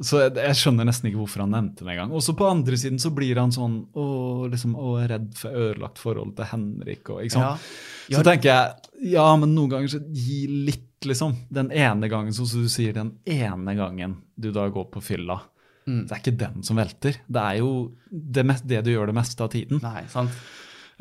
Så 0.02 0.18
jeg, 0.24 0.32
jeg 0.42 0.58
skjønner 0.58 0.88
nesten 0.88 1.06
ikke 1.10 1.20
hvorfor 1.20 1.44
han 1.44 1.52
nevnte 1.54 1.84
det 1.86 1.92
engang. 1.94 2.14
Og 2.18 2.24
så 2.26 2.34
på 2.34 2.48
andre 2.48 2.78
siden 2.80 2.98
så 3.02 3.12
blir 3.14 3.38
han 3.38 3.54
sånn 3.54 3.76
å, 3.94 4.06
liksom, 4.50 4.74
å, 4.74 4.96
redd 5.06 5.28
for 5.38 5.54
ødelagt 5.54 6.02
forhold 6.02 6.34
til 6.38 6.50
Henrik 6.50 7.12
og 7.14 7.22
ikke 7.22 7.36
sant. 7.36 7.68
Ja. 8.10 8.18
Så 8.18 8.24
tenker 8.26 8.50
jeg 8.50 9.12
ja, 9.14 9.28
men 9.38 9.54
noen 9.54 9.70
ganger 9.70 9.94
så 9.94 10.02
gi 10.02 10.40
litt, 10.66 11.06
liksom. 11.06 11.36
Den 11.50 11.70
ene 11.70 12.10
gangen, 12.10 12.34
sånn 12.34 12.50
som 12.50 12.66
du 12.66 12.70
sier, 12.72 12.94
den 12.96 13.14
ene 13.22 13.76
gangen 13.78 14.18
du 14.34 14.50
da 14.54 14.66
går 14.74 14.90
på 14.90 15.02
fylla. 15.12 15.38
Mm. 15.86 16.04
Det 16.06 16.14
er 16.14 16.20
ikke 16.22 16.38
den 16.38 16.66
som 16.66 16.78
velter. 16.78 17.18
Det 17.26 17.42
er 17.42 17.58
jo 17.62 17.72
det, 18.10 18.44
mest, 18.46 18.66
det 18.70 18.82
du 18.86 18.92
gjør 18.92 19.10
det 19.10 19.16
meste 19.18 19.46
av 19.46 19.50
tiden. 19.54 19.82
Nei, 19.82 20.04
sant. 20.10 20.34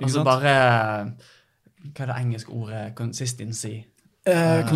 Altså 0.01 0.21
sant? 0.21 0.29
bare 0.29 0.53
Hva 1.91 2.05
er 2.05 2.09
det 2.09 2.17
engelske 2.17 2.53
ordet? 2.57 2.83
Consistency. 2.97 3.75
Eh, 4.27 4.61
Uh, 4.61 4.67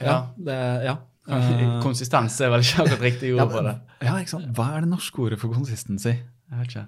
Ja. 0.00 0.06
ja. 0.06 0.16
Det, 0.36 0.58
ja. 0.88 0.96
Uh, 1.28 1.76
Konsistens 1.84 2.40
er 2.42 2.50
vel 2.50 2.64
ikke 2.64 2.82
akkurat 2.82 3.04
riktig 3.04 3.30
ja, 3.36 3.44
ord 3.44 3.52
på 3.52 3.62
det. 3.62 3.76
ja, 4.02 4.16
ikke 4.18 4.34
sant. 4.34 4.48
Hva 4.56 4.72
er 4.76 4.86
det 4.86 4.90
norske 4.90 5.22
ordet 5.22 5.38
for 5.38 5.54
konsistensi? 5.54 6.16
Jeg 6.16 6.58
vet 6.58 6.72
ikke. 6.72 6.86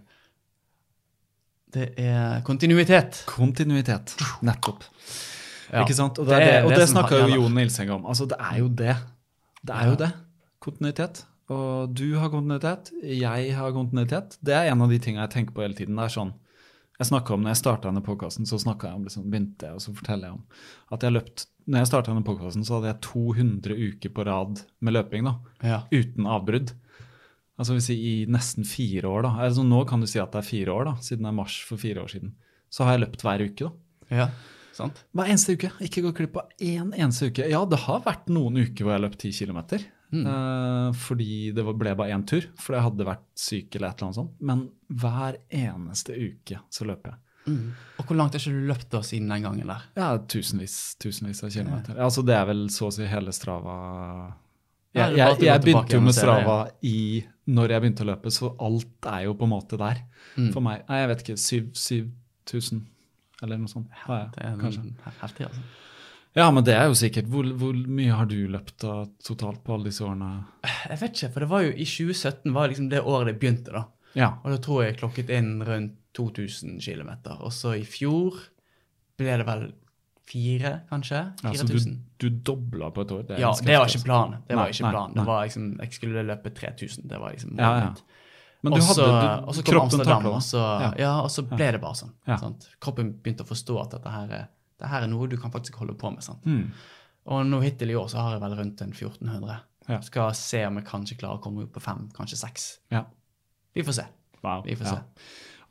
Det 1.74 1.86
er 1.98 2.42
kontinuitet. 2.46 3.22
Kontinuitet. 3.26 4.14
Nettopp. 4.46 4.84
Ja. 5.72 5.82
Ikke 5.82 5.94
sant? 5.96 6.18
Og 6.22 6.28
det, 6.28 6.38
det, 6.38 6.58
og 6.64 6.70
det 6.74 6.82
det 6.84 6.90
snakka 6.90 7.22
jo. 7.24 7.40
Jon 7.40 7.54
Nilseng 7.56 7.90
om. 7.94 8.04
Altså, 8.10 8.26
det 8.30 8.38
er 8.38 8.58
jo 8.60 8.68
det. 8.68 8.96
Det 9.64 9.74
er 9.74 9.88
jo 9.90 9.96
det. 9.98 10.10
Kontinuitet. 10.62 11.24
Og 11.52 11.90
du 11.92 12.06
har 12.16 12.30
kontinuitet, 12.32 12.90
jeg 13.04 13.50
har 13.56 13.72
kontinuitet. 13.76 14.38
Det 14.40 14.54
er 14.56 14.70
en 14.72 14.84
av 14.84 14.92
de 14.92 14.98
tingene 15.02 15.26
jeg 15.26 15.34
tenker 15.34 15.56
på 15.56 15.64
hele 15.64 15.76
tiden. 15.76 15.98
Det 15.98 16.06
er 16.06 16.14
sånn, 16.14 16.30
jeg 16.96 17.08
om, 17.36 17.42
når 17.44 17.52
jeg 17.52 17.60
starta 17.60 17.90
denne 17.90 18.04
podkasten, 18.06 18.46
så 18.48 18.56
jeg 18.88 18.96
om, 19.00 19.04
liksom, 19.04 19.26
begynte 19.32 19.68
jeg, 19.68 19.76
og 19.76 19.82
så 19.84 19.92
forteller 19.96 20.30
jeg 20.30 20.38
om 20.38 20.44
at 20.94 21.02
jeg 21.02 21.10
har 21.10 21.16
løpt 21.18 21.46
Når 21.66 21.80
jeg 21.80 21.88
starta 21.88 22.12
denne 22.12 22.24
podkasten, 22.26 22.64
så 22.66 22.76
hadde 22.78 22.90
jeg 22.92 23.00
200 23.06 23.76
uker 23.94 24.10
på 24.12 24.24
rad 24.28 24.60
med 24.84 24.92
løping. 24.98 25.24
da, 25.24 25.34
Ja. 25.62 25.82
uten 25.90 26.26
avbrudd. 26.26 26.72
Altså 27.58 27.72
vil 27.72 27.80
si 27.86 27.94
i 27.94 28.26
nesten 28.26 28.64
fire 28.66 29.04
år. 29.08 29.22
da. 29.22 29.28
Altså, 29.46 29.62
nå 29.64 29.86
kan 29.86 30.00
du 30.00 30.06
si 30.06 30.18
at 30.18 30.32
det 30.32 30.38
er 30.44 30.48
fire 30.50 30.72
år, 30.74 30.84
da, 30.84 30.94
siden 31.00 31.22
det 31.22 31.28
er 31.30 31.38
mars 31.38 31.60
for 31.62 31.76
fire 31.78 32.02
år 32.02 32.10
siden. 32.10 32.32
Så 32.70 32.84
har 32.84 32.98
jeg 32.98 33.06
løpt 33.08 33.22
hver 33.22 33.40
uke. 33.46 33.70
da. 34.10 34.16
ja. 34.16 34.28
Sant? 34.74 35.04
Hver 35.14 35.28
eneste 35.30 35.54
uke. 35.54 35.70
Ikke 35.86 36.02
gå 36.02 36.10
glipp 36.12 36.36
av 36.36 36.48
én 36.58 36.90
eneste 36.98 37.28
uke. 37.30 37.48
Ja, 37.48 37.64
det 37.64 37.78
har 37.86 38.00
vært 38.02 38.26
noen 38.26 38.56
uker 38.58 38.82
hvor 38.82 38.90
jeg 38.90 39.00
har 39.00 39.08
løpt 39.08 39.18
ti 39.22 39.30
kilometer. 39.30 39.84
Eh, 40.12 40.92
fordi 40.94 41.52
det 41.54 41.64
ble 41.64 41.94
bare 41.94 42.10
én 42.14 42.26
tur, 42.26 42.42
fordi 42.58 42.76
jeg 42.78 42.82
hadde 42.86 43.06
vært 43.06 43.22
syk 43.38 43.74
eller 43.76 43.88
et 43.88 43.96
eller 44.02 44.08
annet 44.08 44.18
sånt. 44.18 44.34
Men 44.40 44.70
hver 44.90 45.38
eneste 45.50 46.14
uke 46.18 46.58
så 46.70 46.84
løper 46.86 47.14
jeg. 47.14 47.18
Og 47.46 48.06
hvor 48.08 48.16
langt 48.16 48.34
har 48.34 48.40
ikke 48.40 48.54
du 48.54 48.68
løpt 48.70 48.88
da 48.94 49.02
siden 49.04 49.28
den 49.30 49.44
gangen 49.44 49.68
der? 49.68 49.82
Ja, 49.98 50.08
tusenvis, 50.18 50.96
tusenvis 51.02 51.42
av 51.44 51.52
kilometer. 51.54 51.98
Altså, 52.00 52.24
det 52.26 52.34
er 52.38 52.48
vel 52.48 52.64
så 52.72 52.88
å 52.88 52.94
si 52.94 53.06
hele 53.08 53.34
Strava 53.36 53.74
Ja, 54.94 55.08
Jeg, 55.10 55.18
jeg, 55.18 55.38
jeg 55.48 55.64
begynte 55.64 55.98
jo 55.98 56.02
med 56.04 56.16
Strava 56.16 56.56
i 56.86 56.96
når 57.44 57.74
jeg 57.74 57.82
begynte 57.84 58.04
å 58.06 58.08
løpe, 58.08 58.30
så 58.32 58.54
alt 58.64 59.08
er 59.10 59.26
jo 59.26 59.34
på 59.36 59.44
en 59.44 59.52
måte 59.52 59.76
der. 59.76 59.98
Mm. 60.38 60.50
For 60.54 60.64
meg. 60.64 60.84
Nei, 60.88 61.00
jeg 61.02 61.08
vet 61.10 61.24
ikke. 61.24 61.34
7000 61.44 62.84
eller 63.44 63.58
noe 63.60 63.68
sånt. 63.68 63.90
har 64.06 64.22
jeg, 64.22 64.30
Det 64.36 64.44
er 64.48 64.54
kanskje. 64.62 64.84
heftig, 65.20 65.48
altså. 65.50 65.64
Ja, 66.34 66.46
men 66.50 66.64
det 66.66 66.74
er 66.74 66.88
jo 66.88 66.96
sikkert. 66.98 67.28
Hvor, 67.30 67.46
hvor 67.60 67.76
mye 67.76 68.14
har 68.16 68.26
du 68.26 68.38
løpt 68.50 68.78
da, 68.82 69.04
totalt 69.22 69.60
på 69.66 69.76
alle 69.76 69.90
disse 69.92 70.02
årene? 70.02 70.30
Jeg 70.88 70.98
vet 71.02 71.12
ikke, 71.20 71.32
for 71.34 71.44
det 71.44 71.50
var 71.52 71.66
jo 71.66 71.74
i 71.74 71.86
2017 71.86 72.54
var 72.56 72.72
liksom 72.72 72.88
det 72.90 73.02
året 73.04 73.28
det 73.30 73.36
begynte, 73.42 73.74
da. 73.76 73.84
Ja. 74.14 74.32
Og 74.44 74.50
da 74.54 74.58
tror 74.62 74.82
jeg 74.84 74.92
jeg 74.94 75.00
klokket 75.02 75.30
inn 75.30 75.62
rundt 75.66 75.96
2000 76.14 76.78
km. 76.80 77.10
Og 77.40 77.50
så 77.52 77.72
i 77.78 77.84
fjor 77.84 78.36
ble 79.18 79.36
det 79.40 79.46
vel 79.46 79.64
fire, 80.24 80.70
kanskje? 80.88 81.18
ja 81.44 81.52
så 81.58 81.66
du, 81.68 81.78
du 82.22 82.28
dobla 82.46 82.90
på 82.94 83.02
et 83.04 83.10
år? 83.12 83.22
Det 83.28 83.38
Ja, 83.42 83.50
det 83.60 83.76
var 83.78 83.86
ikke 83.90 84.04
planen. 84.06 84.38
Det 84.48 84.56
var 84.56 84.62
Nei, 84.64 84.72
ikke 84.72 84.90
planen. 84.90 85.14
nei. 85.14 85.22
Det 85.22 85.26
var 85.28 85.42
liksom, 85.44 85.66
Jeg 85.82 85.92
skulle 85.98 86.22
løpe 86.24 86.50
3000. 86.54 87.08
Det 87.08 87.18
var 87.20 87.32
liksom 87.34 87.58
Ja, 87.58 87.72
ja. 87.78 87.94
Men 88.64 88.72
du 88.72 88.78
og 88.78 88.82
så, 88.86 89.04
hadde 89.04 89.46
og 89.46 89.54
så 89.54 89.62
kom 89.66 89.80
Amsterdam, 89.82 90.26
og 90.26 90.40
så, 90.42 90.60
Ja. 90.80 90.92
ja. 90.98 91.20
og 91.20 91.28
så 91.30 91.42
ble 91.44 91.72
det 91.72 91.80
bare 91.82 91.94
sånn. 91.94 92.12
Ja. 92.26 92.38
Kroppen 92.80 93.12
begynte 93.20 93.44
å 93.44 93.50
forstå 93.50 93.80
at 93.82 93.90
dette 93.90 94.08
her, 94.10 94.30
er- 94.32 94.48
det 94.80 94.88
her 94.88 95.02
er 95.02 95.06
noe 95.06 95.26
du 95.28 95.36
kan 95.36 95.50
faktisk 95.52 95.74
holde 95.76 95.92
på 95.94 96.10
med. 96.14 96.22
sant? 96.22 96.42
Mm. 96.46 96.70
Og 97.26 97.44
nå 97.46 97.60
hittil 97.62 97.90
i 97.90 97.94
år 97.94 98.08
så 98.08 98.16
har 98.22 98.32
jeg 98.32 98.40
vel 98.40 98.56
rundt 98.56 98.80
en 98.80 98.92
1400. 98.92 99.60
Ja. 99.88 100.00
Skal 100.00 100.32
se 100.32 100.64
om 100.66 100.76
jeg 100.76 100.86
kanskje 100.86 101.18
klarer 101.18 101.38
å 101.38 101.42
komme 101.42 101.62
opp 101.64 101.72
på 101.74 101.82
fem, 101.82 102.08
kanskje 102.14 102.36
seks. 102.40 102.78
Ja. 102.90 103.04
Vi 103.74 103.84
får 103.86 103.98
se. 104.00 104.06
Wow. 104.44 104.62
Vi 104.66 104.76
får 104.78 104.92
ja. 104.92 105.02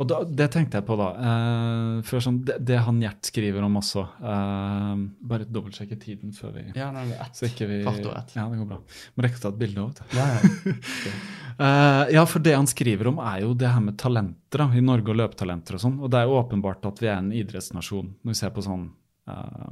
Og 0.02 0.08
da, 0.10 0.20
det 0.26 0.48
tenkte 0.54 0.80
jeg 0.80 0.86
på, 0.88 0.96
da. 0.98 1.08
Eh, 1.22 1.98
før 2.08 2.24
sånn, 2.26 2.40
det, 2.48 2.58
det 2.66 2.80
han 2.82 2.98
Gjert 3.04 3.30
skriver 3.30 3.66
om 3.66 3.76
også 3.78 4.02
eh, 4.26 5.04
Bare 5.30 5.46
dobbeltsjekke 5.46 5.98
tiden 6.02 6.34
før 6.34 6.56
vi 6.56 6.64
Ja, 6.80 6.90
nei, 6.96 7.06
det 7.12 7.20
er 7.20 7.28
ett. 7.28 7.38
Så 7.38 7.46
ikke 7.50 7.68
vi 7.70 7.78
Kvart 7.86 8.02
over 8.02 8.18
ett. 8.24 8.34
Ja, 8.36 8.48
det 8.50 8.58
går 8.62 8.70
bra. 8.72 8.80
Må 9.14 9.26
rekke 9.26 9.38
å 9.38 9.44
ta 9.44 9.52
et 9.54 9.60
bilde 9.62 9.84
òg, 9.84 9.94
vet 9.94 10.02
du. 10.02 10.18
Ja, 10.20 10.28
ja. 10.36 11.16
Uh, 11.54 12.10
ja, 12.10 12.24
for 12.26 12.42
det 12.42 12.56
han 12.56 12.66
skriver 12.66 13.12
om, 13.12 13.20
er 13.22 13.44
jo 13.44 13.52
det 13.54 13.70
her 13.70 13.82
med 13.86 13.94
talenter 14.02 14.64
da, 14.64 14.66
i 14.74 14.82
Norge, 14.82 15.12
og 15.14 15.20
løpetalenter 15.20 15.78
og 15.78 15.84
sånn. 15.84 16.00
Og 16.02 16.10
det 16.10 16.18
er 16.18 16.26
jo 16.26 16.40
åpenbart 16.40 16.88
at 16.90 16.98
vi 16.98 17.12
er 17.12 17.20
en 17.20 17.30
idrettsnasjon 17.30 18.08
når 18.10 18.34
vi 18.34 18.40
ser 18.40 18.50
på 18.56 18.64
sånn 18.66 18.88
uh, 19.30 19.70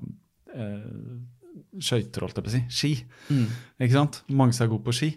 skøyter, 1.81 2.21
holdt 2.21 2.37
jeg 2.37 2.45
på 2.45 2.51
å 2.51 2.53
si. 2.53 2.61
Ski. 2.69 2.91
Mm. 3.33 3.47
Ikke 3.81 3.97
sant? 3.97 4.21
Mange 4.29 4.53
som 4.53 4.67
er 4.67 4.71
gode 4.75 4.85
på 4.85 4.93
ski. 4.93 5.09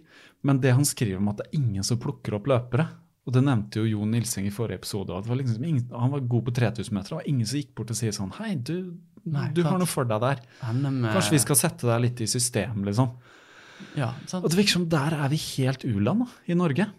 Men 0.49 0.63
det 0.65 0.73
han 0.73 0.89
skriver 0.89 1.21
om 1.21 1.29
at 1.35 1.43
det 1.43 1.51
er 1.51 1.61
ingen 1.61 1.85
som 1.85 2.01
plukker 2.01 2.39
opp 2.39 2.49
løpere. 2.49 2.89
Og 3.27 3.33
det 3.33 3.43
nevnte 3.47 3.81
jo 3.81 3.87
Jon 3.89 4.11
Nilseng 4.13 4.47
i 4.47 4.53
forrige 4.53 4.83
episode. 4.83 5.09
Var 5.27 5.37
liksom 5.41 5.65
ingen, 5.65 5.85
han 5.97 6.11
var 6.13 6.21
god 6.29 6.45
på 6.45 6.53
3000 6.59 6.93
meter. 6.93 7.09
Det 7.09 7.19
var 7.23 7.29
ingen 7.31 7.47
som 7.49 7.57
gikk 7.59 7.71
bort 7.75 7.91
og 7.95 7.97
sier 7.97 8.13
sånn 8.13 8.33
Hei, 8.37 8.55
du, 8.57 8.75
Nei, 9.25 9.47
du 9.57 9.63
har 9.65 9.79
noe 9.81 9.89
for 9.89 10.05
deg 10.05 10.21
der. 10.21 10.43
Eh, 10.61 10.83
Kanskje 11.15 11.31
vi 11.33 11.39
skal 11.41 11.57
sette 11.57 11.89
deg 11.89 12.03
litt 12.05 12.21
i 12.21 12.27
system, 12.29 12.83
liksom. 12.85 13.15
Ja, 13.97 14.11
sant. 14.29 14.45
Og 14.45 14.51
det 14.53 14.59
virker 14.61 14.77
som 14.77 14.89
der 14.93 15.17
er 15.17 15.29
vi 15.33 15.39
helt 15.57 15.85
u-land 15.89 16.27
i 16.47 16.55
Norge. 16.59 16.91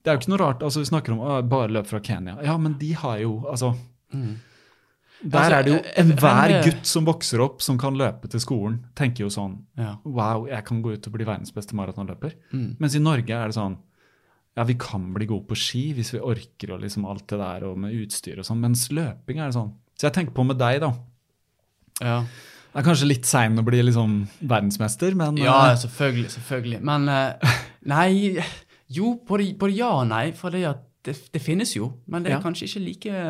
Det 0.00 0.08
er 0.08 0.16
jo 0.16 0.22
ikke 0.22 0.32
noe 0.32 0.40
rart. 0.40 0.62
altså 0.64 0.80
Vi 0.80 0.88
snakker 0.88 1.12
om 1.12 1.20
å, 1.20 1.42
bare 1.46 1.68
løp 1.68 1.86
fra 1.86 2.00
Kenya. 2.00 2.38
Ja, 2.42 2.56
men 2.56 2.78
de 2.80 2.92
har 2.94 3.18
jo 3.18 3.42
altså 3.50 3.74
Mm. 4.12 4.38
Der 5.22 5.38
Altså, 5.38 5.52
er 5.52 5.62
det 5.62 5.70
jo 5.70 5.76
jeg- 5.76 5.84
jeg- 5.84 6.06
enhver 6.06 6.64
gutt 6.64 6.86
som 6.86 7.04
vokser 7.04 7.40
opp, 7.44 7.60
som 7.62 7.76
kan 7.78 7.94
løpe 7.94 8.26
til 8.30 8.40
skolen, 8.40 8.80
tenker 8.96 9.18
jo 9.20 9.26
sånn 9.28 9.58
Ja. 9.76 9.96
Wow, 10.04 10.46
jeg 10.46 10.64
kan 10.64 10.82
gå 10.82 10.94
ut 10.94 11.06
og 11.06 11.12
bli 11.12 11.24
verdens 11.26 11.52
beste 11.52 11.74
maratonløper. 11.74 12.32
Mm. 12.52 12.76
Mens 12.80 12.96
i 12.96 12.98
Norge 12.98 13.28
er 13.30 13.46
det 13.48 13.54
sånn 13.54 13.76
Ja, 14.58 14.64
vi 14.66 14.74
kan 14.80 15.12
bli 15.14 15.26
gode 15.30 15.46
på 15.46 15.56
ski 15.56 15.92
hvis 15.96 16.10
vi 16.14 16.20
orker 16.26 16.72
og 16.74 16.80
liksom 16.82 17.04
alt 17.08 17.26
det 17.30 17.38
der 17.38 17.64
og 17.68 17.78
med 17.78 17.94
utstyr 17.94 18.40
og 18.42 18.46
sånn, 18.48 18.60
mens 18.64 18.88
løping 18.92 19.38
er 19.38 19.46
det 19.52 19.56
sånn. 19.56 19.70
Så 19.96 20.08
jeg 20.08 20.16
tenker 20.16 20.34
på 20.36 20.44
med 20.48 20.58
deg, 20.60 20.80
da. 20.82 20.90
Ja. 22.02 22.16
Det 22.70 22.78
er 22.82 22.86
kanskje 22.86 23.08
litt 23.10 23.26
sein 23.26 23.58
å 23.58 23.64
bli 23.66 23.80
liksom 23.82 24.12
verdensmester, 24.46 25.14
men 25.18 25.38
ja, 25.42 25.56
eh, 25.72 25.78
selvfølgelig. 25.82 26.30
selvfølgelig. 26.36 26.80
Men 26.86 27.08
eh, 27.10 27.56
nei 27.90 28.38
Jo, 28.90 29.12
både, 29.26 29.52
både 29.58 29.74
ja 29.76 29.90
og 30.00 30.06
nei. 30.10 30.30
For 30.34 30.50
det, 30.54 30.64
det, 31.06 31.14
det 31.34 31.42
finnes 31.42 31.76
jo, 31.76 31.92
men 32.10 32.24
det 32.24 32.32
er 32.32 32.38
Ja. 32.38 32.42
kanskje 32.42 32.66
ikke 32.66 32.82
like, 32.84 33.20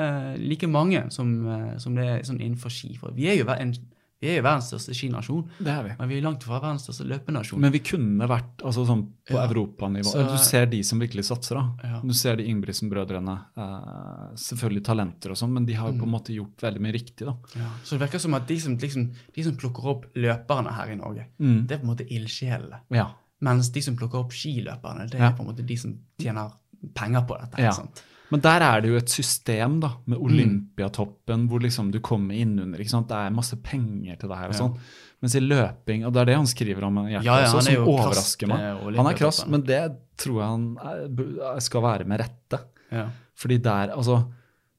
like 0.40 0.68
mange 0.68 1.02
som, 1.12 1.32
eh, 1.47 1.74
som 1.78 1.97
det 1.97 2.06
er 2.09 2.22
sånn 2.24 2.40
innenfor 2.40 2.72
ski. 2.72 2.94
For 3.01 3.12
vi 3.16 3.28
er 3.28 3.36
jo, 3.42 3.48
en, 3.52 3.74
vi 4.20 4.28
er 4.28 4.36
jo 4.36 4.42
verdens 4.42 4.66
største 4.70 4.92
skinasjon, 4.94 5.48
det 5.59 5.68
er 5.72 5.82
vi. 5.82 5.90
men 5.98 6.09
vi 6.09 6.18
er 6.18 6.22
langt 6.26 6.42
fra 6.44 6.59
verdens 6.60 6.82
største 6.86 7.06
løpenasjon. 7.09 7.59
Men 7.59 7.72
vi 7.72 7.78
kunne 7.80 8.28
vært 8.28 8.59
altså 8.62 8.84
sånn 8.86 9.06
på 9.26 9.34
Ja. 9.38 9.47
europanivå. 9.48 10.05
Så- 10.12 10.30
Du 10.30 10.36
ser 10.38 10.66
de 10.66 10.82
som 10.82 10.98
virkelig 11.01 11.24
satser. 11.24 11.55
da. 11.56 11.72
Ja. 11.88 12.01
Du 12.05 12.12
ser 12.12 12.36
de 12.36 12.44
Ingebrigtsen-brødrene. 12.44 13.38
Eh, 13.56 14.34
selvfølgelig 14.36 14.84
talenter 14.84 15.30
og 15.30 15.36
sånn, 15.36 15.52
men 15.52 15.64
de 15.66 15.72
har 15.74 15.88
jo 15.90 15.98
på 15.98 16.02
en 16.02 16.09
Mm. 16.10 16.20
måte 16.20 16.34
gjort 16.36 16.56
veldig 16.60 16.80
mye 16.80 16.92
riktig. 16.92 17.24
da. 17.26 17.34
Ja. 17.56 17.70
Så 17.84 17.98
det 17.98 18.01
virker 18.10 18.20
som 18.20 18.34
at 18.34 18.47
de 18.47 18.59
som, 18.59 18.76
liksom, 18.76 19.12
de 19.34 19.42
som 19.42 19.56
plukker 19.56 19.84
opp 19.86 20.06
løperne 20.14 20.72
her 20.72 20.90
i 20.90 20.94
Norge, 20.97 21.24
Mm. 21.40 21.66
det 21.66 21.72
er 21.72 21.78
på 21.84 21.88
en 21.88 21.97
måte 21.97 22.09
ildsjelene. 22.10 22.80
Ja. 22.90 23.10
Mens 23.42 23.70
de 23.70 23.80
som 23.80 23.97
plukker 23.97 24.18
opp 24.20 24.30
skiløperne, 24.32 25.09
det 25.10 25.18
er 25.20 25.32
på 25.32 25.40
en 25.40 25.47
måte 25.55 25.64
de 25.64 25.76
som 25.76 25.98
tjener 26.18 26.52
penger 26.94 27.26
på 27.26 27.40
dette. 27.40 27.59
Ja. 27.59 27.70
sant? 27.70 28.02
Men 28.31 28.40
der 28.44 28.62
er 28.62 28.81
det 28.81 28.90
jo 28.93 28.97
et 29.01 29.11
system 29.11 29.81
da, 29.82 29.89
med 30.07 30.19
Mm. 30.19 30.24
Olympiatoppen, 30.28 31.48
hvor 31.51 31.61
liksom 31.61 31.90
du 31.90 31.98
kommer 32.01 32.35
innunder. 32.35 32.78
ikke 32.78 32.90
sant? 32.93 33.09
Det 33.09 33.16
er 33.16 33.31
masse 33.35 33.57
penger 33.62 34.16
til 34.20 34.28
det 34.31 34.39
her 34.39 34.48
og 34.48 34.55
Ja. 34.55 34.59
sånn. 34.61 34.77
Mens 35.23 35.35
i 35.36 35.40
løping, 35.40 36.07
og 36.07 36.12
det 36.15 36.20
er 36.23 36.24
det 36.31 36.36
han 36.36 36.47
skriver 36.47 36.85
om 36.86 36.94
Gjert 37.07 37.24
Ja, 37.24 37.40
ja, 37.40 37.47
også, 37.47 37.62
som 37.62 37.74
krass 37.74 37.89
overrasker 37.89 38.48
meg. 38.48 38.97
Han 38.97 39.07
er 39.07 39.15
krass, 39.19 39.47
men 39.47 39.62
det 39.62 39.97
tror 40.16 40.39
jeg 40.40 40.48
han 40.48 40.78
er, 40.81 41.61
skal 41.61 41.82
være 41.82 42.07
med 42.07 42.20
rette. 42.20 42.61
Ja. 42.90 43.09
Fordi 43.36 43.59
der, 43.59 43.90
altså 43.97 44.24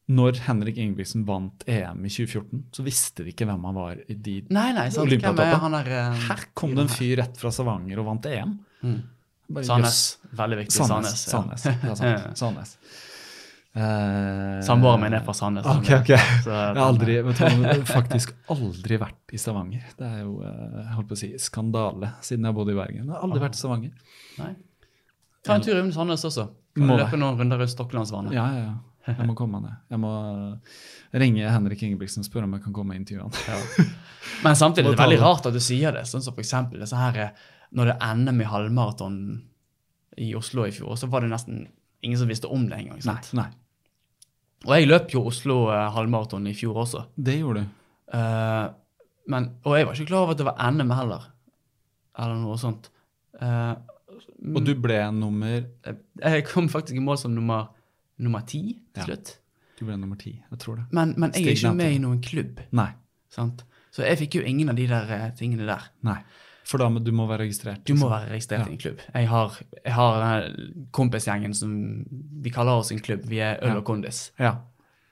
når 0.10 0.40
Henrik 0.48 0.76
Ingebrigtsen 0.78 1.26
vant 1.26 1.64
EM 1.68 2.04
i 2.06 2.10
2014, 2.10 2.64
så 2.74 2.84
visste 2.84 3.24
vi 3.24 3.32
ikke 3.32 3.46
hvem 3.48 3.64
han 3.64 3.76
var 3.76 3.96
i 4.10 4.14
de 4.16 4.42
Nei, 4.50 4.72
nei, 4.74 4.90
sant. 4.90 5.12
Er 5.12 5.56
han 5.62 5.74
er... 5.74 5.88
eh, 5.88 6.14
Her 6.28 6.46
kom 6.54 6.74
det 6.76 6.80
en 6.80 6.88
fyr 6.92 7.18
rett 7.22 7.38
fra 7.38 7.50
Stavanger 7.52 8.00
og 8.00 8.06
vant 8.06 8.26
EM. 8.26 8.58
Mm. 8.84 9.02
Sandnes. 9.64 10.18
Veldig 10.36 10.58
viktig. 10.66 10.74
Sandnes. 10.88 11.26
Sandnes. 11.30 11.62
Sandnes. 11.62 12.02
Ja. 12.02 12.34
Sandnes. 12.42 12.78
Eh, 13.74 14.62
Samboeren 14.68 15.00
min 15.00 15.14
er 15.16 15.24
fra 15.24 15.34
Sandnes. 15.34 15.66
Ok, 15.66 15.90
ok. 16.02 16.12
Så, 16.44 16.52
Jeg 16.52 16.76
har 16.76 16.82
aldri, 16.84 17.16
du, 17.24 17.32
faktisk 17.88 18.34
aldri 18.52 19.00
vært 19.00 19.36
i 19.36 19.40
Stavanger. 19.40 19.86
Det 19.98 20.08
er 20.08 20.26
jo 20.26 20.42
eh, 20.44 20.78
jeg 20.82 20.96
holdt 20.98 21.12
på 21.12 21.18
å 21.18 21.22
si, 21.22 21.32
skandale 21.40 22.14
siden 22.20 22.44
jeg 22.44 22.52
har 22.52 22.58
bodd 22.58 22.74
i 22.74 22.78
Bergen. 22.78 23.06
Jeg 23.06 23.16
har 23.16 23.26
aldri 23.28 23.44
vært 23.46 23.56
i 23.56 23.62
Stavanger. 23.62 24.16
Nei. 24.42 24.54
Ta 25.48 25.58
en 25.58 25.66
tur 25.66 25.78
rundt 25.80 25.96
Sandnes 25.96 26.28
også. 26.28 26.50
Kan 26.78 26.96
løpe 27.00 27.20
noen 27.20 27.40
runder 27.40 27.64
rundt 27.64 27.74
Stokkelandsvannet. 27.74 28.36
Ja, 28.36 28.48
ja, 28.56 28.64
ja. 28.70 28.80
Jeg 29.08 29.26
må 29.26 29.34
komme 29.34 29.58
ned. 29.64 29.78
Jeg 29.90 29.98
må 29.98 30.12
ringe 31.18 31.50
Henrik 31.50 31.82
Ingebrigtsen 31.88 32.22
og 32.22 32.28
spørre 32.28 32.46
om 32.46 32.52
jeg 32.54 32.66
kan 32.68 32.76
komme 32.76 32.94
og 32.94 33.00
intervjue 33.00 33.26
han. 33.26 33.88
Men 34.46 34.58
samtidig 34.60 34.92
det 34.92 34.94
er 34.94 34.98
det 35.00 35.06
veldig 35.08 35.22
rart 35.24 35.48
at 35.50 35.56
du 35.56 35.64
sier 35.64 35.96
det. 35.96 36.04
Sånn 36.10 36.22
som 36.22 36.36
for 36.36 36.44
eksempel 36.44 36.84
her, 36.86 37.18
eh, 37.24 37.48
når 37.74 37.90
det 37.90 37.96
er 37.98 38.20
NM 38.20 38.44
i 38.44 38.50
halvmaraton 38.52 39.18
i 40.22 40.34
Oslo 40.38 40.68
i 40.68 40.76
fjor, 40.76 40.94
så 41.00 41.10
var 41.10 41.26
det 41.26 41.32
nesten 41.32 41.64
ingen 42.04 42.18
som 42.20 42.28
visste 42.32 42.48
om 42.52 42.64
det 42.70 42.78
engang. 42.80 42.98
Nei, 43.00 43.04
sant? 43.06 43.32
nei. 43.38 43.50
Og 44.68 44.76
jeg 44.78 44.88
løp 44.90 45.14
jo 45.16 45.24
Oslo 45.32 45.56
eh, 45.74 45.88
halvmaraton 45.96 46.46
i 46.50 46.54
fjor 46.58 46.76
også. 46.84 47.06
Det 47.18 47.40
gjorde 47.40 47.64
du. 47.64 47.70
Eh, 48.18 48.68
men, 49.34 49.48
og 49.66 49.78
jeg 49.78 49.88
var 49.88 49.96
ikke 49.98 50.10
klar 50.12 50.26
over 50.26 50.36
at 50.36 50.42
det 50.42 50.46
var 50.50 50.72
NM 50.76 50.92
heller. 50.98 51.24
Eller 52.22 52.36
noe 52.42 52.58
sånt. 52.62 52.92
Eh, 53.42 53.74
Og 54.54 54.62
du 54.66 54.74
ble 54.82 54.98
nummer 55.14 55.62
jeg 55.62 56.46
kom 56.50 56.68
faktisk 56.70 56.98
i 56.98 57.04
mål 57.04 57.18
som 57.22 57.34
nummer, 57.34 57.70
nummer 58.22 58.42
ti 58.46 58.62
til 58.94 59.02
Ja. 59.02 59.08
slutt. 59.10 59.38
Du 59.80 59.86
ble 59.88 59.96
nummer 59.98 60.18
ti, 60.22 60.36
jeg 60.52 60.60
tror 60.62 60.76
det. 60.78 60.86
Men, 60.94 61.16
men 61.18 61.32
jeg 61.34 61.48
er 61.48 61.56
ikke 61.58 61.74
med 61.78 61.96
i 61.96 62.02
noen 62.04 62.20
klubb. 62.22 62.60
Nei. 62.78 62.92
sant? 63.34 63.64
Så 63.92 64.04
jeg 64.06 64.20
fikk 64.20 64.36
jo 64.38 64.44
ingen 64.46 64.70
av 64.70 64.76
de 64.78 64.86
der 64.88 65.10
eh, 65.16 65.30
tingene 65.38 65.66
der. 65.66 65.88
nei. 66.06 66.20
For 66.64 66.78
da 66.78 66.88
må 66.90 67.00
du 67.04 67.12
må 67.12 67.26
være 67.28 67.48
registrert. 67.48 67.82
Du 67.86 67.94
må 67.96 68.06
liksom. 68.06 68.12
være 68.12 68.30
registrert 68.32 68.60
Ja. 68.60 68.68
i 68.70 68.72
en 68.72 68.78
klubb. 68.78 69.00
Jeg 69.14 69.28
har, 69.28 69.56
jeg 69.86 69.94
har 69.94 70.20
denne 70.22 70.86
kompisgjengen 70.92 71.54
som 71.56 72.06
Vi 72.42 72.50
kaller 72.54 72.72
oss 72.80 72.92
en 72.92 73.00
klubb. 73.00 73.26
Vi 73.26 73.40
er 73.40 73.58
Øl 73.64 73.78
og 73.78 73.84
Kondis. 73.86 74.32
Ja. 74.40 74.58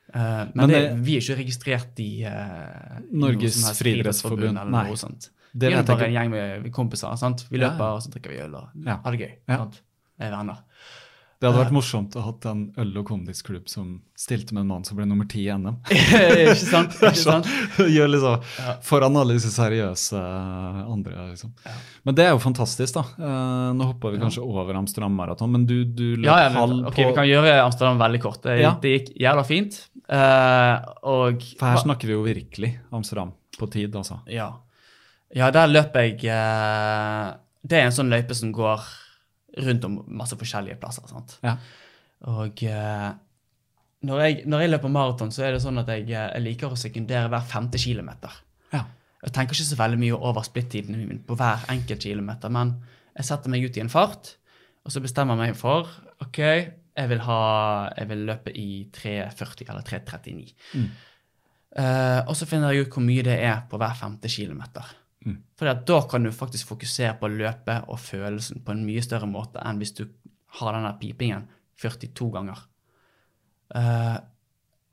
Uh, 0.09 0.21
men 0.21 0.51
Men 0.55 0.69
det, 0.69 0.79
det- 0.81 1.05
vi 1.05 1.17
er 1.17 1.21
ikke 1.21 1.37
registrert 1.43 1.99
i 1.99 2.23
uh, 2.25 2.99
Norges 3.11 3.59
friidrettsforbund. 3.77 4.57
eller 4.57 4.71
Nei. 4.71 4.87
noe 4.87 4.97
sånt. 4.97 5.29
Det 5.53 5.69
vi 5.69 5.75
er 5.75 5.83
bare 5.83 6.05
en 6.07 6.13
gjeng 6.13 6.29
med 6.31 6.71
kompiser. 6.71 7.15
sant? 7.17 7.45
Vi 7.49 7.57
løper, 7.57 7.77
ja. 7.79 7.93
og 7.95 8.01
så 8.01 8.09
drikker 8.13 8.29
vi 8.29 8.39
øl 8.45 8.55
og 8.55 8.69
Ja. 8.85 8.97
har 9.03 9.11
det 9.11 9.19
gøy. 9.19 9.33
Ja. 9.49 9.57
sant? 9.57 9.81
Er 10.19 10.31
venner. 10.31 10.57
Det 11.39 11.47
hadde 11.47 11.61
vært 11.61 11.71
morsomt 11.71 12.15
å 12.17 12.19
ha 12.19 12.31
hatt 12.33 12.45
en 12.49 12.65
øl- 12.83 12.97
og 12.99 13.05
kondisklubb 13.07 13.69
som 13.71 14.01
stilte 14.19 14.51
med 14.51 14.65
en 14.65 14.71
mann 14.73 14.81
som 14.83 14.97
ble 14.99 15.05
nummer 15.07 15.23
ti 15.31 15.45
i 15.47 15.53
NM. 15.55 15.77
ikke 15.87 16.55
sant? 16.59 16.97
Ikke 16.99 17.15
sant? 17.21 17.47
Gjør 17.95 18.11
liksom 18.11 18.43
Ja. 18.59 18.73
Foran 18.83 19.15
alle 19.21 19.37
disse 19.37 19.53
seriøse 19.55 20.19
andre, 20.19 21.29
liksom. 21.29 21.53
Men 22.03 22.17
det 22.19 22.25
er 22.27 22.33
jo 22.35 22.41
fantastisk, 22.43 22.97
da. 22.99 23.05
Eh, 23.15 23.69
nå 23.79 23.87
hopper 23.93 24.17
vi 24.17 24.19
kanskje 24.19 24.43
over 24.43 24.75
Amsterdam 24.81 25.15
Maraton, 25.15 25.53
men 25.55 25.63
du, 25.69 25.77
du 25.87 26.05
løp 26.19 26.27
Ja, 26.27 26.37
ja, 26.43 26.51
halv 26.57 26.83
på 26.89 26.91
ok, 26.91 26.99
Vi 27.05 27.15
kan 27.21 27.29
gjøre 27.31 27.55
Amsterdam 27.63 28.03
veldig 28.03 28.21
kort. 28.27 28.41
Det, 28.43 28.59
Ja. 28.59 28.75
det 28.83 28.93
gikk 28.97 29.11
jævla 29.23 29.47
fint. 29.47 29.79
Uh, 30.11 30.75
og 31.07 31.43
For 31.55 31.69
her 31.71 31.79
snakker 31.85 32.09
vi 32.11 32.17
jo 32.17 32.23
virkelig 32.27 32.73
Amsterdam 32.91 33.31
på 33.55 33.71
tid, 33.71 33.95
altså. 33.95 34.19
Ja. 34.27 34.51
ja, 35.35 35.51
der 35.55 35.71
løper 35.71 36.03
jeg 36.09 36.19
uh, 36.27 37.37
Det 37.63 37.79
er 37.79 37.87
en 37.87 37.95
sånn 37.95 38.11
løype 38.11 38.35
som 38.35 38.51
går 38.55 38.83
rundt 39.57 39.87
om 39.87 39.97
masse 40.19 40.37
forskjellige 40.39 40.79
plasser. 40.81 41.07
sant? 41.09 41.37
Ja. 41.45 41.55
Og 42.29 42.63
eh, 42.67 43.09
når, 44.07 44.21
jeg, 44.23 44.41
når 44.49 44.63
jeg 44.63 44.73
løper 44.73 44.93
maraton, 44.93 45.31
så 45.33 45.45
er 45.47 45.55
det 45.55 45.63
sånn 45.63 45.81
at 45.81 45.89
jeg, 45.93 46.07
eh, 46.11 46.29
jeg 46.35 46.45
liker 46.45 46.73
å 46.73 46.79
sekundere 46.79 47.31
hver 47.31 47.47
femte 47.49 47.81
kilometer. 47.81 48.35
Ja. 48.73 48.85
Jeg 49.23 49.35
tenker 49.35 49.57
ikke 49.57 49.69
så 49.71 49.79
veldig 49.79 49.99
mye 50.01 50.19
over 50.29 50.45
splittidene 50.47 51.01
min 51.03 51.23
på 51.27 51.37
hver 51.39 51.65
enkelt 51.71 52.05
kilometer, 52.05 52.51
men 52.53 52.77
jeg 53.17 53.27
setter 53.27 53.51
meg 53.51 53.65
ut 53.65 53.79
i 53.79 53.83
en 53.83 53.91
fart, 53.91 54.35
og 54.85 54.93
så 54.93 55.01
bestemmer 55.03 55.35
jeg 55.35 55.51
meg 55.51 55.59
for 55.59 55.89
OK, 56.23 56.39
jeg 56.39 57.09
vil, 57.11 57.21
ha, 57.23 57.41
jeg 57.95 58.09
vil 58.09 58.25
løpe 58.27 58.51
i 58.55 58.69
3.40 58.95 59.69
eller 59.71 59.85
3.39. 59.87 60.49
Eh, 61.79 62.21
og 62.25 62.33
så 62.35 62.47
finner 62.49 62.73
jeg 62.73 62.87
ut 62.87 62.95
hvor 62.95 63.05
mye 63.05 63.23
det 63.23 63.37
er 63.45 63.61
på 63.69 63.79
hver 63.79 63.95
femte 63.95 64.31
kilometer. 64.31 64.87
Mm. 65.25 65.37
For 65.59 65.73
da 65.85 66.01
kan 66.09 66.23
du 66.23 66.31
faktisk 66.31 66.67
fokusere 66.71 67.17
på 67.19 67.27
løpet 67.33 67.89
og 67.91 67.99
følelsen 67.99 68.61
på 68.63 68.71
en 68.71 68.85
mye 68.87 69.01
større 69.03 69.27
måte 69.27 69.59
enn 69.65 69.77
hvis 69.81 69.93
du 69.97 70.05
har 70.59 70.73
den 70.77 70.83
der 70.87 70.95
pipingen 71.01 71.47
42 71.79 72.31
ganger. 72.33 72.61
Uh, 73.75 74.17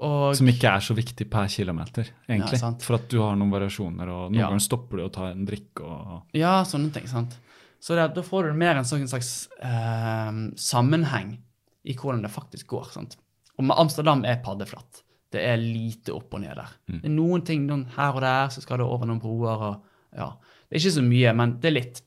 og 0.04 0.34
Som 0.36 0.50
ikke 0.52 0.68
er 0.68 0.82
så 0.84 0.92
viktig 0.96 1.24
per 1.32 1.46
kilometer, 1.48 2.10
egentlig. 2.28 2.58
Ja. 2.60 2.72
For 2.84 2.98
at 2.98 3.06
du 3.08 3.16
har 3.22 3.36
noen 3.38 3.50
variasjoner, 3.54 4.10
og 4.12 4.26
noen 4.30 4.40
Ja. 4.42 4.48
ganger 4.50 4.60
stopper 4.66 4.98
du 5.00 5.04
å 5.06 5.12
ta 5.12 5.30
en 5.30 5.46
drikk 5.48 5.80
og 5.80 6.22
Ja, 6.36 6.62
sånne 6.64 6.92
ting. 6.92 7.06
sant? 7.08 7.38
Så 7.80 7.94
det, 7.94 8.14
da 8.14 8.20
får 8.22 8.48
du 8.50 8.52
mer 8.58 8.76
en 8.76 8.84
sånn 8.84 9.06
slags 9.08 9.48
eh, 9.62 10.32
sammenheng 10.56 11.38
i 11.84 11.94
hvordan 11.94 12.22
det 12.22 12.30
faktisk 12.30 12.66
går. 12.66 12.90
sant? 12.92 13.16
Og 13.58 13.64
med 13.64 13.76
Amsterdam 13.78 14.24
er 14.24 14.42
paddeflatt. 14.42 15.02
Det 15.32 15.40
er 15.40 15.56
lite 15.56 16.12
opp 16.14 16.34
og 16.34 16.40
ned 16.40 16.56
der. 16.56 16.68
Mm. 16.90 17.00
Det 17.00 17.04
er 17.08 17.14
noen 17.16 17.44
ting 17.44 17.66
noen 17.66 17.86
her 17.96 18.12
og 18.12 18.20
der, 18.20 18.48
så 18.48 18.60
skal 18.60 18.78
det 18.78 18.86
over 18.86 19.06
noen 19.06 19.20
broer. 19.20 19.62
og 19.70 19.82
ja, 20.16 20.32
Det 20.66 20.76
er 20.76 20.82
ikke 20.82 20.96
så 20.98 21.06
mye, 21.06 21.34
men 21.38 21.56
det 21.62 21.70
er 21.70 21.76
litt. 21.76 22.02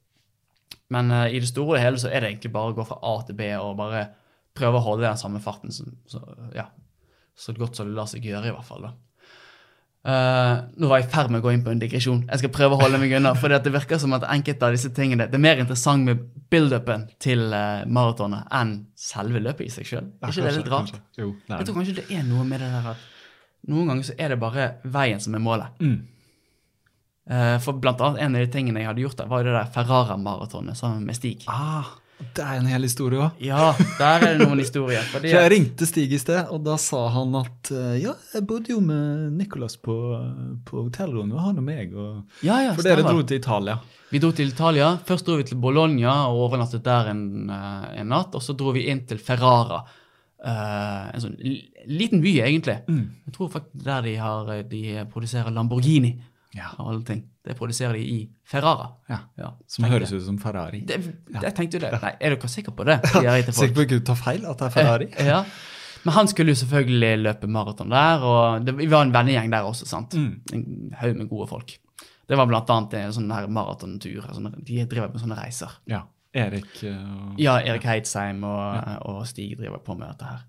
Men 0.94 1.12
uh, 1.14 1.28
i 1.30 1.42
det 1.42 1.52
store 1.52 1.78
og 1.78 1.84
hele 1.84 2.02
så 2.02 2.10
er 2.10 2.24
det 2.24 2.34
egentlig 2.34 2.54
bare 2.56 2.74
å 2.74 2.78
gå 2.80 2.86
fra 2.88 3.00
A 3.06 3.20
til 3.28 3.38
B 3.38 3.52
og 3.60 3.78
bare 3.80 4.08
prøve 4.58 4.80
å 4.80 4.86
holde 4.88 5.06
den 5.06 5.20
samme 5.22 5.42
farten 5.44 5.72
som, 5.72 5.92
så, 6.10 6.24
ja, 6.56 6.66
så 7.38 7.54
godt 7.56 7.78
som 7.78 7.88
det 7.88 7.96
lar 7.96 8.10
seg 8.10 8.26
gjøre, 8.26 8.50
i 8.50 8.56
hvert 8.56 8.68
fall. 8.68 8.90
da. 8.90 8.96
Uh, 10.00 10.70
nå 10.80 10.88
var 10.88 11.02
jeg 11.02 11.10
i 11.10 11.12
ferd 11.12 11.28
med 11.28 11.42
å 11.42 11.44
gå 11.44 11.52
inn 11.52 11.64
på 11.64 11.74
en 11.74 11.80
digresjon. 11.82 12.22
Jeg 12.30 12.42
skal 12.42 12.52
prøve 12.56 12.78
å 12.78 12.80
holde 12.80 13.02
meg 13.02 13.14
unna. 13.18 13.34
For 13.38 13.52
det 13.52 13.74
virker 13.74 14.00
som 14.00 14.16
at 14.16 14.26
enkelte 14.32 14.70
av 14.70 14.76
disse 14.78 14.94
tingene 14.96 15.28
Det 15.28 15.36
er 15.36 15.44
mer 15.44 15.60
interessant 15.60 16.08
med 16.08 16.22
build-upen 16.50 17.04
til 17.22 17.50
uh, 17.52 17.84
maratonet 17.86 18.48
enn 18.56 18.74
selve 18.98 19.42
løpet 19.44 19.68
i 19.68 19.74
seg 19.74 19.90
sjøl. 19.90 20.08
Er 20.24 20.32
ikke 20.32 20.46
det 20.48 20.56
litt 20.56 20.72
rart? 20.72 20.96
Jo, 21.20 21.34
Jeg 21.52 21.68
tror 21.68 21.82
kanskje 21.82 21.98
det 22.00 22.08
er 22.16 22.24
noe 22.28 22.48
med 22.48 22.64
det 22.64 22.72
der 22.72 22.94
at 22.96 23.08
noen 23.70 23.92
ganger 23.92 24.08
så 24.08 24.16
er 24.16 24.32
det 24.32 24.40
bare 24.40 24.70
veien 24.88 25.20
som 25.20 25.36
er 25.36 25.44
målet. 25.44 25.84
Mm. 25.84 25.98
Eh, 27.30 27.56
for 27.62 27.78
blant 27.82 28.02
annet 28.02 28.24
en 28.26 28.38
av 28.38 28.46
de 28.46 28.52
tingene 28.54 28.82
jeg 28.82 28.90
hadde 28.90 29.04
gjort 29.04 29.20
der, 29.20 29.32
var 29.32 29.44
det 29.46 29.56
der 29.56 29.74
Ferrara-maratonet 29.74 30.78
sammen 30.78 31.04
med 31.06 31.18
Stig. 31.18 31.44
Ah, 31.52 31.92
det 32.20 32.44
er 32.44 32.58
en 32.60 32.68
hel 32.68 32.84
historie 32.84 33.22
òg. 33.22 33.38
Ja, 33.44 33.70
der 34.00 34.26
er 34.26 34.34
det 34.34 34.48
noen 34.48 34.60
historier. 34.60 35.06
Fordi, 35.12 35.30
jeg 35.36 35.52
ringte 35.54 35.88
Stig 35.88 36.16
i 36.16 36.20
sted, 36.20 36.50
og 36.52 36.64
da 36.66 36.76
sa 36.82 37.06
han 37.14 37.38
at 37.40 37.72
eh, 37.72 38.02
ja, 38.04 38.16
jeg 38.34 38.48
bodde 38.50 38.74
jo 38.74 38.82
med 38.84 39.38
Nicolas 39.40 39.78
på, 39.80 39.96
på 40.68 40.84
hotellrommet, 40.88 41.40
han 41.46 41.62
og 41.62 41.68
meg. 41.68 41.94
Og... 41.94 42.42
ja, 42.44 42.60
ja, 42.66 42.74
For 42.76 42.88
dere 42.88 43.06
dro 43.06 43.22
til 43.24 43.40
Italia. 43.40 43.78
Vi 44.10 44.22
dro 44.24 44.34
til 44.34 44.50
Italia. 44.50 44.92
Først 45.06 45.28
dro 45.28 45.38
vi 45.38 45.46
til 45.48 45.62
Bologna 45.62 46.16
og 46.32 46.48
overnattet 46.48 46.84
der 46.86 47.14
en, 47.14 47.24
eh, 47.54 47.88
en 48.02 48.12
natt. 48.12 48.36
Og 48.36 48.44
så 48.44 48.58
dro 48.58 48.74
vi 48.76 48.88
inn 48.92 49.06
til 49.10 49.22
Ferrara. 49.22 49.84
Uh, 50.40 51.10
en 51.12 51.20
sånn 51.20 51.34
liten 51.92 52.22
by, 52.24 52.32
egentlig. 52.46 52.78
Mm. 52.88 53.08
Jeg 53.28 53.34
tror 53.36 53.50
faktisk 53.52 53.82
der 53.84 54.06
de, 54.06 54.14
har, 54.16 54.52
de 54.72 54.84
produserer 55.12 55.52
Lamborghini. 55.52 56.14
Ja. 56.58 56.72
Av 56.78 56.88
alle 56.90 57.04
ting. 57.06 57.24
Det 57.46 57.54
produserer 57.58 57.94
de 57.94 58.02
i 58.02 58.20
Ferrara. 58.48 58.88
Ja. 59.10 59.20
Ja, 59.38 59.52
Som 59.70 59.86
høres 59.86 60.10
jeg. 60.10 60.22
ut 60.22 60.26
som 60.26 60.40
Ferrari. 60.42 60.82
Det, 60.88 60.98
jeg 61.36 61.52
tenkte 61.58 61.78
jo 61.78 61.84
det. 61.84 61.92
Nei, 62.02 62.14
er 62.18 62.34
dere 62.36 62.50
sikre 62.50 62.74
på 62.76 62.88
det? 62.90 62.96
Sikker 63.10 63.76
på 63.76 63.86
at 63.86 63.92
du 63.94 64.00
tar 64.08 64.18
feil, 64.18 64.48
at 64.50 64.58
det 64.62 64.70
er 64.70 64.74
Ferrari? 64.78 65.10
Ja. 65.34 65.44
Men 66.06 66.16
han 66.16 66.30
skulle 66.32 66.54
jo 66.54 66.62
selvfølgelig 66.62 67.24
løpe 67.26 67.48
maraton 67.52 67.92
der, 67.92 68.22
og 68.24 68.64
det, 68.64 68.72
vi 68.78 68.88
var 68.88 69.04
en 69.04 69.12
vennegjeng 69.12 69.50
der 69.52 69.66
også, 69.68 69.84
sant. 69.90 70.14
Mm. 70.16 70.30
En 70.56 70.94
haug 71.02 71.18
med 71.20 71.28
gode 71.28 71.50
folk. 71.50 71.74
Det 72.30 72.38
var 72.40 72.48
blant 72.48 72.70
annet 72.72 72.94
en 73.02 73.16
sånn 73.18 73.34
her 73.34 73.50
maratontur. 73.52 74.24
De 74.64 74.86
driver 74.88 75.12
med 75.12 75.20
sånne 75.20 75.38
reiser. 75.42 75.74
Ja. 75.92 76.06
Erik 76.40 76.84
eh, 76.86 76.94
og 76.94 77.40
Ja, 77.42 77.56
Erik 77.66 77.84
Heidsheim 77.90 78.44
og, 78.46 78.92
og 79.10 79.24
Stig 79.28 79.56
driver 79.58 79.82
på 79.84 79.96
med 79.98 80.12
dette 80.12 80.30
her. 80.30 80.44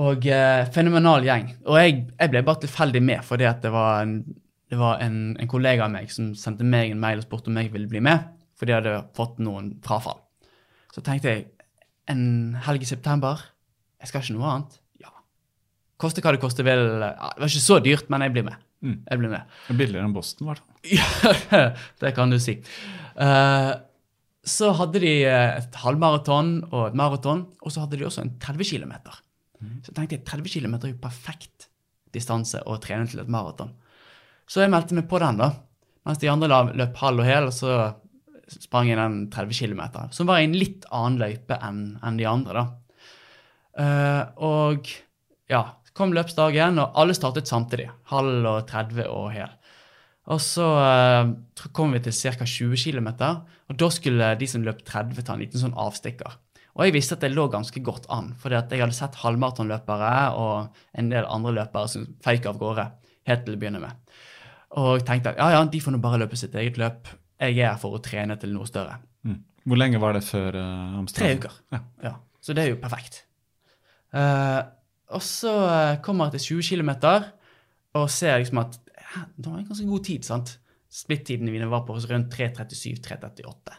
Og 0.00 0.26
eh, 0.30 0.68
fenomenal 0.70 1.24
gjeng. 1.26 1.48
Og 1.66 1.78
jeg, 1.80 1.96
jeg 2.20 2.30
ble 2.34 2.42
bare 2.46 2.62
tilfeldig 2.62 3.02
med, 3.02 3.24
fordi 3.26 3.48
at 3.48 3.64
det 3.64 3.72
var, 3.74 4.04
en, 4.04 4.20
det 4.70 4.78
var 4.78 5.00
en, 5.02 5.36
en 5.40 5.50
kollega 5.50 5.86
av 5.86 5.92
meg 5.92 6.12
som 6.14 6.30
sendte 6.38 6.66
meg 6.66 6.92
en 6.92 7.00
mail 7.02 7.20
og 7.20 7.26
spurte 7.26 7.50
om 7.50 7.58
jeg 7.58 7.72
ville 7.74 7.90
bli 7.90 8.02
med, 8.06 8.28
fordi 8.58 8.74
jeg 8.74 8.82
hadde 8.82 9.00
fått 9.16 9.40
noen 9.42 9.72
frafall. 9.84 10.20
Så 10.94 11.02
tenkte 11.06 11.32
jeg 11.32 11.46
en 12.10 12.54
helg 12.66 12.84
i 12.84 12.88
september, 12.88 13.42
jeg 14.00 14.10
skal 14.10 14.24
ikke 14.24 14.36
noe 14.38 14.50
annet. 14.54 14.78
Ja. 15.02 15.12
Koste 16.00 16.22
hva 16.24 16.32
det 16.34 16.42
koste 16.42 16.64
vil. 16.66 16.86
Ja, 17.02 17.30
det 17.34 17.42
var 17.42 17.50
ikke 17.50 17.66
så 17.66 17.78
dyrt, 17.84 18.10
men 18.12 18.24
jeg 18.24 18.34
blir 18.36 18.46
med. 18.46 18.62
Mm. 18.80 18.96
Jeg 19.10 19.20
blir 19.20 19.32
med. 19.34 19.56
Billigere 19.68 20.06
enn 20.06 20.16
Boston, 20.16 20.46
i 20.46 20.50
hvert 20.50 20.62
fall. 20.64 20.76
Ja, 20.96 21.70
det 22.02 22.14
kan 22.16 22.32
du 22.32 22.38
si. 22.40 22.56
Uh, 23.18 23.74
så 24.46 24.70
hadde 24.78 25.02
de 25.02 25.10
eh, 25.28 25.58
et 25.58 25.74
halvmaraton 25.82 26.54
og 26.70 26.86
et 26.86 26.96
maraton, 26.96 27.42
og 27.60 27.74
så 27.74 27.82
hadde 27.84 27.98
de 28.00 28.06
også 28.08 28.22
en 28.24 28.32
30 28.40 28.70
km. 28.70 28.94
Så 29.84 29.92
tenkte 29.92 30.16
jeg 30.16 30.24
30 30.24 30.54
km 30.54 30.78
er 30.78 30.92
jo 30.94 31.02
perfekt 31.02 31.68
distanse 32.14 32.62
å 32.64 32.78
trene 32.80 33.04
til 33.10 33.20
et 33.20 33.28
maraton. 33.30 33.74
Så 34.50 34.64
jeg 34.64 34.72
meldte 34.72 34.96
meg 34.98 35.06
på 35.10 35.20
den, 35.22 35.38
da. 35.38 35.52
Mens 36.08 36.18
de 36.18 36.30
andre 36.32 36.62
løp 36.74 36.96
halv 36.98 37.22
og 37.22 37.28
hel, 37.28 37.50
så 37.54 37.92
sprang 38.50 38.88
jeg 38.90 38.98
den 38.98 39.28
30 39.30 39.54
km, 39.54 39.82
som 40.10 40.26
var 40.26 40.40
i 40.40 40.48
en 40.48 40.56
litt 40.58 40.88
annen 40.90 41.20
løype 41.20 41.58
enn 41.62 42.18
de 42.18 42.26
andre, 42.26 42.64
da. 42.64 42.64
Eh, 43.78 44.22
og 44.42 44.90
ja, 45.50 45.62
kom 45.94 46.14
løpsdagen, 46.16 46.80
og 46.82 46.98
alle 46.98 47.14
startet 47.14 47.50
samtidig. 47.50 47.86
Halv 48.10 48.48
og 48.50 48.60
30 48.70 49.06
og 49.06 49.30
hel. 49.34 49.54
Og 50.30 50.42
så 50.42 50.66
eh, 50.82 51.32
kom 51.76 51.94
vi 51.94 52.02
til 52.02 52.14
ca. 52.16 52.46
20 52.46 52.74
km, 52.82 53.10
og 53.70 53.78
da 53.78 53.90
skulle 53.94 54.34
de 54.40 54.50
som 54.50 54.66
løp 54.66 54.82
30, 54.86 55.22
ta 55.22 55.36
en 55.36 55.44
liten 55.44 55.62
sånn 55.62 55.78
avstikker. 55.78 56.38
Og 56.78 56.86
jeg 56.86 56.94
visste 56.94 57.16
at 57.16 57.24
det 57.24 57.32
lå 57.34 57.48
ganske 57.50 57.82
godt 57.84 58.06
an, 58.14 58.32
fordi 58.40 58.56
at 58.58 58.70
jeg 58.72 58.82
hadde 58.82 58.96
sett 58.96 59.18
halvmaratonløpere 59.20 60.12
og 60.38 60.82
en 60.98 61.10
del 61.10 61.26
andre 61.26 61.56
løpere 61.58 61.90
som 61.90 62.06
feik 62.24 62.46
av 62.46 62.60
gårde 62.60 62.86
helt 63.28 63.42
til 63.46 63.56
å 63.56 63.60
begynne 63.60 63.82
med. 63.82 63.98
Og 64.78 65.02
tenkte 65.06 65.32
at 65.32 65.40
ja, 65.40 65.48
ja, 65.56 65.62
de 65.66 65.80
får 65.82 65.96
nå 65.96 66.00
bare 66.02 66.20
løpe 66.22 66.38
sitt 66.38 66.54
eget 66.54 66.78
løp. 66.78 67.08
Jeg 67.40 67.56
er 67.56 67.72
her 67.72 67.80
for 67.80 67.96
å 67.96 68.02
trene 68.04 68.36
til 68.38 68.52
noe 68.54 68.68
større. 68.68 69.00
Mm. 69.26 69.40
Hvor 69.66 69.80
lenge 69.80 70.00
var 70.02 70.14
det 70.16 70.22
før 70.26 70.56
uh, 70.60 71.00
Tre 71.10 71.32
uker. 71.40 71.56
Ja. 71.74 71.80
Ja, 72.04 72.12
så 72.44 72.54
det 72.56 72.64
er 72.64 72.74
jo 72.74 72.80
perfekt. 72.82 73.24
Uh, 74.14 74.62
og 75.10 75.22
så 75.26 75.52
eh, 75.66 75.96
kommer 76.04 76.28
jeg 76.28 76.38
til 76.38 76.62
20 76.62 76.68
km 76.70 76.90
og 77.98 78.04
ser 78.14 78.36
liksom 78.38 78.60
at 78.62 78.76
ja, 78.86 79.24
det 79.34 79.48
var 79.48 79.58
en 79.58 79.66
ganske 79.66 79.86
god 79.88 80.04
tid. 80.06 80.26
sant? 80.26 80.52
Splittidene 80.90 81.50
mine 81.50 81.66
var 81.70 81.82
på 81.86 81.96
rundt 81.98 82.34
3.37-3.38. 82.34 83.74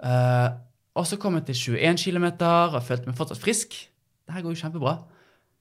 Uh, 0.00 0.54
og 0.94 1.06
så 1.06 1.18
kom 1.18 1.34
jeg 1.38 1.48
til 1.50 1.78
21 1.78 1.98
km 2.04 2.28
og 2.46 2.78
følte 2.86 3.10
meg 3.10 3.18
fortsatt 3.18 3.42
frisk. 3.42 3.74
Det 4.22 4.36
her 4.36 4.46
går 4.46 4.54
jo 4.54 4.62
kjempebra. 4.62 4.94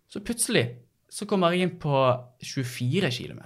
Så 0.09 0.21
plutselig 0.25 0.67
så 1.09 1.25
kommer 1.25 1.53
jeg 1.53 1.65
inn 1.65 1.75
på 1.81 1.93
24 2.45 3.09
km. 3.09 3.41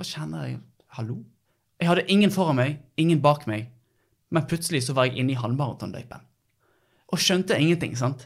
Bare 0.00 0.08
kjenner 0.08 0.44
jeg 0.48 0.60
Hallo? 0.96 1.18
Jeg 1.76 1.88
hadde 1.90 2.06
ingen 2.08 2.30
foran 2.32 2.56
meg, 2.56 2.78
ingen 2.96 3.18
bak 3.20 3.42
meg. 3.48 3.66
Men 4.32 4.46
plutselig 4.48 4.86
så 4.86 4.94
var 4.96 5.10
jeg 5.10 5.20
inne 5.20 5.34
i 5.34 5.36
halvmaratonløypen. 5.36 6.22
Og 7.12 7.20
skjønte 7.20 7.58
ingenting, 7.60 7.92
sant? 8.00 8.24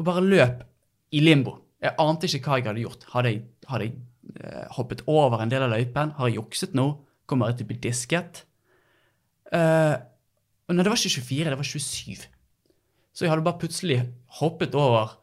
Og 0.00 0.06
bare 0.08 0.24
løp 0.24 0.62
i 1.12 1.20
limbo. 1.20 1.58
Jeg 1.84 1.92
ante 2.00 2.30
ikke 2.30 2.40
hva 2.46 2.56
jeg 2.56 2.68
hadde 2.70 2.86
gjort. 2.86 3.04
Hadde 3.12 3.34
jeg, 3.34 3.42
hadde 3.68 3.90
jeg 3.90 3.94
eh, 4.32 4.64
hoppet 4.78 5.04
over 5.12 5.44
en 5.44 5.52
del 5.52 5.66
av 5.66 5.74
løypen? 5.74 6.14
Har 6.16 6.32
jeg 6.32 6.40
jukset 6.40 6.72
nå? 6.78 6.88
Kommer 7.28 7.52
jeg 7.52 7.60
til 7.60 7.68
å 7.68 7.72
bli 7.74 7.78
disket? 7.84 8.42
Eh, 9.52 9.94
og 10.00 10.72
nei, 10.72 10.88
det 10.88 10.94
var 10.94 11.04
ikke 11.04 11.20
24, 11.20 11.52
det 11.52 11.60
var 11.60 11.72
27. 11.74 12.26
Så 13.12 13.28
jeg 13.28 13.34
hadde 13.34 13.48
bare 13.50 13.60
plutselig 13.60 14.00
hoppet 14.40 14.72
over 14.72 15.18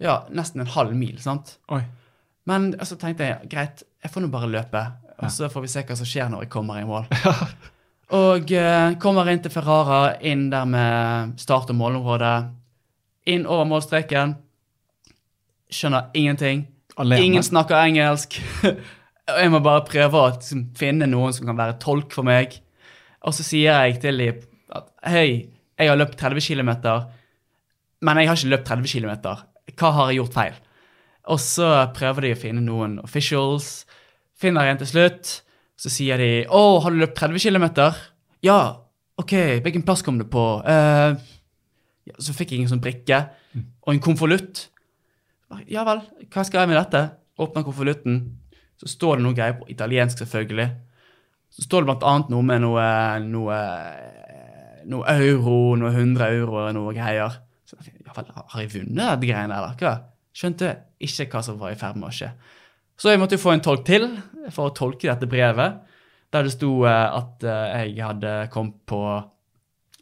ja, 0.00 0.22
nesten 0.32 0.64
en 0.64 0.72
halv 0.72 0.96
mil, 0.96 1.20
sant? 1.20 1.58
Oi. 1.68 1.84
Men 2.48 2.72
så 2.84 2.96
tenkte 3.00 3.28
jeg 3.28 3.52
greit, 3.52 3.84
jeg 4.00 4.12
får 4.12 4.24
nå 4.24 4.32
bare 4.32 4.48
løpe, 4.52 4.88
og 5.20 5.30
så 5.30 5.48
får 5.52 5.64
vi 5.64 5.70
se 5.70 5.84
hva 5.86 5.96
som 5.98 6.08
skjer 6.08 6.30
når 6.32 6.44
jeg 6.44 6.52
kommer 6.52 6.80
i 6.80 6.86
mål. 6.88 7.06
og 8.20 8.52
eh, 8.52 8.96
kommer 9.02 9.30
inn 9.30 9.42
til 9.44 9.52
Ferrara, 9.54 10.16
inn 10.20 10.48
der 10.52 10.68
med 10.68 11.38
start- 11.40 11.70
og 11.72 11.78
målområdet. 11.78 12.36
Inn 13.30 13.46
over 13.46 13.68
målstreken. 13.68 14.36
Skjønner 15.72 16.10
ingenting. 16.14 16.66
Alene? 17.00 17.24
Ingen 17.26 17.46
snakker 17.46 17.80
engelsk. 17.80 18.36
Og 18.64 19.38
jeg 19.40 19.54
må 19.54 19.62
bare 19.64 19.86
prøve 19.88 20.20
å 20.20 20.28
liksom, 20.34 20.68
finne 20.78 21.08
noen 21.10 21.34
som 21.34 21.48
kan 21.48 21.58
være 21.58 21.78
tolk 21.82 22.12
for 22.14 22.26
meg. 22.26 22.58
Og 23.24 23.34
så 23.34 23.46
sier 23.46 23.72
jeg 23.86 24.00
til 24.02 24.20
dem 24.20 24.42
at 24.74 24.90
hei, 25.08 25.28
jeg 25.78 25.90
har 25.90 25.98
løpt 25.98 26.18
30 26.20 26.44
km, 26.44 26.70
men 28.04 28.20
jeg 28.20 28.28
har 28.28 28.38
ikke 28.38 28.52
løpt 28.52 28.68
30 28.68 28.92
km. 28.92 29.12
Hva 29.74 29.90
har 29.96 30.10
jeg 30.10 30.20
gjort 30.20 30.36
feil? 30.36 30.60
Og 31.32 31.40
så 31.40 31.68
prøver 31.96 32.26
de 32.26 32.32
å 32.34 32.40
finne 32.40 32.62
noen 32.64 32.98
officials. 33.02 33.86
Finner 34.40 34.70
en 34.70 34.80
til 34.80 34.90
slutt. 34.90 35.40
Så 35.76 35.90
sier 35.90 36.16
de 36.18 36.46
'Å, 36.46 36.80
har 36.82 36.90
du 36.90 36.98
løpt 36.98 37.16
30 37.18 37.38
km?' 37.38 37.94
'Ja.' 38.42 38.80
'OK, 39.18 39.60
hvilken 39.62 39.82
plass 39.82 40.02
kom 40.02 40.18
du 40.18 40.24
på?' 40.24 40.62
Uh, 40.66 41.18
så 42.18 42.34
fikk 42.36 42.52
jeg 42.52 42.62
en 42.62 42.68
sånn 42.68 42.82
brikke 42.84 43.28
og 43.82 43.94
en 43.94 44.00
konvolutt. 44.00 44.68
Ja 45.70 45.84
vel, 45.86 46.02
hva 46.32 46.44
skal 46.44 46.64
jeg 46.64 46.68
med 46.72 46.78
dette? 46.78 47.02
Åpner 47.40 47.64
konvolutten. 47.66 48.38
Så 48.80 48.90
står 48.90 49.16
det 49.16 49.24
noe 49.24 49.36
greier 49.36 49.56
på 49.58 49.68
italiensk, 49.70 50.18
selvfølgelig. 50.18 50.68
Så 51.54 51.62
står 51.62 51.84
det 51.84 51.90
blant 51.90 52.06
annet 52.10 52.32
noe 52.34 52.42
med 52.42 52.64
noe, 52.64 52.86
noe, 53.22 53.58
noe 54.90 55.14
euro, 55.14 55.76
noe 55.78 55.92
100 55.94 56.26
euro 56.34 56.58
og 56.64 56.74
noe 56.74 56.94
greier. 56.96 57.38
Så, 57.64 57.78
ja 57.86 58.16
vel, 58.16 58.32
har 58.34 58.64
jeg 58.64 58.72
vunnet 58.74 59.22
de 59.22 59.30
greiene, 59.30 59.62
hva? 59.78 59.94
Skjønte 60.34 60.72
ikke 60.98 61.28
hva 61.30 61.44
som 61.46 61.60
var 61.60 61.74
i 61.74 61.78
ferd 61.78 62.00
med 62.00 62.10
å 62.10 62.14
skje. 62.14 62.32
Så 62.96 63.10
jeg 63.10 63.20
måtte 63.20 63.38
jo 63.38 63.42
få 63.42 63.54
en 63.54 63.64
tolk 63.64 63.84
til 63.88 64.06
for 64.52 64.68
å 64.70 64.76
tolke 64.76 65.08
dette 65.08 65.28
brevet, 65.30 65.80
der 66.34 66.46
det 66.46 66.54
sto 66.54 66.70
eh, 66.86 67.16
at 67.18 67.46
eh, 67.46 67.88
jeg 67.90 68.04
hadde 68.04 68.34
kommet 68.52 68.80
på 68.88 69.00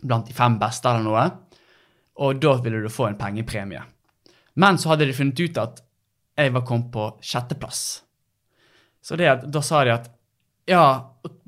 blant 0.02 0.28
de 0.28 0.36
fem 0.36 0.58
beste 0.60 0.90
eller 0.90 1.06
noe, 1.06 1.24
og 2.22 2.40
da 2.42 2.56
ville 2.64 2.82
du 2.82 2.90
få 2.92 3.08
en 3.08 3.18
pengepremie. 3.18 3.82
Men 4.60 4.78
så 4.78 4.92
hadde 4.92 5.08
de 5.08 5.16
funnet 5.16 5.40
ut 5.40 5.60
at 5.60 5.80
jeg 6.36 6.52
var 6.52 6.64
kommet 6.68 6.90
på 6.92 7.06
sjetteplass. 7.24 8.02
Så 9.02 9.16
det, 9.18 9.30
da 9.52 9.62
sa 9.64 9.82
de 9.86 9.94
at 9.94 10.10
ja, 10.68 10.84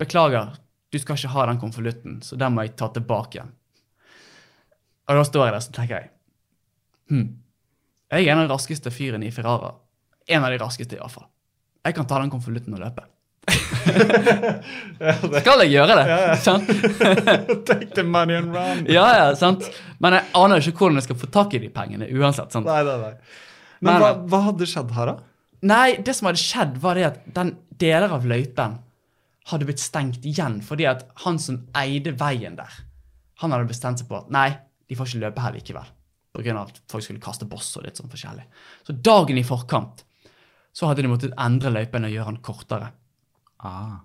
beklager, 0.00 0.56
du 0.90 0.98
skal 1.02 1.18
ikke 1.18 1.34
ha 1.34 1.46
den 1.50 1.60
konvolutten, 1.60 2.18
så 2.22 2.38
den 2.40 2.54
må 2.54 2.64
jeg 2.64 2.74
ta 2.78 2.88
tilbake 2.94 3.38
igjen. 3.38 3.52
Og 5.04 5.20
da 5.20 5.24
står 5.28 5.46
jeg 5.46 5.54
der 5.54 5.64
så 5.64 5.72
tenker 5.76 5.98
jeg 5.98 6.10
hm, 7.12 7.26
jeg 8.14 8.24
er 8.24 8.32
en 8.32 8.40
av 8.40 8.46
de 8.46 8.54
raskeste 8.54 8.92
fyrene 8.94 9.26
i 9.26 9.32
Ferrara. 9.34 9.74
En 10.30 10.44
av 10.46 10.52
de 10.52 10.58
raskeste, 10.60 10.96
iallfall. 10.96 11.26
Jeg 11.84 11.96
kan 11.98 12.06
ta 12.08 12.20
den 12.22 12.30
konvolutten 12.32 12.74
og 12.76 12.80
løpe. 12.84 13.04
Skal 15.44 15.62
jeg 15.64 15.72
gjøre 15.74 15.96
det? 15.98 16.04
Sant? 16.44 16.70
Take 17.68 17.90
the 17.96 18.04
money 18.06 18.38
and 18.38 18.54
run. 18.54 18.84
Ja, 18.88 19.04
ja, 19.18 19.26
sant? 19.38 19.66
Men 20.00 20.16
jeg 20.18 20.30
aner 20.40 20.62
ikke 20.64 20.78
hvordan 20.84 21.00
jeg 21.00 21.06
skal 21.08 21.18
få 21.20 21.28
tak 21.34 21.56
i 21.56 21.60
de 21.62 21.68
pengene 21.74 22.08
uansett. 22.08 22.54
sant? 22.54 22.68
Nei, 22.68 22.80
nei, 22.86 22.96
nei. 23.02 23.12
Men 23.84 23.90
Men 23.92 24.00
hva, 24.00 24.10
hva 24.32 24.40
hadde 24.48 24.68
skjedd 24.70 24.94
her, 24.96 25.12
da? 25.12 25.16
Nei, 25.64 25.88
det 26.04 26.14
som 26.16 26.28
hadde 26.30 26.40
skjedd, 26.40 26.78
var 26.80 26.96
det 26.98 27.04
at 27.10 27.20
den 27.36 27.54
deler 27.80 28.12
av 28.16 28.24
løypen 28.28 28.78
hadde 29.50 29.66
blitt 29.68 29.82
stengt 29.82 30.24
igjen 30.24 30.60
fordi 30.64 30.86
at 30.88 31.02
han 31.26 31.36
som 31.42 31.58
eide 31.76 32.14
veien 32.16 32.56
der, 32.56 32.72
han 33.42 33.52
hadde 33.52 33.68
bestemt 33.68 34.00
seg 34.00 34.08
på 34.08 34.22
at 34.22 34.30
nei, 34.32 34.48
de 34.88 34.96
får 34.96 35.10
ikke 35.10 35.24
løpe 35.26 35.44
her 35.44 35.56
likevel. 35.58 35.92
Av 36.34 36.64
at 36.64 36.80
folk 36.90 37.04
skulle 37.04 37.22
kaste 37.22 37.46
boss 37.46 37.68
og 37.78 37.84
litt 37.84 38.00
sånn 38.00 38.10
forskjellig. 38.10 38.42
Så 38.88 38.96
dagen 39.06 39.38
i 39.38 39.44
forkant 39.46 40.02
så 40.74 40.90
hadde 40.90 41.04
de 41.06 41.10
måttet 41.12 41.36
endre 41.38 41.70
løypen 41.74 42.08
og 42.08 42.12
gjøre 42.16 42.32
den 42.34 42.40
kortere. 42.44 42.90
Ah. 43.64 44.02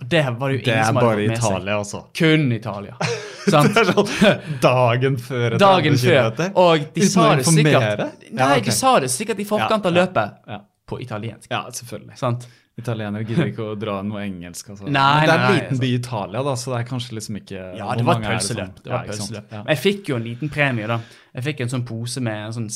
Og 0.00 0.06
det 0.08 0.22
var 0.38 0.48
det 0.52 0.58
jo 0.58 0.60
Det 0.64 0.68
ingen 0.68 0.78
er 0.80 0.84
som 0.86 0.96
hadde 1.00 1.06
bare 1.06 1.16
fått 1.16 1.28
med 1.28 1.40
seg. 1.40 1.50
Italia, 1.50 1.78
altså. 1.80 2.02
Kun 2.20 2.52
Italia. 2.56 2.96
Sant? 3.50 3.72
Det 3.74 3.80
er 3.80 3.90
sånn 3.90 4.56
dagen 4.60 5.16
før 5.24 5.56
et 5.56 5.60
Dagen 5.62 5.96
30 5.96 6.00
før. 6.04 6.50
Og 6.60 6.86
de 6.94 7.02
Uten 7.04 7.10
sa 7.12 7.26
det 7.40 7.46
sikkert? 7.48 8.02
Nei, 8.04 8.30
Ja, 8.36 8.48
okay. 8.52 8.64
de 8.68 8.74
sa 8.76 8.94
det 9.00 9.10
sikkert 9.12 9.40
i 9.40 9.46
forkant 9.48 9.88
av 9.88 9.92
Ja, 9.94 9.96
ja, 9.96 10.06
løpet 10.06 10.50
ja. 10.54 10.58
på 10.92 10.98
italiensk. 11.04 11.48
Ja, 11.52 11.62
selvfølgelig. 11.72 12.18
Sant? 12.20 12.48
Italienere 12.80 13.26
gidder 13.28 13.48
ikke 13.50 13.64
å 13.72 13.76
dra 13.76 13.98
noe 14.06 14.22
engelsk. 14.24 14.70
Altså. 14.72 14.86
Nei, 14.88 14.92
Men 14.92 15.26
det 15.28 15.32
er 15.34 15.40
nei, 15.42 15.48
en 15.48 15.56
liten 15.56 15.74
altså. 15.74 15.80
by 15.82 15.88
i 15.90 15.96
Italia, 15.98 16.42
da, 16.46 16.54
så 16.56 16.70
det 16.72 16.78
er 16.78 16.86
kanskje 16.88 17.16
liksom 17.18 17.40
ikke 17.40 17.64
Ja, 17.80 17.88
det 17.98 18.06
var 18.08 18.20
et 18.20 18.28
pølseløp. 18.28 18.78
Det 18.84 18.92
var 18.92 18.94
Ja, 18.94 19.10
pølseløp. 19.10 19.50
Ja. 19.56 19.62
Jeg 19.72 19.80
fikk 19.82 20.12
jo 20.12 20.16
en 20.20 20.24
liten 20.28 20.52
premie, 20.54 20.86
da. 20.88 21.00
Jeg 21.34 21.46
fikk 21.50 21.60
en 21.66 21.72
sånn 21.74 21.84
pose 21.88 22.22
med 22.24 22.46
en 22.46 22.56
sånn 22.56 22.70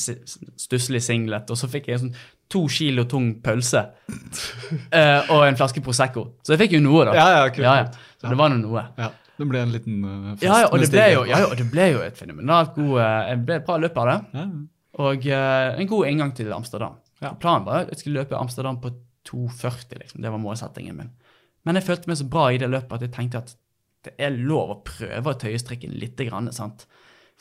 stusslig 0.61 1.01
singlet, 1.05 1.49
og 1.49 1.57
så 1.59 1.69
fikk 1.71 1.89
jeg 1.89 1.97
en 1.99 2.03
sånn 2.07 2.15
to 2.51 2.65
kilo 2.71 3.05
tung 3.09 3.31
pølse. 3.43 3.81
eh, 4.97 5.31
og 5.33 5.45
en 5.47 5.57
flaske 5.57 5.83
Prosecco. 5.85 6.27
Så 6.45 6.55
jeg 6.55 6.65
fikk 6.65 6.77
jo 6.77 6.83
noe, 6.85 7.07
da. 7.09 7.15
Ja, 7.17 7.27
ja, 7.35 7.47
kult, 7.49 7.65
ja, 7.65 7.75
ja. 7.83 8.11
Så 8.21 8.31
det 8.31 8.39
var 8.39 8.53
nå 8.53 8.59
noe. 8.61 8.85
Ja, 8.99 9.09
det 9.39 9.47
ble 9.49 9.63
en 9.65 9.73
liten 9.73 9.97
uh, 10.05 10.29
fest. 10.35 10.45
Ja, 10.47 10.61
og 10.69 10.79
det 10.81 10.91
ble 10.93 11.07
jo, 11.11 11.25
ja, 11.27 11.41
ja, 11.43 11.49
og 11.49 11.57
det 11.59 11.67
ble 11.71 11.89
jo 11.91 12.05
et 12.05 12.19
fenomenalt 12.19 12.75
god 12.77 12.93
uh, 13.01 13.23
Jeg 13.31 13.41
ble 13.47 13.59
et 13.59 13.67
bra 13.67 13.79
løp 13.81 13.99
av 14.03 14.11
det. 14.11 14.19
Ja, 14.37 14.45
Og 15.07 15.27
uh, 15.27 15.81
en 15.81 15.91
god 15.91 16.11
inngang 16.11 16.31
til 16.37 16.53
Amsterdam. 16.55 17.01
Ja. 17.23 17.33
Planen 17.41 17.67
var 17.67 17.83
at 17.83 17.93
jeg 17.93 18.03
skulle 18.03 18.23
løpe 18.23 18.39
Amsterdam 18.39 18.79
på 18.83 18.93
2,40, 19.25 19.99
liksom. 20.03 20.21
Det 20.21 20.31
var 20.31 20.41
målsettingen 20.41 20.97
min. 20.99 21.13
Men 21.65 21.79
jeg 21.79 21.87
følte 21.87 22.11
meg 22.11 22.19
så 22.19 22.27
bra 22.29 22.49
i 22.53 22.59
det 22.61 22.69
løpet 22.69 22.93
at 22.93 23.07
jeg 23.07 23.15
tenkte 23.15 23.41
at 23.41 23.55
det 24.05 24.13
er 24.21 24.37
lov 24.37 24.69
å 24.71 24.81
prøve 24.85 25.31
å 25.31 25.37
tøye 25.41 25.59
strikken 25.59 25.95
litt. 25.97 26.19
Grann, 26.27 26.51
sant? 26.53 26.85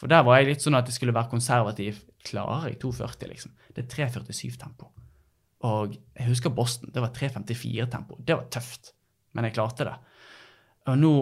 For 0.01 0.11
der 0.11 0.25
var 0.27 0.41
jeg 0.41 0.55
litt 0.55 0.65
sånn 0.65 0.79
at 0.79 0.89
jeg 0.89 0.97
skulle 0.97 1.15
være 1.15 1.31
konservativ. 1.31 2.01
Klarer 2.25 2.71
jeg 2.71 2.81
2,40, 2.83 3.29
liksom? 3.31 3.55
Det 3.75 3.85
er 3.85 4.09
3,47-tempo. 4.09 4.91
Og 5.69 5.95
jeg 5.95 6.29
husker 6.29 6.53
Boston. 6.53 6.93
Det 6.93 7.03
var 7.05 7.13
3,54-tempo. 7.17 8.19
Det 8.25 8.37
var 8.37 8.51
tøft, 8.53 8.93
men 9.37 9.49
jeg 9.49 9.57
klarte 9.57 9.87
det. 9.89 9.95
Og 10.89 10.99
nå 11.01 11.15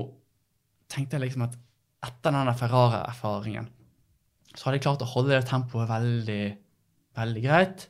tenkte 0.91 1.17
jeg 1.17 1.27
liksom 1.27 1.47
at 1.47 1.55
etter 2.03 2.35
den 2.35 2.51
der 2.51 2.59
Ferrara-erfaringen 2.59 3.71
så 4.53 4.67
hadde 4.67 4.77
jeg 4.77 4.85
klart 4.85 5.05
å 5.05 5.09
holde 5.09 5.33
det 5.33 5.47
tempoet 5.49 5.89
veldig, 5.89 6.43
veldig 7.17 7.43
greit. 7.45 7.87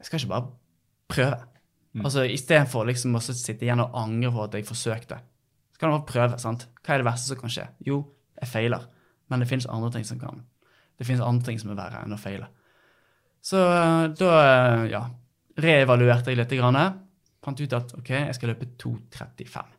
Jeg 0.00 0.08
skal 0.08 0.18
ikke 0.18 0.32
bare 0.32 0.48
prøve. 1.12 1.36
Altså 2.00 2.24
Istedenfor 2.26 2.88
liksom 2.88 3.14
å 3.18 3.22
sitte 3.22 3.66
igjen 3.66 3.82
og 3.82 3.94
angre 3.98 4.32
på 4.34 4.42
at 4.46 4.56
jeg 4.58 4.66
forsøkte. 4.66 5.20
Så 5.70 5.78
kan 5.78 5.92
jeg 5.92 6.00
bare 6.00 6.10
prøve. 6.10 6.40
sant? 6.42 6.66
Hva 6.82 6.94
er 6.94 7.02
det 7.02 7.06
verste 7.06 7.30
som 7.30 7.40
kan 7.40 7.54
skje? 7.54 7.68
Jo, 7.86 8.00
jeg 8.40 8.50
feiler. 8.50 8.88
Men 9.30 9.42
det 9.42 9.50
finnes 9.50 9.68
andre 9.70 9.92
ting 9.94 10.06
som 10.06 10.18
kan. 10.18 10.42
Det 11.00 11.06
finnes 11.08 11.24
andre 11.24 11.46
ting 11.48 11.58
som 11.62 11.72
er 11.72 11.78
verre 11.80 12.02
enn 12.04 12.12
å 12.12 12.20
feile. 12.20 12.50
Så 13.40 13.56
eh, 13.56 14.02
da 14.20 14.30
eh, 14.44 14.84
ja, 14.92 15.00
reevaluerte 15.64 16.32
jeg 16.32 16.40
litt. 16.42 16.52
Grann, 16.60 16.76
fant 17.40 17.60
ut 17.62 17.76
at 17.78 17.94
ok, 17.96 18.10
jeg 18.26 18.36
skal 18.36 18.52
løpe 18.52 18.68
2.35. 18.82 19.74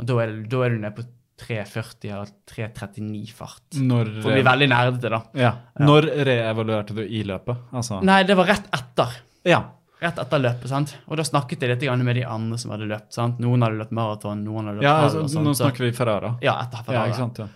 Og 0.00 0.08
da 0.08 0.16
er, 0.24 0.36
da 0.50 0.62
er 0.66 0.74
du 0.74 0.80
nede 0.82 0.94
på 0.96 1.06
3.40 1.40 2.10
eller 2.10 2.30
3.39 2.50 3.32
fart. 3.36 3.62
Når, 3.78 4.10
For 4.20 4.32
å 4.32 4.36
bli 4.36 4.44
veldig 4.44 4.68
nerdete, 4.72 5.12
da. 5.14 5.20
ja. 5.38 5.52
Når 5.80 6.08
reevaluerte 6.28 6.96
du 6.98 7.04
i 7.06 7.22
løpet? 7.28 7.68
Altså, 7.72 8.00
Nei, 8.04 8.22
det 8.28 8.36
var 8.36 8.50
rett 8.50 8.66
etter. 8.76 9.14
Ja. 9.48 9.62
rett 10.02 10.18
etter 10.20 10.42
løpet. 10.42 10.68
sant? 10.72 10.96
Og 11.06 11.16
da 11.20 11.24
snakket 11.24 11.62
jeg 11.64 11.72
litt 11.76 11.86
grann 11.86 12.04
med 12.04 12.18
de 12.18 12.26
andre 12.28 12.58
som 12.60 12.74
hadde 12.74 12.90
løpt. 12.90 13.12
sant? 13.16 13.40
Noen 13.40 13.64
hadde 13.64 13.80
løpt 13.80 13.94
maraton, 13.96 14.42
noen 14.44 14.68
hadde 14.72 14.80
løpt 14.80 14.88
ja 14.88 14.96
halv 14.98 15.08
altså, 15.14 15.24
sånt. 15.32 15.46
nå 15.48 15.56
snakker 15.62 15.86
vi 15.86 15.92
Ferrara. 15.96 16.34
Ja, 16.44 16.58
etter 16.66 16.92
Ja, 16.96 17.06
ikke 17.08 17.22
sant? 17.22 17.40
Ja. 17.44 17.48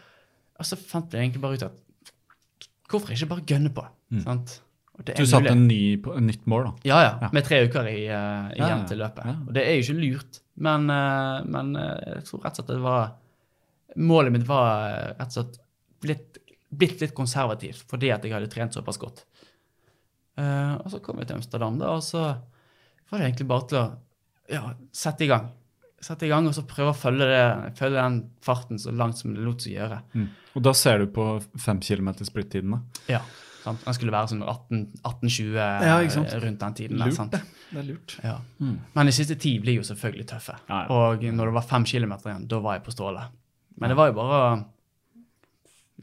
Og 0.54 0.68
så 0.70 0.78
fant 0.78 1.12
jeg 1.12 1.26
egentlig 1.26 1.42
bare 1.42 1.58
ut 1.58 1.66
at 1.66 1.80
hvorfor 2.90 3.14
ikke 3.14 3.30
bare 3.32 3.44
gønne 3.48 3.72
på? 3.74 3.84
sant? 4.22 4.60
Og 4.94 5.04
det 5.04 5.16
Mm. 5.16 5.24
Du 5.24 5.26
satte 5.26 5.50
en 5.50 5.66
ny, 5.66 5.98
en 6.06 6.26
nytt 6.26 6.46
mål, 6.46 6.68
da. 6.68 6.72
Ja, 6.86 6.98
ja. 7.02 7.12
Ja. 7.22 7.28
Med 7.32 7.44
tre 7.44 7.64
uker 7.66 7.88
i, 7.90 8.06
uh, 8.06 8.52
igjen 8.54 8.68
Ja, 8.68 8.86
til 8.86 8.98
løpet. 9.02 9.24
Ja. 9.26 9.34
Og 9.48 9.52
det 9.56 9.64
er 9.66 9.74
jo 9.74 9.82
ikke 9.82 10.00
lurt, 10.00 10.38
men, 10.54 10.86
uh, 10.90 11.42
men 11.50 11.74
uh, 11.74 11.98
jeg 12.14 12.24
tror 12.28 12.44
rett 12.44 12.60
og 12.60 12.62
slett 12.62 12.74
det 12.76 12.82
var 12.84 13.12
Målet 13.96 14.32
mitt 14.34 14.46
var 14.48 14.88
eh, 14.90 15.10
rett 15.20 15.28
og 15.28 15.34
slett 15.36 15.58
blitt, 16.02 16.38
blitt 16.74 17.02
litt 17.02 17.12
konservativt 17.14 17.84
fordi 17.86 18.08
at 18.10 18.24
jeg 18.26 18.34
hadde 18.34 18.48
trent 18.50 18.74
såpass 18.74 18.98
godt. 18.98 19.20
Eh, 20.34 20.72
og 20.80 20.88
så 20.90 20.98
kom 20.98 21.20
vi 21.20 21.26
til 21.28 21.36
Amsterdam, 21.36 21.76
da, 21.78 21.92
og 21.94 22.02
så 22.02 22.24
var 23.10 23.20
det 23.20 23.28
egentlig 23.28 23.46
bare 23.52 23.66
til 23.70 23.78
å 23.78 23.84
ja, 24.50 24.62
sette 24.90 25.26
i 25.26 25.30
gang. 25.30 25.46
Sette 26.04 26.26
i 26.26 26.32
gang, 26.32 26.46
Og 26.48 26.54
så 26.56 26.66
prøve 26.68 26.92
å 26.92 26.96
følge, 26.96 27.26
det, 27.30 27.72
følge 27.78 28.02
den 28.02 28.18
farten 28.44 28.80
så 28.80 28.92
langt 28.92 29.20
som 29.20 29.32
det 29.34 29.44
lot 29.44 29.64
seg 29.64 29.78
gjøre. 29.78 30.02
Mm. 30.12 30.28
Og 30.54 30.66
da 30.66 30.74
ser 30.76 31.00
du 31.00 31.08
på 31.14 31.24
fem 31.60 31.80
kilometer 31.80 32.28
splittiden, 32.28 32.76
da. 32.76 33.00
Ja, 33.16 33.22
sant? 33.64 33.80
Den 33.86 33.96
skulle 33.96 34.14
være 34.14 34.32
sånn 34.34 34.44
18 34.44 34.82
18-20 35.00 35.56
Ja, 35.56 35.96
eh, 36.02 36.36
rundt 36.44 36.60
den 36.60 36.76
tiden. 36.80 37.00
Lurt, 37.00 37.16
sant? 37.16 37.32
det. 37.32 37.40
Det 37.70 37.80
er 37.80 37.88
lurt. 37.88 38.16
Ja. 38.22 38.36
Men 38.60 39.08
de 39.08 39.14
siste 39.16 39.38
ti 39.40 39.56
blir 39.62 39.80
jo 39.80 39.86
selvfølgelig 39.88 40.28
tøffe. 40.34 40.58
Ja, 40.68 40.84
ja. 40.84 40.98
Og 40.98 41.24
når 41.24 41.50
det 41.50 41.56
var 41.56 41.66
5 41.72 41.88
km 41.88 42.14
igjen, 42.20 42.46
da 42.52 42.60
var 42.62 42.78
jeg 42.78 42.84
på 42.86 42.94
stålet. 42.94 43.40
Men 43.80 43.90
det 43.90 43.98
var 43.98 44.12
jo 44.12 44.16
bare 44.20 44.42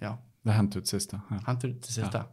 ja, 0.01 0.17
Det 0.43 0.55
hendte 0.57 0.81
ut 0.81 0.89
siste. 0.89 1.21
Ja. 1.29 1.43
hente 1.47 1.69
ut 1.69 1.85
det 1.85 1.93
siste. 1.93 2.25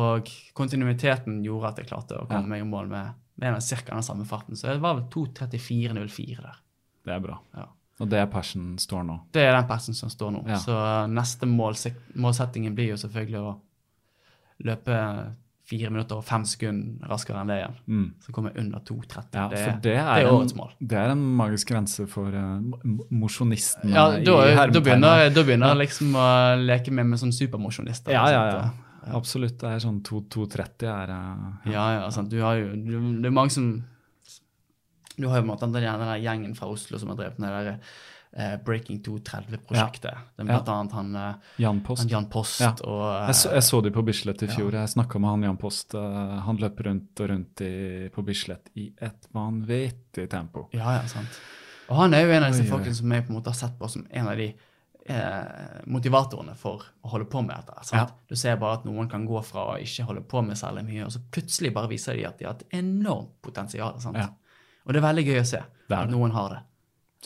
Og 0.00 0.30
kontinuiteten 0.56 1.42
gjorde 1.44 1.74
at 1.74 1.78
jeg 1.82 1.90
klarte 1.90 2.18
å 2.18 2.26
komme 2.30 2.48
meg 2.54 2.64
i 2.64 2.66
mål 2.66 2.90
med, 2.90 3.20
med 3.42 3.60
ca. 3.60 3.80
den 3.92 4.06
samme 4.06 4.26
farten. 4.26 4.56
Så 4.56 4.70
det 4.70 4.82
var 4.82 4.96
vel 4.98 5.06
2.34,04 5.12 6.40
der. 6.40 6.60
Det 7.10 7.18
er 7.18 7.26
bra. 7.26 7.36
Ja. 7.58 7.66
Og 8.00 8.08
det 8.08 8.22
er 8.22 8.30
persen 8.32 8.78
står 8.80 9.04
nå. 9.04 9.18
Det 9.34 9.42
er 9.44 9.52
den 9.52 9.68
persen 9.68 9.96
som 9.96 10.12
står 10.12 10.32
nå. 10.32 10.46
Ja. 10.48 10.60
Så 10.62 10.76
neste 11.12 11.48
målsettingen 11.50 12.76
blir 12.76 12.94
jo 12.94 13.00
selvfølgelig 13.00 13.42
å 13.44 13.54
løpe 14.64 14.96
fire 15.70 15.90
minutter 15.92 16.18
og 16.18 16.26
fem 16.26 16.44
sekunder 16.48 17.10
raskere 17.10 17.42
enn 17.42 17.50
det 17.50 17.58
igjen. 17.60 17.76
Mm. 17.86 18.06
Så 18.24 18.32
kommer 18.34 18.50
jeg 18.50 18.64
under 18.64 18.82
2.30. 18.88 19.36
Ja, 19.36 19.44
det, 19.52 19.60
det 19.84 19.94
er, 20.00 20.08
det 20.24 20.32
årets 20.32 20.56
mål. 20.58 20.72
Det 20.80 20.98
er 20.98 21.12
en 21.12 21.22
magisk 21.38 21.70
grense 21.70 22.06
for 22.10 22.34
uh, 22.34 23.04
mosjonisten. 23.14 23.92
Ja, 23.94 24.08
da, 24.16 24.38
da 24.72 24.82
begynner 24.82 25.28
da 25.30 25.44
begynner 25.46 25.74
jeg 25.74 25.82
liksom 25.84 26.16
å 26.18 26.26
leke 26.58 26.94
med 26.94 27.12
med 27.12 27.22
sånn 27.22 27.36
supermosjonister. 27.36 28.16
Ja, 28.16 28.24
ja, 28.32 28.42
ja. 28.50 29.14
Absolutt. 29.16 29.60
Det 29.60 29.76
er 29.76 29.84
sånn 29.84 30.00
2.30 30.06 30.90
er 30.90 31.14
uh, 31.14 31.70
Ja, 31.70 31.86
ja, 32.00 32.10
sant. 32.14 32.32
Du 32.32 32.40
har 32.42 32.58
jo, 32.58 32.72
du, 32.74 32.96
det 33.22 33.30
er 33.30 33.36
mange 33.36 33.54
som 33.54 33.70
Du 35.16 35.26
har 35.26 35.40
jo 35.40 35.42
på 35.42 35.46
en 35.46 35.52
måte 35.52 35.66
den, 35.66 36.00
den 36.00 36.22
gjengen 36.22 36.54
fra 36.56 36.68
Oslo 36.70 36.98
som 36.98 37.12
har 37.12 37.18
drevet 37.18 37.38
med 37.42 37.52
det 37.52 37.62
der 37.66 37.78
uh, 38.38 38.56
Breaking 38.64 39.00
230-prosjektet. 39.02 40.22
Det 40.36 40.44
er 40.44 40.48
blant 40.48 40.68
annet 40.70 40.94
han, 40.96 41.10
uh, 41.16 41.52
Jan 41.60 41.80
Post. 41.84 42.04
han 42.04 42.12
Jan 42.14 42.28
Post 42.30 42.60
Ja. 42.62 42.70
og 42.86 43.02
uh, 43.02 43.26
Jeg 43.26 43.38
så, 43.42 43.52
jeg 43.58 43.66
så 43.66 43.80
de 43.84 43.92
på 43.94 44.04
Bislett 44.06 44.44
i 44.46 44.50
fjor. 44.50 44.76
Jeg 44.78 44.92
snakka 44.94 45.18
med 45.18 45.30
han 45.34 45.46
Jan 45.50 45.60
Post. 45.60 45.98
han 46.46 46.60
løp 46.62 46.80
rundt 46.86 47.20
og 47.20 47.30
rundt 47.34 47.64
i, 47.66 47.72
på 48.14 48.22
Bislett 48.26 48.70
i 48.78 48.90
et 49.02 49.30
vanvittig 49.34 50.28
tempo. 50.30 50.68
Ja, 50.76 51.00
ja, 51.00 51.06
sant. 51.10 51.40
Og 51.90 51.96
han 51.98 52.14
er 52.14 52.22
jo 52.22 52.34
en 52.36 52.44
av 52.46 52.52
disse 52.54 52.68
folkene 52.70 52.94
som 52.94 53.10
jeg 53.12 53.26
på 53.26 53.32
en 53.32 53.40
måte 53.40 53.50
har 53.50 53.58
sett 53.58 53.74
på 53.78 53.88
som 53.90 54.06
en 54.10 54.28
av 54.30 54.38
de 54.38 54.52
motivatorene 55.90 56.52
for 56.54 56.84
å 57.02 57.08
holde 57.10 57.26
på 57.26 57.40
med 57.42 57.56
dette. 57.56 57.96
Ja. 57.96 58.04
Du 58.30 58.36
ser 58.38 58.60
bare 58.60 58.78
at 58.78 58.84
noen 58.86 59.08
kan 59.10 59.24
gå 59.26 59.40
fra 59.42 59.72
å 59.72 59.78
ikke 59.82 60.04
holde 60.06 60.22
på 60.22 60.42
med 60.46 60.58
særlig 60.60 60.84
mye, 60.86 61.08
og 61.08 61.10
så 61.16 61.22
plutselig 61.34 61.72
bare 61.74 61.90
viser 61.90 62.14
de 62.14 62.28
at 62.28 62.38
de 62.38 62.46
har 62.46 62.54
et 62.60 62.76
enormt 62.78 63.32
potensial. 63.42 63.96
Sant? 63.98 64.20
Ja. 64.20 64.28
Og 64.86 64.92
det 64.94 65.00
er 65.02 65.06
veldig 65.08 65.26
gøy 65.28 65.40
å 65.40 65.48
se 65.48 65.60
Det 65.60 65.88
det. 65.90 65.98
at 65.98 66.10
noen 66.12 66.32
har 66.34 66.54
det. 66.56 66.60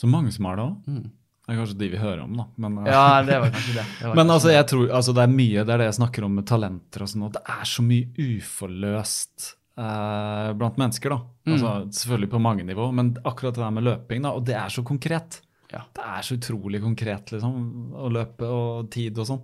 Så 0.01 0.09
mange 0.11 0.31
som 0.35 0.45
har 0.49 0.57
det 0.59 0.65
òg. 0.65 0.89
Mm. 0.91 1.05
Det 1.45 1.53
er 1.53 1.59
kanskje 1.61 1.77
de 1.77 1.87
vi 1.93 1.97
hører 2.01 2.21
om, 2.23 2.31
da. 2.39 2.45
Men, 2.57 2.79
Ja, 2.89 3.21
det 3.23 3.35
var 3.39 3.51
kanskje 3.53 3.75
det. 3.77 3.85
det 3.99 4.07
var 4.09 4.15
Men 4.17 4.25
kanskje 4.25 4.33
altså, 4.35 4.51
jeg 4.55 4.67
tror, 4.71 4.87
altså, 4.99 5.13
det 5.13 5.23
er 5.27 5.35
mye 5.35 5.63
det 5.67 5.73
er 5.75 5.83
det 5.83 5.89
jeg 5.91 5.97
snakker 5.99 6.25
om 6.25 6.33
med 6.39 6.47
talenter 6.49 7.05
og 7.05 7.11
sånn, 7.11 7.27
og 7.27 7.35
det 7.37 7.43
er 7.55 7.69
så 7.69 7.85
mye 7.85 8.25
uforløst 8.35 9.47
eh, 9.77 10.51
blant 10.57 10.77
mennesker, 10.81 11.13
da. 11.15 11.19
Mm. 11.45 11.53
Altså, 11.53 11.73
selvfølgelig 12.01 12.31
på 12.33 12.41
mange 12.41 12.65
nivå, 12.67 12.89
men 12.97 13.13
akkurat 13.23 13.55
det 13.57 13.61
der 13.63 13.75
med 13.77 13.85
løping, 13.87 14.25
da, 14.25 14.33
og 14.35 14.45
det 14.49 14.57
er 14.57 14.73
så 14.73 14.83
konkret. 14.87 15.41
Ja. 15.73 15.81
Det 15.97 16.03
er 16.05 16.21
så 16.23 16.35
utrolig 16.37 16.79
konkret, 16.83 17.31
liksom, 17.33 17.55
å 17.97 18.09
løpe 18.13 18.47
og 18.49 18.89
tid 18.93 19.17
og 19.19 19.27
sånn. 19.29 19.41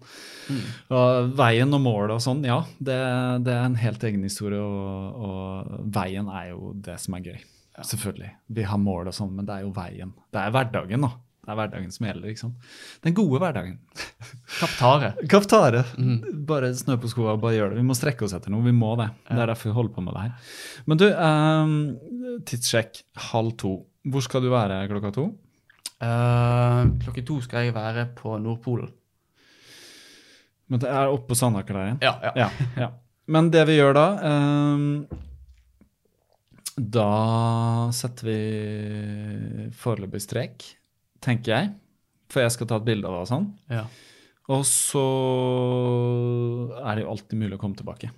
Mm. 0.53 0.61
Og 0.97 1.31
veien 1.39 1.73
og 1.77 1.81
målet 1.85 2.13
og 2.17 2.21
sånn, 2.23 2.43
ja, 2.47 2.59
det, 2.79 2.97
det 3.45 3.55
er 3.55 3.65
en 3.69 3.79
helt 3.81 4.03
egen 4.09 4.23
historie, 4.25 4.61
og, 4.61 5.25
og 5.27 5.89
veien 5.97 6.29
er 6.33 6.51
jo 6.53 6.73
det 6.81 6.97
som 7.01 7.17
er 7.17 7.29
gøy. 7.31 7.41
Selvfølgelig. 7.79 8.31
Vi 8.51 8.63
har 8.67 8.79
mål 8.81 9.09
og 9.11 9.15
sånn, 9.15 9.35
men 9.35 9.47
det 9.47 9.55
er 9.55 9.65
jo 9.65 9.75
veien. 9.75 10.11
Det 10.33 10.41
er 10.41 10.53
hverdagen, 10.53 11.05
da. 11.07 11.11
Det 11.41 11.49
er 11.49 11.57
hverdagen 11.57 11.93
som 11.93 12.05
gjelder, 12.05 12.29
ikke 12.29 12.43
sant. 12.43 12.65
Den 13.01 13.15
gode 13.17 13.39
hverdagen. 13.41 13.77
Kaptare. 14.59 15.13
Kaptare. 15.31 15.83
Mm. 15.97 16.43
Bare 16.49 16.69
snø 16.77 16.99
på 17.01 17.09
skoa, 17.09 17.33
bare 17.41 17.55
gjør 17.57 17.73
det. 17.73 17.79
Vi 17.79 17.87
må 17.87 17.97
strekke 17.97 18.27
oss 18.27 18.35
etter 18.37 18.53
noe. 18.53 18.65
Vi 18.67 18.75
må 18.75 18.91
det. 18.99 19.09
Det 19.29 19.39
er 19.39 19.49
derfor 19.49 19.71
vi 19.71 19.77
holder 19.79 19.95
på 19.95 20.03
med 20.05 20.17
det 20.17 20.25
her. 20.27 20.51
Men 20.91 21.01
du, 21.01 21.07
um, 21.15 21.73
tidssjekk 22.49 23.01
halv 23.31 23.55
to. 23.63 23.73
Hvor 24.11 24.25
skal 24.25 24.45
du 24.45 24.51
være 24.53 24.83
klokka 24.91 25.13
to? 25.17 25.27
Uh, 26.01 26.91
klokka 27.01 27.25
to 27.25 27.39
skal 27.45 27.69
jeg 27.69 27.77
være 27.77 28.11
på 28.17 28.35
Nordpolen. 28.41 28.91
Men 30.71 30.79
det 30.79 30.91
er 30.93 31.11
oppe 31.11 31.33
på 31.33 31.35
Sandakerleiren? 31.35 31.97
Ja, 32.05 32.15
ja. 32.23 32.31
Ja, 32.45 32.67
ja. 32.79 32.91
Men 33.31 33.49
det 33.51 33.65
vi 33.67 33.75
gjør 33.75 33.95
da 33.95 34.05
ehm, 34.27 34.85
Da 36.77 37.91
setter 37.95 38.27
vi 38.29 38.37
foreløpig 39.75 40.21
strek, 40.23 40.65
tenker 41.23 41.55
jeg. 41.55 41.73
For 42.31 42.45
jeg 42.45 42.53
skal 42.55 42.69
ta 42.69 42.79
et 42.79 42.87
bilde 42.87 43.09
av 43.09 43.17
det 43.17 43.25
og 43.25 43.31
sånn. 43.33 43.51
ja. 43.71 43.85
Og 44.51 44.65
så 44.67 45.01
er 46.81 46.97
det 46.97 47.05
jo 47.05 47.11
alltid 47.13 47.39
mulig 47.39 47.55
å 47.55 47.61
komme 47.61 47.77
tilbake. 47.79 48.09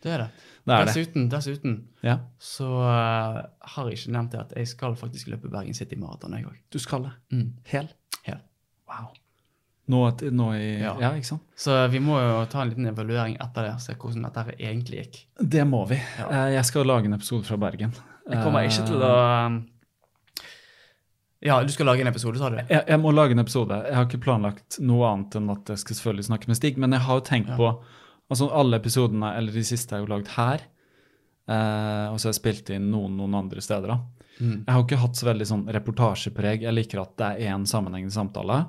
Det 0.00 0.12
er 0.14 0.22
det. 0.22 0.28
Det 0.64 0.72
er 0.72 0.86
det. 0.86 0.92
dessuten, 0.92 1.26
dessuten 1.32 1.74
Ja, 2.06 2.16
så 2.40 2.68
uh, 2.80 3.40
har 3.74 3.88
jeg 3.90 3.98
ikke 3.98 4.14
nevnt 4.16 4.32
det 4.32 4.40
at 4.40 4.54
jeg 4.56 4.70
skal 4.70 4.96
faktisk 4.96 5.28
løpe 5.32 5.50
Bergen 5.52 5.76
City 5.76 5.98
Maraton, 6.00 6.36
jeg 6.36 6.48
òg. 6.48 6.60
du 6.72 6.78
skal 6.80 7.08
det. 7.08 7.12
Mm. 7.34 7.50
Hel? 7.68 7.90
Hel. 8.24 8.40
Wow. 8.88 9.10
Nå, 9.90 10.00
nå 10.36 10.46
i 10.54 10.66
ja. 10.82 10.92
Ja. 11.02 11.10
ikke 11.18 11.26
sant? 11.32 11.42
Så 11.58 11.74
vi 11.90 11.98
må 12.04 12.18
jo 12.22 12.44
ta 12.52 12.62
en 12.62 12.70
liten 12.70 12.86
evaluering 12.90 13.34
etter 13.42 13.66
det, 13.66 13.74
se 13.82 13.96
hvordan 13.98 14.26
dette 14.28 14.54
egentlig 14.58 15.00
gikk. 15.02 15.18
Det 15.56 15.64
må 15.66 15.82
vi. 15.90 15.98
Ja. 16.20 16.28
Eh, 16.30 16.52
Jeg 16.58 16.64
skal 16.68 16.86
lage 16.86 17.10
en 17.10 17.16
episode 17.18 17.44
fra 17.48 17.58
Bergen. 17.58 17.92
Jeg 18.30 18.44
kommer 18.44 18.68
ikke 18.68 18.86
til 18.86 19.02
å 19.02 19.12
um, 19.48 19.56
Ja, 21.42 21.56
du 21.64 21.72
skal 21.72 21.88
lage 21.88 22.02
en 22.04 22.10
episode, 22.10 22.36
sa 22.38 22.50
du? 22.52 22.58
Eh, 22.60 22.66
jeg, 22.68 22.84
jeg 22.92 23.00
må 23.00 23.12
lage 23.16 23.32
en 23.34 23.40
episode. 23.42 23.78
Jeg 23.88 23.96
har 23.96 24.04
ikke 24.06 24.20
planlagt 24.26 24.76
noe 24.84 25.08
annet 25.08 25.38
enn 25.40 25.48
at 25.54 25.72
jeg 25.72 25.80
skal 25.82 25.96
selvfølgelig 25.98 26.28
snakke 26.28 26.50
med 26.52 26.58
Stig, 26.60 26.76
men 26.82 26.92
jeg 26.96 27.00
har 27.06 27.20
jo 27.20 27.24
tenkt 27.30 27.48
Ja. 27.54 27.56
på 27.56 27.70
altså 28.30 28.46
Alle 28.54 28.78
episodene, 28.78 29.32
eller 29.38 29.50
de 29.56 29.62
siste, 29.66 29.96
er 29.96 30.04
jo 30.04 30.10
lagd 30.12 30.28
her. 30.36 30.60
Eh, 31.50 32.06
og 32.12 32.20
så 32.20 32.28
har 32.28 32.34
jeg 32.36 32.40
spilt 32.42 32.70
inn 32.76 32.90
noen 32.92 33.16
noen 33.18 33.34
andre 33.40 33.64
steder. 33.64 33.88
da. 33.90 33.96
Mm. 34.40 34.52
Jeg 34.66 34.72
har 34.76 34.84
ikke 34.84 35.00
hatt 35.02 35.16
så 35.18 35.26
veldig 35.26 35.46
sånn 35.48 35.64
reportasjepreg. 35.74 36.62
Jeg 36.68 36.76
liker 36.76 37.00
at 37.02 37.16
det 37.18 37.26
er 37.32 37.50
én 37.56 37.64
sammenhengende 37.68 38.14
samtale, 38.14 38.60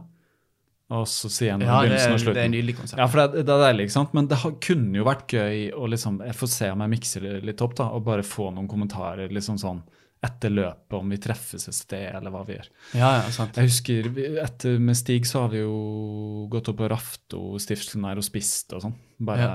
og 0.92 1.06
så 1.08 1.30
sier 1.32 1.54
han 1.56 1.62
Ja, 1.64 1.78
begynnelsen 1.80 2.14
er, 2.14 2.20
slutten. 2.20 2.36
det 2.36 2.42
er 2.44 2.50
en 2.50 2.56
nydelig 2.58 2.76
konsept. 2.82 3.00
Ja, 3.00 3.08
for 3.08 3.22
det, 3.24 3.46
det 3.48 3.54
er 3.56 3.64
deilig, 3.68 3.88
ikke 3.88 3.96
sant? 3.96 4.14
Men 4.18 4.28
det 4.32 4.38
har, 4.44 4.54
kunne 4.68 5.00
jo 5.00 5.08
vært 5.08 5.32
gøy 5.38 5.64
å 5.78 5.88
liksom 5.94 6.20
Jeg 6.28 6.36
får 6.42 6.52
se 6.52 6.70
om 6.74 6.84
jeg 6.86 6.94
mikser 6.98 7.26
litt 7.48 7.64
opp, 7.66 7.76
da, 7.80 7.88
og 7.96 8.04
bare 8.08 8.26
få 8.28 8.50
noen 8.52 8.68
kommentarer 8.72 9.32
liksom 9.32 9.60
sånn 9.62 9.82
etter 10.22 10.52
løpet, 10.54 10.94
om 10.94 11.10
vi 11.10 11.18
treffes 11.18 11.64
et 11.66 11.74
sted, 11.74 12.04
eller 12.14 12.30
hva 12.30 12.44
vi 12.46 12.54
gjør. 12.54 12.68
Ja, 12.94 13.08
ja, 13.24 13.30
sant. 13.34 13.56
Jeg 13.58 13.72
husker 13.72 14.10
etter 14.44 14.76
Med 14.78 15.00
Stig 15.00 15.26
så 15.26 15.48
har 15.48 15.50
vi 15.50 15.64
jo 15.64 16.46
gått 16.54 16.70
opp 16.70 16.78
på 16.78 16.90
Rafto-stiftelsen 16.92 18.06
her 18.06 18.22
og 18.22 18.28
spist 18.28 18.76
og 18.78 18.84
sånn. 18.86 18.94
Bare 19.18 19.48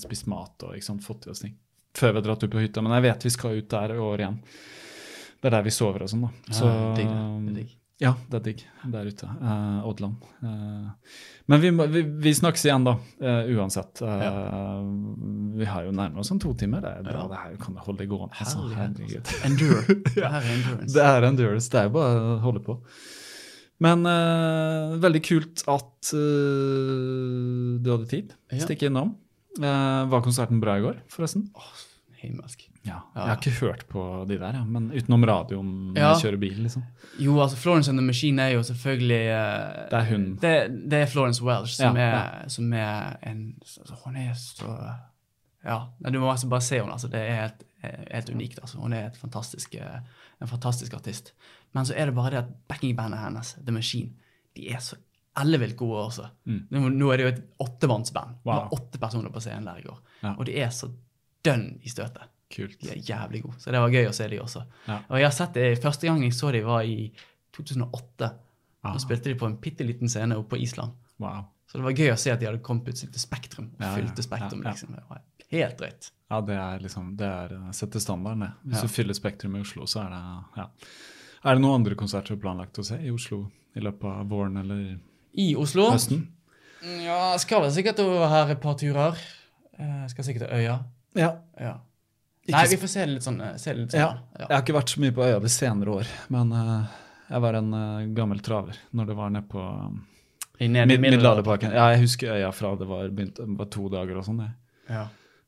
spist 0.00 0.24
mat 0.32 0.64
og 0.64 0.78
ikke 0.78 0.88
sant, 0.88 1.04
fått 1.04 1.26
i 1.28 1.34
oss 1.34 1.44
ting. 1.44 1.52
Før 1.94 2.14
vi 2.14 2.22
har 2.22 2.26
dratt 2.30 2.46
ut 2.46 2.54
på 2.56 2.62
hytta. 2.64 2.80
Men 2.80 2.96
jeg 2.96 3.04
vet 3.10 3.26
vi 3.28 3.34
skal 3.36 3.58
ut 3.60 3.68
der 3.76 3.92
i 3.94 4.00
år 4.00 4.24
igjen. 4.24 4.38
Det 5.44 5.50
er 5.50 5.56
der 5.58 5.66
vi 5.68 5.74
sover 5.76 6.06
og 6.06 6.08
sånn, 6.14 6.24
da. 6.24 6.30
Ja, 6.48 6.56
Så, 6.56 6.72
digg 6.96 7.10
det. 7.12 7.20
Det 7.20 7.52
er 7.52 7.58
digg. 7.60 7.74
Ja, 8.04 8.10
det 8.28 8.36
er 8.36 8.44
digg 8.44 8.62
der 8.92 9.06
ute. 9.08 9.26
Eh, 9.32 9.86
Oddland. 9.88 10.24
Eh, 10.44 11.16
men 11.50 11.62
vi, 11.62 11.70
vi, 11.94 12.02
vi 12.26 12.32
snakkes 12.36 12.66
igjen, 12.68 12.84
da. 12.84 12.94
eh, 13.24 13.50
uansett. 13.56 14.02
Eh, 14.04 14.78
Vi 15.58 15.64
har 15.70 15.86
jo 15.86 15.92
nærmere 15.96 16.20
oss 16.20 16.30
en 16.34 16.40
to 16.42 16.52
timer. 16.60 16.82
Det 16.84 16.90
er 16.98 17.02
bra. 17.06 17.22
Ja. 17.24 17.26
Det 17.32 17.40
her 17.42 17.56
kan 17.64 17.78
jeg 17.78 17.86
holde 17.88 18.06
gående. 18.10 18.36
Altså, 18.44 18.64
herregud. 18.76 19.18
altså. 19.22 19.42
Endure. 19.48 19.98
Det 20.14 20.24
er 20.28 20.48
endurance. 20.52 20.92
Det 20.98 21.04
er 21.08 21.28
endurance. 21.30 21.70
Det 21.72 21.80
er 21.80 21.88
jo 21.88 21.94
bare 21.96 22.22
å 22.22 22.38
holde 22.44 22.64
på. 22.68 22.78
Men 23.84 24.04
eh, 24.06 24.94
veldig 25.02 25.22
kult 25.26 25.64
at 25.72 26.12
du 26.12 27.88
hadde 27.90 28.06
tid. 28.10 28.34
Ja. 28.52 28.60
Stikke 28.66 28.90
innom. 28.90 29.14
Eh, 29.58 30.04
var 30.10 30.22
konserten 30.24 30.60
bra 30.62 30.76
i 30.78 30.84
går, 30.84 31.00
forresten? 31.12 31.48
Himmelsk. 32.22 32.68
Ja. 32.84 32.98
Jeg 33.16 33.22
har 33.30 33.36
ikke 33.38 33.50
hørt 33.64 33.86
på 33.88 34.02
de 34.28 34.36
der, 34.38 34.52
ja. 34.58 34.64
men 34.64 34.90
utenom 34.92 35.22
radioen 35.24 35.68
når 35.94 35.96
Ja. 35.98 36.08
jeg 36.12 36.22
kjører 36.26 36.40
bil. 36.40 36.58
liksom. 36.66 36.82
Jo, 37.18 37.38
altså 37.40 37.56
Florence 37.56 37.88
and 37.90 37.98
the 37.98 38.04
Machine 38.06 38.42
er 38.42 38.48
jo 38.54 38.62
selvfølgelig 38.62 39.20
uh, 39.32 39.88
Det 39.90 39.98
er 40.00 40.04
hun. 40.10 40.26
Det, 40.42 40.52
det 40.90 40.98
er 41.00 41.06
Florence 41.06 41.42
Welsh, 41.44 41.76
som, 41.78 41.96
Ja, 41.96 42.10
er, 42.10 42.48
som 42.48 42.72
er 42.72 43.16
en 43.22 43.54
altså, 43.62 43.94
Hun 44.04 44.16
er 44.16 44.34
så 44.34 44.74
Ja, 45.64 45.78
Du 46.10 46.20
må 46.20 46.30
altså 46.30 46.48
bare 46.48 46.60
se 46.60 46.76
henne. 46.76 46.92
altså. 46.92 47.08
Det 47.08 47.20
er 47.20 47.40
helt, 47.40 47.62
helt 48.12 48.30
unikt. 48.30 48.58
altså. 48.60 48.78
Hun 48.78 48.92
er 48.92 49.10
fantastisk, 49.16 49.74
eh, 49.74 49.98
en 50.42 50.48
fantastisk 50.48 50.92
artist. 50.94 51.32
Men 51.72 51.84
så 51.86 51.94
er 51.96 52.04
det 52.06 52.14
bare 52.14 52.30
det 52.30 52.38
at 52.38 52.52
backingbandet 52.68 53.18
hennes, 53.18 53.54
The 53.64 53.72
Machine, 53.72 54.10
de 54.56 54.68
er 54.70 54.78
så 54.84 54.96
ellevilt 55.40 55.76
gode 55.76 56.04
også. 56.04 56.26
Nå, 56.46 56.88
nå 56.88 57.08
er 57.12 57.16
det 57.16 57.24
jo 57.24 57.28
et 57.32 57.42
åttemannsband. 57.64 58.28
Det 58.44 58.44
var 58.44 58.68
Wow. 58.68 58.68
åtte 58.78 58.98
personer 59.00 59.30
på 59.32 59.40
scenen 59.40 59.64
der 59.64 59.78
i 59.80 59.82
går. 59.82 59.98
Ja. 60.22 60.34
Og 60.38 60.44
de 60.46 60.58
er 60.60 60.68
så 60.68 60.90
dønn 61.44 61.78
i 61.82 61.88
støtet. 61.88 62.22
Kult. 62.52 62.76
De 62.80 62.90
er 62.92 63.00
jævlig 63.00 63.42
gode. 63.42 63.58
Så 63.58 63.72
det 63.72 63.80
var 63.80 63.94
gøy 63.94 64.08
å 64.08 64.14
se 64.14 64.28
de 64.28 64.40
også. 64.42 64.64
Ja. 64.86 64.98
Og 65.08 65.18
jeg 65.18 65.26
har 65.26 65.34
sett 65.34 65.54
det, 65.56 65.68
Første 65.82 66.06
gang 66.06 66.22
jeg 66.22 66.34
så 66.36 66.52
de 66.54 66.60
var 66.66 66.84
i 66.86 67.08
2008. 67.56 68.30
Ah. 68.84 68.92
Da 68.92 69.00
spilte 69.00 69.30
de 69.30 69.38
på 69.40 69.48
en 69.48 69.56
bitte 69.60 69.86
liten 69.86 70.10
scene 70.12 70.36
oppe 70.38 70.54
på 70.54 70.62
Island. 70.62 70.92
Wow. 71.22 71.46
Så 71.70 71.78
det 71.78 71.86
var 71.86 71.96
gøy 71.96 72.12
å 72.12 72.18
se 72.20 72.30
at 72.34 72.42
de 72.42 72.46
hadde 72.46 72.62
kommet 72.62 72.84
plutselig 72.86 73.14
til 73.14 73.24
Spektrum. 73.24 73.70
og 73.78 73.82
Ja, 73.86 73.94
fylte 73.96 74.22
Spektrum, 74.22 74.60
ja, 74.62 74.74
liksom. 74.74 74.92
Det 74.94 75.06
var 75.08 75.22
helt 75.54 75.80
drøyt. 75.80 76.10
Ja, 76.30 76.40
det 76.40 76.58
er 76.58 76.84
liksom 76.84 77.08
Det 77.16 77.26
er 77.26 77.54
uh, 77.58 77.70
setter 77.76 78.02
standarden, 78.02 78.44
det. 78.46 78.52
Hvis 78.70 78.84
du 78.86 78.92
fyller 78.92 79.16
Spektrum 79.16 79.56
i 79.56 79.62
Oslo, 79.64 79.88
så 79.90 80.04
er 80.04 80.14
det 80.14 80.22
Ja. 80.60 80.68
Er 81.44 81.58
det 81.58 81.60
noen 81.60 81.80
andre 81.82 81.96
konserter 81.98 82.38
planlagt 82.40 82.78
å 82.80 82.84
se 82.86 82.96
i 83.04 83.10
Oslo 83.12 83.42
i 83.76 83.82
løpet 83.84 84.06
av 84.08 84.28
våren 84.30 84.56
eller 84.62 84.94
I 85.36 85.50
Oslo 85.60 85.90
høsten? 85.92 86.22
Ja, 86.84 87.34
jeg 87.34 87.42
skal 87.44 87.64
vel 87.64 87.72
sikkert 87.72 88.00
over 88.04 88.28
her 88.28 88.52
et 88.52 88.60
par 88.60 88.76
turer. 88.80 89.18
Jeg 89.78 90.10
skal 90.12 90.24
sikkert 90.24 90.46
til 90.46 90.56
Øya. 90.56 90.78
Ja. 91.16 91.30
Ja. 91.60 91.74
Ikke 92.44 92.52
Nei, 92.58 92.66
vi 92.68 92.76
får 92.76 92.90
se 92.92 93.06
litt 93.08 93.24
sånn. 93.24 93.38
eh, 93.40 93.54
Se 93.56 93.72
litt 93.74 93.90
sånn. 93.94 94.00
ja. 94.00 94.08
ja. 94.38 94.46
Jeg 94.48 94.52
har 94.56 94.62
ikke 94.66 94.76
vært 94.76 94.90
så 94.92 95.00
mye 95.00 95.14
på 95.16 95.24
øya 95.24 95.40
de 95.40 95.48
senere 95.48 95.94
år, 95.96 96.10
men 96.34 96.52
uh, 96.52 96.84
jeg 97.30 97.40
var 97.40 97.54
en 97.60 97.70
uh, 97.72 98.06
gammel 98.14 98.40
traver 98.44 98.76
når 98.92 99.06
det 99.08 99.16
var 99.16 99.30
nede 99.32 99.48
på 99.48 99.62
um, 99.64 100.02
ned, 100.60 100.86
Mid 100.90 101.00
Middelalderparken. 101.00 101.72
Ja, 101.72 101.86
jeg 101.94 102.02
husker 102.04 102.34
øya 102.36 102.50
fra 102.52 102.74
det 102.76 102.86
var, 102.86 103.08
begynt, 103.08 103.40
var 103.58 103.70
to 103.72 103.88
dager 103.88 104.20
og 104.20 104.26
sånn. 104.28 104.42
Ja. 104.90 105.06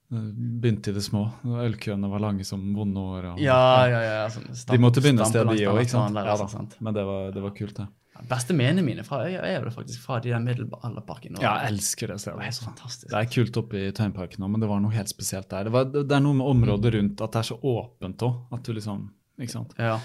Begynte 0.09 0.91
i 0.91 0.95
det 0.97 1.03
små. 1.05 1.25
Ølkøene 1.45 2.09
var 2.11 2.21
lange 2.23 2.45
som 2.47 2.63
vonde 2.75 2.97
år. 3.03 3.25
Og, 3.35 3.41
Ja, 3.43 3.87
ja, 3.91 4.01
ja. 4.07 4.25
Sånn, 4.31 4.49
stamp- 4.55 4.73
De 4.77 4.83
måtte 4.83 5.03
begynne 5.05 5.27
sted, 5.27 5.47
de 5.47 5.67
òg, 5.67 5.83
Ja, 5.85 6.13
altså, 6.17 6.47
da. 6.47 6.49
sant? 6.49 6.77
Men 6.81 6.95
det 6.95 7.05
var, 7.05 7.31
det 7.35 7.43
var 7.43 7.51
kult, 7.59 7.75
det. 7.77 7.87
Beste 8.31 8.55
minnene 8.57 8.85
mine 8.87 9.05
fra 9.07 9.23
Øya 9.27 9.43
er 9.45 9.65
jo 9.65 9.73
faktisk 9.75 10.05
fra 10.05 10.21
de 10.23 10.33
der 10.33 10.43
middelalderparken. 10.43 11.37
Ja, 11.43 11.57
jeg 11.63 11.75
elsker 11.75 12.11
det 12.11 12.17
Det 12.19 12.25
stedet. 12.25 12.39
Det 12.39 12.49
helt 12.49 12.59
så 12.59 12.69
fantastisk. 12.69 13.11
Det 13.13 13.19
er 13.21 13.29
kult 13.35 13.61
oppe 13.63 13.83
i 13.83 13.91
Tøyenparken 13.97 14.47
òg, 14.47 14.55
men 14.55 14.65
det 14.65 14.71
var 14.71 14.81
noe 14.85 14.95
helt 14.95 15.13
spesielt 15.13 15.51
der. 15.53 15.69
Det, 15.69 15.75
var, 15.75 15.91
det 15.93 16.07
er 16.07 16.25
noe 16.25 16.39
med 16.39 16.47
området 16.47 16.95
rundt 16.97 17.21
at 17.27 17.37
det 17.37 17.43
er 17.43 17.51
så 17.51 17.59
åpent 17.61 18.27
òg. 18.27 18.41
At 18.57 18.65
du 18.65 18.73
liksom 18.77 19.07
Ikke 19.37 19.53
sant. 19.53 19.77
Ja. 19.79 19.99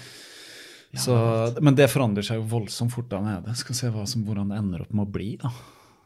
Ja, 0.92 1.00
Så, 1.00 1.14
men 1.64 1.76
det 1.76 1.88
forandrer 1.88 2.24
seg 2.26 2.36
jo 2.36 2.48
voldsomt 2.50 2.92
fort 2.92 3.08
der 3.08 3.22
nede. 3.24 3.54
Skal 3.56 3.78
se 3.78 3.92
som, 4.10 4.26
hvordan 4.26 4.52
det 4.52 4.58
ender 4.60 4.82
opp 4.84 4.92
med 4.92 5.06
å 5.06 5.12
bli. 5.12 5.30
da. 5.40 5.52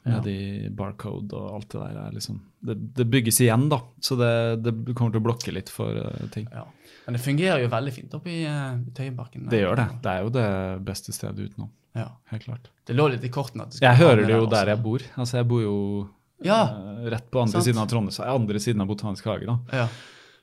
Ja. 0.07 0.21
Nede 0.21 0.31
i 0.31 0.69
barcode 0.71 1.35
og 1.35 1.57
alt 1.57 1.73
det 1.73 1.81
der. 1.81 1.97
er 2.05 2.13
liksom, 2.15 2.39
Det, 2.63 2.77
det 2.95 3.09
bygges 3.11 3.41
igjen, 3.43 3.67
da. 3.73 3.81
Så 3.99 4.15
det, 4.21 4.31
det 4.63 4.75
kommer 4.95 5.11
til 5.11 5.19
å 5.25 5.27
blokke 5.27 5.55
litt 5.55 5.73
for 5.73 5.99
uh, 5.99 6.29
ting. 6.31 6.47
ja. 6.53 6.63
Men 7.07 7.15
det 7.15 7.23
fungerer 7.23 7.61
jo 7.63 7.71
veldig 7.71 7.93
fint 7.95 8.15
oppe 8.19 8.31
i 8.33 8.41
uh, 8.51 8.79
Tøyenparken. 8.95 9.45
Det 9.51 9.61
gjør 9.61 9.77
det. 9.79 9.89
Det 10.03 10.11
er 10.13 10.25
jo 10.25 10.31
det 10.35 10.47
beste 10.87 11.15
stedet 11.15 11.51
utenom. 11.51 11.71
Ja. 11.97 12.09
Helt 12.31 12.45
klart. 12.45 12.69
Det 12.87 12.95
lå 12.97 13.09
litt 13.11 13.25
i 13.25 13.29
kortene 13.33 13.63
at 13.67 13.71
det 13.73 13.79
skulle 13.79 13.91
Jeg 13.95 13.99
hører 14.05 14.27
det 14.27 14.35
jo 14.37 14.43
også. 14.47 14.51
der 14.51 14.67
jeg 14.75 14.83
bor. 14.85 14.99
Altså, 15.17 15.33
jeg 15.41 15.49
bor 15.49 15.63
jo 15.63 16.09
Ja. 16.45 16.61
eh, 16.65 17.11
rett 17.11 17.31
på 17.31 17.41
andre 17.43 17.53
Sant. 17.53 17.65
siden 17.65 17.81
av 17.83 17.89
Trondheim, 17.89 18.29
andre 18.35 18.59
siden 18.61 18.81
av 18.83 18.89
Botanisk 18.89 19.25
hage. 19.25 19.47
da. 19.47 19.59
Ja. 19.73 19.89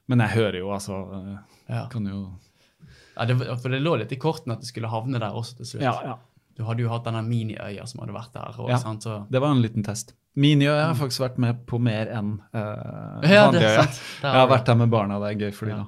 Men 0.07 0.19
jeg 0.19 0.29
hører 0.37 0.57
jo, 0.59 0.67
altså 0.73 0.97
eh, 1.13 1.37
Ja. 1.69 1.87
Kan 1.89 2.05
jo 2.05 2.31
Ja, 3.15 3.25
det, 3.25 3.35
var- 3.37 3.55
for 3.61 3.69
det 3.69 3.81
lå 3.81 3.97
litt 3.99 4.11
i 4.11 4.15
kortene 4.17 4.53
at 4.53 4.59
det 4.61 4.67
skulle 4.67 4.89
havne 4.89 5.19
der 5.19 5.29
også 5.31 5.57
til 5.57 5.65
slutt. 5.65 5.81
Ja, 5.83 5.93
ja. 6.03 6.15
Du 6.57 6.63
hadde 6.65 6.79
jo 6.81 6.89
hatt 6.89 7.03
denne 7.05 7.21
miniøya 7.23 7.87
som 7.87 7.99
hadde 8.01 8.13
vært 8.13 8.33
der. 8.33 8.55
Og, 8.59 8.69
Ja. 8.69 8.77
sant? 8.77 9.01
Så, 9.03 9.25
Det 9.29 9.39
var 9.41 9.51
en 9.51 9.61
liten 9.61 9.83
test. 9.83 10.13
Miniøya 10.35 10.87
har 10.87 10.95
faktisk 10.95 11.19
vært 11.21 11.37
med 11.37 11.65
på 11.67 11.79
mer 11.79 12.07
enn 12.07 12.39
uh, 12.53 13.21
Mm. 13.21 13.29
Ja, 13.29 13.51
det 13.51 13.61
er 13.61 13.81
sant. 13.83 14.01
Der 14.21 14.27
Jeg 14.27 14.31
har 14.33 14.39
har 14.39 14.47
du 14.47 14.53
vært 14.53 14.65
der 14.65 14.75
med 14.75 14.89
barna, 14.89 15.19
det 15.19 15.35
er 15.41 15.45
gøy 15.47 15.53
for 15.53 15.65
de 15.65 15.71
Ja. 15.71 15.77
da. 15.77 15.85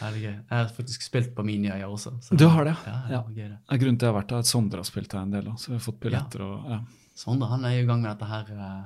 Ja, 0.00 0.10
det 0.12 0.18
er 0.18 0.24
gøy. 0.26 0.34
Jeg 0.36 0.52
har 0.58 0.68
faktisk 0.76 1.02
spilt 1.06 1.34
på 1.34 1.44
miniøya 1.46 1.86
også. 1.88 2.12
så- 2.22 2.36
Du 2.36 2.46
har 2.48 2.64
det, 2.64 2.76
ja? 2.86 2.96
ja. 3.10 3.22
Det 3.28 3.36
ja. 3.36 3.48
det. 3.48 3.58
Er 3.70 3.78
grunnen 3.78 3.98
til 3.98 4.06
jeg 4.06 4.14
har 4.14 4.20
vært 4.22 4.28
der, 4.28 4.38
at 4.44 4.46
Sondre 4.50 4.76
har 4.82 4.84
spilt 4.84 5.08
der 5.10 5.18
en 5.22 5.30
del, 5.30 5.44
så 5.56 5.68
vi 5.68 5.72
har 5.78 5.84
fått 5.86 6.00
billetter 6.00 6.40
og 6.44 6.70
ja. 6.70 6.80
Sondre 7.16 7.48
han 7.48 7.64
er 7.64 7.78
i 7.80 7.86
gang 7.86 8.02
med 8.02 8.10
dette 8.12 8.28
her 8.28 8.44
uh, 8.52 8.84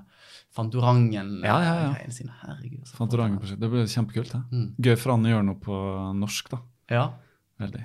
Fantorangen. 0.54 1.40
Ja, 1.42 1.56
ja, 1.62 1.74
ja. 1.82 1.94
eh, 1.98 2.10
sine. 2.10 2.32
Herregud. 2.42 2.86
Fantorangen-prosjekt. 2.94 3.60
Det 3.60 3.70
blir 3.70 3.86
kjempekult. 3.90 4.32
Ja. 4.34 4.42
Mm. 4.52 4.74
Gøy 4.78 4.96
for 4.98 5.12
han 5.14 5.26
å 5.26 5.32
gjøre 5.32 5.46
noe 5.46 5.58
på 5.62 5.78
norsk, 6.18 6.48
da. 6.50 6.58
Ja. 6.90 7.04
Veldig. 7.60 7.84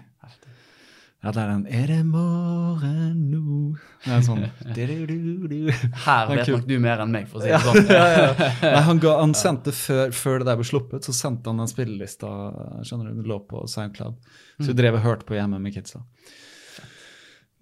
Ja, 1.25 1.31
det 1.33 1.41
er 1.41 1.47
den 1.49 1.61
Er 1.73 1.87
det 1.89 1.95
morgen 2.05 3.15
nå? 3.31 3.77
Det 4.05 4.11
er 4.13 4.21
sånn. 4.21 4.43
Her 4.45 6.29
er 6.29 6.35
vet 6.37 6.51
nok 6.53 6.67
du 6.69 6.75
mer 6.83 7.01
enn 7.01 7.11
meg, 7.15 7.25
for 7.31 7.41
å 7.41 7.43
si 7.43 7.49
det 7.49 7.61
sånn. 7.65 7.89
ja, 7.89 8.03
ja. 8.13 8.49
Nei, 8.61 8.81
han, 8.85 8.99
ga, 9.01 9.15
han 9.23 9.33
sendte 9.45 9.73
før, 9.73 10.13
før 10.13 10.43
det 10.43 10.47
der 10.51 10.59
ble 10.61 10.67
sluppet, 10.69 11.07
så 11.09 11.15
sendte 11.17 11.49
han 11.49 11.63
den 11.63 11.71
spillelista 11.71 12.29
skjønner 12.85 13.09
du, 13.09 13.15
den 13.23 13.29
lå 13.31 13.39
på 13.49 13.65
SoundCloud. 13.71 14.19
Så 14.21 14.63
Mm. 14.63 14.67
vi 14.69 14.73
drev 14.77 14.95
og 14.95 15.03
hørte 15.03 15.25
på 15.27 15.35
hjemme 15.35 15.57
med 15.59 15.73
kidsa. 15.75 15.99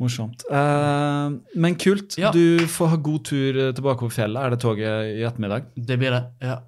Morsomt. 0.01 0.43
Uh, 0.51 1.39
men 1.55 1.75
kult. 1.79 2.17
Du 2.35 2.67
får 2.69 2.91
ha 2.91 2.97
god 3.07 3.23
tur 3.29 3.57
eh, 3.67 3.71
tilbake 3.77 4.03
over 4.03 4.13
fjellet. 4.13 4.41
Er 4.43 4.53
det 4.53 4.59
toget 4.61 5.09
i 5.15 5.23
ettermiddag? 5.25 5.71
Det 5.77 5.97
blir 6.01 6.11
det. 6.17 6.23
ja. 6.43 6.59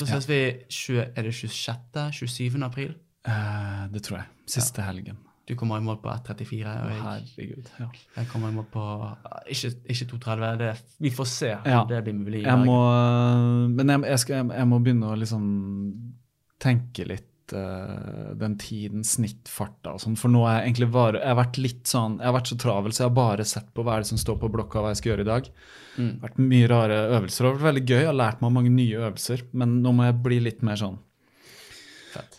Da 0.00 0.06
ses 0.06 0.24
vi 0.30 0.38
20, 0.70 1.00
er 1.18 1.26
det 1.26 1.32
26. 1.34 2.04
27. 2.14 2.62
april. 2.64 2.92
Uh, 3.26 3.88
det 3.92 4.04
tror 4.06 4.22
jeg. 4.22 4.28
Siste 4.48 4.86
helgen. 4.86 5.18
Du 5.50 5.56
kommer 5.58 5.80
i 5.80 5.82
mål 5.82 5.96
på 5.98 6.10
1.34, 6.12 6.60
og 6.70 6.90
jeg, 6.92 7.00
herregud. 7.02 7.70
Ja. 7.80 7.88
jeg 8.20 8.28
kommer 8.30 8.52
i 8.52 8.54
mål 8.54 8.68
på 8.70 8.84
Ikke, 9.50 9.72
ikke 9.90 10.06
2.30. 10.12 10.60
Det, 10.60 10.68
vi 11.02 11.10
får 11.16 11.26
se 11.32 11.50
om 11.56 11.66
Ja. 11.72 11.80
det 11.90 12.04
blir 12.06 12.14
mulig. 12.20 12.44
Jeg 12.44 12.66
må, 12.68 12.76
men 13.74 13.90
jeg, 13.96 14.04
jeg, 14.12 14.22
skal, 14.22 14.52
jeg, 14.54 14.68
må 14.70 14.78
begynne 14.84 15.10
å 15.10 15.18
liksom 15.18 15.42
tenke 16.62 17.08
litt 17.08 17.54
eh, 17.56 18.30
den 18.38 18.54
tiden, 18.62 19.02
snittfarta 19.02 19.96
og 19.96 20.04
sånn. 20.04 20.14
For 20.20 20.30
nå 20.30 20.44
har 20.46 20.60
jeg 20.60 20.70
egentlig 20.70 20.90
bare 20.94 21.18
Jeg 21.18 21.32
har 21.32 21.38
vært 21.40 21.58
litt 21.58 21.90
sånn 21.90 22.18
Jeg 22.20 22.28
har 22.28 22.36
vært 22.36 22.52
så 22.52 22.58
travel, 22.62 22.92
så 22.94 23.02
jeg 23.02 23.10
har 23.10 23.18
bare 23.18 23.48
sett 23.56 23.70
på 23.74 23.82
hva 23.86 23.96
er 23.96 24.04
det 24.04 24.10
som 24.12 24.22
står 24.22 24.38
på 24.44 24.52
blokka, 24.54 24.84
hva 24.84 24.94
jeg 24.94 25.02
skal 25.02 25.14
gjøre 25.14 25.26
i 25.26 25.30
dag. 25.32 25.52
Mm. 25.98 26.12
vært 26.22 26.38
mye 26.46 26.70
rare 26.70 26.98
øvelser. 27.18 27.42
Det 27.42 27.48
har 27.50 27.58
vært 27.58 27.68
veldig 27.72 27.86
gøy. 27.90 28.00
Jeg 28.04 28.12
har 28.12 28.20
lært 28.22 28.42
meg 28.44 28.54
mange 28.54 28.70
nye 28.78 29.00
øvelser, 29.02 29.48
men 29.52 29.80
nå 29.82 29.92
må 29.98 30.06
jeg 30.06 30.20
bli 30.22 30.38
litt 30.46 30.62
mer 30.62 30.78
sånn. 30.78 31.00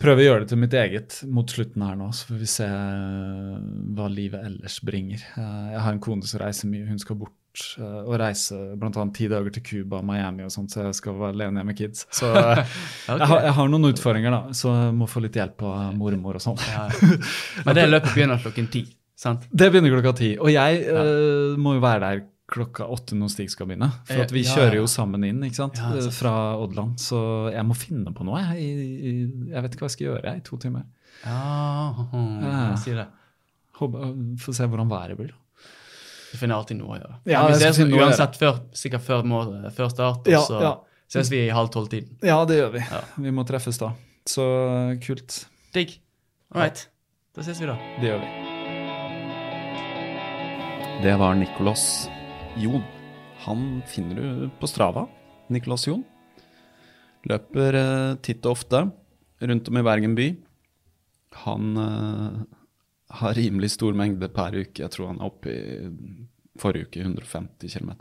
Prøve 0.02 0.20
å 0.20 0.26
gjøre 0.26 0.42
det 0.44 0.48
til 0.52 0.58
mitt 0.60 0.74
eget 0.76 1.20
mot 1.32 1.48
slutten 1.48 1.84
her 1.86 1.94
nå, 1.98 2.08
så 2.16 2.28
får 2.30 2.40
vi 2.42 2.48
se 2.50 2.66
eh, 2.66 3.60
hva 3.96 4.08
livet 4.12 4.44
ellers 4.48 4.80
bringer. 4.84 5.22
Eh, 5.36 5.70
Jeg 5.76 5.84
har 5.86 5.92
en 5.96 6.02
kone 6.04 6.26
som 6.28 6.42
reiser 6.42 6.68
mye. 6.72 6.86
Hun 6.88 6.98
skal 7.02 7.18
bort 7.20 7.62
eh, 7.78 8.00
og 8.02 8.16
reise 8.20 8.58
bl.a. 8.80 9.04
ti 9.16 9.28
dager 9.32 9.54
til 9.56 9.64
Cuba, 9.68 10.00
Miami 10.06 10.44
og 10.46 10.52
sånt, 10.54 10.72
så 10.74 10.86
jeg 10.88 10.98
skal 11.00 11.16
være 11.20 11.34
alene 11.36 11.60
hjemme 11.62 11.72
med 11.72 11.78
kids. 11.78 12.06
Så 12.12 12.30
okay. 12.36 12.64
Jeg, 13.08 13.28
har, 13.32 13.44
jeg 13.48 13.54
har 13.60 13.70
noen 13.72 13.90
utfordringer, 13.92 14.34
da, 14.38 14.42
så 14.56 14.74
jeg 14.76 14.96
må 14.98 15.08
få 15.10 15.24
litt 15.24 15.38
hjelp 15.40 15.64
av 15.68 15.94
mormor 16.00 16.40
og 16.40 16.44
sånn. 16.44 16.60
Ja. 16.72 16.88
Men 17.66 17.78
det 17.80 17.88
løpet 17.94 18.12
begynner 18.16 18.42
klokken 18.44 18.68
ti. 18.72 18.84
sant? 19.22 19.48
Det 19.52 19.70
begynner 19.72 19.92
klokka 19.96 20.16
ti. 20.20 20.34
Og 20.40 20.52
jeg 20.52 20.84
eh, 20.90 21.56
må 21.60 21.76
jo 21.78 21.84
være 21.84 22.04
der 22.08 22.22
klokka 22.52 22.84
åtte 22.92 23.16
når 23.18 23.30
Stig 23.32 23.50
skal 23.52 23.66
begynne. 23.70 23.88
For 24.08 24.20
at 24.22 24.32
vi 24.34 24.42
Ja, 24.44 24.54
kjører 24.56 24.76
jo 24.82 24.86
sammen 24.90 25.24
inn 25.24 25.40
ikke 25.46 25.56
sant? 25.58 25.78
Ja. 25.80 25.94
Eh, 25.96 26.10
fra 26.14 26.32
Odland. 26.60 26.98
Så 27.00 27.18
jeg 27.52 27.64
må 27.64 27.74
finne 27.78 28.12
på 28.14 28.24
noe. 28.28 28.38
Jeg, 28.52 28.60
i- 28.62 29.50
jeg 29.52 29.62
vet 29.64 29.72
ikke 29.72 29.86
hva 29.86 29.88
jeg 29.90 29.96
skal 29.96 30.06
gjøre 30.10 30.24
jeg, 30.30 30.36
i 30.36 30.46
to 30.46 30.56
timer. 30.58 30.84
Ja, 31.24 31.94
Ja. 32.12 32.70
jeg 32.72 32.78
sier 32.84 32.94
det. 33.02 33.08
Håper, 33.80 34.12
får 34.38 34.54
se 34.54 34.66
hvordan 34.68 34.88
været 34.92 35.16
blir. 35.16 35.32
Du 36.32 36.38
finner 36.38 36.56
alltid 36.56 36.78
noe 36.78 36.96
å 36.96 37.00
gjøre. 37.00 37.16
Ja, 37.26 37.46
vi 37.48 37.54
ses 37.60 37.78
uansett 37.78 38.36
før, 38.40 38.60
sikkert 38.72 39.02
før, 39.04 39.22
må, 39.24 39.42
før 39.72 39.90
start, 39.90 40.22
og 40.26 40.28
Ja, 40.32 40.40
så 40.40 40.60
ja. 40.62 40.76
ses 41.08 41.28
vi 41.30 41.46
i 41.46 41.50
halv 41.52 41.68
tolv-tiden. 41.70 42.16
Ja, 42.22 42.44
det 42.44 42.56
gjør 42.60 42.72
vi. 42.72 42.78
Ja. 42.78 43.00
Vi 43.18 43.30
må 43.30 43.44
treffes 43.46 43.78
da. 43.78 43.92
Så 44.26 44.98
kult. 45.04 45.46
Digg. 45.74 45.98
All 46.54 46.62
right. 46.62 46.86
Da 47.34 47.42
ses 47.42 47.60
vi, 47.60 47.66
da. 47.66 47.76
Det 48.00 48.08
gjør 48.08 48.20
vi. 48.20 48.28
Det 51.02 51.18
var 51.18 51.34
Nicolas 51.34 52.08
Jon. 52.56 52.82
Han 53.46 53.82
finner 53.88 54.14
du 54.16 54.50
på 54.60 54.68
Strava. 54.68 55.06
Nicolas 55.48 55.86
Jon. 55.86 56.02
Løper 57.24 57.78
eh, 57.78 58.14
titt 58.24 58.44
og 58.44 58.58
ofte 58.58 58.82
rundt 59.42 59.70
om 59.70 59.78
i 59.78 59.84
Bergen 59.86 60.16
by. 60.18 60.26
Han 61.46 61.80
eh, 61.80 62.42
har 63.22 63.38
rimelig 63.38 63.72
stor 63.76 63.96
mengde 63.96 64.28
per 64.34 64.58
uke. 64.58 64.82
Jeg 64.82 64.92
tror 64.92 65.12
han 65.12 65.22
er 65.22 65.30
oppe 65.30 65.54
i 65.54 65.62
forrige 66.60 66.90
uke 66.90 67.06
150 67.06 67.72
km. 67.72 67.94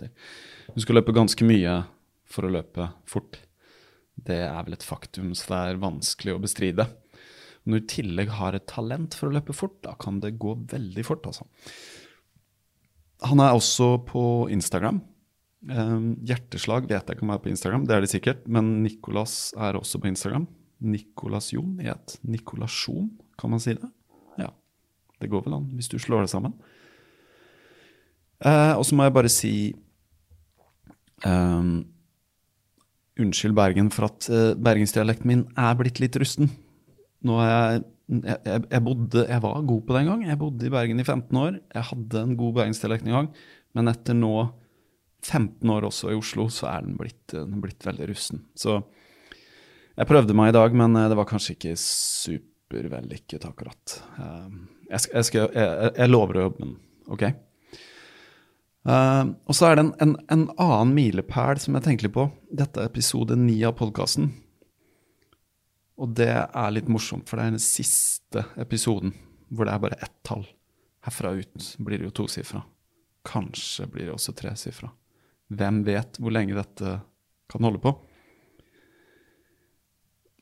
Du 0.76 0.84
skal 0.84 1.00
løpe 1.00 1.16
ganske 1.16 1.48
mye 1.48 1.78
for 2.28 2.48
å 2.48 2.52
løpe 2.52 2.90
fort. 3.10 3.40
Det 4.20 4.42
er 4.44 4.60
vel 4.68 4.76
et 4.76 4.86
faktum, 4.86 5.32
så 5.32 5.54
det 5.54 5.62
er 5.62 5.82
vanskelig 5.86 6.36
å 6.36 6.44
bestride. 6.44 6.90
Når 7.64 7.80
du 7.80 7.84
i 7.84 7.92
tillegg 7.96 8.36
har 8.36 8.58
et 8.58 8.68
talent 8.68 9.16
for 9.16 9.30
å 9.30 9.36
løpe 9.38 9.56
fort, 9.56 9.80
da 9.86 9.96
kan 10.02 10.20
det 10.20 10.36
gå 10.42 10.58
veldig 10.72 11.08
fort, 11.08 11.28
altså. 11.30 11.48
Han 13.30 13.42
er 13.44 13.54
også 13.54 13.96
på 14.08 14.24
Instagram. 14.54 15.02
Eh, 15.70 15.98
hjerteslag 16.26 16.88
vet 16.90 17.06
jeg 17.06 17.18
ikke 17.18 17.26
om 17.28 17.34
er 17.36 17.42
på 17.44 17.52
Instagram, 17.52 17.86
det 17.86 17.96
er 17.96 18.06
det 18.06 18.12
sikkert. 18.14 18.48
Men 18.50 18.82
Nicolas 18.82 19.54
er 19.58 19.78
også 19.78 20.02
på 20.02 20.10
Instagram. 20.10 20.48
Nicolas 20.82 21.52
Jon 21.54 21.78
i 21.84 21.90
et 21.92 22.18
Nikolasjon, 22.26 23.12
kan 23.38 23.54
man 23.54 23.62
si 23.62 23.76
det? 23.78 23.90
Ja. 24.42 24.50
Det 25.22 25.30
går 25.30 25.46
vel 25.46 25.60
an, 25.60 25.70
hvis 25.78 25.92
du 25.92 26.00
slår 26.02 26.26
det 26.26 26.34
sammen. 26.34 26.56
Eh, 28.42 28.74
og 28.74 28.86
så 28.88 28.98
må 28.98 29.06
jeg 29.06 29.14
bare 29.14 29.30
si 29.30 29.54
um, 31.26 31.84
Unnskyld, 33.22 33.54
Bergen, 33.54 33.92
for 33.94 34.08
at 34.08 34.26
uh, 34.34 34.56
bergensdialekten 34.58 35.30
min 35.30 35.44
er 35.60 35.76
blitt 35.78 36.02
litt 36.02 36.16
rusten. 36.18 36.50
Nå 37.22 37.38
er 37.44 37.52
jeg 37.52 37.84
jeg, 38.12 38.64
jeg, 38.66 38.82
bodde, 38.84 39.24
jeg 39.24 39.44
var 39.44 39.62
god 39.68 39.84
på 39.88 39.96
det 39.96 40.02
en 40.02 40.10
gang. 40.10 40.24
Jeg 40.28 40.40
bodde 40.42 40.68
i 40.68 40.74
Bergen 40.74 41.00
i 41.00 41.06
15 41.06 41.38
år. 41.40 41.60
Jeg 41.72 41.88
hadde 41.92 42.24
en 42.26 42.34
god 42.40 42.58
bergensdialekt 42.58 43.08
en 43.08 43.16
gang. 43.16 43.30
Men 43.78 43.92
etter 43.92 44.18
nå 44.18 44.34
15 45.24 45.72
år 45.72 45.88
også 45.88 46.12
i 46.12 46.18
Oslo, 46.18 46.48
så 46.52 46.68
er 46.72 46.88
den 46.88 46.98
blitt, 47.00 47.24
den 47.32 47.56
er 47.56 47.64
blitt 47.64 47.86
veldig 47.88 48.10
russen. 48.10 48.44
Så 48.58 48.82
jeg 49.96 50.10
prøvde 50.10 50.36
meg 50.36 50.52
i 50.52 50.58
dag, 50.58 50.76
men 50.76 50.98
det 50.98 51.18
var 51.20 51.30
kanskje 51.30 51.56
ikke 51.56 51.78
supervellykket 51.80 53.48
akkurat. 53.48 53.96
Jeg, 54.18 55.00
jeg, 55.14 55.26
skal, 55.28 55.56
jeg, 55.56 56.10
lover 56.12 56.40
å 56.40 56.46
jobbe 56.48 56.64
med 56.64 56.72
den, 56.72 56.78
OK? 57.16 57.26
Uh, 58.82 59.38
og 59.46 59.54
så 59.54 59.68
er 59.68 59.78
det 59.78 59.84
en, 59.84 59.92
en, 60.02 60.14
en 60.34 60.48
annen 60.58 60.94
milepæl 60.96 61.60
som 61.62 61.76
jeg 61.78 61.86
tenker 61.86 62.08
litt 62.08 62.16
på. 62.16 62.32
Dette 62.50 62.82
er 62.82 62.90
episode 62.90 63.38
ni 63.38 63.60
av 63.68 63.76
podkasten. 63.78 64.32
Og 66.02 66.16
det 66.18 66.32
er 66.34 66.74
litt 66.74 66.90
morsomt, 66.90 67.30
for 67.30 67.38
det 67.38 67.46
er 67.46 67.56
den 67.56 67.64
siste 67.64 68.46
episoden 68.62 69.14
hvor 69.52 69.68
det 69.68 69.76
er 69.76 69.84
bare 69.84 70.00
ett 70.02 70.18
tall. 70.26 70.46
Herfra 71.06 71.34
ut 71.38 71.68
blir 71.84 72.00
det 72.00 72.08
jo 72.08 72.16
tosifra. 72.22 72.64
Kanskje 73.28 73.88
blir 73.92 74.08
det 74.08 74.16
også 74.16 74.34
tresifra. 74.38 74.90
Hvem 75.52 75.82
vet 75.86 76.18
hvor 76.22 76.34
lenge 76.34 76.58
dette 76.58 76.98
kan 77.52 77.68
holde 77.68 77.82
på? 77.84 77.94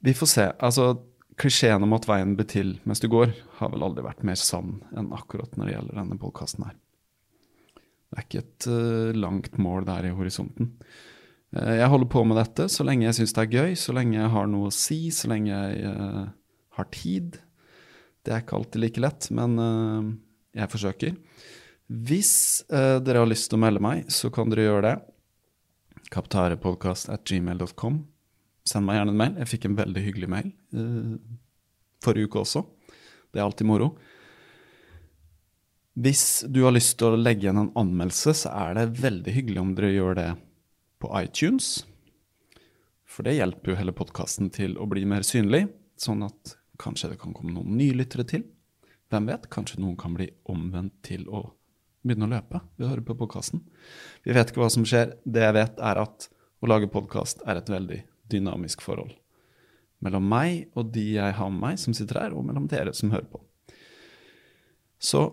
Vi 0.06 0.14
får 0.16 0.30
se. 0.32 0.46
Altså, 0.64 0.94
klisjeen 1.40 1.84
om 1.84 1.96
at 1.98 2.08
veien 2.08 2.36
blir 2.38 2.48
til 2.48 2.76
mens 2.88 3.02
du 3.04 3.10
går, 3.12 3.34
har 3.60 3.74
vel 3.74 3.84
aldri 3.88 4.06
vært 4.06 4.24
mer 4.28 4.40
sann 4.40 4.78
enn 4.96 5.12
akkurat 5.16 5.58
når 5.58 5.68
det 5.68 5.76
gjelder 5.76 6.00
denne 6.00 6.20
podkasten 6.22 6.68
her. 6.70 6.78
Det 8.10 8.18
er 8.18 8.26
ikke 8.26 8.44
et 8.46 8.68
uh, 8.72 9.18
langt 9.18 9.60
mål 9.62 9.86
der 9.90 10.08
i 10.08 10.16
horisonten. 10.16 10.72
Uh, 11.56 11.76
jeg 11.80 11.90
holder 11.92 12.12
på 12.12 12.24
med 12.28 12.40
dette 12.40 12.68
så 12.72 12.86
lenge 12.88 13.08
jeg 13.08 13.20
syns 13.20 13.36
det 13.36 13.46
er 13.46 13.56
gøy, 13.58 13.78
så 13.80 13.96
lenge 13.98 14.20
jeg 14.20 14.34
har 14.36 14.50
noe 14.52 14.70
å 14.70 14.76
si, 14.76 15.00
så 15.16 15.32
lenge 15.32 15.54
jeg 15.54 15.94
uh, 15.94 16.28
har 16.78 16.90
tid. 16.96 17.40
Det 18.26 18.36
er 18.36 18.44
ikke 18.44 18.60
alltid 18.60 18.84
like 18.84 19.02
lett, 19.02 19.30
men 19.34 19.56
jeg 20.54 20.70
forsøker. 20.70 21.14
Hvis 21.88 22.34
dere 22.70 23.22
har 23.24 23.30
lyst 23.30 23.48
til 23.50 23.58
å 23.58 23.62
melde 23.64 23.82
meg, 23.82 24.10
så 24.12 24.30
kan 24.34 24.52
dere 24.52 24.66
gjøre 24.66 24.84
det. 24.84 24.92
Kaptarepodkast 26.14 27.10
at 27.16 27.24
gmail.com. 27.26 28.02
Send 28.68 28.86
meg 28.86 29.00
gjerne 29.00 29.16
en 29.16 29.22
mail. 29.24 29.40
Jeg 29.40 29.52
fikk 29.56 29.70
en 29.70 29.80
veldig 29.80 30.04
hyggelig 30.04 30.30
mail 30.36 30.52
forrige 32.04 32.30
uke 32.30 32.44
også. 32.44 32.64
Det 33.30 33.40
er 33.40 33.46
alltid 33.46 33.70
moro. 33.70 33.94
Hvis 36.00 36.46
du 36.48 36.62
har 36.64 36.74
lyst 36.74 36.96
til 37.00 37.12
å 37.14 37.20
legge 37.20 37.48
igjen 37.48 37.60
en 37.60 37.74
anmeldelse, 37.78 38.36
så 38.46 38.54
er 38.56 38.78
det 38.78 39.02
veldig 39.02 39.34
hyggelig 39.36 39.62
om 39.62 39.74
dere 39.76 39.92
gjør 39.92 40.20
det 40.20 40.30
på 41.00 41.12
iTunes. 41.22 41.84
For 43.10 43.26
det 43.26 43.38
hjelper 43.40 43.74
jo 43.74 43.80
hele 43.80 43.96
podkasten 43.96 44.52
til 44.54 44.78
å 44.80 44.88
bli 44.90 45.06
mer 45.10 45.26
synlig, 45.28 45.66
sånn 46.00 46.24
at 46.28 46.56
kanskje 46.80 47.14
det 47.14 47.20
kan 47.22 47.34
komme 47.36 47.56
noen 47.56 47.78
nye 47.80 47.96
lyttere 47.98 48.28
til. 48.28 48.46
Hvem 49.10 49.32
vet, 49.32 49.48
kanskje 49.52 49.82
noen 49.82 49.98
kan 50.00 50.14
bli 50.16 50.30
omvendt 50.52 51.00
til 51.08 51.26
å 51.28 51.48
begynne 52.06 52.30
å 52.30 52.34
løpe 52.36 52.62
ved 52.78 52.86
å 52.86 52.92
høre 52.92 53.06
på 53.06 53.18
podkasten. 53.20 53.64
Vi 54.24 54.36
vet 54.36 54.52
ikke 54.52 54.62
hva 54.62 54.70
som 54.72 54.86
skjer. 54.88 55.16
Det 55.26 55.44
jeg 55.44 55.58
vet, 55.58 55.82
er 55.82 56.00
at 56.04 56.30
å 56.60 56.70
lage 56.70 56.92
podkast 56.92 57.44
er 57.48 57.60
et 57.60 57.72
veldig 57.72 58.00
dynamisk 58.32 58.84
forhold. 58.86 59.16
Mellom 60.04 60.28
meg 60.32 60.70
og 60.80 60.94
de 60.96 61.06
jeg 61.18 61.36
har 61.36 61.52
med 61.52 61.64
meg 61.64 61.82
som 61.82 61.96
sitter 61.96 62.22
her, 62.22 62.36
og 62.36 62.46
mellom 62.48 62.70
dere 62.72 62.94
som 62.96 63.12
hører 63.12 63.28
på. 63.32 63.42
Så 65.00 65.26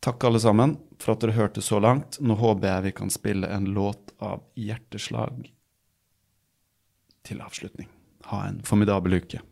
Takk 0.00 0.24
alle 0.24 0.40
sammen 0.40 0.76
for 1.02 1.14
at 1.14 1.22
dere 1.24 1.34
hørte 1.34 1.62
så 1.64 1.80
langt. 1.82 2.20
Nå 2.20 2.36
håper 2.38 2.68
jeg 2.68 2.86
vi 2.88 2.94
kan 3.00 3.10
spille 3.10 3.50
en 3.50 3.66
låt 3.74 4.14
av 4.22 4.44
hjerteslag 4.58 5.48
til 7.26 7.42
avslutning. 7.42 7.90
Ha 8.30 8.44
en 8.46 8.60
formidabel 8.66 9.18
uke. 9.18 9.42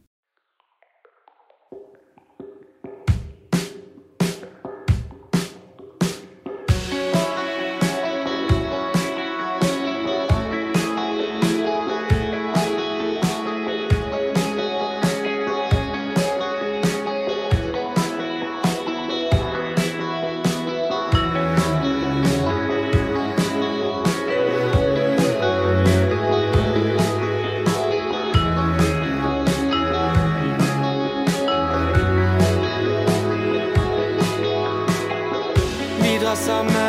Sammen, 36.47 36.85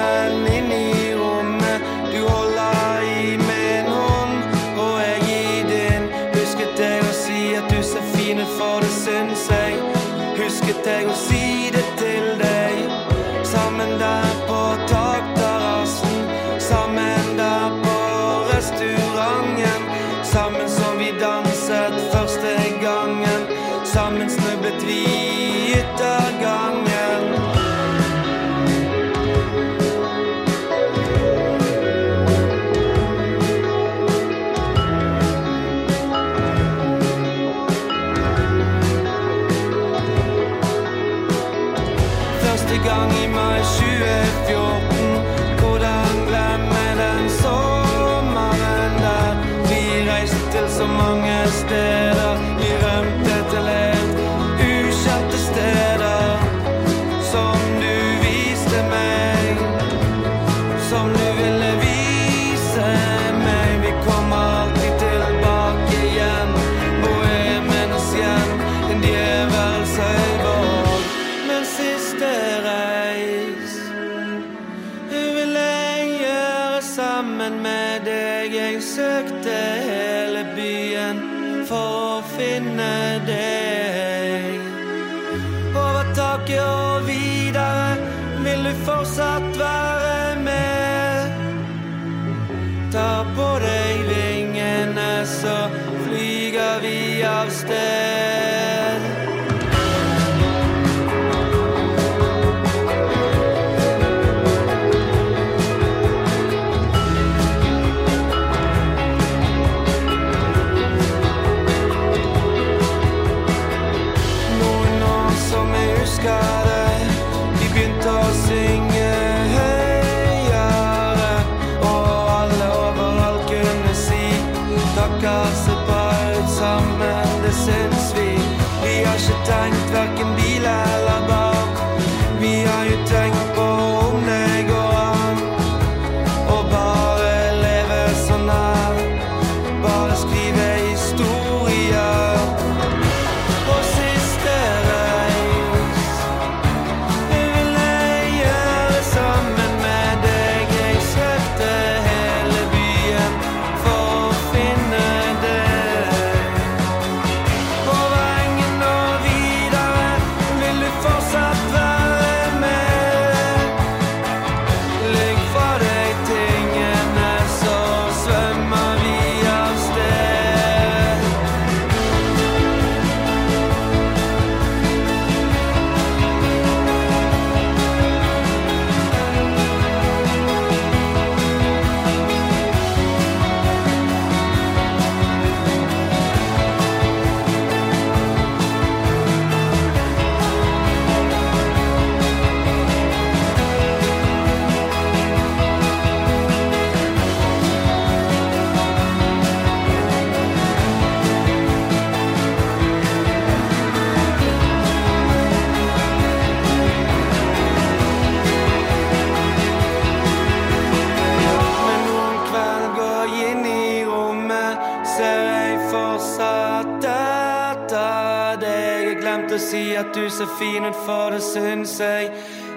ser 220.38 220.46
fin 220.60 220.86
ut, 220.86 220.96
for 221.06 221.30
det 221.34 221.42
syns 221.42 222.00
jeg 222.00 222.30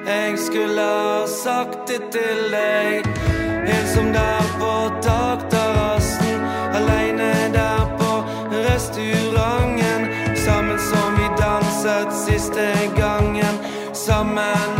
jeg 0.06 0.38
skulle 0.38 0.80
ha 0.80 1.26
sagt 1.28 1.88
det 1.88 2.00
til 2.14 2.38
deg. 2.54 3.08
En 3.68 3.86
som 3.94 4.06
der 4.14 4.46
på 4.60 4.72
takterrassen, 5.04 6.40
aleine 6.78 7.28
der 7.52 7.84
på 8.00 8.12
restauranten. 8.64 10.08
Sammen 10.46 10.78
som 10.88 11.18
vi 11.18 11.28
danset 11.42 12.16
siste 12.24 12.66
gangen, 12.96 13.60
sammen 13.92 14.80